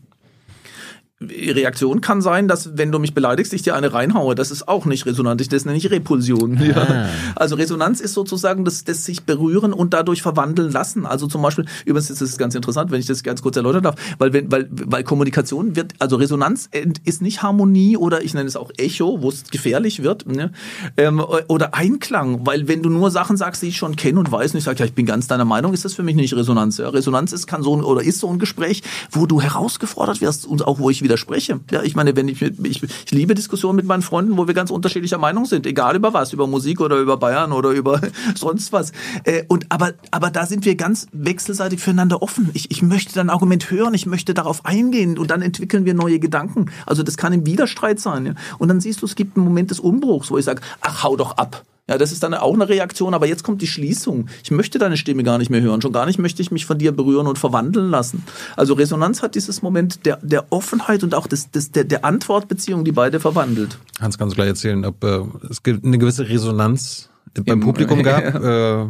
Reaktion 1.22 2.00
kann 2.00 2.22
sein, 2.22 2.48
dass 2.48 2.78
wenn 2.78 2.94
du 2.94 3.00
mich 3.00 3.14
beleidigst, 3.14 3.52
ich 3.52 3.62
dir 3.62 3.76
eine 3.76 3.94
reinhaue. 3.94 4.36
Das 4.36 4.52
ist 4.52 4.70
auch 4.70 4.86
nicht 4.86 5.06
resonant. 5.06 5.52
Das 5.52 5.66
nenne 5.66 5.78
ich 5.78 5.92
Repulsion. 5.92 6.58
Ah. 6.60 6.64
Ja. 6.64 7.10
Also 7.36 7.56
Resonanz 7.56 8.00
ist 8.00 8.14
sozusagen 8.14 8.64
das, 8.64 8.84
das 8.84 9.04
sich 9.04 9.24
berühren 9.24 9.74
und 9.74 9.94
dadurch 9.94 10.22
verwandeln 10.22 10.72
lassen. 10.72 11.06
Also 11.06 11.28
zum 11.28 11.42
Beispiel, 11.42 11.66
übrigens 11.86 12.10
ist 12.10 12.22
es 12.22 12.38
ganz 12.38 12.56
interessant, 12.56 12.92
wenn 12.92 13.00
ich 13.00 13.06
das 13.06 13.24
ganz 13.24 13.42
kurz 13.42 13.58
erläutern 13.58 13.84
darf, 13.84 13.96
weil 14.18 14.34
wenn, 14.34 14.52
weil, 14.52 14.68
weil 14.72 15.04
Kommunikation 15.04 15.76
wird, 15.76 15.94
also 16.00 16.16
Resonanz 16.16 16.70
ist 17.04 17.22
nicht 17.22 17.42
Harmonie 17.42 17.98
oder 17.98 18.24
ich 18.24 18.34
nenne 18.34 18.48
es 18.48 18.56
auch 18.56 18.72
Echo, 18.78 19.22
wo 19.22 19.30
es 19.30 19.44
gefährlich 19.50 20.04
wird, 20.04 20.26
ne? 20.28 20.52
ähm, 20.96 21.22
oder 21.48 21.74
Einklang, 21.74 22.46
weil 22.46 22.68
wenn 22.68 22.82
du 22.82 22.90
nur 22.90 23.12
Sachen 23.12 23.36
sagst, 23.36 23.62
die 23.62 23.68
ich 23.68 23.78
schon 23.78 23.96
kenne 23.96 24.20
und 24.20 24.32
weiß, 24.32 24.54
und 24.54 24.60
ich 24.60 24.64
sage, 24.64 24.80
ja, 24.80 24.86
ich 24.86 24.94
bin 24.94 25.06
ganz 25.06 25.28
deiner 25.28 25.46
Meinung, 25.46 25.74
ist 25.74 25.86
das 25.86 25.94
für 25.94 26.04
mich 26.04 26.16
nicht 26.16 26.36
Resonanz. 26.36 26.78
Ja? 26.78 26.90
Resonanz 26.90 27.34
ist 27.34 27.48
kann 27.48 27.64
so 27.64 27.74
oder 27.74 28.02
ist 28.02 28.20
so 28.20 28.30
ein 28.30 28.40
Gespräch, 28.40 28.84
wo 29.12 29.26
du 29.26 29.42
herausgefordert 29.42 30.22
wirst 30.22 30.46
und 30.46 30.66
auch 30.66 30.80
wo 30.80 30.90
ich 30.90 31.02
wieder 31.02 31.09
widerspreche. 31.10 31.60
Ja, 31.72 31.82
ich 31.82 31.96
meine, 31.96 32.16
wenn 32.16 32.28
ich, 32.28 32.42
ich, 32.42 32.84
ich 32.84 33.12
liebe 33.12 33.34
Diskussionen 33.34 33.76
mit 33.76 33.86
meinen 33.86 34.04
Freunden, 34.04 34.38
wo 34.38 34.48
wir 34.48 34.54
ganz 34.54 34.70
unterschiedlicher 34.70 35.18
Meinung 35.18 35.46
sind, 35.46 35.66
egal 35.66 35.96
über 35.96 36.14
was, 36.14 36.34
über 36.34 36.46
Musik 36.46 36.82
oder 36.82 36.98
über 36.98 37.18
Bayern 37.18 37.52
oder 37.52 37.72
über 37.72 38.00
sonst 38.36 38.72
was. 38.72 38.92
Äh, 39.24 39.44
und 39.48 39.66
aber, 39.70 39.94
aber 40.12 40.30
da 40.30 40.46
sind 40.46 40.66
wir 40.66 40.76
ganz 40.76 41.08
wechselseitig 41.12 41.80
füreinander 41.80 42.22
offen. 42.22 42.52
Ich, 42.54 42.70
ich 42.70 42.84
möchte 42.84 43.14
dein 43.16 43.30
Argument 43.30 43.72
hören, 43.72 43.94
ich 43.96 44.06
möchte 44.06 44.36
darauf 44.36 44.66
eingehen 44.66 45.18
und 45.18 45.32
dann 45.32 45.42
entwickeln 45.42 45.86
wir 45.86 45.96
neue 45.96 46.20
Gedanken. 46.20 46.68
Also 46.86 47.02
das 47.02 47.18
kann 47.18 47.34
im 47.34 47.46
Widerstreit 47.46 48.00
sein. 48.00 48.28
Ja? 48.28 48.34
Und 48.60 48.68
dann 48.68 48.80
siehst 48.80 49.02
du, 49.02 49.06
es 49.08 49.16
gibt 49.16 49.36
einen 49.36 49.46
Moment 49.46 49.72
des 49.72 49.80
Umbruchs, 49.80 50.30
wo 50.30 50.38
ich 50.38 50.46
sage, 50.46 50.62
ach, 50.82 51.04
hau 51.04 51.18
doch 51.18 51.38
ab. 51.38 51.64
Ja, 51.90 51.98
das 51.98 52.12
ist 52.12 52.22
dann 52.22 52.36
auch 52.36 52.54
eine 52.54 52.70
Reaktion, 52.70 53.16
aber 53.16 53.26
jetzt 53.26 53.44
kommt 53.44 53.64
die 53.64 53.68
Schließung. 53.68 54.28
Ich 54.44 54.52
möchte 54.52 54.78
deine 54.78 54.96
Stimme 54.96 55.24
gar 55.24 55.40
nicht 55.40 55.50
mehr 55.50 55.62
hören. 55.62 55.82
Schon 55.82 55.92
gar 55.92 56.06
nicht 56.06 56.20
möchte 56.20 56.40
ich 56.44 56.52
mich 56.52 56.68
von 56.68 56.78
dir 56.78 56.92
berühren 56.92 57.26
und 57.26 57.40
verwandeln 57.40 57.90
lassen. 57.90 58.24
Also 58.56 58.76
Resonanz 58.76 59.24
hat 59.24 59.34
dieses 59.34 59.64
Moment 59.64 60.06
der, 60.06 60.18
der 60.22 60.52
Offenheit 60.52 61.02
und 61.02 61.16
auch 61.16 61.26
des, 61.26 61.50
des, 61.50 61.72
der, 61.72 61.86
der 61.86 62.06
Antwortbeziehung, 62.06 62.86
die 62.86 62.92
beide 62.92 63.20
verwandelt. 63.20 63.80
Hans, 64.00 64.20
kannst 64.20 64.34
du 64.34 64.36
gleich 64.36 64.50
erzählen, 64.50 64.86
ob 64.86 65.04
äh, 65.04 65.24
es 65.50 65.64
eine 65.66 65.98
gewisse 65.98 66.30
Resonanz 66.30 67.10
beim 67.34 67.46
Im, 67.46 67.60
Publikum 67.62 68.04
gab? 68.04 68.36
Ja. 68.36 68.84
Äh, 68.84 68.90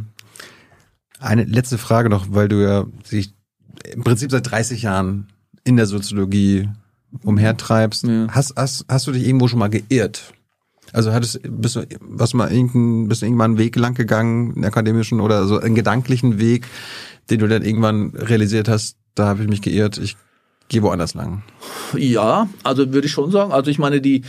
eine 1.21 1.45
letzte 1.45 1.77
Frage 1.77 2.09
noch, 2.09 2.27
weil 2.31 2.49
du 2.49 2.61
ja 2.61 2.85
sich 3.05 3.33
im 3.93 4.03
Prinzip 4.03 4.29
seit 4.29 4.51
30 4.51 4.81
Jahren 4.81 5.29
in 5.63 5.77
der 5.77 5.85
Soziologie 5.85 6.67
umhertreibst. 7.23 8.03
Ja. 8.03 8.27
Hast, 8.29 8.55
hast, 8.57 8.83
hast 8.89 9.07
du 9.07 9.13
dich 9.13 9.25
irgendwo 9.25 9.47
schon 9.47 9.59
mal 9.59 9.69
geirrt? 9.69 10.33
Also 10.93 11.13
hattest, 11.13 11.39
bist 11.43 11.75
du, 11.75 11.85
was 12.01 12.33
mal 12.33 12.51
irgendein, 12.51 13.07
bist 13.07 13.21
du 13.21 13.25
irgendwann 13.25 13.51
einen 13.51 13.57
Weg 13.59 13.75
lang 13.75 13.93
gegangen, 13.93 14.53
einen 14.55 14.65
akademischen 14.65 15.19
oder 15.19 15.45
so 15.45 15.59
einen 15.59 15.75
gedanklichen 15.75 16.39
Weg, 16.39 16.67
den 17.29 17.39
du 17.39 17.47
dann 17.47 17.63
irgendwann 17.63 18.11
realisiert 18.15 18.67
hast, 18.67 18.97
da 19.15 19.27
habe 19.27 19.43
ich 19.43 19.49
mich 19.49 19.61
geirrt, 19.61 19.97
ich 19.97 20.17
gehe 20.69 20.81
woanders 20.83 21.13
lang. 21.13 21.43
Ja, 21.95 22.47
also 22.63 22.93
würde 22.93 23.07
ich 23.07 23.11
schon 23.11 23.31
sagen. 23.31 23.51
Also 23.51 23.71
ich 23.71 23.79
meine, 23.79 24.01
die, 24.01 24.23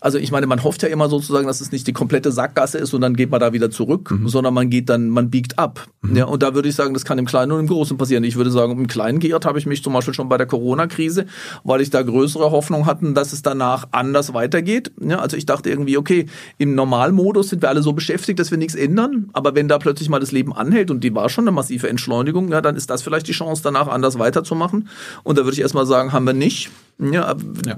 also 0.00 0.18
ich 0.18 0.30
meine, 0.30 0.46
man 0.46 0.62
hofft 0.62 0.82
ja 0.82 0.88
immer 0.88 1.08
sozusagen, 1.08 1.46
dass 1.46 1.60
es 1.60 1.72
nicht 1.72 1.86
die 1.86 1.92
komplette 1.92 2.32
Sackgasse 2.32 2.78
ist 2.78 2.94
und 2.94 3.00
dann 3.00 3.16
geht 3.16 3.30
man 3.30 3.40
da 3.40 3.52
wieder 3.52 3.70
zurück, 3.70 4.10
mhm. 4.10 4.28
sondern 4.28 4.54
man 4.54 4.70
geht 4.70 4.88
dann, 4.88 5.08
man 5.08 5.30
biegt 5.30 5.58
ab. 5.58 5.86
Mhm. 6.02 6.16
Ja, 6.16 6.24
und 6.26 6.42
da 6.42 6.54
würde 6.54 6.68
ich 6.68 6.74
sagen, 6.74 6.94
das 6.94 7.04
kann 7.04 7.18
im 7.18 7.26
Kleinen 7.26 7.52
und 7.52 7.60
im 7.60 7.66
Großen 7.66 7.96
passieren. 7.96 8.24
Ich 8.24 8.36
würde 8.36 8.50
sagen, 8.50 8.72
im 8.72 8.86
Kleinen 8.86 9.20
geirrt 9.20 9.44
habe 9.44 9.58
ich 9.58 9.66
mich 9.66 9.82
zum 9.82 9.92
Beispiel 9.92 10.14
schon 10.14 10.28
bei 10.28 10.38
der 10.38 10.46
Corona-Krise, 10.46 11.26
weil 11.64 11.80
ich 11.80 11.90
da 11.90 12.02
größere 12.02 12.50
Hoffnung 12.50 12.86
hatten, 12.86 13.14
dass 13.14 13.32
es 13.32 13.42
danach 13.42 13.88
anders 13.92 14.34
weitergeht. 14.34 14.92
Ja, 15.00 15.18
also 15.18 15.36
ich 15.36 15.46
dachte 15.46 15.70
irgendwie, 15.70 15.96
okay, 15.96 16.26
im 16.58 16.74
Normalmodus 16.74 17.50
sind 17.50 17.62
wir 17.62 17.68
alle 17.68 17.82
so 17.82 17.92
beschäftigt, 17.92 18.38
dass 18.38 18.50
wir 18.50 18.58
nichts 18.58 18.74
ändern, 18.74 19.30
aber 19.32 19.54
wenn 19.54 19.68
da 19.68 19.78
plötzlich 19.78 20.08
mal 20.08 20.20
das 20.20 20.32
Leben 20.32 20.52
anhält 20.52 20.90
und 20.90 21.04
die 21.04 21.14
war 21.14 21.28
schon 21.28 21.44
eine 21.44 21.52
massive 21.52 21.88
Entschleunigung, 21.88 22.50
ja, 22.50 22.60
dann 22.60 22.76
ist 22.76 22.90
das 22.90 23.02
vielleicht 23.02 23.28
die 23.28 23.32
Chance, 23.32 23.62
danach 23.62 23.88
anders 23.88 24.18
weiterzumachen. 24.18 24.88
Und 25.22 25.38
da 25.38 25.44
würde 25.44 25.54
ich 25.54 25.60
erstmal 25.60 25.86
sagen, 25.86 26.12
haben 26.12 26.26
wir 26.26 26.32
nicht. 26.32 26.70
Ja, 26.98 27.34
ja, 27.66 27.76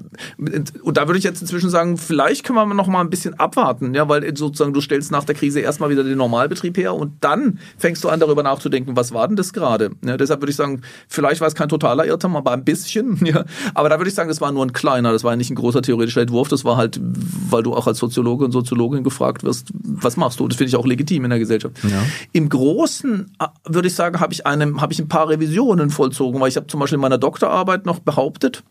und 0.82 0.96
da 0.98 1.08
würde 1.08 1.16
ich 1.16 1.24
jetzt 1.24 1.40
inzwischen 1.40 1.70
sagen, 1.70 1.75
vielleicht 1.96 2.44
können 2.44 2.56
wir 2.56 2.74
noch 2.74 2.86
mal 2.86 3.00
ein 3.00 3.10
bisschen 3.10 3.34
abwarten, 3.38 3.94
ja, 3.94 4.08
weil 4.08 4.36
sozusagen 4.36 4.72
du 4.72 4.80
stellst 4.80 5.10
nach 5.10 5.24
der 5.24 5.34
Krise 5.34 5.60
erstmal 5.60 5.90
wieder 5.90 6.04
den 6.04 6.18
Normalbetrieb 6.18 6.76
her 6.76 6.94
und 6.94 7.12
dann 7.20 7.58
fängst 7.76 8.02
du 8.02 8.08
an 8.08 8.20
darüber 8.20 8.42
nachzudenken, 8.42 8.96
was 8.96 9.12
war 9.12 9.26
denn 9.28 9.36
das 9.36 9.52
gerade? 9.52 9.90
Ja, 10.04 10.16
deshalb 10.16 10.40
würde 10.40 10.50
ich 10.50 10.56
sagen, 10.56 10.82
vielleicht 11.08 11.40
war 11.40 11.48
es 11.48 11.54
kein 11.54 11.68
totaler 11.68 12.06
Irrtum, 12.06 12.36
aber 12.36 12.52
ein 12.52 12.64
bisschen, 12.64 13.18
ja. 13.26 13.44
Aber 13.74 13.88
da 13.88 13.98
würde 13.98 14.08
ich 14.08 14.14
sagen, 14.14 14.28
das 14.28 14.40
war 14.40 14.52
nur 14.52 14.64
ein 14.64 14.72
kleiner, 14.72 15.12
das 15.12 15.24
war 15.24 15.36
nicht 15.36 15.50
ein 15.50 15.54
großer 15.54 15.82
theoretischer 15.82 16.22
Entwurf, 16.22 16.48
das 16.48 16.64
war 16.64 16.76
halt, 16.76 16.98
weil 17.00 17.62
du 17.62 17.74
auch 17.74 17.86
als 17.86 17.98
Soziologe 17.98 18.44
und 18.44 18.52
Soziologin 18.52 19.04
gefragt 19.04 19.44
wirst, 19.44 19.68
was 19.74 20.16
machst 20.16 20.40
du? 20.40 20.48
Das 20.48 20.56
finde 20.56 20.68
ich 20.68 20.76
auch 20.76 20.86
legitim 20.86 21.24
in 21.24 21.30
der 21.30 21.38
Gesellschaft. 21.38 21.76
Ja. 21.84 22.02
Im 22.32 22.48
Großen 22.48 23.32
äh, 23.38 23.46
würde 23.64 23.88
ich 23.88 23.94
sagen, 23.94 24.20
habe 24.20 24.32
ich 24.32 24.46
einem, 24.46 24.80
habe 24.80 24.92
ich 24.92 24.98
ein 24.98 25.08
paar 25.08 25.28
Revisionen 25.28 25.90
vollzogen, 25.90 26.40
weil 26.40 26.48
ich 26.48 26.56
habe 26.56 26.66
zum 26.66 26.80
Beispiel 26.80 26.96
in 26.96 27.02
meiner 27.02 27.18
Doktorarbeit 27.18 27.86
noch 27.86 27.98
behauptet, 27.98 28.62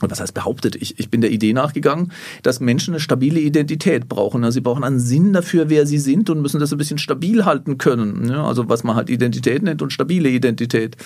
und 0.00 0.10
was 0.10 0.20
heißt 0.20 0.34
behauptet? 0.34 0.76
Ich, 0.76 0.98
ich 0.98 1.10
bin 1.10 1.20
der 1.20 1.30
Idee 1.30 1.52
nachgegangen, 1.52 2.12
dass 2.42 2.60
Menschen 2.60 2.94
eine 2.94 3.00
stabile 3.00 3.40
Identität 3.40 4.08
brauchen. 4.08 4.42
Also 4.44 4.56
sie 4.56 4.60
brauchen 4.60 4.82
einen 4.82 4.98
Sinn 4.98 5.32
dafür, 5.32 5.70
wer 5.70 5.86
sie 5.86 5.98
sind 5.98 6.30
und 6.30 6.42
müssen 6.42 6.58
das 6.58 6.72
ein 6.72 6.78
bisschen 6.78 6.98
stabil 6.98 7.44
halten 7.44 7.78
können. 7.78 8.28
Ja, 8.28 8.44
also 8.44 8.68
was 8.68 8.82
man 8.82 8.96
halt 8.96 9.08
Identität 9.08 9.62
nennt 9.62 9.82
und 9.82 9.92
stabile 9.92 10.28
Identität. 10.28 10.96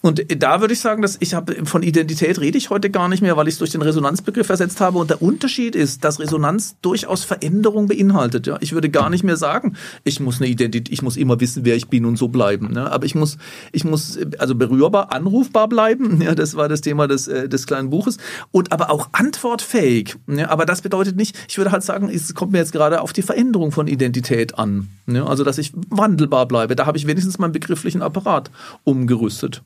Und 0.00 0.24
da 0.42 0.60
würde 0.60 0.74
ich 0.74 0.80
sagen, 0.80 1.02
dass 1.02 1.16
ich 1.20 1.34
habe 1.34 1.64
von 1.64 1.82
Identität 1.82 2.40
rede 2.40 2.56
ich 2.56 2.70
heute 2.70 2.90
gar 2.90 3.08
nicht 3.08 3.20
mehr, 3.20 3.36
weil 3.36 3.48
ich 3.48 3.54
es 3.54 3.58
durch 3.58 3.70
den 3.70 3.82
Resonanzbegriff 3.82 4.48
ersetzt 4.48 4.80
habe. 4.80 4.98
Und 4.98 5.10
der 5.10 5.22
Unterschied 5.22 5.74
ist, 5.74 6.04
dass 6.04 6.20
Resonanz 6.20 6.76
durchaus 6.82 7.24
Veränderung 7.24 7.88
beinhaltet. 7.88 8.46
Ja, 8.46 8.58
ich 8.60 8.72
würde 8.72 8.90
gar 8.90 9.10
nicht 9.10 9.24
mehr 9.24 9.36
sagen, 9.36 9.76
ich 10.04 10.20
muss 10.20 10.40
eine 10.40 10.48
Identität, 10.48 10.92
ich 10.92 11.02
muss 11.02 11.16
immer 11.16 11.40
wissen, 11.40 11.64
wer 11.64 11.74
ich 11.74 11.88
bin 11.88 12.04
und 12.04 12.16
so 12.16 12.28
bleiben. 12.28 12.72
Ja, 12.74 12.88
aber 12.88 13.06
ich 13.06 13.16
muss, 13.16 13.38
ich 13.72 13.84
muss 13.84 14.18
also 14.38 14.54
berührbar, 14.54 15.12
anrufbar 15.12 15.68
bleiben. 15.68 16.20
Ja, 16.20 16.34
das 16.34 16.54
war 16.54 16.68
das 16.68 16.80
Thema 16.80 17.08
des, 17.08 17.28
äh, 17.28 17.48
des 17.48 17.66
kleinen 17.66 17.90
Buches 17.90 18.18
und 18.50 18.72
aber 18.72 18.90
auch 18.90 19.08
antwortfähig. 19.12 20.16
Ne? 20.26 20.50
Aber 20.50 20.66
das 20.66 20.82
bedeutet 20.82 21.16
nicht, 21.16 21.36
ich 21.48 21.58
würde 21.58 21.72
halt 21.72 21.82
sagen, 21.82 22.08
es 22.08 22.34
kommt 22.34 22.52
mir 22.52 22.58
jetzt 22.58 22.72
gerade 22.72 23.00
auf 23.00 23.12
die 23.12 23.22
Veränderung 23.22 23.72
von 23.72 23.86
Identität 23.86 24.58
an. 24.58 24.88
Ne? 25.06 25.26
Also, 25.26 25.44
dass 25.44 25.58
ich 25.58 25.72
wandelbar 25.88 26.46
bleibe. 26.46 26.76
Da 26.76 26.86
habe 26.86 26.98
ich 26.98 27.06
wenigstens 27.06 27.38
meinen 27.38 27.52
begrifflichen 27.52 28.02
Apparat 28.02 28.50
umgerüstet. 28.84 29.62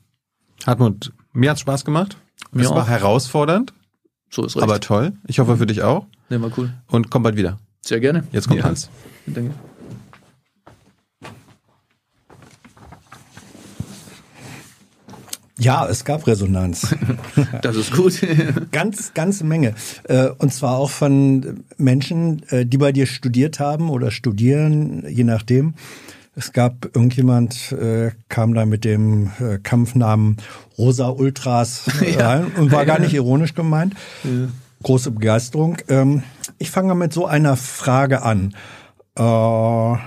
Hartmut, 0.65 1.11
mir 1.33 1.51
hat 1.51 1.59
Spaß 1.59 1.85
gemacht. 1.85 2.17
Es 2.53 2.69
war 2.69 2.87
herausfordernd. 2.87 3.73
So 4.29 4.43
ist 4.45 4.55
richtig. 4.55 4.63
Aber 4.63 4.79
toll. 4.79 5.13
Ich 5.27 5.39
hoffe 5.39 5.57
für 5.57 5.65
dich 5.65 5.83
auch. 5.83 6.05
Ne, 6.29 6.41
war 6.41 6.51
cool. 6.57 6.73
Und 6.87 7.09
komm 7.09 7.23
bald 7.23 7.35
wieder. 7.35 7.59
Sehr 7.81 7.99
gerne. 7.99 8.23
Jetzt 8.31 8.47
kommt 8.47 8.59
ja. 8.59 8.65
Hans. 8.65 8.89
Danke. 9.27 9.53
Ja, 15.57 15.87
es 15.87 16.03
gab 16.03 16.27
Resonanz. 16.27 16.95
Das 17.61 17.75
ist 17.75 17.93
gut. 17.93 18.21
ganz, 18.71 19.13
ganz 19.13 19.43
Menge. 19.43 19.75
Äh, 20.03 20.29
und 20.37 20.53
zwar 20.53 20.77
auch 20.77 20.89
von 20.89 21.63
Menschen, 21.77 22.43
äh, 22.49 22.65
die 22.65 22.77
bei 22.77 22.91
dir 22.91 23.05
studiert 23.07 23.59
haben 23.59 23.89
oder 23.89 24.11
studieren, 24.11 25.05
je 25.07 25.23
nachdem. 25.23 25.75
Es 26.35 26.51
gab 26.51 26.85
irgendjemand, 26.93 27.71
äh, 27.71 28.11
kam 28.27 28.53
da 28.53 28.65
mit 28.65 28.83
dem 28.83 29.31
Kampfnamen 29.63 30.37
Rosa 30.77 31.07
Ultras 31.09 31.85
rein 32.17 32.51
und 32.57 32.71
war 32.71 32.85
gar 32.85 32.99
nicht 32.99 33.13
ironisch 33.13 33.53
gemeint. 33.53 33.95
Ja. 34.23 34.49
Große 34.83 35.11
Begeisterung. 35.11 35.77
Ähm, 35.87 36.23
ich 36.57 36.71
fange 36.71 36.93
mit 36.95 37.13
so 37.13 37.25
einer 37.25 37.55
Frage 37.55 38.21
an. 38.21 38.53
Warum 39.17 39.99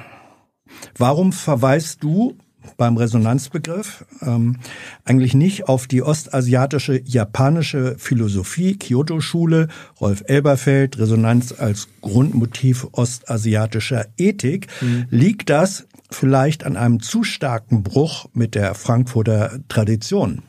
verweist 1.32 2.02
du 2.02 2.36
beim 2.76 2.96
Resonanzbegriff 2.96 4.04
ähm, 4.22 4.56
eigentlich 5.04 5.34
nicht 5.34 5.68
auf 5.68 5.86
die 5.86 6.02
ostasiatische 6.02 7.00
japanische 7.04 7.96
Philosophie, 7.98 8.76
Kyoto-Schule, 8.76 9.68
Rolf 10.00 10.24
Elberfeld, 10.26 10.98
Resonanz 10.98 11.52
als 11.52 11.88
Grundmotiv 12.00 12.86
ostasiatischer 12.92 14.06
Ethik. 14.16 14.68
Mhm. 14.80 15.06
Liegt 15.10 15.50
das 15.50 15.86
vielleicht 16.10 16.64
an 16.64 16.76
einem 16.76 17.00
zu 17.00 17.24
starken 17.24 17.82
Bruch 17.82 18.26
mit 18.32 18.54
der 18.54 18.74
Frankfurter 18.74 19.58
Tradition? 19.68 20.42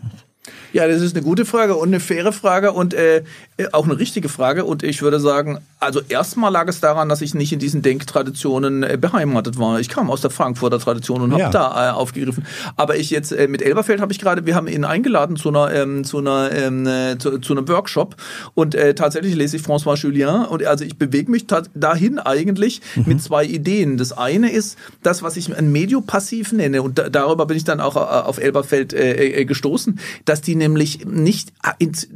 Ja, 0.73 0.87
das 0.87 1.01
ist 1.01 1.15
eine 1.15 1.23
gute 1.23 1.45
Frage 1.45 1.75
und 1.75 1.89
eine 1.89 1.99
faire 1.99 2.31
Frage 2.31 2.71
und 2.71 2.93
äh, 2.93 3.23
auch 3.71 3.85
eine 3.85 3.97
richtige 3.97 4.29
Frage. 4.29 4.65
Und 4.65 4.83
ich 4.83 5.01
würde 5.01 5.19
sagen, 5.19 5.59
also 5.79 6.01
erstmal 6.07 6.51
lag 6.51 6.67
es 6.67 6.79
daran, 6.79 7.09
dass 7.09 7.21
ich 7.21 7.33
nicht 7.33 7.51
in 7.53 7.59
diesen 7.59 7.81
Denktraditionen 7.81 8.83
äh, 8.83 8.97
beheimatet 8.99 9.57
war. 9.57 9.79
Ich 9.79 9.89
kam 9.89 10.09
aus 10.09 10.21
der 10.21 10.29
Frankfurter 10.29 10.79
Tradition 10.79 11.21
und 11.21 11.31
habe 11.31 11.43
ja. 11.43 11.49
da 11.49 11.89
äh, 11.89 11.91
aufgegriffen. 11.91 12.45
Aber 12.75 12.97
ich 12.97 13.09
jetzt 13.09 13.31
äh, 13.31 13.47
mit 13.47 13.61
Elberfeld 13.61 14.01
habe 14.01 14.11
ich 14.11 14.19
gerade, 14.19 14.45
wir 14.45 14.55
haben 14.55 14.67
ihn 14.67 14.83
eingeladen 14.83 15.35
zu 15.35 15.49
einer 15.49 15.73
ähm, 15.73 16.03
zu 16.03 16.19
einer 16.19 16.51
ähm, 16.51 16.85
äh, 16.85 17.17
zu, 17.17 17.39
zu, 17.39 17.53
einem 17.53 17.67
Workshop 17.67 18.15
und 18.53 18.75
äh, 18.75 18.93
tatsächlich 18.93 19.35
lese 19.35 19.57
ich 19.57 19.63
François 19.63 19.97
Julien 19.97 20.45
und 20.45 20.65
also 20.65 20.83
ich 20.83 20.97
bewege 20.97 21.31
mich 21.31 21.45
dahin 21.47 22.19
eigentlich 22.19 22.81
mhm. 22.95 23.03
mit 23.07 23.21
zwei 23.21 23.45
Ideen. 23.45 23.97
Das 23.97 24.11
eine 24.11 24.51
ist 24.51 24.77
das, 25.03 25.23
was 25.23 25.37
ich 25.37 25.55
ein 25.55 25.71
Mediopassiv 25.71 26.51
nenne 26.51 26.81
und 26.81 26.97
da, 26.97 27.09
darüber 27.09 27.45
bin 27.45 27.57
ich 27.57 27.63
dann 27.63 27.79
auch 27.79 27.95
äh, 27.95 27.99
auf 27.99 28.37
Elberfeld 28.37 28.93
äh, 28.93 29.45
gestoßen, 29.45 29.99
dass 30.25 30.38
die 30.41 30.55
nämlich 30.55 31.05
nicht 31.05 31.53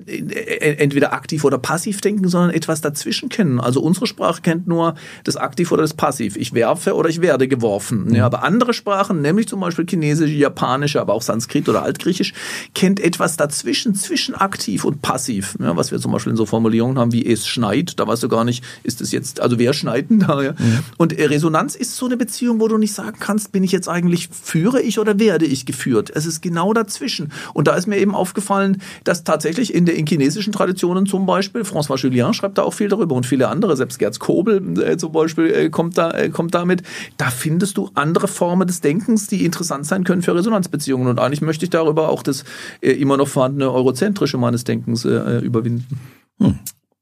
entweder 0.06 1.14
aktiv 1.14 1.44
oder 1.44 1.58
passiv 1.58 2.02
denken, 2.02 2.28
sondern 2.28 2.52
etwas 2.52 2.82
dazwischen 2.82 3.30
kennen. 3.30 3.60
Also 3.60 3.82
unsere 3.82 4.08
Sprache 4.08 4.42
kennt 4.42 4.68
nur 4.68 4.96
das 5.24 5.38
Aktiv 5.38 5.72
oder 5.72 5.82
das 5.82 5.94
Passiv. 5.94 6.36
Ich 6.36 6.54
werfe 6.54 6.96
oder 6.96 7.10
ich 7.10 7.22
werde 7.22 7.48
geworfen. 7.48 8.06
Mhm. 8.06 8.16
Ja, 8.16 8.26
aber 8.26 8.44
andere 8.44 8.74
Sprachen, 8.74 9.22
nämlich 9.22 9.48
zum 9.48 9.60
Beispiel 9.60 9.86
Chinesisch, 9.86 10.32
Japanisch, 10.32 10.96
aber 10.96 11.14
auch 11.14 11.22
Sanskrit 11.22 11.70
oder 11.70 11.84
Altgriechisch, 11.84 12.34
kennt 12.74 13.00
etwas 13.00 13.38
dazwischen, 13.38 13.96
zwischen 13.96 14.36
aktiv 14.36 14.86
und 14.86 15.02
passiv. 15.02 15.58
Ja, 15.60 15.76
was 15.76 15.92
wir 15.92 16.00
zum 16.00 16.12
Beispiel 16.12 16.32
in 16.32 16.38
so 16.38 16.46
Formulierungen 16.46 16.98
haben 16.98 17.12
wie 17.12 17.26
es 17.26 17.48
schneit, 17.48 18.00
da 18.00 18.08
weißt 18.08 18.24
du 18.24 18.30
gar 18.30 18.44
nicht, 18.44 18.64
ist 18.84 19.02
es 19.02 19.12
jetzt, 19.12 19.40
also 19.40 19.60
wer 19.60 19.74
schneit 19.74 20.10
denn 20.10 20.20
da? 20.20 20.42
Ja? 20.42 20.52
Mhm. 20.52 20.80
Und 20.98 21.14
Resonanz 21.18 21.76
ist 21.76 21.96
so 21.96 22.06
eine 22.06 22.18
Beziehung, 22.18 22.60
wo 22.60 22.68
du 22.68 22.78
nicht 22.78 22.94
sagen 22.94 23.18
kannst, 23.20 23.52
bin 23.52 23.64
ich 23.64 23.72
jetzt 23.72 23.88
eigentlich, 23.88 24.30
führe 24.30 24.82
ich 24.82 25.00
oder 25.00 25.20
werde 25.20 25.46
ich 25.46 25.66
geführt? 25.66 26.12
Es 26.14 26.26
ist 26.26 26.42
genau 26.42 26.74
dazwischen. 26.74 27.32
Und 27.54 27.68
da 27.68 27.76
ist 27.76 27.88
mir 27.88 27.98
eben 27.98 28.13
aufgefallen, 28.16 28.82
dass 29.04 29.24
tatsächlich 29.24 29.74
in 29.74 29.86
der 29.86 29.96
in 29.96 30.06
chinesischen 30.06 30.54
Traditionen 30.54 31.06
zum 31.06 31.26
Beispiel, 31.26 31.62
François 31.62 31.98
Julien 31.98 32.34
schreibt 32.34 32.58
da 32.58 32.64
auch 32.64 32.74
viel 32.74 32.90
darüber 32.90 33.16
und 33.16 33.26
viele 33.26 33.48
andere, 33.48 33.78
selbst 33.78 34.00
Gerz 34.00 34.20
Kobel 34.20 34.80
äh, 34.80 34.98
zum 34.98 35.12
Beispiel 35.12 35.54
äh, 35.54 35.70
kommt, 35.70 35.98
da, 35.98 36.12
äh, 36.12 36.30
kommt 36.30 36.54
damit, 36.54 36.84
da 37.18 37.30
findest 37.30 37.78
du 37.78 37.90
andere 37.94 38.28
Formen 38.28 38.68
des 38.68 38.82
Denkens, 38.82 39.28
die 39.28 39.46
interessant 39.46 39.86
sein 39.86 40.04
können 40.04 40.22
für 40.22 40.36
Resonanzbeziehungen. 40.36 41.08
Und 41.08 41.20
eigentlich 41.20 41.42
möchte 41.42 41.66
ich 41.66 41.70
darüber 41.70 42.10
auch 42.10 42.24
das 42.24 42.44
äh, 42.82 42.92
immer 42.92 43.18
noch 43.18 43.28
vorhandene 43.28 43.72
Eurozentrische 43.72 44.38
meines 44.38 44.64
Denkens 44.64 45.06
äh, 45.06 45.40
überwinden. 45.40 46.00
Hm. 46.40 46.60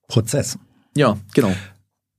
Prozess. 0.08 0.58
Ja, 0.96 1.18
genau. 1.34 1.54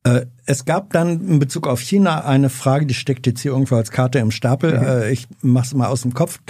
Äh, 0.04 0.26
es 0.46 0.64
gab 0.64 0.92
dann 0.92 1.28
in 1.28 1.38
Bezug 1.38 1.68
auf 1.68 1.80
China 1.80 2.24
eine 2.24 2.48
Frage, 2.48 2.86
die 2.86 2.94
steckt 2.94 3.26
jetzt 3.26 3.40
hier 3.40 3.52
irgendwo 3.52 3.76
als 3.76 3.90
Karte 3.90 4.18
im 4.18 4.30
Stapel. 4.30 4.78
Mhm. 4.78 5.12
Ich 5.12 5.28
mache 5.42 5.66
es 5.66 5.74
mal 5.74 5.86
aus 5.86 6.02
dem 6.02 6.14
Kopf. 6.14 6.40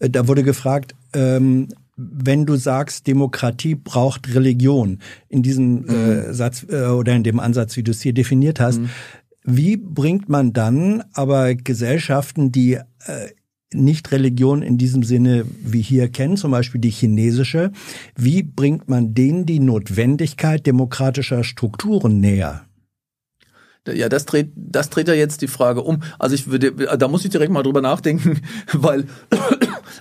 Da 0.00 0.26
wurde 0.26 0.42
gefragt, 0.42 0.94
ähm, 1.12 1.68
wenn 1.96 2.44
du 2.44 2.56
sagst, 2.56 3.06
Demokratie 3.06 3.74
braucht 3.74 4.34
Religion, 4.34 4.98
in 5.28 5.42
diesem 5.42 5.82
mhm. 5.82 5.88
äh, 5.88 6.34
Satz 6.34 6.66
äh, 6.68 6.86
oder 6.86 7.14
in 7.14 7.24
dem 7.24 7.40
Ansatz, 7.40 7.76
wie 7.76 7.82
du 7.82 7.90
es 7.90 8.02
hier 8.02 8.12
definiert 8.12 8.60
hast, 8.60 8.80
mhm. 8.80 8.90
wie 9.44 9.76
bringt 9.76 10.28
man 10.28 10.52
dann 10.52 11.04
aber 11.12 11.54
Gesellschaften, 11.54 12.52
die 12.52 12.74
äh, 12.74 12.82
nicht 13.72 14.12
Religion 14.12 14.62
in 14.62 14.78
diesem 14.78 15.02
Sinne 15.02 15.44
wie 15.60 15.82
hier 15.82 16.08
kennen, 16.08 16.36
zum 16.36 16.50
Beispiel 16.50 16.80
die 16.80 16.90
chinesische, 16.90 17.72
wie 18.14 18.42
bringt 18.42 18.88
man 18.88 19.14
denen 19.14 19.46
die 19.46 19.60
Notwendigkeit 19.60 20.66
demokratischer 20.66 21.44
Strukturen 21.44 22.20
näher? 22.20 22.66
Ja, 23.88 24.08
das 24.08 24.26
dreht, 24.26 24.50
das 24.56 24.90
dreht 24.90 25.08
ja 25.08 25.14
jetzt 25.14 25.42
die 25.42 25.46
Frage 25.46 25.82
um. 25.82 26.02
Also 26.18 26.34
ich 26.34 26.48
würde, 26.48 26.72
da 26.72 27.08
muss 27.08 27.24
ich 27.24 27.30
direkt 27.30 27.52
mal 27.52 27.62
drüber 27.62 27.80
nachdenken, 27.80 28.40
weil, 28.72 29.04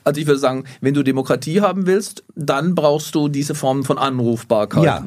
also 0.03 0.19
ich 0.19 0.27
würde 0.27 0.39
sagen, 0.39 0.65
wenn 0.81 0.93
du 0.93 1.03
Demokratie 1.03 1.61
haben 1.61 1.87
willst, 1.87 2.23
dann 2.35 2.75
brauchst 2.75 3.15
du 3.15 3.27
diese 3.27 3.55
Form 3.55 3.83
von 3.83 3.97
Anrufbarkeit. 3.97 4.83
Ja. 4.83 5.03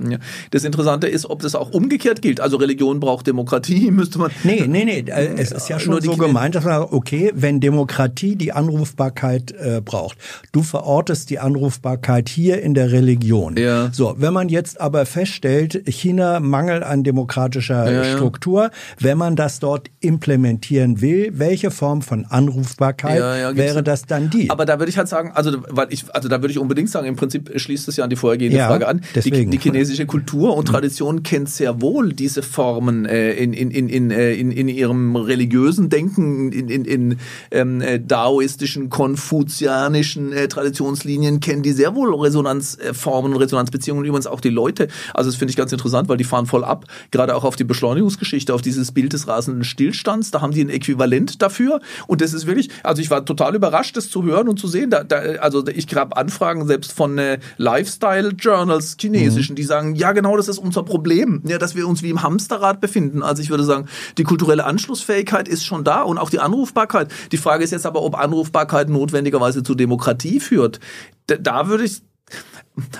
Das 0.51 0.65
Interessante 0.65 1.09
ist, 1.09 1.29
ob 1.29 1.43
das 1.43 1.55
auch 1.55 1.71
umgekehrt 1.71 2.23
gilt. 2.23 2.41
Also 2.41 2.57
Religion 2.57 3.01
braucht 3.01 3.27
Demokratie, 3.27 3.91
müsste 3.91 4.19
man. 4.19 4.31
Nee, 4.45 4.67
nee, 4.67 4.85
nee. 4.85 5.05
Äh, 5.07 5.35
es 5.37 5.53
ist 5.53 5.69
ja 5.69 5.79
schon 5.79 6.01
so 6.01 6.17
gemeint, 6.17 6.55
dass 6.55 6.65
man 6.65 6.81
sagt, 6.81 6.93
okay, 6.93 7.33
wenn 7.35 7.61
Demokratie 7.61 8.37
die 8.37 8.53
Anrufbarkeit 8.53 9.53
äh, 9.53 9.81
braucht, 9.85 10.19
du 10.53 10.63
verortest 10.63 11.31
die 11.31 11.39
Anrufbarkeit 11.39 12.29
hier 12.29 12.63
in 12.63 12.75
der 12.75 12.93
Religion. 12.93 13.57
Ja. 13.57 13.91
So, 13.93 14.15
wenn 14.19 14.33
man 14.33 14.49
jetzt 14.49 14.81
aber 14.81 15.07
feststellt, 15.07 15.83
China 15.87 16.41
Mangel 16.41 16.83
an 16.83 17.05
demokratischer 17.05 17.91
ja, 17.91 18.05
Struktur, 18.05 18.71
wenn 18.99 19.19
man 19.19 19.37
das 19.37 19.61
dort 19.61 19.91
implementieren 20.01 21.01
will, 21.01 21.31
welche 21.35 21.71
Form 21.71 22.03
von 22.03 22.25
Anrufbarkeit 22.25 23.19
ja, 23.19 23.37
ja, 23.37 23.57
wäre 23.57 23.83
das 23.83 24.07
dann 24.07 24.31
die? 24.31 24.51
Aber 24.51 24.67
da, 24.69 24.79
würde 24.79 24.91
ich 24.91 24.99
halt 24.99 25.09
sagen, 25.09 25.33
also 25.35 25.53
weil 25.69 25.89
ich, 25.91 26.05
also 26.15 26.29
da 26.29 26.43
würde 26.43 26.53
ich 26.53 26.59
unbedingt 26.59 26.91
sagen, 26.91 27.07
im 27.07 27.17
Prinzip 27.17 27.59
schließt 27.59 27.89
es 27.89 27.97
ja 27.97 28.05
an 28.05 28.11
die 28.11 28.17
vorhergehende 28.17 28.59
Ja, 28.59 28.69
Frage 28.69 28.87
an. 28.89 29.01
Die, 29.01 29.07
deswegen. 29.15 29.51
die 29.51 29.59
chinesische 29.59 30.07
Kultur 30.07 30.57
und 30.57 30.67
Tradition 30.67 31.23
kennt 31.23 31.49
sehr 31.49 31.81
wohl 31.81 32.13
diese 32.13 32.43
Formen 32.43 33.07
äh, 33.07 33.33
in, 33.33 33.53
in, 33.53 33.71
in, 33.71 33.89
in, 33.89 34.11
äh, 34.11 34.35
in, 34.35 34.51
in 34.51 34.69
ihrem 34.69 35.17
religiösen 35.17 35.89
Denken, 35.89 36.53
in, 36.53 36.69
in, 36.69 36.85
in 36.85 37.19
ähm, 37.51 37.81
äh, 37.81 38.01
daoistischen, 38.01 38.91
konfuzianischen 38.91 40.33
äh, 40.33 40.49
Traditionslinien 40.49 41.41
kennen 41.41 41.63
die 41.63 41.73
sehr 41.73 41.95
wohl 41.95 42.15
Resonanzformen 42.15 43.33
und 43.33 43.41
Resonanzbeziehungen. 43.41 44.05
Übrigens 44.05 44.27
auch 44.27 44.41
die 44.41 44.51
Leute. 44.51 44.89
Also 45.15 45.31
das 45.31 45.37
finde 45.37 45.51
ich 45.51 45.57
ganz 45.57 45.73
interessant, 45.73 46.09
weil 46.09 46.17
die 46.17 46.25
fahren 46.25 46.47
voll 46.47 46.65
ab, 46.65 46.87
gerade 47.11 47.35
auch 47.35 47.45
auf 47.45 47.57
die 47.57 47.65
Beschleunigungsgeschichte, 47.65 48.53
auf 48.55 48.63
dieses 48.63 48.93
Bild 48.93 49.13
des 49.13 49.29
rasenden 49.29 49.65
Stillstands. 49.65 50.31
Da 50.31 50.41
haben 50.41 50.53
die 50.53 50.63
ein 50.63 50.71
Äquivalent 50.71 51.41
dafür. 51.43 51.81
Und 52.07 52.21
das 52.21 52.33
ist 52.33 52.47
wirklich, 52.47 52.71
also 52.83 53.01
ich 53.01 53.11
war 53.11 53.25
total 53.25 53.55
überrascht, 53.55 53.97
das 53.97 54.11
zu 54.11 54.25
hören 54.25 54.49
und 54.49 54.58
zu 54.59 54.69
sehen. 54.69 54.91
Da, 54.91 55.05
da, 55.05 55.17
also 55.41 55.67
ich 55.69 55.87
habe 55.95 56.17
Anfragen 56.17 56.67
selbst 56.67 56.93
von 56.93 57.19
äh, 57.19 57.39
Lifestyle-Journals, 57.57 58.97
chinesischen, 59.01 59.57
die 59.57 59.63
sagen, 59.63 59.95
ja 59.95 60.13
genau, 60.13 60.37
das 60.37 60.49
ist 60.49 60.59
unser 60.59 60.83
Problem, 60.83 61.43
ja, 61.47 61.59
dass 61.59 61.75
wir 61.75 61.89
uns 61.89 62.03
wie 62.03 62.11
im 62.11 62.23
Hamsterrad 62.23 62.81
befinden. 62.81 63.23
Also 63.23 63.43
ich 63.43 63.51
würde 63.51 63.65
sagen, 63.65 63.89
die 64.19 64.25
kulturelle 64.25 64.65
Anschlussfähigkeit 64.65 65.49
ist 65.49 65.65
schon 65.65 65.85
da 65.85 66.03
und 66.03 66.19
auch 66.19 66.31
die 66.31 66.41
Anrufbarkeit. 66.41 67.09
Die 67.33 67.37
Frage 67.37 67.65
ist 67.65 67.71
jetzt 67.71 67.87
aber, 67.87 68.03
ob 68.03 68.19
Anrufbarkeit 68.19 68.89
notwendigerweise 68.89 69.63
zu 69.63 69.75
Demokratie 69.75 70.41
führt. 70.41 70.81
Da, 71.27 71.37
da 71.37 71.69
würde 71.69 71.85
ich, 71.85 72.03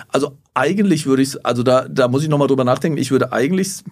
also 0.07 0.37
eigentlich 0.53 1.05
würde 1.05 1.21
ich, 1.21 1.45
also 1.45 1.63
da, 1.63 1.87
da 1.87 2.07
muss 2.07 2.23
ich 2.23 2.29
nochmal 2.29 2.47
drüber 2.47 2.63
nachdenken, 2.63 2.97
ich 2.97 3.11
würde 3.11 3.31
eigentlich 3.31 3.83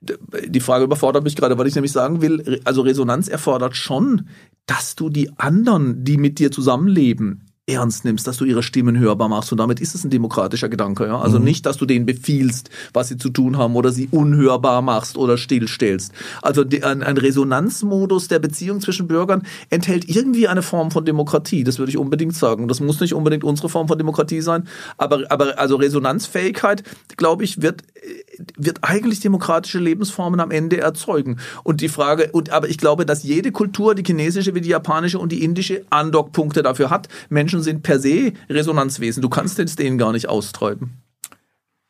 die 0.00 0.60
Frage 0.60 0.84
überfordert 0.84 1.24
mich 1.24 1.36
gerade, 1.36 1.58
weil 1.58 1.66
ich 1.66 1.74
nämlich 1.74 1.92
sagen 1.92 2.22
will, 2.22 2.60
also 2.64 2.82
Resonanz 2.82 3.28
erfordert 3.28 3.76
schon, 3.76 4.28
dass 4.66 4.94
du 4.94 5.08
die 5.08 5.30
anderen, 5.38 6.04
die 6.04 6.18
mit 6.18 6.38
dir 6.38 6.52
zusammenleben, 6.52 7.47
ernst 7.68 8.04
nimmst, 8.04 8.26
dass 8.26 8.38
du 8.38 8.44
ihre 8.44 8.62
Stimmen 8.62 8.98
hörbar 8.98 9.28
machst. 9.28 9.52
Und 9.52 9.58
damit 9.58 9.80
ist 9.80 9.94
es 9.94 10.04
ein 10.04 10.10
demokratischer 10.10 10.68
Gedanke. 10.68 11.06
Ja? 11.06 11.20
Also 11.20 11.38
mhm. 11.38 11.44
nicht, 11.44 11.66
dass 11.66 11.76
du 11.76 11.86
denen 11.86 12.06
befiehlst, 12.06 12.70
was 12.92 13.08
sie 13.08 13.16
zu 13.16 13.30
tun 13.30 13.58
haben 13.58 13.76
oder 13.76 13.92
sie 13.92 14.08
unhörbar 14.10 14.82
machst 14.82 15.16
oder 15.16 15.36
stillstellst. 15.38 16.12
Also 16.42 16.64
die, 16.64 16.82
ein, 16.82 17.02
ein 17.02 17.16
Resonanzmodus 17.16 18.28
der 18.28 18.38
Beziehung 18.38 18.80
zwischen 18.80 19.08
Bürgern 19.08 19.42
enthält 19.70 20.08
irgendwie 20.08 20.48
eine 20.48 20.62
Form 20.62 20.90
von 20.90 21.04
Demokratie. 21.04 21.64
Das 21.64 21.78
würde 21.78 21.90
ich 21.90 21.98
unbedingt 21.98 22.34
sagen. 22.34 22.68
Das 22.68 22.80
muss 22.80 23.00
nicht 23.00 23.14
unbedingt 23.14 23.44
unsere 23.44 23.68
Form 23.68 23.88
von 23.88 23.98
Demokratie 23.98 24.40
sein. 24.40 24.66
Aber, 24.96 25.24
aber 25.30 25.58
also 25.58 25.76
Resonanzfähigkeit, 25.76 26.82
glaube 27.16 27.44
ich, 27.44 27.62
wird, 27.62 27.82
wird 28.56 28.78
eigentlich 28.82 29.20
demokratische 29.20 29.78
Lebensformen 29.78 30.40
am 30.40 30.50
Ende 30.50 30.78
erzeugen. 30.78 31.38
Und 31.64 31.80
die 31.80 31.88
Frage, 31.88 32.30
und, 32.32 32.50
aber 32.50 32.68
ich 32.68 32.78
glaube, 32.78 33.04
dass 33.06 33.22
jede 33.22 33.52
Kultur, 33.52 33.94
die 33.94 34.04
chinesische 34.04 34.54
wie 34.54 34.60
die 34.60 34.70
japanische 34.70 35.18
und 35.18 35.32
die 35.32 35.44
indische, 35.44 35.84
Andockpunkte 35.90 36.62
dafür 36.62 36.90
hat. 36.90 37.08
Menschen 37.28 37.57
sind 37.62 37.82
per 37.82 38.00
se 38.00 38.32
Resonanzwesen. 38.48 39.22
Du 39.22 39.28
kannst 39.28 39.58
es 39.58 39.76
denen 39.76 39.98
gar 39.98 40.12
nicht 40.12 40.28
austreiben. 40.28 41.02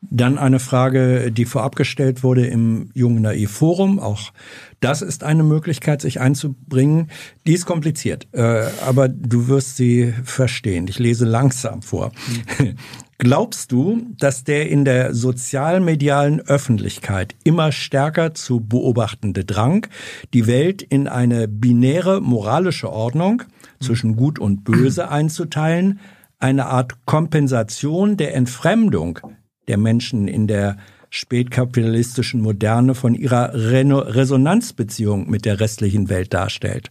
Dann 0.00 0.38
eine 0.38 0.60
Frage, 0.60 1.32
die 1.32 1.44
vorab 1.44 1.74
gestellt 1.74 2.22
wurde 2.22 2.46
im 2.46 2.90
Jungen 2.94 3.22
Naiv 3.22 3.50
Forum. 3.50 3.98
Auch 3.98 4.32
das 4.78 5.02
ist 5.02 5.24
eine 5.24 5.42
Möglichkeit, 5.42 6.00
sich 6.00 6.20
einzubringen. 6.20 7.10
Die 7.46 7.54
ist 7.54 7.66
kompliziert, 7.66 8.28
äh, 8.32 8.68
aber 8.86 9.08
du 9.08 9.48
wirst 9.48 9.76
sie 9.76 10.14
verstehen. 10.22 10.86
Ich 10.88 11.00
lese 11.00 11.24
langsam 11.24 11.82
vor. 11.82 12.12
Glaubst 13.18 13.72
du, 13.72 14.06
dass 14.16 14.44
der 14.44 14.70
in 14.70 14.84
der 14.84 15.12
sozialmedialen 15.12 16.40
Öffentlichkeit 16.42 17.34
immer 17.42 17.72
stärker 17.72 18.32
zu 18.34 18.60
beobachtende 18.60 19.44
Drang, 19.44 19.88
die 20.32 20.46
Welt 20.46 20.82
in 20.82 21.08
eine 21.08 21.48
binäre 21.48 22.20
moralische 22.20 22.92
Ordnung 22.92 23.42
zwischen 23.80 24.16
Gut 24.16 24.38
und 24.38 24.64
Böse 24.64 25.08
einzuteilen, 25.10 26.00
eine 26.38 26.66
Art 26.66 27.04
Kompensation 27.04 28.16
der 28.16 28.34
Entfremdung 28.34 29.18
der 29.66 29.76
Menschen 29.76 30.28
in 30.28 30.46
der 30.46 30.76
spätkapitalistischen 31.10 32.40
Moderne 32.40 32.94
von 32.94 33.14
ihrer 33.14 33.52
Resonanzbeziehung 33.54 35.28
mit 35.28 35.44
der 35.44 35.60
restlichen 35.60 36.08
Welt 36.08 36.34
darstellt? 36.34 36.90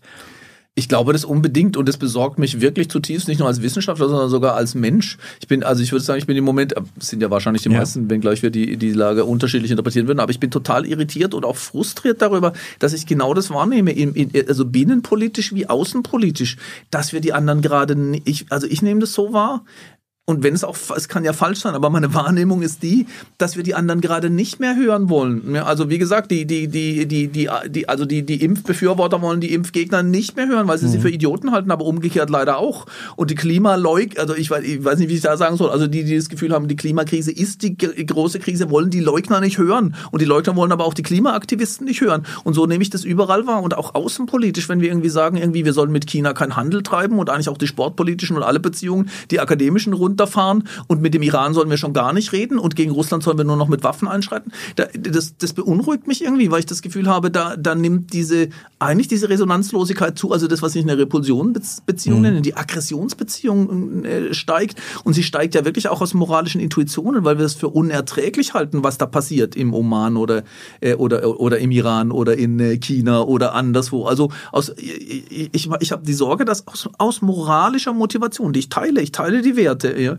Ich 0.77 0.87
glaube 0.87 1.11
das 1.11 1.25
unbedingt 1.25 1.75
und 1.75 1.89
das 1.89 1.97
besorgt 1.97 2.37
mich 2.37 2.61
wirklich 2.61 2.87
zutiefst, 2.87 3.27
nicht 3.27 3.39
nur 3.39 3.47
als 3.47 3.63
Wissenschaftler, 3.63 4.09
sondern 4.09 4.29
sogar 4.29 4.53
als 4.53 4.75
Mensch. 4.75 5.17
Ich 5.41 5.47
bin, 5.47 5.63
also 5.63 5.81
ich 5.81 5.91
würde 5.91 6.05
sagen, 6.05 6.19
ich 6.19 6.27
bin 6.27 6.37
im 6.37 6.43
Moment, 6.43 6.75
sind 6.99 7.19
ja 7.19 7.31
wahrscheinlich 7.31 7.63
die 7.63 7.69
ja. 7.69 7.79
meisten, 7.79 8.11
wenngleich 8.11 8.43
wir 8.43 8.51
die, 8.51 8.77
die 8.77 8.93
Lage 8.93 9.25
unterschiedlich 9.25 9.71
interpretieren 9.71 10.07
würden, 10.07 10.19
aber 10.19 10.29
ich 10.29 10.39
bin 10.39 10.51
total 10.51 10.85
irritiert 10.85 11.33
und 11.33 11.45
auch 11.45 11.55
frustriert 11.55 12.21
darüber, 12.21 12.53
dass 12.77 12.93
ich 12.93 13.07
genau 13.07 13.33
das 13.33 13.49
wahrnehme, 13.49 13.91
in, 13.91 14.13
in, 14.13 14.47
also 14.47 14.65
binnenpolitisch 14.65 15.55
wie 15.55 15.67
außenpolitisch, 15.67 16.57
dass 16.91 17.11
wir 17.11 17.21
die 17.21 17.33
anderen 17.33 17.63
gerade, 17.63 17.97
ich, 18.25 18.45
also 18.51 18.67
ich 18.67 18.83
nehme 18.83 18.99
das 18.99 19.13
so 19.13 19.33
wahr, 19.33 19.65
und 20.29 20.43
wenn 20.43 20.53
es 20.53 20.65
auch, 20.65 20.75
es 20.93 21.07
kann 21.07 21.23
ja 21.23 21.31
falsch 21.31 21.59
sein, 21.59 21.73
aber 21.73 21.89
meine 21.89 22.13
Wahrnehmung 22.13 22.61
ist 22.61 22.83
die, 22.83 23.07
dass 23.37 23.55
wir 23.55 23.63
die 23.63 23.75
anderen 23.75 24.01
gerade 24.01 24.29
nicht 24.29 24.59
mehr 24.59 24.75
hören 24.75 25.07
wollen. 25.07 25.55
Also 25.55 25.89
wie 25.89 25.99
gesagt, 25.99 26.31
die, 26.31 26.45
die, 26.45 26.67
die, 26.67 27.07
die, 27.07 27.29
die, 27.29 27.49
die 27.69 27.87
also 27.87 28.03
die, 28.03 28.23
die 28.23 28.43
Impfbefürworter 28.43 29.21
wollen 29.21 29.39
die 29.39 29.53
Impfgegner 29.53 30.03
nicht 30.03 30.35
mehr 30.35 30.49
hören, 30.49 30.67
weil 30.67 30.79
sie 30.79 30.87
mhm. 30.87 30.91
sie 30.91 30.99
für 30.99 31.09
Idioten 31.09 31.53
halten, 31.53 31.71
aber 31.71 31.85
umgekehrt 31.85 32.29
leider 32.29 32.57
auch. 32.57 32.87
Und 33.15 33.31
die 33.31 33.35
Klimaleug, 33.35 34.19
also 34.19 34.35
ich 34.35 34.51
weiß, 34.51 34.65
ich 34.65 34.83
weiß 34.83 34.99
nicht, 34.99 35.07
wie 35.07 35.13
ich 35.13 35.21
da 35.21 35.37
sagen 35.37 35.55
soll, 35.55 35.69
also 35.69 35.87
die, 35.87 36.03
die 36.03 36.17
das 36.17 36.27
Gefühl 36.27 36.51
haben, 36.51 36.67
die 36.67 36.75
Klimakrise 36.75 37.31
ist 37.31 37.61
die 37.61 37.77
große 37.77 38.39
Krise, 38.39 38.69
wollen 38.69 38.89
die 38.89 38.99
Leugner 38.99 39.39
nicht 39.39 39.57
hören. 39.57 39.95
Und 40.11 40.21
die 40.21 40.25
Leugner 40.25 40.57
wollen 40.57 40.73
aber 40.73 40.83
auch 40.83 40.93
die 40.93 41.03
Klimaaktivisten 41.03 41.87
nicht 41.87 42.01
hören. 42.01 42.25
Und 42.43 42.53
so 42.53 42.65
nehme 42.65 42.81
ich 42.81 42.89
das 42.89 43.05
überall 43.05 43.47
wahr 43.47 43.63
und 43.63 43.77
auch 43.77 43.95
außenpolitisch, 43.95 44.67
wenn 44.67 44.81
wir 44.81 44.89
irgendwie 44.89 45.07
sagen, 45.07 45.37
irgendwie, 45.37 45.63
wir 45.63 45.71
sollen 45.71 45.93
mit 45.93 46.05
China 46.05 46.33
keinen 46.33 46.57
Handel 46.57 46.83
treiben 46.83 47.17
und 47.17 47.29
eigentlich 47.29 47.47
auch 47.47 47.57
die 47.57 47.67
sportpolitischen 47.67 48.35
und 48.35 48.43
alle 48.43 48.59
Beziehungen, 48.59 49.09
die 49.31 49.39
akademischen 49.39 49.93
Runden 49.93 50.16
runterfahren 50.17 50.63
und 50.87 51.01
mit 51.01 51.13
dem 51.13 51.21
Iran 51.21 51.53
sollen 51.53 51.69
wir 51.69 51.77
schon 51.77 51.93
gar 51.93 52.13
nicht 52.13 52.31
reden 52.31 52.57
und 52.57 52.75
gegen 52.75 52.91
Russland 52.91 53.23
sollen 53.23 53.37
wir 53.37 53.45
nur 53.45 53.57
noch 53.57 53.67
mit 53.67 53.83
Waffen 53.83 54.07
einschreiten. 54.07 54.51
das, 54.75 55.37
das 55.37 55.53
beunruhigt 55.53 56.07
mich 56.07 56.23
irgendwie, 56.23 56.51
weil 56.51 56.59
ich 56.59 56.65
das 56.65 56.81
Gefühl 56.81 57.07
habe, 57.07 57.29
da, 57.29 57.55
da 57.55 57.75
nimmt 57.75 58.13
diese, 58.13 58.49
eigentlich 58.79 59.07
diese 59.07 59.29
Resonanzlosigkeit 59.29 60.17
zu, 60.17 60.31
also 60.31 60.47
das, 60.47 60.61
was 60.61 60.75
ich 60.75 60.83
eine 60.83 60.97
Repulsionbeziehung 60.97 62.17
mhm. 62.17 62.21
nenne, 62.21 62.41
die 62.41 62.55
Aggressionsbeziehung 62.55 64.05
äh, 64.05 64.33
steigt 64.33 64.81
und 65.03 65.13
sie 65.13 65.23
steigt 65.23 65.55
ja 65.55 65.65
wirklich 65.65 65.87
auch 65.89 66.01
aus 66.01 66.13
moralischen 66.13 66.61
Intuitionen, 66.61 67.23
weil 67.23 67.37
wir 67.37 67.45
es 67.45 67.53
für 67.53 67.69
unerträglich 67.69 68.53
halten, 68.53 68.83
was 68.83 68.97
da 68.97 69.05
passiert 69.05 69.55
im 69.55 69.73
Oman 69.73 70.17
oder, 70.17 70.43
äh, 70.81 70.95
oder, 70.95 71.39
oder 71.39 71.59
im 71.59 71.71
Iran 71.71 72.11
oder 72.11 72.37
in 72.37 72.59
äh, 72.59 72.77
China 72.77 73.21
oder 73.21 73.53
anderswo. 73.53 74.05
Also 74.05 74.31
aus, 74.51 74.73
ich, 74.77 75.49
ich, 75.53 75.69
ich 75.79 75.91
habe 75.91 76.05
die 76.05 76.13
Sorge, 76.13 76.45
dass 76.45 76.67
aus, 76.67 76.89
aus 76.97 77.21
moralischer 77.21 77.93
Motivation, 77.93 78.53
die 78.53 78.59
ich 78.59 78.69
teile, 78.69 79.01
ich 79.01 79.11
teile 79.11 79.41
die 79.41 79.55
Werte, 79.55 80.06
ja, 80.07 80.17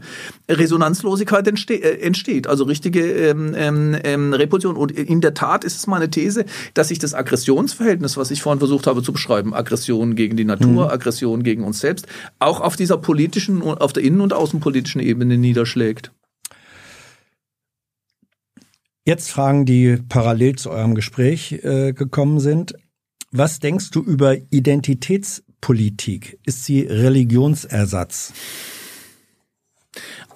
Resonanzlosigkeit 0.49 1.47
entste 1.47 1.75
äh, 1.75 2.01
entsteht, 2.01 2.47
also 2.47 2.65
richtige 2.65 3.01
ähm, 3.01 3.55
ähm, 3.57 3.97
ähm, 4.05 4.33
Repulsion. 4.33 4.77
Und 4.77 4.93
in 4.93 5.21
der 5.21 5.35
Tat 5.35 5.65
ist 5.65 5.77
es 5.77 5.87
meine 5.87 6.11
These, 6.11 6.45
dass 6.75 6.89
sich 6.89 6.99
das 6.99 7.15
Aggressionsverhältnis, 7.15 8.17
was 8.17 8.31
ich 8.31 8.43
vorhin 8.43 8.59
versucht 8.59 8.87
habe 8.87 9.03
zu 9.03 9.13
beschreiben, 9.13 9.55
Aggression 9.55 10.15
gegen 10.15 10.37
die 10.37 10.45
Natur, 10.45 10.87
mhm. 10.87 10.91
Aggression 10.91 11.43
gegen 11.43 11.65
uns 11.65 11.81
selbst, 11.81 12.07
auch 12.39 12.61
auf 12.61 12.77
dieser 12.77 12.99
politischen, 12.99 13.63
auf 13.63 13.93
der 13.93 14.03
innen- 14.03 14.21
und 14.21 14.33
außenpolitischen 14.33 15.01
Ebene 15.01 15.39
niederschlägt. 15.39 16.13
Jetzt 19.09 19.31
Fragen, 19.31 19.65
die 19.65 19.97
parallel 20.09 20.57
zu 20.57 20.71
eurem 20.71 20.95
Gespräch 20.95 21.53
äh, 21.63 21.95
gekommen 21.95 22.41
sind. 22.41 22.75
Was 23.31 23.59
denkst 23.59 23.91
du 23.91 24.03
über 24.03 24.37
Identitätspolitik? 24.51 26.39
Ist 26.45 26.65
sie 26.65 26.83
Religionsersatz? 26.83 28.35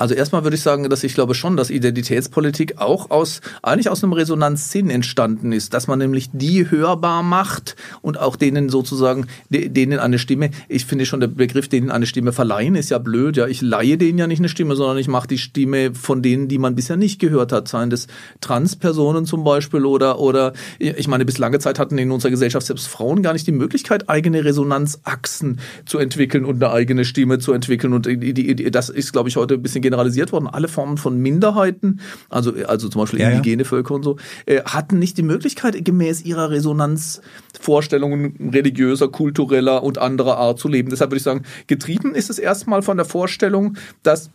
Also 0.03 0.17
erstmal 0.17 0.43
würde 0.43 0.57
ich 0.57 0.63
sagen, 0.63 0.91
dass 0.91 1.05
ich 1.05 1.15
glaube 1.15 1.33
schon, 1.33 1.57
dass 1.57 1.71
Identitätspolitik 1.71 2.79
auch 2.79 3.13
aus, 3.13 3.41
eigentlich 3.63 3.89
aus 3.89 4.03
einem 4.03 4.15
Resonanzsinn 4.15 4.91
entstanden 4.91 5.53
ist, 5.53 5.75
dass 5.75 5.87
man 5.87 6.01
nämlich 6.01 6.29
die 6.33 6.69
hörbar 6.69 7.23
macht 7.23 7.77
und 8.01 8.19
auch 8.19 8.35
denen 8.35 8.69
sozusagen, 8.69 9.29
denen 9.49 10.01
eine 10.01 10.19
Stimme, 10.19 10.51
ich 10.69 10.87
finde 10.87 11.07
schon 11.07 11.21
der 11.21 11.29
Begriff, 11.29 11.69
denen 11.69 11.93
eine 11.93 12.07
Stimme 12.07 12.33
verleihen, 12.33 12.75
ist 12.75 12.91
ja 12.91 12.99
blöd, 12.99 13.37
ja, 13.37 13.47
ich 13.47 13.63
leihe 13.63 13.97
denen 13.97 14.19
ja 14.19 14.27
nicht 14.27 14.41
eine 14.41 14.49
Stimme, 14.49 14.75
sondern 14.75 14.99
ich 14.99 15.07
mache 15.07 15.29
die 15.29 15.39
Stimme 15.39 15.95
von 15.95 16.21
denen, 16.21 16.49
die 16.49 16.59
man 16.59 16.75
bisher 16.75 16.97
nicht 16.97 17.21
gehört 17.21 17.53
hat, 17.53 17.69
seien 17.69 17.89
das 17.89 18.09
Transpersonen 18.41 19.25
zum 19.25 19.45
Beispiel 19.45 19.85
oder, 19.87 20.19
oder, 20.19 20.53
ich 20.81 21.07
meine, 21.07 21.25
bis 21.25 21.39
lange 21.39 21.61
Zeit 21.61 21.79
hatten 21.79 21.97
in 21.97 22.11
unserer 22.11 22.33
Gesellschaft 22.33 22.67
selbst 22.67 22.89
Frauen 22.89 23.23
gar 23.23 23.35
nicht 23.35 23.47
die 23.47 23.53
Möglichkeit, 23.53 24.09
eigene 24.09 24.45
Resonanzachsen 24.45 25.61
zu 25.87 25.99
entwickeln 25.99 26.45
und 26.45 26.61
eine 26.61 26.73
eigene 26.73 27.05
Stimme 27.05 27.39
zu 27.39 27.53
entwickeln 27.53 27.93
und 27.93 28.07
die, 28.07 28.35
die, 28.35 28.69
das 28.73 28.89
ist, 28.89 29.13
glaube 29.13 29.29
ich, 29.29 29.37
heute 29.37 29.55
ein 29.55 29.63
bisschen 29.63 29.92
generalisiert 29.93 30.33
worden. 30.33 30.49
Alle 30.49 30.69
Formen 30.69 30.97
von 30.97 31.19
Minderheiten, 31.19 32.01
also, 32.31 32.53
also 32.67 32.89
zum 32.89 33.03
Beispiel 33.03 33.21
ja, 33.21 33.31
indigene 33.31 33.63
ja. 33.63 33.69
Völker 33.69 33.95
und 33.95 34.03
so, 34.03 34.17
äh, 34.47 34.63
hatten 34.63 34.99
nicht 34.99 35.19
die 35.19 35.23
Möglichkeit, 35.23 35.85
gemäß 35.85 36.25
ihrer 36.25 36.51
Resonanzvorstellungen 36.51 38.51
religiöser, 38.53 39.09
kultureller 39.09 39.83
und 39.83 39.99
anderer 39.99 40.39
Art 40.39 40.59
zu 40.59 40.69
leben. 40.69 40.91
Deshalb 40.91 41.11
würde 41.11 41.19
ich 41.19 41.25
sagen, 41.25 41.43
getrieben 41.67 42.15
ist 42.15 42.31
es 42.31 42.39
erstmal 42.39 42.83
von 42.83 42.97
der 42.97 43.07
Vorstellung, 43.07 43.77
dass 44.03 44.31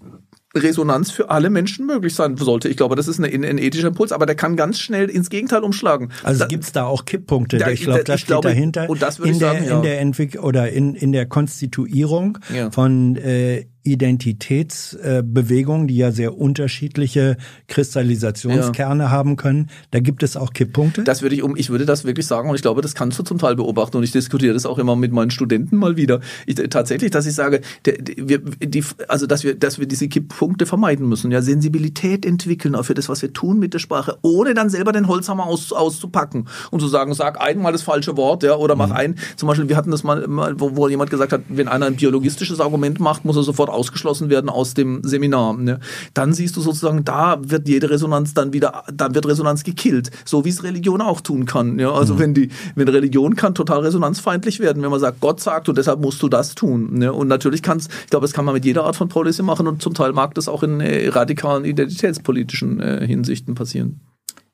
Resonanz 0.56 1.12
für 1.12 1.30
alle 1.30 1.50
Menschen 1.50 1.86
möglich 1.86 2.16
sein 2.16 2.38
sollte. 2.38 2.70
Ich 2.70 2.78
glaube, 2.78 2.96
das 2.96 3.08
ist 3.08 3.20
ein, 3.20 3.44
ein 3.44 3.58
ethischer 3.58 3.90
Impuls, 3.90 4.12
aber 4.12 4.26
der 4.26 4.36
kann 4.36 4.56
ganz 4.56 4.80
schnell 4.80 5.10
ins 5.10 5.30
Gegenteil 5.30 5.64
umschlagen. 5.64 6.12
Also 6.24 6.48
gibt 6.48 6.64
es 6.64 6.72
da 6.72 6.86
auch 6.86 7.06
Kipppunkte? 7.06 7.58
Da, 7.58 7.70
ich 7.70 7.82
glaube, 7.82 8.04
das 8.04 8.22
steht 8.22 8.28
glaube, 8.28 8.50
dahinter. 8.50 8.90
Und 8.90 9.02
das 9.02 9.20
würde 9.20 9.32
ich 9.32 9.40
sagen, 9.40 9.60
der, 9.60 9.70
ja. 9.70 9.76
in 9.76 9.84
der 9.84 10.00
Entwicklung 10.00 10.44
oder 10.44 10.72
in, 10.72 10.96
in 10.96 11.12
der 11.12 11.26
Konstituierung 11.26 12.38
ja. 12.54 12.72
von 12.72 13.18
äh, 13.18 13.66
Identitätsbewegungen, 13.88 15.88
die 15.88 15.98
ja 15.98 16.12
sehr 16.12 16.38
unterschiedliche 16.38 17.38
Kristallisationskerne 17.68 19.06
ja. 19.06 19.10
haben 19.10 19.38
können. 19.38 19.70
Da 19.92 20.00
gibt 20.00 20.24
es 20.24 20.38
auch 20.38 20.54
Kipppunkte. 20.54 21.04
Das 21.04 21.22
würde 21.22 21.36
ich 21.36 21.44
um, 21.44 21.56
ich 21.56 21.70
würde 21.70 21.86
das 21.86 22.06
wirklich 22.06 22.28
sagen 22.28 22.50
und 22.50 22.56
ich 22.56 22.62
glaube, 22.62 22.82
das 22.82 22.94
kannst 22.94 23.18
du 23.18 23.24
zum 23.24 23.38
Teil 23.38 23.56
beobachten 23.56 23.98
und 23.98 24.04
ich 24.04 24.12
diskutiere 24.12 24.54
das 24.54 24.66
auch 24.66 24.78
immer 24.78 24.96
mit 24.96 25.12
meinen 25.12 25.32
Studenten 25.32 25.78
mal 25.78 25.98
wieder. 25.98 26.20
Ich, 26.46 26.56
tatsächlich, 26.70 27.12
dass 27.12 27.26
ich 27.26 27.34
sage, 27.34 27.62
der, 27.86 27.96
wir, 28.18 28.40
die, 28.40 28.84
also 29.08 29.26
dass 29.26 29.44
wir, 29.44 29.56
dass 29.56 29.80
wir 29.80 29.88
diese 29.88 30.08
Kipppunkte 30.08 30.66
vermeiden 30.66 31.08
müssen, 31.08 31.32
ja 31.32 31.42
Sensibilität 31.42 32.26
entwickeln 32.26 32.76
auch 32.76 32.84
für 32.84 32.94
das, 32.94 33.10
was 33.10 33.22
wir 33.22 33.34
tun 33.34 33.60
mit 33.60 33.74
der 33.74 33.80
Sprache, 33.80 34.18
ohne 34.22 34.54
dann 34.54 34.70
selber 34.70 34.92
den 34.92 35.08
Holzhammer 35.08 35.46
aus, 35.46 35.72
auszupacken 35.72 36.48
und 36.72 36.80
zu 36.80 36.88
sagen, 36.88 37.14
sag 37.14 37.42
einmal 37.42 37.72
das 37.72 37.82
falsche 37.82 38.18
Wort, 38.18 38.44
ja, 38.44 38.56
oder 38.56 38.76
mach 38.76 38.90
mhm. 38.90 38.96
ein. 38.96 39.16
Zum 39.36 39.48
Beispiel, 39.48 39.70
wir 39.70 39.78
hatten 39.78 39.92
das 39.92 40.04
mal, 40.04 40.26
wo, 40.60 40.76
wo 40.76 40.88
jemand 40.88 41.10
gesagt 41.10 41.32
hat, 41.32 41.42
wenn 41.48 41.68
einer 41.68 41.86
ein 41.86 41.96
biologistisches 41.96 42.60
Argument 42.60 43.00
macht, 43.00 43.26
muss 43.26 43.36
er 43.36 43.44
sofort 43.44 43.70
ausgeschlossen 43.78 44.30
werden 44.30 44.50
aus 44.50 44.74
dem 44.74 45.02
Seminar. 45.04 45.56
Ne? 45.56 45.80
Dann 46.14 46.34
siehst 46.34 46.58
du 46.58 46.62
sozusagen, 46.62 47.06
da 47.06 47.38
wird 47.42 47.68
jede 47.68 47.90
Resonanz 47.90 48.34
dann 48.34 48.54
wieder, 48.54 48.84
dann 48.94 49.16
wird 49.16 49.28
Resonanz 49.28 49.64
gekillt, 49.64 50.12
so 50.26 50.44
wie 50.44 50.50
es 50.50 50.64
Religion 50.64 51.02
auch 51.02 51.22
tun 51.22 51.46
kann. 51.46 51.80
Ja? 51.80 51.92
Also 51.92 52.16
mhm. 52.16 52.20
wenn 52.20 52.34
die, 52.34 52.50
wenn 52.76 52.88
Religion 52.90 53.36
kann 53.36 53.56
total 53.56 53.80
resonanzfeindlich 53.82 54.60
werden, 54.60 54.84
wenn 54.84 54.92
man 54.92 55.00
sagt, 55.00 55.22
Gott 55.22 55.40
sagt 55.40 55.70
und 55.70 55.78
deshalb 55.78 56.02
musst 56.02 56.22
du 56.22 56.28
das 56.28 56.56
tun. 56.56 56.98
Ne? 56.98 57.14
Und 57.14 57.28
natürlich 57.28 57.62
kann 57.62 57.78
es, 57.78 57.88
ich 57.88 58.10
glaube, 58.10 58.26
das 58.26 58.34
kann 58.34 58.46
man 58.46 58.54
mit 58.56 58.66
jeder 58.66 58.84
Art 58.84 58.96
von 58.96 59.10
Policy 59.10 59.44
machen 59.44 59.68
und 59.68 59.82
zum 59.82 59.94
Teil 59.94 60.14
mag 60.14 60.34
das 60.36 60.48
auch 60.48 60.64
in 60.64 60.82
äh, 60.82 61.08
radikalen 61.10 61.64
identitätspolitischen 61.66 62.80
äh, 62.80 63.06
Hinsichten 63.06 63.56
passieren. 63.56 64.02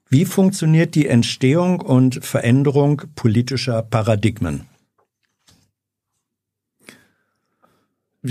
Wie 0.10 0.26
funktioniert 0.26 0.94
die 0.94 1.08
Entstehung 1.08 1.82
und 1.82 2.24
Veränderung 2.24 3.02
politischer 3.16 3.82
Paradigmen? 3.82 4.68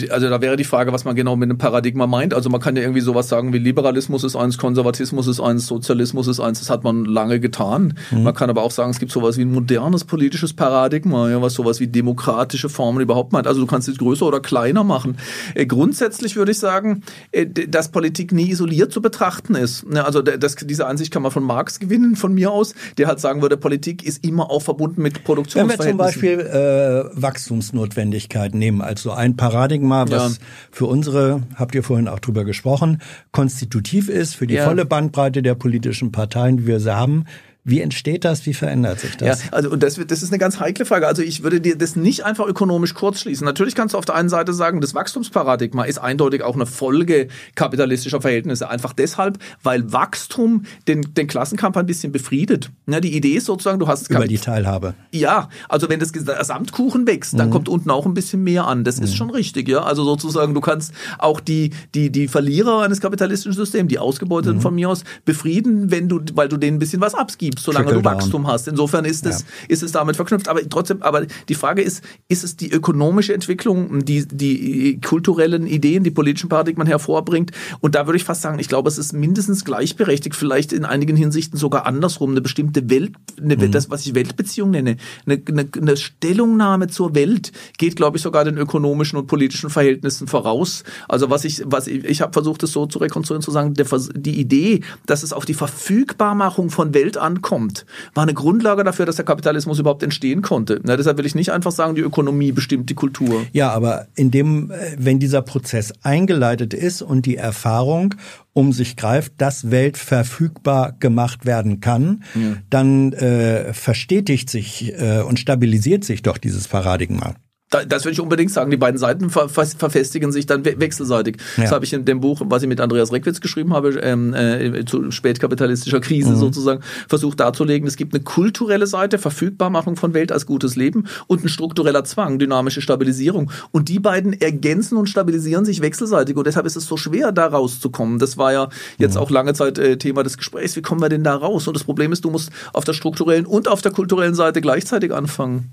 Also 0.09 0.31
da 0.31 0.40
wäre 0.40 0.56
die 0.56 0.64
Frage, 0.64 0.90
was 0.93 1.05
man 1.05 1.14
genau 1.14 1.36
mit 1.36 1.51
einem 1.51 1.59
Paradigma 1.59 2.06
meint. 2.06 2.32
Also 2.32 2.48
man 2.48 2.62
kann 2.62 2.77
ja 2.77 2.82
irgendwie 2.82 3.02
sowas 3.02 3.28
sagen 3.28 3.52
wie 3.52 3.59
Liberalismus 3.59 4.24
ist 4.24 4.36
eins, 4.36 4.56
Konservatismus 4.56 5.27
ist 5.27 5.39
eins, 5.39 5.66
Sozialismus 5.66 6.28
ist 6.28 6.40
eins. 6.40 6.60
Das 6.60 6.70
hat 6.70 6.82
man 6.82 7.05
lange 7.05 7.40
getan. 7.40 7.93
Mhm. 8.10 8.23
Man 8.23 8.35
kann 8.35 8.48
aber 8.48 8.62
auch 8.62 8.70
sagen, 8.70 8.90
es 8.90 8.98
gibt 8.98 9.12
sowas 9.12 9.36
wie 9.36 9.43
ein 9.43 9.52
modernes 9.52 10.05
politisches 10.05 10.55
Paradigma, 10.55 11.28
ja, 11.28 11.43
was 11.43 11.52
sowas 11.52 11.78
wie 11.78 11.89
demokratische 11.89 12.70
Formen 12.70 13.02
überhaupt 13.02 13.32
meint. 13.35 13.47
Also 13.47 13.60
du 13.60 13.66
kannst 13.66 13.86
es 13.86 13.98
größer 13.98 14.24
oder 14.24 14.40
kleiner 14.40 14.82
machen. 14.82 15.19
Äh, 15.55 15.66
grundsätzlich 15.66 16.36
würde 16.36 16.52
ich 16.52 16.59
sagen, 16.59 17.02
äh, 17.31 17.44
dass 17.47 17.90
Politik 17.90 18.32
nie 18.32 18.51
isoliert 18.51 18.93
zu 18.93 19.02
betrachten 19.02 19.55
ist. 19.55 19.85
Ja, 19.93 20.05
also 20.05 20.23
das, 20.23 20.56
diese 20.56 20.86
Ansicht 20.86 21.12
kann 21.12 21.23
man 21.23 21.32
von 21.32 21.44
Marx 21.44 21.81
gewinnen, 21.81 22.16
von 22.16 22.32
mir 22.32 22.51
aus, 22.51 22.74
der 22.97 23.09
halt 23.09 23.20
sagen 23.20 23.43
würde, 23.43 23.59
Politik 23.59 24.06
ist 24.06 24.24
immer 24.24 24.51
auch 24.51 24.62
verbunden 24.62 25.02
mit 25.02 25.23
Produktionsverhältnissen. 25.23 25.98
Wenn 25.98 26.06
wir 26.06 26.12
zum 26.12 26.23
Beispiel 26.23 27.10
äh, 27.12 27.23
Wachstumsnotwendigkeit 27.23 28.55
nehmen, 28.55 28.81
also 28.81 29.10
ein 29.10 29.36
Paradigma, 29.36 29.81
Paradigma, 29.82 30.10
was 30.10 30.38
ja. 30.38 30.44
für 30.70 30.86
unsere, 30.86 31.42
habt 31.56 31.74
ihr 31.74 31.82
vorhin 31.82 32.09
auch 32.09 32.18
drüber 32.18 32.44
gesprochen, 32.44 33.00
konstitutiv 33.32 34.09
ist 34.09 34.34
für 34.34 34.46
die 34.46 34.54
ja. 34.54 34.64
volle 34.64 34.84
Bandbreite 34.84 35.42
der 35.42 35.54
politischen 35.54 36.12
Parteien, 36.12 36.59
die 36.59 36.66
wir 36.66 36.80
sie 36.80 36.94
haben, 36.94 37.24
wie 37.64 37.80
entsteht 37.80 38.24
das? 38.24 38.44
Wie 38.44 38.55
verändert 38.55 38.98
sich 38.98 39.16
das? 39.16 39.44
Ja, 39.44 39.48
also 39.52 39.70
und 39.70 39.84
das, 39.84 39.94
das 39.94 40.22
ist 40.24 40.30
eine 40.30 40.39
ganz 40.39 40.59
heikle 40.59 40.84
Frage. 40.84 41.06
Also 41.06 41.22
ich 41.22 41.44
würde 41.44 41.60
dir 41.60 41.78
das 41.78 41.94
nicht 41.94 42.24
einfach 42.24 42.47
ökonomisch 42.48 42.93
kurzschließen. 42.94 43.44
Natürlich 43.44 43.76
kannst 43.76 43.94
du 43.94 43.98
auf 43.98 44.05
der 44.05 44.16
einen 44.16 44.28
Seite 44.28 44.52
sagen, 44.52 44.80
das 44.80 44.97
Wachstumsparadigma 44.97 45.84
ist 45.84 45.98
eindeutig 45.98 46.43
auch 46.43 46.56
eine 46.56 46.66
Folge 46.66 47.28
kapitalistischer 47.55 48.20
Verhältnisse. 48.20 48.68
Einfach 48.68 48.93
deshalb, 48.93 49.39
weil 49.62 49.93
Wachstum 49.93 50.64
den, 50.89 51.14
den 51.14 51.28
Klassenkampf 51.28 51.76
ein 51.76 51.86
bisschen 51.86 52.10
befriedet. 52.10 52.70
Ja, 52.89 52.98
die 52.98 53.16
Idee 53.16 53.34
ist 53.34 53.47
sozusagen, 53.47 53.78
du 53.78 53.86
hast 53.86 54.10
über 54.10 54.26
die 54.26 54.39
Teilhabe. 54.39 54.94
Ja, 55.12 55.48
also 55.68 55.89
wenn 55.89 56.01
das 56.01 56.12
Gesamtkuchen 56.12 57.06
wächst, 57.06 57.39
dann 57.39 57.47
mhm. 57.47 57.52
kommt 57.52 57.68
unten 57.68 57.90
auch 57.90 58.06
ein 58.06 58.14
bisschen 58.14 58.43
mehr 58.43 58.66
an. 58.66 58.82
Das 58.82 58.97
mhm. 58.97 59.05
ist 59.05 59.14
schon 59.14 59.30
richtig. 59.30 59.68
Ja, 59.68 59.84
also 59.84 60.02
sozusagen, 60.02 60.52
du 60.52 60.60
kannst 60.60 60.93
auch 61.18 61.39
die 61.39 61.70
die 61.94 62.10
die 62.10 62.26
Verlierer 62.26 62.82
eines 62.82 63.01
kapitalistischen 63.01 63.52
Systems, 63.52 63.89
die 63.89 64.01
Ausgebeuteten 64.01 64.56
mhm. 64.56 64.62
von 64.62 64.74
mir 64.74 64.89
aus, 64.89 65.05
befrieden, 65.24 65.93
wenn 65.93 66.09
du, 66.09 66.20
weil 66.34 66.48
du 66.48 66.56
denen 66.56 66.78
ein 66.78 66.80
bisschen 66.80 67.01
was 67.01 67.14
abgibst 67.14 67.51
gibst, 67.52 67.64
solange 67.64 67.92
du 67.92 68.04
Wachstum 68.04 68.46
hast. 68.46 68.66
Insofern 68.68 69.04
ist 69.04 69.26
es, 69.26 69.40
ja. 69.40 69.46
ist 69.68 69.82
es 69.82 69.92
damit 69.92 70.16
verknüpft. 70.16 70.48
Aber 70.48 70.66
trotzdem, 70.68 71.02
aber 71.02 71.26
die 71.48 71.54
Frage 71.54 71.82
ist, 71.82 72.02
ist 72.28 72.44
es 72.44 72.56
die 72.56 72.70
ökonomische 72.70 73.34
Entwicklung, 73.34 74.04
die, 74.04 74.26
die 74.26 75.00
kulturellen 75.00 75.66
Ideen, 75.66 76.04
die 76.04 76.10
politischen 76.10 76.48
Paradigmen 76.48 76.86
hervorbringt? 76.86 77.52
Und 77.80 77.94
da 77.94 78.06
würde 78.06 78.16
ich 78.16 78.24
fast 78.24 78.42
sagen, 78.42 78.58
ich 78.58 78.68
glaube, 78.68 78.88
es 78.88 78.98
ist 78.98 79.12
mindestens 79.12 79.64
gleichberechtigt, 79.64 80.34
vielleicht 80.34 80.72
in 80.72 80.84
einigen 80.84 81.16
Hinsichten 81.16 81.58
sogar 81.58 81.86
andersrum, 81.86 82.30
eine 82.30 82.40
bestimmte 82.40 82.88
Welt, 82.88 83.12
eine, 83.38 83.56
mhm. 83.56 83.70
das, 83.70 83.90
was 83.90 84.06
ich 84.06 84.14
Weltbeziehung 84.14 84.70
nenne, 84.70 84.96
eine, 85.26 85.40
eine, 85.46 85.68
eine 85.76 85.96
Stellungnahme 85.96 86.88
zur 86.88 87.14
Welt 87.14 87.52
geht, 87.78 87.96
glaube 87.96 88.16
ich, 88.16 88.22
sogar 88.22 88.44
den 88.44 88.56
ökonomischen 88.56 89.18
und 89.18 89.26
politischen 89.26 89.70
Verhältnissen 89.70 90.26
voraus. 90.26 90.84
Also 91.08 91.30
was 91.30 91.44
ich, 91.44 91.62
was 91.66 91.86
ich, 91.86 92.04
ich 92.04 92.22
habe 92.22 92.32
versucht, 92.32 92.62
es 92.62 92.72
so 92.72 92.86
zu 92.86 92.98
rekonstruieren, 92.98 93.42
zu 93.42 93.50
sagen, 93.50 93.74
der, 93.74 93.86
die 94.14 94.40
Idee, 94.40 94.80
dass 95.06 95.22
es 95.22 95.32
auf 95.32 95.44
die 95.44 95.54
Verfügbarmachung 95.54 96.70
von 96.70 96.94
Welt 96.94 97.18
ankommt, 97.18 97.41
kommt, 97.43 97.85
war 98.14 98.23
eine 98.23 98.35
Grundlage 98.35 98.85
dafür, 98.85 99.06
dass 99.06 99.16
der 99.16 99.24
Kapitalismus 99.24 99.78
überhaupt 99.78 100.02
entstehen 100.02 100.43
konnte. 100.43 100.81
Na, 100.85 100.97
deshalb 100.97 101.19
will 101.19 101.27
ich 101.27 101.35
nicht 101.35 101.52
einfach 101.52 101.73
sagen, 101.73 101.94
die 101.94 102.01
Ökonomie 102.01 102.52
bestimmt 102.52 102.89
die 102.89 102.94
Kultur. 102.94 103.44
Ja, 103.52 103.70
aber 103.70 104.06
in 104.14 104.31
dem, 104.31 104.70
äh, 104.70 104.97
wenn 104.98 105.19
dieser 105.19 105.43
Prozess 105.43 105.93
eingeleitet 106.02 106.74
ist 106.74 107.02
und 107.02 107.27
die 107.27 107.36
Erfahrung 107.36 108.14
um 108.55 108.73
sich 108.73 108.97
greift, 108.97 109.35
dass 109.39 109.70
Welt 109.70 109.97
verfügbar 109.97 110.93
gemacht 110.98 111.47
werden 111.47 111.81
kann, 111.81 112.23
ja. 112.35 112.56
dann 112.70 113.12
äh, 113.14 113.73
verstetigt 113.73 114.51
sich 114.51 114.93
äh, 114.98 115.23
und 115.23 115.39
stabilisiert 115.39 116.05
sich 116.05 116.23
doch 116.23 116.39
dieses 116.39 116.69
Paradigma 116.69 117.35
das 117.72 118.04
würde 118.04 118.12
ich 118.12 118.20
unbedingt 118.20 118.52
sagen. 118.52 118.70
Die 118.70 118.76
beiden 118.76 118.98
Seiten 118.98 119.30
ver 119.30 119.48
verfestigen 119.48 120.32
sich 120.32 120.46
dann 120.46 120.64
we 120.64 120.78
wechselseitig. 120.78 121.36
Ja. 121.56 121.64
Das 121.64 121.72
habe 121.72 121.84
ich 121.84 121.92
in 121.92 122.04
dem 122.04 122.20
Buch, 122.20 122.40
was 122.44 122.62
ich 122.62 122.68
mit 122.68 122.80
Andreas 122.80 123.12
Reckwitz 123.12 123.40
geschrieben 123.40 123.72
habe, 123.72 123.98
ähm, 124.00 124.34
äh, 124.34 124.84
zu 124.84 125.10
spätkapitalistischer 125.10 126.00
Krise 126.00 126.30
mhm. 126.30 126.36
sozusagen, 126.36 126.80
versucht 127.08 127.40
darzulegen, 127.40 127.88
es 127.88 127.96
gibt 127.96 128.14
eine 128.14 128.22
kulturelle 128.22 128.86
Seite, 128.86 129.18
Verfügbarmachung 129.18 129.96
von 129.96 130.14
Welt 130.14 130.32
als 130.32 130.46
gutes 130.46 130.76
Leben 130.76 131.06
und 131.26 131.44
ein 131.44 131.48
struktureller 131.48 132.04
Zwang, 132.04 132.38
dynamische 132.38 132.82
Stabilisierung. 132.82 133.50
Und 133.70 133.88
die 133.88 133.98
beiden 133.98 134.38
ergänzen 134.40 134.96
und 134.96 135.08
stabilisieren 135.08 135.64
sich 135.64 135.80
wechselseitig. 135.80 136.36
Und 136.36 136.46
deshalb 136.46 136.66
ist 136.66 136.76
es 136.76 136.86
so 136.86 136.96
schwer, 136.96 137.32
da 137.32 137.46
rauszukommen. 137.46 138.18
Das 138.18 138.36
war 138.36 138.52
ja 138.52 138.68
jetzt 138.98 139.14
mhm. 139.14 139.20
auch 139.20 139.30
lange 139.30 139.54
Zeit 139.54 139.78
äh, 139.78 139.96
Thema 139.96 140.22
des 140.22 140.36
Gesprächs. 140.36 140.76
Wie 140.76 140.82
kommen 140.82 141.00
wir 141.00 141.08
denn 141.08 141.24
da 141.24 141.34
raus? 141.34 141.66
Und 141.66 141.74
das 141.74 141.84
Problem 141.84 142.12
ist, 142.12 142.24
du 142.24 142.30
musst 142.30 142.50
auf 142.72 142.84
der 142.84 142.92
strukturellen 142.92 143.46
und 143.46 143.68
auf 143.68 143.82
der 143.82 143.92
kulturellen 143.92 144.34
Seite 144.34 144.60
gleichzeitig 144.60 145.12
anfangen. 145.12 145.72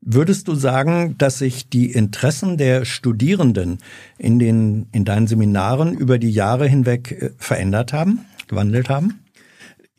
Würdest 0.00 0.46
du 0.48 0.54
sagen, 0.54 1.16
dass 1.18 1.38
sich 1.38 1.68
die 1.68 1.90
Interessen 1.90 2.56
der 2.56 2.84
Studierenden 2.84 3.78
in 4.18 4.38
den, 4.38 4.86
in 4.92 5.04
deinen 5.04 5.26
Seminaren 5.26 5.94
über 5.94 6.18
die 6.18 6.30
Jahre 6.30 6.68
hinweg 6.68 7.12
äh, 7.12 7.30
verändert 7.38 7.92
haben, 7.92 8.20
gewandelt 8.46 8.88
haben? 8.88 9.25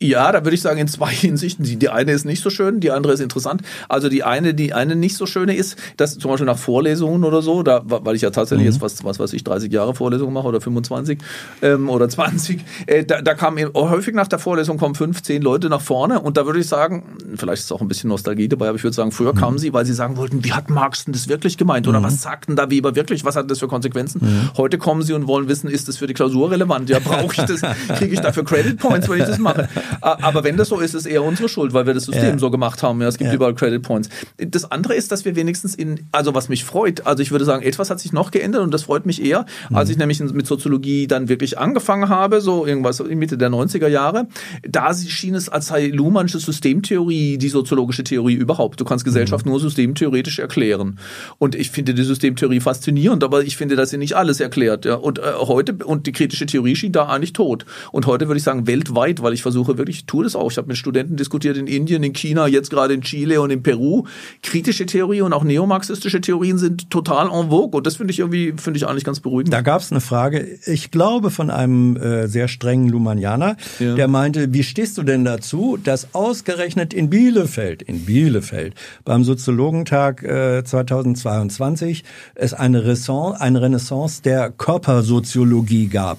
Ja, 0.00 0.30
da 0.30 0.44
würde 0.44 0.54
ich 0.54 0.62
sagen, 0.62 0.78
in 0.78 0.86
zwei 0.86 1.10
Hinsichten. 1.12 1.64
Die, 1.64 1.88
eine 1.88 2.12
ist 2.12 2.24
nicht 2.24 2.40
so 2.40 2.50
schön, 2.50 2.78
die 2.78 2.92
andere 2.92 3.12
ist 3.12 3.20
interessant. 3.20 3.62
Also 3.88 4.08
die 4.08 4.22
eine, 4.22 4.54
die 4.54 4.72
eine 4.72 4.94
nicht 4.94 5.16
so 5.16 5.26
schöne 5.26 5.56
ist, 5.56 5.76
dass 5.96 6.18
zum 6.18 6.30
Beispiel 6.30 6.46
nach 6.46 6.58
Vorlesungen 6.58 7.24
oder 7.24 7.42
so, 7.42 7.64
da, 7.64 7.82
weil 7.84 8.14
ich 8.14 8.22
ja 8.22 8.30
tatsächlich 8.30 8.66
mhm. 8.66 8.72
jetzt 8.72 8.80
was, 8.80 9.02
was 9.02 9.18
weiß 9.18 9.32
ich, 9.32 9.42
30 9.42 9.72
Jahre 9.72 9.94
Vorlesungen 9.94 10.32
mache 10.32 10.46
oder 10.46 10.60
25 10.60 11.18
ähm, 11.62 11.90
oder 11.90 12.08
20, 12.18 12.64
äh, 12.86 13.04
da, 13.04 13.22
da 13.22 13.34
kam 13.34 13.58
häufig 13.74 14.14
nach 14.14 14.28
der 14.28 14.38
Vorlesung 14.38 14.78
kommen 14.78 14.94
fünf, 14.94 15.22
zehn 15.22 15.42
Leute 15.42 15.68
nach 15.68 15.80
vorne 15.80 16.20
und 16.20 16.36
da 16.36 16.46
würde 16.46 16.60
ich 16.60 16.68
sagen, 16.68 17.02
vielleicht 17.34 17.64
ist 17.64 17.72
auch 17.72 17.80
ein 17.80 17.88
bisschen 17.88 18.08
Nostalgie 18.08 18.48
dabei, 18.48 18.68
aber 18.68 18.76
ich 18.76 18.84
würde 18.84 18.94
sagen, 18.94 19.10
früher 19.10 19.32
mhm. 19.32 19.38
kamen 19.38 19.58
sie, 19.58 19.72
weil 19.72 19.84
sie 19.84 19.94
sagen 19.94 20.16
wollten, 20.16 20.44
wie 20.44 20.52
hat 20.52 20.70
Marx 20.70 21.06
denn 21.06 21.12
das 21.12 21.28
wirklich 21.28 21.56
gemeint 21.56 21.88
oder 21.88 21.98
mhm. 21.98 22.04
was 22.04 22.22
sagten 22.22 22.54
da 22.54 22.70
Weber 22.70 22.94
wirklich, 22.94 23.24
was 23.24 23.34
hat 23.34 23.50
das 23.50 23.58
für 23.58 23.68
Konsequenzen? 23.68 24.20
Mhm. 24.22 24.50
Heute 24.56 24.78
kommen 24.78 25.02
sie 25.02 25.12
und 25.12 25.26
wollen 25.26 25.48
wissen, 25.48 25.68
ist 25.68 25.88
das 25.88 25.96
für 25.96 26.06
die 26.06 26.14
Klausur 26.14 26.52
relevant? 26.52 26.88
Ja, 26.88 27.00
brauche 27.00 27.34
ich 27.34 27.46
das? 27.46 27.62
Kriege 27.98 28.14
ich 28.14 28.20
dafür 28.20 28.44
Credit 28.44 28.78
Points, 28.78 29.08
wenn 29.08 29.18
ich 29.18 29.26
das 29.26 29.38
mache? 29.38 29.68
Aber 30.00 30.44
wenn 30.44 30.56
das 30.56 30.68
so 30.68 30.80
ist, 30.80 30.88
ist 30.88 30.94
es 30.94 31.06
eher 31.06 31.22
unsere 31.22 31.48
Schuld, 31.48 31.72
weil 31.72 31.86
wir 31.86 31.94
das 31.94 32.04
System 32.04 32.30
ja. 32.30 32.38
so 32.38 32.50
gemacht 32.50 32.82
haben. 32.82 33.00
Ja, 33.00 33.08
es 33.08 33.18
gibt 33.18 33.28
ja. 33.28 33.34
überall 33.34 33.54
Credit 33.54 33.82
Points. 33.82 34.08
Das 34.36 34.70
andere 34.70 34.94
ist, 34.94 35.12
dass 35.12 35.24
wir 35.24 35.36
wenigstens 35.36 35.74
in, 35.74 36.06
also 36.12 36.34
was 36.34 36.48
mich 36.48 36.64
freut, 36.64 37.06
also 37.06 37.22
ich 37.22 37.30
würde 37.30 37.44
sagen, 37.44 37.62
etwas 37.62 37.90
hat 37.90 38.00
sich 38.00 38.12
noch 38.12 38.30
geändert 38.30 38.62
und 38.62 38.72
das 38.72 38.84
freut 38.84 39.06
mich 39.06 39.22
eher, 39.22 39.46
mhm. 39.70 39.76
als 39.76 39.90
ich 39.90 39.96
nämlich 39.96 40.20
mit 40.20 40.46
Soziologie 40.46 41.06
dann 41.06 41.28
wirklich 41.28 41.58
angefangen 41.58 42.08
habe, 42.08 42.40
so 42.40 42.66
irgendwas 42.66 43.00
in 43.00 43.18
Mitte 43.18 43.38
der 43.38 43.50
90er 43.50 43.88
Jahre. 43.88 44.26
Da 44.68 44.94
schien 44.94 45.34
es, 45.34 45.48
als 45.48 45.66
sei 45.66 45.88
Luhmannsche 45.88 46.38
Systemtheorie 46.38 47.38
die 47.38 47.48
soziologische 47.48 48.04
Theorie 48.04 48.34
überhaupt. 48.34 48.80
Du 48.80 48.84
kannst 48.84 49.04
Gesellschaft 49.04 49.44
mhm. 49.44 49.52
nur 49.52 49.60
systemtheoretisch 49.60 50.38
erklären. 50.38 50.98
Und 51.38 51.54
ich 51.54 51.70
finde 51.70 51.94
die 51.94 52.02
Systemtheorie 52.02 52.60
faszinierend, 52.60 53.24
aber 53.24 53.42
ich 53.42 53.56
finde, 53.56 53.76
dass 53.76 53.90
sie 53.90 53.98
nicht 53.98 54.14
alles 54.14 54.40
erklärt. 54.40 54.84
Ja. 54.84 54.94
Und 54.94 55.18
äh, 55.18 55.22
heute, 55.38 55.74
und 55.84 56.06
die 56.06 56.12
kritische 56.12 56.46
Theorie 56.46 56.76
schien 56.76 56.92
da 56.92 57.06
eigentlich 57.06 57.32
tot. 57.32 57.64
Und 57.92 58.06
heute 58.06 58.28
würde 58.28 58.38
ich 58.38 58.44
sagen, 58.44 58.66
weltweit, 58.66 59.22
weil 59.22 59.32
ich 59.32 59.42
versuche, 59.42 59.77
wirklich, 59.78 59.98
ich 59.98 60.06
tue 60.06 60.24
das 60.24 60.36
auch. 60.36 60.50
Ich 60.50 60.58
habe 60.58 60.68
mit 60.68 60.76
Studenten 60.76 61.16
diskutiert 61.16 61.56
in 61.56 61.66
Indien, 61.66 62.02
in 62.02 62.12
China, 62.12 62.46
jetzt 62.46 62.70
gerade 62.70 62.94
in 62.94 63.00
Chile 63.00 63.40
und 63.40 63.50
in 63.50 63.62
Peru. 63.62 64.04
Kritische 64.42 64.86
Theorie 64.86 65.22
und 65.22 65.32
auch 65.32 65.44
neomarxistische 65.44 66.20
Theorien 66.20 66.58
sind 66.58 66.90
total 66.90 67.28
en 67.28 67.48
vogue 67.48 67.78
und 67.78 67.86
das 67.86 67.96
finde 67.96 68.12
ich 68.12 68.18
irgendwie, 68.18 68.52
finde 68.56 68.76
ich 68.76 68.86
eigentlich 68.86 69.04
ganz 69.04 69.20
beruhigend. 69.20 69.52
Da 69.52 69.62
gab 69.62 69.80
es 69.80 69.90
eine 69.90 70.00
Frage, 70.00 70.46
ich 70.66 70.90
glaube 70.90 71.30
von 71.30 71.50
einem 71.50 71.96
äh, 71.96 72.28
sehr 72.28 72.48
strengen 72.48 72.88
Lumanianer, 72.88 73.56
ja. 73.78 73.94
der 73.94 74.08
meinte, 74.08 74.52
wie 74.52 74.62
stehst 74.62 74.98
du 74.98 75.02
denn 75.02 75.24
dazu, 75.24 75.78
dass 75.82 76.14
ausgerechnet 76.14 76.92
in 76.92 77.08
Bielefeld, 77.08 77.82
in 77.82 78.04
Bielefeld, 78.04 78.74
beim 79.04 79.24
Soziologentag 79.24 80.22
äh, 80.22 80.62
2022 80.62 82.04
es 82.34 82.52
eine 82.52 82.84
Renaissance, 82.84 83.40
eine 83.40 83.62
Renaissance 83.62 84.22
der 84.22 84.50
Körpersoziologie 84.50 85.86
gab 85.86 86.18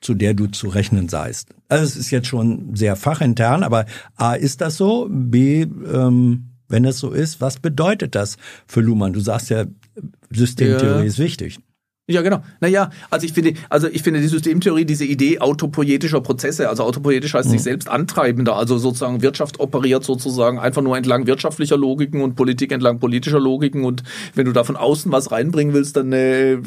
zu 0.00 0.14
der 0.14 0.34
du 0.34 0.46
zu 0.46 0.68
rechnen 0.68 1.08
seist. 1.08 1.54
Also 1.68 1.84
es 1.84 1.96
ist 1.96 2.10
jetzt 2.10 2.28
schon 2.28 2.76
sehr 2.76 2.96
fachintern, 2.96 3.62
aber 3.62 3.86
A, 4.16 4.34
ist 4.34 4.60
das 4.60 4.76
so? 4.76 5.08
B, 5.10 5.62
ähm, 5.62 6.50
wenn 6.68 6.84
es 6.84 6.98
so 6.98 7.10
ist, 7.10 7.40
was 7.40 7.58
bedeutet 7.58 8.14
das 8.14 8.36
für 8.66 8.80
Luhmann? 8.80 9.12
Du 9.12 9.20
sagst 9.20 9.50
ja, 9.50 9.64
Systemtheorie 10.30 11.00
ja. 11.00 11.02
ist 11.02 11.18
wichtig. 11.18 11.58
Ja, 12.08 12.22
genau. 12.22 12.40
Naja, 12.60 12.90
also 13.10 13.26
ich 13.26 13.32
finde, 13.32 13.54
also 13.68 13.88
ich 13.88 14.02
finde 14.02 14.20
die 14.20 14.28
Systemtheorie, 14.28 14.84
diese 14.84 15.04
Idee 15.04 15.40
autopoietischer 15.40 16.20
Prozesse, 16.20 16.68
also 16.68 16.84
autopoietisch 16.84 17.34
heißt 17.34 17.48
mhm. 17.48 17.52
sich 17.52 17.62
selbst 17.64 17.88
antreibender, 17.88 18.54
also 18.54 18.78
sozusagen 18.78 19.22
Wirtschaft 19.22 19.58
operiert 19.58 20.04
sozusagen 20.04 20.60
einfach 20.60 20.82
nur 20.82 20.96
entlang 20.96 21.26
wirtschaftlicher 21.26 21.76
Logiken 21.76 22.20
und 22.20 22.36
Politik 22.36 22.70
entlang 22.70 23.00
politischer 23.00 23.40
Logiken 23.40 23.84
und 23.84 24.04
wenn 24.36 24.46
du 24.46 24.52
da 24.52 24.62
von 24.62 24.76
außen 24.76 25.10
was 25.10 25.32
reinbringen 25.32 25.74
willst, 25.74 25.96
dann 25.96 26.12
äh, 26.12 26.58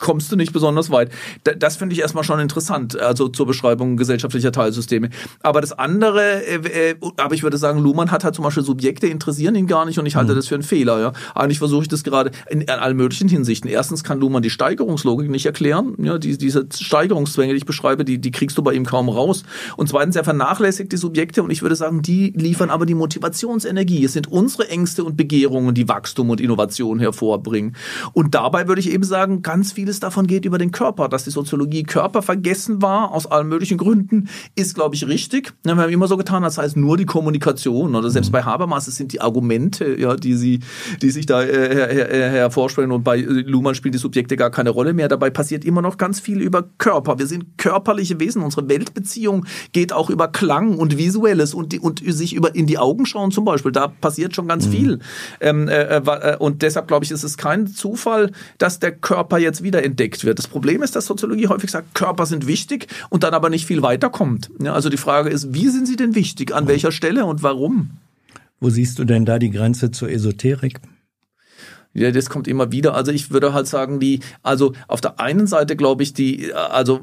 kommst 0.00 0.32
du 0.32 0.36
nicht 0.36 0.52
besonders 0.52 0.90
weit. 0.90 1.10
Das 1.58 1.76
finde 1.76 1.94
ich 1.94 2.00
erstmal 2.00 2.24
schon 2.24 2.40
interessant, 2.40 2.98
also 2.98 3.28
zur 3.28 3.46
Beschreibung 3.46 3.96
gesellschaftlicher 3.96 4.50
Teilsysteme. 4.50 5.10
Aber 5.42 5.60
das 5.60 5.72
andere, 5.72 6.44
äh, 6.44 6.90
äh, 6.90 6.94
aber 7.16 7.34
ich 7.34 7.42
würde 7.42 7.58
sagen, 7.58 7.78
Luhmann 7.80 8.10
hat 8.10 8.24
halt 8.24 8.34
zum 8.34 8.44
Beispiel 8.44 8.64
Subjekte 8.64 9.06
interessieren 9.06 9.54
ihn 9.54 9.66
gar 9.66 9.84
nicht 9.84 9.98
und 9.98 10.06
ich 10.06 10.16
halte 10.16 10.32
mhm. 10.32 10.36
das 10.36 10.48
für 10.48 10.54
einen 10.54 10.64
Fehler. 10.64 11.00
Ja. 11.00 11.12
Eigentlich 11.34 11.58
versuche 11.58 11.82
ich 11.82 11.88
das 11.88 12.02
gerade 12.02 12.30
in, 12.48 12.62
in 12.62 12.70
allen 12.70 12.96
möglichen 12.96 13.28
Hinsichten. 13.28 13.68
Erstens 13.68 14.02
kann 14.02 14.18
Luhmann 14.18 14.42
die 14.42 14.50
Steigerungslogik 14.50 15.30
nicht 15.30 15.46
erklären. 15.46 15.94
Ja, 15.98 16.18
die, 16.18 16.36
diese 16.36 16.66
Steigerungszwänge, 16.72 17.52
die 17.52 17.58
ich 17.58 17.66
beschreibe, 17.66 18.04
die, 18.04 18.18
die 18.18 18.30
kriegst 18.30 18.56
du 18.58 18.62
bei 18.62 18.72
ihm 18.72 18.86
kaum 18.86 19.08
raus. 19.08 19.44
Und 19.76 19.88
zweitens, 19.88 20.16
er 20.16 20.24
vernachlässigt 20.24 20.92
die 20.92 20.96
Subjekte 20.96 21.42
und 21.42 21.50
ich 21.50 21.62
würde 21.62 21.76
sagen, 21.76 22.02
die 22.02 22.32
liefern 22.34 22.70
aber 22.70 22.86
die 22.86 22.94
Motivationsenergie. 22.94 24.04
Es 24.04 24.14
sind 24.14 24.28
unsere 24.28 24.68
Ängste 24.68 25.04
und 25.04 25.16
Begehrungen, 25.16 25.74
die 25.74 25.88
Wachstum 25.88 26.30
und 26.30 26.40
Innovation 26.40 26.98
hervorbringen. 26.98 27.76
Und 28.12 28.34
dabei 28.34 28.66
würde 28.66 28.80
ich 28.80 28.90
eben 28.90 29.04
sagen, 29.04 29.42
ganz 29.42 29.72
viele 29.72 29.89
vieles 29.90 29.98
davon 29.98 30.28
geht 30.28 30.44
über 30.44 30.58
den 30.58 30.70
Körper. 30.70 31.08
Dass 31.08 31.24
die 31.24 31.30
Soziologie 31.30 31.82
Körper 31.82 32.22
vergessen 32.22 32.80
war, 32.80 33.10
aus 33.10 33.26
allen 33.26 33.48
möglichen 33.48 33.76
Gründen, 33.76 34.28
ist, 34.54 34.76
glaube 34.76 34.94
ich, 34.94 35.06
richtig. 35.06 35.52
Wir 35.64 35.76
haben 35.76 35.90
immer 35.90 36.06
so 36.06 36.16
getan, 36.16 36.48
sei 36.50 36.64
es 36.64 36.76
nur 36.76 36.96
die 36.96 37.06
Kommunikation. 37.06 37.96
Oder 37.96 38.10
selbst 38.10 38.28
mhm. 38.28 38.32
bei 38.32 38.42
Habermas, 38.44 38.86
es 38.86 38.96
sind 38.96 39.12
die 39.12 39.20
Argumente, 39.20 39.98
ja, 39.98 40.14
die 40.14 40.34
sie, 40.34 40.60
die 41.02 41.10
sich 41.10 41.26
da 41.26 41.42
äh, 41.42 41.74
her, 41.74 42.08
her, 42.08 42.30
hervorstellen. 42.30 42.92
Und 42.92 43.02
bei 43.02 43.20
Luhmann 43.20 43.74
spielen 43.74 43.92
die 43.92 43.98
Subjekte 43.98 44.36
gar 44.36 44.50
keine 44.50 44.70
Rolle 44.70 44.92
mehr. 44.92 45.08
Dabei 45.08 45.30
passiert 45.30 45.64
immer 45.64 45.82
noch 45.82 45.98
ganz 45.98 46.20
viel 46.20 46.40
über 46.40 46.68
Körper. 46.78 47.18
Wir 47.18 47.26
sind 47.26 47.58
körperliche 47.58 48.20
Wesen. 48.20 48.42
Unsere 48.42 48.68
Weltbeziehung 48.68 49.44
geht 49.72 49.92
auch 49.92 50.08
über 50.08 50.28
Klang 50.28 50.78
und 50.78 50.98
Visuelles 50.98 51.52
und, 51.52 51.72
die, 51.72 51.80
und 51.80 52.00
sich 52.06 52.34
über 52.34 52.54
in 52.54 52.66
die 52.66 52.78
Augen 52.78 53.06
schauen 53.06 53.32
zum 53.32 53.44
Beispiel. 53.44 53.72
Da 53.72 53.88
passiert 53.88 54.36
schon 54.36 54.46
ganz 54.46 54.66
mhm. 54.66 54.70
viel. 54.70 54.98
Ähm, 55.40 55.68
äh, 55.68 55.96
äh, 55.96 56.36
und 56.36 56.62
deshalb 56.62 56.86
glaube 56.86 57.04
ich, 57.04 57.10
ist 57.10 57.24
es 57.24 57.36
kein 57.36 57.66
Zufall, 57.66 58.30
dass 58.58 58.78
der 58.78 58.92
Körper 58.92 59.38
jetzt 59.38 59.62
wieder 59.62 59.79
entdeckt 59.84 60.24
wird. 60.24 60.38
Das 60.38 60.48
Problem 60.48 60.82
ist, 60.82 60.96
dass 60.96 61.06
Soziologie 61.06 61.48
häufig 61.48 61.70
sagt, 61.70 61.94
Körper 61.94 62.26
sind 62.26 62.46
wichtig 62.46 62.86
und 63.08 63.22
dann 63.22 63.34
aber 63.34 63.50
nicht 63.50 63.66
viel 63.66 63.82
weiterkommt. 63.82 64.50
Ja, 64.62 64.72
also 64.72 64.88
die 64.88 64.96
Frage 64.96 65.30
ist, 65.30 65.54
wie 65.54 65.68
sind 65.68 65.86
sie 65.86 65.96
denn 65.96 66.14
wichtig? 66.14 66.54
An 66.54 66.68
welcher 66.68 66.92
Stelle 66.92 67.24
und 67.24 67.42
warum? 67.42 67.90
Wo 68.60 68.70
siehst 68.70 68.98
du 68.98 69.04
denn 69.04 69.24
da 69.24 69.38
die 69.38 69.50
Grenze 69.50 69.90
zur 69.90 70.10
Esoterik? 70.10 70.80
Ja, 71.92 72.12
das 72.12 72.30
kommt 72.30 72.46
immer 72.46 72.70
wieder. 72.70 72.94
Also 72.94 73.10
ich 73.10 73.32
würde 73.32 73.52
halt 73.52 73.66
sagen, 73.66 73.98
die, 73.98 74.20
also 74.44 74.74
auf 74.86 75.00
der 75.00 75.18
einen 75.18 75.48
Seite 75.48 75.74
glaube 75.74 76.04
ich, 76.04 76.14
die, 76.14 76.54
also, 76.54 77.00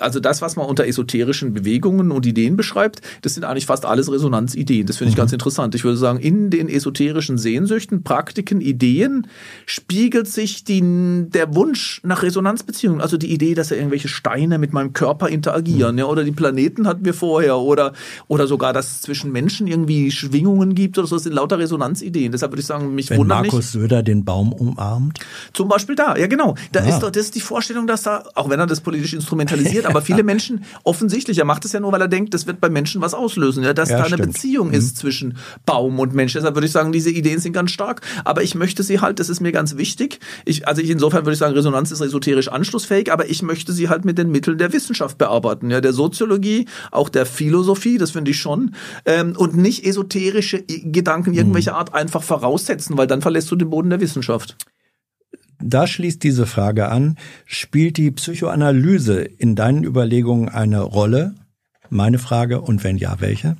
also 0.00 0.18
das, 0.18 0.42
was 0.42 0.56
man 0.56 0.66
unter 0.66 0.84
esoterischen 0.84 1.54
Bewegungen 1.54 2.10
und 2.10 2.26
Ideen 2.26 2.56
beschreibt, 2.56 3.02
das 3.22 3.34
sind 3.34 3.44
eigentlich 3.44 3.66
fast 3.66 3.86
alles 3.86 4.10
Resonanzideen. 4.10 4.86
Das 4.86 4.96
finde 4.96 5.10
ich 5.10 5.16
mhm. 5.16 5.20
ganz 5.20 5.32
interessant. 5.32 5.76
Ich 5.76 5.84
würde 5.84 5.96
sagen, 5.96 6.18
in 6.18 6.50
den 6.50 6.68
esoterischen 6.68 7.38
Sehnsüchten, 7.38 8.02
Praktiken, 8.02 8.60
Ideen 8.60 9.28
spiegelt 9.64 10.26
sich 10.26 10.64
die, 10.64 10.82
der 11.28 11.54
Wunsch 11.54 12.00
nach 12.02 12.24
Resonanzbeziehungen. 12.24 13.00
Also 13.00 13.18
die 13.18 13.32
Idee, 13.32 13.54
dass 13.54 13.70
ja 13.70 13.76
irgendwelche 13.76 14.08
Steine 14.08 14.58
mit 14.58 14.72
meinem 14.72 14.92
Körper 14.92 15.28
interagieren, 15.28 15.92
mhm. 15.92 15.98
ja, 16.00 16.04
oder 16.06 16.24
die 16.24 16.32
Planeten 16.32 16.88
hatten 16.88 17.04
wir 17.04 17.14
vorher, 17.14 17.58
oder, 17.58 17.92
oder 18.26 18.48
sogar, 18.48 18.72
dass 18.72 18.90
es 18.90 19.02
zwischen 19.02 19.30
Menschen 19.30 19.68
irgendwie 19.68 20.10
Schwingungen 20.10 20.74
gibt 20.74 20.98
oder 20.98 21.06
so. 21.06 21.14
Das 21.14 21.22
sind 21.22 21.32
lauter 21.32 21.60
Resonanzideen. 21.60 22.32
Deshalb 22.32 22.50
würde 22.50 22.60
ich 22.60 22.66
sagen, 22.66 22.92
mich 22.92 23.10
Wenn 23.10 23.18
wundert 23.18 23.42
Markus 23.42 23.54
nicht. 23.54 23.70
Söder 23.70 24.02
den 24.02 24.15
den 24.16 24.24
Baum 24.24 24.52
umarmt? 24.52 25.18
Zum 25.52 25.68
Beispiel 25.68 25.94
da, 25.94 26.16
ja 26.16 26.26
genau. 26.26 26.54
Da 26.72 26.80
ja. 26.80 26.88
ist 26.88 27.00
doch 27.00 27.10
das 27.10 27.26
ist 27.26 27.34
die 27.34 27.40
Vorstellung, 27.40 27.86
dass 27.86 28.02
da, 28.02 28.24
auch 28.34 28.50
wenn 28.50 28.60
er 28.60 28.66
das 28.66 28.80
politisch 28.80 29.14
instrumentalisiert, 29.14 29.86
aber 29.86 30.02
viele 30.02 30.22
Menschen 30.22 30.64
offensichtlich, 30.84 31.38
er 31.38 31.44
macht 31.44 31.64
es 31.64 31.72
ja 31.72 31.80
nur, 31.80 31.92
weil 31.92 32.00
er 32.00 32.08
denkt, 32.08 32.34
das 32.34 32.46
wird 32.46 32.60
bei 32.60 32.68
Menschen 32.68 33.00
was 33.00 33.14
auslösen, 33.14 33.64
ja, 33.64 33.74
dass 33.74 33.90
ja, 33.90 33.98
da 33.98 34.04
eine 34.04 34.14
stimmt. 34.14 34.32
Beziehung 34.32 34.68
mhm. 34.68 34.74
ist 34.74 34.96
zwischen 34.96 35.36
Baum 35.64 35.98
und 35.98 36.14
Mensch. 36.14 36.32
Deshalb 36.32 36.54
würde 36.54 36.66
ich 36.66 36.72
sagen, 36.72 36.92
diese 36.92 37.10
Ideen 37.10 37.38
sind 37.38 37.52
ganz 37.52 37.70
stark, 37.70 38.00
aber 38.24 38.42
ich 38.42 38.54
möchte 38.54 38.82
sie 38.82 39.00
halt, 39.00 39.20
das 39.20 39.28
ist 39.28 39.40
mir 39.40 39.52
ganz 39.52 39.76
wichtig. 39.76 40.20
Ich, 40.44 40.66
also 40.66 40.82
ich, 40.82 40.90
insofern 40.90 41.24
würde 41.24 41.32
ich 41.32 41.38
sagen, 41.38 41.54
Resonanz 41.54 41.90
ist 41.90 42.00
esoterisch 42.00 42.48
anschlussfähig, 42.48 43.12
aber 43.12 43.28
ich 43.28 43.42
möchte 43.42 43.72
sie 43.72 43.88
halt 43.88 44.04
mit 44.04 44.18
den 44.18 44.30
Mitteln 44.30 44.58
der 44.58 44.72
Wissenschaft 44.72 45.18
bearbeiten, 45.18 45.70
ja, 45.70 45.80
der 45.80 45.92
Soziologie, 45.92 46.66
auch 46.90 47.08
der 47.08 47.26
Philosophie, 47.26 47.98
das 47.98 48.12
finde 48.12 48.30
ich 48.30 48.38
schon, 48.38 48.74
ähm, 49.04 49.34
und 49.36 49.56
nicht 49.56 49.84
esoterische 49.84 50.62
Gedanken 50.62 51.34
irgendwelcher 51.34 51.72
mhm. 51.72 51.78
Art 51.78 51.94
einfach 51.94 52.22
voraussetzen, 52.22 52.96
weil 52.96 53.06
dann 53.06 53.22
verlässt 53.22 53.50
du 53.50 53.56
den 53.56 53.70
Boden 53.70 53.90
der 53.90 54.00
Wissenschaft. 54.00 54.05
Da 55.58 55.86
schließt 55.86 56.22
diese 56.22 56.46
Frage 56.46 56.88
an, 56.88 57.16
spielt 57.46 57.96
die 57.96 58.10
Psychoanalyse 58.10 59.22
in 59.22 59.56
deinen 59.56 59.84
Überlegungen 59.84 60.48
eine 60.48 60.80
Rolle? 60.80 61.34
Meine 61.88 62.18
Frage, 62.18 62.60
und 62.60 62.84
wenn 62.84 62.98
ja, 62.98 63.20
welche? 63.20 63.56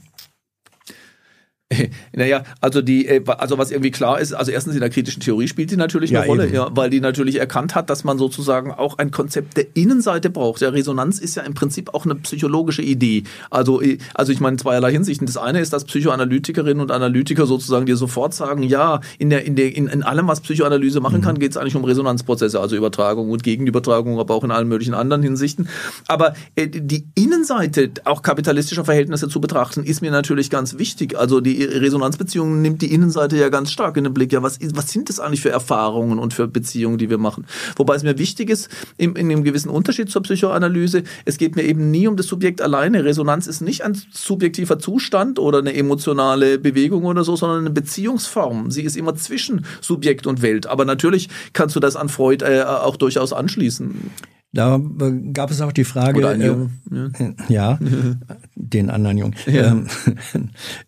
Naja, 2.13 2.45
also 2.61 2.81
die, 2.81 3.07
äh, 3.07 3.23
also 3.27 3.59
was 3.59 3.71
irgendwie 3.71 3.91
klar 3.91 4.21
ist, 4.21 4.33
also 4.33 4.51
erstens 4.51 4.75
in 4.75 4.81
der 4.81 4.91
kritischen 4.91 5.21
Theorie 5.21 5.49
spielt 5.49 5.71
sie 5.71 5.77
natürlich 5.77 6.11
eine 6.11 6.25
ja, 6.25 6.31
Rolle, 6.31 6.53
ja, 6.53 6.69
weil 6.73 6.91
die 6.91 7.01
natürlich 7.01 7.39
erkannt 7.39 7.75
hat, 7.75 7.91
dass 7.91 8.05
man 8.05 8.19
sozusagen 8.19 8.73
auch 8.73 8.99
ein 8.99 9.11
Konzept 9.11 9.57
der 9.57 9.67
Innenseite 9.75 10.31
braucht. 10.31 10.61
Der 10.61 10.73
Resonanz 10.73 11.19
ist 11.19 11.35
ja 11.35 11.43
im 11.43 11.55
Prinzip 11.55 11.93
auch 11.95 12.05
eine 12.05 12.15
psychologische 12.15 12.83
Idee. 12.83 13.25
Also, 13.51 13.83
äh, 13.83 13.99
also 14.15 14.33
ich 14.33 14.41
meine 14.41 14.55
in 14.55 14.59
zweierlei 14.59 14.93
Hinsichten. 14.93 15.27
Das 15.27 15.37
eine 15.37 15.61
ist, 15.61 15.73
dass 15.73 15.85
Psychoanalytikerinnen 15.85 16.81
und 16.81 16.91
Analytiker 16.91 17.47
sozusagen 17.47 17.87
dir 17.87 17.97
sofort 17.97 18.33
sagen, 18.33 18.63
ja, 18.63 19.01
in 19.19 19.31
der, 19.31 19.45
in 19.45 19.57
der, 19.57 19.77
in, 19.77 19.89
in 19.89 20.03
allem, 20.03 20.29
was 20.29 20.41
Psychoanalyse 20.41 21.01
machen 21.01 21.21
kann, 21.21 21.35
mhm. 21.35 21.41
geht 21.41 21.51
es 21.51 21.57
eigentlich 21.57 21.77
um 21.77 21.85
Resonanzprozesse, 21.85 22.61
also 22.61 22.77
Übertragung 22.77 23.31
und 23.31 23.43
Gegenübertragung, 23.43 24.19
aber 24.19 24.35
auch 24.35 24.45
in 24.45 24.51
allen 24.51 24.69
möglichen 24.69 24.95
anderen 24.95 25.23
Hinsichten. 25.23 25.69
Aber 26.09 26.35
äh, 26.55 26.69
die 26.69 27.07
Innenseite 27.15 27.91
auch 28.05 28.23
kapitalistischer 28.23 28.85
Verhältnisse 28.85 29.29
zu 29.29 29.41
betrachten, 29.41 29.83
ist 29.85 30.01
mir 30.01 30.11
natürlich 30.11 30.49
ganz 30.49 30.79
wichtig. 30.79 31.19
Also 31.19 31.41
die 31.41 31.56
Resonanzbeziehungen 31.65 32.63
nimmt 32.63 32.83
die 32.83 32.93
Innenseite 32.93 33.37
ja 33.37 33.49
ganz 33.49 33.71
stark 33.71 33.97
in 33.97 34.05
den 34.05 34.15
Blick. 34.15 34.33
Ja, 34.33 34.43
was, 34.43 34.59
was 34.75 34.91
sind 34.91 35.09
das 35.09 35.21
eigentlich 35.21 35.41
für 35.41 35.51
Erfahrungen 35.51 36.19
und 36.19 36.35
für 36.35 36.49
Beziehungen, 36.49 36.99
die 36.99 37.11
wir 37.11 37.19
machen? 37.19 37.47
Wobei 37.77 37.95
es 37.95 38.03
mir 38.03 38.19
wichtig 38.19 38.51
ist, 38.51 38.69
in, 38.97 39.17
in 39.17 39.31
einem 39.31 39.45
gewissen 39.45 39.69
Unterschied 39.69 40.11
zur 40.11 40.23
Psychoanalyse, 40.23 41.03
es 41.25 41.39
geht 41.39 41.57
mir 41.57 41.63
eben 41.63 41.91
nie 41.91 42.07
um 42.07 42.17
das 42.17 42.27
Subjekt 42.27 42.61
alleine. 42.61 43.05
Resonanz 43.05 43.47
ist 43.47 43.61
nicht 43.61 43.83
ein 43.83 44.01
subjektiver 44.13 44.79
Zustand 44.79 45.39
oder 45.39 45.59
eine 45.59 45.75
emotionale 45.75 46.59
Bewegung 46.59 47.05
oder 47.05 47.25
so, 47.25 47.37
sondern 47.37 47.61
eine 47.61 47.71
Beziehungsform. 47.71 48.71
Sie 48.71 48.83
ist 48.83 48.97
immer 48.97 49.15
zwischen 49.17 49.65
Subjekt 49.81 50.27
und 50.27 50.43
Welt. 50.43 50.67
Aber 50.67 50.85
natürlich 50.85 51.29
kannst 51.53 51.77
du 51.77 51.81
das 51.81 51.97
an 51.97 52.09
Freud 52.09 52.45
äh, 52.45 52.63
auch 52.63 52.97
durchaus 52.97 53.33
anschließen. 53.33 54.11
Da 54.57 54.81
gab 55.35 55.51
es 55.51 55.61
auch 55.61 55.73
die 55.73 55.85
Frage, 55.85 56.19
Oder 56.19 56.31
ein 56.31 56.41
Jungen. 56.41 57.15
Äh, 57.19 57.53
ja, 57.53 57.79
den 58.55 58.89
anderen 58.89 59.19
Jungen. 59.19 59.35
Ja. 59.47 59.67
Ähm, 59.67 59.87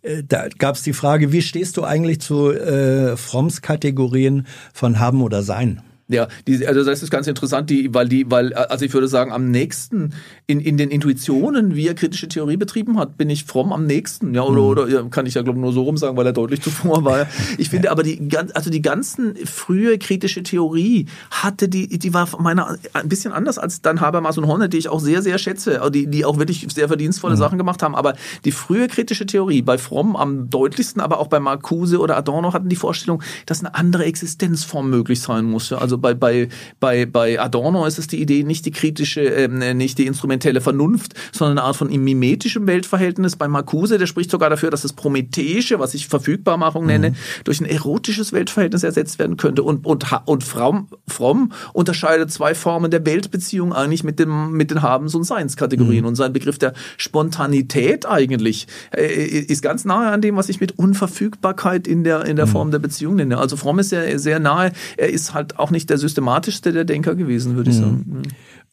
äh, 0.00 0.22
da 0.28 0.48
gab 0.56 0.76
es 0.76 0.82
die 0.82 0.94
Frage, 0.94 1.32
wie 1.32 1.42
stehst 1.42 1.76
du 1.76 1.84
eigentlich 1.84 2.20
zu 2.20 2.50
äh, 2.50 3.16
Fromms 3.18 3.60
Kategorien 3.60 4.46
von 4.72 4.98
haben 4.98 5.20
oder 5.20 5.42
sein? 5.42 5.82
Ja, 6.10 6.26
die, 6.46 6.66
also 6.66 6.84
das 6.84 7.02
ist 7.02 7.10
ganz 7.10 7.26
interessant, 7.26 7.68
die, 7.68 7.92
weil 7.92 8.08
die, 8.08 8.30
weil, 8.30 8.54
also 8.54 8.82
ich 8.82 8.94
würde 8.94 9.08
sagen, 9.08 9.30
am 9.30 9.50
nächsten 9.50 10.14
in, 10.46 10.58
in 10.58 10.78
den 10.78 10.88
Intuitionen, 10.90 11.74
wie 11.74 11.86
er 11.86 11.94
kritische 11.94 12.28
Theorie 12.28 12.56
betrieben 12.56 12.98
hat, 12.98 13.18
bin 13.18 13.28
ich 13.28 13.44
fromm 13.44 13.74
am 13.74 13.84
nächsten. 13.84 14.34
Ja, 14.34 14.42
oder, 14.42 14.62
mhm. 14.62 14.68
oder 14.68 14.88
ja, 14.88 15.02
kann 15.02 15.26
ich 15.26 15.34
ja 15.34 15.42
glaube 15.42 15.60
nur 15.60 15.70
so 15.74 15.82
rum 15.82 15.98
sagen, 15.98 16.16
weil 16.16 16.24
er 16.24 16.32
deutlich 16.32 16.62
zuvor 16.68 17.04
war. 17.04 17.26
Ich 17.58 17.68
finde 17.68 17.90
aber 17.90 18.02
die 18.02 18.26
also 18.54 18.70
die 18.70 18.80
ganzen 18.80 19.36
frühe 19.44 19.98
kritische 19.98 20.42
Theorie 20.42 21.06
hatte 21.30 21.68
die, 21.68 21.98
die 21.98 22.14
war 22.14 22.26
meiner 22.40 22.78
ein 22.94 23.08
bisschen 23.10 23.34
anders 23.34 23.58
als 23.58 23.82
dann 23.82 24.00
Habermas 24.00 24.38
und 24.38 24.46
Hornet, 24.46 24.72
die 24.72 24.78
ich 24.78 24.88
auch 24.88 25.00
sehr, 25.00 25.20
sehr 25.20 25.36
schätze, 25.36 25.90
die, 25.92 26.06
die 26.06 26.24
auch 26.24 26.38
wirklich 26.38 26.66
sehr 26.72 26.88
verdienstvolle 26.88 27.34
mhm. 27.34 27.38
Sachen 27.38 27.58
gemacht 27.58 27.82
haben. 27.82 27.94
Aber 27.94 28.14
die 28.46 28.52
frühe 28.52 28.88
kritische 28.88 29.26
Theorie 29.26 29.60
bei 29.60 29.76
Fromm 29.76 30.16
am 30.16 30.48
deutlichsten, 30.48 31.02
aber 31.02 31.18
auch 31.18 31.26
bei 31.26 31.38
Marcuse 31.38 31.98
oder 32.00 32.16
Adorno 32.16 32.54
hatten 32.54 32.70
die 32.70 32.76
Vorstellung, 32.76 33.22
dass 33.44 33.60
eine 33.60 33.74
andere 33.74 34.06
Existenzform 34.06 34.88
möglich 34.88 35.20
sein 35.20 35.44
muss. 35.44 35.70
Also 35.70 35.97
Also 35.98 36.00
bei, 36.00 36.14
bei, 36.14 36.48
bei, 36.80 37.06
bei 37.06 37.40
Adorno 37.40 37.84
ist 37.86 37.98
es 37.98 38.06
die 38.06 38.20
Idee, 38.20 38.44
nicht 38.44 38.64
die 38.66 38.70
kritische, 38.70 39.22
ähm, 39.22 39.58
nicht 39.76 39.98
die 39.98 40.06
instrumentelle 40.06 40.60
Vernunft, 40.60 41.14
sondern 41.32 41.58
eine 41.58 41.66
Art 41.66 41.76
von 41.76 41.88
mimetischem 41.88 42.66
Weltverhältnis. 42.66 43.36
Bei 43.36 43.48
Marcuse, 43.48 43.98
der 43.98 44.06
spricht 44.06 44.30
sogar 44.30 44.50
dafür, 44.50 44.70
dass 44.70 44.82
das 44.82 44.92
Prometheische, 44.92 45.78
was 45.78 45.94
ich 45.94 46.08
Verfügbarmachung 46.08 46.86
nenne, 46.86 47.10
mhm. 47.10 47.14
durch 47.44 47.60
ein 47.60 47.66
erotisches 47.66 48.32
Weltverhältnis 48.32 48.82
ersetzt 48.82 49.18
werden 49.18 49.36
könnte. 49.36 49.62
Und, 49.62 49.86
und, 49.86 50.04
und 50.24 50.44
Fromm, 50.44 50.88
Fromm 51.06 51.52
unterscheidet 51.72 52.30
zwei 52.30 52.54
Formen 52.54 52.90
der 52.90 53.04
Weltbeziehung 53.04 53.72
eigentlich 53.72 54.04
mit, 54.04 54.18
dem, 54.18 54.52
mit 54.52 54.70
den 54.70 54.82
Habens- 54.82 55.14
und 55.14 55.24
Seinskategorien. 55.24 56.02
Mhm. 56.02 56.08
Und 56.08 56.14
sein 56.14 56.32
Begriff 56.32 56.58
der 56.58 56.74
Spontanität 56.96 58.06
eigentlich 58.06 58.66
äh, 58.96 59.06
ist 59.06 59.62
ganz 59.62 59.84
nahe 59.84 60.10
an 60.10 60.20
dem, 60.20 60.36
was 60.36 60.48
ich 60.48 60.60
mit 60.60 60.78
Unverfügbarkeit 60.78 61.86
in 61.86 62.04
der, 62.04 62.24
in 62.24 62.36
der 62.36 62.46
mhm. 62.46 62.50
Form 62.50 62.70
der 62.70 62.78
Beziehung 62.78 63.16
nenne. 63.16 63.38
Also 63.38 63.56
Fromm 63.56 63.78
ist 63.78 63.88
sehr, 63.88 64.18
sehr 64.18 64.38
nahe. 64.38 64.72
Er 64.96 65.10
ist 65.10 65.34
halt 65.34 65.58
auch 65.58 65.70
nicht 65.70 65.87
der 65.88 65.98
systematischste 65.98 66.72
der 66.72 66.84
Denker 66.84 67.14
gewesen, 67.14 67.56
würde 67.56 67.70
ich 67.70 67.76
mhm. 67.76 67.82
sagen. 67.82 68.22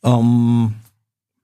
Um 0.01 0.75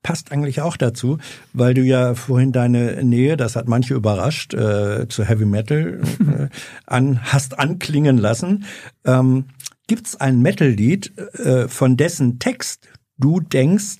passt 0.03 0.31
eigentlich 0.31 0.61
auch 0.61 0.77
dazu, 0.77 1.17
weil 1.53 1.73
du 1.73 1.83
ja 1.83 2.15
vorhin 2.15 2.51
deine 2.51 3.03
Nähe, 3.03 3.37
das 3.37 3.55
hat 3.55 3.67
manche 3.67 3.93
überrascht, 3.93 4.53
äh, 4.53 5.07
zu 5.07 5.23
Heavy 5.23 5.45
Metal 5.45 6.01
äh, 6.19 6.47
an, 6.85 7.19
hast 7.23 7.59
anklingen 7.59 8.17
lassen. 8.17 8.65
Ähm, 9.05 9.45
Gibt 9.87 10.07
es 10.07 10.15
ein 10.19 10.41
Metal-Lied, 10.41 11.17
äh, 11.17 11.67
von 11.67 11.97
dessen 11.97 12.39
Text 12.39 12.87
du 13.17 13.39
denkst, 13.39 13.97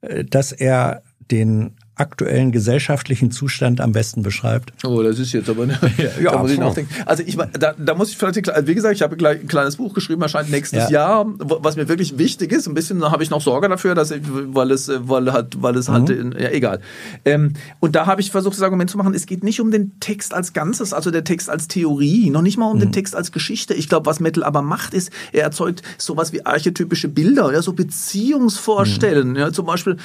äh, 0.00 0.24
dass 0.24 0.52
er 0.52 1.02
den 1.30 1.76
aktuellen 1.96 2.52
gesellschaftlichen 2.52 3.30
Zustand 3.30 3.80
am 3.80 3.92
besten 3.92 4.22
beschreibt? 4.22 4.72
Oh, 4.84 5.02
das 5.02 5.18
ist 5.18 5.32
jetzt 5.32 5.50
aber 5.50 5.66
ne, 5.66 5.78
ja, 6.22 6.32
da 6.32 6.38
muss 6.38 6.50
ich 6.50 6.58
nachdenken. 6.58 6.94
Also 7.04 7.22
ich 7.26 7.36
da, 7.36 7.74
da 7.78 7.94
muss 7.94 8.10
ich 8.10 8.16
vielleicht 8.16 8.48
also 8.48 8.66
wie 8.66 8.74
gesagt, 8.74 8.94
ich 8.94 9.02
habe 9.02 9.16
ein 9.28 9.46
kleines 9.46 9.76
Buch 9.76 9.92
geschrieben, 9.92 10.22
erscheint 10.22 10.50
nächstes 10.50 10.84
ja. 10.84 10.90
Jahr, 10.90 11.26
was 11.38 11.76
mir 11.76 11.88
wirklich 11.88 12.16
wichtig 12.16 12.50
ist. 12.52 12.66
Ein 12.66 12.74
bisschen 12.74 13.10
habe 13.10 13.22
ich 13.22 13.30
noch 13.30 13.42
Sorge 13.42 13.68
dafür, 13.68 13.94
dass 13.94 14.10
ich, 14.10 14.22
weil 14.24 14.70
es 14.70 14.90
weil 14.90 15.32
hat 15.32 15.60
weil 15.60 15.76
es 15.76 15.88
mhm. 15.88 15.92
halt 15.92 16.40
ja 16.40 16.50
egal. 16.50 16.80
Ähm, 17.26 17.52
und 17.80 17.94
da 17.94 18.06
habe 18.06 18.22
ich 18.22 18.30
versucht 18.30 18.54
das 18.54 18.62
Argument 18.62 18.88
zu 18.88 18.96
machen, 18.96 19.12
es 19.12 19.26
geht 19.26 19.44
nicht 19.44 19.60
um 19.60 19.70
den 19.70 20.00
Text 20.00 20.32
als 20.32 20.54
Ganzes, 20.54 20.94
also 20.94 21.10
der 21.10 21.24
Text 21.24 21.50
als 21.50 21.68
Theorie, 21.68 22.30
noch 22.30 22.42
nicht 22.42 22.56
mal 22.56 22.70
um 22.70 22.76
mhm. 22.76 22.80
den 22.80 22.92
Text 22.92 23.14
als 23.14 23.32
Geschichte. 23.32 23.74
Ich 23.74 23.88
glaube, 23.88 24.06
was 24.06 24.18
Metal 24.18 24.44
aber 24.44 24.62
macht, 24.62 24.94
ist, 24.94 25.10
er 25.32 25.42
erzeugt 25.42 25.82
sowas 25.98 26.32
wie 26.32 26.46
archetypische 26.46 27.08
Bilder, 27.08 27.52
ja, 27.52 27.60
so 27.60 27.74
Beziehungsvorstellen, 27.74 29.30
mhm. 29.30 29.36
ja, 29.36 29.52
zum 29.52 29.66
Beispiel, 29.66 29.98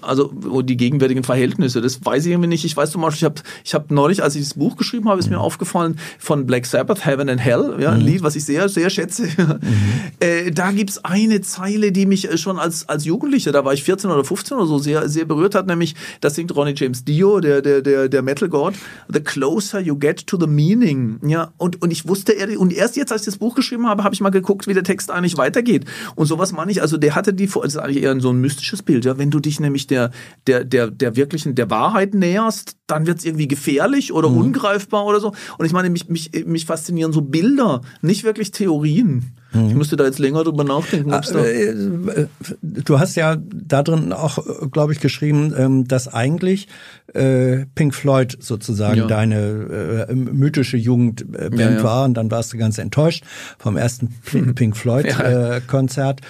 also 0.00 0.32
die 0.62 0.76
gegenwärtigen 0.78 1.25
Verhältnisse. 1.26 1.80
Das 1.80 2.04
weiß 2.04 2.24
ich 2.24 2.32
irgendwie 2.32 2.48
nicht. 2.48 2.64
Ich 2.64 2.76
weiß 2.76 2.90
zum 2.90 3.02
Beispiel, 3.02 3.18
ich 3.18 3.24
habe 3.24 3.42
ich 3.64 3.74
hab 3.74 3.90
neulich, 3.90 4.22
als 4.22 4.34
ich 4.34 4.42
das 4.42 4.54
Buch 4.54 4.76
geschrieben 4.76 5.08
habe, 5.08 5.20
ist 5.20 5.28
mir 5.28 5.36
mhm. 5.36 5.42
aufgefallen 5.42 5.98
von 6.18 6.46
Black 6.46 6.66
Sabbath, 6.66 7.04
Heaven 7.04 7.28
and 7.28 7.40
Hell, 7.40 7.76
ja, 7.78 7.90
ein 7.90 8.00
mhm. 8.00 8.06
Lied, 8.06 8.22
was 8.22 8.36
ich 8.36 8.44
sehr, 8.44 8.68
sehr 8.68 8.90
schätze. 8.90 9.28
Mhm. 9.66 10.12
Äh, 10.20 10.50
da 10.50 10.70
gibt's 10.70 11.04
eine 11.04 11.40
Zeile, 11.40 11.90
die 11.90 12.06
mich 12.06 12.30
äh, 12.30 12.36
schon 12.36 12.58
als, 12.58 12.88
als 12.88 13.04
Jugendlicher, 13.04 13.52
da 13.52 13.64
war 13.64 13.72
ich 13.72 13.82
14 13.82 14.10
oder 14.10 14.24
15 14.24 14.56
oder 14.56 14.66
so, 14.66 14.78
sehr, 14.78 15.08
sehr 15.08 15.24
berührt 15.24 15.54
hat, 15.54 15.66
nämlich, 15.66 15.94
das 16.20 16.34
singt 16.34 16.54
Ronnie 16.54 16.74
James 16.76 17.04
Dio, 17.04 17.40
der, 17.40 17.62
der, 17.62 17.80
der, 17.80 18.08
der 18.08 18.22
Metal 18.22 18.48
God, 18.48 18.74
The 19.08 19.20
closer 19.20 19.80
you 19.80 19.98
get 19.98 20.26
to 20.26 20.38
the 20.38 20.46
meaning. 20.46 21.18
Ja, 21.26 21.52
und, 21.56 21.82
und 21.82 21.90
ich 21.90 22.06
wusste, 22.06 22.34
und 22.58 22.72
erst 22.72 22.96
jetzt, 22.96 23.12
als 23.12 23.22
ich 23.22 23.26
das 23.26 23.38
Buch 23.38 23.54
geschrieben 23.54 23.88
habe, 23.88 24.04
habe 24.04 24.14
ich 24.14 24.20
mal 24.20 24.30
geguckt, 24.30 24.66
wie 24.66 24.74
der 24.74 24.84
Text 24.84 25.10
eigentlich 25.10 25.36
weitergeht. 25.36 25.84
Und 26.14 26.26
sowas 26.26 26.52
meine 26.52 26.70
ich, 26.70 26.82
also 26.82 26.96
der 26.96 27.14
hatte 27.14 27.32
die, 27.32 27.46
das 27.46 27.64
ist 27.64 27.76
eigentlich 27.76 28.02
eher 28.02 28.18
so 28.20 28.30
ein 28.30 28.40
mystisches 28.40 28.82
Bild, 28.82 29.04
ja, 29.04 29.18
wenn 29.18 29.30
du 29.30 29.40
dich 29.40 29.58
nämlich 29.60 29.86
der, 29.86 30.10
der, 30.46 30.64
der, 30.64 30.90
der 30.90 31.15
wirklichen, 31.16 31.54
der 31.54 31.70
Wahrheit 31.70 32.14
näherst, 32.14 32.76
dann 32.86 33.06
wird 33.06 33.18
es 33.18 33.24
irgendwie 33.24 33.48
gefährlich 33.48 34.12
oder 34.12 34.28
mhm. 34.28 34.38
ungreifbar 34.38 35.04
oder 35.04 35.20
so. 35.20 35.32
Und 35.58 35.66
ich 35.66 35.72
meine, 35.72 35.90
mich, 35.90 36.08
mich, 36.08 36.30
mich 36.46 36.66
faszinieren 36.66 37.12
so 37.12 37.22
Bilder, 37.22 37.80
nicht 38.02 38.24
wirklich 38.24 38.50
Theorien. 38.50 39.36
Mhm. 39.52 39.68
Ich 39.68 39.74
müsste 39.74 39.96
da 39.96 40.04
jetzt 40.04 40.18
länger 40.18 40.44
drüber 40.44 40.64
nachdenken. 40.64 41.12
Ah, 41.12 41.20
äh, 41.20 42.26
du 42.62 42.98
hast 42.98 43.16
ja 43.16 43.36
da 43.36 43.82
drin 43.82 44.12
auch, 44.12 44.38
glaube 44.70 44.92
ich, 44.92 45.00
geschrieben, 45.00 45.54
ähm, 45.56 45.88
dass 45.88 46.08
eigentlich 46.08 46.68
äh, 47.14 47.66
Pink 47.74 47.94
Floyd 47.94 48.36
sozusagen 48.40 48.98
ja. 48.98 49.06
deine 49.06 50.06
äh, 50.08 50.14
mythische 50.14 50.76
Jugendband 50.76 51.58
ja, 51.58 51.70
ja. 51.70 51.82
war 51.82 52.04
und 52.04 52.14
dann 52.14 52.30
warst 52.30 52.52
du 52.52 52.58
ganz 52.58 52.78
enttäuscht 52.78 53.24
vom 53.58 53.76
ersten 53.76 54.14
Pink 54.54 54.76
Floyd-Konzert. 54.76 56.20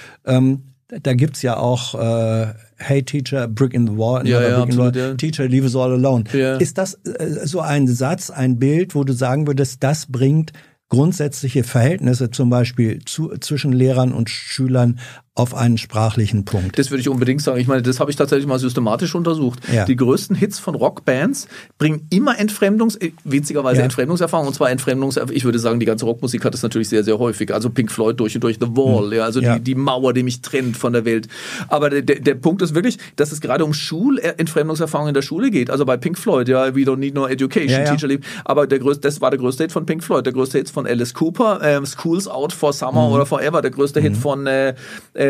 Da 0.89 1.15
gibt's 1.15 1.43
ja 1.43 1.57
auch 1.57 1.95
äh, 1.97 2.55
Hey 2.77 3.03
Teacher, 3.03 3.49
Brick 3.49 3.75
in 3.75 3.89
the 3.89 3.97
Wall, 3.97 4.27
ja, 4.27 4.41
ja, 4.41 4.63
absolut, 4.63 4.95
wall. 4.95 5.03
Ja. 5.03 5.15
Teacher, 5.15 5.49
leave 5.49 5.65
us 5.65 5.75
all 5.75 5.93
alone. 5.93 6.25
Ist 6.61 6.79
das 6.79 6.95
äh, 7.05 7.45
so 7.45 7.61
ein 7.61 7.89
Satz, 7.89 8.31
ein 8.31 8.59
Bild, 8.59 8.95
wo 8.95 9.03
du 9.03 9.13
sagen 9.13 9.47
würdest, 9.49 9.83
das 9.83 10.07
bringt 10.07 10.53
grundsätzliche 10.89 11.65
Verhältnisse 11.65 12.31
zum 12.31 12.51
Beispiel 12.51 13.01
zu, 13.05 13.37
zwischen 13.39 13.73
Lehrern 13.73 14.13
und 14.13 14.31
Schülern 14.31 15.01
auf 15.37 15.55
einen 15.55 15.77
sprachlichen 15.77 16.47
Punkt. 16.47 16.79
Das 16.79 16.91
würde 16.91 17.03
ich 17.03 17.11
unbedingt 17.11 17.43
sagen. 17.43 17.61
Ich 17.61 17.67
meine, 17.67 17.83
das 17.83 18.01
habe 18.01 18.11
ich 18.11 18.17
tatsächlich 18.17 18.47
mal 18.47 18.59
systematisch 18.59 19.15
untersucht. 19.15 19.61
Ja. 19.71 19.85
Die 19.85 19.95
größten 19.95 20.35
Hits 20.35 20.59
von 20.59 20.75
Rockbands 20.75 21.47
bringen 21.79 22.07
immer 22.09 22.39
Entfremdungs, 22.39 22.97
äh, 22.97 23.13
witzigerweise 23.23 23.81
ja. 23.81 23.85
Entfremdungserfahrung, 23.85 24.47
und 24.47 24.55
zwar 24.55 24.71
Entfremdungserfahrung. 24.71 25.37
Ich 25.37 25.45
würde 25.45 25.59
sagen, 25.59 25.79
die 25.79 25.85
ganze 25.85 26.07
Rockmusik 26.07 26.43
hat 26.47 26.55
das 26.55 26.63
natürlich 26.63 26.89
sehr, 26.89 27.05
sehr 27.05 27.19
häufig. 27.19 27.53
Also 27.53 27.69
Pink 27.69 27.93
Floyd 27.93 28.19
durch 28.19 28.35
und 28.35 28.45
durch 28.45 28.57
The 28.59 28.69
Wall, 28.69 29.09
mhm. 29.09 29.13
ja, 29.13 29.25
also 29.25 29.41
ja. 29.41 29.59
Die, 29.59 29.65
die 29.65 29.75
Mauer, 29.75 30.15
die 30.15 30.23
mich 30.23 30.41
trennt 30.41 30.75
von 30.75 30.95
der 30.95 31.05
Welt. 31.05 31.29
Aber 31.69 31.91
der, 31.91 32.01
der, 32.01 32.21
der 32.21 32.35
Punkt 32.35 32.63
ist 32.63 32.75
wirklich, 32.75 32.97
dass 33.17 33.31
es 33.31 33.43
gerade 33.43 33.67
um 33.67 33.75
Schulentfremdungserfahrung 33.75 35.09
in 35.09 35.15
der 35.15 35.23
Schule 35.23 35.51
geht. 35.51 35.69
Also 35.69 35.85
bei 35.85 35.99
Pink 35.99 36.17
Floyd, 36.17 36.49
ja, 36.49 36.75
we 36.75 36.81
don't 36.81 36.97
need 36.97 37.15
no 37.15 37.27
education, 37.27 37.85
teacher 37.85 38.09
leave. 38.09 38.23
Aber 38.47 38.67
der 38.67 38.79
größte, 38.79 39.03
das 39.03 39.21
war 39.21 39.31
der 39.31 39.39
größte 39.39 39.65
Hit 39.65 39.73
von 39.73 39.85
Pink 39.85 40.03
Floyd. 40.03 40.25
Der 40.25 40.33
größte 40.33 40.57
Hit 40.57 40.71
von 40.71 40.87
Alice 40.87 41.13
Cooper, 41.13 41.61
ähm, 41.63 41.85
Schools 41.85 42.27
Out 42.27 42.55
for 42.55 42.73
Summer 42.73 43.09
mhm. 43.09 43.13
oder 43.13 43.27
Forever. 43.27 43.61
Der 43.61 43.71
größte 43.71 44.01
mhm. 44.01 44.05
Hit 44.05 44.17
von 44.17 44.47
äh, 44.47 44.75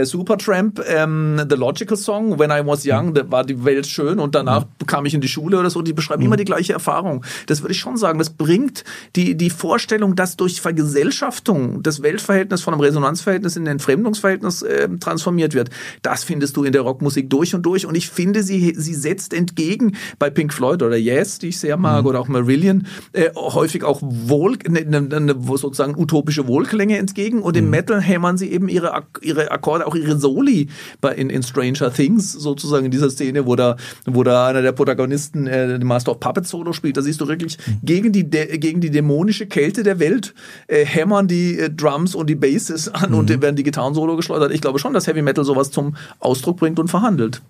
äh 0.01 0.07
Supertramp, 0.07 0.83
ähm, 0.87 1.41
The 1.49 1.57
Logical 1.57 1.97
Song, 1.97 2.39
When 2.39 2.51
I 2.51 2.67
Was 2.67 2.83
Young, 2.87 3.15
da 3.15 3.31
war 3.31 3.45
die 3.45 3.65
Welt 3.65 3.87
schön 3.87 4.19
und 4.19 4.35
danach 4.35 4.65
mhm. 4.65 4.87
kam 4.87 5.07
ich 5.07 5.15
in 5.15 5.21
die 5.21 5.29
Schule 5.29 5.59
oder 5.59 5.71
so, 5.71 5.83
die 5.83 5.93
beschreiben 5.93 6.21
mhm. 6.21 6.27
immer 6.27 6.37
die 6.37 6.45
gleiche 6.45 6.73
Erfahrung. 6.73 7.25
Das 7.47 7.63
würde 7.63 7.73
ich 7.73 7.81
schon 7.81 7.97
sagen. 7.97 8.19
Das 8.19 8.31
bringt 8.31 8.85
die, 9.15 9.37
die 9.37 9.51
Vorstellung, 9.51 10.17
dass 10.17 10.37
durch 10.37 10.61
Vergesellschaftung 10.61 11.83
das 11.83 12.03
Weltverhältnis 12.03 12.63
von 12.63 12.75
einem 12.75 12.81
Resonanzverhältnis 12.81 13.57
in 13.57 13.65
ein 13.65 13.73
Entfremdungsverhältnis 13.73 14.63
äh, 14.63 14.89
transformiert 14.99 15.55
wird. 15.55 15.71
Das 16.03 16.25
findest 16.25 16.57
du 16.57 16.65
in 16.65 16.73
der 16.73 16.83
Rockmusik 16.83 17.31
durch 17.31 17.55
und 17.55 17.63
durch 17.63 17.87
und 17.87 17.95
ich 17.95 18.09
finde, 18.09 18.43
sie, 18.43 18.75
sie 18.77 18.95
setzt 18.95 19.35
entgegen 19.35 19.97
bei 20.19 20.31
Pink 20.31 20.53
Floyd 20.53 20.83
oder 20.83 20.97
Yes, 20.97 21.39
die 21.39 21.49
ich 21.49 21.59
sehr 21.59 21.77
mag, 21.77 22.03
mhm. 22.03 22.09
oder 22.09 22.21
auch 22.21 22.29
Marillion, 22.29 22.87
äh, 23.13 23.31
häufig 23.35 23.85
auch 23.85 24.01
wohl, 24.03 24.57
ne, 24.69 24.85
ne, 24.85 25.01
ne, 25.01 25.37
sozusagen 25.57 25.97
utopische 25.97 26.47
Wohlklänge 26.47 26.99
entgegen 26.99 27.43
und 27.43 27.57
im 27.57 27.67
mhm. 27.67 27.71
Metal 27.71 28.01
hämmern 28.01 28.39
sie 28.39 28.51
eben 28.51 28.69
ihre, 28.69 29.05
ihre 29.21 29.51
Akkorde 29.51 29.86
auch 29.87 29.95
ihre 29.95 30.19
Soli 30.19 30.69
bei, 31.01 31.15
in, 31.15 31.31
in 31.31 31.43
Stranger 31.43 31.93
Things, 31.93 32.33
sozusagen 32.33 32.87
in 32.87 32.91
dieser 32.91 33.11
Szene, 33.11 33.47
wo 33.47 33.57
da, 33.57 33.77
wo 34.05 34.23
da 34.23 34.49
einer 34.49 34.63
der 34.63 34.73
Protagonisten 34.73 35.47
äh, 35.47 35.79
den 35.79 35.87
Master 35.87 36.13
of 36.13 36.21
Puppets 36.21 36.51
Solo 36.51 36.73
spielt. 36.73 36.97
Da 36.97 37.03
siehst 37.03 37.21
du 37.21 37.29
wirklich 37.29 37.59
gegen, 37.83 38.13
die 38.13 38.25
gegen 38.29 38.81
die 38.81 38.91
dämonische 38.91 39.47
Kälte 39.47 39.83
der 39.83 39.99
Welt 39.99 40.35
äh, 40.67 40.85
hämmern 40.85 41.29
die 41.29 41.59
äh, 41.59 41.71
Drums 41.71 42.15
und 42.15 42.29
die 42.29 42.35
Basses 42.35 42.89
an 42.89 43.11
mhm. 43.11 43.19
und 43.19 43.43
werden 43.43 43.57
die 43.57 43.63
Gitarren-Solo 43.63 44.17
geschleudert. 44.17 44.53
Ich 44.53 44.61
glaube 44.61 44.79
schon, 44.79 44.95
dass 44.95 45.07
Heavy 45.07 45.23
Metal 45.23 45.45
sowas 45.45 45.71
zum 45.71 45.97
Ausdruck 46.19 46.59
bringt 46.59 46.79
und 46.79 46.89
verhandelt. 46.89 47.43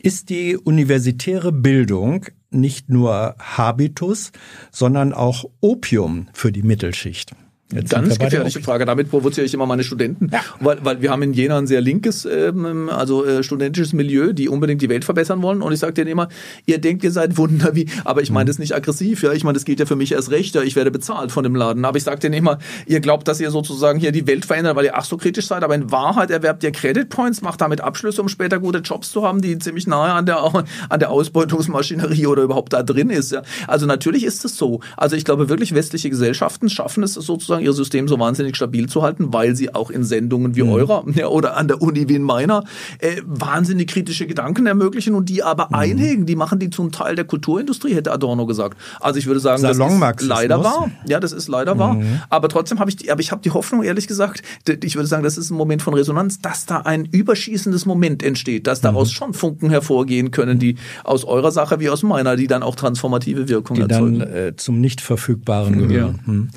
Ist 0.00 0.30
die 0.30 0.56
universitäre 0.56 1.52
Bildung 1.52 2.26
nicht 2.50 2.88
nur 2.90 3.36
Habitus, 3.38 4.32
sondern 4.72 5.12
auch 5.12 5.44
Opium 5.60 6.26
für 6.32 6.50
die 6.50 6.62
Mittelschicht? 6.62 7.30
Jetzt 7.72 7.90
Ganz 7.90 8.18
gefährliche 8.18 8.60
Frage. 8.60 8.84
Damit 8.84 9.10
provoziere 9.10 9.46
ich 9.46 9.54
immer 9.54 9.66
meine 9.66 9.84
Studenten, 9.84 10.30
ja. 10.32 10.40
weil, 10.60 10.78
weil 10.82 11.02
wir 11.02 11.10
haben 11.10 11.22
in 11.22 11.32
Jena 11.32 11.58
ein 11.58 11.66
sehr 11.66 11.80
linkes, 11.80 12.24
ähm, 12.24 12.88
also 12.88 13.24
äh, 13.24 13.42
studentisches 13.42 13.92
Milieu, 13.92 14.32
die 14.32 14.48
unbedingt 14.48 14.82
die 14.82 14.88
Welt 14.88 15.04
verbessern 15.04 15.42
wollen. 15.42 15.62
Und 15.62 15.72
ich 15.72 15.78
sage 15.78 15.94
denen 15.94 16.10
immer, 16.10 16.28
ihr 16.66 16.78
denkt, 16.78 17.04
ihr 17.04 17.10
seid 17.10 17.36
Wunder 17.36 17.74
wie, 17.74 17.86
aber 18.04 18.22
ich 18.22 18.30
meine 18.30 18.44
mhm. 18.44 18.48
das 18.48 18.58
nicht 18.58 18.74
aggressiv. 18.74 19.22
Ja, 19.22 19.32
ich 19.32 19.44
meine, 19.44 19.54
das 19.54 19.64
geht 19.64 19.80
ja 19.80 19.86
für 19.86 19.96
mich 19.96 20.12
erst 20.12 20.30
recht. 20.30 20.54
Ja, 20.54 20.62
ich 20.62 20.76
werde 20.76 20.90
bezahlt 20.90 21.32
von 21.32 21.44
dem 21.44 21.54
Laden. 21.54 21.84
Aber 21.84 21.96
ich 21.96 22.04
sage 22.04 22.20
denen 22.20 22.34
immer, 22.34 22.58
ihr 22.86 23.00
glaubt, 23.00 23.26
dass 23.28 23.40
ihr 23.40 23.50
sozusagen 23.50 23.98
hier 23.98 24.12
die 24.12 24.26
Welt 24.26 24.44
verändert, 24.44 24.76
weil 24.76 24.84
ihr 24.84 24.96
ach 24.96 25.04
so 25.04 25.16
kritisch 25.16 25.46
seid. 25.46 25.64
Aber 25.64 25.74
in 25.74 25.90
Wahrheit 25.90 26.30
erwerbt 26.30 26.62
ihr 26.64 26.72
Credit 26.72 27.08
Points, 27.08 27.42
macht 27.42 27.60
damit 27.60 27.80
Abschlüsse, 27.80 28.20
um 28.20 28.28
später 28.28 28.58
gute 28.58 28.78
Jobs 28.78 29.10
zu 29.10 29.22
haben, 29.26 29.40
die 29.40 29.58
ziemlich 29.58 29.86
nahe 29.86 30.12
an 30.12 30.26
der 30.26 30.42
an 30.88 31.00
der 31.00 31.10
Ausbeutungsmaschinerie 31.10 32.26
oder 32.26 32.42
überhaupt 32.42 32.72
da 32.72 32.82
drin 32.82 33.10
ist. 33.10 33.32
Ja. 33.32 33.42
Also 33.66 33.86
natürlich 33.86 34.24
ist 34.24 34.44
es 34.44 34.56
so. 34.56 34.80
Also 34.96 35.16
ich 35.16 35.24
glaube 35.24 35.48
wirklich, 35.48 35.74
westliche 35.74 36.10
Gesellschaften 36.10 36.68
schaffen 36.68 37.02
es 37.02 37.14
sozusagen 37.14 37.61
ihr 37.62 37.72
System 37.72 38.08
so 38.08 38.18
wahnsinnig 38.18 38.56
stabil 38.56 38.88
zu 38.88 39.02
halten, 39.02 39.32
weil 39.32 39.56
sie 39.56 39.74
auch 39.74 39.90
in 39.90 40.04
Sendungen 40.04 40.56
wie 40.56 40.62
mhm. 40.62 40.70
eurer 40.70 41.04
ja, 41.14 41.28
oder 41.28 41.56
an 41.56 41.68
der 41.68 41.80
Uni 41.80 42.08
wie 42.08 42.16
in 42.16 42.22
meiner 42.22 42.64
äh, 42.98 43.20
wahnsinnig 43.24 43.88
kritische 43.88 44.26
Gedanken 44.26 44.66
ermöglichen 44.66 45.14
und 45.14 45.28
die 45.28 45.42
aber 45.42 45.66
mhm. 45.66 45.74
einhegen. 45.74 46.26
Die 46.26 46.36
machen 46.36 46.58
die 46.58 46.70
zum 46.70 46.92
Teil 46.92 47.16
der 47.16 47.24
Kulturindustrie, 47.24 47.94
hätte 47.94 48.12
Adorno 48.12 48.46
gesagt. 48.46 48.76
Also 49.00 49.18
ich 49.18 49.26
würde 49.26 49.40
sagen, 49.40 49.62
das 49.62 49.78
ist 49.78 50.22
leider 50.22 50.62
wahr. 50.62 50.90
Ja, 51.06 51.20
das 51.20 51.32
ist 51.32 51.48
leider 51.48 51.74
mhm. 51.74 51.78
wahr. 51.78 51.98
Aber 52.28 52.48
trotzdem 52.48 52.78
habe 52.78 52.90
ich, 52.90 52.96
die, 52.96 53.10
aber 53.10 53.20
ich 53.20 53.32
habe 53.32 53.42
die 53.42 53.50
Hoffnung, 53.50 53.82
ehrlich 53.82 54.06
gesagt, 54.06 54.42
ich 54.68 54.96
würde 54.96 55.06
sagen, 55.06 55.22
das 55.22 55.38
ist 55.38 55.50
ein 55.50 55.56
Moment 55.56 55.82
von 55.82 55.94
Resonanz, 55.94 56.40
dass 56.40 56.66
da 56.66 56.78
ein 56.78 57.04
überschießendes 57.04 57.86
Moment 57.86 58.22
entsteht, 58.22 58.66
dass 58.66 58.80
daraus 58.80 59.08
mhm. 59.08 59.12
schon 59.12 59.34
Funken 59.34 59.70
hervorgehen 59.70 60.30
können, 60.30 60.58
die 60.58 60.76
aus 61.04 61.24
eurer 61.24 61.50
Sache 61.50 61.80
wie 61.80 61.88
aus 61.88 62.02
meiner, 62.02 62.36
die 62.36 62.46
dann 62.46 62.62
auch 62.62 62.76
transformative 62.76 63.48
Wirkung 63.48 63.76
die 63.76 63.82
erzeugen. 63.82 64.18
Dann 64.20 64.32
äh, 64.32 64.56
zum 64.56 64.80
nicht 64.80 65.00
verfügbaren 65.00 65.88
gehören. 65.88 66.20
Ja. 66.20 66.26
Hm. 66.26 66.50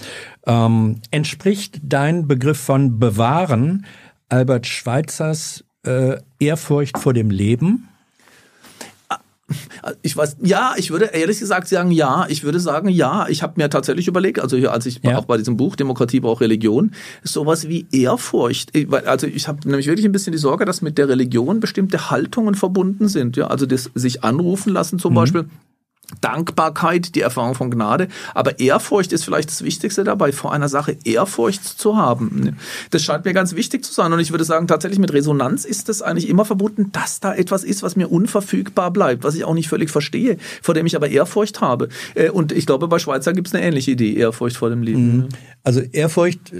Ähm, 0.45 1.01
entspricht 1.11 1.79
dein 1.83 2.27
Begriff 2.27 2.59
von 2.59 2.99
bewahren 2.99 3.85
Albert 4.29 4.67
Schweitzers 4.67 5.63
äh, 5.83 6.17
Ehrfurcht 6.39 6.97
vor 6.97 7.13
dem 7.13 7.29
Leben? 7.31 7.89
Ich 10.01 10.17
weiß, 10.17 10.37
ja, 10.41 10.73
ich 10.75 10.89
würde 10.89 11.05
ehrlich 11.05 11.39
gesagt 11.39 11.67
sagen, 11.67 11.91
ja. 11.91 12.25
Ich 12.29 12.43
würde 12.43 12.59
sagen, 12.59 12.89
ja. 12.89 13.27
Ich 13.29 13.43
habe 13.43 13.53
mir 13.57 13.69
tatsächlich 13.69 14.07
überlegt, 14.07 14.39
also 14.39 14.57
hier, 14.57 14.71
als 14.71 14.87
ich 14.87 15.01
ja. 15.03 15.17
auch 15.17 15.25
bei 15.25 15.37
diesem 15.37 15.55
Buch 15.55 15.75
Demokratie 15.75 16.19
braucht 16.19 16.41
Religion, 16.41 16.91
sowas 17.23 17.67
wie 17.67 17.85
Ehrfurcht. 17.91 18.71
Also 19.05 19.27
ich 19.27 19.47
habe 19.47 19.59
nämlich 19.67 19.85
wirklich 19.85 20.05
ein 20.05 20.11
bisschen 20.11 20.31
die 20.31 20.39
Sorge, 20.39 20.65
dass 20.65 20.81
mit 20.81 20.97
der 20.97 21.09
Religion 21.09 21.59
bestimmte 21.59 22.09
Haltungen 22.09 22.55
verbunden 22.55 23.07
sind. 23.07 23.37
Ja, 23.37 23.47
also 23.47 23.67
das 23.67 23.91
sich 23.93 24.23
anrufen 24.23 24.73
lassen 24.73 24.97
zum 24.97 25.13
mhm. 25.13 25.15
Beispiel 25.15 25.45
Dankbarkeit, 26.21 27.15
die 27.15 27.21
Erfahrung 27.21 27.55
von 27.55 27.71
Gnade, 27.71 28.07
aber 28.33 28.59
Ehrfurcht 28.59 29.13
ist 29.13 29.25
vielleicht 29.25 29.49
das 29.49 29.63
Wichtigste 29.63 30.03
dabei, 30.03 30.31
vor 30.31 30.53
einer 30.53 30.69
Sache 30.69 30.97
Ehrfurcht 31.03 31.63
zu 31.63 31.97
haben. 31.97 32.57
Das 32.91 33.03
scheint 33.03 33.25
mir 33.25 33.33
ganz 33.33 33.55
wichtig 33.55 33.83
zu 33.83 33.93
sein 33.93 34.11
und 34.13 34.19
ich 34.19 34.31
würde 34.31 34.43
sagen, 34.43 34.67
tatsächlich 34.67 34.99
mit 34.99 35.13
Resonanz 35.13 35.65
ist 35.65 35.89
es 35.89 36.01
eigentlich 36.01 36.29
immer 36.29 36.45
verbunden, 36.45 36.91
dass 36.91 37.19
da 37.19 37.33
etwas 37.33 37.63
ist, 37.63 37.83
was 37.83 37.95
mir 37.95 38.11
unverfügbar 38.11 38.91
bleibt, 38.91 39.23
was 39.23 39.35
ich 39.35 39.43
auch 39.45 39.53
nicht 39.53 39.69
völlig 39.69 39.89
verstehe, 39.89 40.37
vor 40.61 40.73
dem 40.73 40.85
ich 40.85 40.95
aber 40.95 41.09
Ehrfurcht 41.09 41.61
habe. 41.61 41.89
Äh, 42.13 42.29
und 42.29 42.51
ich 42.51 42.65
glaube, 42.65 42.87
bei 42.87 42.99
Schweizer 42.99 43.33
gibt 43.33 43.47
es 43.47 43.55
eine 43.55 43.63
ähnliche 43.63 43.91
Idee, 43.91 44.13
Ehrfurcht 44.13 44.57
vor 44.57 44.69
dem 44.69 44.83
Leben. 44.83 45.17
Mhm. 45.17 45.29
Also 45.63 45.81
Ehrfurcht 45.81 46.51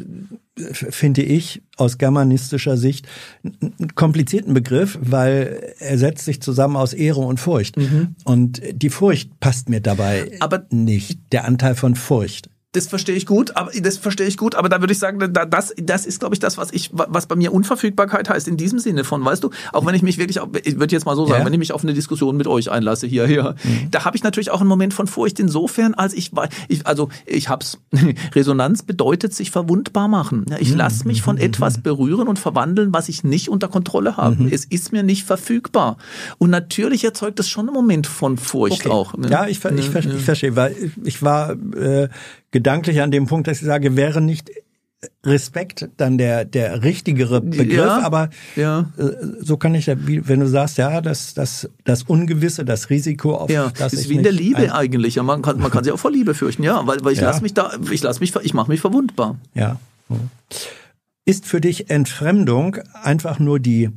finde 0.58 1.22
ich 1.22 1.62
aus 1.78 1.98
germanistischer 1.98 2.78
Sicht 2.78 3.08
einen 3.44 3.96
komplizierten 3.96 4.54
Begriff, 4.54 4.98
weil 5.02 5.74
er 5.80 5.98
setzt 5.98 6.26
sich 6.26 6.42
zusammen 6.42 6.78
aus 6.78 6.94
Ehre 6.94 7.22
und 7.22 7.40
Furcht. 7.40 7.78
Mhm. 7.78 8.16
Und 8.24 8.62
die 8.72 8.90
Furcht 8.90 9.40
passt 9.40 9.70
mir 9.70 9.82
dabei 9.82 10.32
Aber 10.40 10.66
nicht, 10.70 11.20
der 11.32 11.46
Anteil 11.46 11.76
von 11.76 11.96
Furcht 11.96 12.50
das 12.76 12.88
verstehe 12.88 13.16
ich 13.16 13.26
gut, 13.26 13.56
aber 13.56 13.72
das 13.72 13.98
verstehe 13.98 14.28
ich 14.28 14.38
gut, 14.38 14.56
aber 14.56 14.70
da 14.70 14.82
würde 14.82 14.92
ich 14.92 15.00
sagen, 15.00 15.20
das, 15.50 15.74
das 15.78 16.06
ist, 16.06 16.20
glaube 16.20 16.36
ich, 16.36 16.40
das, 16.40 16.58
was 16.58 16.74
ich, 16.74 16.90
was 16.92 17.26
bei 17.28 17.36
mir 17.36 17.54
Unverfügbarkeit 17.54 18.30
heißt 18.30 18.48
in 18.48 18.58
diesem 18.58 18.80
Sinne 18.80 19.04
von, 19.04 19.24
weißt 19.24 19.44
du, 19.44 19.52
auch 19.72 19.86
wenn 19.86 19.96
ich 19.96 20.02
mich 20.02 20.18
wirklich, 20.18 20.40
ich 20.64 20.80
würde 20.80 20.94
jetzt 20.94 21.06
mal 21.06 21.16
so 21.16 21.26
sagen, 21.26 21.40
ja. 21.40 21.46
wenn 21.46 21.54
ich 21.54 21.60
mich 21.60 21.72
auf 21.72 21.84
eine 21.84 21.94
Diskussion 21.94 22.36
mit 22.36 22.48
euch 22.48 22.70
einlasse 22.70 23.08
hier, 23.08 23.28
hier, 23.28 23.56
mhm. 23.64 23.92
da 23.92 24.06
habe 24.06 24.18
ich 24.18 24.24
natürlich 24.24 24.52
auch 24.52 24.60
einen 24.60 24.70
Moment 24.70 24.94
von 24.94 25.08
Furcht 25.08 25.40
insofern, 25.40 25.94
als 25.94 26.14
ich, 26.14 26.32
ich 26.68 26.86
also 26.86 27.10
ich 27.26 27.50
hab's, 27.50 27.80
Resonanz 28.36 28.84
bedeutet 28.84 29.34
sich 29.34 29.52
verwundbar 29.52 30.08
machen. 30.08 30.46
Ja, 30.50 30.58
ich 30.60 30.72
mhm. 30.72 30.78
lasse 30.78 31.08
mich 31.08 31.22
von 31.22 31.38
mhm. 31.38 31.44
etwas 31.44 31.82
berühren 31.82 32.28
und 32.28 32.40
verwandeln, 32.40 32.94
was 32.94 33.10
ich 33.10 33.24
nicht 33.24 33.50
unter 33.50 33.68
Kontrolle 33.68 34.18
habe. 34.18 34.44
Mhm. 34.44 34.50
Es 34.52 34.66
ist 34.66 34.92
mir 34.92 35.04
nicht 35.04 35.24
verfügbar. 35.24 35.98
Und 36.38 36.50
natürlich 36.50 37.04
erzeugt 37.04 37.40
das 37.40 37.48
schon 37.48 37.68
einen 37.68 37.76
Moment 37.76 38.08
von 38.08 38.38
Furcht 38.38 38.86
okay. 38.86 38.90
auch. 38.90 39.16
Ne? 39.18 39.30
Ja, 39.30 39.48
ich, 39.48 39.64
ich, 39.64 39.96
ich, 39.96 40.06
ich 40.06 40.24
verstehe, 40.24 40.56
weil 40.56 40.92
ich 41.04 41.22
war 41.22 41.52
äh, 41.52 42.10
gedanklich 42.56 43.02
an 43.02 43.12
dem 43.12 43.26
Punkt, 43.26 43.50
dass 43.50 43.60
ich 43.60 43.66
sage, 43.66 43.98
wäre 43.98 44.22
nicht 44.22 44.50
Respekt 45.26 45.90
dann 45.98 46.18
der 46.18 46.46
der 46.46 46.84
richtigere 46.84 47.42
Begriff, 47.42 47.76
ja, 47.76 48.02
aber 48.02 48.30
ja. 48.56 48.92
Äh, 48.98 49.12
so 49.42 49.58
kann 49.58 49.76
ich, 49.76 49.88
wenn 49.88 50.40
du 50.40 50.48
sagst, 50.48 50.78
ja, 50.78 51.02
das 51.02 51.34
das 51.34 51.70
das 51.84 52.04
Ungewisse, 52.04 52.64
das 52.64 52.90
Risiko 52.90 53.36
auf 53.36 53.50
ja, 53.50 53.74
das 53.78 53.92
ist 53.92 54.08
wie 54.08 54.16
in 54.16 54.24
der 54.24 54.32
Liebe 54.32 54.74
eigentlich. 54.74 55.16
Ja, 55.16 55.24
man 55.24 55.42
kann 55.42 55.60
man 55.60 55.70
kann 55.70 55.84
sich 55.84 55.92
auch 55.92 56.00
vor 56.00 56.12
Liebe 56.12 56.34
fürchten, 56.34 56.64
ja, 56.64 56.88
weil 56.88 57.04
weil 57.04 57.12
ich 57.12 57.20
ja. 57.20 57.26
lasse 57.26 57.42
mich 57.42 57.54
da, 57.54 57.72
ich 57.92 58.02
lasse 58.02 58.22
mich, 58.22 58.34
ich 58.42 58.54
mache 58.54 58.72
mich 58.72 58.80
verwundbar. 58.80 59.36
Ja. 59.54 59.78
Ist 61.26 61.46
für 61.46 61.60
dich 61.60 61.90
Entfremdung 61.90 62.78
einfach 63.04 63.38
nur 63.38 63.60
die 63.60 63.90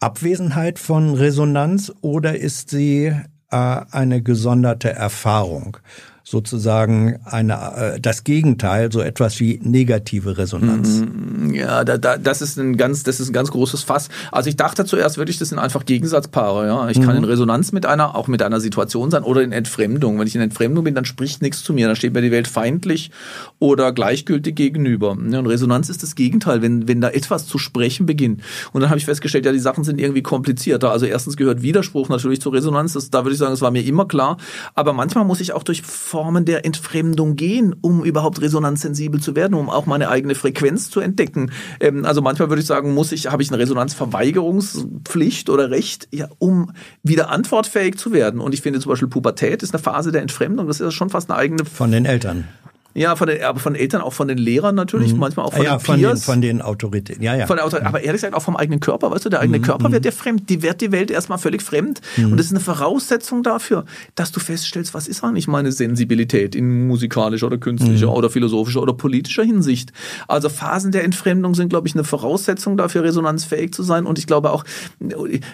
Abwesenheit 0.00 0.80
von 0.80 1.14
Resonanz 1.14 1.92
oder 2.00 2.36
ist 2.36 2.70
sie 2.70 3.14
äh, 3.52 3.80
eine 3.92 4.20
gesonderte 4.20 4.90
Erfahrung? 4.90 5.76
Sozusagen 6.24 7.20
eine, 7.24 7.54
äh, 7.76 8.00
das 8.00 8.24
Gegenteil, 8.24 8.90
so 8.90 9.00
etwas 9.00 9.38
wie 9.40 9.60
negative 9.62 10.38
Resonanz. 10.38 11.00
Mhm. 11.00 11.54
Ja, 11.54 11.84
da, 11.84 11.98
da, 11.98 12.16
das 12.16 12.40
ist 12.40 12.58
ein 12.58 12.76
ganz, 12.78 13.02
das 13.02 13.20
ist 13.20 13.28
ein 13.28 13.34
ganz 13.34 13.50
großes 13.50 13.82
Fass. 13.82 14.08
Also 14.32 14.48
ich 14.48 14.56
dachte 14.56 14.86
zuerst 14.86 15.18
wirklich, 15.18 15.38
das 15.38 15.50
sind 15.50 15.58
einfach 15.58 15.84
Gegensatzpaare. 15.84 16.66
Ja, 16.66 16.88
ich 16.88 17.00
kann 17.00 17.16
mhm. 17.16 17.24
in 17.24 17.24
Resonanz 17.24 17.72
mit 17.72 17.84
einer, 17.84 18.16
auch 18.16 18.26
mit 18.26 18.42
einer 18.42 18.60
Situation 18.60 19.10
sein 19.10 19.22
oder 19.22 19.42
in 19.42 19.52
Entfremdung. 19.52 20.18
Wenn 20.18 20.26
ich 20.26 20.34
in 20.34 20.40
Entfremdung 20.40 20.84
bin, 20.84 20.94
dann 20.94 21.04
spricht 21.04 21.42
nichts 21.42 21.62
zu 21.62 21.74
mir, 21.74 21.86
dann 21.86 21.96
steht 21.96 22.14
mir 22.14 22.22
die 22.22 22.30
Welt 22.30 22.48
feindlich 22.48 23.10
oder 23.58 23.92
gleichgültig 23.92 24.56
gegenüber. 24.56 25.10
Und 25.10 25.46
Resonanz 25.46 25.90
ist 25.90 26.02
das 26.02 26.14
Gegenteil, 26.14 26.62
wenn 26.62 26.88
wenn 26.88 27.00
da 27.00 27.10
etwas 27.10 27.46
zu 27.46 27.58
sprechen 27.58 28.06
beginnt. 28.06 28.42
Und 28.72 28.80
dann 28.80 28.90
habe 28.90 28.98
ich 28.98 29.04
festgestellt, 29.04 29.44
ja, 29.44 29.52
die 29.52 29.58
Sachen 29.58 29.84
sind 29.84 30.00
irgendwie 30.00 30.22
komplizierter. 30.22 30.90
Also 30.90 31.06
erstens 31.06 31.36
gehört 31.36 31.62
Widerspruch 31.62 32.08
natürlich 32.08 32.40
zur 32.40 32.52
Resonanz. 32.52 32.94
Das, 32.94 33.10
da 33.10 33.24
würde 33.24 33.32
ich 33.32 33.38
sagen, 33.38 33.52
das 33.52 33.60
war 33.60 33.70
mir 33.70 33.84
immer 33.84 34.06
klar. 34.06 34.38
Aber 34.74 34.92
manchmal 34.92 35.24
muss 35.24 35.40
ich 35.40 35.52
auch 35.52 35.62
durch 35.62 35.82
Formen 36.14 36.44
der 36.44 36.64
Entfremdung 36.64 37.34
gehen, 37.34 37.74
um 37.80 38.04
überhaupt 38.04 38.40
resonanzsensibel 38.40 39.20
zu 39.20 39.34
werden, 39.34 39.54
um 39.54 39.68
auch 39.68 39.84
meine 39.86 40.08
eigene 40.10 40.36
Frequenz 40.36 40.88
zu 40.88 41.00
entdecken. 41.00 41.50
Ähm, 41.80 42.04
also 42.04 42.22
manchmal 42.22 42.50
würde 42.50 42.60
ich 42.60 42.68
sagen, 42.68 42.94
muss 42.94 43.10
ich, 43.10 43.32
habe 43.32 43.42
ich 43.42 43.50
eine 43.50 43.58
Resonanzverweigerungspflicht 43.58 45.50
oder 45.50 45.72
Recht, 45.72 46.06
ja, 46.12 46.28
um 46.38 46.70
wieder 47.02 47.30
antwortfähig 47.30 47.98
zu 47.98 48.12
werden. 48.12 48.38
Und 48.38 48.54
ich 48.54 48.62
finde 48.62 48.78
zum 48.78 48.90
Beispiel 48.90 49.08
Pubertät 49.08 49.64
ist 49.64 49.74
eine 49.74 49.82
Phase 49.82 50.12
der 50.12 50.22
Entfremdung. 50.22 50.68
Das 50.68 50.78
ist 50.78 50.94
schon 50.94 51.10
fast 51.10 51.28
eine 51.32 51.36
eigene. 51.36 51.64
Von 51.64 51.90
den 51.90 52.04
Eltern. 52.04 52.46
Ja, 52.94 53.16
von 53.16 53.26
den, 53.26 53.42
aber 53.42 53.58
von 53.58 53.74
den 53.74 53.82
Eltern, 53.82 54.02
auch 54.02 54.12
von 54.12 54.28
den 54.28 54.38
Lehrern 54.38 54.76
natürlich, 54.76 55.12
mhm. 55.12 55.18
manchmal 55.18 55.46
auch 55.46 55.52
von 55.52 55.64
ja, 55.64 55.76
den 55.76 55.80
von 55.80 55.96
Peers. 55.98 56.20
Den, 56.20 56.24
von 56.24 56.40
den 56.40 56.62
Autoritäten, 56.62 57.22
ja, 57.22 57.34
ja. 57.34 57.46
Von 57.46 57.56
der 57.56 57.66
Autorität, 57.66 57.88
aber 57.88 58.00
ehrlich 58.00 58.20
gesagt 58.20 58.34
auch 58.34 58.42
vom 58.42 58.56
eigenen 58.56 58.78
Körper, 58.78 59.10
weißt 59.10 59.24
du, 59.24 59.30
der 59.30 59.40
eigene 59.40 59.58
mhm. 59.58 59.62
Körper 59.62 59.90
wird 59.90 60.02
mhm. 60.02 60.08
dir 60.08 60.12
fremd, 60.12 60.48
die 60.48 60.62
wird 60.62 60.80
die 60.80 60.92
Welt 60.92 61.10
erstmal 61.10 61.38
völlig 61.38 61.62
fremd 61.62 62.00
mhm. 62.16 62.32
und 62.32 62.36
das 62.36 62.46
ist 62.46 62.52
eine 62.52 62.60
Voraussetzung 62.60 63.42
dafür, 63.42 63.84
dass 64.14 64.30
du 64.30 64.38
feststellst, 64.38 64.94
was 64.94 65.08
ist 65.08 65.24
eigentlich 65.24 65.48
meine 65.48 65.72
Sensibilität 65.72 66.54
in 66.54 66.86
musikalischer 66.86 67.48
oder 67.48 67.58
künstlicher 67.58 68.06
mhm. 68.06 68.12
oder 68.12 68.30
philosophischer 68.30 68.82
oder 68.82 68.92
politischer 68.92 69.42
Hinsicht. 69.42 69.92
Also 70.28 70.48
Phasen 70.48 70.92
der 70.92 71.02
Entfremdung 71.02 71.54
sind, 71.54 71.70
glaube 71.70 71.88
ich, 71.88 71.94
eine 71.94 72.04
Voraussetzung 72.04 72.76
dafür, 72.76 73.02
resonanzfähig 73.02 73.72
zu 73.72 73.82
sein 73.82 74.06
und 74.06 74.20
ich 74.20 74.28
glaube 74.28 74.52
auch, 74.52 74.64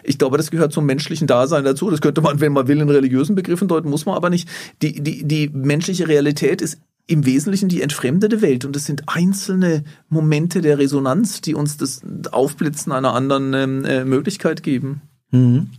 ich 0.04 0.18
glaube, 0.18 0.36
das 0.36 0.50
gehört 0.50 0.72
zum 0.72 0.84
menschlichen 0.84 1.26
Dasein 1.26 1.64
dazu. 1.64 1.90
Das 1.90 2.02
könnte 2.02 2.20
man, 2.20 2.40
wenn 2.40 2.52
man 2.52 2.68
will, 2.68 2.80
in 2.80 2.90
religiösen 2.90 3.34
Begriffen 3.34 3.66
deuten, 3.66 3.88
muss 3.88 4.04
man 4.04 4.14
aber 4.14 4.28
nicht. 4.28 4.48
Die, 4.82 5.00
die, 5.00 5.26
die 5.26 5.48
menschliche 5.48 6.06
Realität 6.06 6.60
ist 6.60 6.78
im 7.10 7.26
Wesentlichen 7.26 7.68
die 7.68 7.82
entfremdete 7.82 8.40
Welt. 8.40 8.64
Und 8.64 8.76
es 8.76 8.86
sind 8.86 9.04
einzelne 9.06 9.84
Momente 10.08 10.60
der 10.60 10.78
Resonanz, 10.78 11.40
die 11.40 11.54
uns 11.54 11.76
das 11.76 12.02
Aufblitzen 12.30 12.92
einer 12.92 13.14
anderen 13.14 13.52
ähm, 13.52 13.84
äh, 13.84 14.04
Möglichkeit 14.04 14.62
geben. 14.62 15.02
Mhm. 15.30 15.70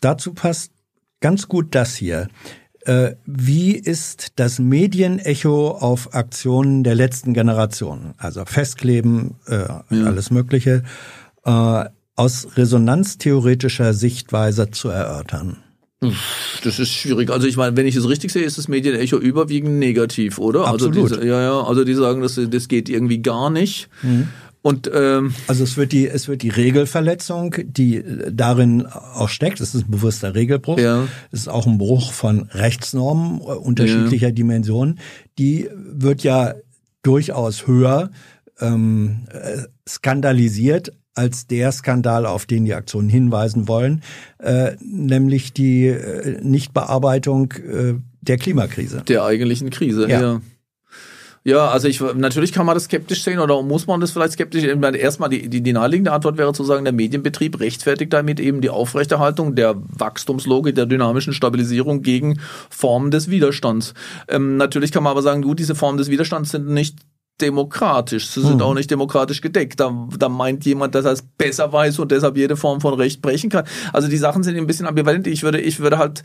Dazu 0.00 0.32
passt 0.34 0.72
ganz 1.20 1.48
gut 1.48 1.74
das 1.74 1.94
hier. 1.94 2.28
Äh, 2.80 3.14
wie 3.26 3.72
ist 3.72 4.32
das 4.36 4.58
Medienecho 4.58 5.70
auf 5.70 6.14
Aktionen 6.14 6.84
der 6.84 6.94
letzten 6.94 7.34
Generation? 7.34 8.14
Also 8.18 8.44
Festkleben, 8.44 9.36
äh, 9.46 9.66
ja. 9.68 9.84
alles 9.90 10.30
Mögliche, 10.30 10.82
äh, 11.44 11.84
aus 12.14 12.56
resonanztheoretischer 12.56 13.94
Sichtweise 13.94 14.70
zu 14.70 14.88
erörtern. 14.88 15.61
Das 16.64 16.78
ist 16.78 16.90
schwierig. 16.90 17.30
Also 17.30 17.46
ich 17.46 17.56
meine, 17.56 17.76
wenn 17.76 17.86
ich 17.86 17.96
es 17.96 18.08
richtig 18.08 18.32
sehe, 18.32 18.42
ist 18.42 18.58
das 18.58 18.68
Medienecho 18.68 19.18
überwiegend 19.18 19.78
negativ, 19.78 20.38
oder? 20.38 20.66
Also 20.66 20.88
Absolut. 20.88 21.12
Also 21.12 21.22
die, 21.22 21.28
ja, 21.28 21.42
ja, 21.42 21.62
also 21.62 21.84
die 21.84 21.94
sagen, 21.94 22.22
das, 22.22 22.40
das 22.50 22.68
geht 22.68 22.88
irgendwie 22.88 23.22
gar 23.22 23.50
nicht. 23.50 23.88
Mhm. 24.02 24.28
Und 24.62 24.88
ähm, 24.94 25.34
also 25.48 25.64
es 25.64 25.76
wird 25.76 25.90
die 25.90 26.06
es 26.06 26.28
wird 26.28 26.42
die 26.42 26.48
Regelverletzung, 26.48 27.56
die 27.64 28.04
darin 28.30 28.86
auch 28.86 29.28
steckt, 29.28 29.60
das 29.60 29.74
ist 29.74 29.88
ein 29.88 29.90
bewusster 29.90 30.36
Regelbruch, 30.36 30.78
ja. 30.78 31.08
es 31.32 31.40
ist 31.40 31.48
auch 31.48 31.66
ein 31.66 31.78
Bruch 31.78 32.12
von 32.12 32.42
Rechtsnormen 32.52 33.40
unterschiedlicher 33.40 34.28
ja. 34.28 34.32
Dimensionen, 34.32 35.00
die 35.36 35.68
wird 35.74 36.22
ja 36.22 36.54
durchaus 37.02 37.66
höher 37.66 38.10
ähm, 38.60 39.26
äh, 39.32 39.62
skandalisiert 39.88 40.92
als 41.14 41.46
der 41.46 41.72
Skandal, 41.72 42.26
auf 42.26 42.46
den 42.46 42.64
die 42.64 42.74
Aktionen 42.74 43.08
hinweisen 43.08 43.68
wollen, 43.68 44.02
äh, 44.38 44.72
nämlich 44.80 45.52
die 45.52 45.86
äh, 45.86 46.40
Nichtbearbeitung 46.42 47.52
äh, 47.52 47.94
der 48.22 48.38
Klimakrise. 48.38 49.02
Der 49.06 49.24
eigentlichen 49.24 49.70
Krise, 49.70 50.08
ja. 50.08 50.20
ja. 50.20 50.40
Ja, 51.44 51.70
also 51.70 51.88
ich 51.88 52.00
natürlich 52.00 52.52
kann 52.52 52.66
man 52.66 52.76
das 52.76 52.84
skeptisch 52.84 53.24
sehen 53.24 53.40
oder 53.40 53.60
muss 53.62 53.88
man 53.88 54.00
das 54.00 54.12
vielleicht 54.12 54.34
skeptisch 54.34 54.62
sehen. 54.62 54.80
Erstmal 54.80 55.28
die, 55.28 55.48
die, 55.48 55.60
die 55.60 55.72
naheliegende 55.72 56.12
Antwort 56.12 56.38
wäre 56.38 56.52
zu 56.52 56.62
sagen, 56.62 56.84
der 56.84 56.92
Medienbetrieb 56.92 57.58
rechtfertigt 57.58 58.12
damit 58.12 58.38
eben 58.38 58.60
die 58.60 58.70
Aufrechterhaltung 58.70 59.56
der 59.56 59.74
Wachstumslogik, 59.76 60.76
der 60.76 60.86
dynamischen 60.86 61.32
Stabilisierung 61.32 62.02
gegen 62.02 62.38
Formen 62.70 63.10
des 63.10 63.28
Widerstands. 63.28 63.94
Ähm, 64.28 64.56
natürlich 64.56 64.92
kann 64.92 65.02
man 65.02 65.10
aber 65.10 65.22
sagen, 65.22 65.42
gut, 65.42 65.58
diese 65.58 65.74
Formen 65.74 65.98
des 65.98 66.10
Widerstands 66.10 66.52
sind 66.52 66.68
nicht 66.68 66.98
demokratisch. 67.40 68.28
Sie 68.28 68.40
sind 68.40 68.60
hm. 68.60 68.62
auch 68.62 68.74
nicht 68.74 68.90
demokratisch 68.90 69.40
gedeckt. 69.40 69.80
Da, 69.80 70.08
da 70.16 70.28
meint 70.28 70.64
jemand, 70.64 70.94
dass 70.94 71.04
er 71.04 71.12
es 71.12 71.22
besser 71.22 71.72
weiß 71.72 71.98
und 71.98 72.12
deshalb 72.12 72.36
jede 72.36 72.56
Form 72.56 72.80
von 72.80 72.94
Recht 72.94 73.20
brechen 73.20 73.50
kann. 73.50 73.64
Also 73.92 74.08
die 74.08 74.16
Sachen 74.16 74.42
sind 74.42 74.56
ein 74.56 74.66
bisschen 74.66 74.86
ambivalent. 74.86 75.26
Ich 75.26 75.42
würde, 75.42 75.60
ich 75.60 75.80
würde 75.80 75.98
halt, 75.98 76.22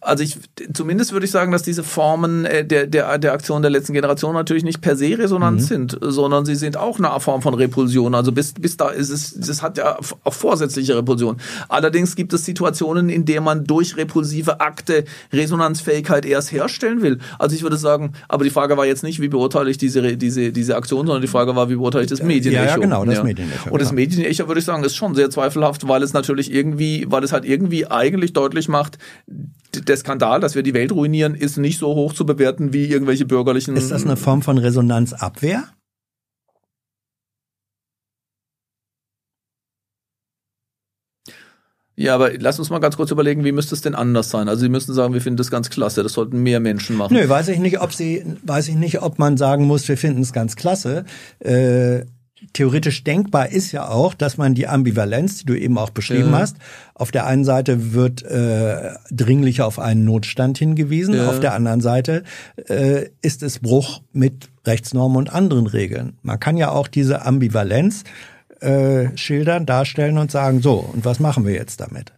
also 0.00 0.24
ich, 0.24 0.38
zumindest 0.72 1.12
würde 1.12 1.26
ich 1.26 1.32
sagen, 1.32 1.52
dass 1.52 1.62
diese 1.62 1.82
Formen 1.82 2.46
äh, 2.46 2.64
der, 2.64 2.86
der, 2.86 3.18
der 3.18 3.32
Aktion 3.32 3.60
der 3.62 3.70
letzten 3.70 3.92
Generation 3.92 4.34
natürlich 4.34 4.64
nicht 4.64 4.80
per 4.80 4.96
se 4.96 5.18
resonant 5.18 5.60
mhm. 5.60 5.64
sind, 5.64 5.98
sondern 6.00 6.46
sie 6.46 6.54
sind 6.54 6.76
auch 6.76 6.98
eine 6.98 7.20
Form 7.20 7.42
von 7.42 7.54
Repulsion. 7.54 8.14
Also 8.14 8.32
bis, 8.32 8.54
bis 8.54 8.76
da 8.78 8.88
ist 8.88 9.10
es, 9.10 9.34
das 9.34 9.60
hat 9.62 9.76
ja 9.76 9.98
auch 10.24 10.34
vorsätzliche 10.34 10.96
Repulsion. 10.96 11.36
Allerdings 11.68 12.16
gibt 12.16 12.32
es 12.32 12.44
Situationen, 12.44 13.10
in 13.10 13.26
denen 13.26 13.44
man 13.44 13.64
durch 13.64 13.96
repulsive 13.96 14.60
Akte 14.60 15.04
Resonanzfähigkeit 15.32 16.24
erst 16.24 16.52
herstellen 16.52 17.02
will. 17.02 17.18
Also 17.38 17.54
ich 17.54 17.62
würde 17.62 17.76
sagen, 17.76 18.12
aber 18.28 18.44
die 18.44 18.50
Frage 18.50 18.76
war 18.78 18.86
jetzt 18.86 19.02
nicht, 19.02 19.20
wie 19.20 19.28
beurteile 19.28 19.70
ich 19.70 19.76
diese 19.76 20.02
diese, 20.16 20.52
diese 20.52 20.76
Aktion, 20.76 21.06
sondern 21.06 21.22
die 21.22 21.28
Frage 21.28 21.54
war, 21.56 21.68
wie 21.70 21.76
beurteile 21.76 22.04
ich 22.04 22.10
das 22.10 22.22
Medienecho? 22.22 22.64
Ja, 22.64 22.70
ja 22.70 22.76
genau, 22.76 23.04
das 23.04 23.16
ja. 23.16 23.24
Medienecho. 23.24 23.70
Und 23.70 23.80
das 23.80 23.90
genau. 23.90 24.00
Medienecho, 24.00 24.48
würde 24.48 24.58
ich 24.58 24.64
sagen, 24.64 24.84
ist 24.84 24.96
schon 24.96 25.14
sehr 25.14 25.30
zweifelhaft, 25.30 25.86
weil 25.88 26.02
es 26.02 26.12
natürlich 26.12 26.52
irgendwie, 26.52 27.06
weil 27.08 27.24
es 27.24 27.32
halt 27.32 27.44
irgendwie 27.44 27.86
eigentlich 27.86 28.32
deutlich 28.32 28.68
macht, 28.68 28.98
der 29.74 29.96
Skandal, 29.96 30.40
dass 30.40 30.54
wir 30.54 30.62
die 30.62 30.74
Welt 30.74 30.92
ruinieren, 30.92 31.34
ist 31.34 31.56
nicht 31.56 31.78
so 31.78 31.94
hoch 31.94 32.12
zu 32.12 32.26
bewerten 32.26 32.72
wie 32.72 32.86
irgendwelche 32.86 33.24
bürgerlichen. 33.24 33.76
Ist 33.76 33.90
das 33.90 34.04
eine 34.04 34.16
Form 34.16 34.42
von 34.42 34.58
Resonanzabwehr? 34.58 35.64
Ja, 41.94 42.14
aber 42.14 42.32
lass 42.38 42.58
uns 42.58 42.70
mal 42.70 42.78
ganz 42.78 42.96
kurz 42.96 43.10
überlegen, 43.10 43.44
wie 43.44 43.52
müsste 43.52 43.74
es 43.74 43.82
denn 43.82 43.94
anders 43.94 44.30
sein? 44.30 44.48
Also 44.48 44.62
Sie 44.62 44.68
müssen 44.68 44.94
sagen, 44.94 45.12
wir 45.12 45.20
finden 45.20 45.36
das 45.36 45.50
ganz 45.50 45.68
klasse, 45.68 46.02
das 46.02 46.14
sollten 46.14 46.42
mehr 46.42 46.58
Menschen 46.58 46.96
machen. 46.96 47.14
Nö, 47.14 47.28
weiß 47.28 47.48
ich 47.48 47.58
nicht, 47.58 47.80
ob 47.80 47.92
Sie, 47.92 48.24
weiß 48.44 48.68
ich 48.68 48.76
nicht, 48.76 49.02
ob 49.02 49.18
man 49.18 49.36
sagen 49.36 49.66
muss, 49.66 49.86
wir 49.88 49.98
finden 49.98 50.22
es 50.22 50.32
ganz 50.32 50.56
klasse. 50.56 51.04
Äh, 51.40 52.06
theoretisch 52.52 53.04
denkbar 53.04 53.50
ist 53.50 53.72
ja 53.72 53.88
auch, 53.88 54.14
dass 54.14 54.36
man 54.36 54.54
die 54.54 54.66
Ambivalenz, 54.66 55.38
die 55.38 55.46
du 55.46 55.58
eben 55.58 55.78
auch 55.78 55.90
beschrieben 55.90 56.32
ja. 56.32 56.38
hast, 56.38 56.56
auf 56.94 57.10
der 57.10 57.26
einen 57.26 57.44
Seite 57.44 57.92
wird 57.92 58.22
äh, 58.22 58.94
dringlich 59.10 59.62
auf 59.62 59.78
einen 59.78 60.04
Notstand 60.04 60.58
hingewiesen, 60.58 61.14
ja. 61.14 61.28
auf 61.28 61.40
der 61.40 61.54
anderen 61.54 61.80
Seite 61.80 62.24
äh, 62.68 63.06
ist 63.20 63.42
es 63.42 63.58
Bruch 63.60 64.00
mit 64.12 64.48
Rechtsnormen 64.64 65.16
und 65.18 65.32
anderen 65.32 65.66
Regeln. 65.66 66.18
Man 66.22 66.40
kann 66.40 66.56
ja 66.56 66.70
auch 66.70 66.88
diese 66.88 67.24
Ambivalenz 67.24 68.04
äh, 68.62 69.16
schildern, 69.16 69.66
darstellen 69.66 70.18
und 70.18 70.30
sagen, 70.30 70.60
so, 70.60 70.76
und 70.76 71.04
was 71.04 71.20
machen 71.20 71.44
wir 71.46 71.54
jetzt 71.54 71.80
damit? 71.80 72.12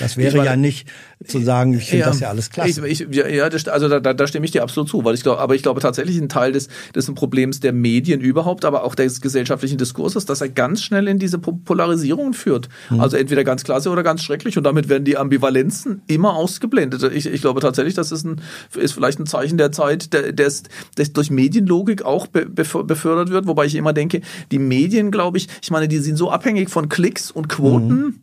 Das 0.00 0.16
wäre 0.16 0.44
ja 0.44 0.56
nicht 0.56 0.88
zu 1.26 1.40
sagen, 1.40 1.74
ich 1.74 1.88
finde 1.88 2.00
ja, 2.00 2.06
das 2.06 2.20
ja 2.20 2.28
alles 2.28 2.50
klasse. 2.50 2.86
Ich, 2.86 3.00
ich, 3.00 3.14
ja, 3.14 3.48
das, 3.48 3.68
also 3.68 3.88
da, 3.88 4.00
da, 4.00 4.14
da 4.14 4.26
stimme 4.26 4.44
ich 4.44 4.52
dir 4.52 4.62
absolut 4.62 4.88
zu, 4.88 5.04
weil 5.04 5.14
ich 5.14 5.22
glaube, 5.22 5.40
aber 5.40 5.54
ich 5.54 5.62
glaube 5.62 5.80
tatsächlich 5.80 6.18
ein 6.18 6.28
Teil 6.28 6.52
des, 6.52 6.68
des 6.94 7.12
Problems 7.14 7.60
der 7.60 7.72
Medien 7.72 8.20
überhaupt, 8.20 8.64
aber 8.64 8.84
auch 8.84 8.94
des 8.94 9.20
gesellschaftlichen 9.20 9.78
Diskurses, 9.78 10.24
dass 10.24 10.40
er 10.40 10.48
ganz 10.48 10.82
schnell 10.82 11.08
in 11.08 11.18
diese 11.18 11.38
Polarisierung 11.38 12.32
führt. 12.34 12.68
Mhm. 12.90 13.00
Also 13.00 13.16
entweder 13.16 13.44
ganz 13.44 13.64
klasse 13.64 13.90
oder 13.90 14.02
ganz 14.02 14.22
schrecklich 14.22 14.56
und 14.56 14.64
damit 14.64 14.88
werden 14.88 15.04
die 15.04 15.16
Ambivalenzen 15.16 16.02
immer 16.06 16.34
ausgeblendet. 16.34 17.02
Ich, 17.12 17.26
ich 17.26 17.40
glaube 17.40 17.60
tatsächlich, 17.60 17.94
das 17.94 18.12
ist 18.12 18.24
ein, 18.24 18.40
ist 18.74 18.92
vielleicht 18.92 19.18
ein 19.18 19.26
Zeichen 19.26 19.58
der 19.58 19.72
Zeit, 19.72 20.12
der, 20.12 20.32
des, 20.32 20.64
des 20.96 21.12
durch 21.12 21.30
Medienlogik 21.30 22.02
auch 22.02 22.26
be, 22.26 22.46
befördert 22.46 23.30
wird, 23.30 23.46
wobei 23.46 23.66
ich 23.66 23.74
immer 23.74 23.92
denke, 23.92 24.20
die 24.50 24.58
Medien, 24.58 25.10
glaube 25.10 25.38
ich, 25.38 25.48
ich 25.62 25.70
meine, 25.70 25.88
die 25.88 25.98
sind 25.98 26.16
so 26.16 26.30
abhängig 26.30 26.70
von 26.70 26.88
Klicks 26.88 27.30
und 27.30 27.48
Quoten, 27.48 27.88
mhm. 27.88 28.14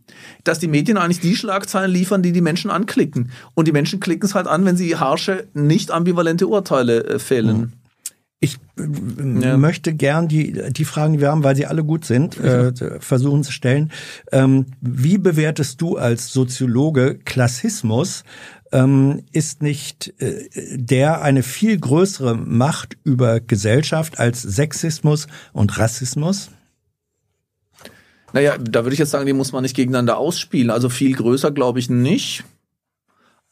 dass 0.43 0.59
die 0.59 0.67
Medien 0.67 0.97
eigentlich 0.97 1.19
die 1.19 1.35
Schlagzeilen 1.35 1.91
liefern, 1.91 2.23
die 2.23 2.31
die 2.31 2.41
Menschen 2.41 2.71
an 2.71 2.85
anklicken. 2.89 3.31
Und 3.53 3.67
die 3.67 3.71
Menschen 3.71 3.99
klicken 3.99 4.25
es 4.25 4.35
halt 4.35 4.47
an, 4.47 4.65
wenn 4.65 4.77
sie 4.77 4.95
harsche, 4.95 5.47
nicht 5.53 5.91
ambivalente 5.91 6.47
Urteile 6.47 7.03
äh, 7.05 7.19
fällen. 7.19 7.73
Ich 8.41 8.57
äh, 8.77 9.41
ja. 9.41 9.57
möchte 9.57 9.93
gern 9.93 10.27
die, 10.27 10.53
die 10.71 10.85
Fragen, 10.85 11.13
die 11.13 11.21
wir 11.21 11.29
haben, 11.29 11.43
weil 11.43 11.55
sie 11.55 11.65
alle 11.65 11.83
gut 11.83 12.05
sind, 12.05 12.39
äh, 12.39 12.71
versuchen 12.99 13.43
zu 13.43 13.51
stellen. 13.51 13.91
Ähm, 14.31 14.67
wie 14.81 15.17
bewertest 15.17 15.81
du 15.81 15.97
als 15.97 16.31
Soziologe 16.31 17.19
Klassismus? 17.25 18.23
Ähm, 18.71 19.23
ist 19.31 19.61
nicht 19.61 20.13
äh, 20.21 20.47
der 20.75 21.21
eine 21.21 21.43
viel 21.43 21.77
größere 21.77 22.35
Macht 22.35 22.97
über 23.03 23.39
Gesellschaft 23.39 24.19
als 24.19 24.43
Sexismus 24.43 25.27
und 25.53 25.77
Rassismus? 25.77 26.51
Naja, 28.31 28.57
da 28.59 28.83
würde 28.85 28.93
ich 28.93 28.99
jetzt 28.99 29.09
sagen, 29.09 29.25
die 29.25 29.33
muss 29.33 29.51
man 29.51 29.63
nicht 29.63 29.75
gegeneinander 29.75 30.17
ausspielen. 30.17 30.69
Also 30.69 30.89
viel 30.89 31.15
größer 31.15 31.51
glaube 31.51 31.79
ich 31.79 31.89
nicht. 31.89 32.43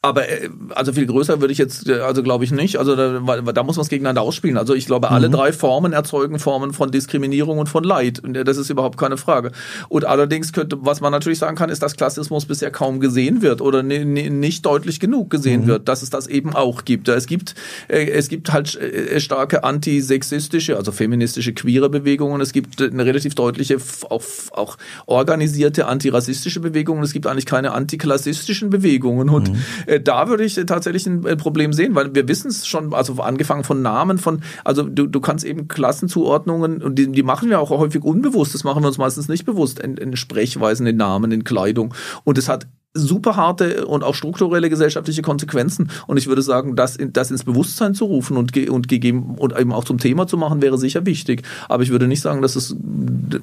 Aber 0.00 0.28
äh, 0.28 0.48
also 0.76 0.92
viel 0.92 1.06
größer 1.06 1.40
würde 1.40 1.50
ich 1.50 1.58
jetzt, 1.58 1.88
äh, 1.88 1.94
also 1.94 2.22
glaube 2.22 2.44
ich 2.44 2.52
nicht. 2.52 2.76
Also 2.76 2.94
da, 2.94 3.18
da 3.18 3.62
muss 3.64 3.76
man 3.76 3.82
es 3.82 3.88
gegeneinander 3.88 4.22
ausspielen. 4.22 4.56
Also 4.56 4.74
ich 4.74 4.86
glaube, 4.86 5.10
alle 5.10 5.28
mhm. 5.28 5.32
drei 5.32 5.52
Formen 5.52 5.92
erzeugen 5.92 6.38
Formen 6.38 6.72
von 6.72 6.92
Diskriminierung 6.92 7.58
und 7.58 7.68
von 7.68 7.82
Leid. 7.82 8.22
Das 8.22 8.58
ist 8.58 8.70
überhaupt 8.70 8.96
keine 8.96 9.16
Frage. 9.16 9.50
Und 9.88 10.04
allerdings 10.04 10.52
könnte, 10.52 10.78
was 10.82 11.00
man 11.00 11.10
natürlich 11.10 11.40
sagen 11.40 11.56
kann, 11.56 11.68
ist, 11.68 11.82
dass 11.82 11.96
Klassismus 11.96 12.46
bisher 12.46 12.70
kaum 12.70 13.00
gesehen 13.00 13.42
wird 13.42 13.60
oder 13.60 13.82
nicht 13.82 14.64
deutlich 14.64 15.00
genug 15.00 15.30
gesehen 15.30 15.62
mhm. 15.62 15.66
wird, 15.66 15.88
dass 15.88 16.02
es 16.02 16.10
das 16.10 16.28
eben 16.28 16.54
auch 16.54 16.84
gibt. 16.84 17.08
Es 17.08 17.26
gibt, 17.26 17.56
äh, 17.88 18.08
es 18.08 18.28
gibt 18.28 18.52
halt 18.52 18.78
starke 19.16 19.64
antisexistische, 19.64 20.76
also 20.76 20.92
feministische 20.92 21.54
queere 21.54 21.90
Bewegungen. 21.90 22.40
Es 22.40 22.52
gibt 22.52 22.80
eine 22.80 23.04
relativ 23.04 23.34
deutliche, 23.34 23.78
auch, 24.10 24.22
auch 24.52 24.76
organisierte 25.06 25.86
antirassistische 25.86 26.60
Bewegungen. 26.60 27.02
Es 27.02 27.12
gibt 27.12 27.26
eigentlich 27.26 27.46
keine 27.46 27.72
antiklassistischen 27.72 28.70
Bewegungen. 28.70 29.28
Und 29.28 29.50
mhm 29.50 29.58
äh, 29.87 29.87
da 30.02 30.28
würde 30.28 30.44
ich 30.44 30.54
tatsächlich 30.54 31.06
ein 31.06 31.22
Problem 31.38 31.72
sehen, 31.72 31.94
weil 31.94 32.14
wir 32.14 32.28
wissen 32.28 32.48
es 32.48 32.66
schon, 32.66 32.92
also 32.92 33.14
angefangen 33.14 33.64
von 33.64 33.80
Namen, 33.80 34.18
von, 34.18 34.42
also 34.64 34.82
du, 34.82 35.06
du 35.06 35.20
kannst 35.20 35.44
eben 35.44 35.68
Klassenzuordnungen, 35.68 36.82
und 36.82 36.98
die, 36.98 37.10
die 37.10 37.22
machen 37.22 37.48
wir 37.48 37.60
auch 37.60 37.70
häufig 37.70 38.04
unbewusst, 38.04 38.54
das 38.54 38.64
machen 38.64 38.82
wir 38.82 38.88
uns 38.88 38.98
meistens 38.98 39.28
nicht 39.28 39.44
bewusst, 39.44 39.78
in, 39.78 39.96
in 39.96 40.16
Sprechweisen, 40.16 40.86
in 40.86 40.96
Namen, 40.96 41.32
in 41.32 41.44
Kleidung. 41.44 41.94
Und 42.24 42.38
es 42.38 42.48
hat 42.48 42.66
super 42.94 43.36
harte 43.36 43.86
und 43.86 44.02
auch 44.02 44.14
strukturelle 44.14 44.70
gesellschaftliche 44.70 45.22
Konsequenzen. 45.22 45.90
Und 46.06 46.16
ich 46.16 46.26
würde 46.26 46.42
sagen, 46.42 46.76
das, 46.76 46.98
das 46.98 47.30
ins 47.30 47.44
Bewusstsein 47.44 47.94
zu 47.94 48.06
rufen 48.06 48.36
und, 48.36 48.56
und 48.68 48.88
gegeben 48.88 49.36
und 49.36 49.58
eben 49.58 49.72
auch 49.72 49.84
zum 49.84 49.98
Thema 49.98 50.26
zu 50.26 50.36
machen, 50.36 50.62
wäre 50.62 50.78
sicher 50.78 51.06
wichtig. 51.06 51.42
Aber 51.68 51.82
ich 51.82 51.90
würde 51.90 52.08
nicht 52.08 52.20
sagen, 52.20 52.42
dass 52.42 52.56
es, 52.56 52.76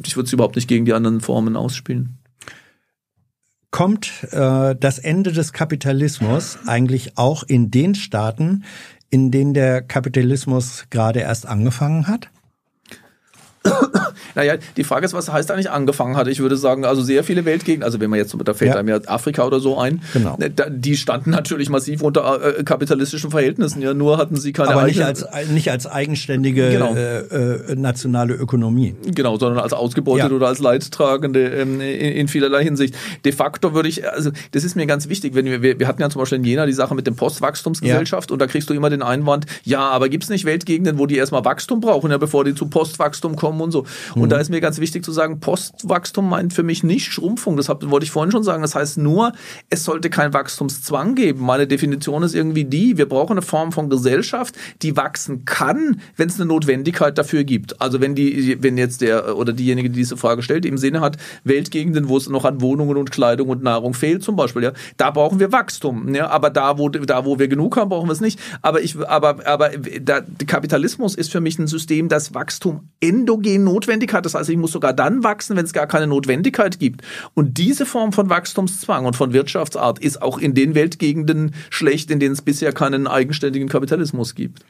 ich 0.05 0.15
würde 0.15 0.27
es 0.27 0.33
überhaupt 0.33 0.55
nicht 0.55 0.67
gegen 0.67 0.85
die 0.85 0.93
anderen 0.93 1.21
Formen 1.21 1.55
ausspielen 1.55 2.17
kommt 3.75 4.23
äh, 4.31 4.73
das 4.73 4.99
Ende 4.99 5.33
des 5.33 5.51
Kapitalismus 5.51 6.57
eigentlich 6.65 7.17
auch 7.17 7.43
in 7.43 7.71
den 7.71 7.93
Staaten, 7.93 8.63
in 9.09 9.31
denen 9.31 9.53
der 9.53 9.81
Kapitalismus 9.81 10.85
gerade 10.89 11.19
erst 11.19 11.45
angefangen 11.45 12.07
hat? 12.07 12.29
Naja, 14.35 14.55
die 14.77 14.83
Frage 14.83 15.05
ist, 15.05 15.13
was 15.13 15.31
heißt 15.31 15.51
eigentlich 15.51 15.71
angefangen 15.71 16.17
hat. 16.17 16.27
Ich 16.27 16.39
würde 16.39 16.57
sagen, 16.57 16.85
also 16.85 17.01
sehr 17.01 17.23
viele 17.23 17.45
Weltgegenden, 17.45 17.83
also 17.83 17.99
wenn 17.99 18.09
man 18.09 18.19
jetzt, 18.19 18.35
da 18.43 18.53
fällt 18.53 18.71
ja. 18.71 18.79
einem 18.79 18.89
ja 18.89 18.99
Afrika 19.07 19.45
oder 19.45 19.59
so 19.59 19.77
ein, 19.77 20.01
genau. 20.13 20.37
Ne, 20.37 20.51
die 20.69 20.97
standen 20.97 21.31
natürlich 21.31 21.69
massiv 21.69 22.01
unter 22.01 22.59
äh, 22.59 22.63
kapitalistischen 22.63 23.31
Verhältnissen, 23.31 23.81
ja, 23.81 23.93
nur 23.93 24.17
hatten 24.17 24.35
sie 24.35 24.53
keine 24.53 24.71
Aber 24.71 24.83
nicht 24.83 25.01
als, 25.01 25.25
nicht 25.51 25.71
als 25.71 25.87
eigenständige 25.87 26.69
genau. 26.69 26.93
äh, 26.95 27.19
äh, 27.19 27.75
nationale 27.75 28.33
Ökonomie. 28.33 28.95
Genau, 29.05 29.37
sondern 29.37 29.59
als 29.59 29.73
ausgebeutet 29.73 30.29
ja. 30.29 30.35
oder 30.35 30.47
als 30.47 30.59
Leidtragende 30.59 31.47
ähm, 31.47 31.79
in, 31.81 32.11
in, 32.11 32.27
vielerlei 32.27 32.63
Hinsicht. 32.63 32.95
De 33.23 33.31
facto 33.31 33.73
würde 33.73 33.89
ich, 33.89 34.09
also 34.09 34.31
das 34.51 34.63
ist 34.63 34.75
mir 34.75 34.85
ganz 34.85 35.09
wichtig, 35.09 35.35
wenn 35.35 35.45
wir, 35.45 35.61
wir, 35.61 35.79
wir 35.79 35.87
hatten 35.87 36.01
ja 36.01 36.09
zum 36.09 36.19
Beispiel 36.19 36.39
in 36.39 36.43
Jena 36.43 36.65
die 36.65 36.73
Sache 36.73 36.95
mit 36.95 37.07
dem 37.07 37.15
Postwachstumsgesellschaft 37.15 38.29
ja. 38.29 38.33
und 38.33 38.39
da 38.39 38.47
kriegst 38.47 38.69
du 38.69 38.73
immer 38.73 38.89
den 38.89 39.01
Einwand, 39.01 39.45
ja, 39.63 39.89
aber 39.89 40.09
gibt 40.09 40.23
es 40.23 40.29
nicht 40.29 40.45
Weltgegenden, 40.45 40.99
wo 40.99 41.05
die 41.05 41.17
erstmal 41.17 41.45
Wachstum 41.45 41.79
brauchen, 41.79 42.11
ja, 42.11 42.17
bevor 42.17 42.43
die 42.43 42.55
zu 42.55 42.67
Postwachstum 42.67 43.35
kommen 43.35 43.61
und 43.61 43.71
so. 43.71 43.85
Und 44.15 44.24
und 44.25 44.31
da 44.31 44.37
mhm. 44.37 44.41
ist 44.41 44.49
mir 44.49 44.59
ganz 44.59 44.79
wichtig 44.79 45.05
zu 45.05 45.11
sagen, 45.11 45.39
Postwachstum 45.39 46.27
meint 46.27 46.51
für 46.51 46.63
mich 46.63 46.83
nicht 46.83 47.13
Schrumpfung. 47.13 47.57
Das 47.57 47.69
wollte 47.69 48.05
ich 48.05 48.09
vorhin 48.09 48.31
schon 48.31 48.41
sagen. 48.41 48.63
Das 48.63 48.73
heißt 48.73 48.97
nur, 48.97 49.33
es 49.69 49.83
sollte 49.83 50.09
keinen 50.09 50.33
Wachstumszwang 50.33 51.13
geben. 51.13 51.45
Meine 51.45 51.67
Definition 51.67 52.23
ist 52.23 52.33
irgendwie 52.33 52.65
die, 52.65 52.97
wir 52.97 53.07
brauchen 53.07 53.33
eine 53.33 53.43
Form 53.43 53.71
von 53.71 53.87
Gesellschaft, 53.87 54.55
die 54.81 54.97
wachsen 54.97 55.45
kann, 55.45 56.01
wenn 56.17 56.27
es 56.27 56.39
eine 56.39 56.47
Notwendigkeit 56.47 57.19
dafür 57.19 57.43
gibt. 57.43 57.79
Also 57.79 58.01
wenn 58.01 58.15
die, 58.15 58.57
wenn 58.63 58.79
jetzt 58.79 59.01
der 59.01 59.37
oder 59.37 59.53
diejenige, 59.53 59.91
die 59.91 59.97
diese 59.97 60.17
Frage 60.17 60.41
stellt, 60.41 60.65
im 60.65 60.79
Sinne 60.79 61.01
hat, 61.01 61.17
Weltgegenden, 61.43 62.09
wo 62.09 62.17
es 62.17 62.27
noch 62.27 62.45
an 62.45 62.61
Wohnungen 62.61 62.97
und 62.97 63.11
Kleidung 63.11 63.49
und 63.49 63.61
Nahrung 63.61 63.93
fehlt, 63.93 64.23
zum 64.23 64.35
Beispiel, 64.35 64.63
ja, 64.63 64.71
da 64.97 65.11
brauchen 65.11 65.39
wir 65.39 65.51
Wachstum. 65.51 66.15
Ja, 66.15 66.29
aber 66.29 66.49
da, 66.49 66.79
wo, 66.79 66.89
da, 66.89 67.25
wo 67.25 67.37
wir 67.37 67.47
genug 67.47 67.77
haben, 67.77 67.89
brauchen 67.89 68.07
wir 68.07 68.13
es 68.13 68.21
nicht. 68.21 68.39
Aber 68.63 68.81
ich, 68.81 68.97
aber, 69.07 69.45
aber 69.45 69.69
da, 70.01 70.21
Kapitalismus 70.47 71.13
ist 71.13 71.31
für 71.31 71.41
mich 71.41 71.59
ein 71.59 71.67
System, 71.67 72.09
das 72.09 72.33
Wachstum 72.33 72.89
endogen 72.99 73.63
notwendig 73.63 74.14
hat. 74.15 74.25
Das 74.25 74.33
heißt, 74.33 74.49
ich 74.49 74.57
muss 74.57 74.71
sogar 74.71 74.93
dann 74.93 75.23
wachsen, 75.23 75.55
wenn 75.55 75.65
es 75.65 75.73
gar 75.73 75.85
keine 75.85 76.07
Notwendigkeit 76.07 76.79
gibt. 76.79 77.01
Und 77.35 77.59
diese 77.59 77.85
Form 77.85 78.11
von 78.11 78.29
Wachstumszwang 78.29 79.05
und 79.05 79.15
von 79.15 79.33
Wirtschaftsart 79.33 79.99
ist 79.99 80.21
auch 80.21 80.39
in 80.39 80.55
den 80.55 80.73
Weltgegenden 80.73 81.53
schlecht, 81.69 82.09
in 82.09 82.19
denen 82.19 82.33
es 82.33 82.41
bisher 82.41 82.71
keinen 82.71 83.05
eigenständigen 83.05 83.69
Kapitalismus 83.69 84.33
gibt. 84.33 84.65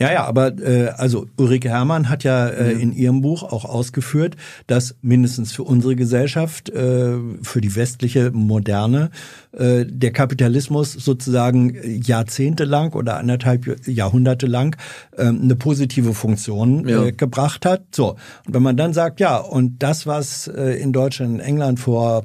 Ja, 0.00 0.12
ja, 0.12 0.24
aber 0.26 0.56
äh, 0.60 0.90
also 0.90 1.26
Ulrike 1.36 1.70
Herrmann 1.70 2.08
hat 2.08 2.22
ja 2.22 2.46
äh, 2.46 2.70
in 2.70 2.92
ihrem 2.92 3.20
Buch 3.20 3.42
auch 3.42 3.64
ausgeführt, 3.64 4.36
dass 4.68 4.94
mindestens 5.02 5.50
für 5.50 5.64
unsere 5.64 5.96
Gesellschaft, 5.96 6.68
äh, 6.68 7.16
für 7.42 7.60
die 7.60 7.74
westliche 7.74 8.30
Moderne, 8.30 9.10
äh, 9.50 9.84
der 9.84 10.12
Kapitalismus 10.12 10.92
sozusagen 10.92 11.76
jahrzehntelang 11.82 12.92
oder 12.92 13.16
anderthalb 13.16 13.88
Jahrhunderte 13.88 14.46
lang 14.46 14.76
äh, 15.16 15.26
eine 15.26 15.56
positive 15.56 16.14
Funktion 16.14 16.86
äh, 16.86 16.92
ja. 16.92 17.10
gebracht 17.10 17.66
hat. 17.66 17.82
So, 17.90 18.10
und 18.46 18.54
wenn 18.54 18.62
man 18.62 18.76
dann 18.76 18.92
sagt, 18.92 19.18
ja, 19.18 19.36
und 19.38 19.82
das, 19.82 20.06
was 20.06 20.46
äh, 20.46 20.80
in 20.80 20.92
Deutschland, 20.92 21.34
in 21.34 21.40
England 21.40 21.80
vor 21.80 22.24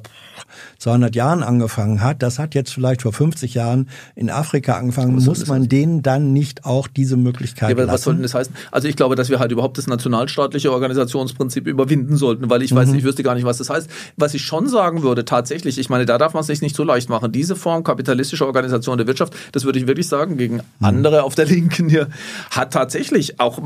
200 0.78 1.16
Jahren 1.16 1.42
angefangen 1.42 2.02
hat, 2.02 2.22
das 2.22 2.38
hat 2.38 2.54
jetzt 2.54 2.72
vielleicht 2.72 3.02
vor 3.02 3.12
50 3.12 3.54
Jahren 3.54 3.88
in 4.14 4.30
Afrika 4.30 4.76
angefangen, 4.76 5.16
muss 5.16 5.46
man 5.48 5.68
denen 5.68 6.02
dann 6.02 6.32
nicht 6.32 6.64
auch 6.64 6.86
diese 6.86 7.16
Möglichkeit 7.16 7.63
ja, 7.68 7.74
aber 7.74 7.82
lassen? 7.82 7.94
Was 7.94 8.02
soll 8.02 8.14
denn 8.14 8.22
das 8.22 8.34
heißen? 8.34 8.54
Also 8.70 8.88
ich 8.88 8.96
glaube, 8.96 9.14
dass 9.14 9.30
wir 9.30 9.38
halt 9.38 9.52
überhaupt 9.52 9.78
das 9.78 9.86
nationalstaatliche 9.86 10.72
Organisationsprinzip 10.72 11.66
überwinden 11.66 12.16
sollten, 12.16 12.50
weil 12.50 12.62
ich 12.62 12.72
mhm. 12.72 12.76
weiß, 12.76 12.92
ich 12.92 13.04
wüsste 13.04 13.22
gar 13.22 13.34
nicht, 13.34 13.44
was 13.44 13.58
das 13.58 13.70
heißt. 13.70 13.88
Was 14.16 14.34
ich 14.34 14.42
schon 14.42 14.68
sagen 14.68 15.02
würde, 15.02 15.24
tatsächlich, 15.24 15.78
ich 15.78 15.88
meine, 15.88 16.06
da 16.06 16.18
darf 16.18 16.34
man 16.34 16.42
es 16.42 16.46
sich 16.46 16.62
nicht 16.62 16.76
so 16.76 16.84
leicht 16.84 17.08
machen. 17.08 17.32
Diese 17.32 17.56
Form 17.56 17.84
kapitalistischer 17.84 18.46
Organisation 18.46 18.98
der 18.98 19.06
Wirtschaft, 19.06 19.34
das 19.52 19.64
würde 19.64 19.78
ich 19.78 19.86
wirklich 19.86 20.08
sagen, 20.08 20.36
gegen 20.36 20.56
mhm. 20.56 20.62
andere 20.80 21.22
auf 21.22 21.34
der 21.34 21.46
Linken 21.46 21.88
hier, 21.88 22.08
hat 22.50 22.72
tatsächlich 22.72 23.40
auch 23.40 23.60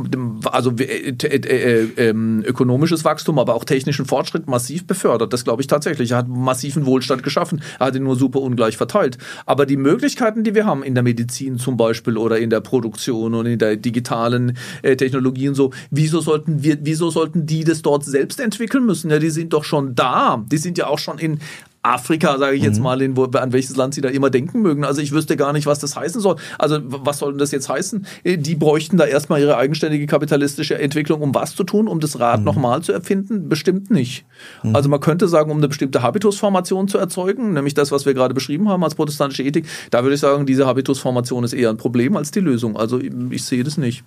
also 0.51 0.73
äh, 0.79 1.11
äh, 1.11 1.37
äh, 1.37 2.09
ähm, 2.09 2.43
ökonomisches 2.47 3.05
Wachstum, 3.05 3.39
aber 3.39 3.55
auch 3.55 3.65
technischen 3.65 4.07
Fortschritt 4.07 4.49
massiv 4.49 4.87
befördert. 4.87 5.33
Das 5.33 5.45
glaube 5.45 5.63
ich 5.63 5.67
tatsächlich. 5.67 6.13
Er 6.13 6.19
hat 6.19 6.29
massiven 6.29 6.87
Wohlstand 6.87 7.23
geschaffen. 7.23 7.63
Er 7.79 7.87
hat 7.87 7.97
ihn 7.97 8.05
nur 8.05 8.17
super 8.17 8.41
ungleich 8.41 8.77
verteilt. 8.77 9.19
Aber 9.47 9.67
die 9.67 9.77
Möglichkeiten, 9.77 10.45
die 10.45 10.55
wir 10.55 10.67
haben 10.67 10.83
in 10.83 10.95
der 10.95 11.03
Medizin 11.03 11.59
zum 11.59 11.77
Beispiel 11.77 12.17
oder 12.17 12.39
in 12.39 12.51
der 12.51 12.61
Produktion 12.61 13.35
und 13.35 13.47
in 13.47 13.59
der 13.59 13.77
digitalen 13.89 14.57
äh, 14.83 14.97
Technologie 14.97 15.49
und 15.49 15.55
so, 15.55 15.73
wieso 15.91 16.21
sollten 16.21 16.63
wir, 16.63 16.79
wieso 16.83 17.11
sollten 17.11 17.47
die 17.47 17.65
das 17.65 17.83
dort 17.83 18.05
selbst 18.05 18.41
entwickeln 18.41 18.85
müssen? 18.85 19.11
Ja, 19.11 19.19
die 19.19 19.31
sind 19.31 19.53
doch 19.53 19.65
schon 19.65 19.95
da. 19.95 20.45
Die 20.51 20.59
sind 20.59 20.79
ja 20.79 20.87
auch 20.87 20.99
schon 20.99 21.19
in 21.19 21.41
Afrika, 21.83 22.39
sage 22.39 22.57
ich 22.57 22.63
jetzt 22.63 22.79
mhm. 22.79 22.83
mal, 22.85 23.03
in, 23.03 23.17
wo, 23.17 23.25
an 23.25 23.53
welches 23.53 23.77
Land 23.77 23.95
sie 23.95 24.01
da 24.01 24.09
immer 24.09 24.31
denken 24.31 24.63
mögen. 24.63 24.85
Also 24.85 25.01
ich 25.01 25.13
wüsste 25.13 25.37
gar 25.37 25.53
nicht, 25.53 25.67
was 25.67 25.79
das 25.79 25.97
heißen 25.97 26.21
soll. 26.21 26.37
Also 26.59 26.79
was 26.85 27.19
soll 27.19 27.33
denn 27.33 27.39
das 27.39 27.53
jetzt 27.53 27.69
heißen? 27.69 28.07
Äh, 28.25 28.37
die 28.37 28.57
bräuchten 28.57 28.97
da 28.97 29.05
erstmal 29.05 29.41
ihre 29.41 29.57
eigenständige 29.57 30.07
kapitalistische 30.07 30.79
Entwicklung, 30.79 31.23
um 31.23 31.35
was 31.35 31.55
zu 31.55 31.65
tun, 31.65 31.89
um 31.89 32.01
das 32.01 32.19
Rad 32.19 32.41
mhm. 32.41 32.45
nochmal 32.47 32.83
zu 32.83 32.93
erfinden? 32.93 33.49
Bestimmt 33.49 33.91
nicht. 33.91 34.27
Mhm. 34.63 34.75
Also 34.75 34.89
man 34.89 35.01
könnte 35.01 35.29
sagen, 35.29 35.51
um 35.51 35.59
eine 35.59 35.69
bestimmte 35.69 36.03
Habitusformation 36.03 36.89
zu 36.89 36.99
erzeugen, 36.99 37.53
nämlich 37.53 37.75
das, 37.75 37.93
was 37.93 38.07
wir 38.07 38.15
gerade 38.15 38.35
beschrieben 38.35 38.69
haben 38.69 38.83
als 38.83 38.95
protestantische 38.95 39.45
Ethik, 39.45 39.67
da 39.91 40.03
würde 40.03 40.15
ich 40.15 40.21
sagen, 40.21 40.47
diese 40.47 40.67
Habitusformation 40.67 41.45
ist 41.45 41.53
eher 41.53 41.71
ein 41.71 41.77
Problem 41.77 42.17
als 42.17 42.31
die 42.31 42.41
Lösung. 42.41 42.77
Also 42.77 43.01
ich 43.31 43.45
sehe 43.45 43.65
das 43.65 43.77
nicht. 43.77 44.05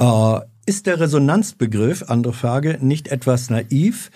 Uh, 0.00 0.40
ist 0.68 0.86
der 0.86 1.00
Resonanzbegriff, 1.00 2.04
andere 2.08 2.32
Frage, 2.32 2.78
nicht 2.80 3.08
etwas 3.08 3.48
naiv? 3.48 4.10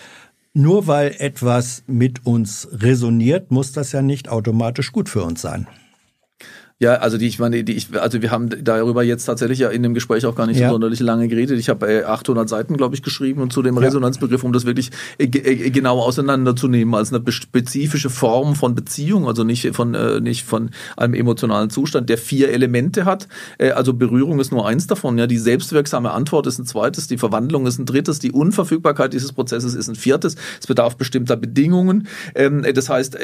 Nur 0.55 0.87
weil 0.87 1.15
etwas 1.19 1.83
mit 1.87 2.27
uns 2.27 2.69
resoniert, 2.71 3.51
muss 3.51 3.73
das 3.73 3.93
ja 3.93 4.03
nicht 4.03 4.29
automatisch 4.29 4.93
gut 4.93 5.09
für 5.09 5.23
uns 5.23 5.41
sein. 5.41 5.67
Ja, 6.83 6.95
also 6.95 7.17
die, 7.17 7.29
ich 7.29 7.39
meine, 7.39 7.63
die, 7.63 7.75
ich, 7.75 7.97
also 7.97 8.23
wir 8.23 8.33
haben 8.33 8.49
darüber 8.65 9.05
jetzt 9.05 9.25
tatsächlich 9.25 9.61
ja 9.61 9.69
in 9.69 9.85
dem 9.85 9.95
Gespräch 9.95 10.27
auch 10.27 10.35
gar 10.35 10.49
nicht 10.49 10.59
ja. 10.59 10.67
so 10.67 10.75
sonderlich 10.75 10.99
lange 10.99 11.29
geredet. 11.29 11.57
Ich 11.61 11.69
habe 11.69 11.87
äh, 11.87 12.03
800 12.03 12.49
Seiten, 12.49 12.77
glaube 12.77 12.97
ich, 12.97 13.05
geschrieben 13.05 13.41
und 13.41 13.53
zu 13.53 13.63
dem. 13.63 13.79
Resonanzbegriff, 13.79 14.43
um 14.43 14.53
das 14.53 14.65
wirklich 14.65 14.91
äh, 15.19 15.27
äh, 15.27 15.71
genau 15.71 16.01
auseinanderzunehmen 16.01 16.93
als 16.97 17.13
eine 17.13 17.23
spezifische 17.31 18.11
Form 18.11 18.57
von 18.57 18.75
Beziehung, 18.75 19.29
also 19.29 19.45
nicht 19.45 19.77
von 19.77 19.95
äh, 19.95 20.21
nicht 20.21 20.43
von 20.43 20.71
einem 20.97 21.15
emotionalen 21.15 21.71
Zustand, 21.71 22.09
der 22.09 22.19
vier 22.19 22.49
Elemente 22.49 23.05
hat. 23.05 23.29
Also 23.61 23.95
Berührung 23.95 24.41
ist 24.41 24.51
nur 24.51 24.67
eins 24.67 24.89
davon. 24.89 25.19
Ja, 25.19 25.29
die 25.29 25.39
selbstwirksame 25.39 26.11
Antwort 26.11 26.49
ist 26.49 26.59
ein 26.59 26.67
zweites, 26.67 27.07
die 27.07 27.17
Verwandlung 27.17 27.65
ist 27.69 27.79
ein 27.79 27.87
drittes, 27.87 28.19
die 28.19 28.33
Unverfügbarkeit 28.33 29.13
dieses 29.13 29.33
Prozesses 29.33 29.75
ist 29.75 29.87
ein 29.87 29.95
viertes. 29.95 30.35
Es 30.59 30.67
bedarf 30.67 30.97
bestimmter 30.97 31.37
Bedingungen. 31.37 32.09
Ähm, 32.35 32.67
das 32.75 32.89
heißt, 32.89 33.19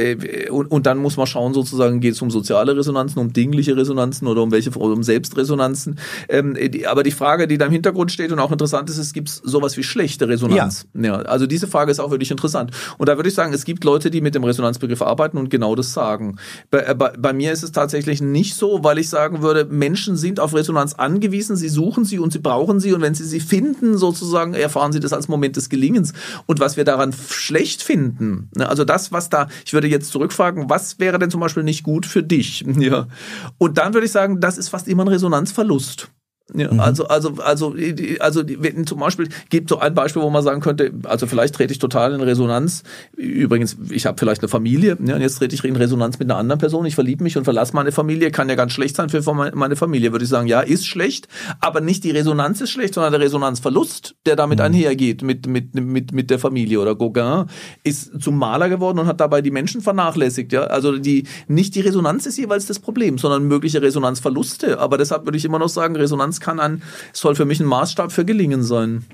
und, 0.51 0.67
und 0.71 0.87
dann 0.87 0.99
muss 0.99 1.17
man 1.17 1.27
schauen, 1.27 1.55
sozusagen 1.55 1.99
geht 1.99 2.15
es 2.15 2.23
um 2.23 2.31
soziale 2.31 2.77
Resonanzen, 2.77 3.21
um 3.21 3.33
Dinge 3.33 3.48
dingliche 3.49 3.77
Resonanzen 3.77 4.29
oder 4.29 4.43
um 4.43 4.51
welche 4.51 4.71
um 4.71 5.03
Selbstresonanzen. 5.03 5.99
Ähm, 6.29 6.55
die, 6.55 6.87
aber 6.87 7.03
die 7.03 7.11
Frage, 7.11 7.49
die 7.49 7.59
da 7.59 7.67
im 7.67 7.73
Hintergrund 7.73 8.13
steht 8.13 8.31
und 8.31 8.39
auch 8.39 8.53
interessant 8.53 8.91
ist, 8.91 8.99
es 8.99 9.13
gibt 9.13 9.29
sowas 9.29 9.77
wie 9.77 9.83
schlechte 9.83 10.29
Resonanz. 10.29 10.87
Ja. 10.95 11.03
ja. 11.03 11.15
Also 11.23 11.47
diese 11.47 11.67
Frage 11.67 11.91
ist 11.91 12.01
auch 12.01 12.11
wirklich 12.11 12.31
interessant. 12.31 12.73
Und 12.99 13.09
da 13.09 13.17
würde 13.17 13.29
ich 13.29 13.35
sagen, 13.35 13.53
es 13.55 13.65
gibt 13.65 13.85
Leute, 13.85 14.11
die 14.11 14.21
mit 14.21 14.35
dem 14.35 14.45
Resonanzbegriff 14.45 15.03
arbeiten 15.03 15.39
und 15.39 15.51
genau 15.51 15.75
das 15.75 15.93
sagen. 15.93 16.37
Bei, 16.71 16.81
äh, 16.81 16.95
bei, 16.95 17.13
bei 17.19 17.33
mir 17.33 17.53
ist 17.53 17.63
es 17.63 17.73
tatsächlich 17.73 18.21
nicht 18.21 18.55
so, 18.55 18.85
weil 18.85 18.99
ich 18.99 19.09
sagen 19.09 19.43
würde, 19.43 19.65
Menschen 19.65 20.17
sind 20.17 20.41
auf 20.41 20.55
Resonanz 20.55 20.95
angewiesen, 20.95 21.57
sie 21.57 21.69
suchen 21.69 22.05
sie 22.05 22.19
und 22.19 22.33
sie 22.33 22.41
brauchen 22.41 22.81
sie 22.81 22.93
und 22.93 23.01
wenn 23.01 23.15
sie 23.15 23.25
sie 23.25 23.41
finden, 23.41 23.97
sozusagen, 23.97 24.55
erfahren 24.55 24.93
sie 24.93 25.01
das 25.01 25.13
als 25.13 25.29
Moment 25.29 25.57
des 25.57 25.69
Gelingens. 25.69 26.13
Und 26.47 26.61
was 26.61 26.77
wir 26.77 26.85
daran 26.85 27.13
schlecht 27.13 27.83
finden, 27.83 28.51
ne, 28.55 28.69
also 28.69 28.85
das, 28.85 29.13
was 29.13 29.31
da, 29.31 29.49
ich 29.65 29.73
würde 29.73 29.89
jetzt 29.89 30.11
zurückfragen, 30.11 30.69
was 30.69 30.99
wäre 30.99 31.19
denn 31.19 31.31
zum 31.31 31.41
Beispiel 31.41 31.63
nicht 31.63 31.83
gut 31.83 32.07
für 32.07 32.23
dich? 32.23 32.65
Ja. 32.79 33.09
Und 33.59 33.79
dann 33.79 33.95
würde 33.95 34.07
ich 34.07 34.13
sagen, 34.13 34.41
das 34.41 34.59
ist 34.59 34.69
fast 34.69 34.89
immer 34.89 35.05
ein 35.05 35.09
Resonanzverlust. 35.09 36.11
Ja, 36.55 36.73
mhm. 36.73 36.81
Also, 36.81 37.07
also, 37.09 37.35
also, 37.39 37.75
also, 38.21 38.43
wenn 38.47 38.87
zum 38.87 38.99
Beispiel, 39.01 39.29
gibt 39.51 39.69
so 39.69 39.81
ein 39.81 39.95
Beispiel, 39.95 40.23
wo 40.23 40.31
man 40.31 40.43
sagen 40.43 40.61
könnte, 40.61 40.93
also 41.05 41.27
vielleicht 41.27 41.55
trete 41.55 41.73
ich 41.73 41.79
total 41.79 42.15
in 42.15 42.23
Resonanz. 42.23 42.85
Übrigens, 43.17 43.77
ich 43.91 44.07
habe 44.07 44.17
vielleicht 44.19 44.41
eine 44.41 44.49
Familie, 44.49 44.97
ja, 45.05 45.17
und 45.17 45.21
jetzt 45.21 45.39
trete 45.39 45.55
ich 45.55 45.63
in 45.63 45.77
Resonanz 45.77 46.19
mit 46.19 46.31
einer 46.31 46.39
anderen 46.39 46.59
Person, 46.59 46.87
ich 46.87 46.95
verliebe 46.95 47.23
mich 47.23 47.37
und 47.37 47.45
verlasse 47.45 47.75
meine 47.75 47.93
Familie, 47.93 48.31
kann 48.31 48.49
ja 48.49 48.55
ganz 48.55 48.73
schlecht 48.73 48.97
sein 48.97 49.11
für 49.11 49.21
meine 49.55 49.77
Familie, 49.77 50.13
würde 50.13 50.25
ich 50.25 50.31
sagen, 50.31 50.49
ja, 50.49 50.61
ist 50.61 50.87
schlecht, 50.87 51.29
aber 51.61 51.83
nicht 51.83 52.05
die 52.05 52.13
Resonanz 52.13 52.63
ist 52.63 52.71
schlecht, 52.71 52.95
sondern 52.95 53.13
der 53.13 53.21
Resonanzverlust, 53.21 54.17
der 54.25 54.37
damit 54.37 54.59
mhm. 54.59 54.65
einhergeht, 54.67 55.23
mit, 55.23 55.47
mit, 55.47 55.75
mit, 55.75 56.13
mit 56.13 56.31
der 56.31 56.39
Familie. 56.39 56.81
Oder 56.81 56.95
Gauguin 56.95 57.45
ist 57.85 58.23
zum 58.23 58.39
Maler 58.39 58.71
geworden 58.71 59.01
und 59.01 59.07
hat 59.07 59.21
dabei 59.21 59.43
die 59.43 59.51
Menschen 59.51 59.83
vernachlässigt, 59.83 60.53
ja. 60.53 60.63
Also 60.63 60.97
die, 60.97 61.25
nicht 61.47 61.75
die 61.75 61.81
Resonanz 61.81 62.25
ist 62.25 62.39
jeweils 62.39 62.67
das 62.67 62.79
Problem, 62.79 63.19
sondern 63.19 63.45
mögliche 63.45 63.83
Resonanzverluste. 63.83 64.79
Aber 64.79 64.97
deshalb 64.97 65.27
würde 65.27 65.37
ich 65.37 65.45
immer 65.45 65.59
noch 65.59 65.69
sagen, 65.69 65.95
Resonanz 65.97 66.38
kann 66.41 66.61
ein, 66.61 66.83
soll 67.13 67.35
für 67.35 67.45
mich 67.45 67.61
ein 67.61 67.67
Maßstab 67.67 68.13
für 68.13 68.25
Gelingen 68.25 68.63
sein. 68.63 69.05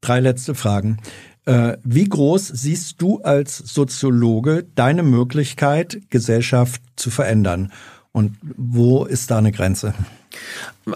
Drei 0.00 0.20
letzte 0.20 0.54
Fragen. 0.54 0.98
Äh, 1.46 1.76
wie 1.84 2.04
groß 2.04 2.48
siehst 2.48 3.00
du 3.02 3.20
als 3.22 3.58
Soziologe 3.58 4.66
deine 4.74 5.02
Möglichkeit, 5.02 6.00
Gesellschaft 6.10 6.82
zu 6.96 7.10
verändern? 7.10 7.72
Und 8.12 8.36
wo 8.56 9.04
ist 9.04 9.30
da 9.30 9.38
eine 9.38 9.52
Grenze? 9.52 9.94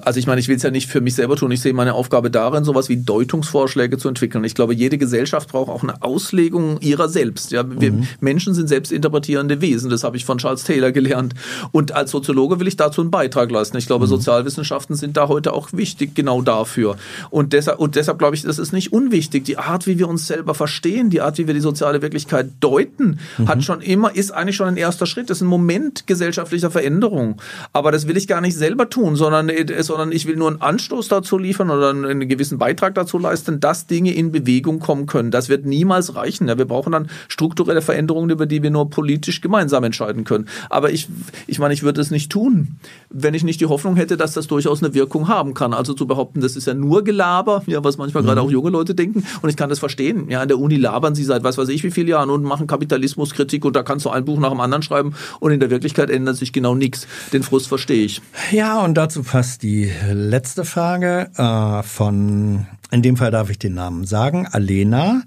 Also 0.03 0.19
ich 0.19 0.27
meine, 0.27 0.41
ich 0.41 0.49
will 0.49 0.57
es 0.57 0.63
ja 0.63 0.71
nicht 0.71 0.89
für 0.89 1.03
mich 1.03 1.15
selber 1.15 1.37
tun. 1.37 1.51
Ich 1.51 1.61
sehe 1.61 1.75
meine 1.75 1.93
Aufgabe 1.93 2.31
darin, 2.31 2.65
sowas 2.65 2.89
wie 2.89 2.97
Deutungsvorschläge 2.97 3.99
zu 3.99 4.09
entwickeln. 4.09 4.43
Ich 4.45 4.55
glaube, 4.55 4.75
jede 4.75 4.97
Gesellschaft 4.97 5.51
braucht 5.51 5.69
auch 5.69 5.83
eine 5.83 6.03
Auslegung 6.03 6.81
ihrer 6.81 7.09
selbst. 7.09 7.53
Ja, 7.53 7.65
wir 7.69 7.93
mhm. 7.93 8.07
Menschen 8.21 8.55
sind 8.55 8.69
selbstinterpretierende 8.69 9.61
Wesen. 9.61 9.91
Das 9.91 10.03
habe 10.03 10.17
ich 10.17 10.25
von 10.25 10.39
Charles 10.39 10.65
Taylor 10.65 10.91
gelernt. 10.91 11.35
Und 11.71 11.93
als 11.93 12.13
Soziologe 12.13 12.61
will 12.61 12.67
ich 12.67 12.77
dazu 12.77 13.03
einen 13.03 13.11
Beitrag 13.11 13.51
leisten. 13.51 13.77
Ich 13.77 13.87
glaube, 13.87 14.07
mhm. 14.07 14.11
Sozialwissenschaften 14.11 14.97
sind 14.97 15.19
da 15.19 15.29
heute 15.29 15.53
auch 15.53 15.69
wichtig, 15.73 16.15
genau 16.15 16.41
dafür. 16.41 16.97
Und 17.29 17.53
deshalb, 17.53 17.79
und 17.79 17.95
deshalb 17.95 18.19
glaube 18.19 18.37
ich, 18.37 18.43
das 18.43 18.59
ist 18.59 18.73
nicht 18.73 18.93
unwichtig. 18.93 19.45
Die 19.45 19.59
Art, 19.59 19.87
wie 19.87 19.99
wir 19.99 20.09
uns 20.09 20.27
selber 20.27 20.55
verstehen, 20.55 21.11
die 21.11 21.21
Art, 21.21 21.37
wie 21.37 21.47
wir 21.47 21.55
die 21.55 21.61
soziale 21.61 22.01
Wirklichkeit 22.01 22.49
deuten, 22.61 23.19
mhm. 23.37 23.49
hat 23.49 23.63
schon 23.63 23.83
immer, 23.83 24.17
ist 24.17 24.31
eigentlich 24.31 24.57
schon 24.57 24.69
ein 24.69 24.77
erster 24.79 25.05
Schritt. 25.05 25.29
Das 25.29 25.39
ist 25.39 25.43
ein 25.43 25.49
Moment 25.49 26.07
gesellschaftlicher 26.07 26.71
Veränderung. 26.71 27.41
Aber 27.75 27.93
das 27.93 28.09
will 28.09 28.17
ich 28.17 28.27
gar 28.27 28.41
nicht 28.41 28.57
selber 28.57 28.89
tun, 28.89 29.15
sondern 29.17 29.51
sondern 29.85 30.13
ich 30.13 30.27
will 30.27 30.37
nur 30.37 30.49
einen 30.49 30.61
Anstoß 30.61 31.09
dazu 31.09 31.39
liefern 31.39 31.71
oder 31.71 31.91
einen 31.91 32.29
gewissen 32.29 32.59
Beitrag 32.59 32.95
dazu 32.95 33.19
leisten, 33.19 33.61
dass 33.61 33.87
Dinge 33.87 34.13
in 34.13 34.33
Bewegung 34.33 34.81
kommen 34.81 35.07
können. 35.07 35.31
Das 35.31 35.49
wird 35.49 35.67
niemals 35.67 36.15
reichen. 36.17 36.49
Ja, 36.49 36.59
wir 36.59 36.65
brauchen 36.65 36.93
dann 36.93 37.09
strukturelle 37.29 37.83
Veränderungen, 37.83 38.31
über 38.31 38.47
die 38.47 38.63
wir 38.63 38.71
nur 38.71 38.91
politisch 38.91 39.41
gemeinsam 39.41 39.85
entscheiden 39.85 40.25
können. 40.25 40.49
Aber 40.71 40.91
ich, 40.91 41.09
ich 41.47 41.59
meine, 41.59 41.75
ich 41.75 41.83
würde 41.83 42.01
es 42.01 42.11
nicht 42.11 42.31
tun, 42.31 42.77
wenn 43.11 43.35
ich 43.35 43.45
nicht 43.45 43.61
die 43.61 43.67
Hoffnung 43.67 43.97
hätte, 43.97 44.17
dass 44.17 44.33
das 44.33 44.47
durchaus 44.47 44.83
eine 44.83 44.95
Wirkung 44.95 45.29
haben 45.29 45.55
kann. 45.55 45.73
Also 45.73 45.95
zu 45.95 46.07
behaupten, 46.07 46.41
das 46.41 46.57
ist 46.57 46.67
ja 46.67 46.75
nur 46.75 47.05
Gelaber, 47.05 47.63
ja, 47.67 47.83
was 47.85 47.99
manchmal 47.99 48.23
mhm. 48.23 48.27
gerade 48.29 48.41
auch 48.43 48.51
junge 48.51 48.71
Leute 48.71 48.95
denken. 48.95 49.25
Und 49.43 49.49
ich 49.49 49.57
kann 49.57 49.69
das 49.69 49.79
verstehen. 49.79 50.31
Ja, 50.31 50.41
an 50.41 50.49
der 50.49 50.59
Uni 50.59 50.77
labern 50.77 51.15
sie 51.15 51.25
seit 51.25 51.45
was 51.45 51.59
weiß 51.59 51.69
ich 51.69 51.85
wie 51.85 51.91
viele 51.91 52.11
Jahren 52.11 52.31
und 52.31 52.43
machen 52.43 52.67
Kapitalismuskritik 52.67 53.65
und 53.65 53.77
da 53.77 53.83
kannst 53.83 54.07
du 54.07 54.11
ein 54.11 54.25
Buch 54.25 54.39
nach 54.39 54.51
dem 54.51 54.61
anderen 54.61 54.83
schreiben 54.83 55.15
und 55.41 55.53
in 55.53 55.61
der 55.61 55.71
Wirklichkeit 55.71 56.11
ändert 56.11 56.37
sich 56.37 56.53
genau 56.53 56.75
nichts. 56.75 57.07
Den 57.33 57.43
Frust 57.43 57.69
verstehe 57.69 58.05
ich. 58.05 58.23
Ja, 58.51 58.81
und 58.83 58.95
dazu 58.95 59.23
passt 59.23 59.63
die 59.65 59.91
letzte 60.13 60.67
Frage 60.67 61.31
äh, 61.37 61.83
von, 61.83 62.67
in 62.91 63.01
dem 63.01 63.17
Fall 63.17 63.31
darf 63.31 63.49
ich 63.49 63.59
den 63.59 63.75
Namen 63.75 64.05
sagen, 64.05 64.47
Alena. 64.47 65.23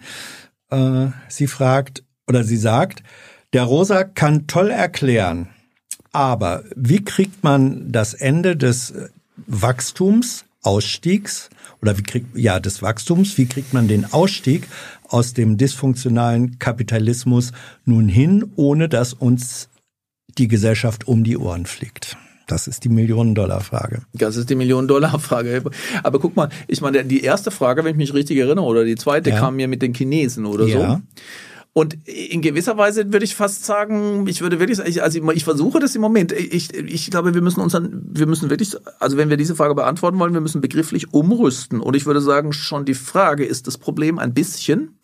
Äh, 0.69 1.07
sie 1.27 1.47
fragt 1.47 2.03
oder 2.27 2.43
sie 2.43 2.57
sagt, 2.57 3.01
der 3.53 3.63
Rosa 3.63 4.03
kann 4.03 4.45
toll 4.45 4.69
erklären, 4.69 5.49
aber 6.11 6.63
wie 6.75 7.03
kriegt 7.03 7.43
man 7.43 7.91
das 7.91 8.13
Ende 8.13 8.55
des 8.55 8.93
Wachstums, 9.47 10.45
Ausstiegs 10.61 11.49
oder 11.81 11.97
wie 11.97 12.03
kriegt 12.03 12.37
ja 12.37 12.59
des 12.59 12.83
Wachstums, 12.83 13.39
wie 13.39 13.47
kriegt 13.47 13.73
man 13.73 13.87
den 13.87 14.13
Ausstieg 14.13 14.67
aus 15.07 15.33
dem 15.33 15.57
dysfunktionalen 15.57 16.59
Kapitalismus 16.59 17.53
nun 17.85 18.07
hin, 18.07 18.51
ohne 18.55 18.87
dass 18.87 19.13
uns 19.13 19.69
die 20.37 20.47
Gesellschaft 20.47 21.07
um 21.07 21.23
die 21.23 21.37
Ohren 21.37 21.65
fliegt? 21.65 22.17
Das 22.47 22.67
ist 22.67 22.83
die 22.85 22.89
Millionen-Dollar-Frage. 22.89 24.03
Das 24.13 24.37
ist 24.37 24.49
die 24.49 24.55
Millionen-Dollar-Frage. 24.55 25.63
Aber 26.01 26.19
guck 26.19 26.35
mal, 26.35 26.49
ich 26.67 26.81
meine, 26.81 27.03
die 27.03 27.21
erste 27.21 27.51
Frage, 27.51 27.83
wenn 27.83 27.91
ich 27.91 27.97
mich 27.97 28.13
richtig 28.13 28.37
erinnere, 28.37 28.65
oder 28.65 28.85
die 28.85 28.95
zweite 28.95 29.29
ja. 29.31 29.39
kam 29.39 29.57
mir 29.57 29.67
mit 29.67 29.81
den 29.81 29.93
Chinesen 29.93 30.45
oder 30.45 30.65
ja. 30.65 30.89
so. 30.89 31.01
Und 31.73 31.95
in 32.07 32.41
gewisser 32.41 32.75
Weise 32.75 33.13
würde 33.13 33.23
ich 33.23 33.35
fast 33.35 33.65
sagen, 33.65 34.25
ich 34.27 34.41
würde 34.41 34.59
wirklich, 34.59 34.81
also 34.99 35.31
ich 35.31 35.43
versuche 35.43 35.79
das 35.79 35.93
im 35.93 36.01
Moment. 36.01 36.31
Ich, 36.31 36.73
ich 36.73 37.11
glaube, 37.11 37.35
wir 37.35 37.41
müssen 37.43 37.59
uns 37.59 37.73
dann, 37.73 38.01
wir 38.13 38.25
müssen 38.25 38.49
wirklich, 38.49 38.75
also 38.97 39.15
wenn 39.15 39.29
wir 39.29 39.37
diese 39.37 39.55
Frage 39.55 39.75
beantworten 39.75 40.17
wollen, 40.17 40.33
wir 40.33 40.41
müssen 40.41 40.59
begrifflich 40.59 41.13
umrüsten. 41.13 41.79
Und 41.79 41.95
ich 41.95 42.07
würde 42.07 42.19
sagen, 42.19 42.51
schon 42.51 42.85
die 42.85 42.95
Frage 42.95 43.45
ist 43.45 43.67
das 43.67 43.77
Problem 43.77 44.17
ein 44.17 44.33
bisschen, 44.33 44.97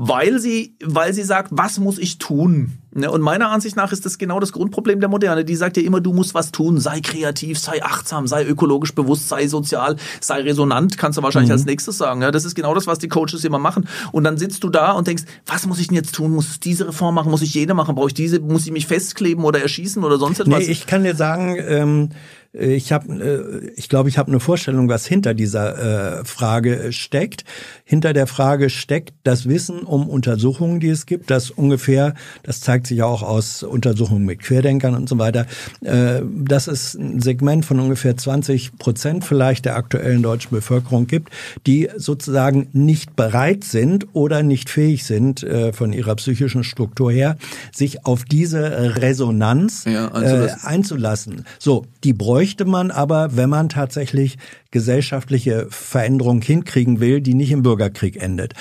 weil 0.00 0.38
sie, 0.38 0.76
weil 0.80 1.12
sie 1.12 1.24
sagt, 1.24 1.48
was 1.50 1.80
muss 1.80 1.98
ich 1.98 2.18
tun? 2.18 2.78
Ne, 2.94 3.10
und 3.10 3.20
meiner 3.20 3.50
Ansicht 3.50 3.74
nach 3.74 3.90
ist 3.90 4.06
das 4.06 4.16
genau 4.16 4.38
das 4.38 4.52
Grundproblem 4.52 5.00
der 5.00 5.08
Moderne. 5.08 5.44
Die 5.44 5.56
sagt 5.56 5.76
ja 5.76 5.82
immer, 5.82 6.00
du 6.00 6.12
musst 6.12 6.34
was 6.34 6.52
tun, 6.52 6.78
sei 6.78 7.00
kreativ, 7.00 7.58
sei 7.58 7.82
achtsam, 7.82 8.28
sei 8.28 8.46
ökologisch 8.46 8.94
bewusst, 8.94 9.28
sei 9.28 9.48
sozial, 9.48 9.96
sei 10.20 10.42
resonant, 10.42 10.98
kannst 10.98 11.18
du 11.18 11.22
wahrscheinlich 11.24 11.48
mhm. 11.48 11.54
als 11.54 11.64
nächstes 11.64 11.98
sagen. 11.98 12.22
Ja, 12.22 12.30
das 12.30 12.44
ist 12.44 12.54
genau 12.54 12.74
das, 12.74 12.86
was 12.86 13.00
die 13.00 13.08
Coaches 13.08 13.44
immer 13.44 13.58
machen. 13.58 13.88
Und 14.12 14.22
dann 14.22 14.38
sitzt 14.38 14.62
du 14.62 14.68
da 14.68 14.92
und 14.92 15.08
denkst, 15.08 15.24
was 15.46 15.66
muss 15.66 15.80
ich 15.80 15.88
denn 15.88 15.96
jetzt 15.96 16.14
tun? 16.14 16.30
Muss 16.30 16.52
ich 16.52 16.60
diese 16.60 16.86
Reform 16.86 17.16
machen? 17.16 17.32
Muss 17.32 17.42
ich 17.42 17.52
jede 17.52 17.74
machen? 17.74 17.96
Brauche 17.96 18.08
ich 18.08 18.14
diese? 18.14 18.38
Muss 18.38 18.66
ich 18.66 18.72
mich 18.72 18.86
festleben 18.86 19.42
oder 19.42 19.60
erschießen 19.60 20.04
oder 20.04 20.18
sonst 20.18 20.38
etwas? 20.38 20.60
Nee, 20.60 20.70
ich 20.70 20.86
kann 20.86 21.02
dir 21.02 21.16
sagen, 21.16 21.56
ähm, 21.58 22.10
ich 22.52 22.92
habe, 22.92 23.12
äh, 23.12 23.70
ich 23.76 23.88
glaube, 23.88 24.08
ich 24.08 24.18
habe 24.18 24.28
eine 24.28 24.40
Vorstellung, 24.40 24.88
was 24.88 25.06
hinter 25.06 25.34
dieser 25.34 26.20
äh, 26.20 26.24
Frage 26.24 26.92
steckt. 26.92 27.44
Hinter 27.84 28.12
der 28.12 28.26
Frage 28.26 28.70
steckt 28.70 29.12
das 29.22 29.48
Wissen 29.48 29.80
um 29.80 30.08
Untersuchungen, 30.08 30.80
die 30.80 30.88
es 30.88 31.06
gibt, 31.06 31.30
das 31.30 31.50
ungefähr, 31.50 32.14
das 32.42 32.60
zeigt 32.60 32.86
sich 32.86 33.02
auch 33.02 33.22
aus 33.22 33.62
Untersuchungen 33.62 34.24
mit 34.24 34.40
Querdenkern 34.40 34.94
und 34.94 35.08
so 35.08 35.18
weiter, 35.18 35.46
äh, 35.82 36.20
dass 36.24 36.66
es 36.68 36.94
ein 36.94 37.20
Segment 37.20 37.64
von 37.64 37.80
ungefähr 37.80 38.16
20 38.16 38.78
Prozent 38.78 39.24
vielleicht 39.24 39.64
der 39.64 39.76
aktuellen 39.76 40.22
deutschen 40.22 40.50
Bevölkerung 40.50 41.06
gibt, 41.06 41.30
die 41.66 41.88
sozusagen 41.96 42.68
nicht 42.72 43.14
bereit 43.14 43.64
sind 43.64 44.08
oder 44.14 44.42
nicht 44.42 44.70
fähig 44.70 45.04
sind, 45.04 45.42
äh, 45.42 45.72
von 45.72 45.92
ihrer 45.92 46.16
psychischen 46.16 46.64
Struktur 46.64 47.12
her, 47.12 47.36
sich 47.72 48.06
auf 48.06 48.24
diese 48.24 48.96
Resonanz 48.96 49.84
ja, 49.84 50.08
äh, 50.18 50.50
einzulassen. 50.62 51.44
So, 51.58 51.86
die 52.04 52.12
bräuchten 52.14 52.47
bräuchte 52.48 52.64
man 52.64 52.90
aber, 52.90 53.36
wenn 53.36 53.50
man 53.50 53.68
tatsächlich 53.68 54.38
gesellschaftliche 54.70 55.66
Veränderungen 55.68 56.40
hinkriegen 56.40 56.98
will, 56.98 57.20
die 57.20 57.34
nicht 57.34 57.50
im 57.50 57.62
Bürgerkrieg 57.62 58.16
endet. 58.16 58.54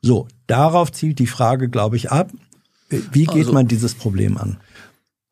So, 0.00 0.28
darauf 0.46 0.92
zielt 0.92 1.18
die 1.18 1.26
Frage, 1.26 1.68
glaube 1.68 1.96
ich, 1.96 2.12
ab. 2.12 2.30
Wie 2.88 3.24
geht 3.24 3.46
also, 3.46 3.52
man 3.52 3.66
dieses 3.66 3.94
Problem 3.96 4.38
an? 4.38 4.58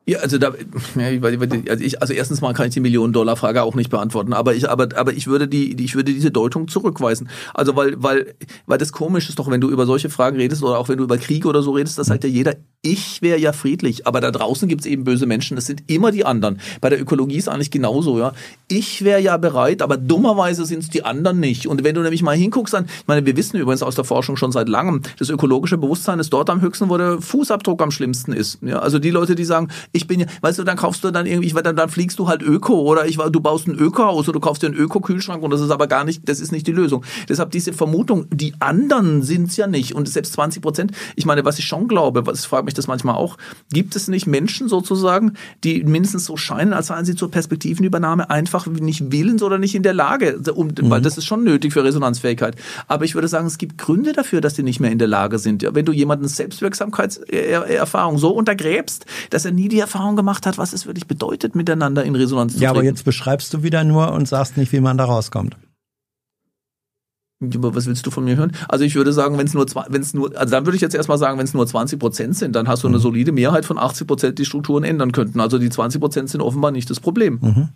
Ja, 0.05 0.19
also 0.19 0.37
da, 0.37 0.49
also 0.49 1.83
ich, 1.83 2.01
also 2.01 2.13
erstens 2.13 2.41
mal 2.41 2.53
kann 2.53 2.67
ich 2.67 2.73
die 2.73 2.81
Millionen-Dollar-Frage 2.81 3.63
auch 3.63 3.75
nicht 3.75 3.89
beantworten, 3.89 4.33
aber 4.33 4.55
ich, 4.55 4.69
aber, 4.69 4.89
aber 4.97 5.13
ich 5.13 5.27
würde 5.27 5.47
die, 5.47 5.81
ich 5.81 5.95
würde 5.95 6.13
diese 6.13 6.31
Deutung 6.31 6.67
zurückweisen. 6.67 7.29
Also 7.53 7.77
weil, 7.77 7.93
weil, 8.03 8.35
weil 8.65 8.77
das 8.77 8.91
komisch 8.91 9.29
ist 9.29 9.39
doch, 9.39 9.49
wenn 9.49 9.61
du 9.61 9.69
über 9.69 9.85
solche 9.85 10.09
Fragen 10.09 10.35
redest 10.35 10.63
oder 10.63 10.79
auch 10.79 10.89
wenn 10.89 10.97
du 10.97 11.05
über 11.05 11.17
Krieg 11.17 11.45
oder 11.45 11.61
so 11.61 11.71
redest, 11.71 11.97
das 11.97 12.07
sagt 12.07 12.25
ja 12.25 12.29
jeder, 12.29 12.55
ich 12.83 13.21
wäre 13.21 13.37
ja 13.37 13.53
friedlich, 13.53 14.07
aber 14.07 14.21
da 14.21 14.31
draußen 14.31 14.67
gibt's 14.67 14.87
eben 14.87 15.03
böse 15.03 15.27
Menschen, 15.27 15.55
das 15.55 15.67
sind 15.67 15.83
immer 15.85 16.11
die 16.11 16.25
anderen. 16.25 16.59
Bei 16.81 16.89
der 16.89 16.99
Ökologie 16.99 17.37
ist 17.37 17.47
eigentlich 17.47 17.69
genauso, 17.69 18.17
ja. 18.17 18.33
Ich 18.67 19.03
wäre 19.03 19.19
ja 19.19 19.37
bereit, 19.37 19.83
aber 19.83 19.97
dummerweise 19.97 20.65
sind's 20.65 20.89
die 20.89 21.05
anderen 21.05 21.39
nicht. 21.39 21.67
Und 21.67 21.83
wenn 21.83 21.93
du 21.93 22.01
nämlich 22.01 22.23
mal 22.23 22.35
hinguckst, 22.35 22.73
dann, 22.73 22.85
ich 22.85 23.07
meine, 23.07 23.23
wir 23.23 23.37
wissen 23.37 23.57
übrigens 23.57 23.83
aus 23.83 23.93
der 23.93 24.03
Forschung 24.03 24.35
schon 24.35 24.51
seit 24.51 24.67
langem, 24.67 25.01
das 25.19 25.29
ökologische 25.29 25.77
Bewusstsein 25.77 26.17
ist 26.19 26.33
dort 26.33 26.49
am 26.49 26.61
höchsten, 26.61 26.89
wo 26.89 26.97
der 26.97 27.21
Fußabdruck 27.21 27.81
am 27.83 27.91
schlimmsten 27.91 28.33
ist. 28.33 28.57
Ja, 28.63 28.79
also 28.79 28.97
die 28.97 29.11
Leute, 29.11 29.35
die 29.35 29.45
sagen, 29.45 29.67
ich 29.91 30.07
bin 30.07 30.21
ja, 30.21 30.25
weißt 30.41 30.57
du, 30.57 30.63
dann 30.63 30.77
kaufst 30.77 31.03
du 31.03 31.11
dann 31.11 31.27
irgendwie, 31.27 31.51
dann, 31.61 31.75
dann 31.75 31.89
fliegst 31.89 32.17
du 32.17 32.27
halt 32.27 32.41
Öko 32.41 32.81
oder 32.81 33.05
ich, 33.05 33.17
du 33.17 33.41
baust 33.41 33.67
ein 33.67 33.75
Öko-Haus 33.75 34.27
oder 34.27 34.33
du 34.33 34.39
kaufst 34.39 34.63
dir 34.63 34.67
einen 34.67 34.75
Öko-Kühlschrank 34.75 35.43
und 35.43 35.51
das 35.51 35.61
ist 35.61 35.69
aber 35.69 35.85
gar 35.85 36.03
nicht, 36.03 36.27
das 36.27 36.39
ist 36.39 36.51
nicht 36.51 36.65
die 36.65 36.71
Lösung. 36.71 37.05
Deshalb 37.29 37.51
diese 37.51 37.73
Vermutung, 37.73 38.25
die 38.31 38.55
anderen 38.59 39.21
sind's 39.21 39.55
ja 39.57 39.67
nicht 39.67 39.93
und 39.93 40.09
selbst 40.09 40.33
20 40.33 40.63
Prozent, 40.63 40.91
ich 41.15 41.27
meine, 41.27 41.45
was 41.45 41.59
ich 41.59 41.65
schon 41.65 41.87
glaube, 41.87 42.25
was 42.25 42.39
ich 42.39 42.47
frage 42.47 42.65
mich 42.65 42.70
das 42.73 42.87
manchmal 42.87 43.15
auch, 43.15 43.37
gibt 43.71 43.95
es 43.95 44.07
nicht 44.07 44.27
Menschen 44.27 44.67
sozusagen, 44.67 45.33
die 45.63 45.83
mindestens 45.83 46.25
so 46.25 46.37
scheinen, 46.37 46.73
als 46.73 46.87
seien 46.87 47.05
sie 47.05 47.15
zur 47.15 47.31
Perspektivenübernahme 47.31 48.29
einfach 48.29 48.67
nicht 48.67 49.11
willens 49.11 49.43
oder 49.43 49.57
nicht 49.57 49.75
in 49.75 49.83
der 49.83 49.93
Lage, 49.93 50.37
um, 50.53 50.67
mhm. 50.67 50.89
weil 50.89 51.01
das 51.01 51.17
ist 51.17 51.25
schon 51.25 51.43
nötig 51.43 51.73
für 51.73 51.83
Resonanzfähigkeit. 51.83 52.55
Aber 52.87 53.05
ich 53.05 53.15
würde 53.15 53.27
sagen, 53.27 53.47
es 53.47 53.57
gibt 53.57 53.77
Gründe 53.77 54.13
dafür, 54.13 54.41
dass 54.41 54.53
die 54.53 54.63
nicht 54.63 54.79
mehr 54.79 54.91
in 54.91 54.99
der 54.99 55.07
Lage 55.07 55.39
sind. 55.39 55.63
Ja, 55.63 55.73
wenn 55.75 55.85
du 55.85 55.91
jemanden 55.91 56.27
Selbstwirksamkeitserfahrung 56.27 58.17
so 58.17 58.29
untergräbst, 58.31 59.05
dass 59.29 59.45
er 59.45 59.51
nie 59.51 59.69
die 59.69 59.79
Erfahrung 59.79 60.15
gemacht 60.15 60.45
hat, 60.45 60.57
was 60.57 60.73
es 60.73 60.85
wirklich 60.85 61.07
bedeutet, 61.07 61.55
miteinander 61.55 62.03
in 62.03 62.15
Resonanz 62.15 62.53
zu 62.53 62.59
treten. 62.59 62.63
Ja, 62.63 62.69
aber 62.71 62.83
jetzt 62.83 63.05
beschreibst 63.05 63.53
du 63.53 63.63
wieder 63.63 63.83
nur 63.83 64.11
und 64.11 64.27
sagst 64.27 64.57
nicht, 64.57 64.71
wie 64.71 64.79
man 64.79 64.97
da 64.97 65.05
rauskommt. 65.05 65.55
Was 67.41 67.87
willst 67.87 68.05
du 68.05 68.11
von 68.11 68.23
mir 68.23 68.35
hören? 68.35 68.51
Also 68.69 68.85
ich 68.85 68.93
würde 68.93 69.11
sagen, 69.11 69.37
wenn 69.39 69.47
es 69.47 69.55
nur, 69.55 69.65
wenn 69.89 70.01
es 70.01 70.13
nur, 70.13 70.37
also 70.37 70.51
dann 70.51 70.65
würde 70.65 70.75
ich 70.75 70.81
jetzt 70.81 70.93
erstmal 70.93 71.17
sagen, 71.17 71.39
wenn 71.39 71.45
es 71.45 71.55
nur 71.55 71.65
20 71.65 71.99
Prozent 71.99 72.35
sind, 72.35 72.55
dann 72.55 72.67
hast 72.67 72.83
du 72.83 72.87
eine 72.87 72.97
mhm. 72.97 73.01
solide 73.01 73.31
Mehrheit 73.31 73.65
von 73.65 73.79
80 73.79 74.05
Prozent, 74.05 74.39
die 74.39 74.45
Strukturen 74.45 74.83
ändern 74.83 75.11
könnten. 75.11 75.39
Also 75.39 75.57
die 75.57 75.69
20 75.69 75.99
Prozent 75.99 76.29
sind 76.29 76.41
offenbar 76.41 76.69
nicht 76.69 76.89
das 76.89 76.99
Problem. 76.99 77.39
Mhm. 77.41 77.69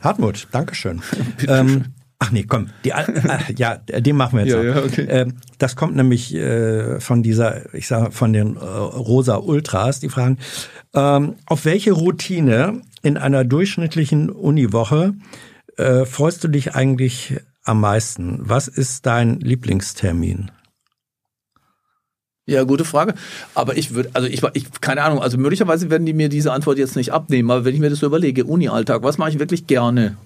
Hartmut, 0.00 0.48
Dankeschön. 0.52 1.00
ähm, 1.48 1.86
ach 2.18 2.30
nee, 2.30 2.44
komm, 2.44 2.68
die, 2.84 2.90
äh, 2.90 3.54
ja, 3.56 3.76
den 3.76 4.16
machen 4.16 4.38
wir 4.38 4.44
jetzt 4.44 4.54
ja. 4.54 4.62
Ja, 4.62 4.84
okay. 4.84 5.06
Ähm, 5.08 5.34
das 5.56 5.74
kommt 5.74 5.96
nämlich 5.96 6.34
äh, 6.34 7.00
von 7.00 7.22
dieser, 7.22 7.74
ich 7.74 7.88
sage, 7.88 8.12
von 8.12 8.34
den 8.34 8.56
äh, 8.56 8.60
Rosa 8.60 9.36
Ultras, 9.36 10.00
die 10.00 10.10
fragen, 10.10 10.38
ähm, 10.94 11.36
auf 11.46 11.64
welche 11.64 11.92
Routine 11.92 12.82
in 13.02 13.16
einer 13.16 13.44
durchschnittlichen 13.44 14.30
Uniwoche 14.30 15.14
äh, 15.76 16.04
freust 16.04 16.42
du 16.44 16.48
dich 16.48 16.74
eigentlich 16.74 17.36
am 17.68 17.80
meisten? 17.80 18.40
Was 18.40 18.68
ist 18.68 19.06
dein 19.06 19.40
Lieblingstermin? 19.40 20.50
Ja, 22.46 22.64
gute 22.64 22.86
Frage. 22.86 23.14
Aber 23.54 23.76
ich 23.76 23.94
würde, 23.94 24.08
also 24.14 24.26
ich, 24.26 24.42
ich, 24.54 24.80
keine 24.80 25.02
Ahnung, 25.02 25.20
also 25.20 25.36
möglicherweise 25.36 25.90
werden 25.90 26.06
die 26.06 26.14
mir 26.14 26.30
diese 26.30 26.52
Antwort 26.52 26.78
jetzt 26.78 26.96
nicht 26.96 27.12
abnehmen, 27.12 27.50
aber 27.50 27.66
wenn 27.66 27.74
ich 27.74 27.80
mir 27.80 27.90
das 27.90 27.98
so 27.98 28.06
überlege, 28.06 28.46
Uni-Alltag, 28.46 29.02
was 29.02 29.18
mache 29.18 29.30
ich 29.30 29.38
wirklich 29.38 29.66
gerne? 29.66 30.16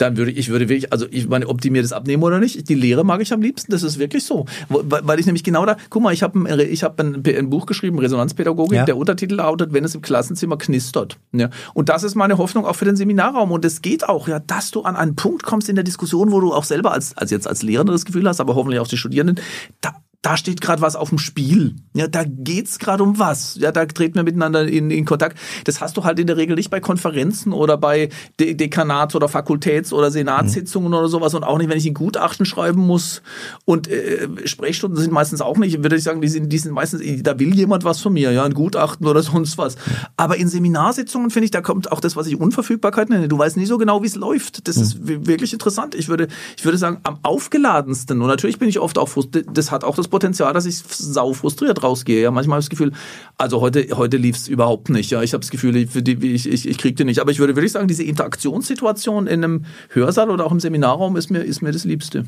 Dann 0.00 0.16
würde 0.16 0.30
ich 0.30 0.48
würde 0.48 0.68
wirklich, 0.68 0.92
also 0.92 1.06
ich 1.10 1.28
meine, 1.28 1.46
ob 1.46 1.60
die 1.60 1.68
mir 1.68 1.82
das 1.82 1.92
abnehmen 1.92 2.22
oder 2.22 2.38
nicht, 2.38 2.68
die 2.68 2.74
Lehre 2.74 3.04
mag 3.04 3.20
ich 3.20 3.32
am 3.32 3.42
liebsten, 3.42 3.70
das 3.70 3.82
ist 3.82 3.98
wirklich 3.98 4.24
so. 4.24 4.46
Weil 4.68 5.20
ich 5.20 5.26
nämlich 5.26 5.44
genau 5.44 5.66
da, 5.66 5.76
guck 5.90 6.02
mal, 6.02 6.12
ich 6.12 6.22
habe 6.22 6.38
ein, 6.38 6.60
ich 6.60 6.82
hab 6.82 6.98
ein, 6.98 7.22
ein 7.26 7.50
Buch 7.50 7.66
geschrieben, 7.66 7.98
Resonanzpädagogik, 7.98 8.78
ja. 8.78 8.84
der 8.86 8.96
Untertitel 8.96 9.34
lautet, 9.34 9.74
wenn 9.74 9.84
es 9.84 9.94
im 9.94 10.00
Klassenzimmer 10.00 10.56
knistert. 10.56 11.18
Ja. 11.32 11.50
Und 11.74 11.90
das 11.90 12.02
ist 12.02 12.14
meine 12.14 12.38
Hoffnung 12.38 12.64
auch 12.64 12.76
für 12.76 12.86
den 12.86 12.96
Seminarraum. 12.96 13.52
Und 13.52 13.64
es 13.64 13.82
geht 13.82 14.08
auch, 14.08 14.26
ja, 14.26 14.38
dass 14.38 14.70
du 14.70 14.82
an 14.82 14.96
einen 14.96 15.16
Punkt 15.16 15.42
kommst 15.42 15.68
in 15.68 15.74
der 15.74 15.84
Diskussion, 15.84 16.32
wo 16.32 16.40
du 16.40 16.54
auch 16.54 16.64
selber 16.64 16.92
als, 16.92 17.16
als 17.16 17.30
jetzt 17.30 17.46
als 17.46 17.62
Lehrender 17.62 17.92
das 17.92 18.06
Gefühl 18.06 18.26
hast, 18.26 18.40
aber 18.40 18.54
hoffentlich 18.54 18.80
auch 18.80 18.88
die 18.88 18.96
Studierenden, 18.96 19.38
da, 19.82 19.94
da 20.22 20.36
steht 20.36 20.60
gerade 20.60 20.82
was 20.82 20.96
auf 20.96 21.08
dem 21.08 21.18
Spiel. 21.18 21.76
Ja, 21.94 22.06
da 22.06 22.24
geht's 22.26 22.78
gerade 22.78 23.02
um 23.02 23.18
was. 23.18 23.54
Ja, 23.54 23.72
da 23.72 23.86
treten 23.86 24.16
wir 24.16 24.22
miteinander 24.22 24.68
in, 24.68 24.90
in 24.90 25.06
Kontakt. 25.06 25.38
Das 25.64 25.80
hast 25.80 25.96
du 25.96 26.04
halt 26.04 26.18
in 26.18 26.26
der 26.26 26.36
Regel 26.36 26.56
nicht 26.56 26.68
bei 26.68 26.78
Konferenzen 26.78 27.54
oder 27.54 27.78
bei 27.78 28.10
De 28.38 28.52
Dekanats- 28.52 29.14
oder 29.14 29.28
Fakultäts- 29.28 29.94
oder 29.94 30.10
Senatssitzungen 30.10 30.88
mhm. 30.88 30.94
oder 30.94 31.08
sowas 31.08 31.32
und 31.32 31.42
auch 31.42 31.56
nicht, 31.56 31.70
wenn 31.70 31.78
ich 31.78 31.86
ein 31.86 31.94
Gutachten 31.94 32.44
schreiben 32.44 32.86
muss. 32.86 33.22
Und 33.64 33.88
äh, 33.88 34.28
Sprechstunden 34.44 35.00
sind 35.00 35.10
meistens 35.10 35.40
auch 35.40 35.56
nicht, 35.56 35.82
würde 35.82 35.96
ich 35.96 36.02
sagen, 36.02 36.20
die 36.20 36.28
sind, 36.28 36.52
die 36.52 36.58
sind 36.58 36.72
meistens, 36.72 37.02
da 37.22 37.38
will 37.38 37.54
jemand 37.54 37.84
was 37.84 38.00
von 38.00 38.12
mir, 38.12 38.30
ja, 38.30 38.44
ein 38.44 38.52
Gutachten 38.52 39.06
oder 39.06 39.22
sonst 39.22 39.56
was. 39.56 39.76
Aber 40.18 40.36
in 40.36 40.48
Seminarsitzungen 40.48 41.30
finde 41.30 41.46
ich, 41.46 41.50
da 41.50 41.62
kommt 41.62 41.90
auch 41.92 42.00
das, 42.00 42.14
was 42.14 42.26
ich 42.26 42.38
Unverfügbarkeit 42.38 43.08
nenne. 43.08 43.28
Du 43.28 43.38
weißt 43.38 43.56
nie 43.56 43.66
so 43.66 43.78
genau, 43.78 44.02
wie 44.02 44.08
es 44.08 44.16
läuft. 44.16 44.68
Das 44.68 44.76
mhm. 44.76 44.82
ist 44.82 44.96
wirklich 45.26 45.54
interessant. 45.54 45.94
Ich 45.94 46.08
würde, 46.08 46.28
ich 46.58 46.64
würde 46.66 46.76
sagen, 46.76 46.98
am 47.04 47.20
aufgeladensten 47.22 48.20
und 48.20 48.28
natürlich 48.28 48.58
bin 48.58 48.68
ich 48.68 48.80
oft 48.80 48.98
auch, 48.98 49.08
das 49.50 49.70
hat 49.70 49.82
auch 49.82 49.96
das 49.96 50.09
Potenzial, 50.10 50.52
dass 50.52 50.66
ich 50.66 50.76
sau 50.76 51.32
frustriert 51.32 51.82
rausgehe. 51.82 52.22
Ja, 52.22 52.30
manchmal 52.30 52.56
habe 52.56 52.60
ich 52.62 52.68
das 52.68 52.70
Gefühl, 52.70 52.92
also 53.38 53.60
heute, 53.60 53.86
heute 53.96 54.16
lief 54.16 54.36
es 54.36 54.48
überhaupt 54.48 54.90
nicht. 54.90 55.10
Ja, 55.10 55.22
ich 55.22 55.32
habe 55.32 55.40
das 55.40 55.50
Gefühl, 55.50 55.76
ich, 55.76 55.94
ich, 55.94 56.46
ich, 56.48 56.68
ich 56.68 56.78
kriege 56.78 56.94
den 56.94 57.06
nicht. 57.06 57.20
Aber 57.20 57.30
ich 57.30 57.38
würde 57.38 57.56
wirklich 57.56 57.72
sagen, 57.72 57.88
diese 57.88 58.02
Interaktionssituation 58.02 59.26
in 59.26 59.44
einem 59.44 59.64
Hörsaal 59.88 60.30
oder 60.30 60.44
auch 60.44 60.52
im 60.52 60.60
Seminarraum 60.60 61.16
ist 61.16 61.30
mir, 61.30 61.40
ist 61.40 61.62
mir 61.62 61.72
das 61.72 61.84
Liebste. 61.84 62.26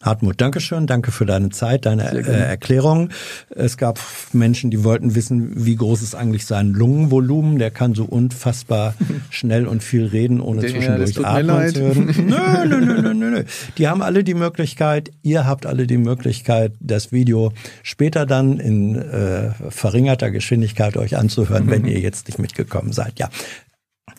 Hartmut, 0.00 0.40
Dankeschön. 0.40 0.86
Danke 0.86 1.10
für 1.10 1.26
deine 1.26 1.48
Zeit, 1.48 1.84
deine 1.84 2.08
äh, 2.12 2.22
Erklärung. 2.22 3.10
Es 3.50 3.76
gab 3.76 3.98
Menschen, 4.32 4.70
die 4.70 4.84
wollten 4.84 5.16
wissen, 5.16 5.64
wie 5.66 5.74
groß 5.74 6.02
ist 6.02 6.14
eigentlich 6.14 6.46
sein 6.46 6.70
Lungenvolumen. 6.72 7.58
Der 7.58 7.72
kann 7.72 7.94
so 7.94 8.04
unfassbar 8.04 8.94
schnell 9.30 9.66
und 9.66 9.82
viel 9.82 10.06
reden, 10.06 10.40
ohne 10.40 10.60
Der, 10.60 10.70
zwischendurch 10.70 11.26
atmen 11.26 11.74
zu 11.74 11.80
hören. 11.80 12.06
Nö, 12.28 12.66
nö, 12.68 12.80
nö, 12.80 13.14
nö, 13.14 13.30
nö. 13.30 13.44
Die 13.76 13.88
haben 13.88 14.00
alle 14.02 14.22
die 14.22 14.34
Möglichkeit, 14.34 15.10
ihr 15.22 15.46
habt 15.46 15.66
alle 15.66 15.88
die 15.88 15.98
Möglichkeit, 15.98 16.74
das 16.78 17.10
Video 17.10 17.52
später 17.82 18.24
dann 18.24 18.60
in 18.60 18.94
äh, 18.94 19.50
verringerter 19.68 20.30
Geschwindigkeit 20.30 20.96
euch 20.96 21.16
anzuhören, 21.16 21.68
wenn 21.70 21.84
ihr 21.86 21.98
jetzt 21.98 22.28
nicht 22.28 22.38
mitgekommen 22.38 22.92
seid. 22.92 23.18
Ja, 23.18 23.30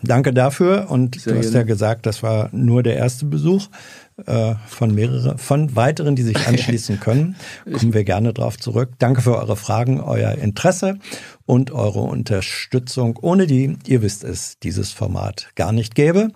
Danke 0.02 0.34
dafür. 0.34 0.90
Und 0.90 1.20
Sehr 1.20 1.34
du 1.34 1.40
hast 1.40 1.54
ja 1.54 1.64
gesagt, 1.64 2.06
das 2.06 2.24
war 2.24 2.50
nur 2.54 2.84
der 2.84 2.96
erste 2.96 3.26
Besuch 3.26 3.68
äh, 4.26 4.56
von 4.68 4.94
mehreren, 4.94 5.38
von 5.38 5.76
weiteren, 5.76 6.16
die 6.16 6.24
sich 6.24 6.38
anschließen 6.48 7.00
können. 7.00 7.36
Kommen 7.72 7.94
wir 7.94 8.04
gerne 8.04 8.34
drauf 8.34 8.58
zurück. 8.58 8.92
Danke 9.00 9.22
für 9.22 9.38
eure 9.38 9.56
Fragen, 9.56 10.02
euer 10.02 10.32
Interesse 10.32 11.00
und 11.46 11.72
eure 11.72 12.02
Unterstützung, 12.02 13.18
ohne 13.22 13.48
die, 13.48 13.78
ihr 13.88 14.02
wisst 14.02 14.24
es, 14.24 14.60
dieses 14.60 14.92
Format 14.92 15.50
gar 15.56 15.72
nicht 15.72 15.96
gäbe. 15.96 16.30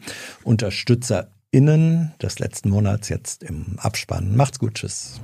UnterstützerInnen 0.44 2.14
des 2.22 2.40
letzten 2.40 2.70
Monats 2.70 3.10
jetzt 3.10 3.44
im 3.44 3.78
Abspann. 3.78 4.36
Macht's 4.36 4.60
gut, 4.60 4.76
tschüss. 4.76 5.22